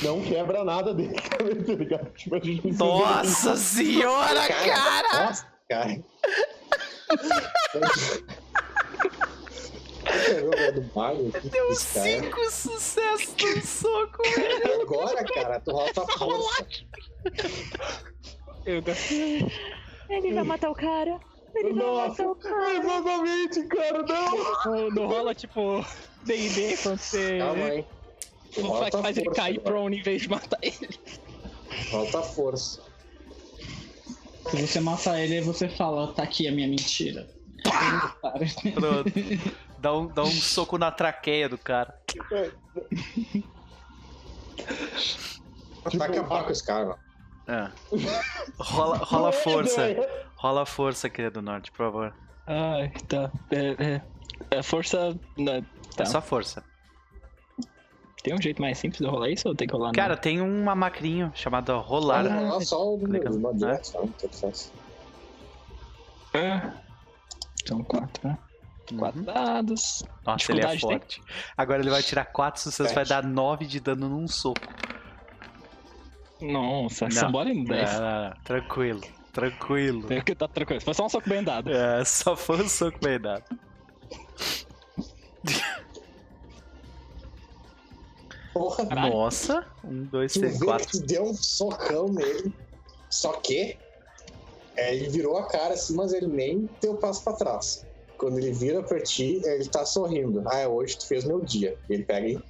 Não 0.02 0.20
quebra 0.22 0.64
nada 0.64 0.92
dele 0.94 1.14
também, 1.38 1.62
tá 1.62 1.72
ligado? 1.74 2.10
Tipo, 2.14 2.34
a 2.36 2.38
gente 2.40 2.62
precisa- 2.62 2.84
Nossa 2.84 3.56
senhora, 3.56 4.48
cara! 4.48 5.24
Nossa, 5.26 5.46
cara. 5.68 6.00
Deu 11.50 11.72
esse 11.72 11.94
cara. 11.94 12.06
cinco 12.06 12.50
sucessos 12.50 13.34
no 13.56 13.62
soco, 13.62 14.22
velho. 14.36 14.82
Agora, 14.82 15.24
cara, 15.24 15.60
tu 15.60 15.72
rola 15.72 15.92
tua 15.92 16.06
força. 16.08 16.66
Eu 18.66 18.82
gastei. 18.82 19.46
Ele 20.08 20.34
vai 20.34 20.44
matar 20.44 20.70
o 20.70 20.74
cara. 20.74 21.20
Ele 21.54 21.72
vai 21.72 21.84
Nossa, 21.84 22.08
matar 22.08 22.26
o 22.28 22.34
cara. 22.36 22.74
exatamente, 22.74 23.62
cara, 23.64 24.02
não! 24.02 24.64
Não, 24.72 24.90
não 24.90 25.06
rola 25.06 25.34
tipo 25.34 25.84
DD 26.24 26.76
quando 26.82 26.98
você. 26.98 27.38
Calma 27.38 27.64
aí. 27.66 27.84
Tua 28.52 29.02
faz 29.02 29.16
ele 29.16 29.30
cair 29.30 29.58
agora. 29.58 29.70
prone 29.70 29.98
em 29.98 30.02
vez 30.02 30.22
de 30.22 30.28
matar 30.28 30.58
ele. 30.62 31.00
Tua 32.10 32.22
força. 32.22 32.89
Se 34.48 34.66
você 34.66 34.80
matar 34.80 35.20
ele, 35.20 35.34
aí 35.34 35.40
você 35.40 35.68
fala, 35.68 36.12
tá 36.12 36.22
aqui 36.22 36.48
a 36.48 36.52
minha 36.52 36.66
mentira. 36.68 37.28
Pronto. 38.74 39.12
Dá 39.78 39.94
um, 39.96 40.06
dá 40.08 40.22
um 40.22 40.30
soco 40.30 40.76
na 40.78 40.90
traqueia 40.90 41.48
do 41.48 41.58
cara. 41.58 41.94
Vai 45.94 46.08
acabar 46.08 46.44
com 46.44 46.50
esse 46.52 46.64
cara, 46.64 46.86
mano. 46.86 46.98
É. 47.48 47.70
Rola, 48.58 48.96
rola 48.98 49.32
força. 49.32 49.82
Rola 50.36 50.66
força, 50.66 51.08
querido 51.10 51.42
Norte, 51.42 51.70
por 51.72 51.78
favor. 51.78 52.14
Ai, 52.46 52.90
tá. 53.08 53.30
É, 53.50 53.84
é, 53.84 54.02
é 54.58 54.62
força. 54.62 55.18
né, 55.36 55.64
Tá. 55.96 56.04
É 56.04 56.06
só 56.06 56.22
força. 56.22 56.62
Tem 58.22 58.34
um 58.34 58.40
jeito 58.40 58.60
mais 58.60 58.78
simples 58.78 59.00
de 59.00 59.06
rolar 59.06 59.30
isso 59.30 59.48
ou 59.48 59.54
tem 59.54 59.66
que 59.66 59.72
rolar 59.74 59.92
Cara, 59.92 60.16
tem 60.16 60.40
uma 60.40 60.74
macrinho 60.74 61.32
chamada 61.34 61.74
rolar. 61.76 62.26
Rola 62.26 62.60
só 62.60 62.84
o 62.84 62.96
uma 62.96 63.18
É. 63.18 63.22
não. 63.22 64.10
É. 66.34 66.72
São 67.66 67.82
quatro, 67.82 68.28
né? 68.28 68.38
Quatro 68.98 69.22
dados. 69.22 70.02
Nossa, 70.26 70.52
ele 70.52 70.60
é 70.60 70.66
Dificuldade 70.66 70.80
tem? 70.80 70.90
forte. 70.98 71.22
Agora 71.56 71.80
ele 71.80 71.90
vai 71.90 72.02
tirar 72.02 72.24
4 72.26 72.60
sucessos, 72.60 72.92
vai 72.92 73.04
dar 73.04 73.22
9 73.22 73.66
de 73.66 73.80
dano 73.80 74.08
num 74.08 74.26
soco. 74.26 74.60
Nossa, 76.40 77.04
Não. 77.04 77.12
Sambora 77.12 77.50
em 77.50 77.64
10. 77.64 77.92
Não, 77.92 78.00
não, 78.00 78.24
não. 78.24 78.32
Tranquilo, 78.42 79.00
tranquilo. 79.32 80.06
Tem 80.06 80.22
que 80.22 80.34
tá 80.34 80.48
tranquilo. 80.48 80.80
Foi 80.80 80.94
só 80.94 81.06
um 81.06 81.08
soco 81.08 81.28
bem 81.28 81.44
dado. 81.44 81.70
É, 81.70 82.04
só 82.04 82.34
foi 82.34 82.62
um 82.62 82.68
soco 82.68 82.98
bem 83.00 83.20
dado. 83.20 83.44
Porra. 88.52 88.84
Nossa, 88.84 89.64
um, 89.84 90.04
dois, 90.04 90.32
tu 90.32 90.40
três, 90.40 90.58
vê 90.58 90.66
quatro. 90.66 91.00
deu 91.00 91.22
um 91.22 91.34
socão 91.34 92.08
nele. 92.08 92.52
Só 93.08 93.32
que 93.34 93.76
é, 94.76 94.94
ele 94.94 95.08
virou 95.08 95.36
a 95.36 95.46
cara 95.46 95.74
assim, 95.74 95.94
mas 95.94 96.12
ele 96.12 96.26
nem 96.26 96.68
deu 96.80 96.96
passo 96.96 97.22
pra 97.22 97.34
trás. 97.34 97.86
Quando 98.18 98.38
ele 98.38 98.52
vira 98.52 98.82
pra 98.82 99.00
ti, 99.00 99.40
ele 99.44 99.68
tá 99.68 99.84
sorrindo. 99.84 100.42
Ah, 100.46 100.58
é 100.58 100.68
hoje 100.68 100.98
tu 100.98 101.06
fez 101.06 101.24
meu 101.24 101.40
dia. 101.40 101.78
Ele 101.88 102.04
pega 102.04 102.28
e. 102.28 102.42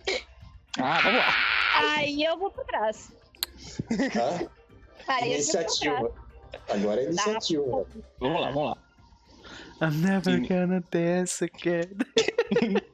Ah, 0.78 1.00
vamos 1.02 1.20
lá. 1.20 1.34
Aí 1.76 2.24
eu 2.24 2.38
vou 2.38 2.50
pra 2.50 2.64
trás. 2.64 3.12
Tá? 4.12 4.50
Aí 5.06 5.34
iniciativa. 5.34 6.12
Agora 6.68 7.02
é 7.02 7.04
iniciativa. 7.04 7.86
Vamos 8.18 8.40
lá, 8.40 8.50
vamos 8.50 8.70
lá. 8.70 8.76
I'm 9.82 10.02
never 10.02 10.38
gonna 10.46 10.82
dance 10.90 11.42
again. 11.42 11.96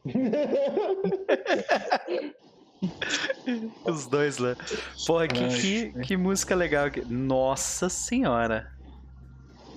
Os 3.86 4.06
dois 4.06 4.38
lá. 4.38 4.56
Porra, 5.06 5.26
que, 5.28 5.48
que, 5.60 5.92
que 6.02 6.16
música 6.16 6.55
legal. 6.55 6.86
Nossa 7.08 7.88
senhora. 7.88 8.70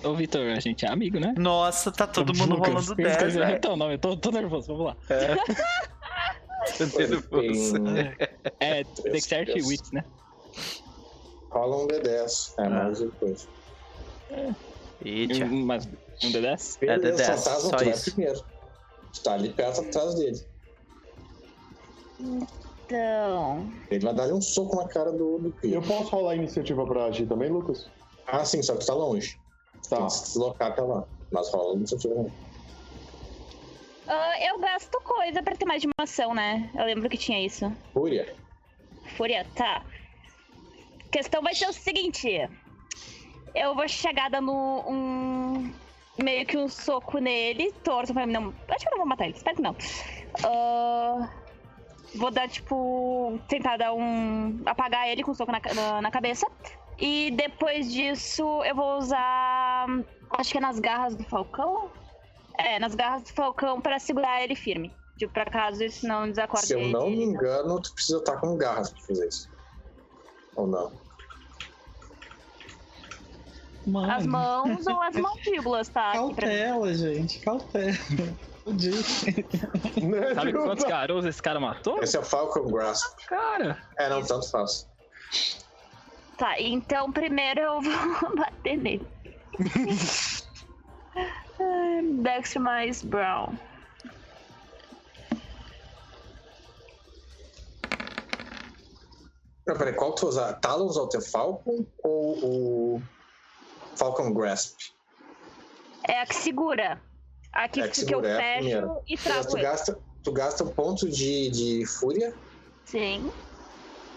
Ô, 0.02 0.14
Vitor, 0.14 0.46
a 0.56 0.60
gente 0.60 0.84
é 0.86 0.88
amigo, 0.90 1.18
né? 1.20 1.34
Nossa, 1.36 1.92
tá 1.92 2.06
todo 2.06 2.34
mundo 2.34 2.56
Lucas, 2.56 2.68
rolando 2.68 2.90
Lucas, 2.90 3.18
10, 3.18 3.34
velho. 3.34 3.56
Então, 3.56 3.76
não, 3.76 3.92
eu 3.92 3.98
tô, 3.98 4.16
tô 4.16 4.30
nervoso, 4.30 4.68
vamos 4.68 4.86
lá. 4.86 4.96
Tô 6.76 6.98
nervoso. 6.98 7.74
É, 8.60 8.84
Dexterity 8.84 9.58
e 9.58 9.62
Wits, 9.62 9.90
né? 9.92 10.04
Rola 11.50 11.84
um 11.84 11.86
D10. 11.88 12.54
É 12.58 12.68
mais 12.68 13.00
depois. 13.00 13.48
Eita. 15.02 15.44
Um- 15.46 15.64
Mas 15.64 15.86
um 15.86 16.30
D10? 16.30 16.78
É, 16.82 16.98
Beleza, 16.98 17.22
D10, 17.22 17.26
fantasma, 17.26 17.60
só 17.70 17.76
tu 17.76 17.84
vai 17.84 17.90
isso. 17.94 18.12
primeiro. 18.14 18.44
Tá 19.24 19.32
ali 19.34 19.52
perto 19.54 19.80
atrás 19.80 20.14
dele. 20.14 20.46
Então. 22.90 23.70
Ele 23.88 24.04
vai 24.04 24.14
dar 24.14 24.34
um 24.34 24.40
soco 24.40 24.74
na 24.74 24.88
cara 24.88 25.12
do, 25.12 25.38
do 25.38 25.50
Pio. 25.52 25.74
Eu 25.74 25.82
posso 25.82 26.10
rolar 26.10 26.32
a 26.32 26.36
iniciativa 26.36 26.84
pra 26.84 27.04
agir 27.04 27.26
também, 27.26 27.48
Lucas? 27.48 27.88
Ah, 28.26 28.44
sim, 28.44 28.60
só 28.62 28.72
que 28.72 28.80
tu 28.80 28.86
tá 28.86 28.94
longe. 28.94 29.38
Tá. 29.88 29.96
Tem 29.96 30.06
que 30.06 30.12
se 30.12 30.24
deslocar 30.24 30.72
até 30.72 30.82
lá. 30.82 31.04
Mas 31.30 31.48
rola 31.52 31.74
a 31.74 31.76
iniciativa 31.76 32.14
também. 32.16 32.32
ah, 34.08 34.44
eu 34.44 34.58
gasto 34.58 35.00
coisa 35.02 35.40
pra 35.40 35.54
ter 35.54 35.64
mais 35.66 35.80
de 35.80 35.86
uma 35.86 36.04
ação, 36.04 36.34
né? 36.34 36.68
Eu 36.74 36.84
lembro 36.84 37.08
que 37.08 37.16
tinha 37.16 37.40
isso. 37.44 37.70
Fúria. 37.92 38.34
Fúria, 39.16 39.46
tá. 39.54 39.84
A 41.06 41.10
questão 41.12 41.42
vai 41.42 41.54
ser 41.54 41.68
o 41.68 41.72
seguinte. 41.72 42.48
Eu 43.54 43.74
vou 43.76 43.86
chegar 43.88 44.30
dando 44.30 44.52
um. 44.52 45.72
Meio 46.20 46.44
que 46.44 46.58
um 46.58 46.68
soco 46.68 47.18
nele, 47.18 47.72
torto 47.84 48.12
pra 48.12 48.26
mim 48.26 48.32
não. 48.32 48.52
Acho 48.68 48.80
que 48.80 48.88
eu 48.88 48.90
não 48.90 48.98
vou 48.98 49.06
matar 49.06 49.24
ele, 49.24 49.36
espero 49.36 49.56
que 49.56 49.62
não. 49.62 49.76
Ah, 50.44 51.28
vou 52.14 52.30
dar, 52.30 52.48
tipo. 52.48 53.38
Tentar 53.48 53.76
dar 53.76 53.92
um. 53.92 54.60
apagar 54.66 55.08
ele 55.08 55.22
com 55.22 55.30
um 55.30 55.34
soco 55.34 55.52
na, 55.52 55.60
na, 55.74 56.02
na 56.02 56.10
cabeça. 56.10 56.46
E 56.98 57.30
depois 57.30 57.92
disso 57.92 58.62
eu 58.64 58.74
vou 58.74 58.98
usar. 58.98 59.86
Acho 60.32 60.52
que 60.52 60.58
é 60.58 60.60
nas 60.60 60.78
garras 60.78 61.14
do 61.16 61.24
Falcão? 61.24 61.90
É, 62.58 62.78
nas 62.78 62.94
garras 62.94 63.22
do 63.22 63.32
Falcão 63.32 63.80
pra 63.80 63.98
segurar 63.98 64.42
ele 64.42 64.54
firme. 64.54 64.92
Tipo, 65.16 65.32
pra 65.32 65.44
caso 65.44 65.82
isso 65.82 66.06
não 66.06 66.28
desacorde 66.28 66.66
Se 66.66 66.74
eu 66.74 66.80
ele. 66.80 66.92
não 66.92 67.10
me 67.10 67.22
engano, 67.24 67.80
tu 67.80 67.92
precisa 67.94 68.18
estar 68.18 68.36
com 68.38 68.56
garras 68.56 68.90
pra 68.90 69.00
fazer 69.02 69.28
isso. 69.28 69.50
Ou 70.56 70.66
não? 70.66 70.92
As 74.10 74.26
mãos 74.26 74.86
ou 74.86 75.00
as 75.02 75.16
mandíbulas, 75.20 75.88
tá? 75.88 76.10
Aqui 76.12 76.34
pra. 76.34 76.46
Cautela, 76.48 76.94
gente, 76.94 77.40
cautela. 77.40 77.96
Sabe 80.34 80.52
quantos 80.52 80.84
caras 80.84 81.24
esse 81.24 81.42
cara 81.42 81.58
matou? 81.58 82.02
Esse 82.02 82.16
é 82.16 82.20
o 82.20 82.22
Falcon 82.22 82.70
Grasp. 82.70 83.16
Cara. 83.26 83.82
É, 83.98 84.08
não, 84.08 84.22
tanto 84.22 84.50
faz. 84.50 84.88
Tá, 86.36 86.60
então 86.60 87.12
primeiro 87.12 87.60
eu 87.60 87.80
vou 87.80 88.36
bater 88.36 88.76
nele. 88.76 89.06
Dex 92.22 92.54
mais 92.56 93.02
Brown. 93.02 93.54
Não, 99.66 99.76
peraí, 99.76 99.92
qual 99.94 100.14
tu 100.14 100.26
usar? 100.26 100.54
Talons 100.54 100.96
ou 100.96 101.08
teu 101.08 101.20
Falcon 101.20 101.86
ou 102.02 102.96
o 102.96 103.02
Falcon 103.96 104.32
Grasp? 104.32 104.78
É 106.08 106.22
a 106.22 106.26
que 106.26 106.34
segura. 106.34 107.00
A 107.52 107.68
que, 107.68 107.80
É 107.80 107.88
que 107.88 108.04
que 108.04 108.14
eu 108.14 108.24
é 108.24 108.36
fecho 108.36 109.02
e 109.08 109.14
Mas 109.14 109.22
trago 109.24 109.48
tu 109.48 109.56
gasta, 109.56 109.98
tu 110.22 110.32
gasta 110.32 110.64
um 110.64 110.68
ponto 110.72 111.08
de, 111.08 111.50
de 111.50 111.86
fúria 111.86 112.32
Sim. 112.84 113.30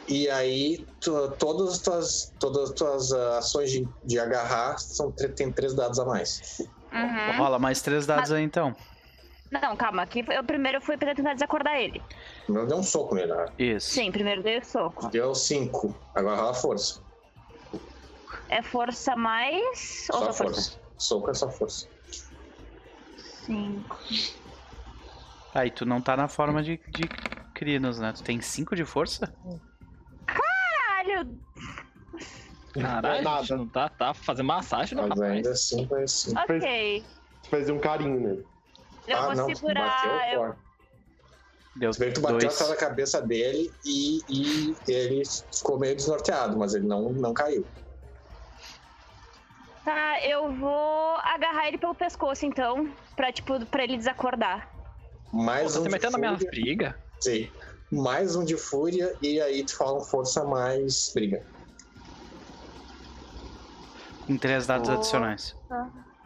e 0.07 0.29
aí 0.29 0.85
tu- 0.99 1.31
todas 1.37 1.73
as 1.73 1.79
tuas, 1.79 2.33
todas 2.39 2.69
as 2.69 2.75
tuas 2.75 3.11
ah, 3.11 3.37
ações 3.39 3.71
de, 3.71 3.87
de 4.03 4.19
agarrar 4.19 4.77
são, 4.77 5.11
tem 5.11 5.51
três 5.51 5.73
dados 5.73 5.99
a 5.99 6.05
mais. 6.05 6.41
Uhum. 6.91 7.37
Rola 7.37 7.57
mais 7.57 7.81
três 7.81 8.05
dados 8.05 8.31
aí 8.31 8.43
então. 8.43 8.75
Não, 9.51 9.75
calma. 9.75 10.03
Aqui 10.03 10.23
eu 10.29 10.43
primeiro 10.43 10.81
fui 10.81 10.97
pra 10.97 11.13
tentar 11.15 11.33
desacordar 11.33 11.75
ele. 11.75 12.01
Primeiro 12.45 12.67
deu 12.67 12.77
um 12.77 12.83
soco 12.83 13.15
nele, 13.15 13.33
né? 13.33 13.45
Isso. 13.57 13.89
Sim, 13.91 14.11
primeiro 14.11 14.41
dei 14.43 14.57
o 14.59 14.65
soco. 14.65 15.09
Deu 15.09 15.33
cinco. 15.35 15.95
Agora 16.15 16.37
rola 16.37 16.53
força. 16.53 17.03
É 18.49 18.61
força 18.63 19.15
mais. 19.15 20.07
Ou 20.11 20.19
Só 20.19 20.25
só 20.25 20.33
força? 20.33 20.43
força. 20.61 20.79
Soco 20.97 21.29
é 21.29 21.33
só 21.33 21.49
força. 21.51 21.92
Cinco. 23.45 23.97
Aí 25.53 25.69
tu 25.69 25.85
não 25.85 26.01
tá 26.01 26.17
na 26.17 26.27
forma 26.27 26.63
de, 26.63 26.79
de 26.89 27.07
Crinos, 27.53 27.99
né? 27.99 28.11
Tu 28.13 28.23
tem 28.23 28.41
cinco 28.41 28.75
de 28.75 28.85
força? 28.85 29.33
Caralho! 30.25 31.37
Caralho, 32.73 33.23
nada. 33.23 33.57
não 33.57 33.67
tá, 33.67 33.87
tá 33.87 34.13
fazendo 34.13 34.47
massagem 34.47 34.95
no 34.95 35.07
Mas 35.07 35.19
rapaz. 35.19 35.31
ainda 35.31 35.51
assim 35.51 35.85
vai 35.85 36.03
assim. 36.03 36.33
Ok. 36.37 37.05
Fez 37.49 37.69
um 37.69 37.79
carinho 37.79 38.19
nele. 38.19 38.47
Eu 39.07 39.17
ah, 39.17 39.25
vou 39.27 39.35
não, 39.35 39.47
tu 39.47 39.55
segurar. 39.55 39.89
bateu 39.89 40.11
Eu... 40.11 40.39
forte. 40.39 40.63
Deu 41.75 41.91
Tu 41.91 41.99
vê 41.99 42.05
que 42.07 42.13
tu 42.13 42.21
bateu 42.21 42.37
dois. 42.39 42.53
atrás 42.53 42.69
da 42.69 42.75
cabeça 42.77 43.21
dele 43.21 43.71
e, 43.83 44.21
e 44.29 44.75
ele 44.87 45.23
ficou 45.51 45.79
meio 45.79 45.95
desnorteado, 45.95 46.57
mas 46.57 46.73
ele 46.75 46.85
não, 46.85 47.11
não 47.13 47.33
caiu. 47.33 47.65
Tá, 49.83 50.21
eu 50.25 50.51
vou 50.53 51.15
agarrar 51.17 51.67
ele 51.67 51.77
pelo 51.77 51.93
pescoço, 51.93 52.45
então. 52.45 52.89
Pra, 53.15 53.31
tipo, 53.31 53.65
pra 53.65 53.83
ele 53.83 53.97
desacordar. 53.97 54.69
Pô, 55.29 55.37
Mais 55.37 55.73
tá 55.73 55.79
um 55.79 55.83
de 55.83 55.89
metendo 55.89 56.11
na 56.13 56.17
minha 56.19 56.33
briga. 56.49 56.97
Sim. 57.19 57.49
Mais 57.91 58.35
um 58.35 58.43
de 58.45 58.57
fúria 58.57 59.13
e 59.21 59.39
aí 59.41 59.63
tu 59.63 59.75
fala 59.77 59.99
força 60.01 60.43
mais 60.45 61.11
briga. 61.13 61.43
Com 64.25 64.37
três 64.37 64.65
dados 64.65 64.89
Oh. 64.89 64.93
adicionais. 64.93 65.55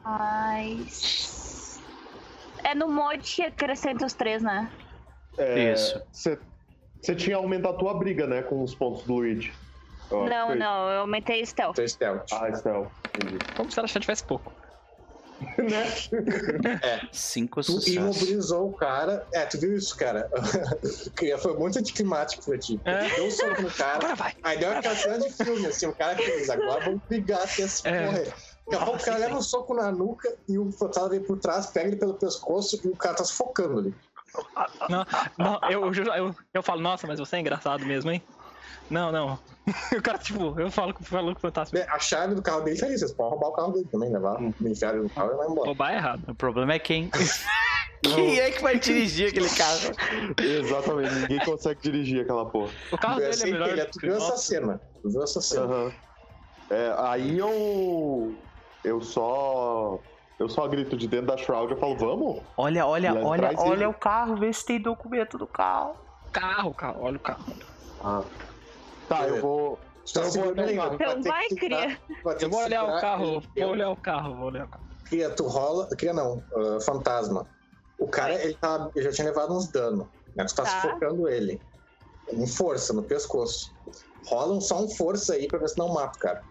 Mas. 0.03 1.81
É 2.63 2.75
no 2.75 2.87
mod 2.89 3.19
que 3.23 3.41
acrescenta 3.43 4.05
os 4.05 4.13
três, 4.13 4.41
né? 4.43 4.69
É, 5.37 5.73
Isso. 5.73 6.01
Você 6.11 7.15
tinha 7.15 7.37
aumentado 7.37 7.75
a 7.75 7.77
tua 7.77 7.93
briga, 7.93 8.25
né? 8.27 8.41
Com 8.43 8.63
os 8.63 8.73
pontos 8.75 9.03
do 9.03 9.15
Luigi. 9.15 9.53
Eu 10.09 10.25
Não, 10.25 10.55
não, 10.55 10.89
eu 10.89 11.01
aumentei 11.01 11.45
stealth. 11.45 11.75
Teu 11.75 11.87
stealth. 11.87 12.25
Ah, 12.31 12.49
Estel. 12.49 12.91
Entendi. 13.15 13.37
Como 13.55 13.71
se 13.71 13.79
ela 13.79 13.87
já 13.87 13.99
tivesse 13.99 14.23
pouco. 14.23 14.53
né? 15.57 15.85
Cinco 17.11 17.61
Tu 17.61 17.71
sucessos. 17.73 17.93
imobilizou 17.95 18.69
o 18.69 18.73
cara. 18.73 19.27
É, 19.33 19.45
tu 19.45 19.59
viu 19.59 19.75
isso, 19.75 19.95
cara? 19.95 20.29
Foi 21.41 21.53
muito 21.57 21.77
anticlimático 21.79 22.43
pra 22.45 22.57
ti. 22.57 22.79
É. 22.85 23.09
Deu 23.15 23.25
um 23.27 23.31
soco 23.31 23.61
no 23.61 23.71
cara, 23.71 23.95
Agora 23.97 24.15
vai. 24.15 24.33
aí 24.43 24.57
deu 24.57 24.71
aquela 24.71 24.95
cena 24.95 25.19
de 25.19 25.31
filme, 25.31 25.65
assim, 25.67 25.85
o 25.87 25.93
cara 25.93 26.15
fez, 26.15 26.49
agora 26.49 26.85
vamos 26.85 27.01
brigar 27.07 27.41
até 27.41 27.67
se 27.67 27.87
É. 27.87 28.05
morrer. 28.05 28.33
Daqui 28.69 28.81
a 28.83 28.85
pouco 28.85 29.01
o 29.01 29.05
cara 29.05 29.17
leva 29.17 29.35
um 29.37 29.41
soco 29.41 29.73
na 29.73 29.91
nuca 29.91 30.35
e 30.49 30.57
o 30.57 30.71
fantasma 30.71 31.09
vem 31.09 31.21
por 31.23 31.37
trás, 31.39 31.67
pega 31.67 31.87
ele 31.87 31.95
pelo 31.97 32.15
pescoço 32.15 32.79
e 32.83 32.87
o 32.89 32.95
cara 32.95 33.15
tá 33.15 33.23
sufocando 33.23 33.79
ali. 33.79 33.95
Não, 34.89 35.05
não 35.37 35.59
eu, 35.69 35.93
eu, 35.93 36.03
eu, 36.15 36.35
eu 36.53 36.63
falo, 36.63 36.81
nossa, 36.81 37.07
mas 37.07 37.17
você 37.19 37.37
é 37.37 37.39
engraçado 37.39 37.85
mesmo, 37.85 38.11
hein? 38.11 38.21
Não, 38.89 39.11
não. 39.11 39.39
O 39.97 40.01
cara, 40.01 40.17
tipo, 40.17 40.57
eu 40.57 40.71
falo, 40.71 40.95
falo 41.01 41.33
com 41.33 41.39
o 41.39 41.41
fantasma. 41.41 41.77
A 41.89 41.99
chave 41.99 42.33
do 42.33 42.41
carro 42.41 42.61
dele 42.61 42.79
tá 42.79 42.85
ali, 42.85 42.97
vocês 42.97 43.11
podem 43.11 43.31
roubar 43.31 43.49
o 43.49 43.51
carro 43.51 43.71
dele 43.73 43.87
também, 43.91 44.09
levar, 44.11 44.41
enfiar 44.61 44.93
ele 44.93 45.03
no 45.03 45.09
carro 45.09 45.33
e 45.33 45.35
vai 45.35 45.47
embora. 45.47 45.65
Roubar 45.67 45.91
é 45.91 45.95
errado. 45.97 46.23
O 46.29 46.33
problema 46.35 46.71
é 46.73 46.79
quem. 46.79 47.09
quem 48.01 48.39
é 48.39 48.49
que 48.51 48.61
vai 48.61 48.79
dirigir 48.79 49.27
aquele 49.29 49.49
carro? 49.49 49.91
Exatamente, 50.41 51.13
ninguém 51.15 51.39
consegue 51.39 51.81
dirigir 51.81 52.21
aquela 52.21 52.45
porra. 52.45 52.71
O 52.93 52.97
carro 52.97 53.19
Eu 53.19 53.29
dele 53.29 53.41
é 53.43 53.45
melhor. 53.51 53.69
ele 53.69 53.81
é- 53.81 53.85
tu 53.85 53.99
viu 53.99 54.15
essa 54.15 54.37
cena, 54.37 54.81
tu 55.01 55.09
viu 55.09 55.21
essa 55.23 55.41
cena. 55.41 55.65
Aham. 55.65 55.91
É, 56.69 56.93
aí 56.99 57.37
eu. 57.37 58.35
Eu 58.85 59.01
só. 59.01 59.99
Eu 60.39 60.47
só 60.47 60.65
grito 60.67 60.95
de 60.95 61.07
dentro 61.07 61.27
da 61.27 61.35
Shroud 61.37 61.73
eu 61.73 61.77
falo, 61.79 61.97
vamos? 61.97 62.41
Olha, 62.55 62.85
olha, 62.85 63.11
Lá 63.11 63.21
olha, 63.27 63.51
olha 63.57 63.79
sim. 63.79 63.85
o 63.85 63.93
carro, 63.93 64.35
vê 64.37 64.53
se 64.53 64.65
tem 64.65 64.79
documento 64.79 65.37
do 65.37 65.47
carro. 65.47 65.95
Carro, 66.31 66.73
carro, 66.73 66.99
olha 67.01 67.17
o 67.17 67.19
carro. 67.19 67.43
Ah. 68.01 68.21
Tá, 69.07 69.27
eu 69.27 69.41
vou. 69.41 69.79
Tá 70.13 70.21
Eu 70.21 70.31
vou 70.31 70.47
olhar 70.47 70.93
Então 70.93 71.21
vai, 71.23 71.47
cria. 71.49 72.01
Eu 72.39 72.49
vou 72.49 72.59
olhar 72.63 72.83
o 72.85 73.01
carro, 73.01 73.41
vou 73.55 73.69
olhar 73.69 73.89
o 73.89 73.95
carro, 73.95 74.35
vou 74.35 74.45
olhar 74.47 74.65
o 74.65 74.69
carro. 74.69 74.83
Cria, 75.05 75.29
tu 75.29 75.47
rola. 75.47 75.87
Cria 75.97 76.13
não, 76.13 76.43
ah, 76.55 76.77
fantasma. 76.81 77.47
O 77.97 78.07
cara, 78.07 78.33
ele, 78.33 78.53
tá, 78.53 78.89
ele 78.95 79.05
já 79.05 79.11
tinha 79.11 79.27
levado 79.27 79.53
uns 79.55 79.69
danos. 79.71 80.07
Né? 80.35 80.45
Tu 80.45 80.55
tá, 80.55 80.63
Tá. 80.63 80.81
sufocando 80.81 81.27
ele. 81.27 81.59
Com 82.29 82.45
força 82.47 82.93
no 82.93 83.03
pescoço. 83.03 83.73
Rola 84.27 84.53
um- 84.53 84.61
só 84.61 84.79
um 84.81 84.89
força 84.89 85.33
aí 85.33 85.47
pra 85.47 85.59
ver 85.59 85.67
se 85.69 85.77
não 85.77 85.93
mata 85.93 86.17
o 86.17 86.19
cara. 86.19 86.43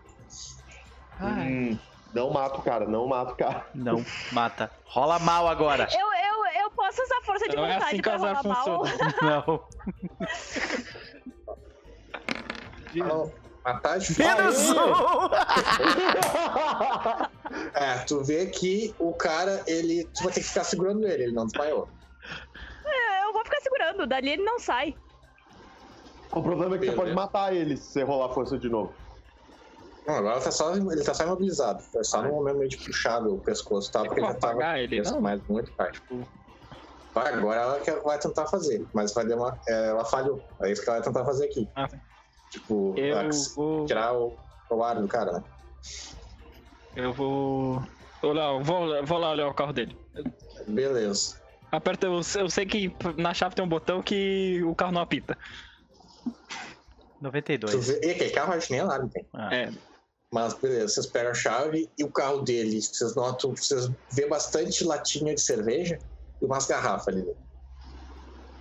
Ai, 1.18 1.48
Hum, 1.48 1.78
não 2.14 2.30
mato 2.30 2.60
o 2.60 2.62
cara, 2.62 2.86
não 2.86 3.06
mato 3.06 3.32
o 3.32 3.36
cara. 3.36 3.66
Não, 3.74 4.04
mata. 4.32 4.70
Rola 4.86 5.18
mal 5.18 5.46
agora. 5.48 5.86
Eu, 5.92 5.98
eu, 6.00 6.62
eu 6.64 6.70
posso 6.72 7.00
usar 7.02 7.20
força 7.24 7.48
de 7.48 7.56
Não 7.56 7.64
é 7.66 7.74
vontade 7.74 7.84
assim 7.86 7.96
que 7.96 8.02
pra 8.02 8.16
rolar 8.16 8.42
mal. 8.42 8.82
Não. 9.22 9.64
Matar 13.64 13.98
é. 13.98 14.00
Menos 14.18 14.70
um! 14.70 14.76
É, 17.74 17.98
tu 18.06 18.22
vê 18.22 18.46
que 18.46 18.94
o 18.98 19.12
cara, 19.12 19.62
ele. 19.66 20.04
Tu 20.14 20.22
vai 20.22 20.32
ter 20.32 20.40
que 20.40 20.46
ficar 20.46 20.64
segurando 20.64 21.06
ele, 21.06 21.24
ele 21.24 21.32
não 21.32 21.46
desmaiou. 21.46 21.88
Eu 23.24 23.32
vou 23.32 23.44
ficar 23.44 23.60
segurando, 23.60 24.06
dali 24.06 24.30
ele 24.30 24.44
não 24.44 24.58
sai. 24.58 24.94
O 26.32 26.42
problema 26.42 26.76
é 26.76 26.78
que 26.78 26.84
você 26.84 26.90
Beleza. 26.92 26.96
pode 26.96 27.14
matar 27.14 27.54
ele 27.54 27.76
se 27.76 27.92
você 27.92 28.02
rolar 28.02 28.32
força 28.32 28.56
de 28.58 28.68
novo. 28.68 28.92
Não, 30.06 30.14
agora 30.14 30.40
tá 30.40 30.52
só, 30.52 30.74
ele 30.74 31.02
tá 31.02 31.12
só 31.12 31.24
imobilizado. 31.24 31.82
Foi 31.82 32.04
só 32.04 32.22
no 32.22 32.30
momento 32.30 32.58
meio 32.58 32.70
de 32.70 32.76
puxado 32.76 33.34
o 33.34 33.40
pescoço, 33.40 33.90
tá? 33.90 34.04
Porque 34.04 34.20
ele 34.20 34.28
já 34.28 34.34
tava. 34.34 34.78
ele, 34.78 35.02
não? 35.02 35.20
Mas 35.20 35.42
muito 35.48 35.72
tarde. 35.72 36.00
Vai, 37.12 37.32
agora 37.34 37.60
ela 37.60 38.02
vai 38.02 38.18
tentar 38.18 38.46
fazer, 38.46 38.86
mas 38.92 39.12
vai 39.12 39.24
demorar. 39.26 39.58
é, 39.66 39.88
ela 39.88 40.04
falhou. 40.04 40.40
É 40.60 40.70
isso 40.70 40.82
que 40.82 40.88
ela 40.88 40.98
vai 40.98 41.06
tentar 41.08 41.24
fazer 41.24 41.46
aqui. 41.46 41.68
Ah, 41.74 41.88
sim. 41.88 41.98
Tipo, 42.50 42.94
Eu 42.96 43.30
vou. 43.54 43.84
tirar 43.86 44.14
o, 44.14 44.36
o 44.70 44.82
ar 44.82 45.00
do 45.00 45.08
cara, 45.08 45.32
né? 45.32 45.44
Eu 46.94 47.12
vou. 47.12 47.82
Vou 48.22 48.32
lá, 48.32 48.58
vou, 48.58 49.04
vou 49.04 49.18
lá 49.18 49.30
olhar 49.32 49.48
o 49.48 49.54
carro 49.54 49.72
dele. 49.72 49.96
Beleza. 50.66 51.36
Aperta, 51.70 52.06
eu, 52.06 52.14
eu 52.38 52.48
sei 52.50 52.64
que 52.64 52.90
na 53.18 53.34
chave 53.34 53.54
tem 53.54 53.64
um 53.64 53.68
botão 53.68 54.00
que 54.02 54.62
o 54.64 54.74
carro 54.74 54.92
não 54.92 55.02
apita. 55.02 55.36
Tu 57.18 57.22
92. 57.22 57.88
vê, 57.88 58.00
e 58.02 58.10
aquele 58.12 58.30
carro 58.30 58.52
acho 58.54 58.66
que 58.66 58.72
nem 58.72 58.80
alarme 58.82 59.10
tem. 59.10 59.26
Ah. 59.34 59.54
É, 59.54 59.70
Mas 60.32 60.54
beleza, 60.54 60.88
vocês 60.88 61.06
pegam 61.06 61.30
a 61.32 61.34
chave 61.34 61.90
e 61.98 62.04
o 62.04 62.10
carro 62.10 62.40
dele, 62.42 62.80
vocês 62.80 63.14
notam, 63.14 63.54
vocês 63.54 63.90
vê 64.12 64.26
bastante 64.26 64.84
latinha 64.84 65.34
de 65.34 65.40
cerveja 65.40 65.98
e 66.40 66.44
umas 66.44 66.66
garrafas 66.66 67.08
ali. 67.08 67.26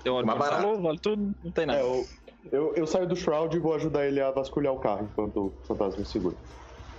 eu 0.04 0.14
olho 0.16 0.26
Mais 0.26 0.38
pro 0.40 0.50
barato. 0.50 0.68
valor, 0.68 0.86
olho 0.86 1.00
tudo, 1.00 1.34
não 1.44 1.52
tem 1.52 1.64
É, 1.64 1.68
nada. 1.68 1.80
eu, 1.80 2.06
eu, 2.52 2.74
eu 2.76 2.88
saio 2.88 3.08
do 3.08 3.16
Shroud 3.16 3.56
e 3.56 3.60
vou 3.60 3.74
ajudar 3.74 4.06
ele 4.06 4.22
a 4.22 4.32
vasculhar 4.32 4.74
o 4.74 4.80
carro 4.80 5.10
enquanto 5.12 5.38
o 5.38 5.54
fantasma 5.68 6.00
me 6.00 6.06
segura. 6.06 6.36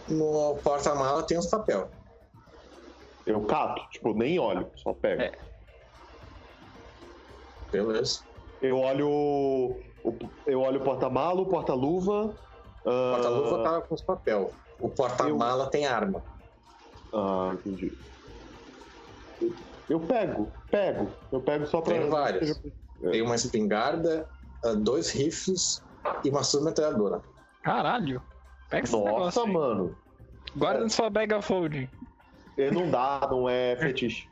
No 0.08 0.56
porta-mala 0.62 1.22
tem 1.26 1.38
uns 1.38 1.48
papel. 1.48 1.90
Eu 3.24 3.44
cato, 3.44 3.82
tipo, 3.90 4.14
nem 4.14 4.38
olho, 4.38 4.70
só 4.76 4.92
pego. 4.92 5.22
É. 5.22 5.32
Beleza. 7.72 8.24
Eu 8.60 8.78
olho. 8.78 9.08
o- 9.10 9.82
eu 10.46 10.60
olho 10.60 10.80
o 10.80 10.84
porta-malo, 10.84 11.42
o 11.42 11.48
porta-luva. 11.48 12.26
O 12.84 12.88
ah, 12.88 13.12
porta-luva 13.14 13.62
tá 13.64 13.82
com 13.82 13.94
os 13.94 14.02
papel. 14.02 14.54
O 14.78 14.88
porta-mala 14.90 15.68
tem 15.68 15.86
arma. 15.86 16.22
Ah, 17.12 17.52
entendi. 17.54 17.98
Eu- 19.40 19.56
Eu 19.88 20.00
pego, 20.00 20.52
pego. 20.70 21.12
Eu 21.32 21.40
pego 21.42 21.66
só 21.66 21.80
pra. 21.80 21.94
Tem 21.94 22.08
vários. 22.08 22.60
Tem 23.10 23.22
uma 23.22 23.34
espingarda, 23.34 24.28
dois 24.74 25.10
rifles 25.10 25.82
e 26.24 26.30
uma 26.30 26.42
submetralhadora. 26.42 27.20
Caralho. 27.62 28.22
Pega 28.70 28.84
esse 28.84 28.96
negócio. 28.96 29.18
Nossa, 29.18 29.42
aí. 29.44 29.52
mano. 29.52 29.96
Guarda 30.56 30.82
na 30.84 30.88
sua 30.88 31.10
bag 31.10 31.32
of 31.34 31.52
holding. 31.52 31.88
Ele 32.56 32.70
não 32.70 32.90
dá, 32.90 33.26
não 33.30 33.48
é 33.48 33.76
fetiche. 33.76 34.28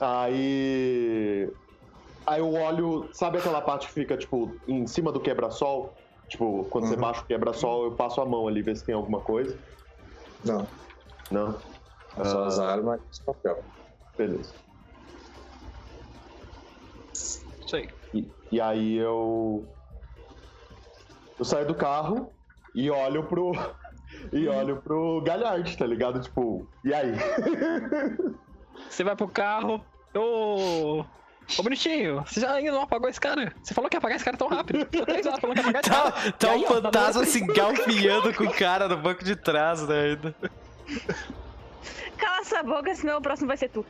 Aí. 0.00 1.50
Aí 2.26 2.40
eu 2.40 2.52
olho. 2.52 3.08
Sabe 3.12 3.38
aquela 3.38 3.60
parte 3.60 3.86
que 3.88 3.92
fica, 3.92 4.16
tipo, 4.16 4.56
em 4.66 4.86
cima 4.86 5.12
do 5.12 5.20
quebra-sol? 5.20 5.94
Tipo, 6.28 6.64
quando 6.70 6.86
você 6.88 6.94
Uhum. 6.94 7.00
baixa 7.00 7.20
o 7.20 7.26
quebra-sol, 7.26 7.84
eu 7.84 7.92
passo 7.92 8.20
a 8.20 8.26
mão 8.26 8.48
ali, 8.48 8.62
ver 8.62 8.76
se 8.76 8.84
tem 8.84 8.94
alguma 8.94 9.20
coisa. 9.20 9.56
Não, 10.44 10.66
Não? 11.30 11.52
só 12.24 12.44
Ah. 12.44 12.46
as 12.46 12.58
armas 12.58 13.00
e 13.00 13.10
os 13.12 13.18
papel. 13.20 13.62
Beleza. 14.16 14.52
Isso 17.12 17.76
aí. 17.76 17.88
E, 18.14 18.28
e 18.52 18.60
aí 18.60 18.96
eu. 18.96 19.64
Eu 21.38 21.44
saio 21.44 21.66
do 21.66 21.74
carro 21.74 22.32
e 22.74 22.90
olho 22.90 23.24
pro. 23.24 23.52
E 24.32 24.48
olho 24.48 24.76
pro 24.80 25.20
Galhard, 25.22 25.76
tá 25.76 25.84
ligado? 25.86 26.20
Tipo, 26.20 26.66
e 26.84 26.94
aí? 26.94 27.12
Você 28.88 29.04
vai 29.04 29.14
pro 29.16 29.28
carro. 29.28 29.84
Ô. 30.14 31.04
Ô 31.58 31.62
bonitinho, 31.62 32.22
você 32.26 32.40
já 32.40 32.52
ainda 32.54 32.72
não 32.72 32.82
apagou 32.82 33.08
esse 33.08 33.20
cara? 33.20 33.52
Você 33.62 33.72
falou 33.74 33.88
que 33.88 33.94
ia 33.96 33.98
apagar 33.98 34.16
esse 34.16 34.24
cara 34.24 34.36
tão 34.36 34.48
rápido. 34.48 34.84
Três 34.86 35.26
horas 35.26 35.38
falando 35.38 35.62
que 35.62 35.70
ia 35.70 35.78
apagar 35.80 35.82
esse 35.84 35.90
Tá, 35.90 36.12
cara. 36.12 36.32
tá 36.32 36.50
aí, 36.52 36.60
um 36.60 36.64
ó, 36.64 36.68
tá 36.68 36.82
fantasma 36.82 37.24
se 37.24 37.40
engalfinhando 37.42 38.34
com 38.34 38.44
o 38.44 38.52
cara 38.52 38.88
no 38.88 38.96
banco 38.96 39.22
de 39.24 39.36
trás, 39.36 39.86
né? 39.86 40.00
Ainda. 40.02 40.34
Cala 42.16 42.38
essa 42.40 42.62
boca, 42.62 42.94
senão 42.94 43.18
o 43.18 43.22
próximo 43.22 43.48
vai 43.48 43.56
ser 43.56 43.68
tu. 43.68 43.84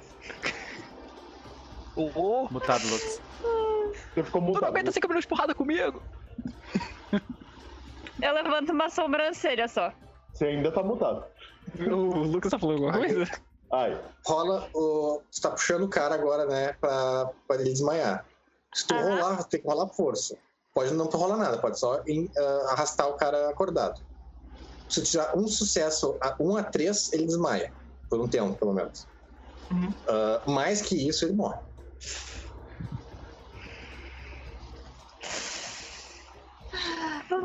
Ô, 1.94 2.10
ô, 2.14 2.48
Mutado, 2.50 2.82
Lucas. 2.84 3.22
Você 4.14 4.22
ficou 4.22 4.40
Tu 4.42 4.44
não 4.44 4.52
mutado. 4.54 4.64
aguenta 4.70 4.92
5 4.92 5.06
minutos 5.08 5.24
de 5.24 5.28
porrada 5.28 5.54
comigo. 5.54 6.02
Eu 8.22 8.32
levanto 8.34 8.70
uma 8.72 8.88
sobrancelha 8.88 9.68
só. 9.68 9.92
Você 10.32 10.46
ainda 10.46 10.70
tá 10.72 10.82
mutado. 10.82 11.24
O 11.78 12.22
Lucas 12.22 12.50
tá 12.50 12.58
falando 12.58 12.84
alguma 12.84 12.98
coisa? 12.98 13.24
Ai. 13.72 14.00
Rola 14.26 14.68
o. 14.74 15.22
Você 15.30 15.40
tá 15.42 15.50
puxando 15.50 15.82
o 15.84 15.88
cara 15.88 16.14
agora, 16.14 16.46
né? 16.46 16.72
Pra, 16.74 17.26
pra 17.46 17.56
ele 17.56 17.70
desmaiar. 17.72 18.26
Se 18.74 18.86
tu 18.86 18.94
Aham. 18.94 19.16
rolar, 19.16 19.44
tem 19.44 19.60
que 19.60 19.66
rolar 19.66 19.88
força. 19.88 20.36
Pode 20.74 20.92
não 20.94 21.06
rolar 21.06 21.36
nada, 21.38 21.58
pode 21.58 21.78
só 21.78 22.02
em, 22.06 22.30
ah, 22.36 22.72
arrastar 22.72 23.08
o 23.08 23.14
cara 23.14 23.48
acordado. 23.48 24.00
Se 24.88 25.02
tu 25.02 25.10
tirar 25.10 25.36
um 25.36 25.48
sucesso, 25.48 26.18
a- 26.22 26.36
um 26.38 26.56
a 26.56 26.62
três, 26.62 27.12
ele 27.12 27.26
desmaia. 27.26 27.72
Por 28.08 28.20
um 28.20 28.28
tempo, 28.28 28.54
pelo 28.58 28.72
menos. 28.72 29.08
Uhum. 29.70 29.92
Ah, 30.08 30.42
mais 30.46 30.82
que 30.82 31.08
isso, 31.08 31.24
ele 31.24 31.32
morre. 31.34 31.58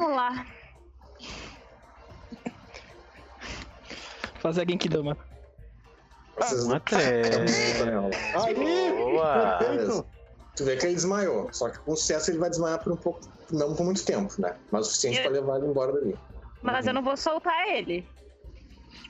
Lá. 0.10 0.46
Fazer 4.40 4.62
a 4.62 4.66
Genkidama. 4.66 5.18
Vocês 6.38 6.64
Uma 6.64 6.80
três. 6.80 7.82
Aí! 8.44 8.92
Boa. 8.96 9.58
Perfeito! 9.60 10.06
Tu 10.56 10.66
vê 10.66 10.76
que 10.78 10.86
ele 10.88 10.96
desmaiou. 10.96 11.54
Só 11.54 11.70
que 11.70 11.80
com 11.80 11.96
sucesso 11.96 12.32
ele 12.32 12.40
vai 12.40 12.50
desmaiar 12.50 12.80
por 12.84 12.92
um 12.94 12.96
pouco. 12.98 13.22
Não 13.52 13.76
por 13.76 13.86
muito 13.86 14.04
tempo, 14.04 14.34
né? 14.40 14.56
Mas 14.72 14.88
o 14.88 14.90
suficiente 14.90 15.18
Eu- 15.18 15.24
pra 15.24 15.32
levar 15.34 15.58
ele 15.58 15.68
embora 15.68 15.92
dali. 15.94 16.16
Mas 16.62 16.88
eu 16.88 16.94
não 16.94 17.04
vou 17.04 17.16
soltar 17.18 17.68
ele. 17.70 18.06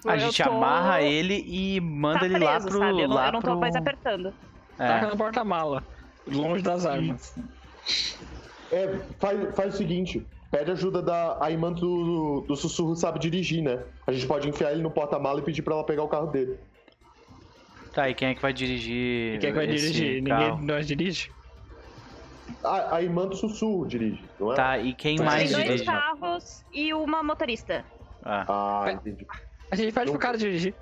A 0.06 0.16
eu 0.16 0.20
gente 0.20 0.44
tô- 0.44 0.50
amarra 0.50 1.02
ele 1.02 1.44
e 1.48 1.80
manda 1.80 2.20
tá 2.20 2.26
ele 2.26 2.40
lá 2.40 2.52
preso, 2.54 2.68
pro. 2.68 2.80
sabe? 2.80 3.02
Eu 3.02 3.08
não, 3.08 3.16
lá 3.16 3.28
eu 3.28 3.32
não 3.34 3.42
tô 3.42 3.52
pro... 3.52 3.60
mais 3.60 3.76
apertando. 3.76 4.34
Taca 4.78 5.06
É. 5.06 5.10
no 5.10 5.18
porta-mala. 5.18 5.84
Longe 6.28 6.62
das 6.64 6.86
armas. 6.86 7.34
É, 8.72 9.00
faz, 9.20 9.56
faz 9.56 9.74
o 9.74 9.78
seguinte: 9.78 10.26
pede 10.52 10.72
ajuda 10.72 11.02
da. 11.02 11.38
A 11.44 11.50
irmã 11.50 11.72
do, 11.72 12.42
do 12.42 12.56
sussurro 12.56 12.96
sabe 12.96 13.18
dirigir, 13.20 13.64
né? 13.64 13.84
A 14.06 14.12
gente 14.12 14.28
pode 14.28 14.48
enfiar 14.48 14.72
ele 14.74 14.82
no 14.82 14.92
porta-mala 14.92 15.40
e 15.40 15.44
pedir 15.44 15.62
pra 15.62 15.74
ela 15.74 15.84
pegar 15.86 16.04
o 16.04 16.08
carro 16.10 16.28
dele. 16.28 16.60
Tá, 17.94 18.10
e 18.10 18.14
quem 18.14 18.30
é 18.30 18.36
que 18.36 18.42
vai 18.42 18.54
dirigir? 18.54 19.40
Quem 19.40 19.50
é 19.50 19.52
que 19.52 19.58
vai 19.58 19.68
dirigir? 19.68 20.24
carro? 20.24 20.42
Ninguém 20.42 20.60
de 20.60 20.66
nós 20.66 20.88
dirige? 20.88 21.32
A, 22.64 22.98
a 22.98 23.02
irmã 23.02 23.28
do 23.28 23.36
sussurro 23.36 23.88
dirige, 23.88 24.24
não 24.40 24.52
é? 24.52 24.56
Tá, 24.56 24.78
e 24.78 24.94
quem 24.94 25.16
Tem 25.18 25.26
mais 25.26 25.44
Tem 25.44 25.52
dois 25.52 25.66
dirige? 25.66 25.86
carros 25.86 26.66
e 26.74 26.94
uma 26.94 27.24
motorista. 27.24 27.84
Ah. 28.24 28.46
Ah, 28.86 28.92
entendi. 28.92 29.26
A 29.72 29.76
gente 29.76 29.94
pede 29.94 30.12
pro 30.12 30.20
cara 30.20 30.38
dirigir. 30.38 30.76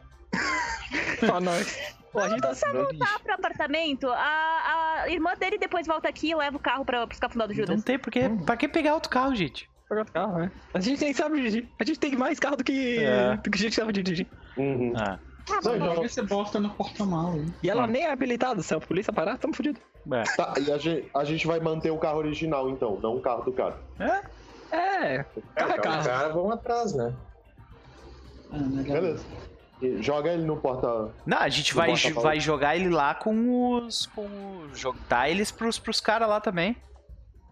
Só 1.20 1.40
nós. 1.42 1.99
Pô, 2.12 2.20
a 2.20 2.30
gente 2.30 2.42
tá 2.42 2.54
Tá 2.56 3.20
pro 3.24 3.34
apartamento, 3.36 4.08
a, 4.10 5.02
a 5.04 5.10
irmã 5.10 5.36
dele 5.40 5.58
depois 5.58 5.86
volta 5.86 6.10
aqui 6.10 6.32
e 6.32 6.36
leva 6.36 6.58
o 6.58 6.60
carro 6.60 6.84
pra, 6.84 7.06
pros 7.06 7.20
cafundados 7.20 7.56
Não 7.56 7.66
Judas. 7.66 7.84
tem 7.84 8.00
porque. 8.00 8.30
Pra 8.46 8.58
que 8.58 8.68
pegar 8.68 8.94
outro 8.96 9.10
carro, 9.10 9.36
gente? 9.36 9.70
pegar 9.88 10.02
outro 10.02 10.14
carro, 10.14 10.38
né? 10.40 10.52
A 10.74 10.80
gente 10.80 11.02
nem 11.04 11.14
sabe 11.14 11.36
dirigir. 11.38 11.68
A 11.80 11.84
gente 11.84 12.00
tem 12.00 12.16
mais 12.16 12.40
carro 12.40 12.56
do 12.58 12.64
que, 12.64 13.00
É. 13.04 13.36
do 13.38 13.50
que 13.50 13.58
a 13.58 13.62
gente 13.62 13.76
sabe 13.76 13.92
dirigir. 13.94 14.28
Uhum. 14.58 14.94
Ah. 14.96 15.18
Não, 15.50 15.76
então, 15.76 15.96
Joga 15.96 16.06
esse 16.06 16.22
bosta 16.22 16.60
no 16.60 16.70
porta-mala. 16.70 17.36
hein? 17.38 17.52
E 17.64 17.70
ela 17.72 17.86
Hum. 17.86 17.88
nem 17.88 18.04
é 18.06 18.12
habilitada. 18.12 18.62
Se 18.62 18.74
a 18.74 18.80
polícia 18.80 19.12
parar, 19.12 19.38
tamo 19.38 19.54
fudido. 19.56 19.80
É. 20.12 20.24
tá, 20.38 20.54
e 20.60 20.72
a 20.72 20.78
gente, 20.78 21.10
a 21.16 21.24
gente 21.24 21.46
vai 21.48 21.60
manter 21.60 21.90
o 21.92 21.98
carro 21.98 22.18
original, 22.20 22.70
então, 22.70 23.00
não 23.02 23.18
o 23.18 23.22
carro 23.22 23.44
do 23.44 23.52
cara. 23.52 23.78
É, 24.00 24.06
carro 24.06 24.22
é 24.72 25.26
Então, 25.58 25.78
carro. 25.82 26.00
os 26.02 26.08
caras 26.08 26.34
vão 26.34 26.52
atrás, 26.52 26.94
né? 26.94 27.14
Ah, 28.52 28.58
legal. 28.58 29.02
Beleza. 29.02 29.26
Joga 30.02 30.32
ele 30.34 30.44
no 30.44 30.58
porta. 30.58 31.10
Não, 31.26 31.38
a 31.38 31.48
gente 31.50 31.74
vai, 31.74 31.94
vai 31.96 32.40
jogar 32.40 32.76
ele 32.76 32.90
lá 32.90 33.16
com 33.16 33.76
os. 33.78 34.06
com 34.08 34.26
o 34.26 34.68
jo- 34.74 34.96
Dar 35.08 35.30
eles 35.30 35.52
pros, 35.52 35.80
pros 35.80 36.02
caras 36.02 36.28
lá 36.28 36.42
também. 36.42 36.76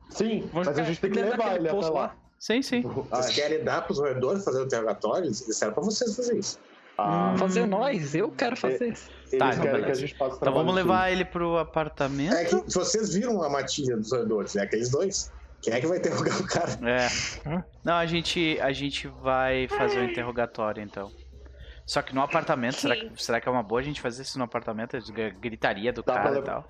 Sim, 0.10 0.50
Vamos 0.52 0.68
mas 0.68 0.80
a 0.80 0.84
gente 0.84 1.00
tem 1.00 1.12
que 1.12 1.22
levar 1.22 1.56
ele 1.56 1.70
até 1.70 1.78
lá. 1.80 1.90
lá. 1.90 2.16
Sim, 2.40 2.62
sim. 2.62 2.82
Vocês 2.82 3.36
querem 3.36 3.64
dar 3.64 3.82
pros 3.84 4.00
roedores 4.00 4.44
fazer 4.44 4.62
o 4.62 4.66
interrogatório? 4.66 5.26
Eles 5.26 5.46
disseram 5.46 5.74
pra 5.74 5.84
vocês 5.84 6.16
fazer 6.16 6.38
isso. 6.38 6.60
ah, 6.98 7.34
Fazer 7.38 7.66
nós, 7.66 8.14
eu 8.14 8.30
quero 8.32 8.56
fazer 8.56 8.90
isso. 8.94 9.10
Tá, 9.38 9.56
querem 9.58 9.84
que 9.84 9.92
a 9.92 9.94
gente 9.94 10.16
faça 10.16 10.38
Então 10.38 10.54
vamos 10.54 10.74
levar 10.74 11.12
ele 11.12 11.26
pro 11.26 11.58
apartamento. 11.58 12.34
É 12.36 12.46
que 12.46 12.56
vocês 12.74 13.14
viram 13.14 13.42
a 13.42 13.50
matilha 13.50 13.98
dos 13.98 14.12
roedores, 14.12 14.56
é 14.56 14.62
aqueles 14.62 14.90
dois. 14.90 15.32
Quem 15.62 15.74
é 15.74 15.80
que 15.82 15.88
vai 15.88 15.98
interrogar 15.98 16.40
o 16.40 16.46
cara? 16.48 16.72
É. 16.84 17.64
Não, 17.84 17.96
a 17.96 18.06
gente, 18.06 18.58
a 18.62 18.72
gente 18.72 19.08
vai 19.08 19.68
fazer 19.68 20.00
o 20.00 20.04
interrogatório 20.04 20.82
então. 20.84 21.12
Só 21.88 22.02
que 22.02 22.14
no 22.14 22.22
apartamento, 22.22 22.76
será 22.82 22.96
que, 22.98 23.12
será 23.16 23.40
que 23.40 23.48
é 23.48 23.52
uma 23.52 23.64
boa 23.64 23.80
a 23.80 23.84
gente 23.84 24.02
fazer 24.02 24.22
isso 24.24 24.38
no 24.38 24.44
apartamento? 24.44 24.98
Gr- 25.12 25.40
Gritaria 25.40 25.94
do 25.94 26.04
Dá 26.04 26.14
cara 26.16 26.38
e 26.38 26.42
tal. 26.44 26.66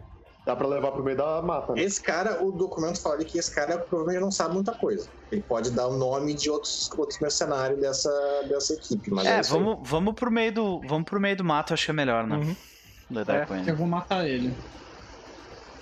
Dá 0.45 0.55
pra 0.55 0.67
levar 0.67 0.91
pro 0.91 1.03
meio 1.03 1.17
da 1.17 1.41
mata. 1.41 1.73
né? 1.73 1.81
Esse 1.81 2.01
cara, 2.01 2.41
o 2.41 2.51
documento 2.51 3.01
fala 3.01 3.17
que 3.25 3.37
esse 3.37 3.53
cara 3.53 3.79
provavelmente 3.79 4.21
não 4.21 4.31
sabe 4.31 4.53
muita 4.53 4.73
coisa. 4.77 5.09
Ele 5.31 5.41
pode 5.41 5.71
dar 5.71 5.87
o 5.87 5.97
nome 5.97 6.35
de 6.35 6.49
outros, 6.49 6.87
outros 6.97 7.19
mercenários 7.19 7.79
dessa, 7.81 8.09
dessa 8.47 8.73
equipe. 8.75 9.09
Mas 9.11 9.25
É, 9.27 9.37
aí. 9.37 9.43
vamos, 9.43 9.89
vamos 9.89 10.13
pro 10.13 10.31
meio 10.31 10.53
do. 10.53 10.81
Vamos 10.87 11.03
pro 11.03 11.19
meio 11.19 11.35
do 11.35 11.43
mato, 11.43 11.73
acho 11.73 11.83
que 11.85 11.91
é 11.91 11.93
melhor, 11.95 12.25
né? 12.25 12.37
Uhum. 12.37 12.55
Lidar 13.09 13.41
É, 13.41 13.45
com 13.45 13.55
ele. 13.55 13.71
Eu 13.71 13.75
vou 13.75 13.87
matar 13.87 14.25
ele. 14.25 14.55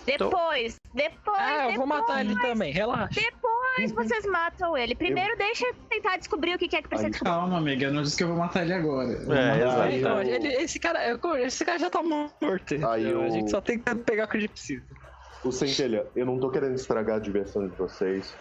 Depois, 0.06 0.76
depois, 0.94 1.38
Ah, 1.38 1.66
eu 1.70 1.76
vou 1.76 1.86
depois, 1.86 1.88
matar 1.88 2.22
ele 2.26 2.40
também, 2.40 2.72
relaxa. 2.72 3.20
depois 3.20 3.55
vocês 3.94 4.26
matam 4.26 4.78
ele. 4.78 4.96
Primeiro 4.96 5.38
deixa 5.38 5.66
eu 5.66 5.74
tentar 5.90 6.18
descobrir 6.18 6.56
o 6.56 6.58
que 6.58 6.76
é 6.76 6.82
que 6.82 6.88
precisa 6.88 7.08
Aí, 7.08 7.12
descobrir. 7.12 7.32
Calma, 7.34 7.58
amiga, 7.58 7.86
eu 7.86 7.94
não 7.94 8.02
disse 8.04 8.18
que 8.18 8.24
eu 8.24 8.28
vou 8.30 8.38
matar 8.38 8.64
ele 8.64 8.74
agora. 8.74 9.10
Eu 9.12 9.34
É, 9.34 9.58
exato. 9.62 9.88
ele. 9.90 10.02
Não, 10.02 10.22
ele- 10.22 10.48
esse, 10.64 10.80
cara, 10.80 11.08
eu- 11.08 11.36
esse 11.38 11.66
cara 11.66 11.80
já 11.80 11.90
tá 11.90 12.02
morto. 12.02 12.74
Aí 12.88 13.12
a 13.12 13.18
o- 13.20 13.30
gente 13.30 13.52
só 13.52 13.60
tem 13.62 13.78
que 13.80 13.96
pegar 13.96 14.26
o 14.26 14.28
que 14.28 14.38
a 14.38 14.40
gente 14.40 14.52
precisa. 14.52 14.84
O 15.44 15.52
Centelha, 15.52 16.08
eu 16.16 16.26
não 16.26 16.40
tô 16.40 16.50
querendo 16.50 16.76
estragar 16.76 17.18
a 17.18 17.20
diversão 17.20 17.68
de 17.68 17.76
vocês, 17.76 18.34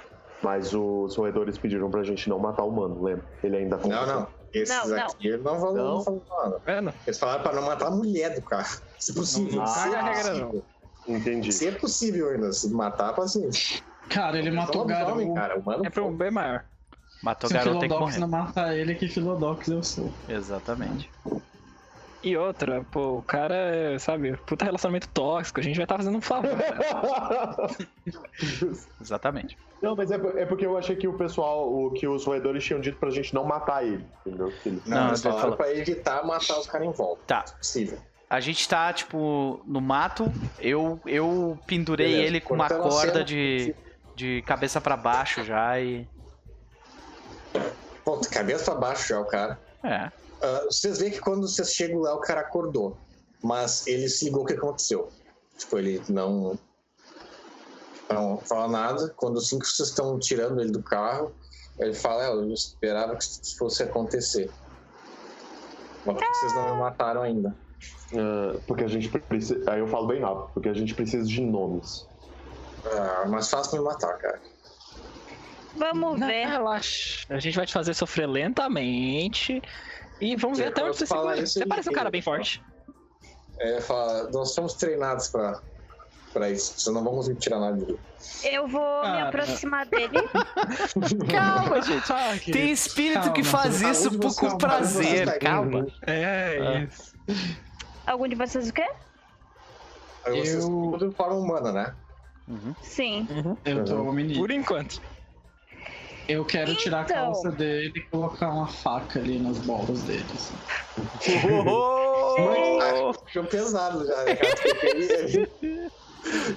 mas 0.42 0.72
os 0.74 1.16
roedores 1.16 1.58
pediram 1.58 1.90
pra 1.90 2.02
gente 2.02 2.28
não 2.28 2.38
matar 2.38 2.62
o 2.64 2.68
humano, 2.68 3.02
lembra? 3.02 3.24
Ele 3.42 3.56
ainda 3.56 3.76
Não, 3.76 4.06
não. 4.06 4.28
Esses 4.54 4.68
Não, 4.74 4.86
não. 4.88 5.04
aqui 5.06 5.26
eles 5.28 5.42
não 5.42 5.58
vão 5.58 5.74
Não? 5.74 6.04
não 6.04 6.22
nada. 6.44 6.60
Vendo? 6.64 6.94
Eles 7.04 7.18
falaram 7.18 7.42
pra 7.42 7.52
não 7.52 7.62
matar 7.62 7.88
a 7.88 7.90
mulher 7.90 8.36
do 8.36 8.42
cara. 8.42 8.64
Se 9.00 9.12
possível. 9.12 9.56
Não, 9.56 9.64
não 9.64 9.94
é 9.94 9.96
a 9.96 10.02
regra, 10.02 10.30
possível. 10.30 10.64
Entendi. 11.08 11.52
Se 11.52 11.66
é 11.66 11.72
possível 11.72 12.30
ainda. 12.30 12.52
Se 12.52 12.72
matar, 12.72 13.18
assim. 13.20 13.50
Cara, 14.08 14.38
ele 14.38 14.50
matou 14.50 14.82
o 14.82 14.84
garoto. 14.84 15.34
cara. 15.34 15.58
Humano, 15.58 15.84
É 15.86 15.90
pra 15.90 16.02
um 16.04 16.12
bem 16.14 16.30
maior. 16.30 16.64
Matou 17.22 17.46
o 17.48 17.50
Se 17.50 17.54
o 17.54 17.58
garoto 17.58 17.80
tem 17.80 17.88
que 17.88 17.98
morrer. 17.98 18.18
não 18.18 18.28
matar 18.28 18.76
ele, 18.76 18.94
que 18.94 19.08
Philodox 19.08 19.68
eu 19.68 19.82
sou. 19.82 20.12
Exatamente. 20.28 21.10
E 22.22 22.36
outra, 22.38 22.82
pô, 22.90 23.18
o 23.18 23.22
cara, 23.22 23.54
é, 23.54 23.98
sabe, 23.98 24.34
puta 24.46 24.64
relacionamento 24.64 25.08
tóxico, 25.08 25.60
a 25.60 25.62
gente 25.62 25.76
vai 25.76 25.84
estar 25.84 25.96
fazendo 25.98 26.16
um 26.16 26.20
favor. 26.22 26.50
Exatamente. 29.00 29.56
não, 29.82 29.94
mas 29.94 30.10
é, 30.10 30.14
é 30.14 30.46
porque 30.46 30.64
eu 30.66 30.76
achei 30.78 30.96
que 30.96 31.06
o 31.06 31.12
pessoal, 31.14 31.70
o 31.70 31.90
que 31.90 32.06
os 32.06 32.24
roedores 32.24 32.64
tinham 32.64 32.80
dito 32.80 32.96
pra 32.98 33.10
gente 33.10 33.34
não 33.34 33.44
matar 33.44 33.84
ele, 33.86 34.04
entendeu? 34.24 34.52
Ele- 34.64 34.82
Não, 34.86 34.96
Não, 34.96 35.08
eles 35.08 35.20
ele 35.24 35.34
falaram 35.34 35.40
falou. 35.42 35.56
pra 35.56 35.72
evitar 35.74 36.24
matar 36.26 36.58
os 36.58 36.66
caras 36.66 36.88
em 36.88 36.92
volta. 36.92 37.20
Tá. 37.26 37.46
Se 37.46 37.54
possível. 37.56 37.98
A 38.30 38.40
gente 38.40 38.66
tá, 38.68 38.92
tipo, 38.92 39.60
no 39.66 39.80
mato. 39.80 40.32
Eu, 40.58 40.98
eu 41.06 41.58
pendurei 41.66 42.08
Beleza. 42.08 42.26
ele 42.26 42.40
com 42.40 42.54
uma 42.54 42.66
Cortando 42.68 42.86
a 42.86 42.90
corda 42.90 43.12
cena. 43.12 43.24
de, 43.24 43.74
de 44.14 44.42
cabeça 44.42 44.80
pra 44.80 44.96
baixo 44.96 45.44
já 45.44 45.80
e. 45.80 46.08
Pô, 48.04 48.20
cabeça 48.30 48.64
pra 48.64 48.74
baixo 48.74 49.08
já 49.08 49.20
o 49.20 49.24
cara. 49.24 49.58
É. 49.82 50.10
Ah, 50.42 50.64
vocês 50.66 50.98
veem 50.98 51.10
que 51.10 51.20
quando 51.20 51.48
vocês 51.48 51.72
chegam 51.72 52.00
lá, 52.00 52.14
o 52.14 52.20
cara 52.20 52.40
acordou. 52.40 52.96
Mas 53.42 53.86
ele 53.86 54.08
se 54.08 54.26
ligou 54.26 54.42
o 54.42 54.46
que 54.46 54.54
aconteceu. 54.54 55.10
Tipo, 55.56 55.78
ele 55.78 56.02
não. 56.08 56.58
Não 58.08 58.38
fala 58.38 58.68
nada. 58.68 59.12
Quando 59.16 59.38
assim 59.38 59.58
que 59.58 59.66
vocês 59.66 59.88
estão 59.88 60.18
tirando 60.18 60.60
ele 60.60 60.70
do 60.70 60.82
carro, 60.82 61.32
ele 61.78 61.94
fala: 61.94 62.24
é, 62.24 62.28
Eu 62.28 62.52
esperava 62.52 63.16
que 63.16 63.24
isso 63.24 63.56
fosse 63.56 63.82
acontecer. 63.82 64.50
Mas 66.04 66.16
por 66.16 66.22
que 66.22 66.34
vocês 66.34 66.54
não 66.54 66.74
me 66.74 66.80
mataram 66.80 67.22
ainda? 67.22 67.54
Ah, 68.14 68.58
porque 68.66 68.84
a 68.84 68.88
gente 68.88 69.08
precisa. 69.08 69.62
Aí 69.70 69.80
eu 69.80 69.88
falo 69.88 70.06
bem 70.06 70.20
rápido, 70.20 70.50
porque 70.52 70.68
a 70.68 70.74
gente 70.74 70.94
precisa 70.94 71.26
de 71.26 71.40
nomes. 71.40 72.06
Ah, 72.86 73.24
mais 73.28 73.48
fácil 73.50 73.78
me 73.78 73.84
matar, 73.84 74.16
cara. 74.18 74.40
Vamos 75.76 76.20
Não, 76.20 76.26
ver. 76.26 76.46
relaxa. 76.46 77.26
A 77.34 77.38
gente 77.40 77.56
vai 77.56 77.66
te 77.66 77.72
fazer 77.72 77.94
sofrer 77.94 78.26
lentamente. 78.28 79.60
E 80.20 80.36
vamos 80.36 80.58
ver 80.58 80.66
Eu 80.66 80.68
até 80.68 80.84
onde 80.84 80.96
você 80.98 81.06
segura. 81.06 81.44
Você 81.46 81.66
parece 81.66 81.90
um 81.90 81.92
cara 81.92 82.10
bem 82.10 82.22
forte. 82.22 82.62
É, 83.58 83.80
fala, 83.80 84.30
nós 84.32 84.52
somos 84.54 84.74
treinados 84.74 85.28
pra, 85.28 85.60
pra 86.32 86.50
isso. 86.50 86.78
Vocês 86.78 86.94
não 86.94 87.02
vão 87.02 87.14
conseguir 87.16 87.38
tirar 87.40 87.58
nada 87.58 87.76
de 87.76 87.86
mim. 87.92 87.98
Eu 88.44 88.68
vou 88.68 88.98
me 88.98 89.02
Cara. 89.02 89.28
aproximar 89.28 89.86
dele. 89.86 90.16
Calma, 91.30 91.82
gente. 91.82 92.12
Ah, 92.12 92.38
Tem 92.44 92.70
espírito 92.70 93.32
que 93.32 93.42
Calma, 93.42 93.58
faz 93.58 93.74
você- 93.76 93.90
isso 93.90 94.18
por- 94.18 94.34
com 94.36 94.46
aonde 94.46 94.58
prazer. 94.58 95.38
Calma. 95.40 95.78
indo? 95.80 95.92
É, 96.06 96.58
Ah. 96.60 96.78
isso. 96.84 97.14
Algum 98.06 98.28
de 98.28 98.34
vocês 98.36 98.68
o 98.68 98.72
quê? 98.72 98.86
Aí 100.26 100.40
vocês 100.40 100.62
Eu- 100.64 100.68
tudo 100.92 101.08
de 101.10 101.14
forma 101.16 101.34
humana, 101.36 101.72
né? 101.72 101.94
Uhum. 102.48 102.74
Sim. 102.82 103.26
Eu 103.64 103.84
tô 103.84 104.12
menino. 104.12 104.38
Por 104.38 104.50
enquanto. 104.50 105.00
Eu 106.28 106.44
quero 106.44 106.74
tirar 106.76 107.00
a 107.00 107.02
Então. 107.02 107.16
calça 107.16 107.50
dele 107.50 107.92
e 107.96 108.00
colocar 108.02 108.48
uma 108.50 108.66
faca 108.66 109.18
ali 109.18 109.38
nas 109.38 109.58
bolas 109.58 110.02
dele. 110.04 110.24
assim. 110.34 110.54
Oh! 111.60 113.12
Ficou 113.26 113.44
pesado 113.44 114.06
já, 114.06 114.24
né, 114.24 114.36
cara? 114.36 114.54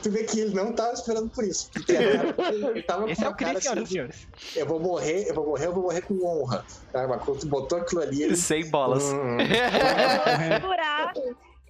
Tu 0.02 0.10
vê 0.12 0.24
que 0.24 0.40
ele 0.40 0.56
não 0.56 0.72
tava 0.72 0.94
esperando 0.94 1.30
por 1.30 1.44
isso. 1.44 1.70
Porque 1.74 1.92
ele 1.92 2.82
tava 2.84 3.04
com 3.04 3.10
Esse 3.10 3.26
é 3.26 3.30
o 3.30 3.36
cara 3.36 3.54
e 3.54 3.58
assim, 3.58 3.86
senhores. 3.86 4.28
eu 4.56 4.66
vou 4.66 4.80
morrer, 4.80 5.28
eu 5.30 5.36
vou 5.36 5.46
morrer, 5.48 5.66
eu 5.68 5.74
vou 5.74 5.84
morrer 5.84 6.02
com 6.02 6.26
honra. 6.26 6.64
Tá? 6.94 7.06
Mas 7.06 7.22
quando 7.24 7.40
tu 7.42 7.48
botou 7.48 7.78
aquilo 7.78 8.02
ali, 8.02 8.24
ele... 8.24 8.36
Sem 8.38 8.70
bolas. 8.70 9.04
Hum, 9.12 9.38
Eu 9.42 10.48
vou 10.50 10.54
segurar. 10.56 11.14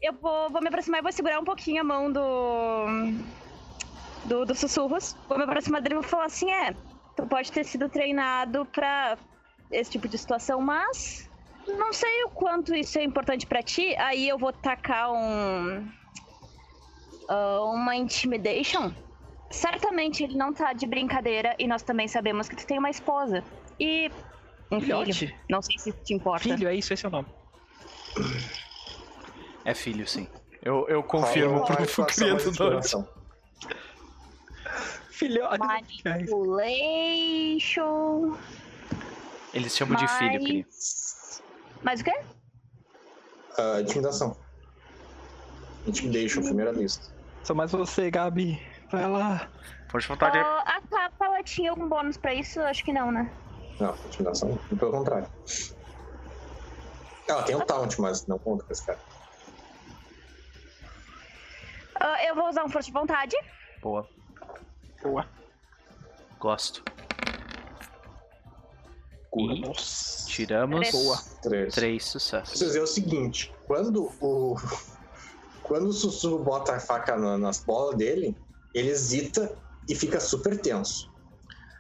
Eu 0.02 0.14
vou, 0.14 0.50
vou 0.52 0.62
me 0.62 0.68
aproximar 0.68 1.00
e 1.00 1.04
vou 1.04 1.12
segurar 1.12 1.40
um 1.40 1.44
pouquinho 1.44 1.82
a 1.82 1.84
mão 1.84 2.12
do. 2.12 2.86
Do, 4.28 4.46
dos 4.46 4.60
sussurros. 4.60 5.16
Vou 5.28 5.38
me 5.38 5.44
aproximar 5.46 5.82
dele 5.82 5.96
e 5.96 6.00
vou 6.00 6.08
falar 6.08 6.26
assim: 6.26 6.52
é, 6.52 6.74
tu 7.16 7.26
pode 7.28 7.52
ter 7.52 7.64
sido 7.64 7.90
treinado 7.90 8.66
pra 8.66 9.18
esse 9.72 9.92
tipo 9.92 10.08
de 10.08 10.18
situação, 10.18 10.62
mas. 10.62 11.30
Não 11.68 11.92
sei 11.92 12.24
o 12.24 12.30
quanto 12.30 12.74
isso 12.74 12.98
é 12.98 13.04
importante 13.04 13.46
pra 13.46 13.62
ti. 13.62 13.94
Aí 13.98 14.28
eu 14.30 14.38
vou 14.38 14.54
tacar 14.54 15.12
um. 15.12 15.86
ah, 17.30 17.62
uma 17.74 17.96
intimidation. 17.96 18.92
Certamente 19.50 20.24
ele 20.24 20.38
não 20.38 20.54
tá 20.54 20.74
de 20.74 20.86
brincadeira 20.86 21.56
e 21.58 21.68
nós 21.68 21.82
também 21.82 22.08
sabemos 22.08 22.50
que 22.50 22.56
tu 22.56 22.66
tem 22.66 22.78
uma 22.78 22.90
esposa. 22.90 23.44
E. 23.80 24.10
Um 24.72 24.82
filho. 24.82 25.14
Filhote. 25.14 25.36
Não 25.50 25.62
sei 25.62 25.78
se 25.78 25.92
te 25.92 26.14
importa. 26.14 26.44
Filho, 26.44 26.68
é 26.68 26.76
isso, 26.76 26.94
esse 26.94 27.06
é 27.06 27.10
o 27.10 27.12
nome. 27.12 27.28
É 29.64 29.74
filho, 29.74 30.08
sim. 30.08 30.28
Eu, 30.62 30.88
eu 30.90 31.04
confirmo 31.04 31.66
pro, 31.66 31.86
pro 31.86 32.06
criador. 32.06 32.82
Filhote. 35.18 35.58
Manipulation. 36.06 38.38
Eles 39.52 39.76
chamam 39.76 39.98
de 39.98 40.08
filho, 40.08 40.40
cria. 40.40 40.64
Mais... 41.82 42.02
O 42.02 42.04
quê? 42.04 42.16
Ah, 43.58 43.82
intimidação. 43.82 44.38
Intimidation, 45.88 46.44
primeira 46.44 46.72
lista. 46.72 47.12
Só 47.44 47.56
mais 47.56 47.72
você, 47.72 48.12
Gabi. 48.12 48.62
Vai 48.92 49.10
lá. 49.10 49.50
Pode 49.90 50.06
faltar 50.06 50.32
de. 50.32 50.38
Ah, 50.38 50.64
a 50.68 50.82
capa, 50.82 51.26
ela 51.26 51.42
tinha 51.42 51.72
algum 51.72 51.90
bônus 51.90 52.18
pra 52.18 52.36
isso? 52.36 52.62
Acho 52.62 52.86
que 52.86 52.94
não, 52.94 53.12
né? 53.12 53.28
Não, 53.80 53.96
intimidação, 54.06 54.56
pelo 54.78 54.92
contrário. 54.92 55.28
Ela 57.28 57.42
tem 57.42 57.56
um 57.56 57.62
taunt, 57.62 58.00
mas 58.00 58.28
não 58.28 58.38
conta 58.38 58.64
com 58.64 58.72
esse 58.72 58.86
cara. 58.86 59.00
Ah, 62.00 62.24
eu 62.24 62.36
vou 62.36 62.48
usar 62.48 62.64
um 62.64 62.70
força 62.70 62.86
de 62.86 62.94
vontade. 62.94 63.36
Boa. 63.82 64.08
Boa. 65.04 65.28
Gosto. 66.40 66.84
E 69.36 69.62
Nossa. 69.62 70.26
tiramos 70.28 70.90
Boa. 70.92 71.18
Três. 71.44 71.74
três 71.76 72.06
sucessos. 72.06 72.58
Vocês 72.58 72.72
veem 72.74 72.84
o 72.84 72.88
seguinte, 72.88 73.54
quando 73.68 74.12
o. 74.22 74.56
Quando 75.62 75.88
o 75.90 75.94
sussurro 75.94 76.44
bota 76.44 76.76
a 76.76 76.80
faca 76.80 77.18
na- 77.18 77.38
nas 77.38 77.62
bolas 77.64 77.96
dele, 77.98 78.36
ele 78.74 78.90
hesita 78.90 79.54
e 79.88 79.94
fica 79.94 80.18
super 80.20 80.58
tenso. 80.60 81.12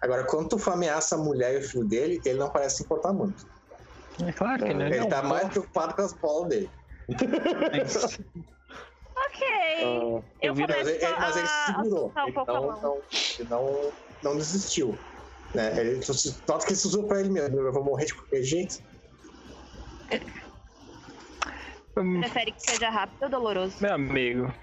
Agora, 0.01 0.25
quando 0.25 0.49
tu 0.49 0.69
ameaça 0.69 1.15
a 1.15 1.17
mulher 1.17 1.55
e 1.55 1.57
o 1.59 1.67
filho 1.67 1.85
dele, 1.85 2.21
ele 2.25 2.37
não 2.37 2.49
parece 2.51 2.77
se 2.77 2.83
importar 2.83 3.13
muito. 3.13 3.47
É 4.23 4.31
claro 4.33 4.63
que 4.65 4.69
ele 4.71 4.83
Ele 4.83 4.99
não. 4.99 5.07
tá 5.09 5.23
mais 5.23 5.47
preocupado 5.47 5.95
com 5.95 6.01
as 6.01 6.11
bolas 6.13 6.49
dele. 6.49 6.69
Ok. 9.27 9.41
Ah, 9.41 9.83
eu 9.83 10.23
eu 10.41 10.55
vi- 10.55 10.61
começo 10.61 10.83
Mas 10.83 10.87
ele, 11.03 11.17
mas 11.17 11.37
ele 11.37 11.47
segurou. 11.47 12.13
um 12.17 12.27
Ele 12.27 12.33
não, 12.47 12.81
não, 12.81 13.03
ele 13.39 13.49
não, 13.49 13.93
não 14.23 14.37
desistiu. 14.37 14.99
Né? 15.53 15.79
Ele, 15.79 15.99
nota 16.47 16.65
que 16.65 16.71
ele 16.73 16.79
sussurrou 16.79 17.07
pra 17.07 17.19
ele 17.19 17.29
mesmo. 17.29 17.59
Eu 17.59 17.71
vou 17.73 17.83
morrer 17.83 18.05
de 18.05 18.15
qualquer 18.15 18.43
jeito. 18.43 18.75
Prefere 21.93 22.51
que 22.51 22.61
seja 22.61 22.89
rápido 22.89 23.23
ou 23.23 23.29
doloroso? 23.29 23.77
Meu 23.81 23.93
amigo. 23.93 24.53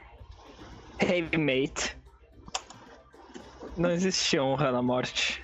Hey, 1.01 1.23
mate. 1.37 1.97
Não 3.77 3.91
existe 3.91 4.39
honra 4.39 4.71
na 4.71 4.83
morte. 4.83 5.43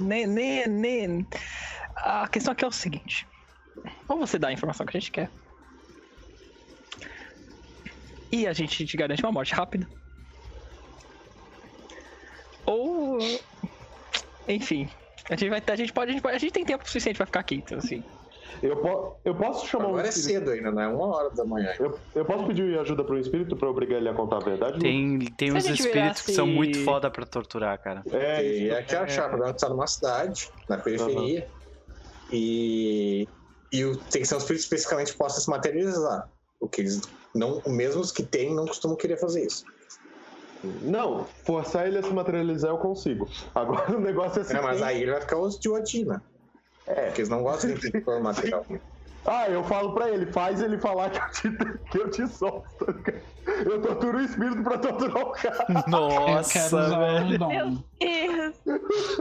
Nem, 0.00 0.26
nem, 0.26 0.66
nem. 0.66 1.26
A 1.96 2.26
questão 2.28 2.52
aqui 2.52 2.64
é 2.64 2.68
o 2.68 2.72
seguinte: 2.72 3.28
ou 4.08 4.18
você 4.18 4.38
dá 4.38 4.48
a 4.48 4.52
informação 4.52 4.86
que 4.86 4.96
a 4.96 5.00
gente 5.00 5.12
quer, 5.12 5.30
e 8.32 8.46
a 8.46 8.52
gente 8.52 8.84
te 8.86 8.96
garante 8.96 9.22
uma 9.22 9.30
morte 9.30 9.54
rápida, 9.54 9.86
ou. 12.66 13.18
Enfim, 14.48 14.88
a 15.30 15.36
gente, 15.36 15.50
vai, 15.50 15.62
a 15.66 15.76
gente 15.76 15.92
pode. 15.92 16.10
A 16.10 16.12
gente, 16.14 16.22
pode- 16.22 16.36
a 16.36 16.38
gente 16.38 16.52
tem 16.52 16.64
tempo 16.64 16.84
suficiente 16.86 17.16
pra 17.16 17.26
ficar 17.26 17.40
aqui, 17.40 17.56
então 17.56 17.78
assim. 17.78 18.02
Eu, 18.62 18.76
po- 18.76 19.16
eu 19.24 19.34
posso 19.34 19.66
chamar 19.66 19.86
Agora 19.86 20.02
um 20.02 20.06
é 20.06 20.08
espírito? 20.10 20.40
cedo 20.40 20.50
ainda, 20.50 20.70
não 20.70 20.82
é 20.82 20.88
uma 20.88 21.06
hora 21.16 21.30
da 21.30 21.44
manhã. 21.44 21.74
Eu, 21.80 21.98
eu 22.14 22.24
posso 22.24 22.46
pedir 22.46 22.78
ajuda 22.78 23.02
para 23.02 23.14
um 23.14 23.18
espírito 23.18 23.56
para 23.56 23.68
obrigar 23.68 23.98
ele 23.98 24.08
a 24.08 24.14
contar 24.14 24.36
a 24.36 24.40
verdade? 24.40 24.78
Tem, 24.78 25.18
tem 25.36 25.50
a 25.50 25.54
uns 25.54 25.66
espíritos 25.66 26.22
que 26.22 26.32
são 26.32 26.46
muito 26.46 26.78
foda 26.84 27.10
pra 27.10 27.24
torturar, 27.24 27.78
cara. 27.82 28.02
É, 28.12 28.44
E 28.44 28.66
isso. 28.66 28.74
é 28.74 28.82
que 28.82 28.94
a 28.94 29.06
chave, 29.08 29.34
agora 29.34 29.54
tu 29.54 29.60
tá 29.60 29.68
numa 29.68 29.86
cidade, 29.86 30.48
na 30.68 30.76
periferia, 30.78 31.48
e, 32.30 33.26
e 33.72 33.84
o- 33.84 33.96
tem 33.96 34.22
que 34.22 34.28
ser 34.28 34.34
um 34.34 34.38
espírito 34.38 34.62
especificamente 34.62 35.12
que 35.12 35.18
possa 35.18 35.40
se 35.40 35.48
materializar. 35.50 36.28
O 36.60 36.68
que 36.68 36.82
eles 36.82 37.00
não, 37.34 37.62
mesmo 37.66 38.00
os 38.00 38.12
que 38.12 38.22
têm 38.22 38.54
não 38.54 38.66
costumam 38.66 38.96
querer 38.96 39.16
fazer 39.18 39.44
isso. 39.46 39.64
Não, 40.82 41.24
forçar 41.44 41.86
ele 41.88 41.98
a 41.98 42.02
se 42.02 42.10
materializar 42.12 42.70
eu 42.70 42.78
consigo. 42.78 43.28
Agora 43.54 43.90
o 43.96 44.00
negócio 44.00 44.40
é 44.40 44.44
se 44.44 44.56
É, 44.56 44.60
mas 44.60 44.78
tem- 44.78 44.86
aí 44.86 45.02
ele 45.02 45.10
vai 45.12 45.20
ficar 45.20 45.38
os 45.38 45.58
Otina. 45.66 46.22
É, 46.86 47.06
porque 47.06 47.20
eles 47.20 47.28
não 47.28 47.42
gostam 47.42 47.72
de 47.74 47.90
ter 47.90 48.20
material. 48.20 48.64
Ah, 49.24 49.48
eu 49.48 49.62
falo 49.62 49.94
pra 49.94 50.10
ele, 50.10 50.26
faz 50.32 50.60
ele 50.60 50.76
falar 50.78 51.08
que 51.10 51.20
eu 51.20 51.30
te, 51.30 51.74
que 51.92 51.98
eu 52.00 52.10
te 52.10 52.26
solto. 52.26 52.66
Eu 53.64 53.80
torturo 53.80 54.18
o 54.18 54.20
espírito 54.20 54.64
pra 54.64 54.76
torturar 54.78 55.16
o 55.22 55.30
cara. 55.30 55.64
eu 55.70 55.82
quero 55.84 55.88
Nossa, 55.88 56.66
usar 56.66 56.98
um 56.98 57.28
velho. 57.28 57.38
Deus. 57.38 57.78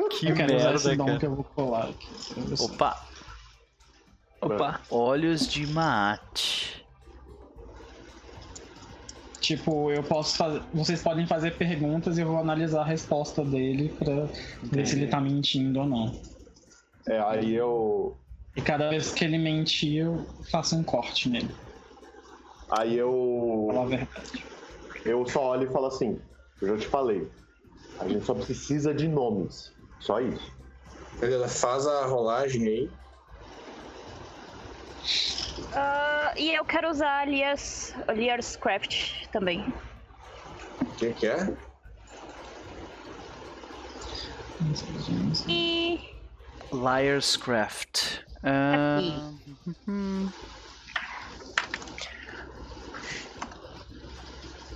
Que 0.09 0.29
eu 0.29 0.35
quero 0.35 0.55
usar 0.55 0.71
merda, 0.71 0.75
esse 0.75 0.95
dom 0.95 1.05
cara. 1.05 1.19
que 1.19 1.25
eu 1.27 1.35
vou 1.35 1.43
colar 1.43 1.89
aqui. 1.89 2.07
Opa, 2.59 2.99
Opa. 4.41 4.81
olhos 4.89 5.47
de 5.47 5.67
mate. 5.67 6.80
Tipo, 9.41 9.91
eu 9.91 10.03
posso 10.03 10.37
fazer. 10.37 10.61
Vocês 10.71 11.01
podem 11.01 11.25
fazer 11.25 11.57
perguntas 11.57 12.17
e 12.17 12.21
eu 12.21 12.27
vou 12.27 12.37
analisar 12.37 12.81
a 12.81 12.85
resposta 12.85 13.43
dele 13.43 13.89
pra 13.89 14.27
ver 14.61 14.85
se 14.85 14.95
ele 14.95 15.07
tá 15.07 15.19
mentindo 15.19 15.79
ou 15.79 15.85
não. 15.87 16.15
É, 17.07 17.19
aí 17.19 17.55
eu. 17.55 18.15
E 18.55 18.61
cada 18.61 18.89
vez 18.89 19.11
que 19.11 19.25
ele 19.25 19.39
mentir, 19.39 20.03
eu 20.03 20.25
faço 20.51 20.77
um 20.77 20.83
corte 20.83 21.27
nele. 21.27 21.49
Aí 22.69 22.97
Falar 22.99 23.81
a 23.81 23.83
eu. 23.83 23.85
verdade. 23.87 24.45
Eu 25.03 25.25
só 25.27 25.49
olho 25.49 25.67
e 25.67 25.73
falo 25.73 25.87
assim, 25.87 26.19
eu 26.61 26.67
já 26.67 26.77
te 26.77 26.87
falei. 26.87 27.27
A 27.99 28.07
gente 28.07 28.23
só 28.23 28.35
precisa 28.35 28.93
de 28.93 29.07
nomes. 29.07 29.73
Só 29.99 30.19
isso. 30.19 30.51
Beleza, 31.19 31.47
faz 31.47 31.87
a 31.87 32.05
rolagem 32.05 32.67
aí. 32.67 32.89
Ah, 35.73 36.10
e 36.37 36.53
eu 36.53 36.65
quero 36.65 36.89
usar 36.89 37.27
Lias, 37.27 37.95
Liars 38.13 38.55
Craft 38.55 39.27
também. 39.31 39.73
O 40.81 40.85
que, 40.95 41.13
que 41.13 41.27
é? 41.27 41.53
E. 45.47 45.99
Liar's 46.71 47.35
Craft. 47.35 48.21
Ah. 48.43 49.31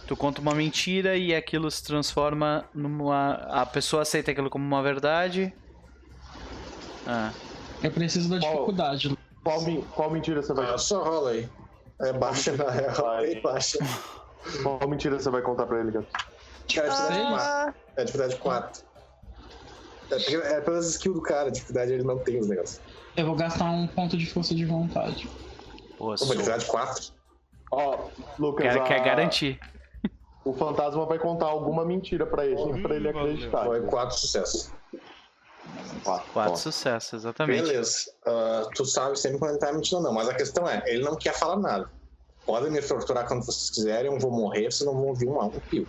Tu 0.08 0.16
conta 0.16 0.40
uma 0.42 0.54
mentira 0.54 1.18
e 1.18 1.34
aquilo 1.34 1.70
se 1.72 1.84
transforma 1.84 2.66
numa. 2.74 3.34
A 3.50 3.66
pessoa 3.66 4.04
aceita 4.04 4.32
aquilo 4.32 4.50
como 4.50 4.66
uma 4.66 4.84
verdade. 4.84 5.54
Ah, 7.08 7.32
Eu 7.82 7.92
preciso 7.92 8.30
da 8.30 8.38
dificuldade. 8.38 9.16
Qual, 9.46 9.62
qual 9.94 10.10
mentira 10.10 10.42
você 10.42 10.54
vai 10.54 10.66
Ah, 10.74 10.78
só 10.78 11.04
rola 11.04 11.30
aí. 11.32 11.48
É 12.02 12.12
baixa, 12.12 12.52
na 12.58 12.70
real. 12.72 12.96
É 13.24 13.40
baixa. 13.42 13.78
Qual 14.64 14.88
mentira 14.90 15.20
você 15.20 15.30
vai 15.30 15.42
contar 15.44 15.68
pra 15.68 15.80
ele, 15.80 15.92
Gato? 15.92 16.08
Cara, 16.74 16.90
dificuldade 16.90 17.14
Seis? 17.14 17.30
4. 17.30 17.74
É 17.96 18.04
dificuldade 18.04 18.36
4. 18.38 18.84
É, 20.12 20.16
porque- 20.16 20.36
é 20.36 20.62
pelas 20.62 20.90
skills 20.90 21.16
do 21.16 21.22
cara, 21.22 21.52
dificuldade 21.52 21.94
ele 21.94 22.04
não 22.04 22.18
tem 22.20 22.40
os 22.40 22.48
negócios. 22.48 22.82
Eu 23.16 23.26
vou 23.28 23.36
gastar 23.36 23.66
um 23.72 23.88
ponto 23.88 24.18
de 24.18 24.26
força 24.26 24.54
de 24.56 24.66
vontade. 24.66 25.30
pô, 25.98 26.14
dificuldade 26.16 26.66
4. 26.66 27.14
Ó, 27.72 28.10
Lucas, 28.40 28.74
quer, 28.74 28.82
a- 28.82 28.84
quer 28.84 29.04
garantir. 29.04 29.60
o 30.44 30.54
fantasma 30.54 31.06
vai 31.06 31.18
contar 31.20 31.46
alguma 31.46 31.86
mentira 31.86 32.26
pra 32.26 32.46
ele, 32.46 32.82
pra 32.82 32.96
ele 32.96 33.10
acreditar. 33.10 33.66
Foi 33.66 33.82
4 33.84 34.18
sucessos. 34.18 34.72
Quatro. 36.04 36.32
Quatro 36.32 36.58
sucessos, 36.58 37.14
exatamente. 37.14 37.64
Beleza. 37.64 38.12
Ah, 38.26 38.70
tu 38.76 38.86
sabe 38.86 39.18
sempre 39.18 39.40
quando 39.40 39.52
ele 39.52 39.60
tá 39.60 39.72
mentindo 39.72 39.98
ou 39.98 40.04
não, 40.04 40.14
mas 40.14 40.28
a 40.28 40.34
questão 40.34 40.68
é, 40.68 40.84
ele 40.86 41.04
não 41.04 41.16
quer 41.16 41.34
falar 41.34 41.58
nada. 41.58 41.90
Podem 42.46 42.72
me 42.72 42.82
torturar 42.82 43.28
quando 43.28 43.44
vocês 43.44 43.70
quiserem, 43.72 44.12
eu 44.12 44.20
vou 44.20 44.32
morrer, 44.32 44.72
vocês 44.72 44.86
não 44.86 44.94
vão 44.94 45.08
ouvir 45.08 45.28
um, 45.28 45.44
um 45.44 45.50
pio. 45.52 45.88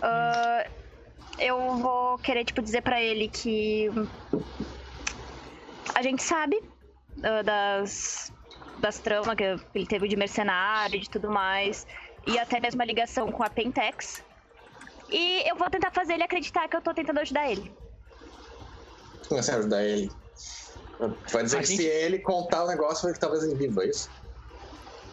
ah, 0.00 0.66
eu 1.38 1.76
vou 1.76 2.18
querer, 2.18 2.44
tipo, 2.44 2.62
dizer 2.62 2.82
pra 2.82 3.00
ele 3.02 3.28
que. 3.28 3.90
A 5.94 6.02
gente 6.02 6.22
sabe 6.22 6.62
ah, 7.22 7.42
das, 7.42 8.32
das 8.78 8.98
tramas 8.98 9.34
que 9.34 9.44
ele 9.74 9.86
teve 9.86 10.08
de 10.08 10.16
mercenário 10.16 10.96
e 10.96 11.00
de 11.00 11.10
tudo 11.10 11.30
mais. 11.30 11.86
E 12.26 12.38
até 12.38 12.60
mesmo 12.60 12.80
a 12.80 12.84
ligação 12.84 13.30
com 13.32 13.42
a 13.42 13.50
Pentex. 13.50 14.22
E 15.10 15.48
eu 15.48 15.56
vou 15.56 15.68
tentar 15.68 15.90
fazer 15.90 16.14
ele 16.14 16.22
acreditar 16.22 16.68
que 16.68 16.76
eu 16.76 16.80
tô 16.80 16.94
tentando 16.94 17.20
ajudar 17.20 17.50
ele. 17.50 17.70
Como 19.32 19.40
assim 19.40 19.52
ajudar 19.52 19.82
ele? 19.82 20.10
Vai 21.32 21.42
dizer 21.42 21.56
A 21.56 21.60
que 21.60 21.66
gente- 21.66 21.80
se 21.82 21.88
ele 21.88 22.18
contar 22.20 22.64
o 22.64 22.68
negócio, 22.68 23.08
ele 23.08 23.18
talvez 23.18 23.42
ele 23.44 23.56
viva, 23.56 23.82
é 23.82 23.88
isso? 23.88 24.10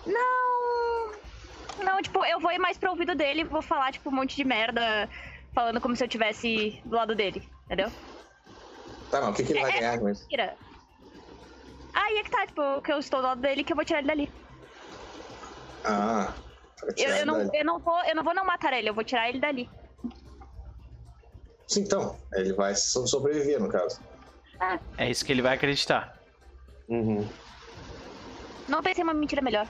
Não. 0.05 1.11
Não, 1.85 2.01
tipo, 2.01 2.25
eu 2.25 2.37
vou 2.41 2.51
ir 2.51 2.59
mais 2.59 2.77
pro 2.77 2.89
ouvido 2.91 3.15
dele 3.15 3.41
e 3.41 3.45
vou 3.45 3.61
falar, 3.61 3.93
tipo, 3.93 4.09
um 4.09 4.13
monte 4.13 4.35
de 4.35 4.43
merda, 4.43 5.09
falando 5.55 5.79
como 5.79 5.95
se 5.95 6.03
eu 6.03 6.07
tivesse 6.09 6.81
do 6.83 6.97
lado 6.97 7.15
dele, 7.15 7.49
entendeu? 7.63 7.89
Tá, 9.09 9.21
mas 9.21 9.29
o 9.29 9.33
que, 9.35 9.43
que 9.45 9.53
ele 9.53 9.61
vai 9.61 9.71
ganhar 9.71 9.97
com 9.97 10.09
isso? 10.09 10.23
Mentira. 10.23 10.57
Aí 11.95 12.17
é 12.17 12.23
que 12.23 12.29
tá, 12.29 12.45
tipo, 12.45 12.81
que 12.81 12.91
eu 12.91 12.99
estou 12.99 13.21
do 13.21 13.27
lado 13.27 13.39
dele 13.39 13.63
que 13.63 13.71
eu 13.71 13.75
vou 13.77 13.85
tirar 13.85 13.99
ele 13.99 14.07
dali. 14.09 14.33
Ah, 15.85 16.35
Eu, 16.97 17.09
eu, 17.09 17.25
não, 17.25 17.53
eu, 17.53 17.65
não 17.65 17.79
vou, 17.79 18.03
eu 18.03 18.15
não 18.15 18.23
vou 18.25 18.35
não 18.35 18.43
matar 18.45 18.73
ele, 18.73 18.89
eu 18.89 18.93
vou 18.93 19.03
tirar 19.05 19.29
ele 19.29 19.39
dali. 19.39 19.69
Sim, 21.69 21.81
então, 21.83 22.19
ele 22.33 22.51
vai 22.53 22.75
so- 22.75 23.07
sobreviver, 23.07 23.61
no 23.61 23.69
caso. 23.69 24.08
É 24.97 25.09
isso 25.09 25.23
que 25.25 25.31
ele 25.31 25.41
vai 25.41 25.55
acreditar. 25.55 26.19
Uhum. 26.87 27.27
Não 28.67 28.83
pensei 28.83 29.01
em 29.01 29.03
uma 29.07 29.13
mentira 29.13 29.41
melhor. 29.41 29.67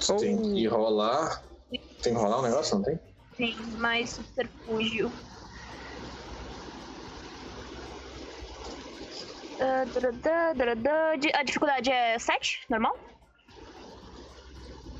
Tu 0.00 0.16
tem 0.16 0.40
que 0.54 0.66
rolar. 0.66 1.42
Tem 2.02 2.14
que 2.14 2.20
rolar 2.20 2.38
um 2.38 2.42
negócio, 2.42 2.76
não 2.76 2.84
tem? 2.84 2.98
Tem 3.36 3.56
mais 3.76 4.10
subterfúgio. 4.10 5.10
Ah, 9.60 9.84
A 11.34 11.42
dificuldade 11.42 11.90
é 11.90 12.18
7, 12.18 12.60
normal? 12.70 12.96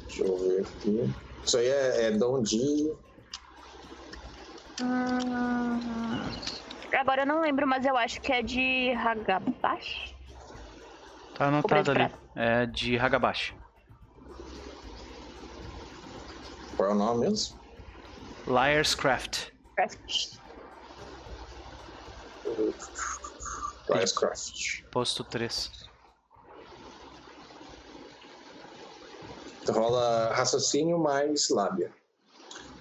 Deixa 0.07 0.25
eu 0.25 0.37
ver 0.37 0.61
aqui. 0.63 1.15
Isso 1.45 1.59
aí 1.59 1.67
é, 1.69 2.05
é 2.07 2.11
dom 2.11 2.43
de. 2.43 2.93
Hum, 4.83 5.81
Agora 6.93 7.23
eu 7.23 7.27
não 7.27 7.41
lembro, 7.41 7.67
mas 7.67 7.85
eu 7.85 7.97
acho 7.97 8.21
que 8.21 8.33
é 8.33 8.43
de 8.43 8.93
Hagabash. 8.93 10.15
Tá 11.35 11.47
anotado 11.47 11.91
ali. 11.91 12.13
É 12.35 12.67
de 12.67 12.99
Hagabashi. 12.99 13.55
Qual 16.77 16.91
é 16.91 16.93
o 16.93 16.97
nome 16.97 17.29
mesmo? 17.29 17.59
Liar's 18.47 18.95
Craft. 18.95 19.51
Wisecraft. 23.91 24.83
Posto 24.91 25.25
3. 25.25 25.71
Tu 29.65 29.73
rola 29.73 30.33
raciocínio 30.35 30.99
mais 30.99 31.49
lábia. 31.51 31.93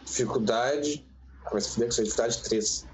Dificuldade. 0.05 1.05
Ah, 1.45 1.55
aí, 1.55 1.61
dificuldade 1.61 2.43
3. 2.43 2.87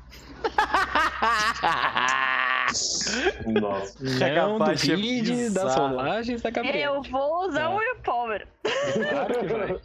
Nossa. 3.47 4.03
Não 4.03 4.65
é 4.65 4.75
duvide 4.75 5.49
das 5.51 5.75
rolagens 5.75 6.41
da 6.41 6.49
Gabriela. 6.49 6.97
Eu 6.97 7.03
vou 7.03 7.47
usar 7.47 7.69
o 7.69 7.75
Willpower. 7.75 8.47
Claro 8.93 9.39
que 9.39 9.45
vai. 9.45 9.79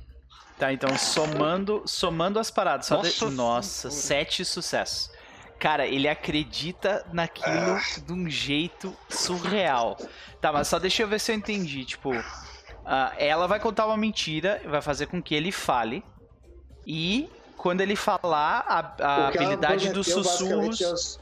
Tá, 0.58 0.72
então 0.72 0.96
somando, 0.98 1.82
somando 1.86 2.40
as 2.40 2.50
paradas. 2.50 2.86
Só 2.86 2.96
Nossa 2.96 3.28
de... 3.28 3.34
Nossa 3.34 3.90
sete 3.90 4.44
sucessos. 4.44 5.10
Cara, 5.58 5.86
ele 5.86 6.08
acredita 6.08 7.04
naquilo 7.12 7.78
de 8.04 8.12
um 8.12 8.28
jeito 8.28 8.96
surreal. 9.08 9.96
Tá, 10.40 10.52
mas 10.52 10.68
só 10.68 10.78
deixa 10.78 11.02
eu 11.02 11.08
ver 11.08 11.20
se 11.20 11.32
eu 11.32 11.36
entendi. 11.36 11.84
Tipo, 11.84 12.12
ah, 12.84 13.12
ela 13.18 13.46
vai 13.46 13.60
contar 13.60 13.86
uma 13.86 13.96
mentira, 13.96 14.60
vai 14.66 14.80
fazer 14.80 15.06
com 15.06 15.22
que 15.22 15.34
ele 15.34 15.52
fale. 15.52 16.02
E 16.86 17.28
quando 17.58 17.80
ele 17.82 17.94
falar, 17.96 18.64
a, 18.66 19.04
a 19.04 19.28
habilidade 19.28 19.90
dos 19.92 20.06
sussurros. 20.06 20.80
é 20.80 20.92
os- 20.92 21.20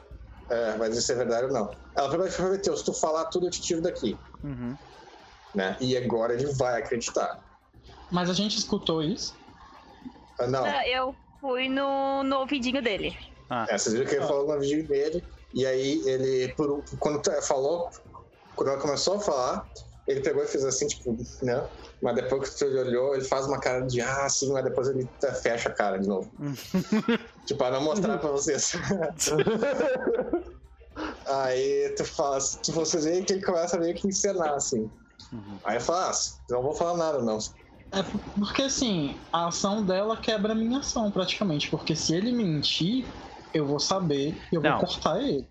É, 0.48 0.76
mas 0.76 0.96
isso 0.96 1.10
é 1.10 1.14
verdade 1.16 1.46
ou 1.46 1.52
não. 1.52 1.70
Ela 1.96 2.08
prometeu, 2.28 2.76
se 2.76 2.84
tu 2.84 2.92
falar 2.92 3.24
tudo, 3.24 3.46
eu 3.46 3.50
te 3.50 3.60
tiro 3.60 3.82
daqui. 3.82 4.16
Uhum. 4.44 4.76
Né? 5.54 5.76
E 5.80 5.96
agora 5.96 6.34
ele 6.34 6.46
vai 6.54 6.80
acreditar. 6.80 7.40
Mas 8.12 8.30
a 8.30 8.34
gente 8.34 8.56
escutou 8.56 9.02
isso. 9.02 9.34
Ah, 10.38 10.46
Não, 10.46 10.64
Ah, 10.64 10.86
Eu 10.86 11.16
fui 11.40 11.68
no, 11.68 12.22
no 12.22 12.38
ouvidinho 12.40 12.80
dele. 12.80 13.16
É, 13.68 13.76
vocês 13.78 13.92
viram 13.94 14.06
que 14.08 14.14
ele 14.16 14.26
falou 14.26 14.46
no 14.46 14.60
vídeo 14.60 14.86
dele, 14.86 15.24
e 15.54 15.64
aí 15.66 16.02
ele, 16.06 16.52
por, 16.54 16.84
quando 17.00 17.22
falou, 17.42 17.90
quando 18.54 18.70
ela 18.70 18.80
começou 18.80 19.14
a 19.14 19.20
falar, 19.20 19.68
ele 20.06 20.20
pegou 20.20 20.42
e 20.42 20.46
fez 20.46 20.64
assim, 20.64 20.86
tipo, 20.86 21.16
né? 21.42 21.66
Mas 22.00 22.14
depois 22.14 22.50
que 22.50 22.58
tu 22.58 22.64
olhou, 22.66 23.14
ele 23.14 23.24
faz 23.24 23.46
uma 23.46 23.58
cara 23.58 23.84
de 23.86 24.00
ah, 24.00 24.28
sim, 24.28 24.52
mas 24.52 24.64
depois 24.64 24.88
ele 24.88 25.08
fecha 25.42 25.68
a 25.68 25.72
cara 25.72 25.98
de 25.98 26.08
novo. 26.08 26.30
tipo, 27.44 27.58
pra 27.58 27.70
não 27.70 27.82
mostrar 27.82 28.18
pra 28.18 28.30
vocês. 28.30 28.72
aí 31.26 31.94
tu 31.96 32.04
fala, 32.04 32.38
tu, 32.62 32.72
vocês 32.72 33.04
veem 33.04 33.24
que 33.24 33.32
ele 33.32 33.44
começa 33.44 33.78
meio 33.78 33.94
que 33.94 34.06
encenar, 34.06 34.54
assim. 34.54 34.90
Aí 35.64 35.80
fala, 35.80 36.10
ah, 36.10 36.12
não 36.50 36.62
vou 36.62 36.74
falar 36.74 36.96
nada, 36.96 37.22
não. 37.22 37.38
É 37.92 38.02
porque 38.38 38.62
assim, 38.62 39.16
a 39.32 39.48
ação 39.48 39.84
dela 39.84 40.16
quebra 40.16 40.52
a 40.52 40.56
minha 40.56 40.78
ação 40.78 41.10
praticamente. 41.10 41.70
Porque 41.70 41.96
se 41.96 42.14
ele 42.14 42.32
mentir, 42.32 43.06
eu 43.54 43.66
vou 43.66 43.80
saber 43.80 44.36
e 44.52 44.54
eu 44.54 44.60
Não. 44.60 44.78
vou 44.78 44.80
cortar 44.80 45.20
ele. 45.20 45.48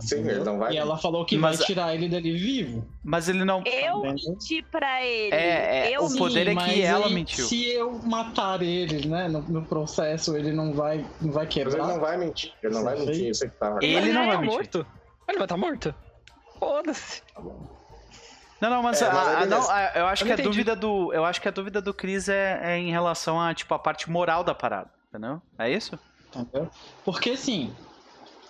Sim, 0.00 0.16
ele 0.28 0.40
não 0.44 0.58
vai. 0.58 0.72
E 0.72 0.76
ela 0.76 0.96
falou 0.98 1.24
que 1.24 1.36
Mas- 1.38 1.58
vai 1.58 1.66
tirar 1.66 1.94
ele 1.94 2.08
dali 2.08 2.36
vivo. 2.36 2.86
Mas 3.04 3.28
ele 3.28 3.44
não. 3.44 3.62
Eu 3.64 3.98
Entendeu? 4.04 4.32
menti 4.32 4.62
pra 4.62 5.04
ele. 5.04 5.34
É, 5.34 5.88
é, 5.92 5.96
eu 5.96 6.04
o 6.04 6.16
poder 6.16 6.46
é 6.48 6.50
Sim, 6.52 6.56
que 6.58 6.64
mas 6.66 6.78
ela 6.80 7.06
aí, 7.06 7.14
mentiu. 7.14 7.46
Se 7.46 7.66
eu 7.72 7.92
matar 8.04 8.62
ele, 8.62 9.06
né, 9.08 9.28
no, 9.28 9.40
no 9.42 9.62
processo, 9.64 10.36
ele 10.36 10.52
não 10.52 10.72
vai, 10.72 11.04
não 11.20 11.32
vai 11.32 11.44
Mas 11.44 11.54
quebrar. 11.54 11.78
ele 11.78 11.86
não 11.92 12.00
vai 12.00 12.16
mentir, 12.16 12.52
ele 12.62 12.74
não 12.74 12.84
vai 12.84 12.96
Sim. 12.96 13.06
mentir, 13.06 13.30
isso 13.30 13.44
é 13.44 13.48
que 13.48 13.56
tá. 13.56 13.78
Ele 13.80 13.94
Mas 14.00 14.14
não 14.14 14.26
vai 14.26 14.34
tá 14.36 14.40
mentir. 14.42 14.56
morto. 14.56 14.86
Ele 15.28 15.38
vai 15.38 15.44
estar 15.44 15.56
morto. 15.56 15.94
Foda-se. 16.58 17.22
Não, 18.60 18.70
não, 18.70 18.82
mas, 18.82 19.02
É, 19.02 19.12
mas 19.12 19.28
a- 19.28 19.46
não, 19.46 19.70
a- 19.70 19.92
eu 19.94 20.06
acho 20.06 20.22
Eu 20.24 20.34
que 20.34 20.40
a 20.40 20.44
dúvida 20.44 20.74
do, 20.74 21.12
eu 21.12 21.24
acho 21.24 21.40
que 21.42 21.48
a 21.48 21.50
dúvida 21.50 21.82
do 21.82 21.92
Chris 21.92 22.28
é, 22.28 22.58
é 22.62 22.78
em 22.78 22.90
relação 22.90 23.38
a 23.40 23.52
tipo 23.52 23.74
a 23.74 23.78
parte 23.78 24.10
moral 24.10 24.42
da 24.42 24.54
parada, 24.54 24.88
entendeu? 25.10 25.42
É 25.58 25.70
isso? 25.70 25.98
Entendeu? 26.34 26.70
Porque 27.04 27.30
assim, 27.30 27.70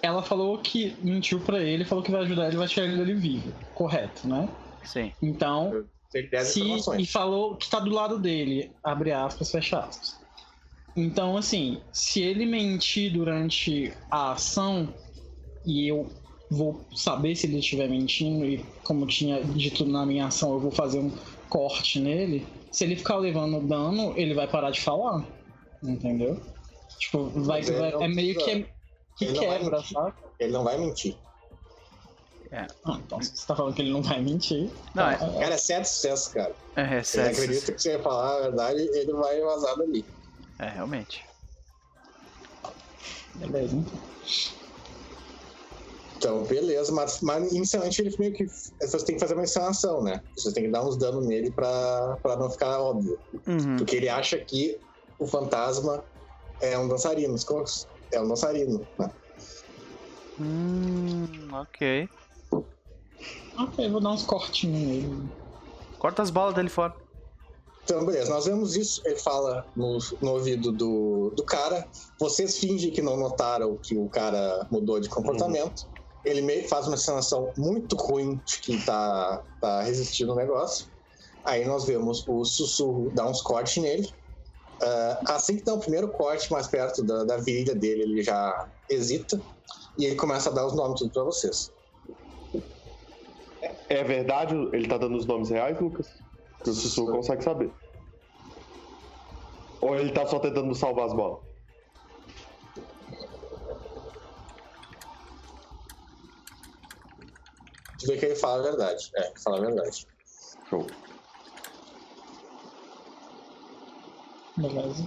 ela 0.02 0.22
falou 0.22 0.58
que 0.58 0.96
mentiu 1.02 1.40
pra 1.40 1.60
ele, 1.62 1.84
falou 1.84 2.02
que 2.04 2.10
vai 2.10 2.22
ajudar 2.22 2.48
ele, 2.48 2.56
vai 2.56 2.68
tirar 2.68 2.86
ele 2.86 2.96
dali 2.96 3.14
vivo. 3.14 3.52
Correto, 3.74 4.28
né? 4.28 4.48
Sim. 4.84 5.12
Então, 5.22 5.84
Tem 6.12 6.28
10 6.28 6.48
se, 6.48 6.62
e 6.98 7.06
falou 7.06 7.56
que 7.56 7.68
tá 7.68 7.80
do 7.80 7.90
lado 7.90 8.18
dele, 8.18 8.70
abre 8.82 9.12
aspas, 9.12 9.50
fecha 9.50 9.80
aspas. 9.80 10.16
Então, 10.96 11.36
assim, 11.36 11.80
se 11.92 12.22
ele 12.22 12.46
mentir 12.46 13.12
durante 13.12 13.92
a 14.10 14.32
ação 14.32 14.94
e 15.64 15.88
eu 15.88 16.10
vou 16.48 16.86
saber 16.94 17.34
se 17.34 17.46
ele 17.46 17.58
estiver 17.58 17.88
mentindo 17.88 18.46
e 18.46 18.64
como 18.84 19.06
tinha 19.06 19.42
dito 19.42 19.84
na 19.84 20.06
minha 20.06 20.26
ação, 20.26 20.52
eu 20.54 20.60
vou 20.60 20.70
fazer 20.70 21.00
um 21.00 21.10
corte 21.50 21.98
nele, 22.00 22.46
se 22.70 22.84
ele 22.84 22.96
ficar 22.96 23.16
levando 23.16 23.60
dano, 23.66 24.14
ele 24.16 24.32
vai 24.32 24.46
parar 24.46 24.70
de 24.70 24.80
falar. 24.80 25.24
Entendeu? 25.82 26.40
Tipo, 26.98 27.24
vai, 27.42 27.60
ele 27.60 27.72
vai- 27.72 27.92
é 27.92 28.08
meio 28.08 28.34
que, 28.38 28.44
precisa- 28.44 28.75
que 29.16 29.24
ele 29.24 29.32
não 29.38 29.46
vai 29.46 29.58
quebra, 29.58 29.76
mentir. 29.78 29.92
sabe? 29.92 30.14
Ele 30.38 30.52
não 30.52 30.64
vai 30.64 30.78
mentir. 30.78 31.18
Ah, 32.52 33.00
então 33.04 33.20
se 33.20 33.36
você 33.36 33.46
tá 33.46 33.56
falando 33.56 33.74
que 33.74 33.82
ele 33.82 33.92
não 33.92 34.02
vai 34.02 34.22
mentir. 34.22 34.72
Não, 34.94 35.10
é- 35.10 35.14
então, 35.16 35.38
Cara, 35.40 35.54
é 35.54 35.58
certo 35.58 35.86
sucesso, 35.86 36.30
cara. 36.32 36.56
É, 36.76 36.82
é, 36.82 36.84
Ele 36.96 37.02
sério, 37.02 37.32
acredita 37.32 37.72
que 37.72 37.78
se 37.82 37.88
ele 37.90 38.02
falar 38.02 38.36
a 38.36 38.40
verdade, 38.42 38.80
ele 38.94 39.12
vai 39.12 39.40
vazar 39.40 39.76
dali. 39.76 40.06
é 40.60 40.68
realmente. 40.68 41.24
Beleza, 43.34 43.76
então. 43.76 44.00
Então, 46.16 46.42
beleza, 46.44 46.90
mas, 46.92 47.20
mas 47.20 47.52
inicialmente 47.52 48.00
ele 48.00 48.14
meio 48.18 48.32
que. 48.32 48.46
Você 48.46 49.04
tem 49.04 49.16
que 49.16 49.20
fazer 49.20 49.34
uma 49.34 49.42
encenação, 49.44 50.02
né? 50.02 50.20
Você 50.36 50.52
tem 50.52 50.64
que 50.64 50.70
dar 50.70 50.82
uns 50.84 50.96
danos 50.96 51.26
nele 51.26 51.50
pra, 51.50 52.16
pra 52.22 52.36
não 52.36 52.50
ficar 52.50 52.80
óbvio. 52.80 53.20
Uhum. 53.46 53.76
Porque 53.76 53.96
ele 53.96 54.08
acha 54.08 54.38
que 54.38 54.80
o 55.18 55.26
fantasma 55.26 56.02
é 56.62 56.78
um 56.78 56.88
dançarino. 56.88 57.36
É 58.12 58.20
um 58.20 58.28
dançarino, 58.28 58.86
né? 58.98 59.10
Hum, 60.38 61.26
ok. 61.52 62.08
Ok, 63.58 63.90
vou 63.90 64.00
dar 64.00 64.10
uns 64.10 64.22
cortinhos 64.22 64.86
nele. 64.86 65.30
Corta 65.98 66.22
as 66.22 66.30
bolas 66.30 66.54
dele 66.54 66.68
fora. 66.68 66.94
Então, 67.84 68.04
beleza, 68.04 68.30
nós 68.30 68.44
vemos 68.44 68.76
isso. 68.76 69.00
Ele 69.06 69.16
fala 69.16 69.64
no, 69.76 69.98
no 70.20 70.32
ouvido 70.32 70.72
do, 70.72 71.32
do 71.36 71.44
cara. 71.44 71.88
Vocês 72.18 72.58
fingem 72.58 72.90
que 72.90 73.00
não 73.00 73.16
notaram 73.16 73.76
que 73.76 73.96
o 73.96 74.08
cara 74.08 74.66
mudou 74.70 74.98
de 75.00 75.08
comportamento. 75.08 75.88
Ele 76.24 76.42
meio 76.42 76.68
faz 76.68 76.86
uma 76.88 76.96
encenação 76.96 77.52
muito 77.56 77.94
ruim 77.96 78.40
de 78.44 78.60
que 78.60 78.84
tá, 78.84 79.42
tá 79.60 79.82
resistindo 79.82 80.32
ao 80.32 80.36
negócio. 80.36 80.88
Aí 81.44 81.64
nós 81.64 81.84
vemos 81.84 82.26
o 82.26 82.44
sussurro 82.44 83.12
dar 83.14 83.28
uns 83.30 83.40
cortes 83.40 83.80
nele. 83.80 84.12
Ah, 84.82 85.20
assim 85.28 85.56
que 85.56 85.64
dá 85.64 85.74
o 85.74 85.80
primeiro 85.80 86.08
corte 86.08 86.50
mais 86.52 86.66
perto 86.66 87.02
da, 87.02 87.24
da 87.24 87.36
virilha 87.38 87.74
dele, 87.74 88.02
ele 88.02 88.22
já 88.22 88.68
hesita. 88.90 89.40
E 89.98 90.04
ele 90.04 90.16
começa 90.16 90.50
a 90.50 90.52
dar 90.52 90.66
os 90.66 90.74
nomes 90.74 91.00
tudo 91.00 91.12
pra 91.12 91.24
vocês. 91.24 91.72
É 93.88 94.04
verdade? 94.04 94.54
Ele 94.72 94.86
tá 94.86 94.98
dando 94.98 95.16
os 95.16 95.26
nomes 95.26 95.50
reais, 95.50 95.80
Lucas? 95.80 96.06
Que 96.62 96.70
o 96.70 96.74
Sussurro 96.74 97.12
consegue 97.12 97.42
saber. 97.42 97.72
Ou 99.80 99.96
ele 99.96 100.12
tá 100.12 100.26
só 100.26 100.38
tentando 100.38 100.74
salvar 100.74 101.06
as 101.06 101.14
bolas? 101.14 101.40
Tu 107.98 108.06
vê 108.06 108.18
que 108.18 108.26
ele 108.26 108.36
fala 108.36 108.60
a 108.60 108.62
verdade. 108.62 109.10
É, 109.16 109.32
fala 109.42 109.58
a 109.58 109.60
verdade. 109.60 110.06
Show. 110.68 110.86
Beleza. 114.56 115.06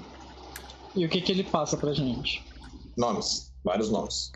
E 0.95 1.05
o 1.05 1.09
que 1.09 1.21
que 1.21 1.31
ele 1.31 1.43
passa 1.43 1.77
pra 1.77 1.93
gente? 1.93 2.43
Nomes. 2.97 3.51
Vários 3.63 3.89
nomes. 3.91 4.31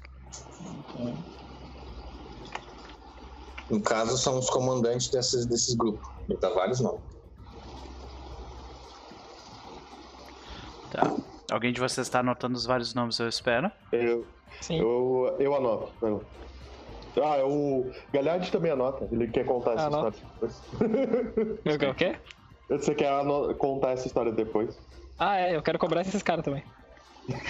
É. 1.00 1.14
No 3.70 3.82
caso, 3.82 4.18
são 4.18 4.38
os 4.38 4.50
comandantes 4.50 5.10
desses, 5.10 5.46
desses 5.46 5.74
grupos. 5.76 6.08
Ele 6.30 6.38
dá 6.40 6.50
vários 6.50 6.80
nomes. 6.80 7.02
Tá. 10.92 11.16
Alguém 11.52 11.74
de 11.74 11.80
vocês 11.80 12.08
tá 12.10 12.20
anotando 12.20 12.56
os 12.56 12.66
vários 12.66 12.94
nomes, 12.94 13.18
eu 13.20 13.28
espero. 13.28 13.72
Eu, 13.92 14.26
Sim. 14.62 14.80
eu, 14.80 15.36
eu 15.40 15.56
anoto. 15.56 15.92
Eu- 16.02 16.24
Ah, 17.24 17.46
o 17.46 17.92
Galhardi 18.12 18.52
também 18.52 18.72
anota. 18.72 19.08
Ele 19.12 19.28
quer 19.28 19.46
contar 19.46 19.74
essa 19.74 19.86
Anota. 19.88 20.18
história 20.18 20.34
depois. 20.34 21.62
Eu 21.66 21.78
quero 21.80 21.92
o 21.92 21.96
quê? 21.96 22.16
Você 22.70 22.96
quer 22.96 23.12
contar 23.58 23.92
essa 23.92 24.08
história 24.08 24.32
depois? 24.32 24.76
Ah, 25.26 25.38
é, 25.40 25.56
eu 25.56 25.62
quero 25.62 25.80
cobrar 25.80 26.02
esses 26.02 26.22
caras 26.22 26.44
também. 26.44 26.64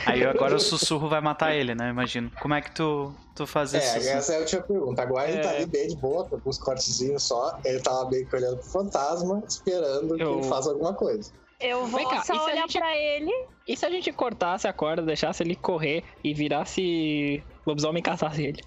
Aí 0.06 0.24
agora 0.26 0.56
o 0.56 0.60
sussurro 0.60 1.08
vai 1.10 1.22
matar 1.22 1.56
ele, 1.56 1.74
né? 1.74 1.90
Imagino. 1.90 2.30
Como 2.42 2.54
é 2.54 2.62
que 2.62 2.72
tu, 2.72 3.12
tu 3.36 3.48
faz 3.48 3.74
É, 3.74 3.78
isso? 3.80 4.10
essa 4.10 4.34
é 4.34 4.38
a 4.38 4.40
última 4.42 4.62
pergunta. 4.62 5.02
Agora 5.02 5.30
ele 5.32 5.42
tá 5.42 5.52
É. 5.54 5.56
ali 5.58 5.66
bem 5.66 5.88
de 5.88 5.96
boa, 5.96 6.26
com 6.26 6.36
alguns 6.36 6.58
cortezinhos 6.60 7.24
só. 7.24 7.58
Ele 7.66 7.80
tava 7.80 8.10
meio 8.10 8.28
que 8.28 8.36
olhando 8.36 8.58
pro 8.58 8.70
fantasma, 8.70 9.42
esperando 9.48 10.16
que 10.16 10.22
Eu- 10.24 10.40
ele 10.40 10.48
faça 10.48 10.70
alguma 10.70 10.94
coisa. 10.94 11.32
Eu 11.60 11.86
vou 11.88 12.08
cá, 12.10 12.22
só 12.24 12.46
olhar 12.46 12.58
gente- 12.68 12.78
pra 12.78 12.96
ele. 12.96 13.32
E 13.68 13.76
se 13.78 13.86
a 13.86 13.90
gente 13.90 14.12
cortasse 14.12 14.68
a 14.68 14.74
corda, 14.74 15.02
deixasse 15.02 15.42
ele 15.42 15.56
correr 15.56 16.04
e 16.24 16.34
virasse 16.34 17.42
lobisomem 17.66 18.02
e 18.02 18.04
caçasse 18.04 18.44
ele? 18.44 18.62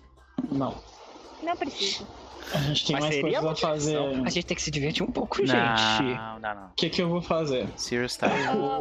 Não. 0.50 0.74
Não 1.42 1.54
precisa. 1.56 2.04
A 2.54 2.58
gente 2.58 2.86
tem 2.86 2.94
Mas 2.96 3.04
mais 3.04 3.20
coisas 3.20 3.44
a 3.44 3.54
fazer. 3.56 3.96
A 3.98 4.30
gente 4.30 4.46
tem 4.46 4.56
que 4.56 4.62
se 4.62 4.70
divertir 4.70 5.02
um 5.02 5.10
pouco, 5.10 5.38
gente. 5.38 5.52
Não, 5.52 6.38
não, 6.40 6.54
não. 6.54 6.66
O 6.68 6.74
que 6.76 6.88
que 6.90 7.02
eu 7.02 7.08
vou 7.08 7.20
fazer? 7.20 7.68
Serious 7.76 8.16
time. 8.16 8.30
Ah, 8.32 8.80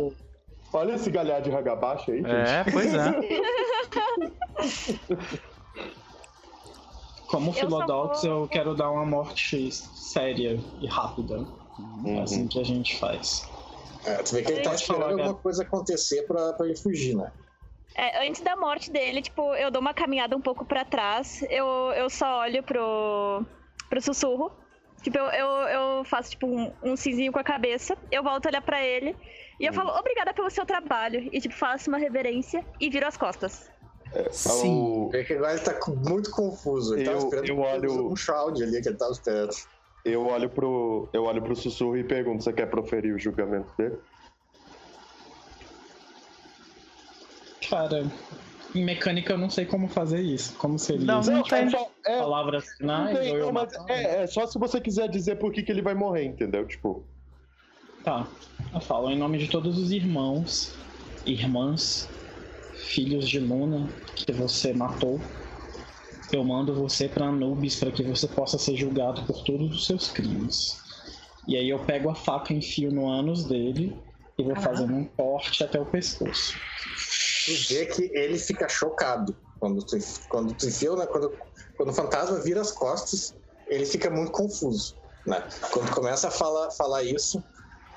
Olha 0.73 0.93
esse 0.95 1.09
Galhardi 1.09 1.49
ragabaixo 1.49 2.11
aí, 2.11 2.17
gente. 2.17 2.29
É, 2.31 2.63
pois 2.71 2.93
é. 2.93 3.11
Como 7.27 7.49
Eu 7.49 7.53
só 7.53 7.59
Philodox, 7.61 8.21
vou- 8.23 8.43
eu 8.43 8.47
quero 8.47 8.75
dar 8.75 8.91
uma 8.91 9.05
morte 9.05 9.71
séria 9.71 10.59
e 10.79 10.87
rápida. 10.87 11.39
Uhum. 11.79 12.19
É 12.19 12.21
assim 12.21 12.47
que 12.47 12.59
a 12.59 12.63
gente 12.63 12.97
faz. 12.97 13.47
É, 14.05 14.15
tu 14.17 14.35
vê 14.35 14.43
que 14.43 14.51
ele 14.51 14.61
tá 14.61 14.69
Pode 14.69 14.81
esperando 14.81 15.03
alguma 15.11 15.33
coisa 15.33 15.63
acontecer 15.63 16.21
pra, 16.27 16.53
pra 16.53 16.65
ele 16.67 16.77
fugir, 16.77 17.15
né? 17.15 17.31
É, 17.95 18.27
antes 18.27 18.41
da 18.41 18.55
morte 18.55 18.91
dele, 18.91 19.21
tipo, 19.21 19.53
eu 19.55 19.71
dou 19.71 19.81
uma 19.81 19.93
caminhada 19.93 20.35
um 20.35 20.41
pouco 20.41 20.65
pra 20.65 20.83
trás. 20.85 21.41
Eu, 21.49 21.65
eu 21.95 22.09
só 22.09 22.39
olho 22.41 22.61
pro, 22.63 23.45
pro 23.89 24.01
sussurro. 24.01 24.51
Tipo, 25.01 25.17
eu, 25.19 25.25
eu, 25.25 25.47
eu 25.97 26.03
faço, 26.03 26.31
tipo, 26.31 26.47
um, 26.47 26.71
um 26.83 26.95
cinzinho 26.95 27.31
com 27.31 27.39
a 27.39 27.43
cabeça. 27.43 27.95
Eu 28.11 28.23
volto 28.23 28.47
a 28.47 28.49
olhar 28.49 28.61
pra 28.61 28.83
ele. 28.83 29.15
E 29.59 29.65
eu 29.65 29.71
falo, 29.73 29.89
obrigada 29.91 30.33
pelo 30.33 30.49
seu 30.49 30.65
trabalho. 30.65 31.29
E, 31.31 31.39
tipo, 31.39 31.53
faço 31.55 31.89
uma 31.89 31.97
reverência 31.97 32.65
e 32.79 32.89
viro 32.89 33.07
as 33.07 33.15
costas. 33.15 33.69
Sim. 34.31 35.09
É 35.13 35.23
que 35.23 35.33
agora 35.33 35.53
ele 35.53 35.61
tá 35.61 35.77
muito 36.07 36.31
confuso. 36.31 36.95
Ele 36.95 37.05
tava 37.05 37.17
Eu- 37.17 37.23
esperando 37.23 37.47
eu 37.49 37.59
olho- 37.59 38.11
um 38.11 38.15
shroud 38.15 38.61
ali 38.63 38.81
que 38.81 38.89
ele 38.89 38.97
tava 38.97 39.11
esperando. 39.11 39.51
Eu 40.03 40.25
olho 40.27 40.49
pro, 40.49 41.09
eu 41.13 41.23
olho 41.23 41.41
pro 41.41 41.55
sussurro 41.55 41.97
e 41.97 42.03
pergunto: 42.03 42.43
você 42.43 42.53
quer 42.53 42.67
proferir 42.69 43.13
o 43.13 43.19
julgamento 43.19 43.71
dele? 43.77 43.97
Cara, 47.69 48.05
em 48.73 48.83
mecânica 48.83 49.33
eu 49.33 49.37
não 49.37 49.49
sei 49.49 49.65
como 49.65 49.87
fazer 49.87 50.21
isso. 50.21 50.55
Como 50.57 50.77
seria? 50.77 51.05
Não, 51.05 51.19
isso? 51.21 51.31
não 51.31 51.43
tem. 51.43 51.65
é 51.65 51.69
só, 51.69 51.91
é, 52.05 52.19
Palavras 52.19 52.65
não 52.65 52.77
finais 52.77 53.19
tem, 53.19 53.31
ou 53.31 53.37
eu 53.37 53.45
não, 53.47 53.53
mas 53.53 53.73
é, 53.87 54.23
é 54.23 54.27
só 54.27 54.45
se 54.47 54.57
você 54.59 54.79
quiser 54.81 55.09
dizer 55.09 55.37
por 55.37 55.51
que, 55.51 55.63
que 55.63 55.71
ele 55.71 55.81
vai 55.81 55.93
morrer, 55.93 56.25
entendeu? 56.25 56.65
Tipo, 56.65 57.05
Tá. 58.05 58.27
Eu 58.71 58.79
falo 58.79 59.09
em 59.09 59.17
nome 59.17 59.39
de 59.39 59.47
todos 59.47 59.79
os 59.79 59.91
irmãos, 59.91 60.75
irmãs, 61.25 62.07
filhos 62.75 63.27
de 63.27 63.39
Luna 63.39 63.89
que 64.15 64.31
você 64.31 64.71
matou. 64.73 65.19
Eu 66.31 66.43
mando 66.43 66.75
você 66.75 67.09
pra 67.09 67.25
Anubis 67.25 67.75
para 67.77 67.91
que 67.91 68.03
você 68.03 68.27
possa 68.27 68.59
ser 68.59 68.75
julgado 68.75 69.23
por 69.23 69.43
todos 69.43 69.75
os 69.75 69.87
seus 69.87 70.11
crimes. 70.11 70.79
E 71.47 71.57
aí 71.57 71.67
eu 71.67 71.79
pego 71.79 72.11
a 72.11 72.15
faca 72.15 72.53
e 72.53 72.57
enfio 72.57 72.91
no 72.91 73.07
ânus 73.09 73.45
dele 73.45 73.97
e 74.37 74.43
vou 74.43 74.55
fazendo 74.55 74.93
um 74.93 75.05
corte 75.05 75.63
até 75.63 75.79
o 75.81 75.85
pescoço. 75.85 76.59
Tu 77.45 77.53
vê 77.69 77.85
que 77.85 78.09
ele 78.13 78.37
fica 78.39 78.67
chocado 78.67 79.35
quando 79.59 79.83
tu, 79.83 79.97
quando 80.29 80.53
tu 80.53 80.67
enfia, 80.67 80.95
né? 80.95 81.05
Quando, 81.05 81.37
quando 81.77 81.89
o 81.89 81.93
fantasma 81.93 82.39
vira 82.39 82.61
as 82.61 82.71
costas, 82.71 83.35
ele 83.67 83.85
fica 83.85 84.09
muito 84.09 84.31
confuso. 84.31 84.95
Né? 85.25 85.47
Quando 85.71 85.91
começa 85.91 86.27
a 86.27 86.31
falar, 86.31 86.71
falar 86.71 87.03
isso, 87.03 87.43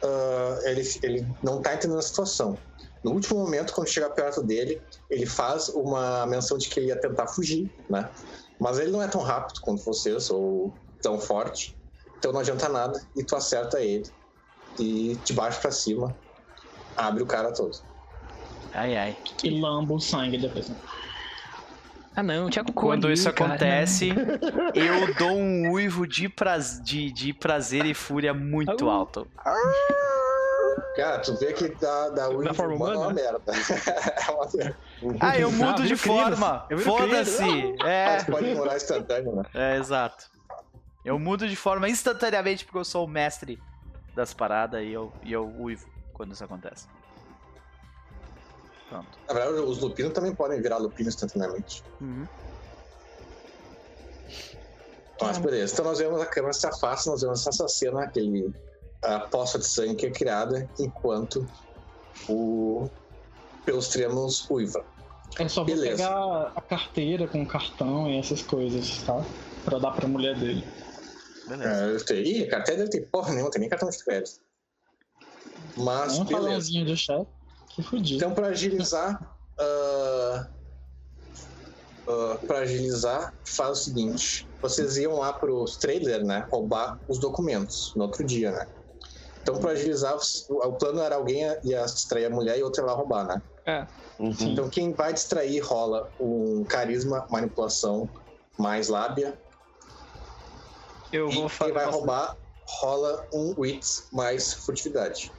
ah, 0.03 0.59
ele, 0.65 0.83
ele 1.03 1.27
não 1.43 1.61
tá 1.61 1.75
entendendo 1.75 1.99
a 1.99 2.03
situação. 2.03 2.57
No 3.03 3.13
último 3.13 3.39
momento, 3.39 3.73
quando 3.73 3.89
chega 3.89 4.11
perto 4.11 4.43
dele, 4.43 4.83
ele 5.09 5.27
faz 5.27 5.69
uma 5.69 6.27
menção 6.27 6.59
de 6.59 6.69
que 6.69 6.81
ele 6.81 6.89
ia 6.89 7.01
tentar 7.01 7.29
fugir, 7.29 7.71
né? 7.89 8.11
Mas 8.59 8.79
ele 8.79 8.91
não 8.91 9.03
é 9.03 9.07
tão 9.07 9.21
rápido 9.21 9.61
quanto 9.61 9.85
vocês, 9.85 10.31
ou 10.31 10.73
tão 11.01 11.19
forte. 11.19 11.77
Então 12.19 12.33
não 12.33 12.41
adianta 12.41 12.69
nada, 12.69 13.01
e 13.17 13.23
tu 13.23 13.37
acerta 13.37 13.81
ele. 13.81 14.05
E 14.79 15.17
de 15.25 15.33
baixo 15.33 15.61
pra 15.61 15.71
cima, 15.71 16.17
abre 16.97 17.23
o 17.23 17.27
cara 17.27 17.53
todo. 17.53 17.79
Ai, 18.75 18.97
ai. 18.97 19.17
E 19.43 19.51
lambo 19.61 19.95
o 19.97 20.01
sangue 20.01 20.39
depois. 20.39 20.71
Ah, 22.15 22.23
não, 22.23 22.51
tinha 22.51 22.65
cocô 22.65 22.87
Quando 22.89 23.05
ali, 23.07 23.15
isso 23.15 23.33
cara, 23.33 23.53
acontece, 23.53 24.09
eu 24.75 25.15
dou 25.15 25.37
um 25.37 25.71
uivo 25.71 26.05
de, 26.07 26.29
praz... 26.29 26.81
de, 26.83 27.13
de 27.13 27.33
prazer 27.33 27.87
e 27.87 27.95
fúria 27.95 28.35
muito 28.35 28.89
Au. 28.89 28.97
alto. 28.97 29.29
Cara, 30.97 31.21
tu 31.21 31.37
vê 31.37 31.53
que 31.53 31.69
da, 31.77 32.09
da 32.11 32.29
Wii 32.29 32.55
forma 32.55 32.75
humana 32.75 32.95
é 32.95 32.99
uma 32.99 33.13
merda. 33.13 33.53
é 34.27 34.31
uma 34.33 34.49
merda. 34.53 34.77
Ah, 35.21 35.39
eu 35.39 35.51
mudo 35.53 35.83
Ah, 35.83 35.87
de 35.87 35.95
viro 35.95 35.99
crinos. 35.99 36.39
forma. 36.39 36.67
Foda-se. 36.83 37.75
É, 37.85 38.07
Mas 38.15 38.25
pode 38.25 38.47
ignorar 38.47 38.77
instantâneo, 38.77 39.37
né? 39.37 39.43
é, 39.55 39.77
exato. 39.77 40.29
Eu 41.05 41.19
mudo 41.19 41.49
de 41.49 41.55
forma 41.57 41.89
instantaneamente 41.89 42.65
porque 42.65 42.79
eu 42.79 42.85
sou 42.85 43.05
o 43.05 43.09
mestre 43.09 43.61
das 44.17 44.35
paradas 44.35 44.83
e 44.83 44.91
eu, 44.91 45.13
e 45.23 45.33
eu 45.33 45.47
uivo 45.59 45.87
quando 46.13 46.33
isso 46.33 46.43
acontece. 46.43 46.89
Pronto. 48.89 49.19
Na 49.29 49.35
verdade, 49.35 49.61
os 49.61 49.79
lupinos 49.79 50.13
também 50.13 50.35
podem 50.35 50.63
virar 50.63 50.79
lupino 50.79 51.09
instantaneamente. 51.09 51.85
Uhum. 52.01 52.27
Mas 55.21 55.39
beleza, 55.39 55.73
então 55.73 55.85
nós 55.85 55.99
vemos 55.99 56.21
a 56.21 56.27
câmera 56.27 56.53
se 56.53 56.67
afasta, 56.67 57.11
nós 57.11 57.23
vemos 57.23 57.45
essa 57.45 57.67
cena, 57.67 58.05
aquele 58.05 58.53
a 59.03 59.21
poça 59.21 59.59
de 59.59 59.67
sangue 59.67 59.97
que 59.97 60.07
é 60.07 60.11
criada 60.11 60.69
enquanto 60.79 61.45
o 62.29 62.89
pelos 63.65 63.89
tremos 63.89 64.49
uiva. 64.49 64.85
Eu 65.39 65.49
só 65.49 65.65
vou 65.65 65.75
Beleza. 65.75 65.97
pegar 65.97 66.53
a 66.57 66.61
carteira 66.61 67.29
com 67.29 67.43
o 67.43 67.47
cartão 67.47 68.09
e 68.09 68.19
essas 68.19 68.43
coisas, 68.43 69.03
tá? 69.03 69.25
Pra 69.65 69.79
dar 69.79 69.91
pra 69.93 70.09
mulher 70.09 70.39
dele. 70.39 70.65
Beleza. 71.47 71.85
É, 71.85 71.95
eu 71.95 72.05
tenho, 72.05 72.27
ih, 72.27 72.45
a 72.45 72.51
carteira 72.51 72.79
dele 72.79 72.91
tem 72.91 73.11
porra 73.11 73.33
nenhuma, 73.33 73.51
tem 73.51 73.61
nem 73.61 73.69
cartão 73.69 73.91
de 73.91 74.05
crédito. 74.05 74.41
Mas 75.77 76.19
um 76.19 76.25
beleza. 76.25 76.71
de 76.71 76.97
chefe. 76.97 77.38
Fudido. 77.83 78.17
Então, 78.17 78.35
para 78.35 78.49
agilizar, 78.49 79.37
ah, 79.59 80.49
ah, 82.09 82.39
para 82.47 82.59
agilizar, 82.61 83.35
faz 83.45 83.71
o 83.81 83.83
seguinte: 83.85 84.49
vocês 84.61 84.97
iam 84.97 85.19
lá 85.19 85.33
pros 85.33 85.77
trailers, 85.77 86.25
né? 86.27 86.47
Roubar 86.51 86.99
os 87.09 87.19
documentos 87.19 87.93
no 87.97 88.05
outro 88.05 88.25
dia, 88.25 88.51
né? 88.51 88.67
Então, 89.43 89.59
para 89.59 89.71
agilizar, 89.71 90.17
o 90.51 90.73
plano 90.75 91.01
era 91.01 91.17
alguém 91.17 91.43
ia 91.65 91.85
distrair 91.85 92.27
a 92.27 92.31
mulher 92.31 92.59
e 92.59 92.63
outro 92.63 92.83
ia 92.83 92.87
lá 92.87 92.93
roubar, 92.93 93.27
né? 93.27 93.43
É. 93.67 93.87
Sim. 94.35 94.53
Então, 94.53 94.69
quem 94.69 94.93
vai 94.93 95.13
distrair 95.13 95.61
rola 95.61 96.11
um 96.21 96.65
carisma, 96.65 97.27
manipulação 97.31 98.09
mais 98.59 98.89
lábia. 98.89 99.39
Eu 101.13 101.29
E 101.31 101.35
vou 101.35 101.49
quem 101.49 101.49
fazer. 101.49 101.73
vai 101.73 101.87
roubar 101.87 102.37
rola 102.81 103.27
um 103.33 103.55
wits 103.57 104.09
mais 104.13 104.53
furtividade. 104.53 105.33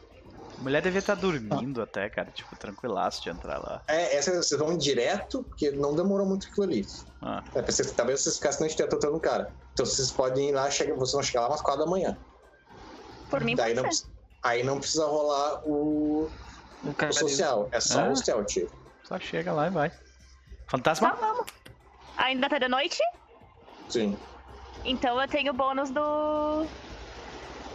A 0.60 0.62
mulher 0.62 0.82
devia 0.82 1.00
estar 1.00 1.16
dormindo 1.16 1.82
até, 1.82 2.10
cara. 2.10 2.30
Tipo, 2.32 2.54
tranquilaço 2.58 3.24
de 3.24 3.30
entrar 3.30 3.58
lá. 3.60 3.82
É, 3.88 4.18
essa 4.18 4.32
vocês 4.36 4.60
vão 4.60 4.78
direto, 4.78 5.42
porque 5.44 5.72
não 5.72 5.96
demorou 5.96 6.26
muito 6.28 6.48
aquilo 6.48 6.64
ali. 6.66 6.86
Ah, 7.22 7.42
É, 7.56 7.62
vocês, 7.62 7.90
talvez 7.92 8.22
vocês 8.22 8.36
ficassem 8.36 8.62
na 8.62 8.68
esteira 8.68 8.90
tratando 8.90 9.16
o 9.16 9.20
cara. 9.22 9.54
Então 9.74 9.86
vocês 9.86 10.12
podem 10.12 10.50
ir 10.50 10.52
lá, 10.52 10.70
chega, 10.70 10.94
vocês 10.96 11.14
vão 11.14 11.24
chegar 11.24 11.42
lá 11.42 11.48
umas 11.48 11.62
4 11.62 11.86
da 11.86 11.90
manhã. 11.90 12.18
Por 13.30 13.42
mim, 13.42 13.56
Daí 13.56 13.74
não, 13.74 13.88
aí 14.44 14.64
não 14.64 14.80
precisa 14.80 15.06
rolar 15.06 15.62
o, 15.66 16.30
o 16.84 16.94
cara 16.94 17.14
social, 17.14 17.70
é 17.72 17.80
só 17.80 18.02
Ah. 18.02 18.10
o 18.10 18.16
stealth. 18.16 18.68
só 19.04 19.18
chega 19.20 19.54
lá 19.54 19.68
e 19.68 19.70
vai. 19.70 19.92
Fantasma? 20.68 21.14
Então 21.16 21.20
vamos. 21.36 21.52
Ainda 22.18 22.50
tá 22.50 22.60
de 22.60 22.68
noite? 22.68 23.00
Sim. 23.88 24.18
Então 24.84 25.22
eu 25.22 25.28
tenho 25.28 25.52
o 25.52 25.56
bônus 25.56 25.90
do. 25.90 26.66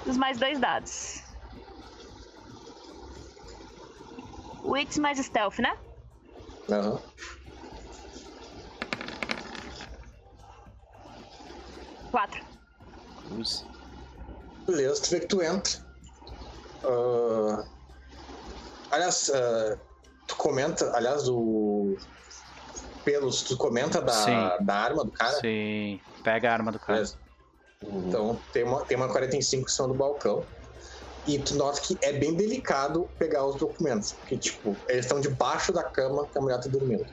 dos 0.04 0.16
mais 0.18 0.38
dois 0.38 0.58
dados. 0.60 1.23
Wits 4.64 4.98
mais 4.98 5.18
stealth, 5.18 5.58
né? 5.58 5.76
Aham. 6.70 6.98
Quatro. 12.10 12.40
Cruz. 13.28 13.66
Beleza, 14.66 15.02
tu 15.02 15.10
vê 15.10 15.20
que 15.20 15.26
tu 15.26 15.42
entra. 15.42 15.84
Ah, 16.84 17.64
aliás, 18.90 19.30
ah, 19.34 19.78
tu 20.26 20.36
comenta, 20.36 20.96
aliás, 20.96 21.28
o. 21.28 21.96
Pelos, 23.04 23.42
tu 23.42 23.56
comenta 23.58 24.00
da, 24.00 24.12
Sim. 24.12 24.64
da 24.64 24.74
arma 24.76 25.04
do 25.04 25.10
cara? 25.10 25.38
Sim. 25.40 26.00
Pega 26.22 26.50
a 26.50 26.52
arma 26.54 26.72
do 26.72 26.78
cara. 26.78 26.94
Beleza. 26.94 27.18
Então 27.82 28.40
tem 28.50 28.64
uma, 28.64 28.82
tem 28.86 28.96
uma 28.96 29.08
45 29.08 29.66
em 29.66 29.68
cima 29.68 29.88
do 29.88 29.94
balcão. 29.94 30.42
E 31.26 31.38
tu 31.42 31.56
nota 31.56 31.80
que 31.80 31.96
é 32.02 32.12
bem 32.12 32.34
delicado 32.36 33.08
pegar 33.18 33.46
os 33.46 33.56
documentos. 33.56 34.12
Porque, 34.12 34.36
tipo, 34.38 34.76
eles 34.88 35.06
estão 35.06 35.20
debaixo 35.20 35.72
da 35.72 35.82
cama 35.82 36.28
que 36.30 36.38
a 36.38 36.42
mulher 36.42 36.60
tá 36.60 36.68
dormindo. 36.68 37.06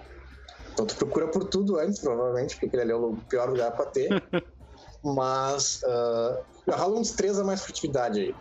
Então 0.73 0.85
tu 0.85 0.95
procura 0.95 1.29
por 1.29 1.45
tudo 1.49 1.77
antes, 1.77 1.99
provavelmente, 2.01 2.55
porque 2.55 2.65
aquele 2.67 2.81
ali 2.83 2.91
é 2.91 2.95
o 2.95 3.15
pior 3.29 3.49
lugar 3.49 3.71
pra 3.71 3.85
ter. 3.85 4.09
Mas 5.03 5.79
uh, 5.83 6.71
rola 6.73 6.97
um 6.99 7.01
destreza 7.01 7.43
mais 7.43 7.61
furtividade 7.63 8.19
aí. 8.19 8.35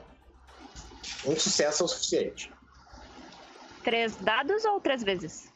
Um 1.27 1.39
sucesso 1.39 1.83
é 1.83 1.87
o 1.87 1.89
suficiente. 1.89 2.53
Três 3.85 4.17
dados 4.17 4.65
ou 4.65 4.81
três 4.81 5.03
vezes? 5.03 5.49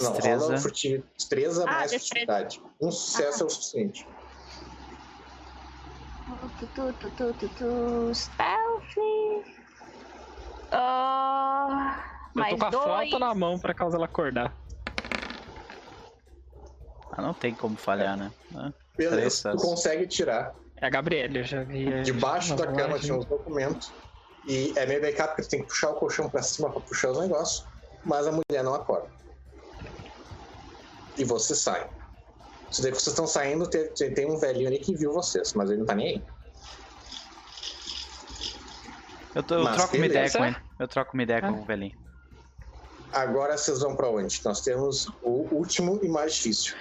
Não, 0.00 0.12
rola 0.12 0.18
Destreza. 0.18 0.58
furti- 0.58 1.04
destreza 1.16 1.64
Ah, 1.64 1.72
mais 1.72 1.90
destreza. 1.90 2.26
furtividade. 2.26 2.62
Um 2.80 2.90
sucesso 2.90 3.42
é 3.42 3.46
o 3.46 3.50
suficiente. 3.50 4.06
Tu, 6.58 6.66
tu, 6.68 6.92
tu, 6.94 7.10
tu, 7.10 7.34
tu, 7.34 7.48
tu, 7.48 8.14
stealth. 8.14 9.61
Ah, 10.72 12.02
Eu 12.34 12.40
mais 12.40 12.50
tô 12.54 12.58
com 12.58 12.64
a 12.66 12.70
dois. 12.70 13.10
foto 13.10 13.18
na 13.18 13.34
mão 13.34 13.58
pra 13.58 13.74
caso 13.74 13.96
ela 13.96 14.06
acordar. 14.06 14.56
Ah, 17.10 17.20
não 17.20 17.34
tem 17.34 17.54
como 17.54 17.76
falhar, 17.76 18.16
né? 18.16 18.34
Ah, 18.54 18.72
Três 18.96 19.10
Beleza, 19.10 19.28
tu 19.28 19.36
sucessos. 19.58 19.62
consegue 19.62 20.06
tirar 20.08 20.54
É 20.76 20.86
a 20.86 20.90
Gabriela, 20.90 21.38
eu 21.38 21.44
já 21.44 21.62
vi. 21.62 21.92
é, 21.92 22.02
Debaixo 22.02 22.56
da 22.56 22.72
cama 22.72 22.98
tinha 22.98 23.14
uns 23.14 23.26
documentos. 23.26 23.94
E 24.44 24.72
é 24.76 24.86
meio 24.86 25.00
backup 25.00 25.28
porque 25.28 25.42
tu 25.42 25.48
tem 25.50 25.60
que 25.60 25.66
puxar 25.68 25.90
o 25.90 25.94
colchão 25.94 26.28
pra 26.30 26.42
cima 26.42 26.70
pra 26.72 26.80
puxar 26.80 27.10
os 27.10 27.20
negócios. 27.20 27.68
Mas 28.02 28.26
a 28.26 28.32
mulher 28.32 28.64
não 28.64 28.74
acorda. 28.74 29.12
E 31.16 31.24
você 31.24 31.54
sai. 31.54 31.88
Isso 32.70 32.80
daí 32.82 32.90
que 32.90 32.96
vocês 32.98 33.12
estão 33.12 33.26
saindo, 33.26 33.68
tem, 33.68 33.92
tem- 33.94 34.14
tem 34.14 34.26
um 34.30 34.38
velhinho 34.38 34.66
ali 34.68 34.78
que 34.78 34.96
viu 34.96 35.12
vocês, 35.12 35.52
mas 35.54 35.68
ele 35.70 35.80
não 35.80 35.86
tá 35.86 35.94
nem 35.94 36.08
aí. 36.08 36.31
Eu, 39.34 39.42
tô- 39.42 39.54
eu 39.56 39.72
troco 39.72 39.96
uma 39.96 40.06
ideia 40.06 40.30
com 40.30 40.44
ele. 40.44 40.56
Eu 40.78 40.88
troco 40.88 41.14
uma 41.14 41.22
ideia 41.22 41.40
Ah. 41.42 41.52
com 41.52 41.60
o 41.60 41.64
velhinho. 41.64 41.96
Agora 43.12 43.56
vocês 43.58 43.80
vão 43.80 43.94
pra 43.96 44.08
onde? 44.08 44.40
Nós 44.44 44.60
temos 44.62 45.06
o 45.22 45.46
último 45.54 45.98
e 46.02 46.08
mais 46.08 46.34
difícil. 46.34 46.74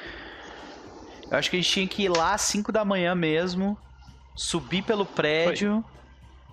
Eu 1.29 1.37
acho 1.37 1.49
que 1.49 1.57
a 1.57 1.59
gente 1.59 1.69
tinha 1.71 1.87
que 1.87 2.03
ir 2.03 2.09
lá 2.09 2.33
às 2.33 2.41
5 2.41 2.71
da 2.71 2.83
manhã 2.85 3.13
mesmo, 3.15 3.77
subir 4.35 4.81
pelo 4.83 5.05
prédio, 5.05 5.83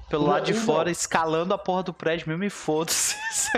pelo 0.09 0.25
Não, 0.25 0.31
lado 0.33 0.45
de 0.47 0.55
não. 0.55 0.61
fora, 0.63 0.91
escalando 0.91 1.53
a 1.55 1.59
porra 1.59 1.83
do 1.85 1.93
prédio 1.93 2.29
mesmo 2.29 2.45
e 2.45 2.51
foda-se. 2.51 3.17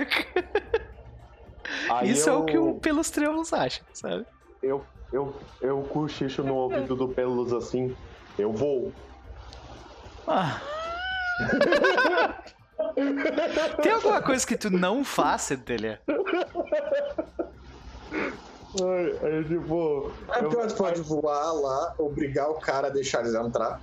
Isso 2.04 2.28
é 2.28 2.32
o 2.32 2.38
eu- 2.40 2.44
que 2.46 2.58
o 2.58 2.74
Pelos 2.74 3.10
Trevos 3.10 3.52
acha, 3.52 3.82
sabe? 3.92 4.24
eu, 4.62 4.84
eu, 5.12 5.34
eu 5.60 5.82
cochicho 5.84 6.42
no 6.42 6.54
ouvido 6.54 6.96
do 6.96 7.08
Pelos 7.08 7.52
assim. 7.52 7.94
Eu 8.38 8.52
vou. 8.52 8.92
Ah. 10.26 10.60
Tem 13.82 13.92
alguma 13.92 14.22
coisa 14.22 14.46
que 14.46 14.56
tu 14.56 14.70
não 14.70 15.04
faz, 15.04 15.42
Centelha? 15.42 16.00
Ai, 18.82 19.18
aí, 19.22 19.44
tipo. 19.44 20.10
É 20.32 20.42
eu- 20.44 20.48
pior, 20.48 20.66
tu 20.66 20.74
pode 20.76 21.00
voar 21.02 21.52
lá, 21.52 21.94
obrigar 21.98 22.48
o 22.50 22.54
cara 22.54 22.86
a 22.86 22.90
deixar 22.90 23.20
eles 23.20 23.34
entrar. 23.34 23.78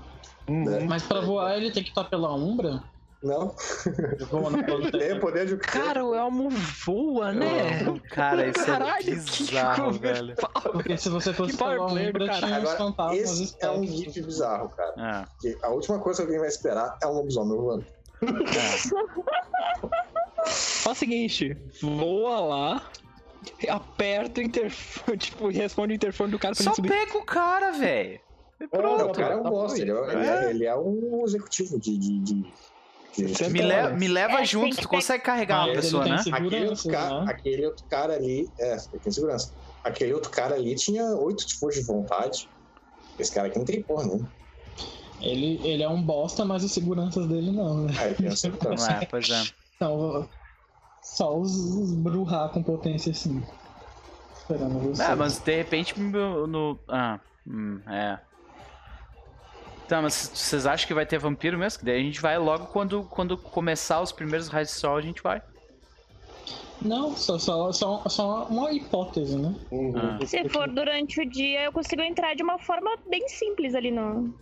Uhum. 0.48 0.86
Mas 0.88 1.04
pra 1.04 1.22
voar 1.22 1.56
ele 1.58 1.70
tem 1.72 1.84
que 1.84 1.90
estar 1.90 2.06
pela 2.06 2.34
Umbra? 2.34 2.82
Não? 3.24 3.56
Tem 4.92 5.14
o 5.14 5.20
poder 5.20 5.48
de 5.48 5.58
Cara, 5.58 6.06
o 6.06 6.14
Elmo 6.14 6.50
voa, 6.52 7.32
né? 7.34 7.80
Cara, 8.12 8.48
isso 8.48 8.64
Caralho, 8.66 9.10
é 9.10 9.16
bizarro, 9.16 9.92
que 9.94 10.00
velho. 10.00 10.36
Porque 10.72 10.98
se 10.98 11.10
você 11.10 11.34
fosse 11.34 11.58
do 11.58 11.64
Umbra, 11.66 12.26
caralho. 12.28 12.46
tinha 12.46 12.58
Agora, 12.58 12.78
fantasmas 12.78 13.40
esse 13.42 13.56
é 13.60 13.72
um 13.72 13.84
gif 13.84 14.22
bizarro, 14.22 14.70
cara. 14.70 14.94
Ah, 14.98 15.28
Porque 15.32 15.58
a 15.64 15.70
última 15.70 15.98
coisa 16.00 16.18
que 16.18 16.26
alguém 16.28 16.40
vai 16.40 16.48
esperar 16.48 16.96
é 17.02 17.08
um 17.08 17.14
lobisomem 17.14 17.58
voando. 17.58 17.86
Faz 20.46 20.86
o 20.86 21.00
seguinte, 21.00 21.58
voa 21.82 22.40
lá, 22.40 22.90
aperta 23.68 24.40
o 24.40 24.44
interfone, 24.44 25.18
tipo, 25.18 25.50
responde 25.50 25.94
o 25.94 25.96
interfone 25.96 26.32
do 26.32 26.40
cara 26.40 26.54
pra 26.56 26.64
Só 26.64 26.70
ele 26.70 26.76
subir. 26.76 26.90
pega 26.90 27.18
o 27.18 27.26
cara, 27.26 27.72
velho. 27.72 28.20
É, 28.60 28.68
Pronto. 28.68 28.98
Não, 29.04 29.10
o 29.10 29.14
cara 29.14 29.34
é 29.36 29.38
um 29.38 29.44
tá 29.44 29.50
bosta, 29.52 29.80
ele 29.80 29.92
é, 29.92 29.96
ele 30.14 30.26
é- 30.26 30.50
ele 30.50 30.66
é 30.66 30.76
um 30.76 31.24
executivo 31.26 31.80
de. 31.80 31.96
de, 31.98 32.20
de, 32.20 32.54
de- 33.26 33.50
Me, 33.50 33.62
le- 33.62 33.90
me 33.96 34.08
leva 34.08 34.42
É, 34.42 34.46
junto, 34.46 34.78
tu 34.78 34.88
consegue 34.88 35.24
carregar 35.24 35.60
uma 35.66 35.68
Mas 35.68 35.76
pessoa, 35.86 36.06
né? 36.06 36.16
Aquele 36.32 36.68
outro, 36.70 36.90
cara, 36.92 37.22
né? 37.24 37.32
aquele 37.32 37.66
outro 37.66 37.86
cara 37.86 38.14
ali. 38.14 38.50
É, 38.60 38.78
tem 39.04 39.12
segurança. 39.12 39.54
Aquele 39.84 40.14
outro 40.14 40.30
cara 40.30 40.56
ali 40.56 40.76
tinha 40.76 41.04
oito 41.16 41.46
de 41.46 41.56
força 41.56 41.80
de 41.80 41.86
vontade. 41.86 42.50
Esse 43.18 43.32
cara 43.34 43.48
aqui 43.48 43.58
não 43.58 43.66
tem 43.66 43.82
porra 43.82 44.04
nenhuma. 44.06 44.32
Ele, 45.20 45.60
ele 45.68 45.82
é 45.82 45.90
um 45.90 46.02
bosta, 46.02 46.46
mas 46.46 46.64
os 46.64 46.72
seguranças 46.72 47.26
dele 47.28 47.52
não, 47.52 47.86
né? 47.86 47.94
Ah, 48.00 48.06
ele 48.06 48.16
tem 48.16 48.36
segurança. 48.36 48.92
É, 48.92 49.06
pois 49.06 49.28
é. 49.30 49.44
Então, 49.76 50.30
só 51.02 51.36
os, 51.38 51.52
os 51.56 51.94
Bruhá 51.96 52.50
com 52.50 52.62
potência 52.62 53.12
assim. 53.12 53.44
Esperando 54.38 54.80
você. 54.80 55.02
Ah, 55.02 55.16
mas 55.16 55.40
de 55.40 55.56
repente 55.56 56.00
no. 56.00 56.46
no- 56.46 56.80
Ah, 56.88 57.20
hum, 57.48 57.80
é. 57.88 58.20
Tá, 59.88 60.02
mas 60.02 60.14
vocês 60.14 60.66
acham 60.66 60.86
que 60.86 60.94
vai 60.94 61.06
ter 61.06 61.18
vampiro 61.18 61.58
mesmo? 61.58 61.80
Que 61.80 61.86
daí 61.86 62.00
a 62.00 62.04
gente 62.04 62.20
vai 62.20 62.38
logo 62.38 62.68
quando, 62.68 63.04
quando 63.04 63.38
começar 63.38 64.02
os 64.02 64.12
primeiros 64.12 64.50
raios 64.50 64.70
de 64.70 64.76
sol, 64.76 64.98
a 64.98 65.02
gente 65.02 65.24
vai. 65.24 65.42
Não, 66.82 67.16
só, 67.16 67.40
só, 67.40 67.72
só, 67.72 68.04
só 68.08 68.46
uma 68.46 68.72
hipótese, 68.72 69.38
né? 69.38 69.56
Uhum. 69.72 69.94
Ah. 69.98 70.26
Se 70.26 70.48
for 70.50 70.70
durante 70.70 71.22
o 71.22 71.30
dia, 71.30 71.64
eu 71.64 71.72
consigo 71.72 72.02
entrar 72.02 72.36
de 72.36 72.44
uma 72.44 72.60
forma 72.60 72.96
bem 73.10 73.28
simples 73.30 73.74
ali 73.74 73.90
no. 73.90 74.34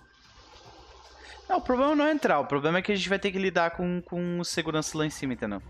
Não, 1.47 1.57
o 1.57 1.61
problema 1.61 1.95
não 1.95 2.05
é 2.05 2.11
entrar, 2.11 2.39
o 2.39 2.45
problema 2.45 2.79
é 2.79 2.81
que 2.81 2.91
a 2.91 2.95
gente 2.95 3.07
vai 3.07 3.19
ter 3.19 3.31
que 3.31 3.37
lidar 3.37 3.71
com, 3.71 4.01
com 4.01 4.43
segurança 4.43 4.97
lá 4.97 5.05
em 5.05 5.11
cima, 5.11 5.33
entendeu? 5.33 5.61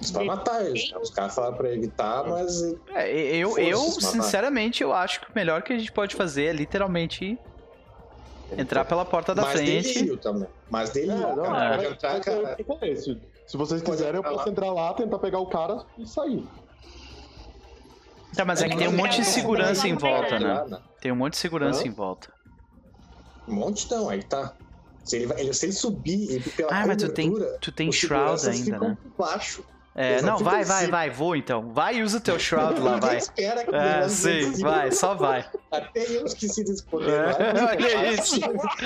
Você 0.00 0.12
vai 0.12 0.24
matar 0.24 0.64
eles. 0.64 0.90
né? 0.92 0.98
Os 0.98 1.10
caras 1.10 1.34
falaram 1.34 1.56
pra 1.56 1.72
evitar, 1.72 2.24
mas. 2.24 2.62
É, 2.94 3.36
eu, 3.36 3.58
eu 3.58 3.78
sinceramente, 3.78 4.82
eu 4.82 4.92
acho 4.92 5.20
que 5.20 5.26
o 5.26 5.34
melhor 5.34 5.62
que 5.62 5.72
a 5.72 5.78
gente 5.78 5.90
pode 5.90 6.14
fazer 6.14 6.44
é 6.44 6.52
literalmente 6.52 7.36
entrar 8.56 8.84
pela 8.84 9.04
porta 9.04 9.34
da 9.34 9.42
mas 9.42 9.52
frente. 9.60 9.94
delírio 9.94 10.16
também. 10.18 10.48
Mas 10.70 10.90
É, 10.90 10.92
delírio. 10.94 11.36
não, 11.36 11.44
cara. 11.44 11.82
é. 11.84 11.90
Entrar, 11.90 12.12
mas 12.14 12.26
é 12.26 12.64
cara. 12.64 12.96
Se, 12.96 13.20
se 13.46 13.56
vocês 13.56 13.82
quiserem, 13.82 14.16
eu 14.16 14.22
posso 14.22 14.48
entrar 14.48 14.72
lá, 14.72 14.92
tentar 14.94 15.18
pegar 15.18 15.38
o 15.38 15.46
cara 15.46 15.84
e 15.98 16.06
sair. 16.06 16.46
Tá, 18.34 18.44
mas 18.44 18.60
é 18.62 18.68
que 18.68 18.76
tem 18.76 18.88
um 18.88 18.92
monte 18.96 19.16
de 19.16 19.24
segurança 19.24 19.88
em 19.88 19.94
volta, 19.96 20.38
né? 20.38 20.80
Tem 21.00 21.10
um 21.12 21.16
monte 21.16 21.32
de 21.32 21.38
segurança 21.38 21.82
Hã? 21.82 21.86
em 21.86 21.90
volta. 21.90 22.30
Um 23.48 23.54
monte 23.54 23.90
não, 23.90 24.08
aí 24.08 24.22
tá. 24.22 24.52
Se 25.04 25.16
ele, 25.16 25.26
vai- 25.26 25.40
ele- 25.40 25.54
se 25.54 25.66
ele 25.66 25.72
subir 25.72 26.36
e 26.36 26.40
pela 26.50 26.70
Ah, 26.72 26.84
mas 26.86 26.96
tu 27.00 27.08
tem, 27.08 27.30
cobertura, 27.30 27.58
tu 27.60 27.72
tem 27.72 27.92
Shroud 27.92 28.48
ainda, 28.48 28.78
né? 28.80 28.98
baixo. 29.16 29.64
É, 29.98 30.20
não 30.20 30.36
vai, 30.38 30.62
vai, 30.62 30.86
vai, 30.88 31.08
voa 31.08 31.38
então. 31.38 31.72
Vai 31.72 31.96
e 31.96 32.02
usa 32.02 32.18
o 32.18 32.20
teu 32.20 32.38
Shroud 32.38 32.78
lá, 32.84 32.98
vai. 32.98 33.16
espera 33.16 33.64
que 33.64 33.70
o 33.70 33.74
É, 33.74 34.06
sim, 34.08 34.50
vença. 34.50 34.62
vai, 34.62 34.92
só 34.92 35.14
vai. 35.14 35.44
Até 35.72 36.04
eu 36.16 36.26
esqueci 36.26 36.62
desse 36.64 36.84
poder. 36.84 37.08
É, 37.10 37.26
lá. 37.32 37.70
olha 37.72 38.12
isso. 38.12 38.40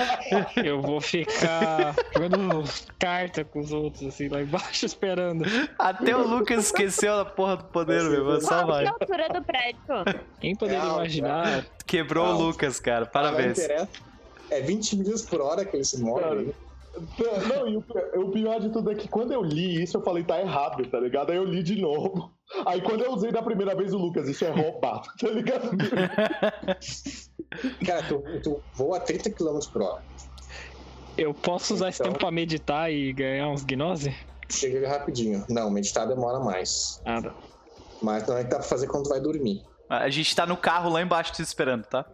Eu 0.64 0.80
vou 0.80 1.00
ficar 1.00 1.94
jogando 2.14 2.64
carta 2.98 3.44
com 3.44 3.58
os 3.60 3.72
outros, 3.72 4.04
assim, 4.06 4.28
lá 4.28 4.40
embaixo, 4.40 4.86
esperando. 4.86 5.44
Até 5.78 6.14
o 6.16 6.26
Lucas 6.26 6.66
esqueceu 6.66 7.18
a 7.18 7.24
porra 7.24 7.56
do 7.56 7.64
poder, 7.64 8.02
meu, 8.04 8.40
só 8.40 8.48
Qual 8.48 8.60
que 8.66 8.70
vai. 8.72 8.84
é 8.84 8.88
a 8.88 8.92
altura 8.92 9.28
do 9.30 9.42
prédio? 9.42 10.20
Quem 10.40 10.54
poderia 10.54 10.78
É 10.80 10.86
alto, 10.86 10.94
imaginar? 11.00 11.64
Quebrou 11.86 12.24
o 12.24 12.30
Alto. 12.30 12.42
Lucas, 12.44 12.78
cara, 12.78 13.00
Não 13.06 13.06
parabéns. 13.12 13.58
interessa. 13.58 13.88
É 14.48 14.60
20 14.60 14.96
milhas 14.96 15.22
por 15.22 15.40
hora 15.40 15.64
que 15.64 15.76
ele 15.76 15.84
se 15.84 16.00
move. 16.00 16.54
Não, 17.48 17.68
e 17.68 17.76
o, 17.76 17.84
o 18.16 18.30
pior 18.30 18.60
de 18.60 18.70
tudo 18.70 18.90
é 18.90 18.94
que 18.94 19.06
quando 19.08 19.32
eu 19.32 19.42
li 19.42 19.82
isso, 19.82 19.96
eu 19.96 20.02
falei, 20.02 20.24
tá 20.24 20.40
errado, 20.40 20.84
tá 20.88 20.98
ligado? 20.98 21.30
Aí 21.30 21.36
eu 21.36 21.44
li 21.44 21.62
de 21.62 21.80
novo. 21.80 22.32
Aí 22.66 22.80
quando 22.82 23.02
eu 23.04 23.12
usei 23.12 23.30
da 23.30 23.42
primeira 23.42 23.74
vez 23.76 23.94
o 23.94 23.98
Lucas, 23.98 24.28
isso 24.28 24.44
é 24.44 24.50
roubado, 24.50 25.08
tá 25.18 25.28
ligado? 25.28 25.70
Cara, 27.86 28.02
tu, 28.08 28.22
tu 28.42 28.62
voa 28.74 28.96
a 28.98 29.00
30 29.00 29.30
km 29.30 29.58
por 29.72 29.82
hora. 29.82 30.02
Eu 31.16 31.34
posso 31.34 31.74
usar 31.74 31.88
esse 31.90 32.00
Então- 32.00 32.12
tempo 32.12 32.20
pra 32.20 32.30
meditar 32.30 32.90
e 32.92 33.12
ganhar 33.12 33.48
uns 33.48 33.64
gnose? 33.64 34.14
Chega 34.48 34.88
rapidinho. 34.88 35.44
Não, 35.48 35.70
meditar 35.70 36.06
demora 36.08 36.40
mais. 36.40 37.00
Ah, 37.04 37.20
tá. 37.22 37.32
Mas 38.02 38.26
não 38.26 38.36
é 38.38 38.44
que 38.44 38.50
dá 38.50 38.56
pra 38.56 38.66
fazer 38.66 38.86
quando 38.88 39.04
tu 39.04 39.10
vai 39.10 39.20
dormir. 39.20 39.62
A 39.88 40.08
gente 40.08 40.34
tá 40.34 40.46
no 40.46 40.56
carro 40.56 40.88
lá 40.90 41.02
embaixo 41.02 41.32
te 41.32 41.42
esperando, 41.42 41.84
tá? 41.84 42.04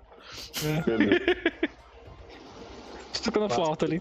Beleza. 0.85 1.21
Tocando 3.23 3.49
flauta 3.53 3.85
ali. 3.86 4.01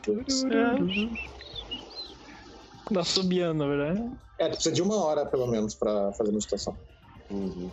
Dá 2.92 3.04
subiando, 3.04 3.66
na 3.66 3.76
verdade. 3.76 4.12
É, 4.38 4.46
tu 4.50 4.54
precisa 4.56 4.76
de 4.76 4.82
uma 4.82 4.96
hora 5.04 5.26
pelo 5.26 5.48
menos 5.48 5.74
pra 5.74 6.12
fazer 6.14 6.32
meditação. 6.32 6.78
Uhum. 7.30 7.72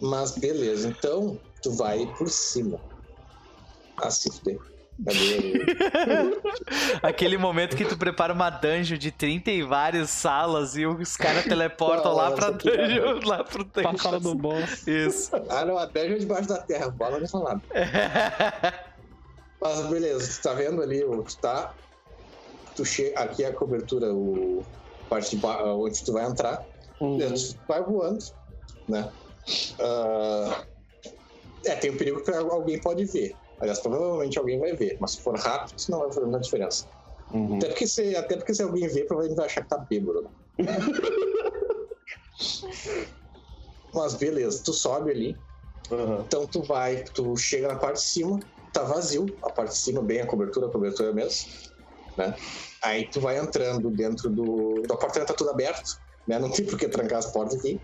Mas 0.00 0.36
beleza, 0.38 0.88
então 0.88 1.38
tu 1.62 1.70
vai 1.72 2.06
por 2.16 2.28
cima. 2.28 2.80
Ah, 3.96 4.10
se 4.10 4.30
fuder. 4.32 4.58
Aquele 7.02 7.38
momento 7.38 7.76
que 7.76 7.84
tu 7.84 7.96
prepara 7.96 8.32
uma 8.32 8.50
dungeon 8.50 8.98
de 8.98 9.12
30 9.12 9.50
e 9.52 9.62
várias 9.62 10.10
salas 10.10 10.76
e 10.76 10.84
os 10.86 11.16
caras 11.16 11.44
teleportam 11.44 12.12
lá 12.14 12.32
pra 12.32 12.50
dungeon, 12.50 13.20
lá 13.24 13.44
pro 13.44 13.64
Pra 13.64 13.96
sala 13.96 14.18
dungeon. 14.18 14.34
do 14.34 14.42
boss. 14.42 14.86
Isso. 14.88 15.30
ah, 15.48 15.64
não, 15.64 15.78
a 15.78 15.86
dungeon 15.86 16.14
é 16.14 16.18
debaixo 16.18 16.48
da 16.48 16.58
terra. 16.58 16.88
Bola 16.90 17.20
não 17.32 17.44
nada. 17.44 17.62
Mas 19.60 19.86
beleza, 19.86 20.38
tu 20.38 20.42
tá 20.42 20.54
vendo 20.54 20.80
ali, 20.82 21.00
tu 21.00 21.36
tá. 21.40 21.74
Tu 22.76 22.84
che... 22.84 23.12
Aqui 23.16 23.42
é 23.44 23.48
a 23.48 23.52
cobertura, 23.52 24.12
o. 24.14 24.64
Parte 25.08 25.36
ba... 25.36 25.64
onde 25.74 26.04
tu 26.04 26.12
vai 26.12 26.26
entrar. 26.26 26.64
Beleza, 27.00 27.54
tu 27.54 27.60
vai 27.66 27.82
voando, 27.82 28.24
né? 28.88 29.12
Ah, 29.80 30.64
É, 31.64 31.74
tem 31.76 31.90
o 31.90 31.96
perigo 31.98 32.22
que 32.22 32.30
alguém 32.30 32.80
pode 32.80 33.04
ver. 33.06 33.36
Aliás, 33.60 33.80
provavelmente 33.80 34.38
alguém 34.38 34.58
vai 34.60 34.74
ver, 34.74 34.96
mas 35.00 35.12
se 35.12 35.20
for 35.22 35.36
rápido, 35.36 35.76
isso 35.76 35.90
não 35.90 35.98
vai 36.00 36.08
fazer 36.12 36.26
muita 36.26 36.40
diferença. 36.40 36.86
Uhum. 37.32 37.56
Até 37.56 37.68
porque 37.68 37.86
se, 37.88 38.14
até 38.16 38.36
porque 38.36 38.54
se 38.54 38.62
alguém 38.62 38.86
ver, 38.88 39.06
provavelmente 39.06 39.36
vai 39.36 39.46
achar 39.46 39.62
que 39.62 39.68
tá 39.68 39.78
bêbado. 39.78 40.30
Mas 43.92 44.14
beleza, 44.14 44.62
tu 44.64 44.72
sobe 44.72 45.10
ali, 45.10 45.36
Uhum. 45.90 46.20
então 46.20 46.46
tu 46.46 46.62
vai, 46.62 47.02
tu 47.02 47.34
chega 47.36 47.68
na 47.68 47.76
parte 47.76 47.96
de 47.96 48.02
cima, 48.02 48.38
tá 48.78 48.84
vazio, 48.84 49.26
a 49.42 49.50
parte 49.50 49.72
de 49.72 49.78
cima, 49.78 50.02
bem 50.02 50.20
a 50.20 50.26
cobertura, 50.26 50.66
a 50.66 50.70
cobertura 50.70 51.12
mesmo, 51.12 51.48
né? 52.16 52.34
Aí 52.82 53.08
tu 53.10 53.20
vai 53.20 53.38
entrando 53.38 53.90
dentro 53.90 54.30
do. 54.30 54.82
A 54.90 54.96
porta 54.96 55.24
tá 55.24 55.34
tudo 55.34 55.50
aberto, 55.50 55.98
né? 56.26 56.38
Não 56.38 56.50
tem 56.50 56.64
por 56.64 56.78
que 56.78 56.88
trancar 56.88 57.18
as 57.18 57.32
portas 57.32 57.58
aqui. 57.58 57.80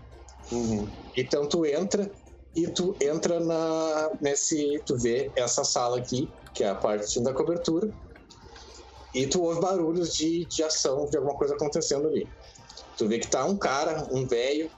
Uhum. 0.51 0.87
Então 1.17 1.47
tu 1.47 1.65
entra 1.65 2.09
e 2.55 2.67
tu 2.67 2.95
entra 3.01 3.39
na 3.39 4.11
nesse, 4.21 4.81
tu 4.85 4.97
vê 4.97 5.31
essa 5.35 5.63
sala 5.63 5.97
aqui, 5.97 6.29
que 6.53 6.63
é 6.63 6.69
a 6.69 6.75
parte 6.75 7.19
da 7.21 7.33
cobertura, 7.33 7.89
e 9.13 9.27
tu 9.27 9.43
ouve 9.43 9.59
barulhos 9.59 10.15
de, 10.15 10.45
de 10.45 10.63
ação, 10.63 11.05
de 11.09 11.17
alguma 11.17 11.35
coisa 11.37 11.55
acontecendo 11.55 12.07
ali. 12.07 12.27
Tu 12.97 13.07
vê 13.07 13.19
que 13.19 13.27
tá 13.27 13.43
um 13.45 13.57
cara, 13.57 14.07
um 14.11 14.25
velho 14.25 14.69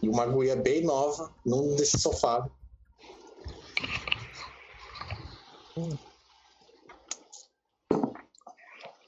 e 0.00 0.08
uma 0.08 0.26
guria 0.26 0.54
bem 0.54 0.84
nova 0.84 1.32
num 1.44 1.74
desse 1.74 1.98
sofá. 1.98 2.48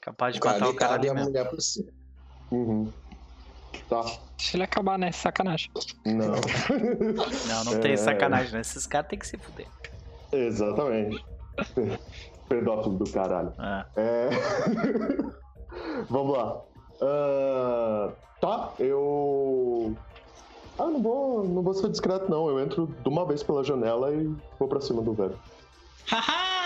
Capaz 0.01 0.33
de 0.35 0.41
O 0.41 0.45
matar 0.45 0.69
o 0.69 0.73
cara 0.73 0.93
e 0.93 0.95
ali 0.97 1.09
a 1.09 1.13
mesmo. 1.13 1.29
mulher 1.29 1.49
por 1.49 1.61
cima. 1.61 1.91
Uhum. 2.51 2.91
Tá. 3.89 4.03
Deixa 4.37 4.55
ele 4.57 4.63
acabar, 4.63 4.97
né? 4.97 5.11
Sacanagem. 5.11 5.69
Não. 6.05 6.35
Não, 7.47 7.63
não 7.65 7.79
tem 7.79 7.93
É. 7.93 7.97
sacanagem, 7.97 8.53
né? 8.53 8.61
Esses 8.61 8.85
caras 8.87 9.09
tem 9.09 9.19
que 9.19 9.27
se 9.27 9.37
fuder. 9.37 9.67
Exatamente. 10.31 11.23
Pedófilo 12.47 12.97
do 12.97 13.11
caralho. 13.11 13.53
É. 13.59 13.85
É... 13.97 14.29
Vamos 16.09 16.37
lá. 16.37 16.61
Ah, 17.01 18.11
tá, 18.39 18.73
eu. 18.79 19.95
Ah, 20.79 20.85
não 20.85 21.01
vou, 21.01 21.43
não 21.43 21.61
vou 21.61 21.73
ser 21.73 21.89
discreto, 21.89 22.29
não. 22.29 22.47
Eu 22.49 22.59
entro 22.59 22.87
de 22.87 23.09
uma 23.09 23.25
vez 23.25 23.43
pela 23.43 23.63
janela 23.63 24.13
e 24.13 24.33
vou 24.59 24.67
pra 24.69 24.79
cima 24.79 25.01
do 25.01 25.13
velho. 25.13 25.37
Haha! 26.09 26.56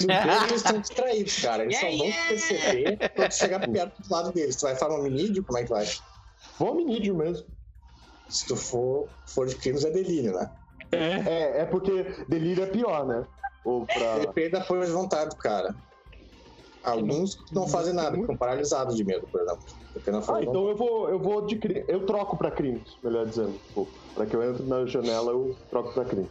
Eles 0.00 0.56
estão 0.56 0.80
distraídos, 0.80 1.40
cara. 1.40 1.62
Eles 1.64 1.74
Yeah, 1.74 1.90
só 1.90 2.04
vão 2.04 2.06
yeah. 2.06 2.28
perceber 2.28 3.10
quando 3.14 3.28
tu 3.28 3.34
chegar 3.34 3.70
perto 3.70 4.02
do 4.02 4.14
lado 4.14 4.32
deles. 4.32 4.56
Tu 4.56 4.62
vai 4.62 4.76
falar 4.76 4.98
um 4.98 5.02
minídio? 5.02 5.44
Como 5.44 5.58
é 5.58 5.62
que 5.62 5.68
tu 5.68 5.74
vai? 5.74 5.86
Vou 6.58 6.68
ao 6.68 6.74
minídio 6.74 7.16
mesmo. 7.16 7.46
Se 8.28 8.46
tu 8.46 8.56
for, 8.56 9.08
for 9.26 9.46
de 9.46 9.56
crimes, 9.56 9.84
é 9.84 9.90
delírio, 9.90 10.32
né? 10.32 10.50
É, 10.92 11.60
é 11.60 11.64
porque 11.64 12.24
delírio 12.28 12.64
é 12.64 12.66
pior, 12.66 13.06
né? 13.06 13.26
Ou 13.64 13.86
pra. 13.86 14.18
Depende 14.18 14.50
da 14.50 14.64
força 14.64 14.86
de 14.86 14.92
vontade 14.92 15.30
do 15.30 15.36
cara. 15.36 15.74
Alguns 16.82 17.36
não 17.52 17.68
fazem 17.68 17.94
nada, 17.94 18.16
ficam 18.16 18.36
paralisados 18.36 18.96
de 18.96 19.04
medo, 19.04 19.26
por 19.28 19.40
exemplo. 19.40 19.64
Depende 19.94 20.18
da 20.18 20.22
força 20.22 20.40
Ah, 20.40 20.44
então 20.44 20.68
eu 20.68 20.76
vou, 20.76 21.08
eu 21.08 21.18
vou 21.18 21.46
de 21.46 21.56
crime. 21.56 21.84
Eu 21.86 22.04
troco 22.04 22.36
pra 22.36 22.50
crimes, 22.50 22.98
melhor 23.02 23.26
dizendo. 23.26 23.60
Tipo, 23.68 23.88
pra 24.14 24.26
que 24.26 24.34
eu 24.34 24.42
entre 24.42 24.66
na 24.66 24.84
janela, 24.86 25.30
eu 25.30 25.56
troco 25.70 25.92
pra 25.94 26.04
crime. 26.04 26.28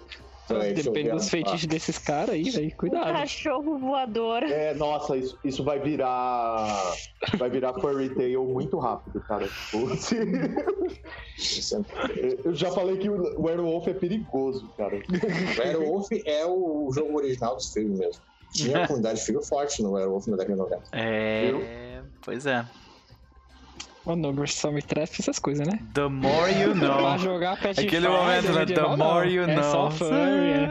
Deixa 0.50 0.90
eu 0.90 0.94
Depende 0.94 1.12
dos 1.12 1.30
feitiços 1.30 1.66
desses 1.66 1.98
caras 1.98 2.32
aí, 2.36 2.50
velho. 2.50 2.68
Um 2.68 2.78
Cuidado. 2.78 3.14
cachorro 3.14 3.78
voador. 3.78 4.44
É, 4.44 4.74
nossa, 4.74 5.16
isso, 5.18 5.38
isso 5.44 5.64
vai 5.64 5.80
virar. 5.80 6.94
Vai 7.38 7.50
virar 7.50 7.74
fairy 7.76 8.10
tale 8.10 8.38
muito 8.38 8.78
rápido, 8.80 9.22
cara. 9.22 9.48
Tipo, 9.48 9.88
é- 12.18 12.38
Eu 12.44 12.54
já 12.54 12.72
falei 12.72 12.98
que 12.98 13.10
o 13.10 13.42
Werewolf 13.42 13.88
é 13.88 13.94
perigoso, 13.94 14.70
cara. 14.78 14.96
O 14.98 15.60
Werewolf 15.62 16.08
é 16.26 16.46
o 16.46 16.92
jogo 16.94 17.18
original 17.18 17.56
dos 17.56 17.72
filmes 17.74 17.98
mesmo. 18.00 18.22
Tinha 18.54 18.78
uma 18.80 18.88
comunidade 18.88 19.20
de 19.20 19.26
filho 19.26 19.42
forte 19.42 19.82
no 19.82 19.92
Werewolf 19.94 20.28
na 20.28 20.38
década 20.38 20.54
de 20.56 20.60
90. 20.60 20.84
É. 20.92 22.02
Pois 22.24 22.46
é. 22.46 22.66
O 24.04 24.48
só 24.48 24.72
me 24.72 24.82
traz 24.82 25.12
essas 25.20 25.38
coisas, 25.38 25.68
né? 25.68 25.80
The 25.94 26.08
more 26.08 26.52
you 26.52 26.74
know. 26.78 26.98
Pra 26.98 27.18
jogar 27.18 27.62
Pathfinder 27.62 27.86
Aquele 27.86 28.08
momento, 28.10 28.52
né? 28.52 28.66
The 28.66 28.96
more 28.98 29.30
you 29.30 29.44
é 29.44 29.56
know. 29.56 29.64
Só 29.72 29.92
furry, 29.92 30.54
é. 30.54 30.70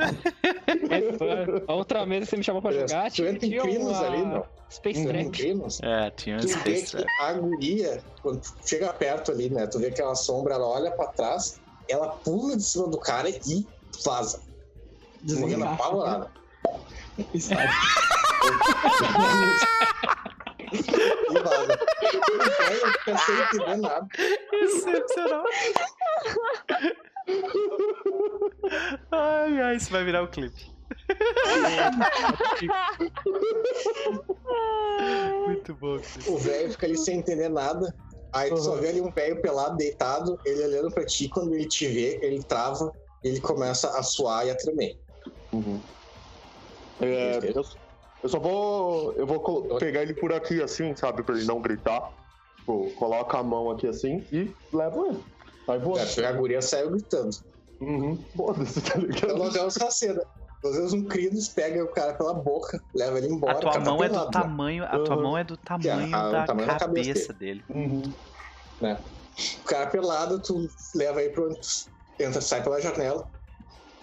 É. 0.67 1.63
A 1.69 1.75
outra 1.75 2.05
vez 2.05 2.29
você 2.29 2.37
me 2.37 2.43
chamou 2.43 2.61
pra 2.61 2.73
jogar, 2.73 3.07
entra 3.07 3.31
em 3.31 3.39
tinha 3.51 3.63
crinos 3.63 3.99
uma 3.99 4.07
ali, 4.07 4.23
não? 4.25 4.45
Space 4.69 5.07
crinos. 5.31 5.81
É, 5.83 6.11
tinha 6.11 6.37
um 6.37 6.41
Tu 6.41 6.49
vê 6.49 6.53
Space 6.55 6.97
que 6.97 7.03
Trek. 7.03 7.09
a 7.21 7.33
guria, 7.35 8.03
quando 8.23 8.41
tu 8.41 8.53
chega 8.65 8.93
perto 8.93 9.31
ali, 9.31 9.49
né? 9.49 9.67
Tu 9.67 9.79
vê 9.79 9.89
aquela 9.89 10.15
sombra, 10.17 10.55
ela 10.55 10.67
olha 10.67 10.91
pra 10.91 11.07
trás, 11.07 11.61
ela 11.89 12.09
pula 12.09 12.57
de 12.57 12.63
cima 12.63 12.89
do 12.89 12.99
cara 12.99 13.29
e 13.29 13.67
vaza. 14.05 14.41
Morrendo 15.23 15.65
apavorada. 15.67 16.31
Está. 17.35 17.57
E 20.73 21.39
vaza. 21.43 21.79
Eu 22.03 22.93
fiquei 22.93 23.17
sem 23.17 23.35
entender 23.41 23.77
nada. 23.79 24.09
Excepcional. 24.53 25.45
Ai, 29.13 29.61
ai, 29.61 29.77
isso 29.77 29.91
vai 29.91 30.05
virar 30.05 30.23
o 30.23 30.29
clipe. 30.29 30.61
Muito 35.47 35.75
bom. 35.77 35.99
O 36.27 36.39
velho 36.39 36.71
fica 36.73 36.87
ali 36.87 36.97
sem 36.97 37.19
entender 37.19 37.49
nada. 37.49 37.95
Aí 38.33 38.51
tu 38.51 38.59
só 38.59 38.75
Uhum. 38.75 38.81
vê 38.81 38.89
ali 38.91 39.01
um 39.01 39.11
velho 39.11 39.43
pelado, 39.43 39.77
deitado, 39.77 40.39
ele 40.45 40.63
olhando 40.65 40.91
pra 40.93 41.05
ti. 41.05 41.29
Quando 41.29 41.55
ele 41.55 41.67
te 41.67 41.87
vê, 41.89 42.19
ele 42.23 42.43
trava, 42.45 42.93
ele 43.25 43.41
começa 43.41 43.89
a 43.99 44.03
suar 44.03 44.47
e 44.47 44.51
a 44.51 44.55
tremer. 44.57 44.97
Uhum. 45.53 45.83
É, 47.01 47.39
eu, 47.39 47.65
eu 48.23 48.29
só 48.29 48.39
vou. 48.39 49.13
Eu 49.15 49.27
vou 49.27 49.79
pegar 49.79 50.03
ele 50.03 50.15
por 50.15 50.33
aqui 50.33 50.63
assim, 50.63 50.95
sabe? 50.97 51.23
Pra 51.23 51.35
ele 51.37 51.47
não 51.47 51.61
gritar. 51.61 52.01
Tipo, 52.59 52.91
coloca 52.97 53.39
a 53.39 53.43
mão 53.43 53.71
aqui 53.71 53.87
assim 53.87 54.25
e 54.33 54.55
levo 54.73 55.07
ele. 55.07 55.25
Sai 55.67 55.79
voando. 55.79 56.21
É, 56.21 56.27
a 56.27 56.33
guria 56.33 56.63
saiu 56.63 56.91
gritando. 56.91 57.31
Uhum. 57.81 58.23
Foda-se, 58.37 58.81
tá 58.83 58.99
Então 58.99 59.03
ligado? 59.09 59.39
nós 59.39 59.53
vemos 59.55 59.77
essa 59.77 59.91
cena. 59.91 60.23
Às 60.63 60.77
vezes 60.77 60.93
um 60.93 61.05
Crinos 61.05 61.49
pega 61.49 61.83
o 61.83 61.89
cara 61.89 62.13
pela 62.13 62.35
boca, 62.35 62.79
leva 62.95 63.17
ele 63.17 63.29
embora. 63.29 63.57
A 63.57 63.61
tua 63.61 63.71
o 63.71 63.73
cara 63.73 63.85
tá 63.85 63.91
mão 63.91 64.05
é 64.05 64.09
do 64.11 64.25
né? 64.25 64.31
tamanho, 64.31 64.85
a 64.85 64.99
tua 64.99 65.17
Uhum. 65.17 65.23
mão 65.23 65.39
é 65.39 65.45
do 65.45 65.57
tamanho 65.57 66.15
a- 66.17 66.31
da 66.33 66.45
tamanho 66.45 66.67
da 66.69 66.77
cabeça 66.79 67.09
cabeça 67.09 67.33
dele. 67.33 67.65
Uhum. 67.71 68.03
O 68.83 69.65
cara 69.65 69.87
pelado, 69.87 70.41
tu 70.43 70.67
leva 70.95 71.21
aí 71.21 71.31
pro 71.31 71.47
onde 71.47 71.59
tu 71.61 72.23
entra, 72.23 72.41
sai 72.43 72.63
pela 72.63 72.81
janela. 72.81 73.27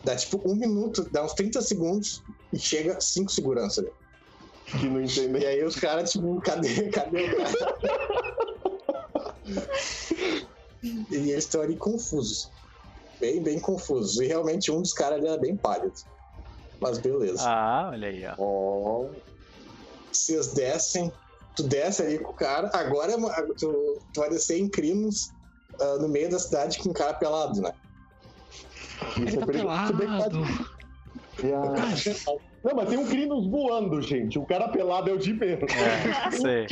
Dá 0.04 0.16
tipo 0.16 0.42
um 0.50 0.56
minuto, 0.56 1.08
dá 1.12 1.24
uns 1.24 1.34
30 1.34 1.62
segundos 1.62 2.24
e 2.52 2.58
chega 2.58 3.00
cinco 3.02 3.32
seguranças 3.32 3.80
ali. 3.80 3.94
Que 4.80 4.88
não 4.90 5.00
E 5.02 5.06
entendem. 5.06 5.46
aí 5.46 5.64
os 5.64 5.76
caras, 5.76 6.12
tipo, 6.12 6.42
cadê, 6.42 6.90
cadê 6.90 7.24
o 7.24 7.38
cara? 7.38 7.54
e 11.10 11.16
eles 11.16 11.44
estão 11.46 11.62
ali 11.62 11.76
confusos. 11.78 12.52
Bem, 13.20 13.42
bem 13.42 13.60
confusos. 13.60 14.20
E 14.20 14.28
realmente 14.28 14.72
um 14.72 14.82
dos 14.82 14.94
caras 14.94 15.20
ali 15.20 15.28
era 15.28 15.38
bem 15.38 15.56
pálido. 15.56 15.94
Mas 16.80 16.98
beleza. 17.00 17.44
Ah, 17.48 17.90
olha 17.92 18.08
aí, 18.10 18.26
ó. 18.28 18.34
Ó. 18.38 19.10
Vocês 20.12 20.48
descem, 20.54 21.12
tu 21.56 21.64
desce 21.64 22.02
ali 22.04 22.20
com 22.20 22.32
o 22.32 22.36
cara. 22.36 22.70
Agora 22.74 23.12
é 23.14 23.18
tu, 23.58 24.00
tu 24.14 24.20
vai 24.20 24.30
descer 24.30 24.60
em 24.60 24.68
Crinos 24.70 25.32
ah, 25.80 25.98
no 26.00 26.08
meio 26.10 26.30
da 26.30 26.40
cidade 26.40 26.78
com 26.80 26.90
um 26.90 26.94
cara 26.94 27.14
pelado, 27.14 27.62
né? 27.62 27.72
Isso 29.12 29.20
Ele 29.22 29.36
é 29.36 29.40
tá 29.40 29.46
perigoso. 29.46 29.98
Pelado. 29.98 30.42
tá- 30.42 30.78
Ah. 31.54 32.47
Não, 32.64 32.76
mas 32.76 32.90
tem 32.90 32.98
um 32.98 33.06
Crinos 33.08 33.46
voando, 33.48 34.02
gente. 34.02 34.38
O 34.38 34.46
cara 34.46 34.68
pelado 34.68 35.10
é 35.10 35.14
o 35.14 35.18
de 35.18 35.32
menos. 35.34 35.72
É, 35.72 36.32
sei. 36.36 36.66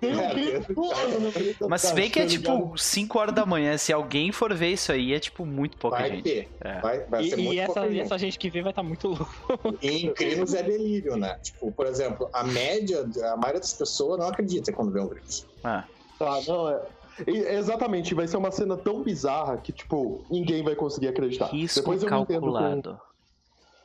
Tem 0.00 0.14
um 0.14 0.20
É, 0.20 0.30
Crinos 0.30 0.66
voando 0.74 1.68
Mas 1.68 1.82
se 1.82 1.94
bem 1.94 2.10
que 2.10 2.18
é 2.18 2.22
tá 2.24 2.28
tipo 2.28 2.76
5 2.76 3.18
horas 3.18 3.34
da 3.34 3.46
manhã, 3.46 3.78
se 3.78 3.92
alguém 3.92 4.30
for 4.32 4.52
ver 4.52 4.72
isso 4.72 4.92
aí, 4.92 5.14
é 5.14 5.18
tipo 5.18 5.46
muito 5.46 5.76
pouca 5.76 5.98
Vai 5.98 6.10
gente. 6.10 6.22
ter. 6.22 6.48
É. 6.60 6.80
Vai, 6.80 7.00
vai 7.06 7.22
E, 7.22 7.30
ser 7.30 7.38
e 7.38 7.42
muito 7.44 7.60
essa, 7.60 7.72
pouca 7.72 7.88
e 7.88 7.92
gente. 7.92 8.02
essa 8.04 8.18
gente 8.18 8.38
que 8.38 8.50
vê 8.50 8.62
vai 8.62 8.70
estar 8.72 8.82
muito 8.82 9.08
louco. 9.08 9.28
E 9.80 10.06
em 10.06 10.12
Crinos 10.12 10.54
é 10.54 10.62
delírio, 10.62 11.16
né? 11.16 11.38
Tipo, 11.42 11.70
por 11.72 11.86
exemplo, 11.86 12.28
a 12.32 12.44
média, 12.44 13.08
a 13.32 13.36
maioria 13.36 13.60
das 13.60 13.72
pessoas 13.72 14.18
não 14.18 14.28
acredita 14.28 14.72
quando 14.72 14.90
vê 14.92 15.00
um 15.00 15.08
Crinos. 15.08 15.46
Ah, 15.64 15.84
Tá, 16.18 16.40
não, 16.48 16.68
é. 16.68 16.80
Exatamente, 17.26 18.14
vai 18.14 18.26
ser 18.28 18.36
uma 18.36 18.50
cena 18.50 18.76
tão 18.76 19.02
bizarra 19.02 19.56
que, 19.56 19.72
tipo, 19.72 20.24
ninguém 20.30 20.62
vai 20.62 20.74
conseguir 20.74 21.08
acreditar. 21.08 21.46
risco 21.46 21.80
depois 21.80 22.02
eu 22.02 22.08
com. 22.08 22.24
calculado. 22.26 23.00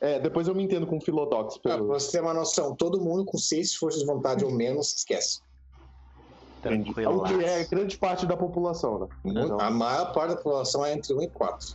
É, 0.04 0.18
depois 0.20 0.46
eu 0.46 0.54
me 0.54 0.62
entendo 0.62 0.86
com 0.86 1.00
Philodox. 1.00 1.56
Ah, 1.56 1.60
pra 1.62 1.74
Pelo... 1.76 1.86
você 1.88 2.12
ter 2.12 2.20
uma 2.20 2.34
noção, 2.34 2.74
todo 2.76 3.00
mundo 3.00 3.24
com 3.24 3.38
seis 3.38 3.74
forças 3.74 4.00
de 4.02 4.06
vontade 4.06 4.44
ou 4.44 4.50
menos 4.50 4.94
esquece. 4.94 5.40
Tranquilo. 6.60 7.16
O 7.18 7.22
que 7.24 7.42
é 7.42 7.64
grande 7.64 7.96
parte 7.96 8.26
da 8.26 8.36
população, 8.36 8.98
né? 8.98 9.08
Então, 9.24 9.58
A 9.58 9.70
maior 9.70 10.12
parte 10.12 10.30
da 10.30 10.36
população 10.36 10.84
é 10.84 10.92
entre 10.92 11.14
1 11.14 11.22
e 11.22 11.28
4. 11.28 11.74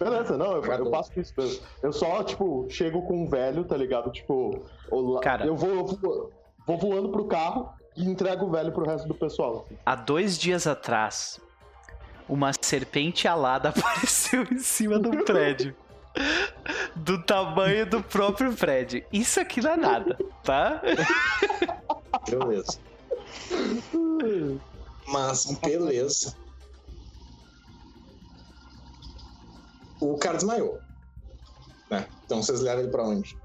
beleza, 0.00 0.36
não, 0.36 0.52
eu, 0.56 0.64
eu 0.64 0.90
faço 0.90 1.12
isso. 1.18 1.32
Eu, 1.36 1.60
eu 1.84 1.92
só, 1.92 2.24
tipo, 2.24 2.66
chego 2.70 3.02
com 3.02 3.22
um 3.22 3.26
velho, 3.28 3.64
tá 3.64 3.76
ligado? 3.76 4.10
Tipo, 4.10 4.60
o 4.90 5.00
la- 5.12 5.20
Cara. 5.20 5.46
eu 5.46 5.54
vou, 5.56 5.70
eu 5.70 5.86
vou, 5.86 6.32
vou 6.66 6.76
voando 6.78 7.08
pro 7.10 7.24
carro 7.26 7.70
e 7.96 8.04
entrego 8.04 8.46
o 8.46 8.50
velho 8.50 8.72
pro 8.72 8.84
resto 8.84 9.06
do 9.06 9.14
pessoal. 9.14 9.64
Há 9.86 9.94
dois 9.94 10.36
dias 10.38 10.66
atrás, 10.66 11.40
uma 12.28 12.52
serpente 12.60 13.26
alada 13.28 13.68
apareceu 13.74 14.42
em 14.52 14.58
cima 14.58 14.98
do 14.98 15.24
prédio. 15.24 15.74
Do 16.96 17.22
tamanho 17.22 17.88
do 17.88 18.02
próprio 18.02 18.52
prédio. 18.54 19.04
Isso 19.12 19.40
aqui 19.40 19.60
não 19.62 19.70
é 19.72 19.76
nada, 19.76 20.18
tá? 20.42 20.82
Beleza. 22.28 22.78
Mas, 25.06 25.46
beleza. 25.62 26.36
O 30.00 30.16
cara 30.18 30.36
desmaiou. 30.36 30.78
Né? 31.90 32.06
Então 32.24 32.42
vocês 32.42 32.60
levam 32.60 32.82
ele 32.82 32.90
pra 32.90 33.02
onde? 33.04 33.36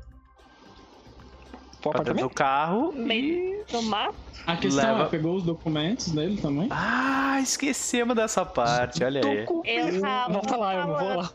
Pro 1.82 1.92
Pra 1.92 2.03
dentro 2.03 2.27
do 2.27 2.30
carro 2.30 2.93
e... 2.93 3.00
Meio 3.00 3.66
no 3.72 3.82
mato. 3.84 4.16
A 4.45 4.56
questão 4.58 4.84
Leva- 4.93 5.03
é, 5.06 5.10
pegou 5.10 5.35
os 5.35 5.43
documentos 5.43 6.10
dele 6.10 6.40
também? 6.42 6.68
Ah, 6.72 7.40
esquecemos 7.42 8.16
dessa 8.16 8.45
parte, 8.45 9.03
olha 9.03 9.22
aí. 9.24 9.45
Eu 9.66 10.02
tava 10.02 10.34
Volta 10.34 10.58
lá, 10.58 10.74
eu 10.76 10.88
não 10.88 10.98
vou 11.00 11.16
lá. 11.16 11.32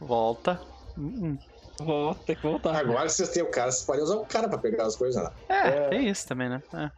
Volta. 0.00 0.60
Hum, 0.96 1.36
Vou 1.80 2.14
ter 2.14 2.36
que 2.36 2.42
voltar. 2.42 2.76
Agora 2.76 3.08
vocês 3.08 3.28
têm 3.30 3.42
o 3.42 3.50
cara, 3.50 3.70
vocês 3.72 3.84
podem 3.84 4.02
usar 4.02 4.14
o 4.16 4.24
cara 4.24 4.48
pra 4.48 4.58
pegar 4.58 4.84
as 4.86 4.94
coisas, 4.94 5.20
né? 5.22 5.30
É, 5.48 5.88
tem 5.88 6.08
isso 6.08 6.26
também, 6.28 6.48
né? 6.48 6.62
É. 6.72 6.90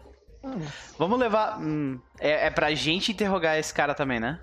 Vamos 0.98 1.18
levar. 1.18 1.58
hum, 1.58 1.98
é, 2.20 2.46
é 2.46 2.50
pra 2.50 2.72
gente 2.74 3.10
interrogar 3.10 3.58
esse 3.58 3.72
cara 3.72 3.94
também, 3.94 4.20
né? 4.20 4.38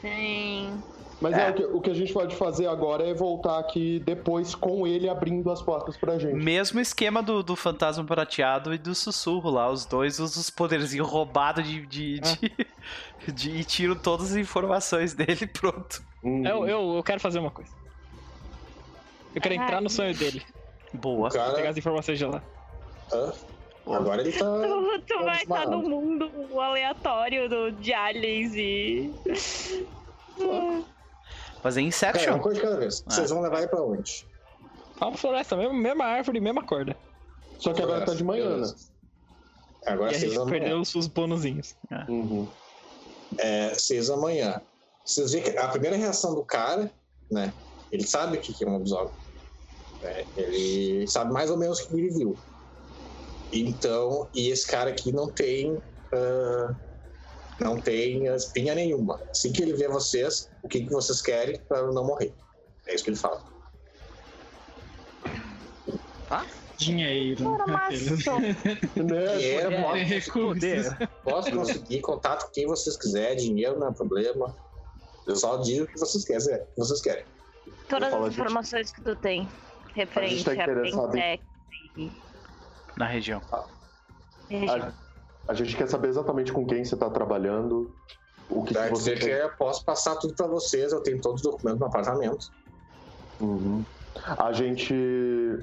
Sim. 0.00 0.82
Mas 1.20 1.34
É. 1.34 1.46
é, 1.46 1.50
o, 1.50 1.54
que, 1.54 1.64
o 1.64 1.80
que 1.80 1.90
a 1.90 1.94
gente 1.94 2.12
pode 2.12 2.34
fazer 2.34 2.66
agora 2.66 3.08
é 3.08 3.14
voltar 3.14 3.58
aqui 3.58 4.00
depois 4.00 4.54
com 4.56 4.86
ele 4.86 5.08
abrindo 5.08 5.50
as 5.52 5.62
portas 5.62 5.96
pra 5.96 6.18
gente. 6.18 6.34
Mesmo 6.34 6.80
esquema 6.80 7.22
do, 7.22 7.42
do 7.44 7.54
fantasma 7.54 8.04
prateado 8.04 8.74
e 8.74 8.78
do 8.78 8.92
sussurro 8.94 9.48
lá. 9.48 9.70
Os 9.70 9.86
dois 9.86 10.18
usam 10.18 10.40
os 10.40 10.50
poderzinhos 10.50 11.08
roubados 11.08 11.64
de, 11.66 11.86
de, 11.86 12.18
de, 12.20 12.52
de- 13.32 13.50
e 13.50 13.64
tiram 13.64 13.94
todas 13.94 14.32
as 14.32 14.36
informações 14.36 15.14
dele 15.14 15.46
pronto. 15.52 16.02
Hum. 16.24 16.44
Eu, 16.44 16.66
eu, 16.66 16.96
eu 16.96 17.02
quero 17.04 17.20
fazer 17.20 17.38
uma 17.38 17.50
coisa. 17.52 17.70
Eu 19.34 19.40
quero 19.40 19.54
entrar 19.54 19.80
no 19.80 19.88
sonho 19.90 20.14
dele. 20.16 20.42
Boa. 20.94 21.30
Cara. 21.30 21.54
Pegar 21.54 21.70
as 21.70 21.76
informações 21.76 22.18
de 22.18 22.24
lá. 22.24 22.42
Hã? 23.12 23.32
Agora 23.86 24.20
ele 24.22 24.32
tá. 24.32 24.44
Tu, 24.44 25.00
tu 25.06 25.14
Tá 25.18 25.22
vai 25.24 25.42
estar 25.42 25.66
no 25.66 25.80
desmaiado. 25.80 25.88
mundo 25.88 26.60
aleatório 26.60 27.48
do, 27.48 27.72
de 27.72 27.92
aliens 27.92 28.52
e. 28.54 29.12
Fazer 31.62 31.80
Cara, 31.80 31.88
Inception. 31.88 32.34
uma 32.34 32.42
coisa 32.42 32.60
de 32.60 32.66
cada 32.66 32.76
vez. 32.78 33.04
Ah. 33.06 33.10
Vocês 33.10 33.30
vão 33.30 33.40
levar 33.40 33.58
ele 33.58 33.68
pra 33.68 33.82
onde? 33.82 34.26
Fala 34.96 35.16
floresta, 35.16 35.56
mesma, 35.56 35.74
mesma 35.74 36.04
árvore, 36.04 36.40
mesma 36.40 36.62
corda. 36.62 36.96
Só 37.58 37.72
que 37.72 37.82
agora 37.82 38.04
tá 38.04 38.14
de 38.14 38.24
manhã, 38.24 38.56
né? 38.58 38.72
Agora 39.86 40.12
e 40.12 40.16
a 40.16 40.18
seis 40.18 40.34
da 40.34 40.44
manhã. 40.44 40.50
perdeu 40.60 40.80
os, 40.80 40.94
os 40.94 41.06
bonuzinhos. 41.08 41.74
Uhum. 42.08 42.46
É, 43.38 43.74
seis 43.74 44.08
da 44.08 44.16
manhã. 44.16 44.60
Vocês 45.04 45.32
veem 45.32 45.42
que 45.44 45.56
a 45.56 45.68
primeira 45.68 45.96
reação 45.96 46.34
do 46.34 46.44
cara, 46.44 46.90
né? 47.30 47.52
Ele 47.90 48.06
sabe 48.06 48.36
o 48.36 48.40
que 48.40 48.52
que 48.52 48.64
é 48.64 48.68
um 48.68 48.72
lobisomem. 48.74 49.10
Né, 50.02 50.24
ele 50.36 51.06
sabe 51.06 51.32
mais 51.32 51.50
ou 51.50 51.56
menos 51.56 51.80
o 51.80 51.88
que 51.88 51.94
ele 51.94 52.10
viu. 52.10 52.36
Então, 53.52 54.28
e 54.34 54.48
esse 54.48 54.66
cara 54.66 54.90
aqui 54.90 55.12
não 55.12 55.28
tem. 55.28 55.78
ah, 56.12 56.74
não 57.60 57.80
tem 57.80 58.26
espinha 58.26 58.74
nenhuma. 58.74 59.20
Assim 59.30 59.52
que 59.52 59.62
ele 59.62 59.74
vê 59.74 59.86
vocês, 59.88 60.50
o 60.62 60.68
que, 60.68 60.84
que 60.84 60.90
vocês 60.90 61.20
querem 61.20 61.60
para 61.68 61.82
não 61.92 62.04
morrer. 62.04 62.32
É 62.86 62.94
isso 62.94 63.04
que 63.04 63.10
ele 63.10 63.16
fala. 63.16 63.42
Dinheiro. 66.76 67.54
Aquele. 67.54 68.10
maçom. 68.10 68.40
Né? 68.40 68.54
Dinheiro, 69.36 69.70
posso, 69.82 70.96
posso 71.22 71.52
conseguir 71.52 72.00
contato 72.00 72.46
com 72.46 72.52
quem 72.52 72.66
vocês 72.66 72.96
quiserem, 72.96 73.36
dinheiro 73.36 73.78
não 73.78 73.88
é 73.88 73.92
problema. 73.92 74.56
Eu 75.26 75.36
só 75.36 75.58
digo 75.58 75.84
o 75.84 75.86
que 75.86 75.98
vocês 76.00 76.24
querem. 76.24 76.66
vocês 76.76 77.00
querem. 77.00 77.24
Todas 77.88 78.12
as 78.12 78.20
gente- 78.24 78.32
informações 78.32 78.90
que 78.90 79.00
tu 79.02 79.14
tem 79.16 79.48
referente 79.94 80.44
tá 80.44 80.50
a 80.50 80.54
interessado 80.54 81.16
em- 81.16 81.20
Pentex 81.20 81.44
e 81.96 82.12
Na 82.96 83.06
região. 83.06 83.40
região. 84.48 84.92
A, 85.48 85.52
a 85.52 85.54
gente 85.54 85.76
quer 85.76 85.88
saber 85.88 86.08
exatamente 86.08 86.52
com 86.52 86.66
quem 86.66 86.84
você 86.84 86.96
tá 86.96 87.08
trabalhando, 87.10 87.94
o 88.48 88.62
que, 88.64 88.74
que 88.74 88.88
você 88.88 89.14
dizer 89.14 89.18
que 89.18 89.44
eu 89.44 89.50
posso 89.56 89.84
passar 89.84 90.16
tudo 90.16 90.34
pra 90.34 90.46
vocês, 90.46 90.92
eu 90.92 91.02
tenho 91.02 91.20
todos 91.20 91.42
os 91.44 91.50
documentos 91.50 91.80
no 91.80 91.86
apartamento. 91.86 92.50
Uhum. 93.40 93.84
A 94.38 94.52
gente 94.52 94.94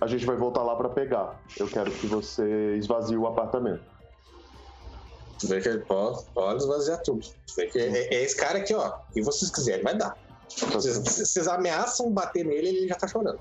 a 0.01 0.07
gente 0.07 0.25
vai 0.25 0.35
voltar 0.35 0.63
lá 0.63 0.75
pra 0.75 0.89
pegar. 0.89 1.39
Eu 1.57 1.67
quero 1.67 1.91
que 1.91 2.07
você 2.07 2.75
esvazie 2.77 3.15
o 3.15 3.27
apartamento. 3.27 3.83
Vê 5.43 5.61
que 5.61 5.69
ele 5.69 5.79
pode, 5.79 6.23
pode 6.33 6.57
esvaziar 6.57 7.01
tudo. 7.03 7.21
Tu 7.21 7.55
vê 7.55 7.67
que 7.67 7.79
é, 7.79 8.13
é 8.13 8.23
esse 8.23 8.35
cara 8.35 8.57
aqui, 8.57 8.73
ó. 8.73 8.91
E 9.15 9.21
vocês 9.21 9.49
quiserem, 9.51 9.83
vai 9.83 9.95
dar. 9.95 10.17
Vocês, 10.49 10.97
vocês 10.97 11.47
ameaçam 11.47 12.11
bater 12.11 12.43
nele 12.43 12.67
ele 12.69 12.87
já 12.87 12.95
tá 12.95 13.07
chorando. 13.07 13.39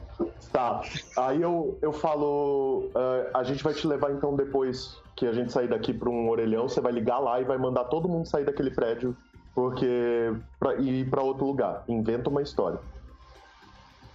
Tá. 0.52 0.82
Aí 1.16 1.40
eu, 1.40 1.78
eu 1.80 1.92
falo, 1.92 2.90
ah, 2.94 3.38
a 3.38 3.44
gente 3.44 3.64
vai 3.64 3.74
te 3.74 3.86
levar 3.86 4.12
então 4.12 4.36
depois 4.36 4.96
que 5.16 5.26
a 5.26 5.32
gente 5.32 5.52
sair 5.52 5.68
daqui 5.68 5.92
pra 5.92 6.08
um 6.08 6.28
orelhão, 6.28 6.68
você 6.68 6.80
vai 6.80 6.92
ligar 6.92 7.18
lá 7.18 7.40
e 7.40 7.44
vai 7.44 7.58
mandar 7.58 7.84
todo 7.84 8.08
mundo 8.08 8.26
sair 8.28 8.44
daquele 8.44 8.70
prédio 8.70 9.16
porque 9.54 10.32
pra 10.60 10.76
ir 10.76 11.10
pra 11.10 11.20
outro 11.20 11.44
lugar. 11.44 11.82
Inventa 11.88 12.30
uma 12.30 12.42
história. 12.42 12.78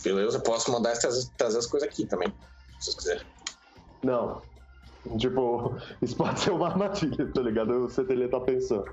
Beleza? 0.01 0.37
Eu 0.37 0.41
posso 0.41 0.71
mandar 0.71 0.97
trazer, 0.97 1.27
trazer 1.37 1.57
as 1.57 1.67
coisas 1.67 1.89
aqui 1.89 2.05
também. 2.05 2.29
Se 2.79 2.85
vocês 2.85 2.95
quiserem. 2.95 3.23
Não. 4.01 4.41
Tipo, 5.17 5.75
isso 6.01 6.15
pode 6.15 6.39
ser 6.39 6.51
uma 6.51 6.67
armadilha, 6.67 7.29
tá 7.33 7.41
ligado? 7.41 7.85
O 7.85 7.89
CTL 7.89 8.29
tá 8.29 8.39
pensando. 8.39 8.89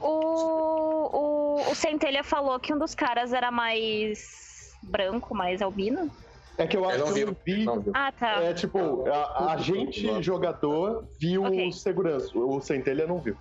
O, 0.00 1.58
o, 1.58 1.70
o 1.70 1.74
Centelha 1.74 2.22
falou 2.22 2.58
que 2.58 2.72
um 2.72 2.78
dos 2.78 2.94
caras 2.94 3.32
era 3.32 3.50
mais 3.50 4.76
branco, 4.82 5.34
mais 5.34 5.60
albino. 5.62 6.10
É 6.56 6.66
que 6.66 6.76
eu 6.76 6.84
acho 6.88 6.98
Eu 6.98 7.06
não 7.06 7.14
que 7.14 7.20
eu 7.20 7.36
vi. 7.44 7.66
Ah, 7.94 8.10
tá. 8.12 8.42
É 8.42 8.52
tipo, 8.52 9.08
a, 9.08 9.52
a 9.52 9.56
gente, 9.58 10.22
jogador, 10.22 11.06
viu 11.20 11.44
Ok. 11.44 11.68
o 11.68 11.72
segurança. 11.72 12.36
O 12.36 12.60
Centelha 12.60 13.06
não 13.06 13.20
viu. 13.20 13.36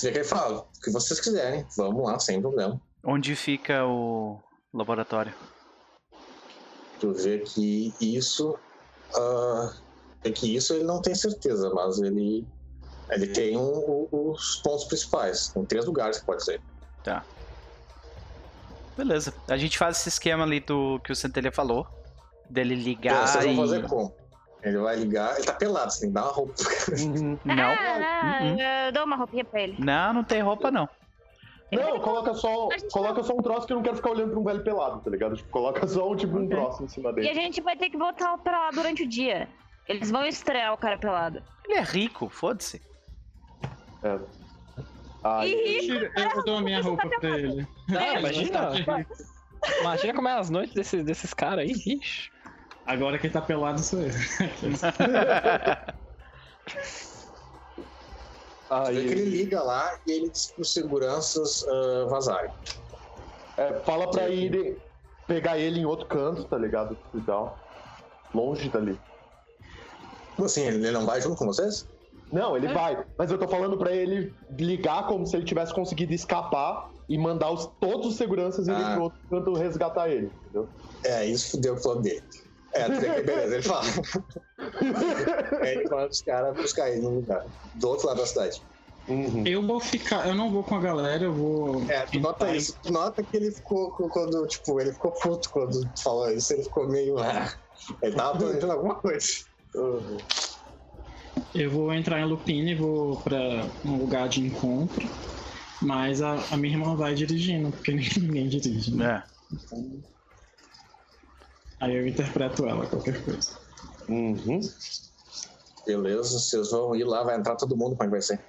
Vê 0.00 0.10
que 0.10 0.18
ele 0.18 0.24
fala, 0.24 0.60
o 0.60 0.80
que 0.82 0.90
vocês 0.90 1.20
quiserem, 1.20 1.64
vamos 1.76 2.04
lá, 2.04 2.18
sem 2.18 2.40
problema. 2.40 2.80
Onde 3.04 3.36
fica 3.36 3.84
o 3.84 4.40
laboratório? 4.72 5.32
Tu 7.00 7.12
vê 7.12 7.38
que 7.40 7.92
isso. 8.00 8.56
ah, 9.16 9.72
é 10.24 10.30
que 10.30 10.54
isso 10.54 10.74
ele 10.74 10.84
não 10.84 11.02
tem 11.02 11.14
certeza, 11.14 11.72
mas 11.74 12.00
ele. 12.00 12.46
Ele 13.14 13.26
tem 13.26 13.56
um- 13.56 14.08
um- 14.12 14.30
os 14.30 14.56
pontos 14.56 14.84
principais. 14.84 15.48
Tem 15.48 15.64
três 15.64 15.84
lugares 15.86 16.18
que 16.18 16.24
pode 16.26 16.44
ser. 16.44 16.60
Tá. 17.04 17.22
Beleza. 18.96 19.32
A 19.48 19.56
gente 19.56 19.78
faz 19.78 19.98
esse 19.98 20.08
esquema 20.08 20.44
ali 20.44 20.60
do 20.60 21.00
que 21.00 21.12
o 21.12 21.16
Centelha 21.16 21.50
falou. 21.52 21.86
Dele 22.48 22.74
Então, 22.74 22.84
ligar 22.86 23.26
vocês 23.28 23.44
vão 23.46 23.56
fazer 23.56 23.88
como? 23.88 24.14
Ele 24.62 24.78
vai 24.78 24.96
ligar. 24.96 25.34
Ele 25.36 25.44
tá 25.44 25.54
pelado, 25.54 25.90
você 25.90 26.00
tem 26.00 26.08
que 26.10 26.14
dar 26.14 26.24
uma 26.24 26.32
roupa. 26.32 26.54
Não. 27.44 27.64
Ah, 27.72 28.38
Uhum. 28.42 28.58
eu 28.86 28.92
dou 28.92 29.04
uma 29.04 29.16
roupinha 29.16 29.44
pra 29.44 29.60
ele. 29.62 29.76
Não, 29.78 30.12
não 30.12 30.22
tem 30.24 30.40
roupa 30.42 30.70
não. 30.70 30.88
Não, 31.72 31.98
coloca 32.00 32.34
só, 32.34 32.68
coloca 32.92 33.22
só 33.22 33.32
um 33.32 33.40
troço 33.40 33.66
que 33.66 33.72
eu 33.72 33.76
não 33.78 33.82
quero 33.82 33.96
ficar 33.96 34.10
olhando 34.10 34.30
pra 34.32 34.38
um 34.40 34.44
velho 34.44 34.62
pelado, 34.62 35.00
tá 35.00 35.10
ligado? 35.10 35.34
Tipo, 35.36 35.48
coloca 35.48 35.86
só 35.86 36.10
um, 36.10 36.14
tipo, 36.14 36.36
um 36.36 36.46
troço 36.46 36.84
em 36.84 36.88
cima 36.88 37.08
E 37.08 37.12
a 37.12 37.14
dele. 37.14 37.34
gente 37.34 37.62
vai 37.62 37.74
ter 37.76 37.88
que 37.88 37.96
botar 37.96 38.36
pra 38.38 38.58
lá 38.66 38.70
durante 38.70 39.04
o 39.04 39.08
dia. 39.08 39.48
Eles 39.88 40.10
vão 40.10 40.24
estrear 40.26 40.74
o 40.74 40.76
cara 40.76 40.98
pelado. 40.98 41.42
Ele 41.64 41.78
é 41.78 41.82
rico, 41.82 42.28
foda-se. 42.28 42.82
É. 44.02 44.18
Aí, 45.24 45.52
Ih, 45.52 45.86
Tira- 45.86 46.12
Eu, 46.16 46.30
eu 46.36 46.44
dou 46.44 46.56
a 46.56 46.60
minha 46.60 46.82
roupa 46.82 47.08
pra 47.08 47.38
ele. 47.38 47.66
Ah, 47.96 48.18
imagina. 48.18 48.70
Imagina 49.80 50.14
como 50.14 50.28
é 50.28 50.38
as 50.38 50.50
noites 50.50 50.74
desses, 50.74 51.04
desses 51.04 51.32
caras 51.32 51.60
aí. 51.64 51.72
Ixi. 51.72 52.30
Agora 52.84 53.16
quem 53.18 53.30
tá 53.30 53.40
pelado 53.40 53.80
sou 53.80 54.00
eu. 54.00 54.10
Vê 58.90 59.04
que 59.04 59.12
ele 59.12 59.20
aí 59.20 59.28
liga 59.28 59.62
lá 59.62 59.98
e 60.06 60.12
ele 60.12 60.30
diz 60.30 60.52
pros 60.52 60.72
seguranças 60.72 61.64
ah, 61.68 62.06
vazarem. 62.08 62.50
é, 63.56 63.80
fala 63.80 64.10
pra 64.10 64.28
ir 64.28 64.80
pegar 65.26 65.58
ele 65.58 65.80
em 65.80 65.84
outro 65.84 66.06
canto, 66.06 66.44
tá 66.44 66.56
ligado? 66.56 66.98
E 67.14 67.20
tal. 67.20 67.58
Longe 68.34 68.68
dali. 68.70 68.98
Como 70.34 70.46
assim? 70.46 70.62
Ele 70.62 70.90
não 70.90 71.04
vai 71.04 71.20
junto 71.20 71.36
com 71.36 71.46
vocês? 71.46 71.86
Não, 72.32 72.54
É. 72.54 72.58
ele 72.58 72.72
vai. 72.72 73.04
Mas 73.18 73.30
eu 73.30 73.38
tô 73.38 73.46
falando 73.46 73.76
pra 73.76 73.92
ele 73.92 74.34
ligar 74.58 75.06
como 75.06 75.26
se 75.26 75.36
ele 75.36 75.44
tivesse 75.44 75.74
conseguido 75.74 76.12
escapar 76.14 76.90
e 77.08 77.18
mandar 77.18 77.50
os, 77.50 77.66
todos 77.80 78.06
os 78.08 78.16
seguranças 78.16 78.66
irem 78.68 78.82
Ah. 78.82 78.94
pro 78.94 79.02
outro 79.04 79.18
canto 79.30 79.52
resgatar 79.54 80.08
ele, 80.08 80.32
entendeu? 80.40 80.68
É, 81.04 81.26
isso 81.26 81.50
fudeu 81.52 81.74
o 81.74 81.82
plano 81.82 82.00
dele. 82.02 82.22
É, 82.74 82.84
tu 82.86 83.00
vê 83.00 83.14
que 83.16 83.22
beleza, 83.22 83.54
ele 83.54 83.62
fala. 83.62 83.82
Aí 85.60 85.72
ele 85.76 85.88
manda 85.90 86.08
os 86.08 86.22
caras 86.22 86.56
buscar 86.56 86.90
ele 86.90 87.02
no 87.02 87.16
lugar. 87.16 87.44
Do 87.74 87.88
outro 87.88 88.06
lado 88.06 88.18
da 88.18 88.26
cidade. 88.26 88.62
Uhum. 89.08 89.44
Eu 89.46 89.66
vou 89.66 89.80
ficar. 89.80 90.28
Eu 90.28 90.34
não 90.34 90.50
vou 90.50 90.62
com 90.62 90.76
a 90.76 90.80
galera, 90.80 91.24
eu 91.24 91.34
vou. 91.34 91.82
É, 91.90 92.06
tu 92.06 92.20
nota 92.20 92.54
isso. 92.54 92.78
Tu 92.82 92.92
nota 92.92 93.22
que 93.22 93.36
ele 93.36 93.50
ficou 93.50 93.90
co- 93.90 94.08
quando, 94.08 94.46
tipo, 94.46 94.80
ele 94.80 94.92
ficou 94.92 95.10
puto 95.12 95.50
quando 95.50 95.80
tu 95.92 96.02
falou 96.02 96.30
isso, 96.30 96.52
ele 96.52 96.62
ficou 96.62 96.88
meio. 96.88 97.18
ah, 97.18 97.52
Ele 98.00 98.14
tava 98.14 98.38
planejando 98.38 98.72
alguma 98.72 98.94
coisa. 98.94 99.26
Uhum. 99.74 100.16
Eu 101.54 101.70
vou 101.70 101.92
entrar 101.92 102.20
em 102.20 102.24
Lupine, 102.24 102.74
vou 102.74 103.16
pra 103.20 103.38
um 103.84 103.96
lugar 103.96 104.28
de 104.28 104.40
encontro. 104.40 105.08
Mas 105.80 106.22
a, 106.22 106.38
a 106.50 106.56
minha 106.56 106.74
irmã 106.74 106.94
vai 106.94 107.14
dirigindo, 107.14 107.70
porque 107.70 107.92
ninguém 108.20 108.48
dirige. 108.48 108.94
Né? 108.94 109.22
É. 109.22 110.12
Aí 111.80 111.96
eu 111.96 112.06
interpreto 112.06 112.66
ela, 112.66 112.86
qualquer 112.86 113.22
coisa. 113.24 113.58
Uhum. 114.08 114.60
Beleza, 115.84 116.38
vocês 116.38 116.70
vão 116.70 116.94
ir 116.94 117.04
lá, 117.04 117.24
vai 117.24 117.36
entrar 117.36 117.56
todo 117.56 117.76
mundo, 117.76 117.96
como 117.96 118.02
é 118.02 118.06
que 118.06 118.10
vai 118.12 118.22
ser? 118.22 118.40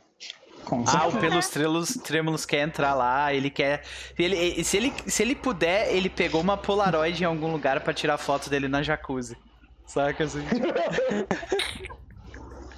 Com 0.66 0.84
Ah, 0.88 1.08
o. 1.08 1.20
Pelos 1.20 1.50
Trelos, 1.50 1.94
Trêmulos 1.96 2.46
quer 2.46 2.62
entrar 2.62 2.94
lá, 2.94 3.34
ele 3.34 3.50
quer. 3.50 3.84
Ele, 4.18 4.64
se, 4.64 4.78
ele, 4.78 4.94
se 5.08 5.24
ele 5.24 5.36
puder, 5.36 5.94
ele 5.94 6.10
pegou 6.10 6.40
uma 6.40 6.56
Polaroid 6.56 7.22
em 7.22 7.26
algum 7.26 7.52
lugar 7.52 7.82
pra 7.82 7.94
tirar 7.94 8.18
foto 8.18 8.50
dele 8.50 8.68
na 8.68 8.84
jacuzzi. 8.84 9.36
Saca 9.86 10.24
assim? 10.24 10.44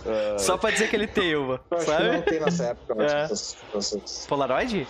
É, 0.06 0.38
Só 0.38 0.58
pra 0.58 0.70
dizer 0.72 0.90
que 0.90 0.96
ele 0.96 1.08
tem 1.08 1.36
uma, 1.36 1.60
Eu 1.72 1.78
acho 1.78 1.86
que 1.86 1.92
não 1.92 2.00
sabe? 2.00 2.22
tem 2.24 2.40
nessa 2.40 2.64
época, 2.66 2.96
mas 2.96 3.12
É. 3.12 3.24
essas- 3.24 4.26
Polaroid? 4.28 4.88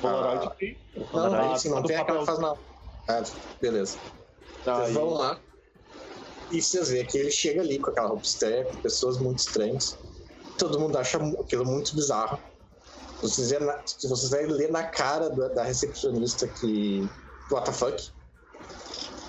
Polaroid 0.00 0.46
Ah, 0.46 0.50
tem. 0.50 0.78
Não, 0.96 1.30
não, 1.30 1.34
Ah, 1.34 1.52
assim, 1.54 1.68
não 1.70 1.82
do 1.82 1.88
tem 1.88 1.96
aquela 1.96 2.18
papel. 2.20 2.26
faz 2.26 2.38
não. 2.40 2.58
Ah, 3.08 3.22
beleza. 3.60 3.98
Vocês 4.64 4.78
Aí- 4.88 4.92
vão 4.92 5.10
lá 5.10 5.38
e 6.50 6.60
vocês 6.60 6.88
veem 6.90 7.06
que 7.06 7.16
ele 7.18 7.30
chega 7.30 7.60
ali 7.60 7.78
com 7.78 7.90
aquela 7.90 8.08
roupa 8.08 8.24
estranha, 8.24 8.64
com 8.64 8.76
pessoas 8.76 9.18
muito 9.18 9.38
estranhas. 9.38 9.96
Todo 10.58 10.78
mundo 10.80 10.96
acha 10.98 11.18
aquilo 11.40 11.64
muito 11.64 11.94
bizarro. 11.94 12.38
Vocês, 13.20 13.50
vê 13.50 13.58
na, 13.60 13.78
vocês 13.86 14.30
vão 14.30 14.40
ler 14.56 14.70
na 14.70 14.82
cara 14.82 15.30
da, 15.30 15.48
da 15.48 15.62
recepcionista 15.62 16.46
que. 16.48 17.08
What 17.50 17.66
the 17.66 17.72
fuck? 17.72 18.10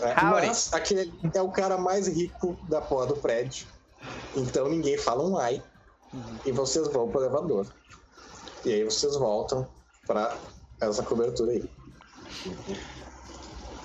É, 0.01 0.21
mas 0.23 0.73
aquele 0.73 1.13
é 1.33 1.41
o 1.41 1.49
cara 1.51 1.77
mais 1.77 2.07
rico 2.07 2.57
da 2.67 2.81
porra 2.81 3.05
do 3.07 3.15
prédio. 3.15 3.67
Então 4.35 4.69
ninguém 4.69 4.97
fala 4.97 5.23
um 5.23 5.37
ai. 5.37 5.61
E 6.45 6.51
vocês 6.51 6.87
vão 6.89 7.09
pro 7.09 7.21
elevador. 7.21 7.67
E 8.65 8.73
aí 8.73 8.83
vocês 8.83 9.15
voltam 9.15 9.67
pra 10.05 10.35
essa 10.79 11.03
cobertura 11.03 11.51
aí. 11.51 11.69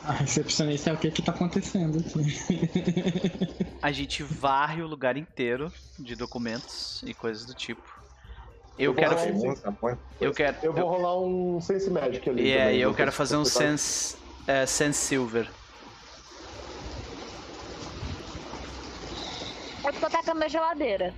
A 0.04 0.12
recepcionista 0.12 0.90
é 0.90 0.92
o 0.92 0.96
que 0.96 1.10
que 1.10 1.22
tá 1.22 1.32
acontecendo 1.32 1.98
aqui. 1.98 3.68
A 3.82 3.92
gente 3.92 4.22
varre 4.22 4.82
o 4.82 4.86
lugar 4.86 5.16
inteiro 5.16 5.72
de 5.98 6.14
documentos 6.14 7.02
e 7.04 7.12
coisas 7.12 7.44
do 7.44 7.54
tipo. 7.54 7.98
Eu 8.78 8.94
vou 8.94 9.02
quero. 9.02 9.16
um 9.16 9.96
Eu 10.20 10.32
quero. 10.32 10.56
Eu 10.62 10.72
vou 10.72 10.88
rolar 10.88 11.20
um 11.20 11.60
Sense 11.60 11.90
Magic 11.90 12.28
ali. 12.28 12.52
Também, 12.52 12.78
eu 12.78 12.94
quero 12.94 13.10
fazer 13.10 13.36
um 13.36 13.44
sense, 13.44 14.16
é, 14.46 14.64
sense 14.66 14.98
silver. 14.98 15.50
Eu 19.84 19.92
tô 19.92 20.06
atacando 20.06 20.44
a 20.44 20.48
geladeira. 20.48 21.14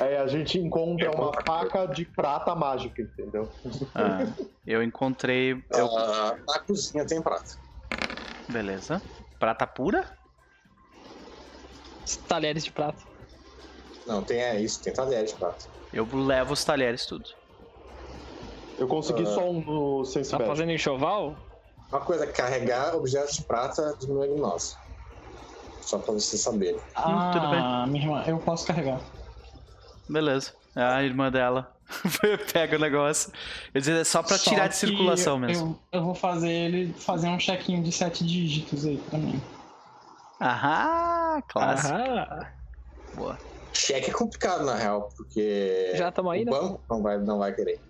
É, 0.00 0.18
a 0.18 0.26
gente 0.26 0.58
encontra 0.58 1.10
uma 1.10 1.32
faca 1.44 1.86
de 1.86 2.04
prata 2.04 2.54
mágica, 2.54 3.02
entendeu? 3.02 3.48
Ah, 3.94 4.26
eu 4.66 4.82
encontrei. 4.82 5.62
Eu... 5.70 5.98
Ah, 5.98 6.36
na 6.46 6.58
cozinha 6.60 7.04
tem 7.04 7.20
prata. 7.20 7.56
Beleza. 8.48 9.02
Prata 9.38 9.66
pura? 9.66 10.06
Talheres 12.26 12.64
de 12.64 12.72
prata. 12.72 13.02
Não, 14.06 14.22
tem 14.22 14.40
é 14.40 14.58
isso, 14.60 14.82
tem 14.82 14.92
talher 14.92 15.24
de 15.24 15.34
prata. 15.34 15.66
Eu 15.92 16.08
levo 16.12 16.54
os 16.54 16.64
talheres 16.64 17.06
tudo. 17.06 17.28
Eu 18.78 18.88
consegui 18.88 19.22
Ah. 19.22 19.26
só 19.26 19.48
um 19.48 19.60
no 19.60 20.04
Sense 20.04 20.30
Tá 20.30 20.40
fazendo 20.40 20.72
enxoval? 20.72 21.36
Uma 21.90 22.00
coisa, 22.00 22.26
carregar 22.26 22.96
objetos 22.96 23.36
de 23.36 23.42
prata 23.44 23.94
diminui 24.00 24.24
a 24.32 24.34
gnose. 24.34 24.76
Só 25.82 25.98
pra 25.98 26.12
vocês 26.14 26.40
saberem. 26.40 26.80
Ah, 26.94 27.30
tudo 27.32 27.50
bem. 27.50 27.90
minha 27.92 28.04
irmã, 28.04 28.24
eu 28.26 28.38
posso 28.38 28.66
carregar. 28.66 29.00
Beleza. 30.08 30.52
A 30.74 31.02
irmã 31.02 31.30
dela 31.30 31.74
pega 32.52 32.76
o 32.76 32.80
negócio. 32.80 33.30
Eu 33.74 33.80
dizer, 33.80 34.00
é 34.00 34.04
só 34.04 34.22
pra 34.22 34.38
Só 34.38 34.50
tirar 34.50 34.68
de 34.68 34.76
circulação 34.76 35.34
eu, 35.34 35.38
mesmo. 35.38 35.78
Eu, 35.92 35.98
eu 36.00 36.04
vou 36.04 36.14
fazer 36.14 36.50
ele 36.50 36.92
fazer 36.94 37.28
um 37.28 37.38
chequinho 37.38 37.82
de 37.82 37.92
sete 37.92 38.24
dígitos 38.24 38.86
aí 38.86 38.96
pra 38.98 39.18
mim. 39.18 39.40
Aham, 40.40 41.42
clássico. 41.48 41.94
Aham. 41.94 42.46
Boa. 43.14 43.38
Cheque 43.74 44.10
é 44.10 44.14
complicado, 44.14 44.64
na 44.64 44.74
real, 44.76 45.08
porque 45.16 45.92
Já 45.94 46.10
tamo 46.10 46.30
aí, 46.30 46.42
o 46.42 46.44
né? 46.46 46.50
banco 46.50 46.80
não 46.90 47.02
vai, 47.02 47.18
não 47.18 47.38
vai 47.38 47.54
querer. 47.54 47.80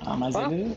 Ah, 0.00 0.16
mas 0.16 0.34
Ah. 0.34 0.42
ele. 0.50 0.76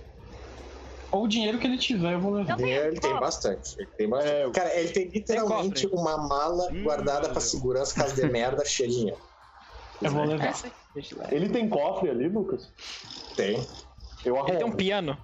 Ou 1.11 1.23
o 1.23 1.27
dinheiro 1.27 1.57
que 1.57 1.65
ele 1.67 1.77
tiver, 1.77 2.13
eu 2.13 2.19
vou 2.19 2.33
levar. 2.33 2.57
Dinheiro 2.57 2.87
ele 2.87 2.99
tem 2.99 3.13
bastante. 3.17 3.75
Ele 3.79 3.89
tem 3.97 4.09
bastante. 4.09 4.33
É, 4.35 4.49
Cara, 4.51 4.75
ele 4.75 4.89
tem 4.89 5.07
literalmente 5.07 5.87
uma 5.87 6.17
mala 6.17 6.69
guardada 6.83 7.29
pra 7.29 7.39
segurança 7.39 7.95
caso 7.95 8.15
de 8.15 8.25
merda 8.29 8.65
cheia 8.65 8.89
de 8.89 8.95
dinheiro. 8.95 9.19
Eu 10.01 10.11
vou 10.11 10.25
levar. 10.25 10.53
Ele 11.31 11.49
tem 11.49 11.67
cofre 11.67 12.09
ali, 12.11 12.27
Lucas? 12.29 12.71
Tem. 13.35 13.65
Eu 14.23 14.35
Ele 14.37 14.45
tem 14.45 14.55
um 14.57 14.59
arrumo. 14.59 14.75
piano. 14.75 15.17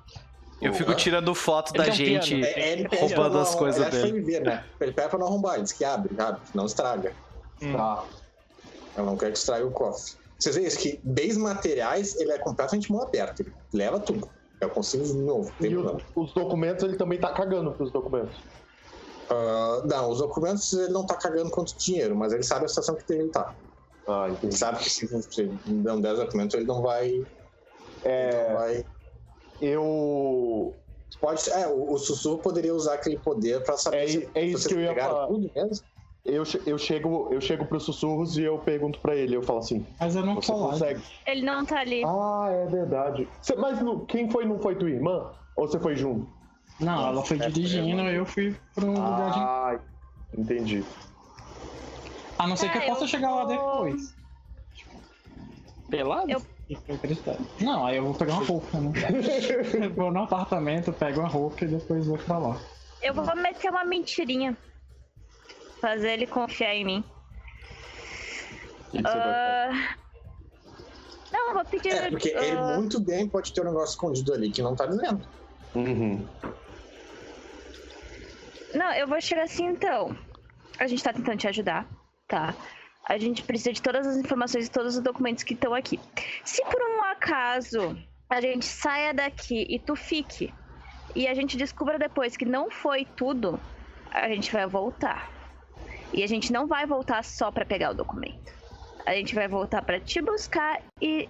Eu 0.60 0.74
fico 0.74 0.96
tirando 0.96 1.36
foto 1.36 1.76
Ele 1.76 1.84
da 1.84 1.92
um 1.92 1.94
gente. 1.94 2.30
piano. 2.30 2.46
É, 2.46 2.70
ele 2.72 2.88
Roubando 2.98 3.38
as 3.38 3.54
coisas 3.54 3.82
ele 3.82 3.92
dele. 3.92 4.14
que 4.14 4.22
Ver, 4.22 4.42
né? 4.42 4.66
Ele 4.80 4.94
pede 4.94 5.10
pra 5.10 5.20
não 5.20 5.28
arrombar, 5.28 5.56
ele 5.56 5.64
diz 5.64 5.74
que 5.74 5.84
abre, 5.84 6.16
abre, 6.20 6.42
não 6.56 6.66
estraga. 6.66 7.14
Tá. 7.60 8.06
Eu 8.98 9.06
não 9.06 9.16
quero 9.18 9.34
que 9.34 9.38
estrague 9.38 9.64
o 9.66 9.72
cofre. 9.72 10.14
Vocês 10.40 10.56
veem 10.56 10.68
isso 10.68 10.80
que, 10.80 11.00
bens 11.04 11.38
materiais, 11.38 12.16
ele 12.16 12.32
é 12.32 12.38
completamente 12.40 12.92
mão 12.92 13.02
aberta. 13.04 13.42
Ele 13.44 13.54
leva 13.74 14.00
tudo. 14.00 14.28
Eu 14.64 14.70
consigo 14.70 15.04
não 15.26 15.44
tem 15.60 15.72
E 15.72 15.78
os, 15.78 16.04
os 16.16 16.34
documentos, 16.34 16.84
ele 16.84 16.98
também 16.98 17.20
tá 17.20 17.34
cagando 17.34 17.74
pros 17.74 17.92
documentos. 17.92 18.42
Ah, 19.30 19.84
não, 19.86 20.10
os 20.10 20.20
documentos 20.20 20.72
ele 20.74 20.92
não 20.92 21.06
tá 21.06 21.16
cagando 21.16 21.50
quanto 21.52 21.78
dinheiro, 21.78 22.16
mas 22.16 22.34
ele 22.34 22.44
sabe 22.44 22.66
a 22.66 22.68
situação 22.68 22.96
que 22.96 23.14
ele 23.14 23.30
tá. 23.30 23.56
Ah, 24.08 24.28
Ele 24.42 24.52
sabe 24.52 24.80
que 24.80 24.90
se 24.90 25.08
você 25.08 25.50
não 25.66 26.02
der 26.02 26.14
os 26.14 26.20
documentos, 26.20 26.56
ele 26.56 26.66
não 26.66 26.82
vai. 26.82 27.08
ele 27.10 27.28
É, 28.04 28.48
não 28.50 28.54
vai. 28.56 28.86
eu. 29.62 30.76
Pode, 31.22 31.50
é, 31.52 31.68
o, 31.68 31.94
o 31.94 31.98
sussurro 31.98 32.40
poderia 32.40 32.74
usar 32.76 32.96
aquele 32.96 33.18
poder 33.20 33.64
pra 33.64 33.78
saber 33.78 34.04
É- 34.04 34.08
se 34.08 34.30
é 34.34 34.44
isso 34.44 34.64
vocês 34.64 34.68
que 34.68 34.74
eu 34.74 34.82
ia 34.82 34.96
falar. 34.96 35.28
tudo 35.28 35.50
mesmo. 35.56 35.86
Eu, 36.26 36.44
eu 36.66 36.78
chego 36.78 37.28
eu 37.34 37.42
chego 37.42 37.66
pros 37.66 37.84
sussurros 37.84 38.38
e 38.38 38.44
eu 38.44 38.58
pergunto 38.58 38.98
pra 39.00 39.14
ele, 39.14 39.36
eu 39.36 39.44
falo 39.44 39.60
assim, 39.60 39.86
Mas 40.00 40.16
eu 40.16 40.26
não 40.26 40.36
você 40.36 40.54
consegue? 40.54 41.02
Ele 41.28 41.42
não 41.42 41.66
tá 41.66 41.80
ali. 41.82 42.02
Ah, 42.06 42.48
é 42.50 42.66
verdade. 42.68 43.28
Cê- 43.42 43.56
mas 43.56 43.82
no- 43.82 44.06
quem 44.06 44.30
foi, 44.30 44.46
não 44.46 44.58
foi 44.60 44.76
tua 44.76 44.90
irmã? 44.90 45.34
Ou 45.56 45.68
você 45.68 45.78
foi 45.80 45.98
junto? 45.98 46.26
Não, 46.80 47.08
ela 47.08 47.22
foi 47.24 47.38
É, 47.40 47.50
dirigindo, 47.50 48.02
é, 48.02 48.18
eu 48.18 48.26
fui 48.26 48.56
pra 48.74 48.86
um 48.86 48.94
lugar 49.12 49.32
de. 49.32 49.40
Ah, 49.40 49.80
entendi. 50.38 50.86
A 52.40 52.48
não 52.48 52.56
ser 52.56 52.70
que 52.70 52.78
eu 52.78 52.82
É, 52.82 52.86
possa 52.86 53.04
eu 53.04 53.08
chegar 53.10 53.30
lá 53.32 53.46
depois. 53.46 54.16
Pelado? 55.90 56.32
Eu-. 56.32 56.42
Não, 57.60 57.86
aí 57.86 57.98
eu 57.98 58.04
vou 58.06 58.14
pegar 58.16 58.36
uma 58.36 58.46
roupa, 58.46 58.80
né? 58.80 58.92
Eu 59.84 59.94
vou 59.94 60.12
no 60.12 60.24
apartamento, 60.24 60.94
pego 60.94 61.20
a 61.22 61.28
roupa 61.28 61.66
e 61.66 61.68
depois 61.68 62.08
vou 62.08 62.18
pra 62.18 62.38
lá. 62.38 62.58
Eu 63.02 63.14
vou 63.14 63.36
meter 63.36 63.70
uma 63.70 63.84
mentirinha. 63.84 64.58
Fazer 65.84 66.12
ele 66.12 66.26
confiar 66.26 66.74
em 66.74 66.86
mim. 66.86 67.04
Que 68.90 69.04
que? 69.04 69.06
Ah, 69.06 69.98
Não, 71.30 71.50
eu 71.50 71.54
vou 71.56 71.66
pedir. 71.66 71.90
É, 71.90 72.10
porque 72.10 72.30
ele 72.30 72.58
ah, 72.58 72.78
muito 72.78 73.02
bem 73.02 73.28
pode 73.28 73.52
ter 73.52 73.60
um 73.60 73.66
negócio 73.66 73.92
escondido 73.92 74.34
ali 74.34 74.50
que 74.50 74.62
não 74.62 74.78
tá 74.78 74.86
dizendo. 74.86 75.28
Uhum. 75.76 76.26
Não, 78.74 78.94
eu 78.94 79.06
vou 79.10 79.20
chegar 79.20 79.44
assim 79.44 79.66
então. 79.66 80.18
A 80.80 80.88
gente 80.88 81.04
tá 81.04 81.12
tentando 81.12 81.38
te 81.38 81.50
ajudar, 81.50 81.86
tá? 82.30 82.56
A 83.06 83.18
gente 83.18 83.44
precisa 83.44 83.74
de 83.74 83.82
todas 83.82 84.08
as 84.08 84.16
informações 84.16 84.68
e 84.68 84.72
todos 84.72 84.96
os 84.96 85.04
documentos 85.04 85.44
que 85.44 85.54
estão 85.54 85.74
aqui. 85.74 86.00
Se 86.46 86.64
por 86.64 86.82
um 86.82 87.04
acaso 87.12 88.02
a 88.30 88.40
gente 88.40 88.64
saia 88.64 89.14
daqui 89.14 89.68
e 89.70 89.78
tu 89.80 89.98
fique, 89.98 90.54
e 91.14 91.28
a 91.28 91.34
gente 91.34 91.58
descubra 91.58 92.00
depois 92.00 92.38
que 92.38 92.46
não 92.46 92.72
foi 92.72 93.04
tudo, 93.04 93.60
a 94.10 94.30
gente 94.30 94.50
vai 94.50 94.66
voltar. 94.66 95.43
E 96.14 96.24
a 96.24 96.28
gente 96.28 96.54
não 96.54 96.68
vai 96.68 96.86
voltar 96.86 97.24
só 97.24 97.52
pra 97.52 97.66
pegar 97.66 97.92
o 97.92 97.94
documento. 97.96 98.54
A 99.06 99.14
gente 99.16 99.34
vai 99.36 99.48
voltar 99.48 99.82
pra 99.82 100.00
te 100.00 100.22
buscar 100.22 100.82
e, 101.02 101.28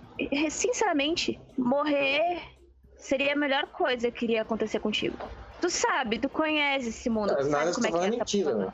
sinceramente, 0.52 1.40
morrer 1.58 2.42
seria 2.98 3.34
a 3.34 3.36
melhor 3.36 3.66
coisa 3.68 4.12
que 4.12 4.26
iria 4.26 4.42
acontecer 4.42 4.80
contigo. 4.80 5.18
Tu 5.60 5.70
sabe, 5.70 6.20
tu 6.20 6.30
conhece 6.30 6.90
esse 6.90 7.10
mundo, 7.10 7.36
tu 7.36 7.50
Nada 7.50 7.74
sabe 7.74 7.74
como 7.74 7.88
é 7.88 7.92
que 7.92 7.98
é 7.98 8.08
essa 8.08 8.18
mentira, 8.18 8.52
porra. 8.52 8.66
né? 8.66 8.74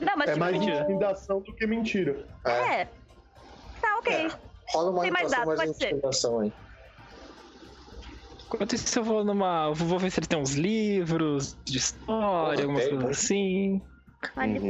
Não, 0.00 0.16
mas 0.16 0.28
É 0.28 0.32
tipo, 0.32 0.40
mais 0.44 0.58
mentira. 0.58 0.80
intimidação 0.80 1.40
do 1.40 1.54
que 1.54 1.66
mentira. 1.66 2.26
É. 2.44 2.50
é. 2.80 2.84
Tá, 3.80 3.98
ok. 3.98 4.14
É. 4.14 4.30
Rola 4.72 4.90
uma 4.90 5.02
Tem 5.02 5.10
mais 5.10 5.30
dados, 5.30 5.46
mais 5.46 5.60
pode 5.60 5.76
ser. 5.76 5.94
aí. 6.42 6.52
Enquanto 8.46 8.72
isso, 8.74 8.98
eu 8.98 9.04
vou 9.04 9.24
numa. 9.24 9.70
Vou 9.72 9.98
ver 9.98 10.10
se 10.10 10.20
ele 10.20 10.26
tem 10.26 10.38
uns 10.38 10.54
livros 10.54 11.56
de 11.64 11.78
história, 11.78 12.62
alguma 12.62 12.80
tem, 12.80 12.88
coisa 12.90 13.02
tem. 13.02 13.10
assim. 13.10 13.82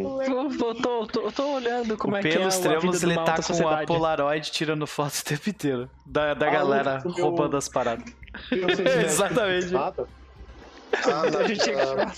Vou- 0.03 0.51
vou- 0.51 0.75
tô, 0.75 1.07
tô, 1.07 1.33
tô 1.33 1.55
olhando 1.55 1.97
como 1.97 2.15
o 2.15 2.19
é 2.19 2.23
que 2.23 2.29
é 2.29 2.33
Pelos 2.39 2.57
a 2.57 2.61
Tremos, 2.61 3.03
ele 3.03 3.15
tá 3.17 3.35
com 3.35 3.41
a 3.41 3.43
sociedade. 3.43 3.87
Polaroid 3.87 4.51
tirando 4.51 4.87
foto 4.87 5.15
o 5.19 5.25
tempo 5.25 5.51
inteiro. 5.51 5.91
Da, 6.07 6.35
da 6.35 6.47
Ah, 6.49 6.51
galera 6.51 7.03
meu- 7.05 7.13
roubando 7.25 7.57
as 7.57 7.69
paradas. 7.69 8.05
Se 8.49 8.55
Exatamente. 9.05 9.71
Nada? 9.73 10.07
Ah, 11.05 11.31
não, 11.31 11.41
A 11.41 11.49
gente 11.49 11.61
tinha 11.63 11.77
que 11.77 11.83
tirar 11.87 12.15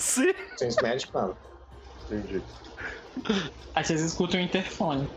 Sim. 0.00 0.34
Sense 0.56 0.82
Magic, 0.82 1.14
não. 1.14 1.36
Entendi. 2.10 2.42
Aí 3.74 3.84
vocês 3.84 4.00
escutam 4.02 4.38
o 4.40 4.42
interfone. 4.42 5.08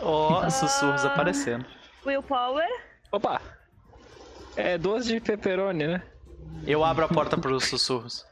Ó, 0.00 0.48
sussurros 0.50 1.04
Ah. 1.04 1.08
aparecendo. 1.08 1.64
Willpower. 2.06 2.66
Opa! 3.12 3.40
É 4.56 4.78
duas 4.78 5.04
de 5.06 5.20
pepperoni, 5.20 5.86
né? 5.86 6.02
Eu 6.66 6.84
abro 6.84 7.04
a 7.04 7.08
porta 7.08 7.36
pros 7.36 7.64
sussurros. 7.68 8.26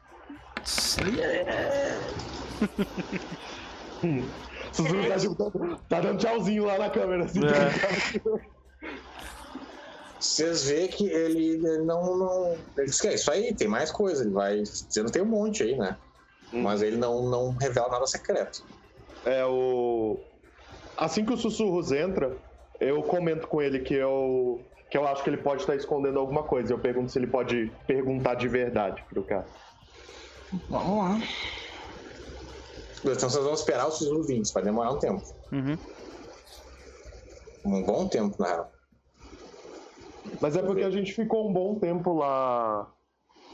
Sussurro 4.72 5.08
tá, 5.08 5.18
tipo, 5.18 5.76
tá 5.88 6.00
dando 6.00 6.18
tchauzinho 6.18 6.64
lá 6.64 6.78
na 6.78 6.90
câmera, 6.90 7.24
assim. 7.24 7.40
É. 7.44 8.50
Vocês 10.18 10.68
vê 10.68 10.88
que 10.88 11.06
ele, 11.06 11.50
ele 11.50 11.78
não, 11.78 12.16
não. 12.16 12.56
Ele 12.76 12.86
diz 12.86 13.00
que 13.00 13.08
é 13.08 13.14
isso 13.14 13.30
aí, 13.30 13.54
tem 13.54 13.68
mais 13.68 13.92
coisa. 13.92 14.22
Ele 14.22 14.32
vai. 14.32 14.62
Dizendo 14.62 15.10
tem 15.10 15.22
um 15.22 15.26
monte 15.26 15.62
aí, 15.62 15.76
né? 15.76 15.96
Mas 16.52 16.82
ele 16.82 16.96
não, 16.96 17.28
não 17.28 17.50
revela 17.50 17.88
nada 17.88 18.06
secreto. 18.06 18.64
É 19.24 19.44
o. 19.44 20.18
Assim 20.96 21.24
que 21.24 21.32
o 21.32 21.36
Sussurros 21.36 21.92
entra, 21.92 22.36
eu 22.80 23.02
comento 23.02 23.46
com 23.46 23.60
ele 23.60 23.80
que 23.80 23.94
eu. 23.94 24.60
que 24.90 24.96
eu 24.96 25.06
acho 25.06 25.22
que 25.22 25.30
ele 25.30 25.36
pode 25.36 25.62
estar 25.62 25.76
escondendo 25.76 26.18
alguma 26.18 26.42
coisa. 26.42 26.72
Eu 26.72 26.78
pergunto 26.78 27.12
se 27.12 27.18
ele 27.18 27.26
pode 27.26 27.70
perguntar 27.86 28.34
de 28.34 28.48
verdade 28.48 29.04
pro 29.08 29.22
cara. 29.22 29.46
Vamos 30.68 30.98
lá. 30.98 31.20
Então 33.04 33.28
vocês 33.30 33.44
vão 33.44 33.54
esperar 33.54 33.86
os 33.88 33.94
sussurros 33.94 34.26
vindos, 34.26 34.50
vai 34.50 34.62
demorar 34.62 34.92
um 34.92 34.98
tempo. 34.98 35.22
Uhum. 35.52 35.78
Um 37.64 37.82
bom 37.82 38.08
tempo, 38.08 38.36
na 38.40 38.46
real. 38.48 38.72
Mas 40.40 40.56
é 40.56 40.62
porque 40.62 40.82
a 40.82 40.90
gente 40.90 41.12
ficou 41.12 41.48
um 41.48 41.52
bom 41.52 41.78
tempo 41.78 42.12
lá 42.14 42.90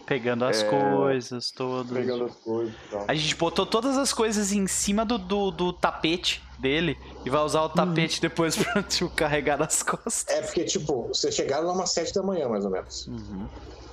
Pegando 0.06 0.44
as 0.44 0.62
É. 0.62 0.68
coisas 0.68 1.50
todas. 1.52 1.92
pegando 1.92 2.24
as 2.24 2.34
coisas 2.36 2.74
tal. 2.90 3.04
A 3.06 3.14
gente 3.14 3.36
botou 3.36 3.64
todas 3.64 3.96
as 3.96 4.12
coisas 4.12 4.52
em 4.52 4.66
cima 4.66 5.04
do, 5.04 5.16
do, 5.16 5.50
do 5.50 5.72
tapete 5.72 6.42
dele 6.58 6.98
e 7.24 7.30
vai 7.30 7.40
usar 7.42 7.62
o 7.62 7.68
tapete 7.68 8.20
depois 8.20 8.56
pra 8.56 8.82
tipo, 8.82 9.08
carregar 9.10 9.56
nas 9.58 9.82
costas. 9.82 10.26
É 10.28 10.42
porque, 10.42 10.64
tipo, 10.64 11.08
vocês 11.08 11.34
chegaram 11.34 11.66
lá 11.68 11.72
umas 11.72 11.90
sete 11.90 12.12
da 12.12 12.22
manhã, 12.22 12.48
mais 12.48 12.64
ou 12.64 12.70
menos. 12.70 13.06
Uhum. 13.06 13.46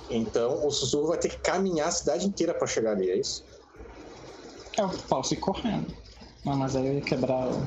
Então 0.10 0.66
o 0.66 0.72
sussurro 0.72 1.08
vai 1.10 1.18
ter 1.19 1.30
que 1.30 1.38
caminhar 1.38 1.88
a 1.90 1.92
cidade 1.92 2.26
inteira 2.26 2.53
pra 2.53 2.66
chegar 2.66 2.92
ali, 2.94 3.10
é 3.11 3.18
isso? 3.18 3.45
Eu 4.80 4.90
posso 5.09 5.33
ir 5.33 5.38
correndo. 5.38 5.93
Não, 6.45 6.56
mas 6.56 6.75
aí 6.75 6.88
eu 6.88 6.93
ia 6.93 7.01
quebrar 7.01 7.48
o. 7.49 7.64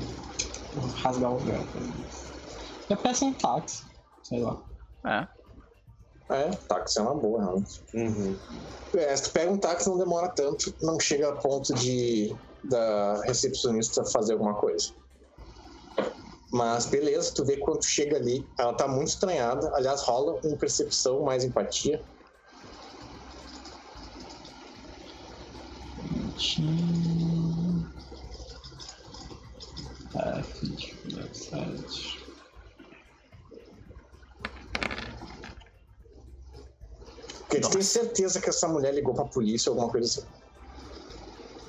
o- 0.73 0.87
rasgar 1.03 1.31
o 1.31 1.39
véu. 1.39 1.63
Eu 2.89 2.97
peço 2.97 3.25
um 3.25 3.33
táxi, 3.33 3.83
sei 4.23 4.41
lá. 4.41 4.61
É. 5.05 5.27
É, 6.31 6.49
táxi 6.67 6.99
é 6.99 7.01
uma 7.03 7.15
boa, 7.15 7.41
realmente. 7.43 7.83
Uhum. 7.93 8.39
É, 8.95 9.15
se 9.15 9.23
tu 9.23 9.33
pega 9.33 9.51
um 9.51 9.57
táxi 9.57 9.87
não 9.89 9.97
demora 9.97 10.29
tanto, 10.29 10.73
não 10.81 10.99
chega 10.99 11.29
a 11.29 11.35
ponto 11.35 11.73
de 11.75 12.35
da 12.63 13.21
recepcionista 13.25 14.03
fazer 14.05 14.33
alguma 14.33 14.55
coisa. 14.55 14.85
Mas 16.51 16.85
beleza, 16.85 17.33
tu 17.35 17.43
vê 17.45 17.57
quando 17.57 17.79
tu 17.79 17.87
chega 17.87 18.15
ali, 18.15 18.49
ela 18.57 18.73
tá 18.73 18.87
muito 18.87 19.09
estranhada. 19.09 19.69
Aliás, 19.75 20.01
rola 20.03 20.39
uma 20.43 20.57
percepção 20.57 21.21
mais 21.23 21.43
empatia. 21.43 22.01
Hum. 26.35 27.85
Ah, 30.15 30.41
dificuldade 30.61 32.23
Porque 37.41 37.61
tu 37.61 37.69
tem 37.69 37.81
certeza 37.83 38.41
que 38.41 38.49
essa 38.49 38.67
mulher 38.67 38.93
ligou 38.93 39.13
pra 39.13 39.25
polícia 39.25 39.71
ou 39.71 39.75
alguma 39.75 39.91
coisa 39.91 40.07
assim. 40.07 40.27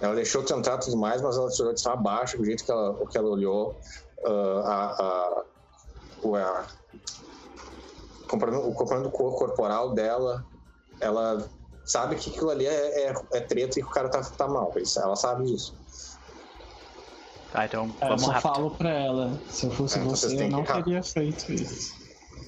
Ela 0.01 0.15
deixou 0.15 0.43
e 0.43 0.85
tudo 0.85 0.97
mais, 0.97 1.21
mas 1.23 1.37
ela 1.37 1.51
tirou 1.51 1.73
de 1.75 1.81
cima 1.81 1.95
abaixo, 1.95 2.39
do 2.39 2.45
jeito 2.45 2.65
que 2.65 2.71
ela, 2.71 3.07
que 3.07 3.19
ela 3.19 3.29
olhou. 3.29 3.79
ah, 4.27 4.63
a, 4.65 5.03
a, 5.03 5.45
o, 6.23 6.37
a, 6.37 6.67
o 8.67 8.75
comprando 8.75 9.07
o 9.07 9.11
cor 9.11 9.37
corporal 9.37 9.95
dela, 9.95 10.47
ela 11.01 11.47
sabe 11.85 12.17
que 12.17 12.31
aquilo 12.31 12.51
ali 12.51 12.67
é, 12.67 13.09
é, 13.11 13.15
é 13.35 13.41
treta 13.41 13.79
e 13.79 13.83
que 13.83 13.89
o 13.89 13.93
cara 13.93 14.09
tá, 14.11 14.23
tá 14.23 14.49
mal. 14.49 14.73
Ela 14.97 15.17
sabe 15.17 15.45
disso. 15.45 15.75
Tá, 17.51 17.65
então 17.67 17.85
É, 18.01 18.05
eu 18.05 18.09
vamos 18.09 18.23
só 18.25 18.31
rápido. 18.33 18.43
falo 18.55 18.71
pra 18.77 18.91
ela, 18.91 19.41
se 19.49 19.67
eu 19.67 19.71
fosse 19.71 19.99
É, 19.99 20.03
então 20.03 20.15
você, 20.17 20.27
eu 20.27 20.39
que 20.39 20.49
não 20.49 20.63
rápido. 20.65 20.85
teria 20.85 21.03
feito 21.03 21.53
isso. 21.53 21.93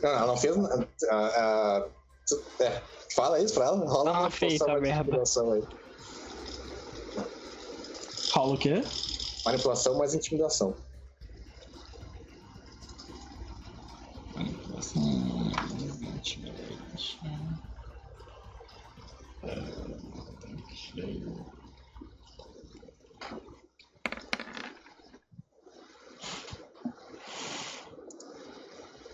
Não, 0.02 0.10
ela 0.10 0.26
não 0.26 0.36
fez 0.36 0.56
nada. 0.56 0.88
ah, 1.10 1.88
tu- 2.26 2.44
é, 2.64 2.82
fala 3.14 3.40
isso 3.40 3.54
pra 3.54 3.66
ela. 3.66 3.88
Rola 3.88 4.10
Ah, 4.10 4.20
uma 4.22 4.30
feita 4.30 4.66
manipulação, 4.66 4.82
merda. 4.82 5.00
intimidação 5.02 5.52
aí. 5.52 5.62
Rola 8.32 8.54
o 8.54 8.58
quê? 8.58 8.82
Manipulação 9.44 9.96
mais 9.96 10.12
intimidação. 10.14 10.74
Hum, 14.36 15.50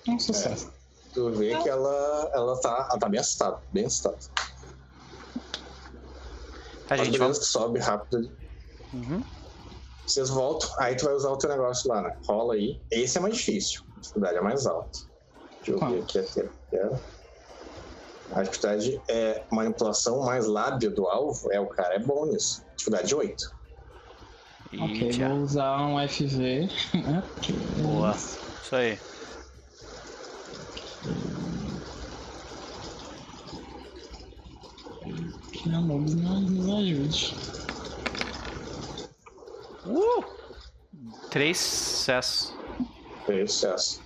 Um 0.09 0.19
sucesso. 0.19 0.73
Tu 1.15 1.31
vê 1.33 1.57
que 1.63 1.69
ela, 1.69 2.31
ela, 2.35 2.61
tá, 2.61 2.89
ela 2.91 2.99
tá 2.99 3.09
bem 3.09 3.21
assustada, 3.21 3.63
bem 3.71 3.85
assustada. 3.85 4.19
Mas 6.89 7.07
gente, 7.07 7.19
tu 7.19 7.45
sobe 7.45 7.79
rápido. 7.79 8.37
Uhum. 8.93 9.23
Vocês 10.07 10.29
voltam, 10.29 10.69
aí 10.79 10.97
tu 10.97 11.05
vai 11.05 11.15
usar 11.15 11.31
o 11.31 11.39
teu 11.39 11.49
negócio 11.49 11.89
lá, 11.89 12.03
né? 12.03 12.19
Rola 12.27 12.55
aí. 12.55 12.81
Esse 12.91 13.19
é 13.19 13.21
mais 13.21 13.37
difícil. 13.37 13.83
A 13.97 14.01
dificuldade 14.01 14.37
é 14.37 14.41
mais 14.41 14.67
alta. 14.67 14.99
Deixa 15.65 15.73
eu 15.73 15.91
ver 15.91 16.03
aqui 16.03 16.19
a 16.19 16.23
que 16.25 16.41
é. 16.41 17.22
A 18.35 18.43
dificuldade 18.43 19.01
é 19.09 19.43
manipulação 19.51 20.21
mais 20.23 20.47
lábia 20.47 20.91
do 20.91 21.07
alvo. 21.07 21.53
É, 21.53 21.61
o 21.61 21.67
cara 21.67 21.95
é 21.95 21.99
bom 21.99 22.27
nisso. 22.27 22.65
Dificuldade 22.77 23.15
8. 23.15 23.63
Ok, 24.81 25.13
vou 25.13 25.37
usar 25.43 25.87
um 25.87 26.09
FV. 26.09 26.69
né, 26.95 27.23
Boa. 27.83 28.13
Isso 28.13 28.75
aí. 28.75 28.99
Que 35.53 35.69
a 35.75 35.81
Nobis 35.81 36.15
nos 36.15 36.51
nos 36.51 36.69
ajude. 36.79 37.37
Uh! 39.87 40.25
Três 41.31 41.59
sucessos. 41.59 42.55
Foi 43.27 43.47
sucesso. 43.47 44.01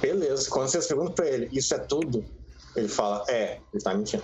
Beleza. 0.00 0.48
Quando 0.48 0.68
vocês 0.68 0.86
perguntam 0.86 1.12
pra 1.14 1.28
ele, 1.28 1.48
isso 1.52 1.74
é 1.74 1.78
tudo? 1.78 2.24
Ele 2.76 2.88
fala, 2.88 3.24
é, 3.28 3.58
ele 3.72 3.82
tá 3.82 3.94
mentindo. 3.94 4.22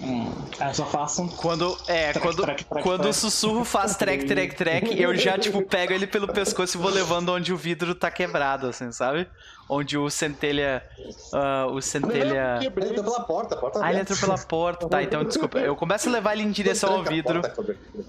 Hum, 0.00 0.32
aí 0.60 0.68
eu 0.68 0.74
só 0.74 0.86
faço 0.86 1.22
um. 1.22 1.28
Quando, 1.28 1.76
é, 1.88 2.12
Trek, 2.12 2.20
quando, 2.20 2.42
trek, 2.42 2.64
trek, 2.64 2.82
quando 2.84 3.08
o 3.08 3.12
sussurro 3.12 3.64
faz 3.64 3.96
trek, 3.96 4.26
trek, 4.26 4.54
trek, 4.54 4.94
eu 5.02 5.16
já, 5.16 5.36
tipo, 5.36 5.60
pego 5.62 5.92
ele 5.92 6.06
pelo 6.06 6.28
pescoço 6.32 6.76
e 6.76 6.80
vou 6.80 6.88
levando 6.90 7.30
onde 7.30 7.52
o 7.52 7.56
vidro 7.56 7.96
tá 7.96 8.08
quebrado, 8.08 8.68
assim, 8.68 8.92
sabe? 8.92 9.26
Onde 9.68 9.98
o 9.98 10.08
centelha. 10.08 10.84
ah, 11.34 11.66
o 11.66 11.80
centelha. 11.82 12.60
Ele 12.62 12.68
entrou 12.68 13.04
pela 13.04 13.20
porta, 13.24 13.54
a 13.56 13.58
porta 13.58 13.80
Ah, 13.84 13.90
ele 13.90 14.00
entrou 14.02 14.18
pela 14.18 14.38
porta. 14.38 14.88
Tá, 14.88 15.02
então 15.02 15.24
desculpa. 15.24 15.58
Eu 15.58 15.74
começo 15.74 16.08
a 16.08 16.12
levar 16.12 16.34
ele 16.34 16.44
em 16.44 16.50
direção 16.52 16.92
ao 16.92 17.02
vidro. 17.02 17.42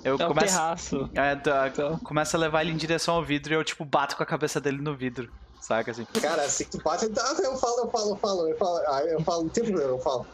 Eu 0.04 0.14
É 0.20 0.24
o 0.24 0.28
começo. 0.28 1.10
É, 1.16 1.36
tá, 1.36 1.68
Então. 1.68 1.98
começo 2.00 2.36
a 2.36 2.40
levar 2.40 2.62
ele 2.62 2.72
em 2.72 2.78
direção 2.78 3.16
ao 3.16 3.24
vidro 3.24 3.52
e 3.52 3.56
eu, 3.56 3.64
tipo, 3.64 3.84
bato 3.84 4.16
com 4.16 4.22
a 4.22 4.28
cabeça 4.28 4.62
dele 4.62 4.80
no 4.80 4.96
vidro. 4.96 5.28
Saca 5.60 5.92
assim? 5.92 6.06
Cara, 6.22 6.44
assim 6.44 6.64
que 6.66 6.72
tu 6.72 6.82
bate, 6.84 7.08
tá- 7.10 7.36
eu 7.44 7.56
falo, 7.58 7.80
eu 7.82 7.90
falo, 7.90 8.10
eu 8.12 8.16
falo, 8.18 8.50
eu 8.50 8.58
falo, 8.58 8.78
aí 8.94 9.10
eu 9.12 9.22
falo, 9.22 9.44
não 9.44 9.50
tem 9.50 9.64
problema, 9.66 9.92
eu 9.92 10.00
falo. 10.00 10.26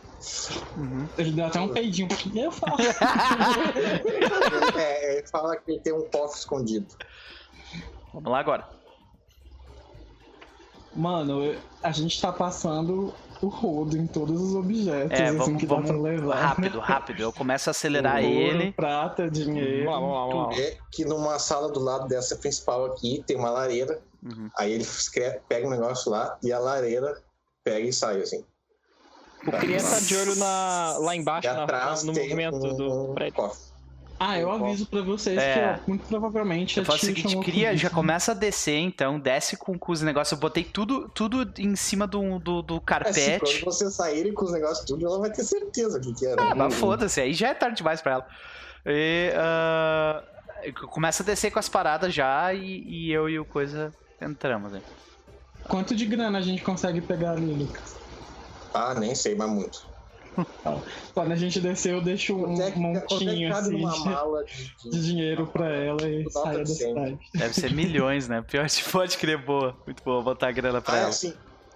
Ele 1.17 1.31
deu 1.31 1.45
até 1.45 1.59
um 1.59 1.69
peidinho. 1.69 2.07
Eu 2.35 2.51
faço. 2.51 2.75
É, 4.77 5.17
ele 5.17 5.27
fala 5.27 5.55
que 5.57 5.71
ele 5.71 5.79
tem 5.81 5.93
um 5.93 6.07
cofre 6.09 6.39
escondido. 6.39 6.87
Vamos 8.13 8.31
lá 8.31 8.39
agora. 8.39 8.65
Mano, 10.95 11.55
a 11.83 11.91
gente 11.91 12.19
tá 12.21 12.31
passando 12.31 13.13
o 13.41 13.47
rodo 13.47 13.97
em 13.97 14.07
todos 14.07 14.41
os 14.41 14.55
objetos 14.55 15.19
É, 15.19 15.25
assim, 15.27 15.37
vamos, 15.37 15.59
que 15.59 15.67
dá 15.67 15.75
vamos 15.75 15.91
pra 15.91 15.99
levar. 15.99 16.35
rápido, 16.35 16.79
rápido. 16.79 17.21
Eu 17.21 17.33
começo 17.33 17.69
a 17.69 17.71
acelerar 17.71 18.15
Ouro, 18.23 18.27
ele. 18.29 18.71
Prata, 18.71 19.29
dinheiro. 19.29 19.83
Vamos 19.85 19.91
lá, 19.91 19.99
vamos 19.99 20.15
lá, 20.15 20.25
vamos 20.47 20.57
lá. 20.57 20.63
É 20.63 20.77
que 20.91 21.03
numa 21.03 21.37
sala 21.37 21.69
do 21.69 21.81
lado 21.81 22.07
dessa 22.07 22.37
principal 22.37 22.85
aqui 22.85 23.21
tem 23.27 23.35
uma 23.35 23.49
lareira. 23.49 24.01
Uhum. 24.25 24.49
Aí 24.57 24.73
ele 24.73 24.83
escreve, 24.83 25.39
pega 25.47 25.67
um 25.67 25.69
negócio 25.69 26.11
lá 26.11 26.37
e 26.41 26.51
a 26.51 26.57
lareira 26.59 27.21
pega 27.63 27.87
e 27.87 27.93
sai 27.93 28.21
assim. 28.21 28.43
O 29.47 29.51
Cria 29.51 29.77
tá 29.77 29.99
de 29.99 30.17
olho 30.17 30.35
na, 30.37 30.95
lá 30.99 31.15
embaixo, 31.15 31.47
na- 31.47 31.63
atrás 31.63 32.01
no 32.03 32.11
movimento 32.13 32.55
um, 32.57 32.75
do 32.75 33.13
prédio. 33.13 33.33
cofre. 33.35 33.75
Ah, 34.17 34.39
eu 34.39 34.49
aviso 34.49 34.85
pra 34.87 35.01
vocês 35.01 35.37
É. 35.37 35.77
que 35.83 35.89
muito 35.89 36.07
provavelmente 36.07 36.77
Eu 36.77 36.83
a 36.83 36.85
faço 36.85 36.99
o 37.03 37.05
seguinte, 37.07 37.37
cria, 37.41 37.75
já 37.75 37.87
isso. 37.87 37.95
começa 37.95 38.31
a 38.31 38.33
descer, 38.33 38.77
então, 38.79 39.19
desce 39.19 39.57
com, 39.57 39.77
com 39.77 39.91
os 39.91 40.01
negócios. 40.01 40.31
Eu 40.31 40.37
botei 40.39 40.63
tudo, 40.63 41.09
tudo 41.09 41.51
em 41.61 41.75
cima 41.75 42.07
do, 42.07 42.39
do, 42.39 42.61
do 42.61 42.79
carpete. 42.81 43.39
quando 43.61 43.65
vocês 43.65 43.93
saírem 43.93 44.33
com 44.33 44.45
os 44.45 44.53
negócios 44.53 44.85
tudo, 44.85 45.05
ela 45.05 45.19
vai 45.19 45.29
ter 45.31 45.43
certeza 45.43 45.99
que 45.99 46.13
que 46.13 46.25
era. 46.25 46.41
Ah, 46.41 46.55
mas 46.55 46.73
foda-se, 46.75 47.19
aí 47.19 47.33
já 47.33 47.49
é 47.49 47.53
tarde 47.53 47.75
demais 47.77 48.01
pra 48.01 48.13
ela. 48.13 48.27
E 48.85 49.33
ah, 49.35 50.23
começa 50.89 51.21
a 51.21 51.25
descer 51.25 51.51
com 51.51 51.59
as 51.59 51.67
paradas 51.67 52.13
já 52.13 52.53
e, 52.53 52.81
e 52.87 53.11
eu 53.11 53.29
e 53.29 53.37
o 53.37 53.43
Coisa 53.45 53.91
entramos. 54.21 54.71
Né? 54.71 54.81
Quanto 55.67 55.95
de 55.95 56.05
grana 56.05 56.37
a 56.37 56.41
gente 56.41 56.61
consegue 56.63 57.01
pegar 57.01 57.31
ali, 57.31 57.53
Lucas? 57.53 57.95
Ah, 58.73 58.93
nem 58.93 59.15
sei, 59.15 59.35
mas 59.35 59.49
muito. 59.49 59.95
Quando 61.13 61.31
a 61.31 61.35
gente 61.35 61.61
descer, 61.61 61.93
eu 61.93 62.01
deixo 62.01 62.35
um 62.35 62.61
é 62.61 62.67
é 62.69 62.75
montinho 62.75 63.53
assim 63.53 63.71
numa 63.71 63.93
de, 63.93 63.99
mala 64.05 64.43
de, 64.43 64.89
de 64.89 65.05
dinheiro 65.05 65.47
pra 65.47 65.73
ela 65.73 66.01
e 66.09 66.23
Nota 66.23 66.29
saia 66.41 66.59
da 66.59 66.65
cidade. 66.65 67.19
Deve 67.33 67.53
ser 67.53 67.71
milhões, 67.73 68.27
né? 68.27 68.41
Pior 68.41 68.67
que 68.69 68.83
pode 68.91 69.17
crer, 69.17 69.37
boa. 69.37 69.77
Muito 69.85 70.03
boa, 70.03 70.21
botar 70.21 70.49
a 70.49 70.51
grana 70.51 70.81
pra 70.81 70.93
Ah, 70.93 70.97
é 70.97 70.99
ela. 71.01 71.09
assim, 71.09 71.33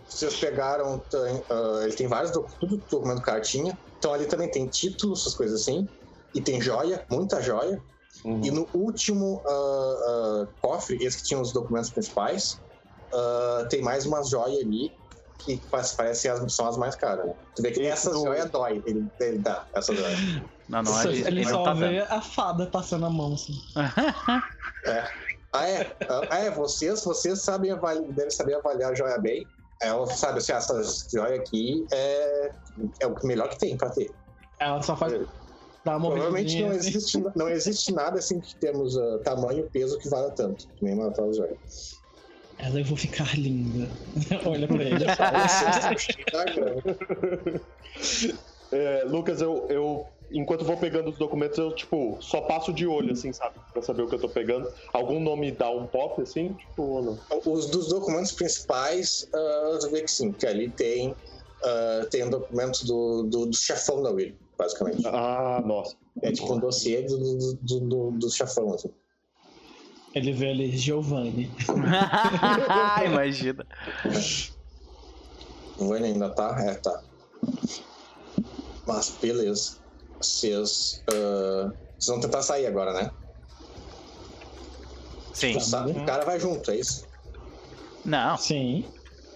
vocês 0.09 0.35
pegaram, 0.35 0.99
tem, 0.99 1.43
ah, 1.49 1.81
ele 1.83 1.93
tem 1.93 2.07
vários, 2.07 2.31
tudo 2.59 2.83
documento 2.91 3.21
cartinha, 3.21 3.77
então 3.97 4.13
ali 4.13 4.25
também 4.25 4.51
tem 4.51 4.67
título, 4.67 5.13
essas 5.13 5.33
coisas 5.33 5.61
assim, 5.61 5.87
e 6.35 6.41
tem 6.41 6.59
joia, 6.61 7.05
muita 7.09 7.41
joia, 7.41 7.81
Uhum. 8.25 8.43
e 8.43 8.51
no 8.51 8.67
último 8.73 9.41
ah, 9.47 9.95
ah, 10.07 10.47
cofre, 10.61 10.97
esse 11.01 11.17
que 11.19 11.23
tinha 11.23 11.39
os 11.39 11.53
documentos 11.53 11.91
principais, 11.91 12.61
ah, 13.13 13.67
tem 13.69 13.81
mais 13.81 14.05
umas 14.05 14.29
joias 14.29 14.59
ali, 14.59 14.91
que 15.39 15.61
parece, 15.71 16.27
as, 16.27 16.53
são 16.53 16.67
as 16.67 16.77
mais 16.77 16.95
caras, 16.95 17.25
né? 17.25 17.33
Tu 17.55 17.61
vê 17.61 17.71
que 17.71 17.85
essas 17.85 18.13
joias 18.13 18.49
dói, 18.51 18.83
ele, 18.85 19.07
ele 19.21 19.39
dá, 19.39 19.65
essas 19.73 19.97
joias. 19.97 20.19
Não, 20.67 20.83
não, 20.83 21.01
ele, 21.03 21.19
ele 21.19 21.27
ele 21.27 21.49
só 21.49 21.63
tá 21.63 21.73
vê 21.73 21.99
dando. 21.99 22.11
a 22.11 22.21
fada 22.21 22.67
passando 22.67 23.05
a 23.05 23.09
mão 23.09 23.33
assim. 23.33 23.53
Ah, 25.51 25.67
é? 25.67 25.95
Ah, 26.29 26.37
é, 26.37 26.51
vocês, 26.51 27.03
vocês 27.03 27.41
sabem 27.41 27.71
avali- 27.71 28.05
devem 28.11 28.29
saber 28.29 28.55
avaliar 28.55 28.91
a 28.91 28.95
joia 28.95 29.17
bem. 29.17 29.47
Ela 29.81 30.05
sabe 30.07 30.39
assim, 30.39 30.51
essa 30.51 30.79
joia 31.11 31.39
aqui 31.39 31.87
é, 31.91 32.51
é 33.01 33.07
o 33.07 33.15
melhor 33.25 33.49
que 33.49 33.57
tem 33.57 33.77
pra 33.77 33.89
ter. 33.89 34.13
Ela 34.59 34.81
só 34.81 34.95
faz. 34.95 35.13
Dá 35.83 35.97
uma 35.97 36.09
Provavelmente 36.09 36.61
não 36.61 36.71
assim. 36.71 36.89
existe, 36.89 37.23
não 37.35 37.49
existe 37.49 37.93
nada 37.93 38.19
assim 38.19 38.39
que 38.39 38.55
temos 38.57 38.97
ah, 38.97 39.19
tamanho 39.23 39.59
e 39.59 39.69
peso 39.69 39.97
que 39.97 40.09
valha 40.09 40.31
tanto. 40.31 40.65
Que 40.75 40.85
nem 40.85 40.93
uma 40.93 41.11
tal 41.11 41.33
joia. 41.33 41.57
Ela, 42.57 42.79
eu 42.79 42.85
vou 42.85 42.97
ficar 42.97 43.37
linda. 43.37 43.89
Olha 44.45 44.67
pra 44.67 44.83
ele. 44.83 45.05
É, 48.71 49.03
Lucas, 49.03 49.41
eu, 49.41 49.65
eu 49.67 50.05
enquanto 50.31 50.63
vou 50.63 50.77
pegando 50.77 51.09
os 51.09 51.17
documentos, 51.17 51.57
eu, 51.57 51.73
tipo, 51.73 52.17
só 52.21 52.41
passo 52.41 52.71
de 52.71 52.85
olho, 52.85 53.13
assim, 53.13 53.33
sabe? 53.33 53.55
Pra 53.73 53.81
saber 53.81 54.03
o 54.03 54.07
que 54.07 54.15
eu 54.15 54.19
tô 54.19 54.29
pegando. 54.29 54.71
Algum 54.93 55.19
nome 55.19 55.51
dá 55.51 55.71
um 55.71 55.87
pop, 55.87 56.21
assim, 56.21 56.53
tipo, 56.53 56.83
ou 56.83 57.03
não? 57.03 57.19
Os 57.45 57.67
dos 57.67 57.89
documentos 57.89 58.31
principais, 58.31 59.27
uh, 59.33 59.73
você 59.73 59.89
vê 59.89 60.01
que 60.01 60.11
sim, 60.11 60.31
que 60.31 60.45
ali 60.45 60.69
tem, 60.69 61.11
uh, 61.11 62.09
tem 62.11 62.25
um 62.25 62.29
documento 62.29 62.85
do, 62.85 63.23
do, 63.23 63.45
do 63.47 63.57
chefão 63.57 64.03
da 64.03 64.11
Will, 64.11 64.35
basicamente. 64.59 65.07
Ah, 65.07 65.63
nossa. 65.65 65.95
É 66.21 66.31
tipo 66.33 66.53
um 66.53 66.59
dossiê 66.59 67.01
do, 67.03 67.17
do, 67.17 67.53
do, 67.55 67.79
do, 67.79 68.11
do 68.11 68.29
chefão, 68.29 68.73
assim. 68.73 68.89
Ele 70.13 70.33
vê 70.33 70.49
ali 70.49 70.75
Giovanni. 70.75 71.49
Imagina. 73.05 73.65
O 75.77 75.87
Vânia 75.87 76.07
ainda 76.07 76.29
tá? 76.29 76.55
É, 76.59 76.73
tá. 76.73 77.01
Mas 78.85 79.17
beleza. 79.21 79.77
Vocês. 80.19 81.03
ah, 81.07 81.71
vocês 81.97 82.07
vão 82.07 82.19
tentar 82.19 82.41
sair 82.41 82.65
agora, 82.65 82.91
né? 82.93 83.11
Sim. 85.33 85.55
O 85.55 86.05
cara 86.05 86.25
vai 86.25 86.37
junto, 86.39 86.69
é 86.71 86.75
isso? 86.75 87.07
Não. 88.03 88.35
Sim, 88.35 88.83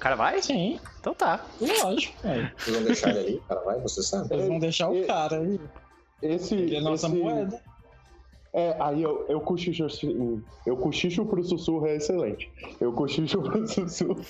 cara 0.04 0.16
vai? 0.16 0.42
sim, 0.42 0.80
Então 1.00 1.14
tá. 1.14 1.46
lógico. 1.84 2.14
velho. 2.22 2.52
Vocês 2.58 2.76
vão 2.76 2.84
deixar 2.86 3.10
ele 3.12 3.20
ali? 3.20 3.36
O 3.38 3.42
cara 3.42 3.62
vai, 3.62 3.80
você 3.80 4.04
sabe? 4.04 4.34
Eles 4.34 4.48
vão 4.48 4.60
deixar 4.60 4.90
o 4.90 4.96
E- 4.96 5.06
cara 5.06 5.38
aí. 5.40 5.60
Esse. 6.22 6.56
Ele 6.56 6.76
é 6.76 6.82
nossa 6.82 7.08
esse- 7.08 7.16
moeda. 7.16 7.62
É, 8.56 8.76
aí 8.80 9.02
eu, 9.02 9.26
eu 9.30 9.42
cochicho 9.42 9.84
assim. 9.86 10.44
Eu 10.66 10.78
cochicho 10.78 11.26
pro 11.26 11.44
sussurro 11.44 11.88
é 11.88 11.96
excelente. 11.96 12.52
Eu 12.80 12.94
cochicho 12.94 13.42
pro 13.42 13.66
sussurro. 13.68 14.22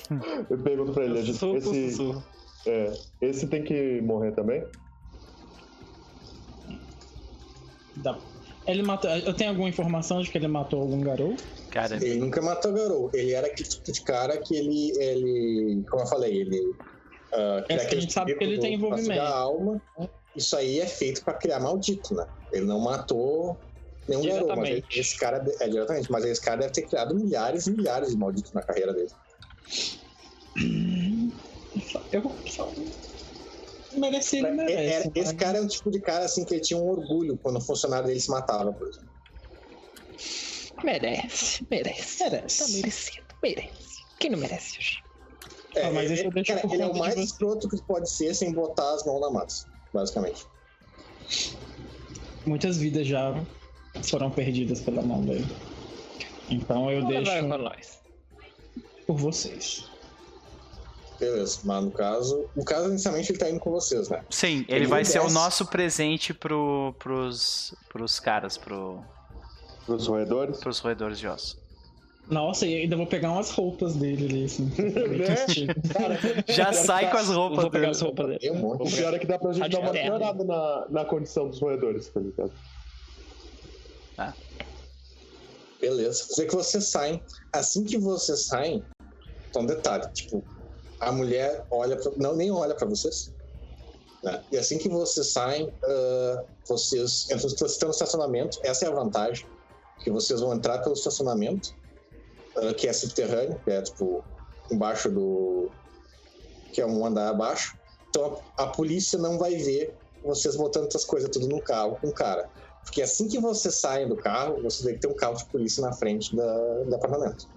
Eu 0.49 0.57
pergunto 0.59 0.93
pra 0.93 1.03
ele, 1.05 1.21
Sussurro, 1.25 1.57
esse, 1.57 1.91
sussurro. 1.91 2.23
é, 2.65 2.93
esse 3.21 3.47
tem 3.47 3.63
que 3.63 3.99
morrer 4.01 4.31
também? 4.31 4.63
Dá. 7.97 8.17
Ele 8.65 8.81
matou. 8.83 9.09
Eu 9.09 9.33
tenho 9.33 9.49
alguma 9.49 9.67
informação 9.69 10.21
de 10.21 10.29
que 10.31 10.37
ele 10.37 10.47
matou 10.47 10.81
algum 10.81 11.01
garoto? 11.01 11.43
Cara, 11.73 11.95
Ele 11.95 12.17
nunca 12.19 12.39
matou 12.39 12.71
Garou. 12.71 13.09
Ele 13.15 13.31
era 13.33 13.47
aquele 13.47 13.67
tipo 13.67 13.91
de 13.91 14.03
cara 14.03 14.37
que 14.37 14.55
ele. 14.55 14.91
ele 14.99 15.83
como 15.89 16.03
eu 16.03 16.07
falei, 16.07 16.41
ele. 16.41 16.75
ah, 17.33 17.63
É 17.63 17.63
cria 17.63 17.65
que 17.65 17.73
a 17.73 17.85
aquele 17.87 18.01
gente 18.01 18.13
sabe 18.13 18.37
que 18.37 18.43
ele 18.43 18.51
tipo 18.53 18.61
tem 18.61 18.73
envolvimento. 18.75 19.19
a 19.19 19.27
alma. 19.35 19.81
Isso 20.35 20.55
aí 20.55 20.79
é 20.79 20.85
feito 20.85 21.23
pra 21.23 21.33
criar 21.33 21.59
maldito, 21.59 22.13
né? 22.13 22.27
Ele 22.51 22.65
não 22.65 22.79
matou 22.79 23.57
nenhum 24.07 24.21
Garou, 24.23 24.55
mas 24.55 24.69
ele- 24.69 24.85
esse 24.91 25.17
cara. 25.17 25.43
É, 25.61 25.67
diretamente, 25.67 26.11
mas 26.11 26.23
esse 26.25 26.41
cara 26.41 26.57
deve 26.61 26.73
ter 26.73 26.83
criado 26.83 27.15
milhares 27.15 27.65
e 27.65 27.71
milhares 27.71 28.11
de 28.11 28.17
malditos 28.17 28.53
na 28.53 28.61
carreira 28.61 28.93
dele. 28.93 29.09
Eu. 32.11 32.39
Merece, 33.93 34.37
ele 34.37 34.47
É- 34.47 34.51
merece. 34.51 35.07
é- 35.07 35.11
esse 35.21 35.33
né? 35.33 35.39
cara 35.39 35.57
é 35.57 35.61
um 35.61 35.67
tipo 35.67 35.89
de 35.89 35.99
cara 36.01 36.25
assim 36.25 36.45
que 36.45 36.53
ele 36.53 36.61
tinha 36.61 36.79
um 36.79 36.85
orgulho 36.87 37.35
quando 37.41 37.57
o 37.57 37.61
funcionário 37.61 38.05
dele 38.07 38.19
se 38.19 38.29
matava, 38.29 38.71
por 38.73 38.87
exemplo. 38.87 39.09
Merece, 40.83 41.65
merece. 41.69 42.19
Tá 42.23 42.29
Merece. 42.29 42.73
merecido, 42.75 43.23
merece. 43.41 44.03
Quem 44.19 44.29
não 44.31 44.39
merece 44.39 44.77
hoje? 44.77 45.03
É, 45.75 45.85
Ah, 45.87 45.91
mas 45.91 46.05
ele, 46.05 46.13
isso 46.15 46.23
eu 46.25 46.31
deixo 46.31 46.53
cara, 46.53 46.73
ele 46.73 46.81
é 46.83 46.85
o 46.87 46.97
mais 46.97 47.15
escroto 47.17 47.67
que 47.69 47.81
pode 47.83 48.09
ser 48.09 48.33
sem 48.35 48.51
botar 48.53 48.93
as 48.93 49.03
mãos 49.05 49.19
na 49.21 49.29
massa, 49.31 49.67
basicamente. 49.93 50.45
Muitas 52.45 52.77
vidas 52.77 53.07
já 53.07 53.33
foram 54.03 54.29
perdidas 54.29 54.81
pela 54.81 55.01
mão 55.01 55.21
dele. 55.21 55.47
Então 56.49 56.91
eu 56.91 57.05
deixo 57.07 57.31
com 57.31 57.57
nós. 57.57 57.99
por 59.07 59.17
vocês. 59.17 59.85
Beleza, 61.19 61.59
mas 61.63 61.83
no 61.85 61.91
caso. 61.91 62.49
No 62.55 62.65
caso, 62.65 62.89
inicialmente, 62.89 63.31
ele 63.31 63.39
tá 63.39 63.49
indo 63.49 63.59
com 63.59 63.71
vocês, 63.71 64.09
né? 64.09 64.23
sim, 64.29 64.65
ele 64.67 64.79
Ele 64.81 64.87
vai 64.87 65.05
ser 65.05 65.19
o 65.19 65.23
desce. 65.23 65.33
nosso 65.33 65.65
presente 65.67 66.33
pro, 66.33 66.93
pros, 66.99 67.73
pros 67.87 68.19
caras, 68.19 68.57
pro, 68.57 69.01
Pros 69.85 70.07
roedores? 70.07 70.57
pros 70.59 70.79
roedores 70.79 71.19
de 71.19 71.27
ossos. 71.27 71.61
Nossa, 72.29 72.65
e 72.65 72.73
ainda 72.83 72.95
vou 72.95 73.05
pegar 73.05 73.31
umas 73.31 73.51
roupas 73.51 73.95
dele 73.95 74.25
ali, 74.25 74.43
assim. 74.45 74.69
Cara, 75.93 76.17
Já 76.47 76.71
sai 76.71 77.11
com 77.11 77.17
as 77.17 77.27
roupas 77.27 77.61
vou 77.63 77.69
pegar 77.69 77.81
dele. 77.87 77.91
as 77.91 78.01
roupas 78.01 78.27
dele. 78.27 78.51
Um. 78.51 78.71
O 78.75 78.89
pior 78.89 79.13
é 79.13 79.19
que 79.19 79.27
dá 79.27 79.37
pra 79.37 79.51
gente 79.51 79.65
de 79.69 79.75
dar 79.75 79.79
uma 79.81 79.91
terno. 79.91 80.17
piorada 80.17 80.43
na, 80.45 80.85
na 80.89 81.05
condição 81.05 81.49
dos 81.49 81.59
roedores, 81.59 82.07
tá 82.07 82.21
ligado? 82.21 82.51
Beleza. 85.81 86.23
Sei 86.29 86.47
que 86.47 86.55
vocês 86.55 86.85
saem. 86.85 87.21
Assim 87.51 87.83
que 87.83 87.97
vocês 87.97 88.45
saem, 88.45 88.81
então 89.49 89.65
detalhe, 89.65 90.07
tipo, 90.13 90.41
a 90.99 91.11
mulher 91.11 91.65
olha 91.69 91.97
pra, 91.97 92.11
não 92.15 92.35
nem 92.35 92.49
olha 92.51 92.73
pra 92.73 92.87
vocês. 92.87 93.33
né? 94.23 94.41
E 94.51 94.57
assim 94.57 94.77
que 94.77 94.87
vocês 94.87 95.27
saem, 95.27 95.69
ah, 95.83 96.43
vocês 96.65 97.25
entram 97.25 97.49
vocês 97.49 97.71
estão 97.71 97.89
no 97.89 97.93
estacionamento. 97.93 98.59
Essa 98.63 98.85
é 98.85 98.87
a 98.87 98.91
vantagem, 98.91 99.45
que 100.03 100.11
vocês 100.11 100.39
vão 100.41 100.53
entrar 100.53 100.79
pelo 100.79 100.93
estacionamento, 100.93 101.73
ah, 102.57 102.73
que 102.73 102.87
é 102.87 102.93
subterrâneo, 102.93 103.59
que 103.63 103.71
é 103.71 103.81
tipo 103.81 104.23
embaixo 104.71 105.09
do, 105.09 105.69
que 106.71 106.81
é 106.81 106.85
um 106.85 107.05
andar 107.05 107.29
abaixo. 107.29 107.77
Então 108.09 108.41
a, 108.57 108.63
a 108.63 108.67
polícia 108.67 109.17
não 109.17 109.37
vai 109.37 109.55
ver 109.55 109.95
vocês 110.23 110.55
botando 110.55 110.87
essas 110.87 111.05
coisas 111.05 111.29
tudo 111.29 111.47
no 111.47 111.61
carro 111.61 111.97
com 112.01 112.07
o 112.09 112.13
cara. 112.13 112.49
Porque 112.83 113.01
assim 113.01 113.27
que 113.27 113.39
vocês 113.39 113.75
saem 113.75 114.07
do 114.09 114.15
carro, 114.17 114.61
você 114.61 114.83
vê 114.83 114.93
que 114.93 114.99
tem 114.99 115.09
um 115.09 115.15
carro 115.15 115.35
de 115.35 115.45
polícia 115.45 115.81
na 115.81 115.93
frente 115.93 116.35
da, 116.35 116.57
do 116.83 116.95
apartamento. 116.95 117.47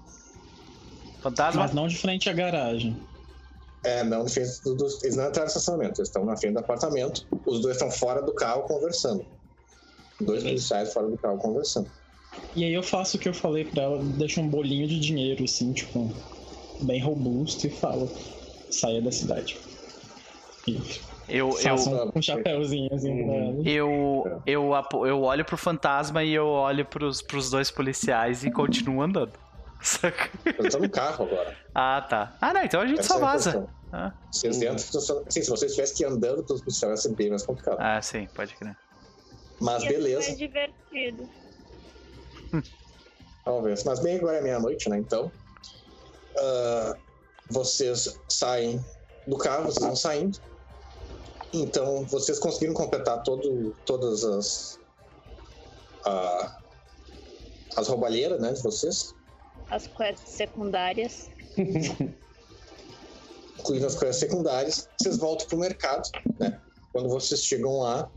Fantasma? 1.20 1.62
Mas 1.62 1.72
não 1.74 1.88
de 1.88 1.96
frente 1.98 2.28
à 2.30 2.32
garagem. 2.32 2.96
É, 3.84 4.04
não 4.04 4.24
de 4.24 4.32
frente 4.32 4.62
do, 4.62 4.74
do- 4.76 4.86
Eles 5.02 5.16
não 5.16 5.28
entraram 5.28 5.46
no 5.46 5.48
estacionamento, 5.48 6.00
eles 6.00 6.08
estão 6.08 6.24
na 6.24 6.36
frente 6.36 6.54
do 6.54 6.60
apartamento. 6.60 7.26
Os 7.44 7.60
dois 7.60 7.76
estão 7.76 7.90
fora 7.90 8.22
do 8.22 8.32
carro 8.34 8.62
conversando. 8.62 9.26
Dois 10.20 10.42
policiais 10.42 10.92
fora 10.92 11.08
do 11.08 11.18
carro 11.18 11.38
conversando. 11.38 11.90
E 12.54 12.64
aí 12.64 12.72
eu 12.72 12.82
faço 12.82 13.16
o 13.16 13.20
que 13.20 13.28
eu 13.28 13.34
falei 13.34 13.64
pra 13.64 13.82
ela, 13.82 14.02
deixo 14.02 14.40
um 14.40 14.48
bolinho 14.48 14.88
de 14.88 14.98
dinheiro, 14.98 15.44
assim, 15.44 15.72
tipo, 15.72 16.10
bem 16.80 17.00
robusto 17.02 17.66
e 17.66 17.70
falo, 17.70 18.10
saia 18.70 19.00
da 19.02 19.12
cidade. 19.12 19.56
E 20.66 20.80
Eu, 21.28 21.50
eu, 21.50 21.54
faço 21.56 21.90
um, 21.90 22.12
um 22.16 22.22
chapéuzinho 22.22 22.88
assim 22.92 23.24
pra 23.24 23.34
ela. 23.34 23.62
eu, 23.64 24.42
eu, 24.46 25.06
eu 25.06 25.22
olho 25.22 25.44
pro 25.44 25.56
fantasma 25.56 26.24
e 26.24 26.32
eu 26.32 26.46
olho 26.46 26.84
pros, 26.84 27.20
pros 27.22 27.50
dois 27.50 27.70
policiais 27.70 28.44
e 28.44 28.50
continuo 28.50 29.02
andando. 29.02 29.32
Saca? 29.82 30.30
Eles 30.46 30.66
estão 30.66 30.80
no 30.80 30.88
carro 30.88 31.24
agora. 31.26 31.54
Ah, 31.74 32.00
tá. 32.08 32.36
Ah, 32.40 32.54
não, 32.54 32.64
então 32.64 32.80
a 32.80 32.86
gente 32.86 33.00
Essa 33.00 33.08
só 33.08 33.14
é 33.14 33.18
a 33.18 33.20
vaza. 33.20 33.68
Ah, 33.92 34.12
Vocês 34.30 34.56
entram, 34.56 34.76
estaciona- 34.76 35.22
sim, 35.28 35.42
se 35.42 35.94
que 35.94 36.02
ir 36.02 36.06
andando 36.06 36.42
pelos 36.44 36.62
policiais, 36.62 37.04
ia 37.04 37.10
ser 37.10 37.14
bem 37.14 37.30
mais 37.30 37.44
complicado. 37.44 37.76
ah, 37.78 38.00
sim, 38.00 38.26
pode 38.34 38.54
crer. 38.56 38.76
Mas 39.60 39.86
beleza. 39.86 40.26
mais 40.26 40.38
divertido. 40.38 41.28
Ver. 43.62 43.82
Mas 43.84 44.00
bem 44.00 44.16
agora 44.16 44.38
é 44.38 44.40
meia-noite, 44.42 44.88
né? 44.88 44.98
Então. 44.98 45.30
ah, 46.38 46.96
vocês 47.48 48.18
saem 48.28 48.84
do 49.26 49.36
carro, 49.36 49.66
vocês 49.66 49.84
vão 49.84 49.96
saindo. 49.96 50.38
Então, 51.52 52.04
vocês 52.06 52.38
conseguiram 52.38 52.74
completar 52.74 53.22
todo, 53.22 53.74
todas 53.84 54.24
as. 54.24 54.80
ah, 56.04 56.60
as 57.76 57.88
roubalheiras, 57.88 58.40
né? 58.40 58.52
De 58.52 58.62
vocês. 58.62 59.14
As 59.70 59.86
quests 59.86 60.30
secundárias. 60.30 61.30
incluindo 63.66 63.86
as 63.86 63.94
coisas 63.94 64.16
secundárias, 64.16 64.88
vocês 65.00 65.16
voltam 65.16 65.46
pro 65.48 65.58
mercado, 65.58 66.08
né? 66.38 66.60
Quando 66.92 67.08
vocês 67.08 67.42
chegam 67.42 67.80
lá, 67.80 68.08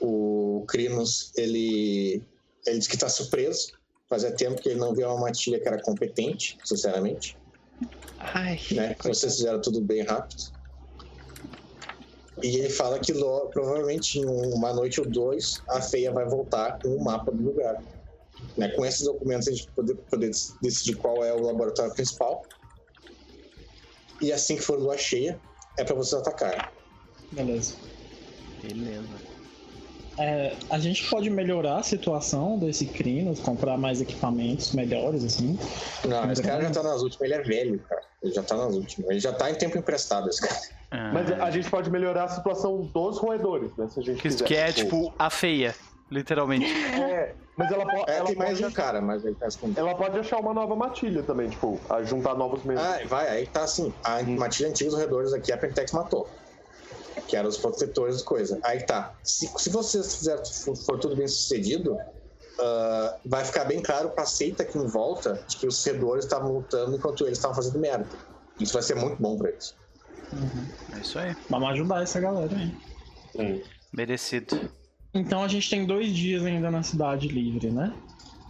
o 0.00 0.64
Crinos, 0.68 1.32
ele, 1.36 2.22
ele 2.66 2.78
diz 2.78 2.88
que 2.88 2.96
tá 2.96 3.08
surpreso. 3.08 3.72
Fazia 4.08 4.30
tempo 4.32 4.60
que 4.60 4.68
ele 4.68 4.78
não 4.78 4.94
via 4.94 5.08
uma 5.08 5.20
matilha 5.20 5.58
que 5.58 5.66
era 5.66 5.80
competente, 5.80 6.58
sinceramente, 6.64 7.36
Ai, 8.18 8.60
né? 8.70 8.96
Vocês 9.02 9.36
fizeram 9.36 9.60
tudo 9.60 9.80
bem 9.80 10.02
rápido. 10.02 10.42
E 12.42 12.56
ele 12.56 12.70
fala 12.70 12.98
que 12.98 13.12
lo- 13.12 13.48
provavelmente 13.48 14.18
em 14.18 14.26
uma 14.26 14.72
noite 14.72 15.00
ou 15.00 15.08
dois, 15.08 15.62
a 15.68 15.80
Feia 15.80 16.12
vai 16.12 16.26
voltar 16.26 16.78
com 16.80 16.88
o 16.88 17.02
mapa 17.02 17.30
do 17.30 17.42
lugar. 17.42 17.82
Né? 18.56 18.68
Com 18.70 18.84
esses 18.84 19.02
documentos 19.02 19.48
a 19.48 19.52
gente 19.52 19.70
poder, 19.70 19.94
poder 19.96 20.30
decidir 20.60 20.96
qual 20.96 21.24
é 21.24 21.32
o 21.32 21.40
laboratório 21.40 21.94
principal. 21.94 22.42
E 24.20 24.32
assim 24.32 24.56
que 24.56 24.62
for 24.62 24.78
lua 24.78 24.98
cheia, 24.98 25.40
é 25.78 25.84
para 25.84 25.94
vocês 25.94 26.20
atacar. 26.20 26.72
Beleza. 27.32 27.74
Beleza. 28.62 29.33
É, 30.18 30.54
a 30.70 30.78
gente 30.78 31.08
pode 31.10 31.28
melhorar 31.28 31.78
a 31.78 31.82
situação 31.82 32.58
desse 32.58 32.86
Crinos, 32.86 33.40
comprar 33.40 33.76
mais 33.76 34.00
equipamentos 34.00 34.72
melhores, 34.72 35.24
assim. 35.24 35.58
Não, 36.04 36.30
esse 36.30 36.42
cara 36.42 36.62
já 36.62 36.70
tá 36.70 36.82
nas 36.82 37.02
últimas, 37.02 37.22
ele 37.22 37.34
é 37.34 37.42
velho, 37.42 37.78
cara. 37.80 38.02
Ele 38.22 38.32
já 38.32 38.42
tá 38.42 38.56
nas 38.56 38.74
últimas. 38.74 39.10
Ele 39.10 39.20
já 39.20 39.32
tá 39.32 39.50
em 39.50 39.54
tempo 39.54 39.76
emprestado, 39.76 40.28
esse 40.28 40.40
cara. 40.40 40.60
Ah, 40.90 41.10
Mas 41.12 41.30
a 41.30 41.50
gente 41.50 41.68
pode 41.68 41.90
melhorar 41.90 42.24
a 42.24 42.28
situação 42.28 42.82
dos 42.82 43.18
roedores, 43.18 43.70
né? 43.76 43.88
Se 43.88 44.00
a 44.00 44.02
gente 44.02 44.22
que, 44.22 44.28
quiser. 44.28 44.44
que 44.44 44.54
é 44.54 44.72
tipo 44.72 45.12
a 45.18 45.28
feia, 45.28 45.74
literalmente. 46.10 46.64
É, 46.64 47.34
mas 47.56 47.70
ela, 47.70 47.84
po 47.84 48.04
É, 48.08 48.16
ela, 48.18 48.26
tem 48.26 48.36
mais 48.36 48.60
pode, 48.60 48.72
um 48.72 48.74
cara, 48.74 49.00
mas 49.00 49.24
ele 49.24 49.34
tá 49.34 49.46
escondido. 49.46 49.80
ela 49.80 49.94
pode 49.94 50.18
achar 50.18 50.38
uma 50.38 50.54
nova 50.54 50.74
matilha 50.76 51.22
também, 51.22 51.48
tipo, 51.48 51.78
a 51.90 52.02
juntar 52.02 52.34
novos 52.34 52.62
membros. 52.64 52.86
Ah, 52.86 53.00
vai, 53.06 53.28
aí 53.28 53.46
tá 53.46 53.64
assim. 53.64 53.92
A 54.04 54.22
matilha 54.22 54.68
antiga 54.68 54.90
dos 54.90 54.98
redores 54.98 55.32
aqui, 55.32 55.52
a 55.52 55.56
Pentex 55.56 55.92
matou. 55.92 56.28
Que 57.28 57.36
eram 57.36 57.48
os 57.48 57.56
protetores 57.56 58.18
de 58.18 58.24
coisa. 58.24 58.58
Aí 58.62 58.82
tá. 58.82 59.14
Se, 59.22 59.50
se 59.56 59.70
vocês 59.70 60.16
fizer, 60.16 60.42
for, 60.84 60.98
tudo 60.98 61.16
bem 61.16 61.26
sucedido, 61.26 61.98
ah, 62.58 63.16
vai 63.24 63.44
ficar 63.44 63.64
bem 63.64 63.82
claro 63.82 64.10
pra 64.10 64.24
seita 64.24 64.62
aqui 64.62 64.78
em 64.78 64.86
volta 64.86 65.42
de 65.46 65.56
que 65.56 65.66
os 65.66 65.78
servidores 65.78 66.24
estavam 66.24 66.52
lutando 66.52 66.96
enquanto 66.96 67.24
eles 67.26 67.38
estavam 67.38 67.54
fazendo 67.54 67.78
merda. 67.78 68.06
Isso 68.60 68.72
vai 68.72 68.82
ser 68.82 68.94
muito 68.94 69.20
bom 69.20 69.36
pra 69.36 69.50
eles. 69.50 69.74
É 70.94 70.98
isso 71.00 71.18
aí. 71.18 71.36
Vamos 71.50 71.68
ajudar 71.70 72.02
essa 72.02 72.20
galera 72.20 72.54
aí. 72.56 72.74
Hum. 73.36 73.60
Merecido. 73.92 74.70
Então 75.12 75.42
a 75.42 75.48
gente 75.48 75.68
tem 75.70 75.86
dois 75.86 76.08
dias 76.08 76.44
ainda 76.44 76.70
na 76.70 76.82
cidade 76.82 77.28
livre, 77.28 77.70
né? 77.70 77.92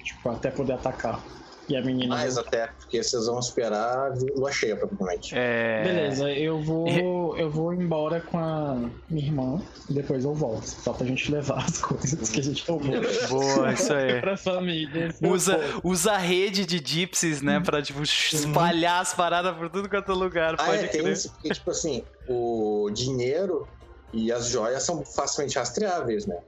Tipo, 0.03 0.31
até 0.31 0.51
poder 0.51 0.75
atacar. 0.75 1.23
E 1.69 1.77
a 1.77 1.83
menina. 1.83 2.15
Mais 2.15 2.37
até, 2.37 2.69
porque 2.79 3.03
vocês 3.03 3.27
vão 3.27 3.39
esperar 3.39 4.13
lua 4.37 4.53
cheia, 4.53 4.77
provavelmente. 4.77 5.35
É... 5.35 5.83
Beleza, 5.83 6.31
eu 6.31 6.61
vou. 6.61 7.37
Eu 7.37 7.51
vou 7.51 7.73
embora 7.73 8.21
com 8.21 8.39
a 8.39 8.77
minha 9.09 9.27
irmã 9.27 9.63
e 9.89 9.95
depois 9.95 10.25
eu 10.25 10.35
volto. 10.35 10.67
Só 10.67 10.93
pra 10.93 11.07
gente 11.07 11.31
levar 11.33 11.65
as 11.65 11.79
coisas 11.83 12.29
que 12.29 12.41
a 12.41 12.43
gente 12.43 12.65
roubou. 12.69 12.95
Boa, 13.29 13.73
isso 13.75 13.93
aí. 13.93 14.21
pra 14.21 14.37
família. 14.37 15.09
assim. 15.09 15.27
Usa, 15.27 15.59
usa 15.83 16.13
a 16.13 16.19
rede 16.19 16.67
de 16.67 16.79
gypsies, 16.79 17.41
né? 17.41 17.61
Pra, 17.61 17.81
tipo, 17.81 18.03
espalhar 18.03 19.01
as 19.01 19.15
paradas 19.15 19.57
por 19.57 19.71
tudo 19.71 19.89
quanto 19.89 20.13
é 20.13 20.15
lugar. 20.15 20.55
Ah, 20.59 20.65
Pode 20.65 20.85
é, 20.85 20.89
tem 20.89 21.01
crer. 21.03 21.13
isso, 21.13 21.31
porque, 21.33 21.49
tipo 21.51 21.71
assim, 21.71 22.03
o 22.29 22.91
dinheiro 22.93 23.67
e 24.13 24.31
as 24.31 24.49
joias 24.49 24.83
são 24.83 25.05
facilmente 25.05 25.59
rastreáveis, 25.59 26.27
né? 26.27 26.39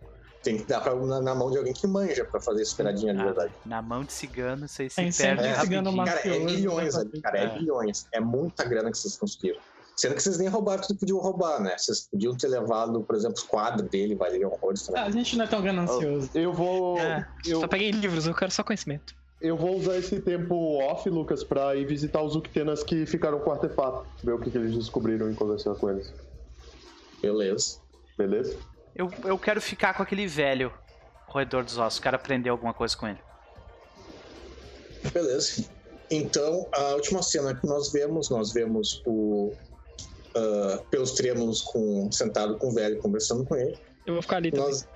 Tem 0.47 0.59
que 0.59 0.65
dar 0.65 0.81
pra, 0.81 0.95
na, 0.95 1.21
na 1.21 1.35
mão 1.35 1.51
de 1.51 1.59
alguém 1.59 1.73
que 1.75 1.87
manja 1.89 2.25
pra 2.25 2.41
fazer 2.41 2.63
esperadinha 2.63 3.13
de 3.13 3.21
Ah, 3.21 3.25
verdade. 3.25 3.53
na 3.65 3.83
mão 3.83 4.05
de 4.05 4.13
cigano, 4.13 4.69
vocês 4.69 4.93
se 4.93 4.97
perdem 4.97 5.55
cigano 5.57 5.91
rapidinho. 5.91 5.93
mafioso. 5.93 6.23
Cara, 6.23 6.37
é 6.37 6.39
milhões 6.45 6.95
né, 6.95 7.01
ali, 7.01 7.21
cara, 7.21 7.39
é, 7.39 7.45
É. 7.45 7.59
milhões. 7.59 8.07
É 8.13 8.21
muita 8.21 8.65
grana 8.65 8.91
que 8.93 8.97
vocês 8.99 9.17
conseguiram. 9.17 9.59
Sendo 9.97 10.15
que 10.15 10.23
vocês 10.23 10.39
nem 10.39 10.47
roubaram 10.47 10.83
tudo 10.83 10.95
que 10.95 11.01
podiam 11.01 11.19
roubar, 11.19 11.61
né? 11.61 11.77
Vocês 11.77 12.03
podiam 12.09 12.37
ter 12.37 12.47
levado, 12.49 13.01
por 13.01 13.17
exemplo, 13.17 13.37
os 13.39 13.43
quadros 13.43 13.89
dele, 13.91 14.15
valeriam 14.15 14.53
horrores 14.53 14.83
Ah, 14.83 14.93
também. 14.93 15.03
a 15.03 15.11
gente 15.11 15.37
não 15.37 15.45
é 15.45 15.49
tão 15.49 15.61
ganancioso. 15.63 16.31
Eu 16.35 16.53
vou. 16.53 16.99
É, 16.99 17.27
eu, 17.45 17.61
Só 17.61 17.67
peguei 17.67 17.91
livros, 17.91 18.27
eu 18.27 18.35
quero 18.35 18.53
só 18.53 18.63
conhecimento. 18.63 19.15
eu 19.41 19.57
vou 19.57 19.77
usar 19.77 19.97
esse 19.99 20.21
tempo 20.21 20.55
off, 20.81 21.09
Lucas, 21.11 21.43
pra 21.43 21.75
ir 21.75 21.87
visitar 21.87 22.23
os 22.23 22.37
Uctenas 22.37 22.85
que 22.85 23.05
ficaram 23.07 23.41
com 23.41 23.51
o 23.51 23.53
artefato. 23.53 24.07
Ver 24.23 24.33
o 24.35 24.39
que, 24.39 24.51
que 24.51 24.59
eles 24.59 24.75
descobriram 24.77 25.29
e 25.29 25.35
conversar 25.35 25.75
com 25.75 25.91
eles. 25.91 26.13
Beleza. 27.21 27.79
Beleza? 28.17 28.57
Eu, 28.97 29.11
eu 29.25 29.39
quero 29.39 29.61
ficar 29.61 29.95
com 29.95 30.03
aquele 30.03 30.27
velho 30.27 30.73
roedor 31.27 31.63
dos 31.63 31.77
ossos. 31.77 32.01
Quero 32.01 32.17
aprender 32.17 32.49
alguma 32.49 32.73
coisa 32.73 32.97
com 32.97 33.07
ele. 33.07 33.19
Beleza. 35.13 35.65
Então, 36.11 36.67
a 36.73 36.95
última 36.95 37.23
cena 37.23 37.55
que 37.55 37.67
nós 37.67 37.93
vemos, 37.93 38.31
nós 38.31 38.53
vemos 38.53 39.03
o 39.05 39.53
uh, 40.35 40.85
Pelos 40.91 41.13
Trêmulos 41.13 41.61
com, 41.61 42.11
sentado 42.11 42.57
com 42.57 42.69
o 42.69 42.73
velho 42.73 42.99
conversando 42.99 43.45
com 43.45 43.55
ele. 43.55 43.77
Eu 44.07 44.15
vou 44.15 44.23
ficar 44.23 44.37
ali 44.37 44.51
também. 44.51 44.67
Nós, 44.67 44.89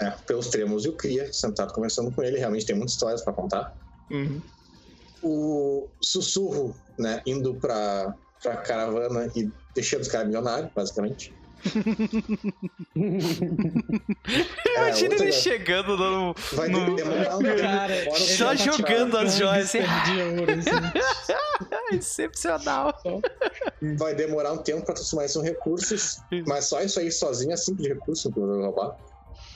é, 0.00 0.10
Pelos 0.26 0.48
Trêmulos 0.48 0.84
e 0.84 0.88
o 0.88 0.92
Cria 0.96 1.32
sentado 1.32 1.72
conversando 1.72 2.10
com 2.12 2.22
ele. 2.22 2.38
Realmente 2.38 2.66
tem 2.66 2.76
muitas 2.76 2.94
histórias 2.94 3.22
pra 3.22 3.32
contar. 3.32 3.74
Uhum. 4.10 4.42
O 5.22 5.88
Sussurro, 6.02 6.74
né, 6.98 7.22
indo 7.24 7.54
pra, 7.54 8.14
pra 8.42 8.56
caravana 8.58 9.30
e 9.36 9.50
deixando 9.74 10.02
os 10.02 10.08
caras 10.08 10.26
milionários, 10.26 10.70
basicamente. 10.74 11.32
É, 14.66 14.78
Imagina 14.88 15.10
outra- 15.10 15.24
ele 15.26 15.32
chegando 15.32 15.96
no. 15.96 16.34
Vai 16.52 16.68
no- 16.68 16.94
demorar 16.96 17.36
um 17.38 17.42
Cara, 17.42 17.94
Só 18.16 18.54
jogando 18.54 19.18
as 19.18 19.34
joias, 19.36 19.72
ouro, 19.74 20.52
assim. 20.58 20.70
Excepcional. 21.96 22.94
Vai 23.96 24.14
demorar 24.14 24.52
um 24.52 24.58
tempo 24.58 24.84
pra 24.84 24.94
transformar 24.94 25.26
isso 25.26 25.40
em 25.40 25.44
recursos, 25.44 26.20
mas 26.46 26.66
só 26.66 26.80
isso 26.82 26.98
aí 27.00 27.10
sozinho 27.10 27.52
é 27.52 27.56
simples 27.56 27.86
de 27.88 27.94
recurso 27.94 28.30
pra 28.32 28.42
roubar. 28.42 28.96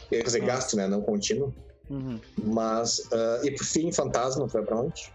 Quer 0.09 0.23
dizer, 0.23 0.41
gasto, 0.41 0.77
né? 0.77 0.87
Não 0.87 1.01
contínuo. 1.01 1.55
Uhum. 1.89 2.21
Mas. 2.43 3.09
ah, 3.13 3.41
e 3.45 3.51
por 3.51 3.65
fim, 3.65 3.93
fantasma, 3.93 4.49
foi 4.49 4.63
pra 4.63 4.77
onde? 4.77 5.13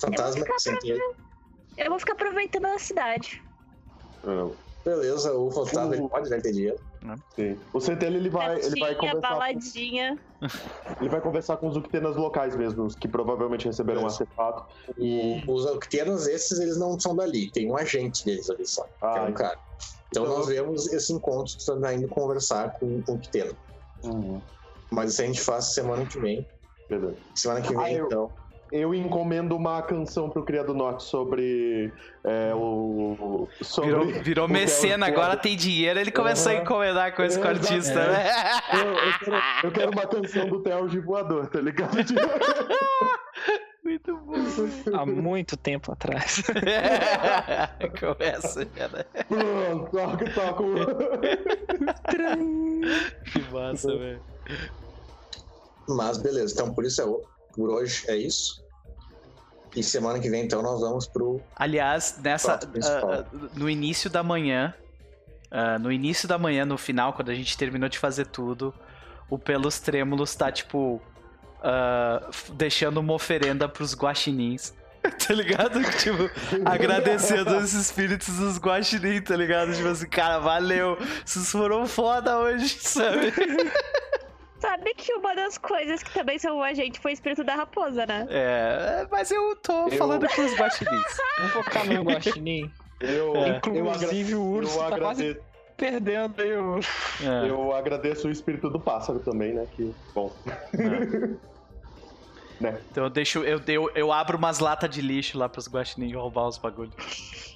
Fantasma, 0.00 0.44
ficar 0.44 0.58
sem 0.58 0.78
ter. 0.78 1.00
Eu 1.76 1.90
vou 1.90 1.98
ficar 1.98 2.12
aproveitando 2.14 2.66
a 2.66 2.78
cidade. 2.78 3.42
Não. 4.24 4.54
Beleza, 4.84 5.34
o 5.34 5.50
fantasma 5.50 5.94
ele 5.94 6.08
pode 6.08 6.30
deve 6.30 6.42
ter 6.42 6.52
dinheiro. 6.52 6.78
Sim. 7.36 7.58
O 7.72 7.80
Centelha 7.80 8.16
ele 8.16 8.30
vai, 8.30 8.58
ele 8.58 8.80
vai 8.80 8.94
conversar. 8.94 9.20
baladinha. 9.20 10.18
Ele 11.00 11.08
vai 11.10 11.20
conversar 11.20 11.56
com 11.58 11.68
os 11.68 11.76
Uctenas 11.76 12.16
locais 12.16 12.56
mesmo, 12.56 12.88
que 12.88 13.06
provavelmente 13.06 13.66
receberam 13.66 14.02
um 14.02 14.06
artefato. 14.06 14.64
E 14.98 15.42
os 15.46 15.66
Octenos, 15.66 16.26
esses, 16.26 16.58
eles 16.58 16.78
não 16.78 16.98
são 16.98 17.14
dali. 17.14 17.50
Tem 17.50 17.70
um 17.70 17.76
agente 17.76 18.24
deles 18.24 18.48
ali 18.48 18.66
só. 18.66 18.84
que 18.84 18.88
é 19.04 19.06
Ah, 19.06 19.26
um 19.28 19.32
cara. 19.32 19.58
Então, 20.08 20.24
então- 20.24 20.38
nós 20.38 20.46
vemos 20.48 20.90
esse 20.92 21.12
encontro 21.12 21.52
que 21.54 21.60
está 21.60 21.94
indo 21.94 22.08
conversar 22.08 22.72
com, 22.78 22.86
o 23.06 23.12
Octeno. 23.14 23.54
Uhum. 24.02 24.40
Mas 24.90 25.12
isso 25.12 25.22
a 25.22 25.26
gente 25.26 25.40
faz 25.40 25.66
semana 25.74 26.04
que 26.06 26.18
vem. 26.18 26.46
Beleza. 26.88 27.16
Semana 27.34 27.60
que 27.60 27.74
Ah, 27.76 27.82
vem, 27.82 27.96
eu- 27.96 28.06
então. 28.06 28.30
Eu 28.72 28.94
encomendo 28.94 29.56
uma 29.56 29.82
canção 29.82 30.30
pro 30.30 30.44
Criado 30.44 30.72
Norte 30.72 31.02
sobre 31.02 31.92
é, 32.24 32.52
o. 32.54 33.48
Sobre 33.62 33.90
Virou, 33.90 34.06
virou 34.22 34.46
o 34.46 34.50
é 34.50 34.52
mecena, 34.52 35.06
agora 35.06 35.36
tem 35.36 35.56
dinheiro, 35.56 35.98
ele 35.98 36.12
começou 36.12 36.52
a 36.52 36.54
Uhum. 36.54 36.62
encomendar 36.62 37.14
coisa 37.16 37.40
com 37.40 37.48
o 37.48 37.50
Exato. 37.50 37.66
artista, 37.68 37.98
É. 38.00 38.08
né? 38.12 38.30
Eu, 38.74 38.86
eu 38.94 39.18
quero, 39.18 39.36
eu 39.64 39.72
quero 39.72 39.90
uma 39.90 40.06
canção 40.06 40.46
do 40.48 40.62
Theo 40.62 40.88
de 40.88 41.00
voador, 41.00 41.48
tá 41.48 41.60
ligado? 41.60 41.96
Muito 43.82 44.14
bom. 44.18 44.34
Há 44.94 45.06
muito 45.06 45.56
tempo 45.56 45.90
atrás. 45.90 46.42
Começa, 47.98 48.68
já, 48.76 48.88
né? 48.88 49.04
toca, 49.90 50.30
toca. 50.30 50.64
Que 53.32 53.40
massa, 53.52 53.96
velho. 53.96 54.20
Mas 55.88 56.18
beleza, 56.18 56.52
então 56.54 56.72
por 56.74 56.84
isso 56.84 57.00
é 57.00 57.04
o- 57.06 57.22
por 57.60 57.68
hoje 57.68 58.04
é 58.08 58.16
isso. 58.16 58.64
E 59.76 59.82
semana 59.82 60.18
que 60.18 60.30
vem, 60.30 60.44
então, 60.44 60.62
nós 60.62 60.80
vamos 60.80 61.06
pro. 61.06 61.40
Aliás, 61.54 62.18
nessa 62.22 62.54
ah, 62.54 63.24
no 63.54 63.68
início 63.68 64.08
da 64.08 64.22
manhã, 64.22 64.74
ah, 65.50 65.78
no 65.78 65.92
início 65.92 66.26
da 66.26 66.38
manhã, 66.38 66.64
no 66.64 66.78
final, 66.78 67.12
quando 67.12 67.30
a 67.30 67.34
gente 67.34 67.56
terminou 67.56 67.88
de 67.88 67.98
fazer 67.98 68.26
tudo, 68.26 68.74
o 69.28 69.38
Pelos 69.38 69.78
Trêmulos 69.78 70.34
tá 70.34 70.50
tipo 70.50 71.00
deixando 72.54 73.00
uma 73.00 73.12
oferenda 73.12 73.68
pros 73.68 73.94
guaxinins. 73.94 74.72
Tá 75.26 75.32
ligado? 75.32 75.80
Tipo, 75.96 76.30
agradecendo 76.62 77.56
os 77.56 77.72
espíritos 77.72 78.36
dos 78.36 78.58
guaxinins, 78.58 79.22
tá 79.22 79.34
ligado? 79.34 79.72
Tipo 79.74 79.88
assim, 79.88 80.06
cara, 80.06 80.38
valeu. 80.38 80.98
Vocês 81.24 81.50
foram 81.50 81.86
foda 81.86 82.38
hoje, 82.38 82.68
sabe? 82.68 83.32
Sabe 84.60 84.92
que 84.94 85.12
uma 85.14 85.34
das 85.34 85.56
coisas 85.58 86.02
que 86.02 86.12
também 86.12 86.38
salvou 86.38 86.62
a 86.62 86.74
gente 86.74 87.00
foi 87.00 87.12
o 87.12 87.14
espírito 87.14 87.42
da 87.42 87.54
raposa, 87.54 88.04
né? 88.06 88.26
É, 88.30 89.06
mas 89.10 89.30
eu 89.30 89.56
tô 89.56 89.88
Eu- 89.88 89.92
falando 89.92 90.28
pros 90.28 90.54
guaxinins. 90.54 91.02
Vamos 91.38 91.52
focar 91.52 91.86
no 91.86 92.02
guaxinim. 92.02 92.70
Eu, 93.00 93.34
É. 93.36 93.50
eu, 93.50 93.56
Inclusive 93.86 94.34
o 94.34 94.42
urso 94.42 94.78
eu 94.78 94.90
tá 94.90 94.98
quase 94.98 95.22
agradeço, 95.22 95.46
perdendo 95.76 96.42
aí 96.42 96.52
o... 96.56 96.78
É. 97.22 97.48
eu 97.50 97.72
agradeço 97.74 98.28
o 98.28 98.30
espírito 98.30 98.68
do 98.68 98.78
pássaro 98.78 99.18
também, 99.20 99.54
né? 99.54 99.66
Que, 99.74 99.94
bom. 100.14 100.30
né? 102.60 102.78
Então 102.90 103.04
eu 103.04 103.10
deixo, 103.10 103.38
eu, 103.42 103.60
eu, 103.66 103.90
eu 103.94 104.12
abro 104.12 104.36
umas 104.36 104.58
latas 104.58 104.90
de 104.90 105.00
lixo 105.00 105.38
lá 105.38 105.48
pros 105.48 105.66
guaxinim 105.66 106.12
roubar 106.14 106.46
os 106.48 106.58
bagulhos. 106.58 107.49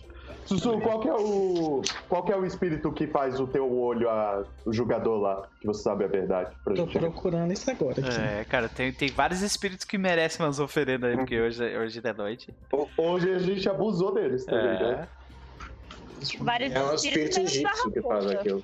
Sussu, 0.46 0.78
qual 0.80 1.00
que 1.00 1.08
é 1.08 1.14
o. 1.14 1.80
Qual 2.08 2.22
que 2.22 2.32
é 2.32 2.36
o 2.36 2.44
espírito 2.44 2.92
que 2.92 3.06
faz 3.06 3.40
o 3.40 3.46
teu 3.46 3.70
olho, 3.72 4.08
a, 4.10 4.44
o 4.66 4.72
jogador 4.72 5.16
lá, 5.16 5.48
que 5.60 5.66
você 5.66 5.82
sabe 5.82 6.04
a 6.04 6.08
verdade? 6.08 6.54
Pra 6.62 6.74
Tô 6.74 6.84
gente. 6.84 6.98
procurando 6.98 7.52
isso 7.52 7.70
agora 7.70 7.98
aqui. 8.00 8.20
É, 8.20 8.44
cara, 8.44 8.68
tem, 8.68 8.92
tem 8.92 9.08
vários 9.10 9.40
espíritos 9.42 9.84
que 9.86 9.96
merecem 9.96 10.44
umas 10.44 10.60
oferendas 10.60 11.10
aí, 11.10 11.16
porque 11.16 11.40
hoje, 11.40 11.76
hoje 11.78 12.00
de 12.00 12.12
noite. 12.12 12.54
Ho- 12.72 12.88
Hoje 12.98 13.32
a 13.32 13.38
gente 13.38 13.66
abusou 13.68 14.12
deles 14.12 14.44
também, 14.44 14.64
né? 14.78 15.08
É. 15.10 16.34
Vários 16.40 16.72
É 16.72 16.82
um 16.84 16.94
espírito 16.94 17.40
egípcio 17.40 17.92
que 17.92 18.02
faz 18.02 18.26
aquilo. 18.26 18.62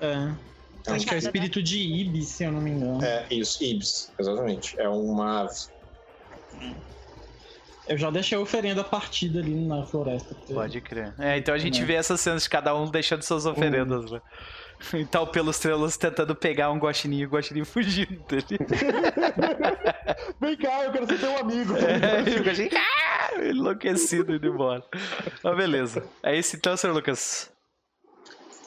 É. 0.00 0.52
É 0.86 0.92
Acho 0.92 1.06
que 1.06 1.14
é 1.14 1.16
o 1.16 1.18
espírito 1.18 1.62
de 1.62 1.78
Ibis, 1.78 2.28
se 2.28 2.44
eu 2.44 2.52
não 2.52 2.60
me 2.60 2.72
engano. 2.72 3.02
É, 3.04 3.26
isso, 3.30 3.62
Ibis, 3.62 4.12
exatamente. 4.18 4.78
É 4.80 4.88
uma 4.88 5.42
ave. 5.42 5.54
Eu 7.88 7.98
já 7.98 8.10
deixei 8.10 8.38
a 8.38 8.40
oferenda 8.40 8.84
partida 8.84 9.40
ali 9.40 9.54
na 9.54 9.84
floresta. 9.84 10.34
Pode 10.52 10.80
crer. 10.80 11.12
É, 11.18 11.36
então 11.36 11.52
a 11.54 11.58
gente 11.58 11.82
É. 11.82 11.84
vê 11.84 11.94
essas 11.94 12.20
cenas 12.20 12.44
de 12.44 12.48
cada 12.50 12.74
um 12.76 12.88
deixando 12.90 13.22
suas 13.22 13.44
oferendas, 13.46 14.10
né? 14.10 14.20
Então, 14.94 15.24
pelos 15.24 15.54
estrelas 15.56 15.96
tentando 15.96 16.34
pegar 16.34 16.72
um 16.72 16.76
guaxinim 16.78 17.18
e 17.20 17.26
o 17.26 17.28
guaxinim 17.28 17.62
fugindo 17.64 18.20
dele. 18.24 18.58
Vem 20.40 20.56
cá, 20.56 20.82
eu 20.84 20.90
quero 20.92 21.06
ser 21.06 21.20
teu 21.20 21.36
amigo. 21.38 21.74
É, 21.76 22.28
e 22.28 22.40
o 22.40 22.42
guaxinim 22.42 22.70
ah, 22.76 23.44
enlouquecido 23.44 24.34
indo 24.34 24.46
embora. 24.46 24.82
Mas 25.42 25.56
beleza. 25.56 26.04
É 26.22 26.36
isso 26.36 26.56
então, 26.56 26.76
Sr. 26.76 26.90
Lucas. 26.92 27.48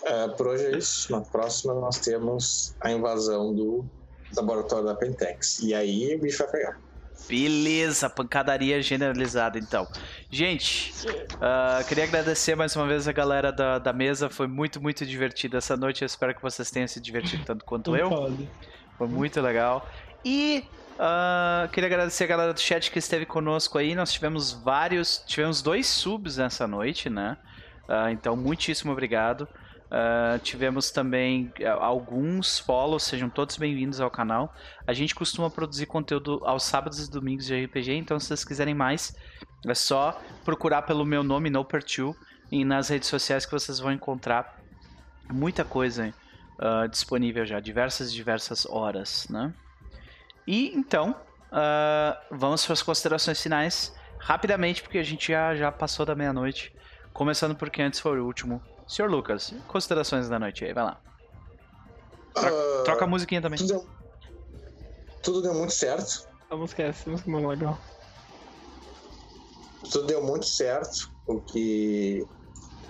É, 0.04 0.28
por 0.30 0.48
hoje 0.48 0.66
é 0.68 0.78
isso. 0.78 1.12
Na 1.12 1.20
próxima 1.20 1.74
nós 1.74 2.00
temos 2.00 2.74
a 2.80 2.92
invasão 2.92 3.54
do 3.54 3.86
laboratório 4.38 4.86
da 4.86 4.96
Pentex. 4.96 5.60
E 5.60 5.74
aí 5.74 6.16
o 6.16 6.20
bicho 6.20 6.38
vai 6.44 6.52
pegar. 6.52 6.80
Beleza, 7.28 8.10
pancadaria 8.10 8.82
generalizada 8.82 9.58
então. 9.58 9.88
Gente, 10.30 10.94
uh, 11.08 11.86
queria 11.88 12.04
agradecer 12.04 12.56
mais 12.56 12.76
uma 12.76 12.86
vez 12.86 13.08
a 13.08 13.12
galera 13.12 13.52
da, 13.52 13.80
da 13.80 13.92
mesa. 13.92 14.30
Foi 14.30 14.48
muito, 14.48 14.82
muito 14.82 15.06
divertido 15.06 15.58
essa 15.58 15.76
noite. 15.76 16.04
Eu 16.04 16.06
espero 16.06 16.36
que 16.36 16.42
vocês 16.42 16.70
tenham 16.70 16.88
se 16.88 17.00
divertido 17.00 17.44
tanto 17.46 17.66
quanto 17.66 17.96
eu. 17.96 18.10
Foi 18.98 19.08
muito 19.08 19.42
legal. 19.42 19.90
E 20.24 20.64
uh, 20.96 21.68
queria 21.70 21.88
agradecer 21.88 22.26
a 22.26 22.28
galera 22.28 22.54
do 22.54 22.60
chat 22.60 22.92
que 22.92 23.00
esteve 23.00 23.26
conosco 23.26 23.78
aí. 23.78 23.96
Nós 23.96 24.12
tivemos 24.14 24.52
vários. 24.52 25.24
Tivemos 25.26 25.62
dois 25.62 25.88
subs 25.88 26.38
nessa 26.38 26.68
noite, 26.68 27.10
né? 27.10 27.38
Uh, 27.88 28.10
então, 28.10 28.36
muitíssimo 28.36 28.92
obrigado. 28.92 29.48
Uh, 29.86 30.40
tivemos 30.40 30.90
também 30.90 31.54
uh, 31.60 31.80
alguns 31.80 32.58
follows, 32.58 33.04
sejam 33.04 33.30
todos 33.30 33.56
bem-vindos 33.56 34.02
ao 34.02 34.10
canal. 34.10 34.54
A 34.86 34.94
gente 34.94 35.14
costuma 35.14 35.50
produzir 35.50 35.86
conteúdo 35.86 36.42
aos 36.44 36.64
sábados 36.64 37.06
e 37.06 37.10
domingos 37.10 37.46
de 37.46 37.66
RPG, 37.66 37.94
então 37.94 38.20
se 38.20 38.28
vocês 38.28 38.44
quiserem 38.44 38.74
mais, 38.74 39.16
é 39.64 39.76
só 39.76 40.20
procurar 40.44 40.82
pelo 40.82 41.06
meu 41.06 41.24
nome, 41.24 41.52
NoPer2, 41.52 42.16
e 42.52 42.66
nas 42.66 42.90
redes 42.90 43.08
sociais 43.08 43.46
que 43.46 43.52
vocês 43.52 43.80
vão 43.80 43.92
encontrar 43.92 44.60
muita 45.32 45.64
coisa 45.64 46.12
uh, 46.60 46.88
disponível 46.90 47.46
já, 47.46 47.60
diversas 47.60 48.12
diversas 48.12 48.66
horas, 48.66 49.28
né? 49.30 49.54
E 50.48 50.76
então, 50.76 51.16
vamos 52.30 52.64
para 52.64 52.74
as 52.74 52.84
considerações 52.84 53.42
finais, 53.42 53.96
rapidamente, 54.20 54.84
porque 54.84 55.00
a 55.00 55.04
gente 55.04 55.32
já, 55.32 55.56
já 55.56 55.72
passou 55.72 56.06
da 56.06 56.14
meia-noite, 56.14 56.72
começando 57.12 57.56
porque 57.56 57.82
antes 57.82 58.00
foi 58.00 58.20
o 58.20 58.26
último 58.26 58.62
Senhor 58.88 59.10
Lucas, 59.10 59.54
considerações 59.68 60.30
da 60.30 60.40
noite 60.40 60.64
aí, 60.64 60.74
vai 60.74 60.84
lá. 60.84 61.02
Troca, 62.34 62.54
uh, 62.54 62.84
troca 62.84 63.06
a 63.06 63.08
musiquinha 63.08 63.42
também. 63.42 63.58
Tudo 63.58 63.68
deu, 63.68 63.88
tudo 65.24 65.42
deu 65.42 65.54
muito 65.54 65.74
certo. 65.74 66.28
A 66.50 66.56
música 66.56 66.84
é 66.84 66.88
essa, 66.90 67.10
a 67.10 67.12
música 67.12 67.30
é 67.30 67.34
muito 67.34 67.48
legal. 67.48 67.78
Tudo 69.92 70.08
deu 70.08 70.24
muito 70.24 70.46
certo, 70.46 71.12
o 71.28 71.40
que 71.40 72.26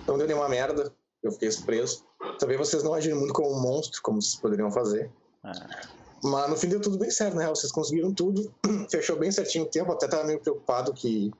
não 0.06 0.18
deu 0.18 0.26
nenhuma 0.26 0.48
merda, 0.48 0.92
eu 1.22 1.32
fiquei 1.32 1.50
surpreso. 1.50 2.04
Também 2.38 2.56
vocês 2.56 2.82
não 2.82 2.94
agiram 2.94 3.18
muito 3.18 3.32
como 3.32 3.54
um 3.54 3.60
monstro, 3.60 4.00
como 4.02 4.20
vocês 4.20 4.36
poderiam 4.36 4.70
fazer. 4.70 5.10
Ah. 5.42 5.52
Mas 6.22 6.50
no 6.50 6.56
fim 6.56 6.68
deu 6.68 6.80
tudo 6.80 6.98
bem 6.98 7.10
certo, 7.10 7.36
né? 7.36 7.46
Vocês 7.48 7.70
conseguiram 7.70 8.12
tudo, 8.12 8.52
fechou 8.90 9.16
bem 9.16 9.30
certinho 9.30 9.64
o 9.64 9.68
tempo, 9.68 9.92
até 9.92 10.08
tava 10.08 10.24
meio 10.24 10.40
preocupado 10.40 10.92
que 10.92 11.32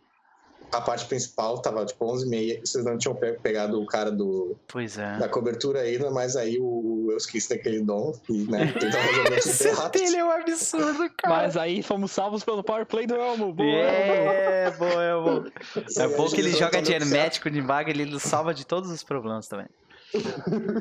a 0.73 0.81
parte 0.81 1.07
principal 1.07 1.59
tava 1.59 1.85
tipo 1.85 2.05
11 2.05 2.27
e 2.27 2.29
meia, 2.29 2.61
vocês 2.65 2.85
não 2.85 2.99
tinham 2.99 3.15
pegado 3.15 3.81
o 3.81 3.87
cara 3.87 4.11
do 4.11 4.57
pois 4.67 4.99
é. 4.99 5.19
da 5.19 5.29
cobertura 5.29 5.81
ainda, 5.81 6.11
mas 6.11 6.37
aí 6.37 6.59
o, 6.59 7.09
eu 7.11 7.17
esqueci 7.17 7.51
daquele 7.51 7.81
dom 7.81 8.13
e 8.29 8.45
né, 8.45 8.73
tentar 8.73 9.01
resolver 9.01 9.39
Esse 9.39 9.69
ele 9.95 10.17
é 10.17 10.25
um 10.25 10.31
absurdo, 10.31 11.11
cara. 11.17 11.37
Mas 11.37 11.57
aí 11.57 11.83
fomos 11.83 12.11
salvos 12.13 12.45
pelo 12.45 12.63
power 12.63 12.85
play 12.85 13.07
do 13.07 13.15
Elmo. 13.15 13.53
Boa, 13.53 13.69
é, 13.69 14.71
boa, 14.73 15.03
Elmo. 15.03 15.47
É 15.97 16.09
bom 16.09 16.29
que 16.29 16.41
ele 16.41 16.53
joga 16.53 16.83
de 16.83 16.93
hermético 16.93 17.51
de 17.51 17.61
vaga, 17.61 17.91
ele 17.91 18.19
salva 18.21 18.53
de 18.53 18.67
todos 18.67 18.91
os 18.91 19.03
problemas 19.03 19.49
também. 19.49 19.67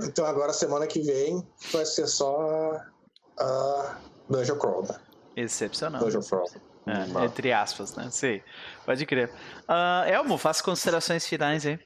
Então 0.04 0.26
agora 0.26 0.54
semana 0.54 0.88
que 0.88 1.02
vem 1.02 1.46
vai 1.72 1.86
ser 1.86 2.08
só 2.08 2.80
a 3.38 3.98
Dungeon 4.30 4.58
Crawl, 4.58 4.84
né? 4.84 4.96
Excepcional. 5.36 6.02
Dungeon 6.02 6.22
Crawl. 6.22 6.50
É, 6.88 7.26
entre 7.26 7.52
aspas, 7.52 7.96
né? 7.96 8.10
Sei. 8.12 8.44
Pode 8.86 9.06
crer. 9.06 9.30
Uh, 9.68 10.08
Elmo, 10.08 10.38
faça 10.38 10.64
considerações 10.64 11.28
finais 11.28 11.66
aí. 11.66 11.80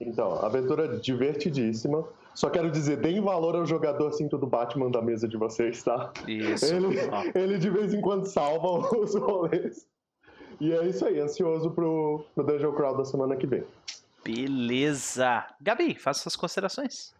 Então, 0.00 0.44
aventura 0.44 0.98
divertidíssima. 0.98 2.04
Só 2.34 2.50
quero 2.50 2.68
dizer, 2.70 2.96
deem 2.96 3.20
valor 3.20 3.54
ao 3.54 3.64
jogador 3.64 4.10
cinto 4.12 4.36
do 4.36 4.46
Batman 4.46 4.90
da 4.90 5.00
mesa 5.00 5.28
de 5.28 5.36
vocês, 5.36 5.84
tá? 5.84 6.12
Isso. 6.26 6.64
Ele, 6.66 6.98
ele 7.34 7.58
de 7.58 7.70
vez 7.70 7.94
em 7.94 8.00
quando 8.00 8.26
salva 8.26 8.90
os 8.98 9.14
rolês. 9.14 9.86
E 10.60 10.72
é 10.72 10.84
isso 10.86 11.04
aí, 11.06 11.20
ansioso 11.20 11.70
pro, 11.70 12.24
pro 12.34 12.44
Dungeon 12.44 12.72
Crawl 12.72 12.96
da 12.96 13.04
semana 13.04 13.36
que 13.36 13.46
vem. 13.46 13.64
Beleza. 14.24 15.46
Gabi, 15.60 15.94
faça 15.94 16.22
suas 16.22 16.34
considerações. 16.34 17.14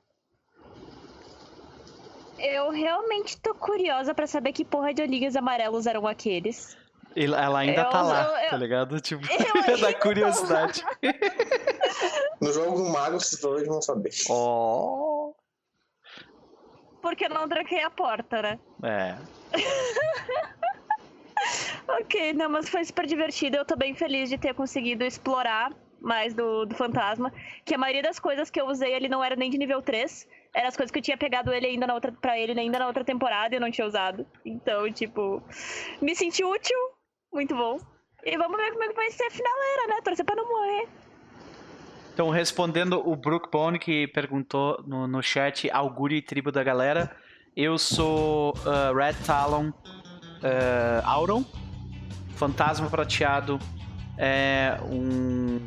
Eu 2.38 2.70
realmente 2.70 3.40
tô 3.40 3.54
curiosa 3.54 4.14
para 4.14 4.26
saber 4.26 4.52
que 4.52 4.64
porra 4.64 4.92
de 4.92 5.02
olhinhos 5.02 5.36
amarelos 5.36 5.86
eram 5.86 6.06
aqueles. 6.06 6.76
Ela 7.16 7.60
ainda 7.60 7.82
eu, 7.82 7.90
tá 7.90 8.02
lá, 8.02 8.44
eu, 8.44 8.50
tá 8.50 8.56
ligado? 8.56 9.00
Tipo, 9.00 9.22
da 9.80 9.94
curiosidade. 9.94 10.84
No 12.40 12.52
jogo 12.52 12.90
mago, 12.90 13.20
vocês 13.20 13.40
provavelmente 13.40 13.72
vão 13.72 13.80
saber. 13.80 14.10
Oh. 14.28 15.32
Porque 17.00 17.24
eu 17.24 17.30
não 17.30 17.48
tranquei 17.48 17.82
a 17.82 17.88
porta, 17.88 18.42
né? 18.42 18.58
É. 18.82 19.16
ok, 22.00 22.32
não, 22.34 22.50
mas 22.50 22.68
foi 22.68 22.84
super 22.84 23.06
divertido. 23.06 23.56
Eu 23.56 23.64
tô 23.64 23.76
bem 23.76 23.94
feliz 23.94 24.28
de 24.28 24.36
ter 24.36 24.52
conseguido 24.54 25.04
explorar 25.04 25.72
mais 26.00 26.34
do, 26.34 26.66
do 26.66 26.74
fantasma. 26.74 27.32
Que 27.64 27.74
a 27.74 27.78
maioria 27.78 28.02
das 28.02 28.18
coisas 28.18 28.50
que 28.50 28.60
eu 28.60 28.66
usei 28.66 28.92
ele 28.92 29.08
não 29.08 29.24
era 29.24 29.36
nem 29.36 29.50
de 29.50 29.56
nível 29.56 29.80
3. 29.80 30.28
Eram 30.54 30.68
as 30.68 30.76
coisas 30.76 30.90
que 30.90 30.98
eu 30.98 31.02
tinha 31.02 31.16
pegado 31.16 31.50
ele 31.52 31.66
ainda 31.66 31.86
na 31.86 31.94
outra, 31.94 32.12
pra 32.12 32.38
ele 32.38 32.58
ainda 32.58 32.78
na 32.78 32.86
outra 32.86 33.04
temporada 33.04 33.54
e 33.54 33.56
eu 33.56 33.60
não 33.60 33.70
tinha 33.70 33.86
usado. 33.86 34.26
Então, 34.44 34.92
tipo, 34.92 35.42
me 36.00 36.14
senti 36.14 36.44
útil 36.44 36.93
muito 37.34 37.54
bom. 37.54 37.78
E 38.24 38.38
vamos 38.38 38.56
ver 38.56 38.70
como 38.70 38.84
é 38.84 38.88
que 38.88 38.94
vai 38.94 39.10
ser 39.10 39.24
a 39.24 39.30
finaleira, 39.30 39.86
né? 39.88 40.00
Torcer 40.02 40.24
pra 40.24 40.34
não 40.34 40.48
morrer. 40.48 40.88
Então, 42.14 42.30
respondendo 42.30 43.06
o 43.06 43.16
Brook 43.16 43.50
Bone, 43.50 43.78
que 43.78 44.06
perguntou 44.06 44.82
no, 44.86 45.06
no 45.06 45.20
chat, 45.20 45.68
augure 45.70 46.16
e 46.16 46.22
tribo 46.22 46.52
da 46.52 46.62
galera. 46.62 47.14
Eu 47.56 47.76
sou 47.76 48.54
uh, 48.58 48.96
Red 48.96 49.14
Talon 49.26 49.68
uh, 49.68 51.04
Auron. 51.04 51.44
Fantasma 52.36 52.88
prateado 52.88 53.58
é 54.16 54.78
um. 54.84 55.60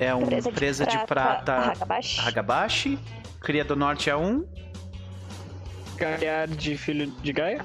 É 0.00 0.14
um 0.14 0.26
presa, 0.26 0.52
presa 0.52 0.86
de, 0.86 0.96
prata, 1.06 1.72
de 1.72 1.78
prata 1.78 2.28
Hagabashi. 2.28 2.98
Cria 3.40 3.64
do 3.64 3.74
Norte 3.74 4.10
é 4.10 4.16
um. 4.16 4.46
Galhar 5.96 6.46
de 6.46 6.76
filho 6.76 7.10
de 7.10 7.32
Gaia. 7.32 7.64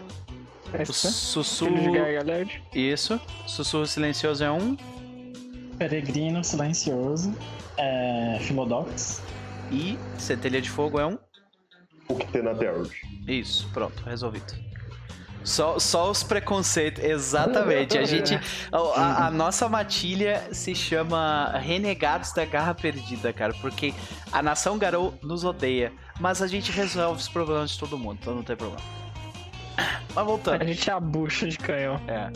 É 0.73 0.85
sussurro. 0.85 1.71
Isso. 2.73 3.19
Sussurro 3.45 3.85
silencioso 3.85 4.43
é 4.43 4.51
um. 4.51 4.75
Peregrino 5.77 6.43
silencioso. 6.43 7.33
É. 7.77 8.39
Philodox. 8.41 9.21
E 9.71 9.97
centelha 10.17 10.61
de 10.61 10.69
fogo 10.69 10.99
é 10.99 11.05
um. 11.05 11.17
O 12.07 12.15
que 12.15 12.27
tem 12.27 12.43
na 12.43 12.53
Terra. 12.53 12.83
Isso, 13.27 13.69
pronto, 13.73 14.03
resolvido. 14.03 14.53
Só, 15.43 15.77
só 15.77 16.09
os 16.09 16.23
preconceitos, 16.23 17.03
exatamente. 17.03 17.97
A 17.97 18.05
gente. 18.05 18.39
A, 18.71 19.27
a, 19.27 19.31
nossa 19.31 19.67
matilha 19.67 20.47
se 20.53 20.73
chama 20.73 21.57
Renegados 21.57 22.31
da 22.31 22.45
Garra 22.45 22.73
Perdida, 22.73 23.33
cara. 23.33 23.53
Porque 23.61 23.93
a 24.31 24.41
nação 24.41 24.77
Garou 24.77 25.13
nos 25.21 25.43
odeia. 25.43 25.91
Mas 26.19 26.41
a 26.41 26.47
gente 26.47 26.71
resolve 26.71 27.19
os 27.19 27.27
problemas 27.27 27.71
de 27.71 27.79
todo 27.79 27.97
mundo, 27.97 28.19
então 28.21 28.35
não 28.35 28.43
tem 28.43 28.55
problema. 28.55 29.02
Mas 30.15 30.25
voltando. 30.25 30.61
A 30.61 30.65
gente 30.65 30.89
é 30.89 30.93
a 30.93 30.99
bucha 30.99 31.47
de 31.47 31.57
canhão. 31.57 31.99
É. 32.07 32.31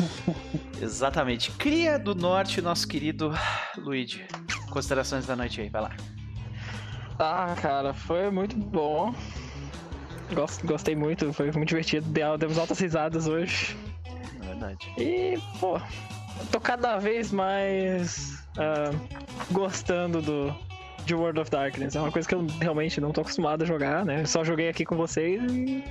Exatamente. 0.80 1.50
Cria 1.52 1.98
do 1.98 2.14
Norte, 2.14 2.60
nosso 2.60 2.86
querido 2.86 3.32
Luigi. 3.76 4.24
Considerações 4.70 5.26
da 5.26 5.36
noite 5.36 5.60
aí, 5.60 5.68
vai 5.68 5.82
lá. 5.82 5.90
Ah, 7.18 7.54
cara, 7.60 7.92
foi 7.92 8.30
muito 8.30 8.56
bom. 8.56 9.14
Gostei 10.64 10.96
muito, 10.96 11.32
foi 11.32 11.50
muito 11.52 11.68
divertido. 11.68 12.06
Demos 12.38 12.58
altas 12.58 12.78
risadas 12.78 13.26
hoje. 13.26 13.76
É 14.42 14.46
verdade. 14.46 14.92
E, 14.96 15.38
pô, 15.60 15.80
tô 16.50 16.60
cada 16.60 16.98
vez 16.98 17.30
mais 17.30 18.42
uh, 18.56 19.52
gostando 19.52 20.22
do, 20.22 20.54
de 21.04 21.14
World 21.14 21.40
of 21.40 21.50
Darkness. 21.50 21.94
É 21.94 22.00
uma 22.00 22.10
coisa 22.10 22.26
que 22.26 22.34
eu 22.34 22.46
realmente 22.60 23.00
não 23.00 23.12
tô 23.12 23.20
acostumado 23.20 23.62
a 23.62 23.66
jogar, 23.66 24.04
né? 24.04 24.24
só 24.24 24.42
joguei 24.42 24.68
aqui 24.68 24.84
com 24.84 24.96
vocês 24.96 25.40
e 25.52 25.84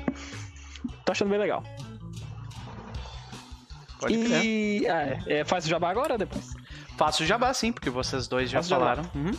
tô 1.06 1.12
achando 1.12 1.30
bem 1.30 1.40
legal. 1.40 1.64
Pode 4.00 4.14
e. 4.16 4.88
Ah, 4.88 5.20
é, 5.28 5.40
é, 5.40 5.46
faz 5.46 5.66
o 5.66 5.70
jabá 5.70 5.90
agora 5.90 6.14
ou 6.14 6.18
depois? 6.18 6.54
Faço 6.98 7.24
o 7.24 7.26
jabá 7.26 7.54
sim, 7.54 7.72
porque 7.72 7.90
vocês 7.90 8.28
dois 8.28 8.50
já 8.50 8.62
falaram. 8.64 9.04
Uhum. 9.16 9.32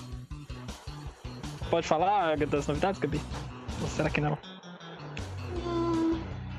Pode 1.68 1.86
falar 1.86 2.36
das 2.36 2.66
novidades, 2.66 3.00
Gabi? 3.00 3.20
Ou 3.80 3.88
será 3.88 4.10
que 4.10 4.20
não? 4.20 4.38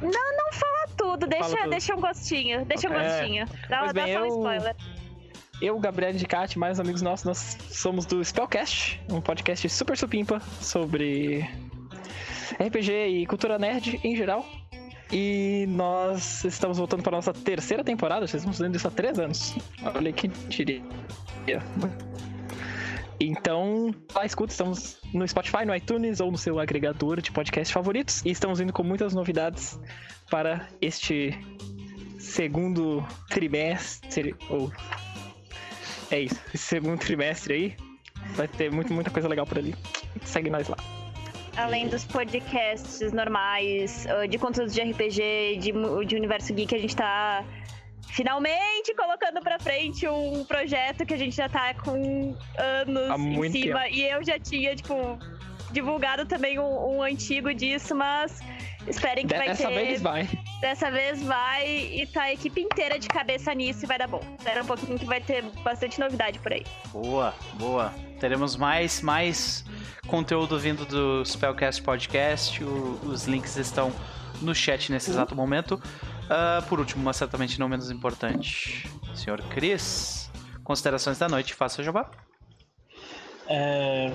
Não, 0.02 0.38
não 0.38 0.52
fala 0.52 0.88
tudo, 0.98 1.28
deixa, 1.28 1.50
fala 1.50 1.58
tudo. 1.62 1.70
deixa 1.70 1.96
um 1.96 2.02
gostinho, 2.02 2.66
deixa 2.66 2.90
um 2.90 2.94
é. 2.94 3.04
gostinho. 3.04 3.46
Dá, 3.70 3.86
dá 3.86 3.94
bem, 3.94 4.14
só 4.14 4.22
um 4.22 4.26
eu... 4.26 4.28
spoiler. 4.28 4.76
Eu, 5.62 5.80
Gabriel 5.80 6.12
Indicati, 6.12 6.60
mais 6.60 6.80
amigos 6.80 7.02
nossos, 7.02 7.26
nós 7.26 7.58
somos 7.70 8.06
do 8.06 8.24
Spellcast, 8.26 9.00
um 9.10 9.22
podcast 9.22 9.70
super 9.70 9.96
supimpa 9.96 10.42
sobre 10.60 11.50
RPG 12.60 12.92
e 12.92 13.26
cultura 13.26 13.58
nerd 13.58 14.00
em 14.04 14.16
geral. 14.16 14.46
E 15.14 15.68
nós 15.68 16.44
estamos 16.44 16.80
voltando 16.80 17.04
para 17.04 17.16
a 17.16 17.18
nossa 17.18 17.32
terceira 17.32 17.84
temporada, 17.84 18.26
vocês 18.26 18.42
estão 18.42 18.52
fazendo 18.52 18.76
isso 18.76 18.88
há 18.88 18.92
três 18.92 19.20
anos. 19.20 19.56
Olha 19.96 20.12
que 20.12 20.28
diria. 20.28 20.82
Então, 23.20 23.94
lá 24.14 24.26
escuta, 24.26 24.52
estamos 24.52 24.98
no 25.14 25.28
Spotify, 25.28 25.66
no 25.66 25.76
iTunes 25.76 26.20
ou 26.20 26.32
no 26.32 26.38
seu 26.38 26.60
agregador 26.60 27.22
de 27.22 27.32
podcast 27.32 27.72
favoritos. 27.72 28.26
E 28.26 28.32
estamos 28.32 28.60
indo 28.60 28.74
com 28.74 28.82
muitas 28.82 29.14
novidades 29.14 29.80
para 30.32 30.68
este 30.82 31.38
segundo 32.18 33.06
trimestre. 33.30 34.36
Ou. 34.50 34.72
É 36.10 36.22
isso. 36.22 36.40
Esse 36.52 36.66
segundo 36.66 36.98
trimestre 36.98 37.54
aí. 37.54 37.78
Vai 38.36 38.48
ter 38.48 38.72
muito, 38.72 38.92
muita 38.92 39.12
coisa 39.12 39.28
legal 39.28 39.46
por 39.46 39.60
ali. 39.60 39.76
Segue 40.24 40.50
nós 40.50 40.68
lá. 40.68 40.78
Além 41.56 41.88
dos 41.88 42.04
podcasts 42.04 43.12
normais, 43.12 44.06
uh, 44.06 44.28
de 44.28 44.38
conteúdos 44.40 44.74
de 44.74 44.82
RPG, 44.82 45.58
de, 45.60 45.72
de 46.06 46.16
universo 46.16 46.54
geek, 46.54 46.74
a 46.74 46.80
gente 46.80 46.96
tá 46.96 47.46
finalmente 48.10 48.94
colocando 48.96 49.40
pra 49.42 49.60
frente 49.60 50.08
um 50.08 50.44
projeto 50.46 51.06
que 51.06 51.14
a 51.14 51.18
gente 51.18 51.36
já 51.36 51.48
tá 51.50 51.74
com 51.76 52.36
anos 52.58 53.46
em 53.46 53.52
cima. 53.52 53.88
E 53.88 54.02
eu 54.02 54.24
já 54.24 54.40
tinha, 54.40 54.76
tipo, 54.76 55.18
divulgado 55.72 56.26
também 56.26 56.60
um, 56.60 56.98
um 56.98 57.04
antigo 57.04 57.54
disso, 57.54 57.96
mas 57.96 58.40
esperem 58.88 59.26
que 59.28 59.36
vai 59.36 59.48
Dessa 59.48 59.68
ter. 59.68 59.74
vez 59.74 60.02
vai. 60.02 60.30
Dessa 60.62 60.92
vez 60.92 61.22
vai 61.24 61.68
e 61.68 62.08
tá 62.08 62.24
a 62.24 62.34
equipe 62.34 62.62
inteira 62.62 62.98
de 63.00 63.08
cabeça 63.08 63.54
nisso 63.54 63.84
e 63.86 63.88
vai 63.88 63.98
dar 63.98 64.08
bom. 64.08 64.22
Espera 64.38 64.64
um 64.64 64.66
pouquinho 64.66 64.98
que 65.00 65.06
vai 65.06 65.20
ter 65.22 65.44
bastante 65.64 66.00
novidade 66.00 66.40
por 66.40 66.52
aí. 66.54 66.66
Boa, 66.92 67.34
boa. 67.56 67.94
Teremos 68.20 68.56
mais, 68.56 69.02
mais 69.02 69.66
conteúdo 70.08 70.58
vindo 70.60 70.86
do 70.86 71.24
Spellcast 71.26 71.82
Podcast. 71.82 72.64
O- 72.64 73.00
os 73.04 73.26
links 73.26 73.58
estão 73.58 73.92
no 74.42 74.54
chat 74.56 74.92
nesse 74.92 75.10
exato 75.10 75.36
momento. 75.36 75.82
Ah, 76.30 76.64
por 76.70 76.80
último, 76.80 77.04
mas 77.04 77.18
certamente 77.18 77.60
não 77.60 77.68
menos 77.68 77.92
importante, 77.92 78.90
senhor 79.14 79.42
Cris, 79.50 80.32
considerações 80.64 81.18
da 81.20 81.28
noite, 81.28 81.54
faça 81.54 81.82
o 81.82 81.84
jabá. 81.86 82.10
É, 83.48 84.12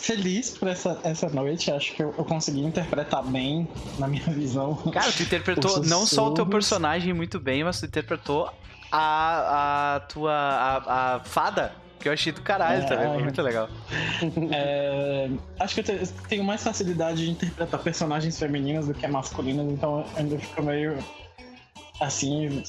feliz 0.00 0.50
por 0.50 0.68
essa, 0.68 0.98
essa 1.04 1.28
noite, 1.28 1.70
acho 1.70 1.94
que 1.94 2.02
eu, 2.02 2.14
eu 2.16 2.24
consegui 2.24 2.60
interpretar 2.60 3.22
bem, 3.24 3.68
na 3.98 4.08
minha 4.08 4.22
visão. 4.32 4.74
Cara, 4.92 5.12
tu 5.12 5.22
interpretou 5.22 5.82
não 5.84 6.06
só 6.06 6.28
o 6.28 6.34
teu 6.34 6.46
personagem 6.46 7.12
muito 7.12 7.38
bem, 7.38 7.62
mas 7.62 7.78
tu 7.80 7.86
interpretou 7.86 8.50
a, 8.90 9.94
a 9.96 10.00
tua 10.00 10.32
a, 10.32 11.16
a 11.16 11.20
fada, 11.20 11.72
que 12.00 12.08
eu 12.08 12.12
achei 12.12 12.32
do 12.32 12.40
caralho 12.40 12.82
É, 12.82 12.86
também, 12.86 13.08
foi 13.08 13.18
é. 13.18 13.22
muito 13.22 13.42
legal. 13.42 13.68
É, 14.52 15.28
acho 15.58 15.74
que 15.74 15.80
eu 15.80 15.84
te- 15.84 16.12
tenho 16.28 16.44
mais 16.44 16.62
facilidade 16.62 17.24
de 17.24 17.30
interpretar 17.30 17.80
personagens 17.80 18.38
femininas 18.38 18.86
do 18.86 18.94
que 18.94 19.06
masculinas, 19.06 19.70
então 19.70 20.00
eu 20.00 20.06
ainda 20.16 20.38
fico 20.38 20.62
meio 20.62 20.98
assim, 22.00 22.62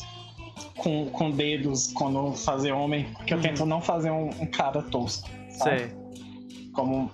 com, 0.77 1.09
com 1.11 1.31
dedos 1.31 1.87
quando 1.93 2.33
fazer 2.33 2.71
homem, 2.73 3.05
porque 3.15 3.33
eu 3.33 3.41
tento 3.41 3.65
não 3.65 3.81
fazer 3.81 4.11
um, 4.11 4.29
um 4.39 4.45
cara 4.45 4.81
tosco, 4.83 5.29
sabe? 5.57 5.79
Sei, 5.79 5.91
Como 6.73 7.09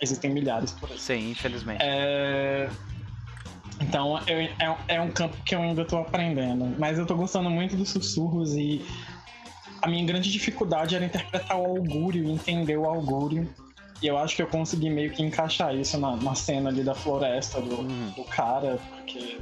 existem 0.00 0.30
milhares 0.30 0.72
por 0.72 0.90
aí. 0.90 0.98
sim, 0.98 1.30
infelizmente. 1.30 1.82
É, 1.82 2.68
Então 3.80 4.18
eu- 4.26 4.40
é, 4.40 4.76
é 4.88 5.00
um 5.00 5.10
campo 5.10 5.36
que 5.44 5.54
eu 5.54 5.62
ainda 5.62 5.84
tô 5.84 5.96
aprendendo. 5.98 6.74
Mas 6.78 6.98
eu 6.98 7.06
tô 7.06 7.14
gostando 7.16 7.48
muito 7.48 7.76
dos 7.76 7.88
sussurros 7.88 8.54
e 8.54 8.84
a 9.80 9.88
minha 9.88 10.04
grande 10.04 10.30
dificuldade 10.30 10.94
era 10.94 11.04
interpretar 11.04 11.56
o 11.58 11.64
augúrio 11.64 12.28
entender 12.30 12.76
o 12.76 12.84
augúrio. 12.86 13.48
E 14.02 14.06
eu 14.06 14.16
acho 14.18 14.36
que 14.36 14.42
eu 14.42 14.46
consegui 14.46 14.88
meio 14.90 15.10
que 15.10 15.22
encaixar 15.22 15.74
isso 15.74 15.98
na, 15.98 16.16
na 16.16 16.34
cena 16.34 16.68
ali 16.70 16.82
da 16.82 16.94
floresta 16.94 17.60
do, 17.60 17.76
Uhum. 17.80 18.10
do 18.16 18.24
cara, 18.24 18.78
porque 18.96 19.38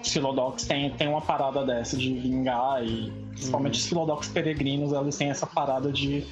os 0.00 0.12
Philodox 0.12 0.64
tem, 0.64 0.90
tem 0.90 1.08
uma 1.08 1.20
parada 1.20 1.64
dessa 1.64 1.96
de 1.96 2.12
vingar 2.14 2.84
e 2.84 3.10
principalmente 3.30 3.78
os 3.80 3.86
Philodox 3.86 4.28
peregrinos, 4.28 4.92
eles 4.92 5.16
têm 5.16 5.30
essa 5.30 5.46
parada 5.46 5.90
de 5.92 6.24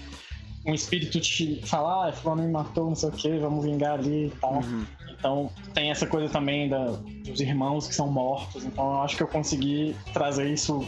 um 0.64 0.74
espírito 0.74 1.20
te 1.20 1.60
falar, 1.64 2.08
ah, 2.08 2.12
fulano 2.12 2.42
me 2.42 2.50
matou, 2.50 2.86
não 2.86 2.94
sei 2.94 3.08
o 3.08 3.12
que, 3.12 3.38
vamos 3.38 3.64
vingar 3.64 3.98
ali 3.98 4.26
e 4.26 4.30
tal. 4.40 4.54
Uhum. 4.54 4.86
Então 5.10 5.50
tem 5.74 5.90
essa 5.90 6.06
coisa 6.06 6.28
também 6.28 6.68
da, 6.68 6.86
dos 7.24 7.40
irmãos 7.40 7.86
que 7.86 7.94
são 7.94 8.10
mortos. 8.10 8.64
Então 8.64 8.84
eu 8.84 9.02
acho 9.02 9.16
que 9.16 9.22
eu 9.22 9.28
consegui 9.28 9.94
trazer 10.12 10.48
isso 10.50 10.80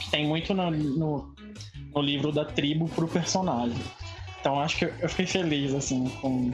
que 0.00 0.10
tem 0.10 0.26
muito 0.26 0.54
no, 0.54 0.70
no, 0.70 1.34
no 1.94 2.02
livro 2.02 2.32
da 2.32 2.44
tribo 2.44 2.88
pro 2.88 3.06
personagem. 3.08 3.78
Então 4.40 4.54
eu 4.54 4.60
acho 4.60 4.76
que 4.76 4.84
eu, 4.84 4.94
eu 5.00 5.08
fiquei 5.08 5.26
feliz 5.26 5.74
assim 5.74 6.08
com, 6.20 6.50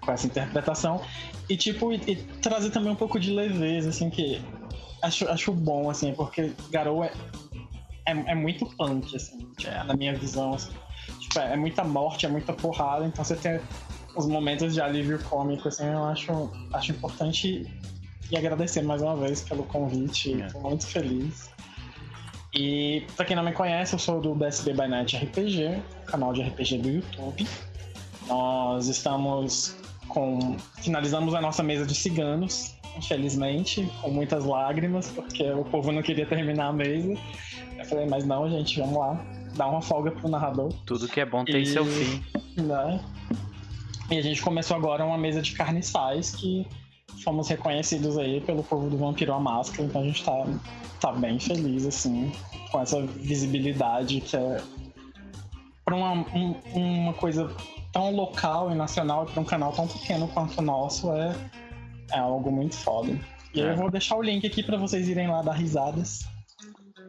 com 0.00 0.12
essa 0.12 0.26
interpretação. 0.26 1.00
E 1.48 1.56
tipo, 1.56 1.92
e, 1.92 1.96
e 2.06 2.16
trazer 2.16 2.70
também 2.70 2.92
um 2.92 2.96
pouco 2.96 3.18
de 3.18 3.30
leveza, 3.32 3.88
assim, 3.88 4.10
que 4.10 4.40
acho, 5.02 5.26
acho 5.28 5.52
bom, 5.52 5.88
assim, 5.88 6.12
porque 6.12 6.52
Garou 6.70 7.02
é, 7.02 7.10
é, 8.06 8.10
é 8.10 8.34
muito 8.34 8.66
punk, 8.76 9.16
assim, 9.16 9.48
É. 9.64 9.82
na 9.84 9.94
minha 9.94 10.14
visão. 10.14 10.54
Assim. 10.54 10.72
Tipo, 11.28 11.40
é, 11.40 11.52
é 11.52 11.56
muita 11.56 11.84
morte, 11.84 12.26
é 12.26 12.28
muita 12.28 12.52
porrada, 12.52 13.04
então 13.04 13.24
você 13.24 13.36
tem 13.36 13.60
os 14.16 14.26
momentos 14.26 14.74
de 14.74 14.80
alívio 14.80 15.22
cômico, 15.24 15.68
assim, 15.68 15.86
eu 15.86 16.04
acho, 16.04 16.50
acho 16.72 16.92
importante 16.92 17.66
e 18.30 18.36
agradecer 18.36 18.82
mais 18.82 19.00
uma 19.00 19.16
vez 19.16 19.42
pelo 19.42 19.62
convite. 19.64 20.40
É. 20.42 20.46
Tô 20.46 20.60
muito 20.60 20.86
feliz. 20.86 21.50
E 22.54 23.04
pra 23.16 23.24
quem 23.24 23.36
não 23.36 23.42
me 23.42 23.52
conhece, 23.52 23.94
eu 23.94 23.98
sou 23.98 24.20
do 24.20 24.34
BSB 24.34 24.72
by 24.72 24.88
Night 24.88 25.16
RPG, 25.16 25.82
canal 26.06 26.32
de 26.32 26.42
RPG 26.42 26.78
do 26.78 26.88
YouTube. 26.88 27.46
Nós 28.26 28.88
estamos 28.88 29.76
com. 30.08 30.56
Finalizamos 30.78 31.34
a 31.34 31.40
nossa 31.40 31.62
mesa 31.62 31.86
de 31.86 31.94
ciganos, 31.94 32.74
infelizmente, 32.96 33.90
com 34.00 34.10
muitas 34.10 34.44
lágrimas, 34.44 35.08
porque 35.08 35.48
o 35.50 35.64
povo 35.64 35.92
não 35.92 36.02
queria 36.02 36.26
terminar 36.26 36.68
a 36.68 36.72
mesa. 36.72 37.14
Eu 37.78 37.84
falei, 37.84 38.06
mas 38.06 38.26
não, 38.26 38.50
gente, 38.50 38.80
vamos 38.80 38.98
lá. 38.98 39.24
Dá 39.58 39.66
uma 39.66 39.82
folga 39.82 40.12
pro 40.12 40.28
narrador 40.30 40.72
Tudo 40.86 41.06
que 41.08 41.20
é 41.20 41.26
bom 41.26 41.44
tem 41.44 41.62
E- 41.62 41.66
seu 41.66 41.84
fim. 41.84 42.22
né? 42.62 43.00
E 44.10 44.16
a 44.16 44.22
gente 44.22 44.40
começou 44.40 44.76
agora 44.76 45.04
uma 45.04 45.18
mesa 45.18 45.42
de 45.42 45.52
carniçais 45.52 46.30
que 46.34 46.66
fomos 47.24 47.48
reconhecidos 47.48 48.16
aí 48.16 48.40
pelo 48.40 48.62
povo 48.62 48.88
do 48.88 48.96
Vampiro 48.96 49.34
à 49.34 49.40
Máscara, 49.40 49.82
então 49.82 50.00
a 50.00 50.04
gente 50.04 50.24
tá, 50.24 50.46
tá 51.00 51.12
bem 51.12 51.38
feliz, 51.40 51.84
assim, 51.84 52.32
com 52.70 52.80
essa 52.80 53.02
visibilidade 53.04 54.20
que 54.20 54.36
é 54.36 54.62
pra 55.84 55.94
uma, 55.96 56.12
um- 56.12 56.54
uma 56.74 57.12
coisa 57.14 57.50
tão 57.92 58.14
local 58.14 58.70
e 58.70 58.74
nacional 58.74 59.24
e 59.28 59.32
pra 59.32 59.40
um 59.40 59.44
canal 59.44 59.72
tão 59.72 59.86
pequeno 59.88 60.28
quanto 60.28 60.58
o 60.58 60.62
nosso 60.62 61.12
é, 61.12 61.34
é 62.12 62.18
algo 62.18 62.50
muito 62.52 62.76
foda. 62.76 63.18
E 63.52 63.60
É. 63.60 63.72
eu 63.72 63.76
vou 63.76 63.90
deixar 63.90 64.16
o 64.16 64.22
link 64.22 64.46
aqui 64.46 64.62
pra 64.62 64.76
vocês 64.76 65.08
irem 65.08 65.26
lá 65.28 65.42
dar 65.42 65.52
risadas 65.54 66.24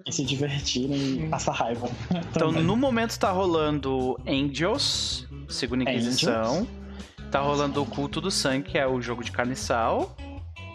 e 0.10 0.14
se 0.14 0.24
divertirem 0.26 1.26
e 1.26 1.28
passar 1.30 1.54
raiva. 1.54 1.90
Então, 2.36 2.52
no 2.52 2.76
momento 2.76 3.18
tá 3.18 3.32
rolando 3.32 4.20
Angels, 4.28 5.28
segunda 5.48 5.84
Inquisição. 5.84 6.68
Tá 7.32 7.40
rolando 7.40 7.82
o 7.82 7.86
Culto 7.86 8.20
do 8.20 8.32
Sangue, 8.32 8.72
que 8.72 8.78
é 8.78 8.88
o 8.88 9.00
jogo 9.02 9.24
de 9.24 9.32
carniçal. 9.32 10.16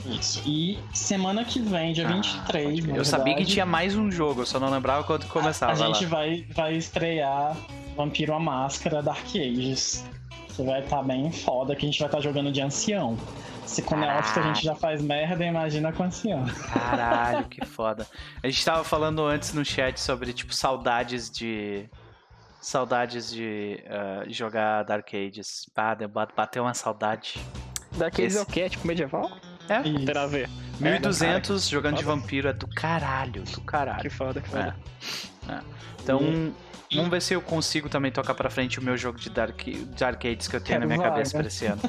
Isso. 0.06 0.42
E 0.46 0.78
semana 0.92 1.44
que 1.44 1.58
vem, 1.60 1.92
dia 1.92 2.06
Ah, 2.06 2.12
23, 2.12 2.64
pode 2.66 2.82
crer. 2.82 2.92
na 2.92 2.96
eu 2.98 3.04
sabia 3.04 3.34
que 3.34 3.44
tinha 3.44 3.64
mais 3.66 3.96
um 3.96 4.10
jogo, 4.10 4.42
eu 4.42 4.46
só 4.46 4.60
não 4.60 4.70
lembrava 4.70 5.02
quando 5.02 5.26
começava. 5.26 5.72
A, 5.72 5.74
a 5.74 5.78
gente 5.92 6.04
lá. 6.04 6.10
vai, 6.10 6.44
vai 6.54 6.76
estrear 6.76 7.56
Vampiro 7.96 8.34
à 8.34 8.38
Máscara 8.40 9.02
Dark 9.02 9.26
Ages. 9.34 10.04
Que 10.54 10.62
vai 10.62 10.80
estar 10.84 11.02
bem 11.02 11.32
foda, 11.32 11.74
que 11.74 11.84
a 11.84 11.88
gente 11.88 11.98
vai 11.98 12.06
estar 12.06 12.20
jogando 12.20 12.52
de 12.52 12.60
ancião. 12.60 13.16
Se 13.66 13.82
com 13.82 13.96
Neófito 13.96 14.40
a 14.40 14.42
gente 14.42 14.62
já 14.64 14.74
faz 14.74 15.02
merda, 15.02 15.44
imagina 15.44 15.92
com 15.92 16.04
ancião. 16.04 16.44
Caralho, 16.72 17.44
que 17.48 17.64
foda. 17.64 18.06
A 18.42 18.46
gente 18.48 18.64
tava 18.64 18.84
falando 18.84 19.24
antes 19.24 19.52
no 19.52 19.64
chat 19.64 19.98
sobre, 20.00 20.32
tipo, 20.32 20.54
saudades 20.54 21.30
de. 21.30 21.88
Saudades 22.60 23.30
de 23.30 23.82
ah, 23.88 24.24
jogar 24.28 24.84
Dark 24.84 25.08
Ages. 25.12 25.68
Ah, 25.76 25.96
bateu 26.34 26.62
uma 26.62 26.72
saudade. 26.74 27.34
Daqueles 27.92 28.34
Esse- 28.34 28.40
é 28.40 28.42
o 28.42 28.46
quê? 28.50 28.68
Tipo 28.70 28.86
medieval? 28.86 29.30
É, 29.68 29.80
Isso. 29.88 30.04
Terá 30.04 30.22
a 30.22 30.26
ver. 30.26 30.48
1200 30.80 31.68
jogando 31.68 31.96
de 31.96 32.04
vampiro 32.04 32.48
é 32.48 32.52
do 32.52 32.66
caralho, 32.66 33.42
do 33.42 33.60
Que 33.60 33.60
caralho. 33.60 34.10
foda, 34.10 34.40
que 34.40 34.48
foda. 34.48 34.74
É. 35.48 35.60
Então, 36.02 36.20
E- 36.22 36.52
vamos 36.96 37.10
ver 37.10 37.20
se 37.22 37.34
eu 37.34 37.40
consigo 37.42 37.88
também 37.88 38.10
tocar 38.12 38.34
pra 38.34 38.48
frente 38.50 38.78
o 38.78 38.82
meu 38.82 38.96
jogo 38.96 39.18
de 39.18 39.30
Dark, 39.30 39.62
de 39.64 40.04
Arcades 40.04 40.48
que 40.48 40.56
eu 40.56 40.60
tenho 40.60 40.80
Quero 40.80 40.88
na 40.88 40.96
minha 40.96 41.08
cabeça 41.08 41.32
vaga. 41.36 41.42
pra 41.44 41.48
esse 41.48 41.66
ano. 41.66 41.80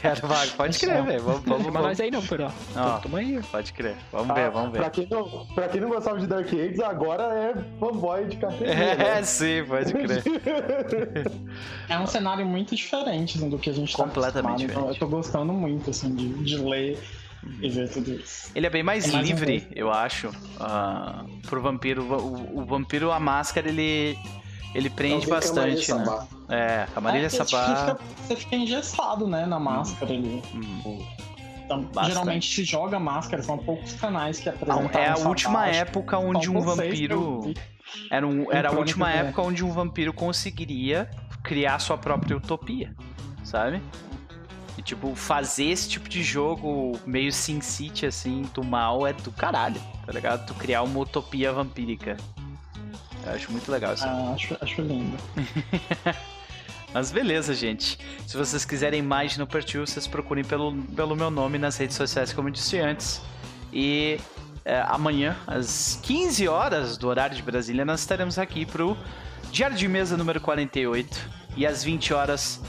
Quero 0.00 0.26
vaga, 0.26 0.50
pode 0.56 0.78
crer, 0.78 1.02
velho. 1.04 1.22
Vamos, 1.22 1.42
vamos, 1.44 1.64
Mas 1.64 1.72
vamos. 1.72 1.82
nós 1.88 2.00
aí 2.00 2.10
não, 2.10 2.22
Puró. 2.22 2.50
Ó, 2.76 2.98
Tamo 2.98 3.16
aí. 3.16 3.40
pode 3.50 3.72
crer. 3.72 3.96
Vamos 4.12 4.34
ver, 4.34 4.50
vamos 4.50 4.70
Pra 4.72 4.84
ver. 4.84 4.90
quem, 4.90 5.08
não, 5.10 5.46
pra 5.54 5.68
quem 5.68 5.80
não 5.80 5.88
gostava 5.88 6.18
de 6.18 6.26
Dark 6.26 6.46
Ages, 6.48 6.80
agora 6.80 7.22
é 7.22 7.54
fanboy 7.78 8.26
de 8.26 8.36
carteirinha. 8.36 8.76
É, 8.76 8.96
né? 8.96 9.22
sim, 9.22 9.64
pode 9.66 9.92
crer. 9.92 10.22
É 11.88 11.98
um 11.98 12.06
cenário 12.06 12.44
muito 12.46 12.74
diferente 12.74 13.38
assim, 13.38 13.48
do 13.48 13.58
que 13.58 13.70
a 13.70 13.72
gente 13.72 13.96
tá 13.96 14.02
Completamente. 14.04 14.64
Então, 14.64 14.88
eu 14.88 14.94
tô 14.94 15.06
gostando 15.06 15.52
muito, 15.52 15.90
assim, 15.90 16.14
de, 16.14 16.28
de 16.42 16.56
ler 16.58 16.98
e 17.60 17.68
ver 17.68 17.88
tudo 17.90 18.10
isso. 18.14 18.50
Ele 18.54 18.66
é 18.66 18.70
bem 18.70 18.82
mais 18.82 19.08
É 19.08 19.12
mais 19.12 19.28
livre, 19.28 19.66
eu 19.74 19.92
acho. 19.92 20.30
ah, 20.58 21.24
pro 21.48 21.60
vampiro. 21.60 22.02
O, 22.02 22.60
o 22.62 22.64
vampiro, 22.64 23.10
a 23.12 23.20
máscara, 23.20 23.68
ele. 23.68 24.16
Ele 24.74 24.90
prende 24.90 25.26
bastante, 25.26 25.92
né? 25.94 26.04
vá. 26.04 26.26
É, 26.48 26.86
a 26.94 27.00
Marília 27.00 27.26
É, 27.26 27.28
você 27.30 27.44
Sabá. 27.44 27.66
fica- 27.94 27.98
Você 28.26 28.36
fica 28.36 28.56
engessado, 28.56 29.26
né, 29.26 29.46
na 29.46 29.58
máscara 29.60 30.12
ali. 30.12 30.42
hum, 30.54 31.04
Então, 31.64 31.80
Bastante. 31.82 32.06
geralmente 32.08 32.54
se 32.54 32.62
joga 32.64 32.98
máscara, 32.98 33.42
são 33.42 33.56
poucos 33.56 33.94
canais 33.94 34.38
que 34.38 34.50
não, 34.66 34.84
apresentam. 34.86 35.00
é 35.00 35.08
a 35.08 35.16
última 35.16 35.66
época 35.68 36.18
onde 36.18 36.44
São 36.46 36.56
um 36.56 36.60
vampiro. 36.60 37.54
Era, 38.10 38.26
um, 38.26 38.52
era 38.52 38.68
a 38.68 38.72
Crônica 38.72 38.78
última 38.80 39.06
do- 39.10 39.16
época 39.16 39.42
onde 39.42 39.64
um 39.64 39.70
vampiro 39.72 40.12
conseguiria 40.12 41.08
criar 41.42 41.78
sua 41.78 41.96
própria 41.96 42.36
utopia, 42.36 42.94
sabe? 43.42 43.80
E 44.76 44.82
tipo, 44.82 45.14
fazer 45.14 45.66
esse 45.66 45.88
tipo 45.88 46.06
de 46.08 46.22
jogo 46.22 46.98
meio 47.06 47.32
Sin 47.32 47.60
City, 47.60 48.04
assim, 48.06 48.42
do 48.52 48.62
mal 48.64 49.06
é 49.06 49.12
do 49.12 49.30
caralho, 49.30 49.80
tá 50.04 50.12
ligado? 50.12 50.44
Tu 50.46 50.54
criar 50.54 50.82
uma 50.82 50.98
utopia 51.00 51.50
vampírica. 51.52 52.16
Eu 53.26 53.32
acho 53.32 53.50
muito 53.50 53.70
legal 53.70 53.94
isso. 53.94 54.04
Ah, 54.04 54.32
acho, 54.34 54.56
acho 54.60 54.82
lindo. 54.82 55.16
Mas 56.92 57.10
beleza, 57.10 57.54
gente. 57.54 57.98
Se 58.26 58.36
vocês 58.36 58.64
quiserem 58.64 59.02
mais 59.02 59.36
no 59.36 59.46
Perfil, 59.46 59.86
vocês 59.86 60.06
procurem 60.06 60.44
pelo, 60.44 60.76
pelo 60.94 61.16
meu 61.16 61.30
nome 61.30 61.58
nas 61.58 61.76
redes 61.76 61.96
sociais, 61.96 62.32
como 62.32 62.48
eu 62.48 62.52
disse 62.52 62.78
antes. 62.78 63.20
E 63.72 64.20
é, 64.64 64.80
amanhã, 64.86 65.36
às 65.46 65.98
15 66.02 66.46
horas 66.46 66.96
do 66.96 67.08
horário 67.08 67.34
de 67.34 67.42
Brasília, 67.42 67.84
nós 67.84 68.00
estaremos 68.00 68.38
aqui 68.38 68.64
pro 68.64 68.96
Diário 69.50 69.76
de 69.76 69.88
Mesa 69.88 70.16
número 70.16 70.40
48. 70.40 71.44
E 71.56 71.66
às 71.66 71.82
20 71.82 72.14
horas 72.14 72.60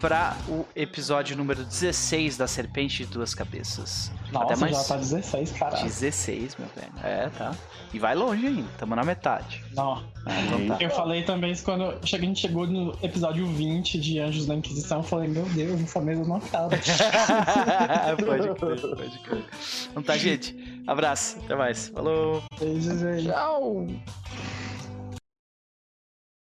para 0.00 0.36
o 0.48 0.64
episódio 0.76 1.36
número 1.36 1.64
16 1.64 2.36
da 2.36 2.46
Serpente 2.46 3.04
de 3.04 3.12
Duas 3.12 3.34
Cabeças. 3.34 4.12
Nossa, 4.32 4.46
Até 4.46 4.56
mais 4.56 4.76
já 4.76 4.84
tá 4.84 4.96
16, 4.96 5.52
caralho. 5.52 5.84
16, 5.84 6.56
meu 6.56 6.68
velho. 6.74 6.92
É, 7.02 7.28
tá. 7.30 7.54
E 7.92 7.98
vai 7.98 8.14
longe 8.14 8.46
ainda, 8.46 8.68
tamo 8.76 8.94
na 8.94 9.02
metade. 9.02 9.64
Não. 9.74 10.04
Ah, 10.26 10.40
então 10.42 10.66
tá. 10.68 10.76
Eu 10.80 10.90
falei 10.90 11.22
também 11.22 11.52
isso 11.52 11.64
quando 11.64 11.84
a 11.84 12.06
gente 12.06 12.40
chegou 12.40 12.66
no 12.66 12.96
episódio 13.02 13.46
20 13.46 13.98
de 13.98 14.18
Anjos 14.20 14.46
da 14.46 14.54
Inquisição. 14.54 14.98
Eu 14.98 15.04
falei, 15.04 15.28
meu 15.28 15.44
Deus, 15.46 15.80
essa 15.80 16.00
mesa 16.00 16.22
não 16.24 16.36
acaba. 16.36 16.76
pode 18.24 18.54
crer, 18.54 18.80
pode 18.80 19.18
crer. 19.20 19.44
Então 19.90 20.02
tá, 20.02 20.16
gente. 20.16 20.82
Abraço, 20.86 21.38
até 21.44 21.56
mais. 21.56 21.88
Falou. 21.88 22.42
Beijos 22.60 23.02
aí. 23.02 23.24
Tchau! 23.24 23.86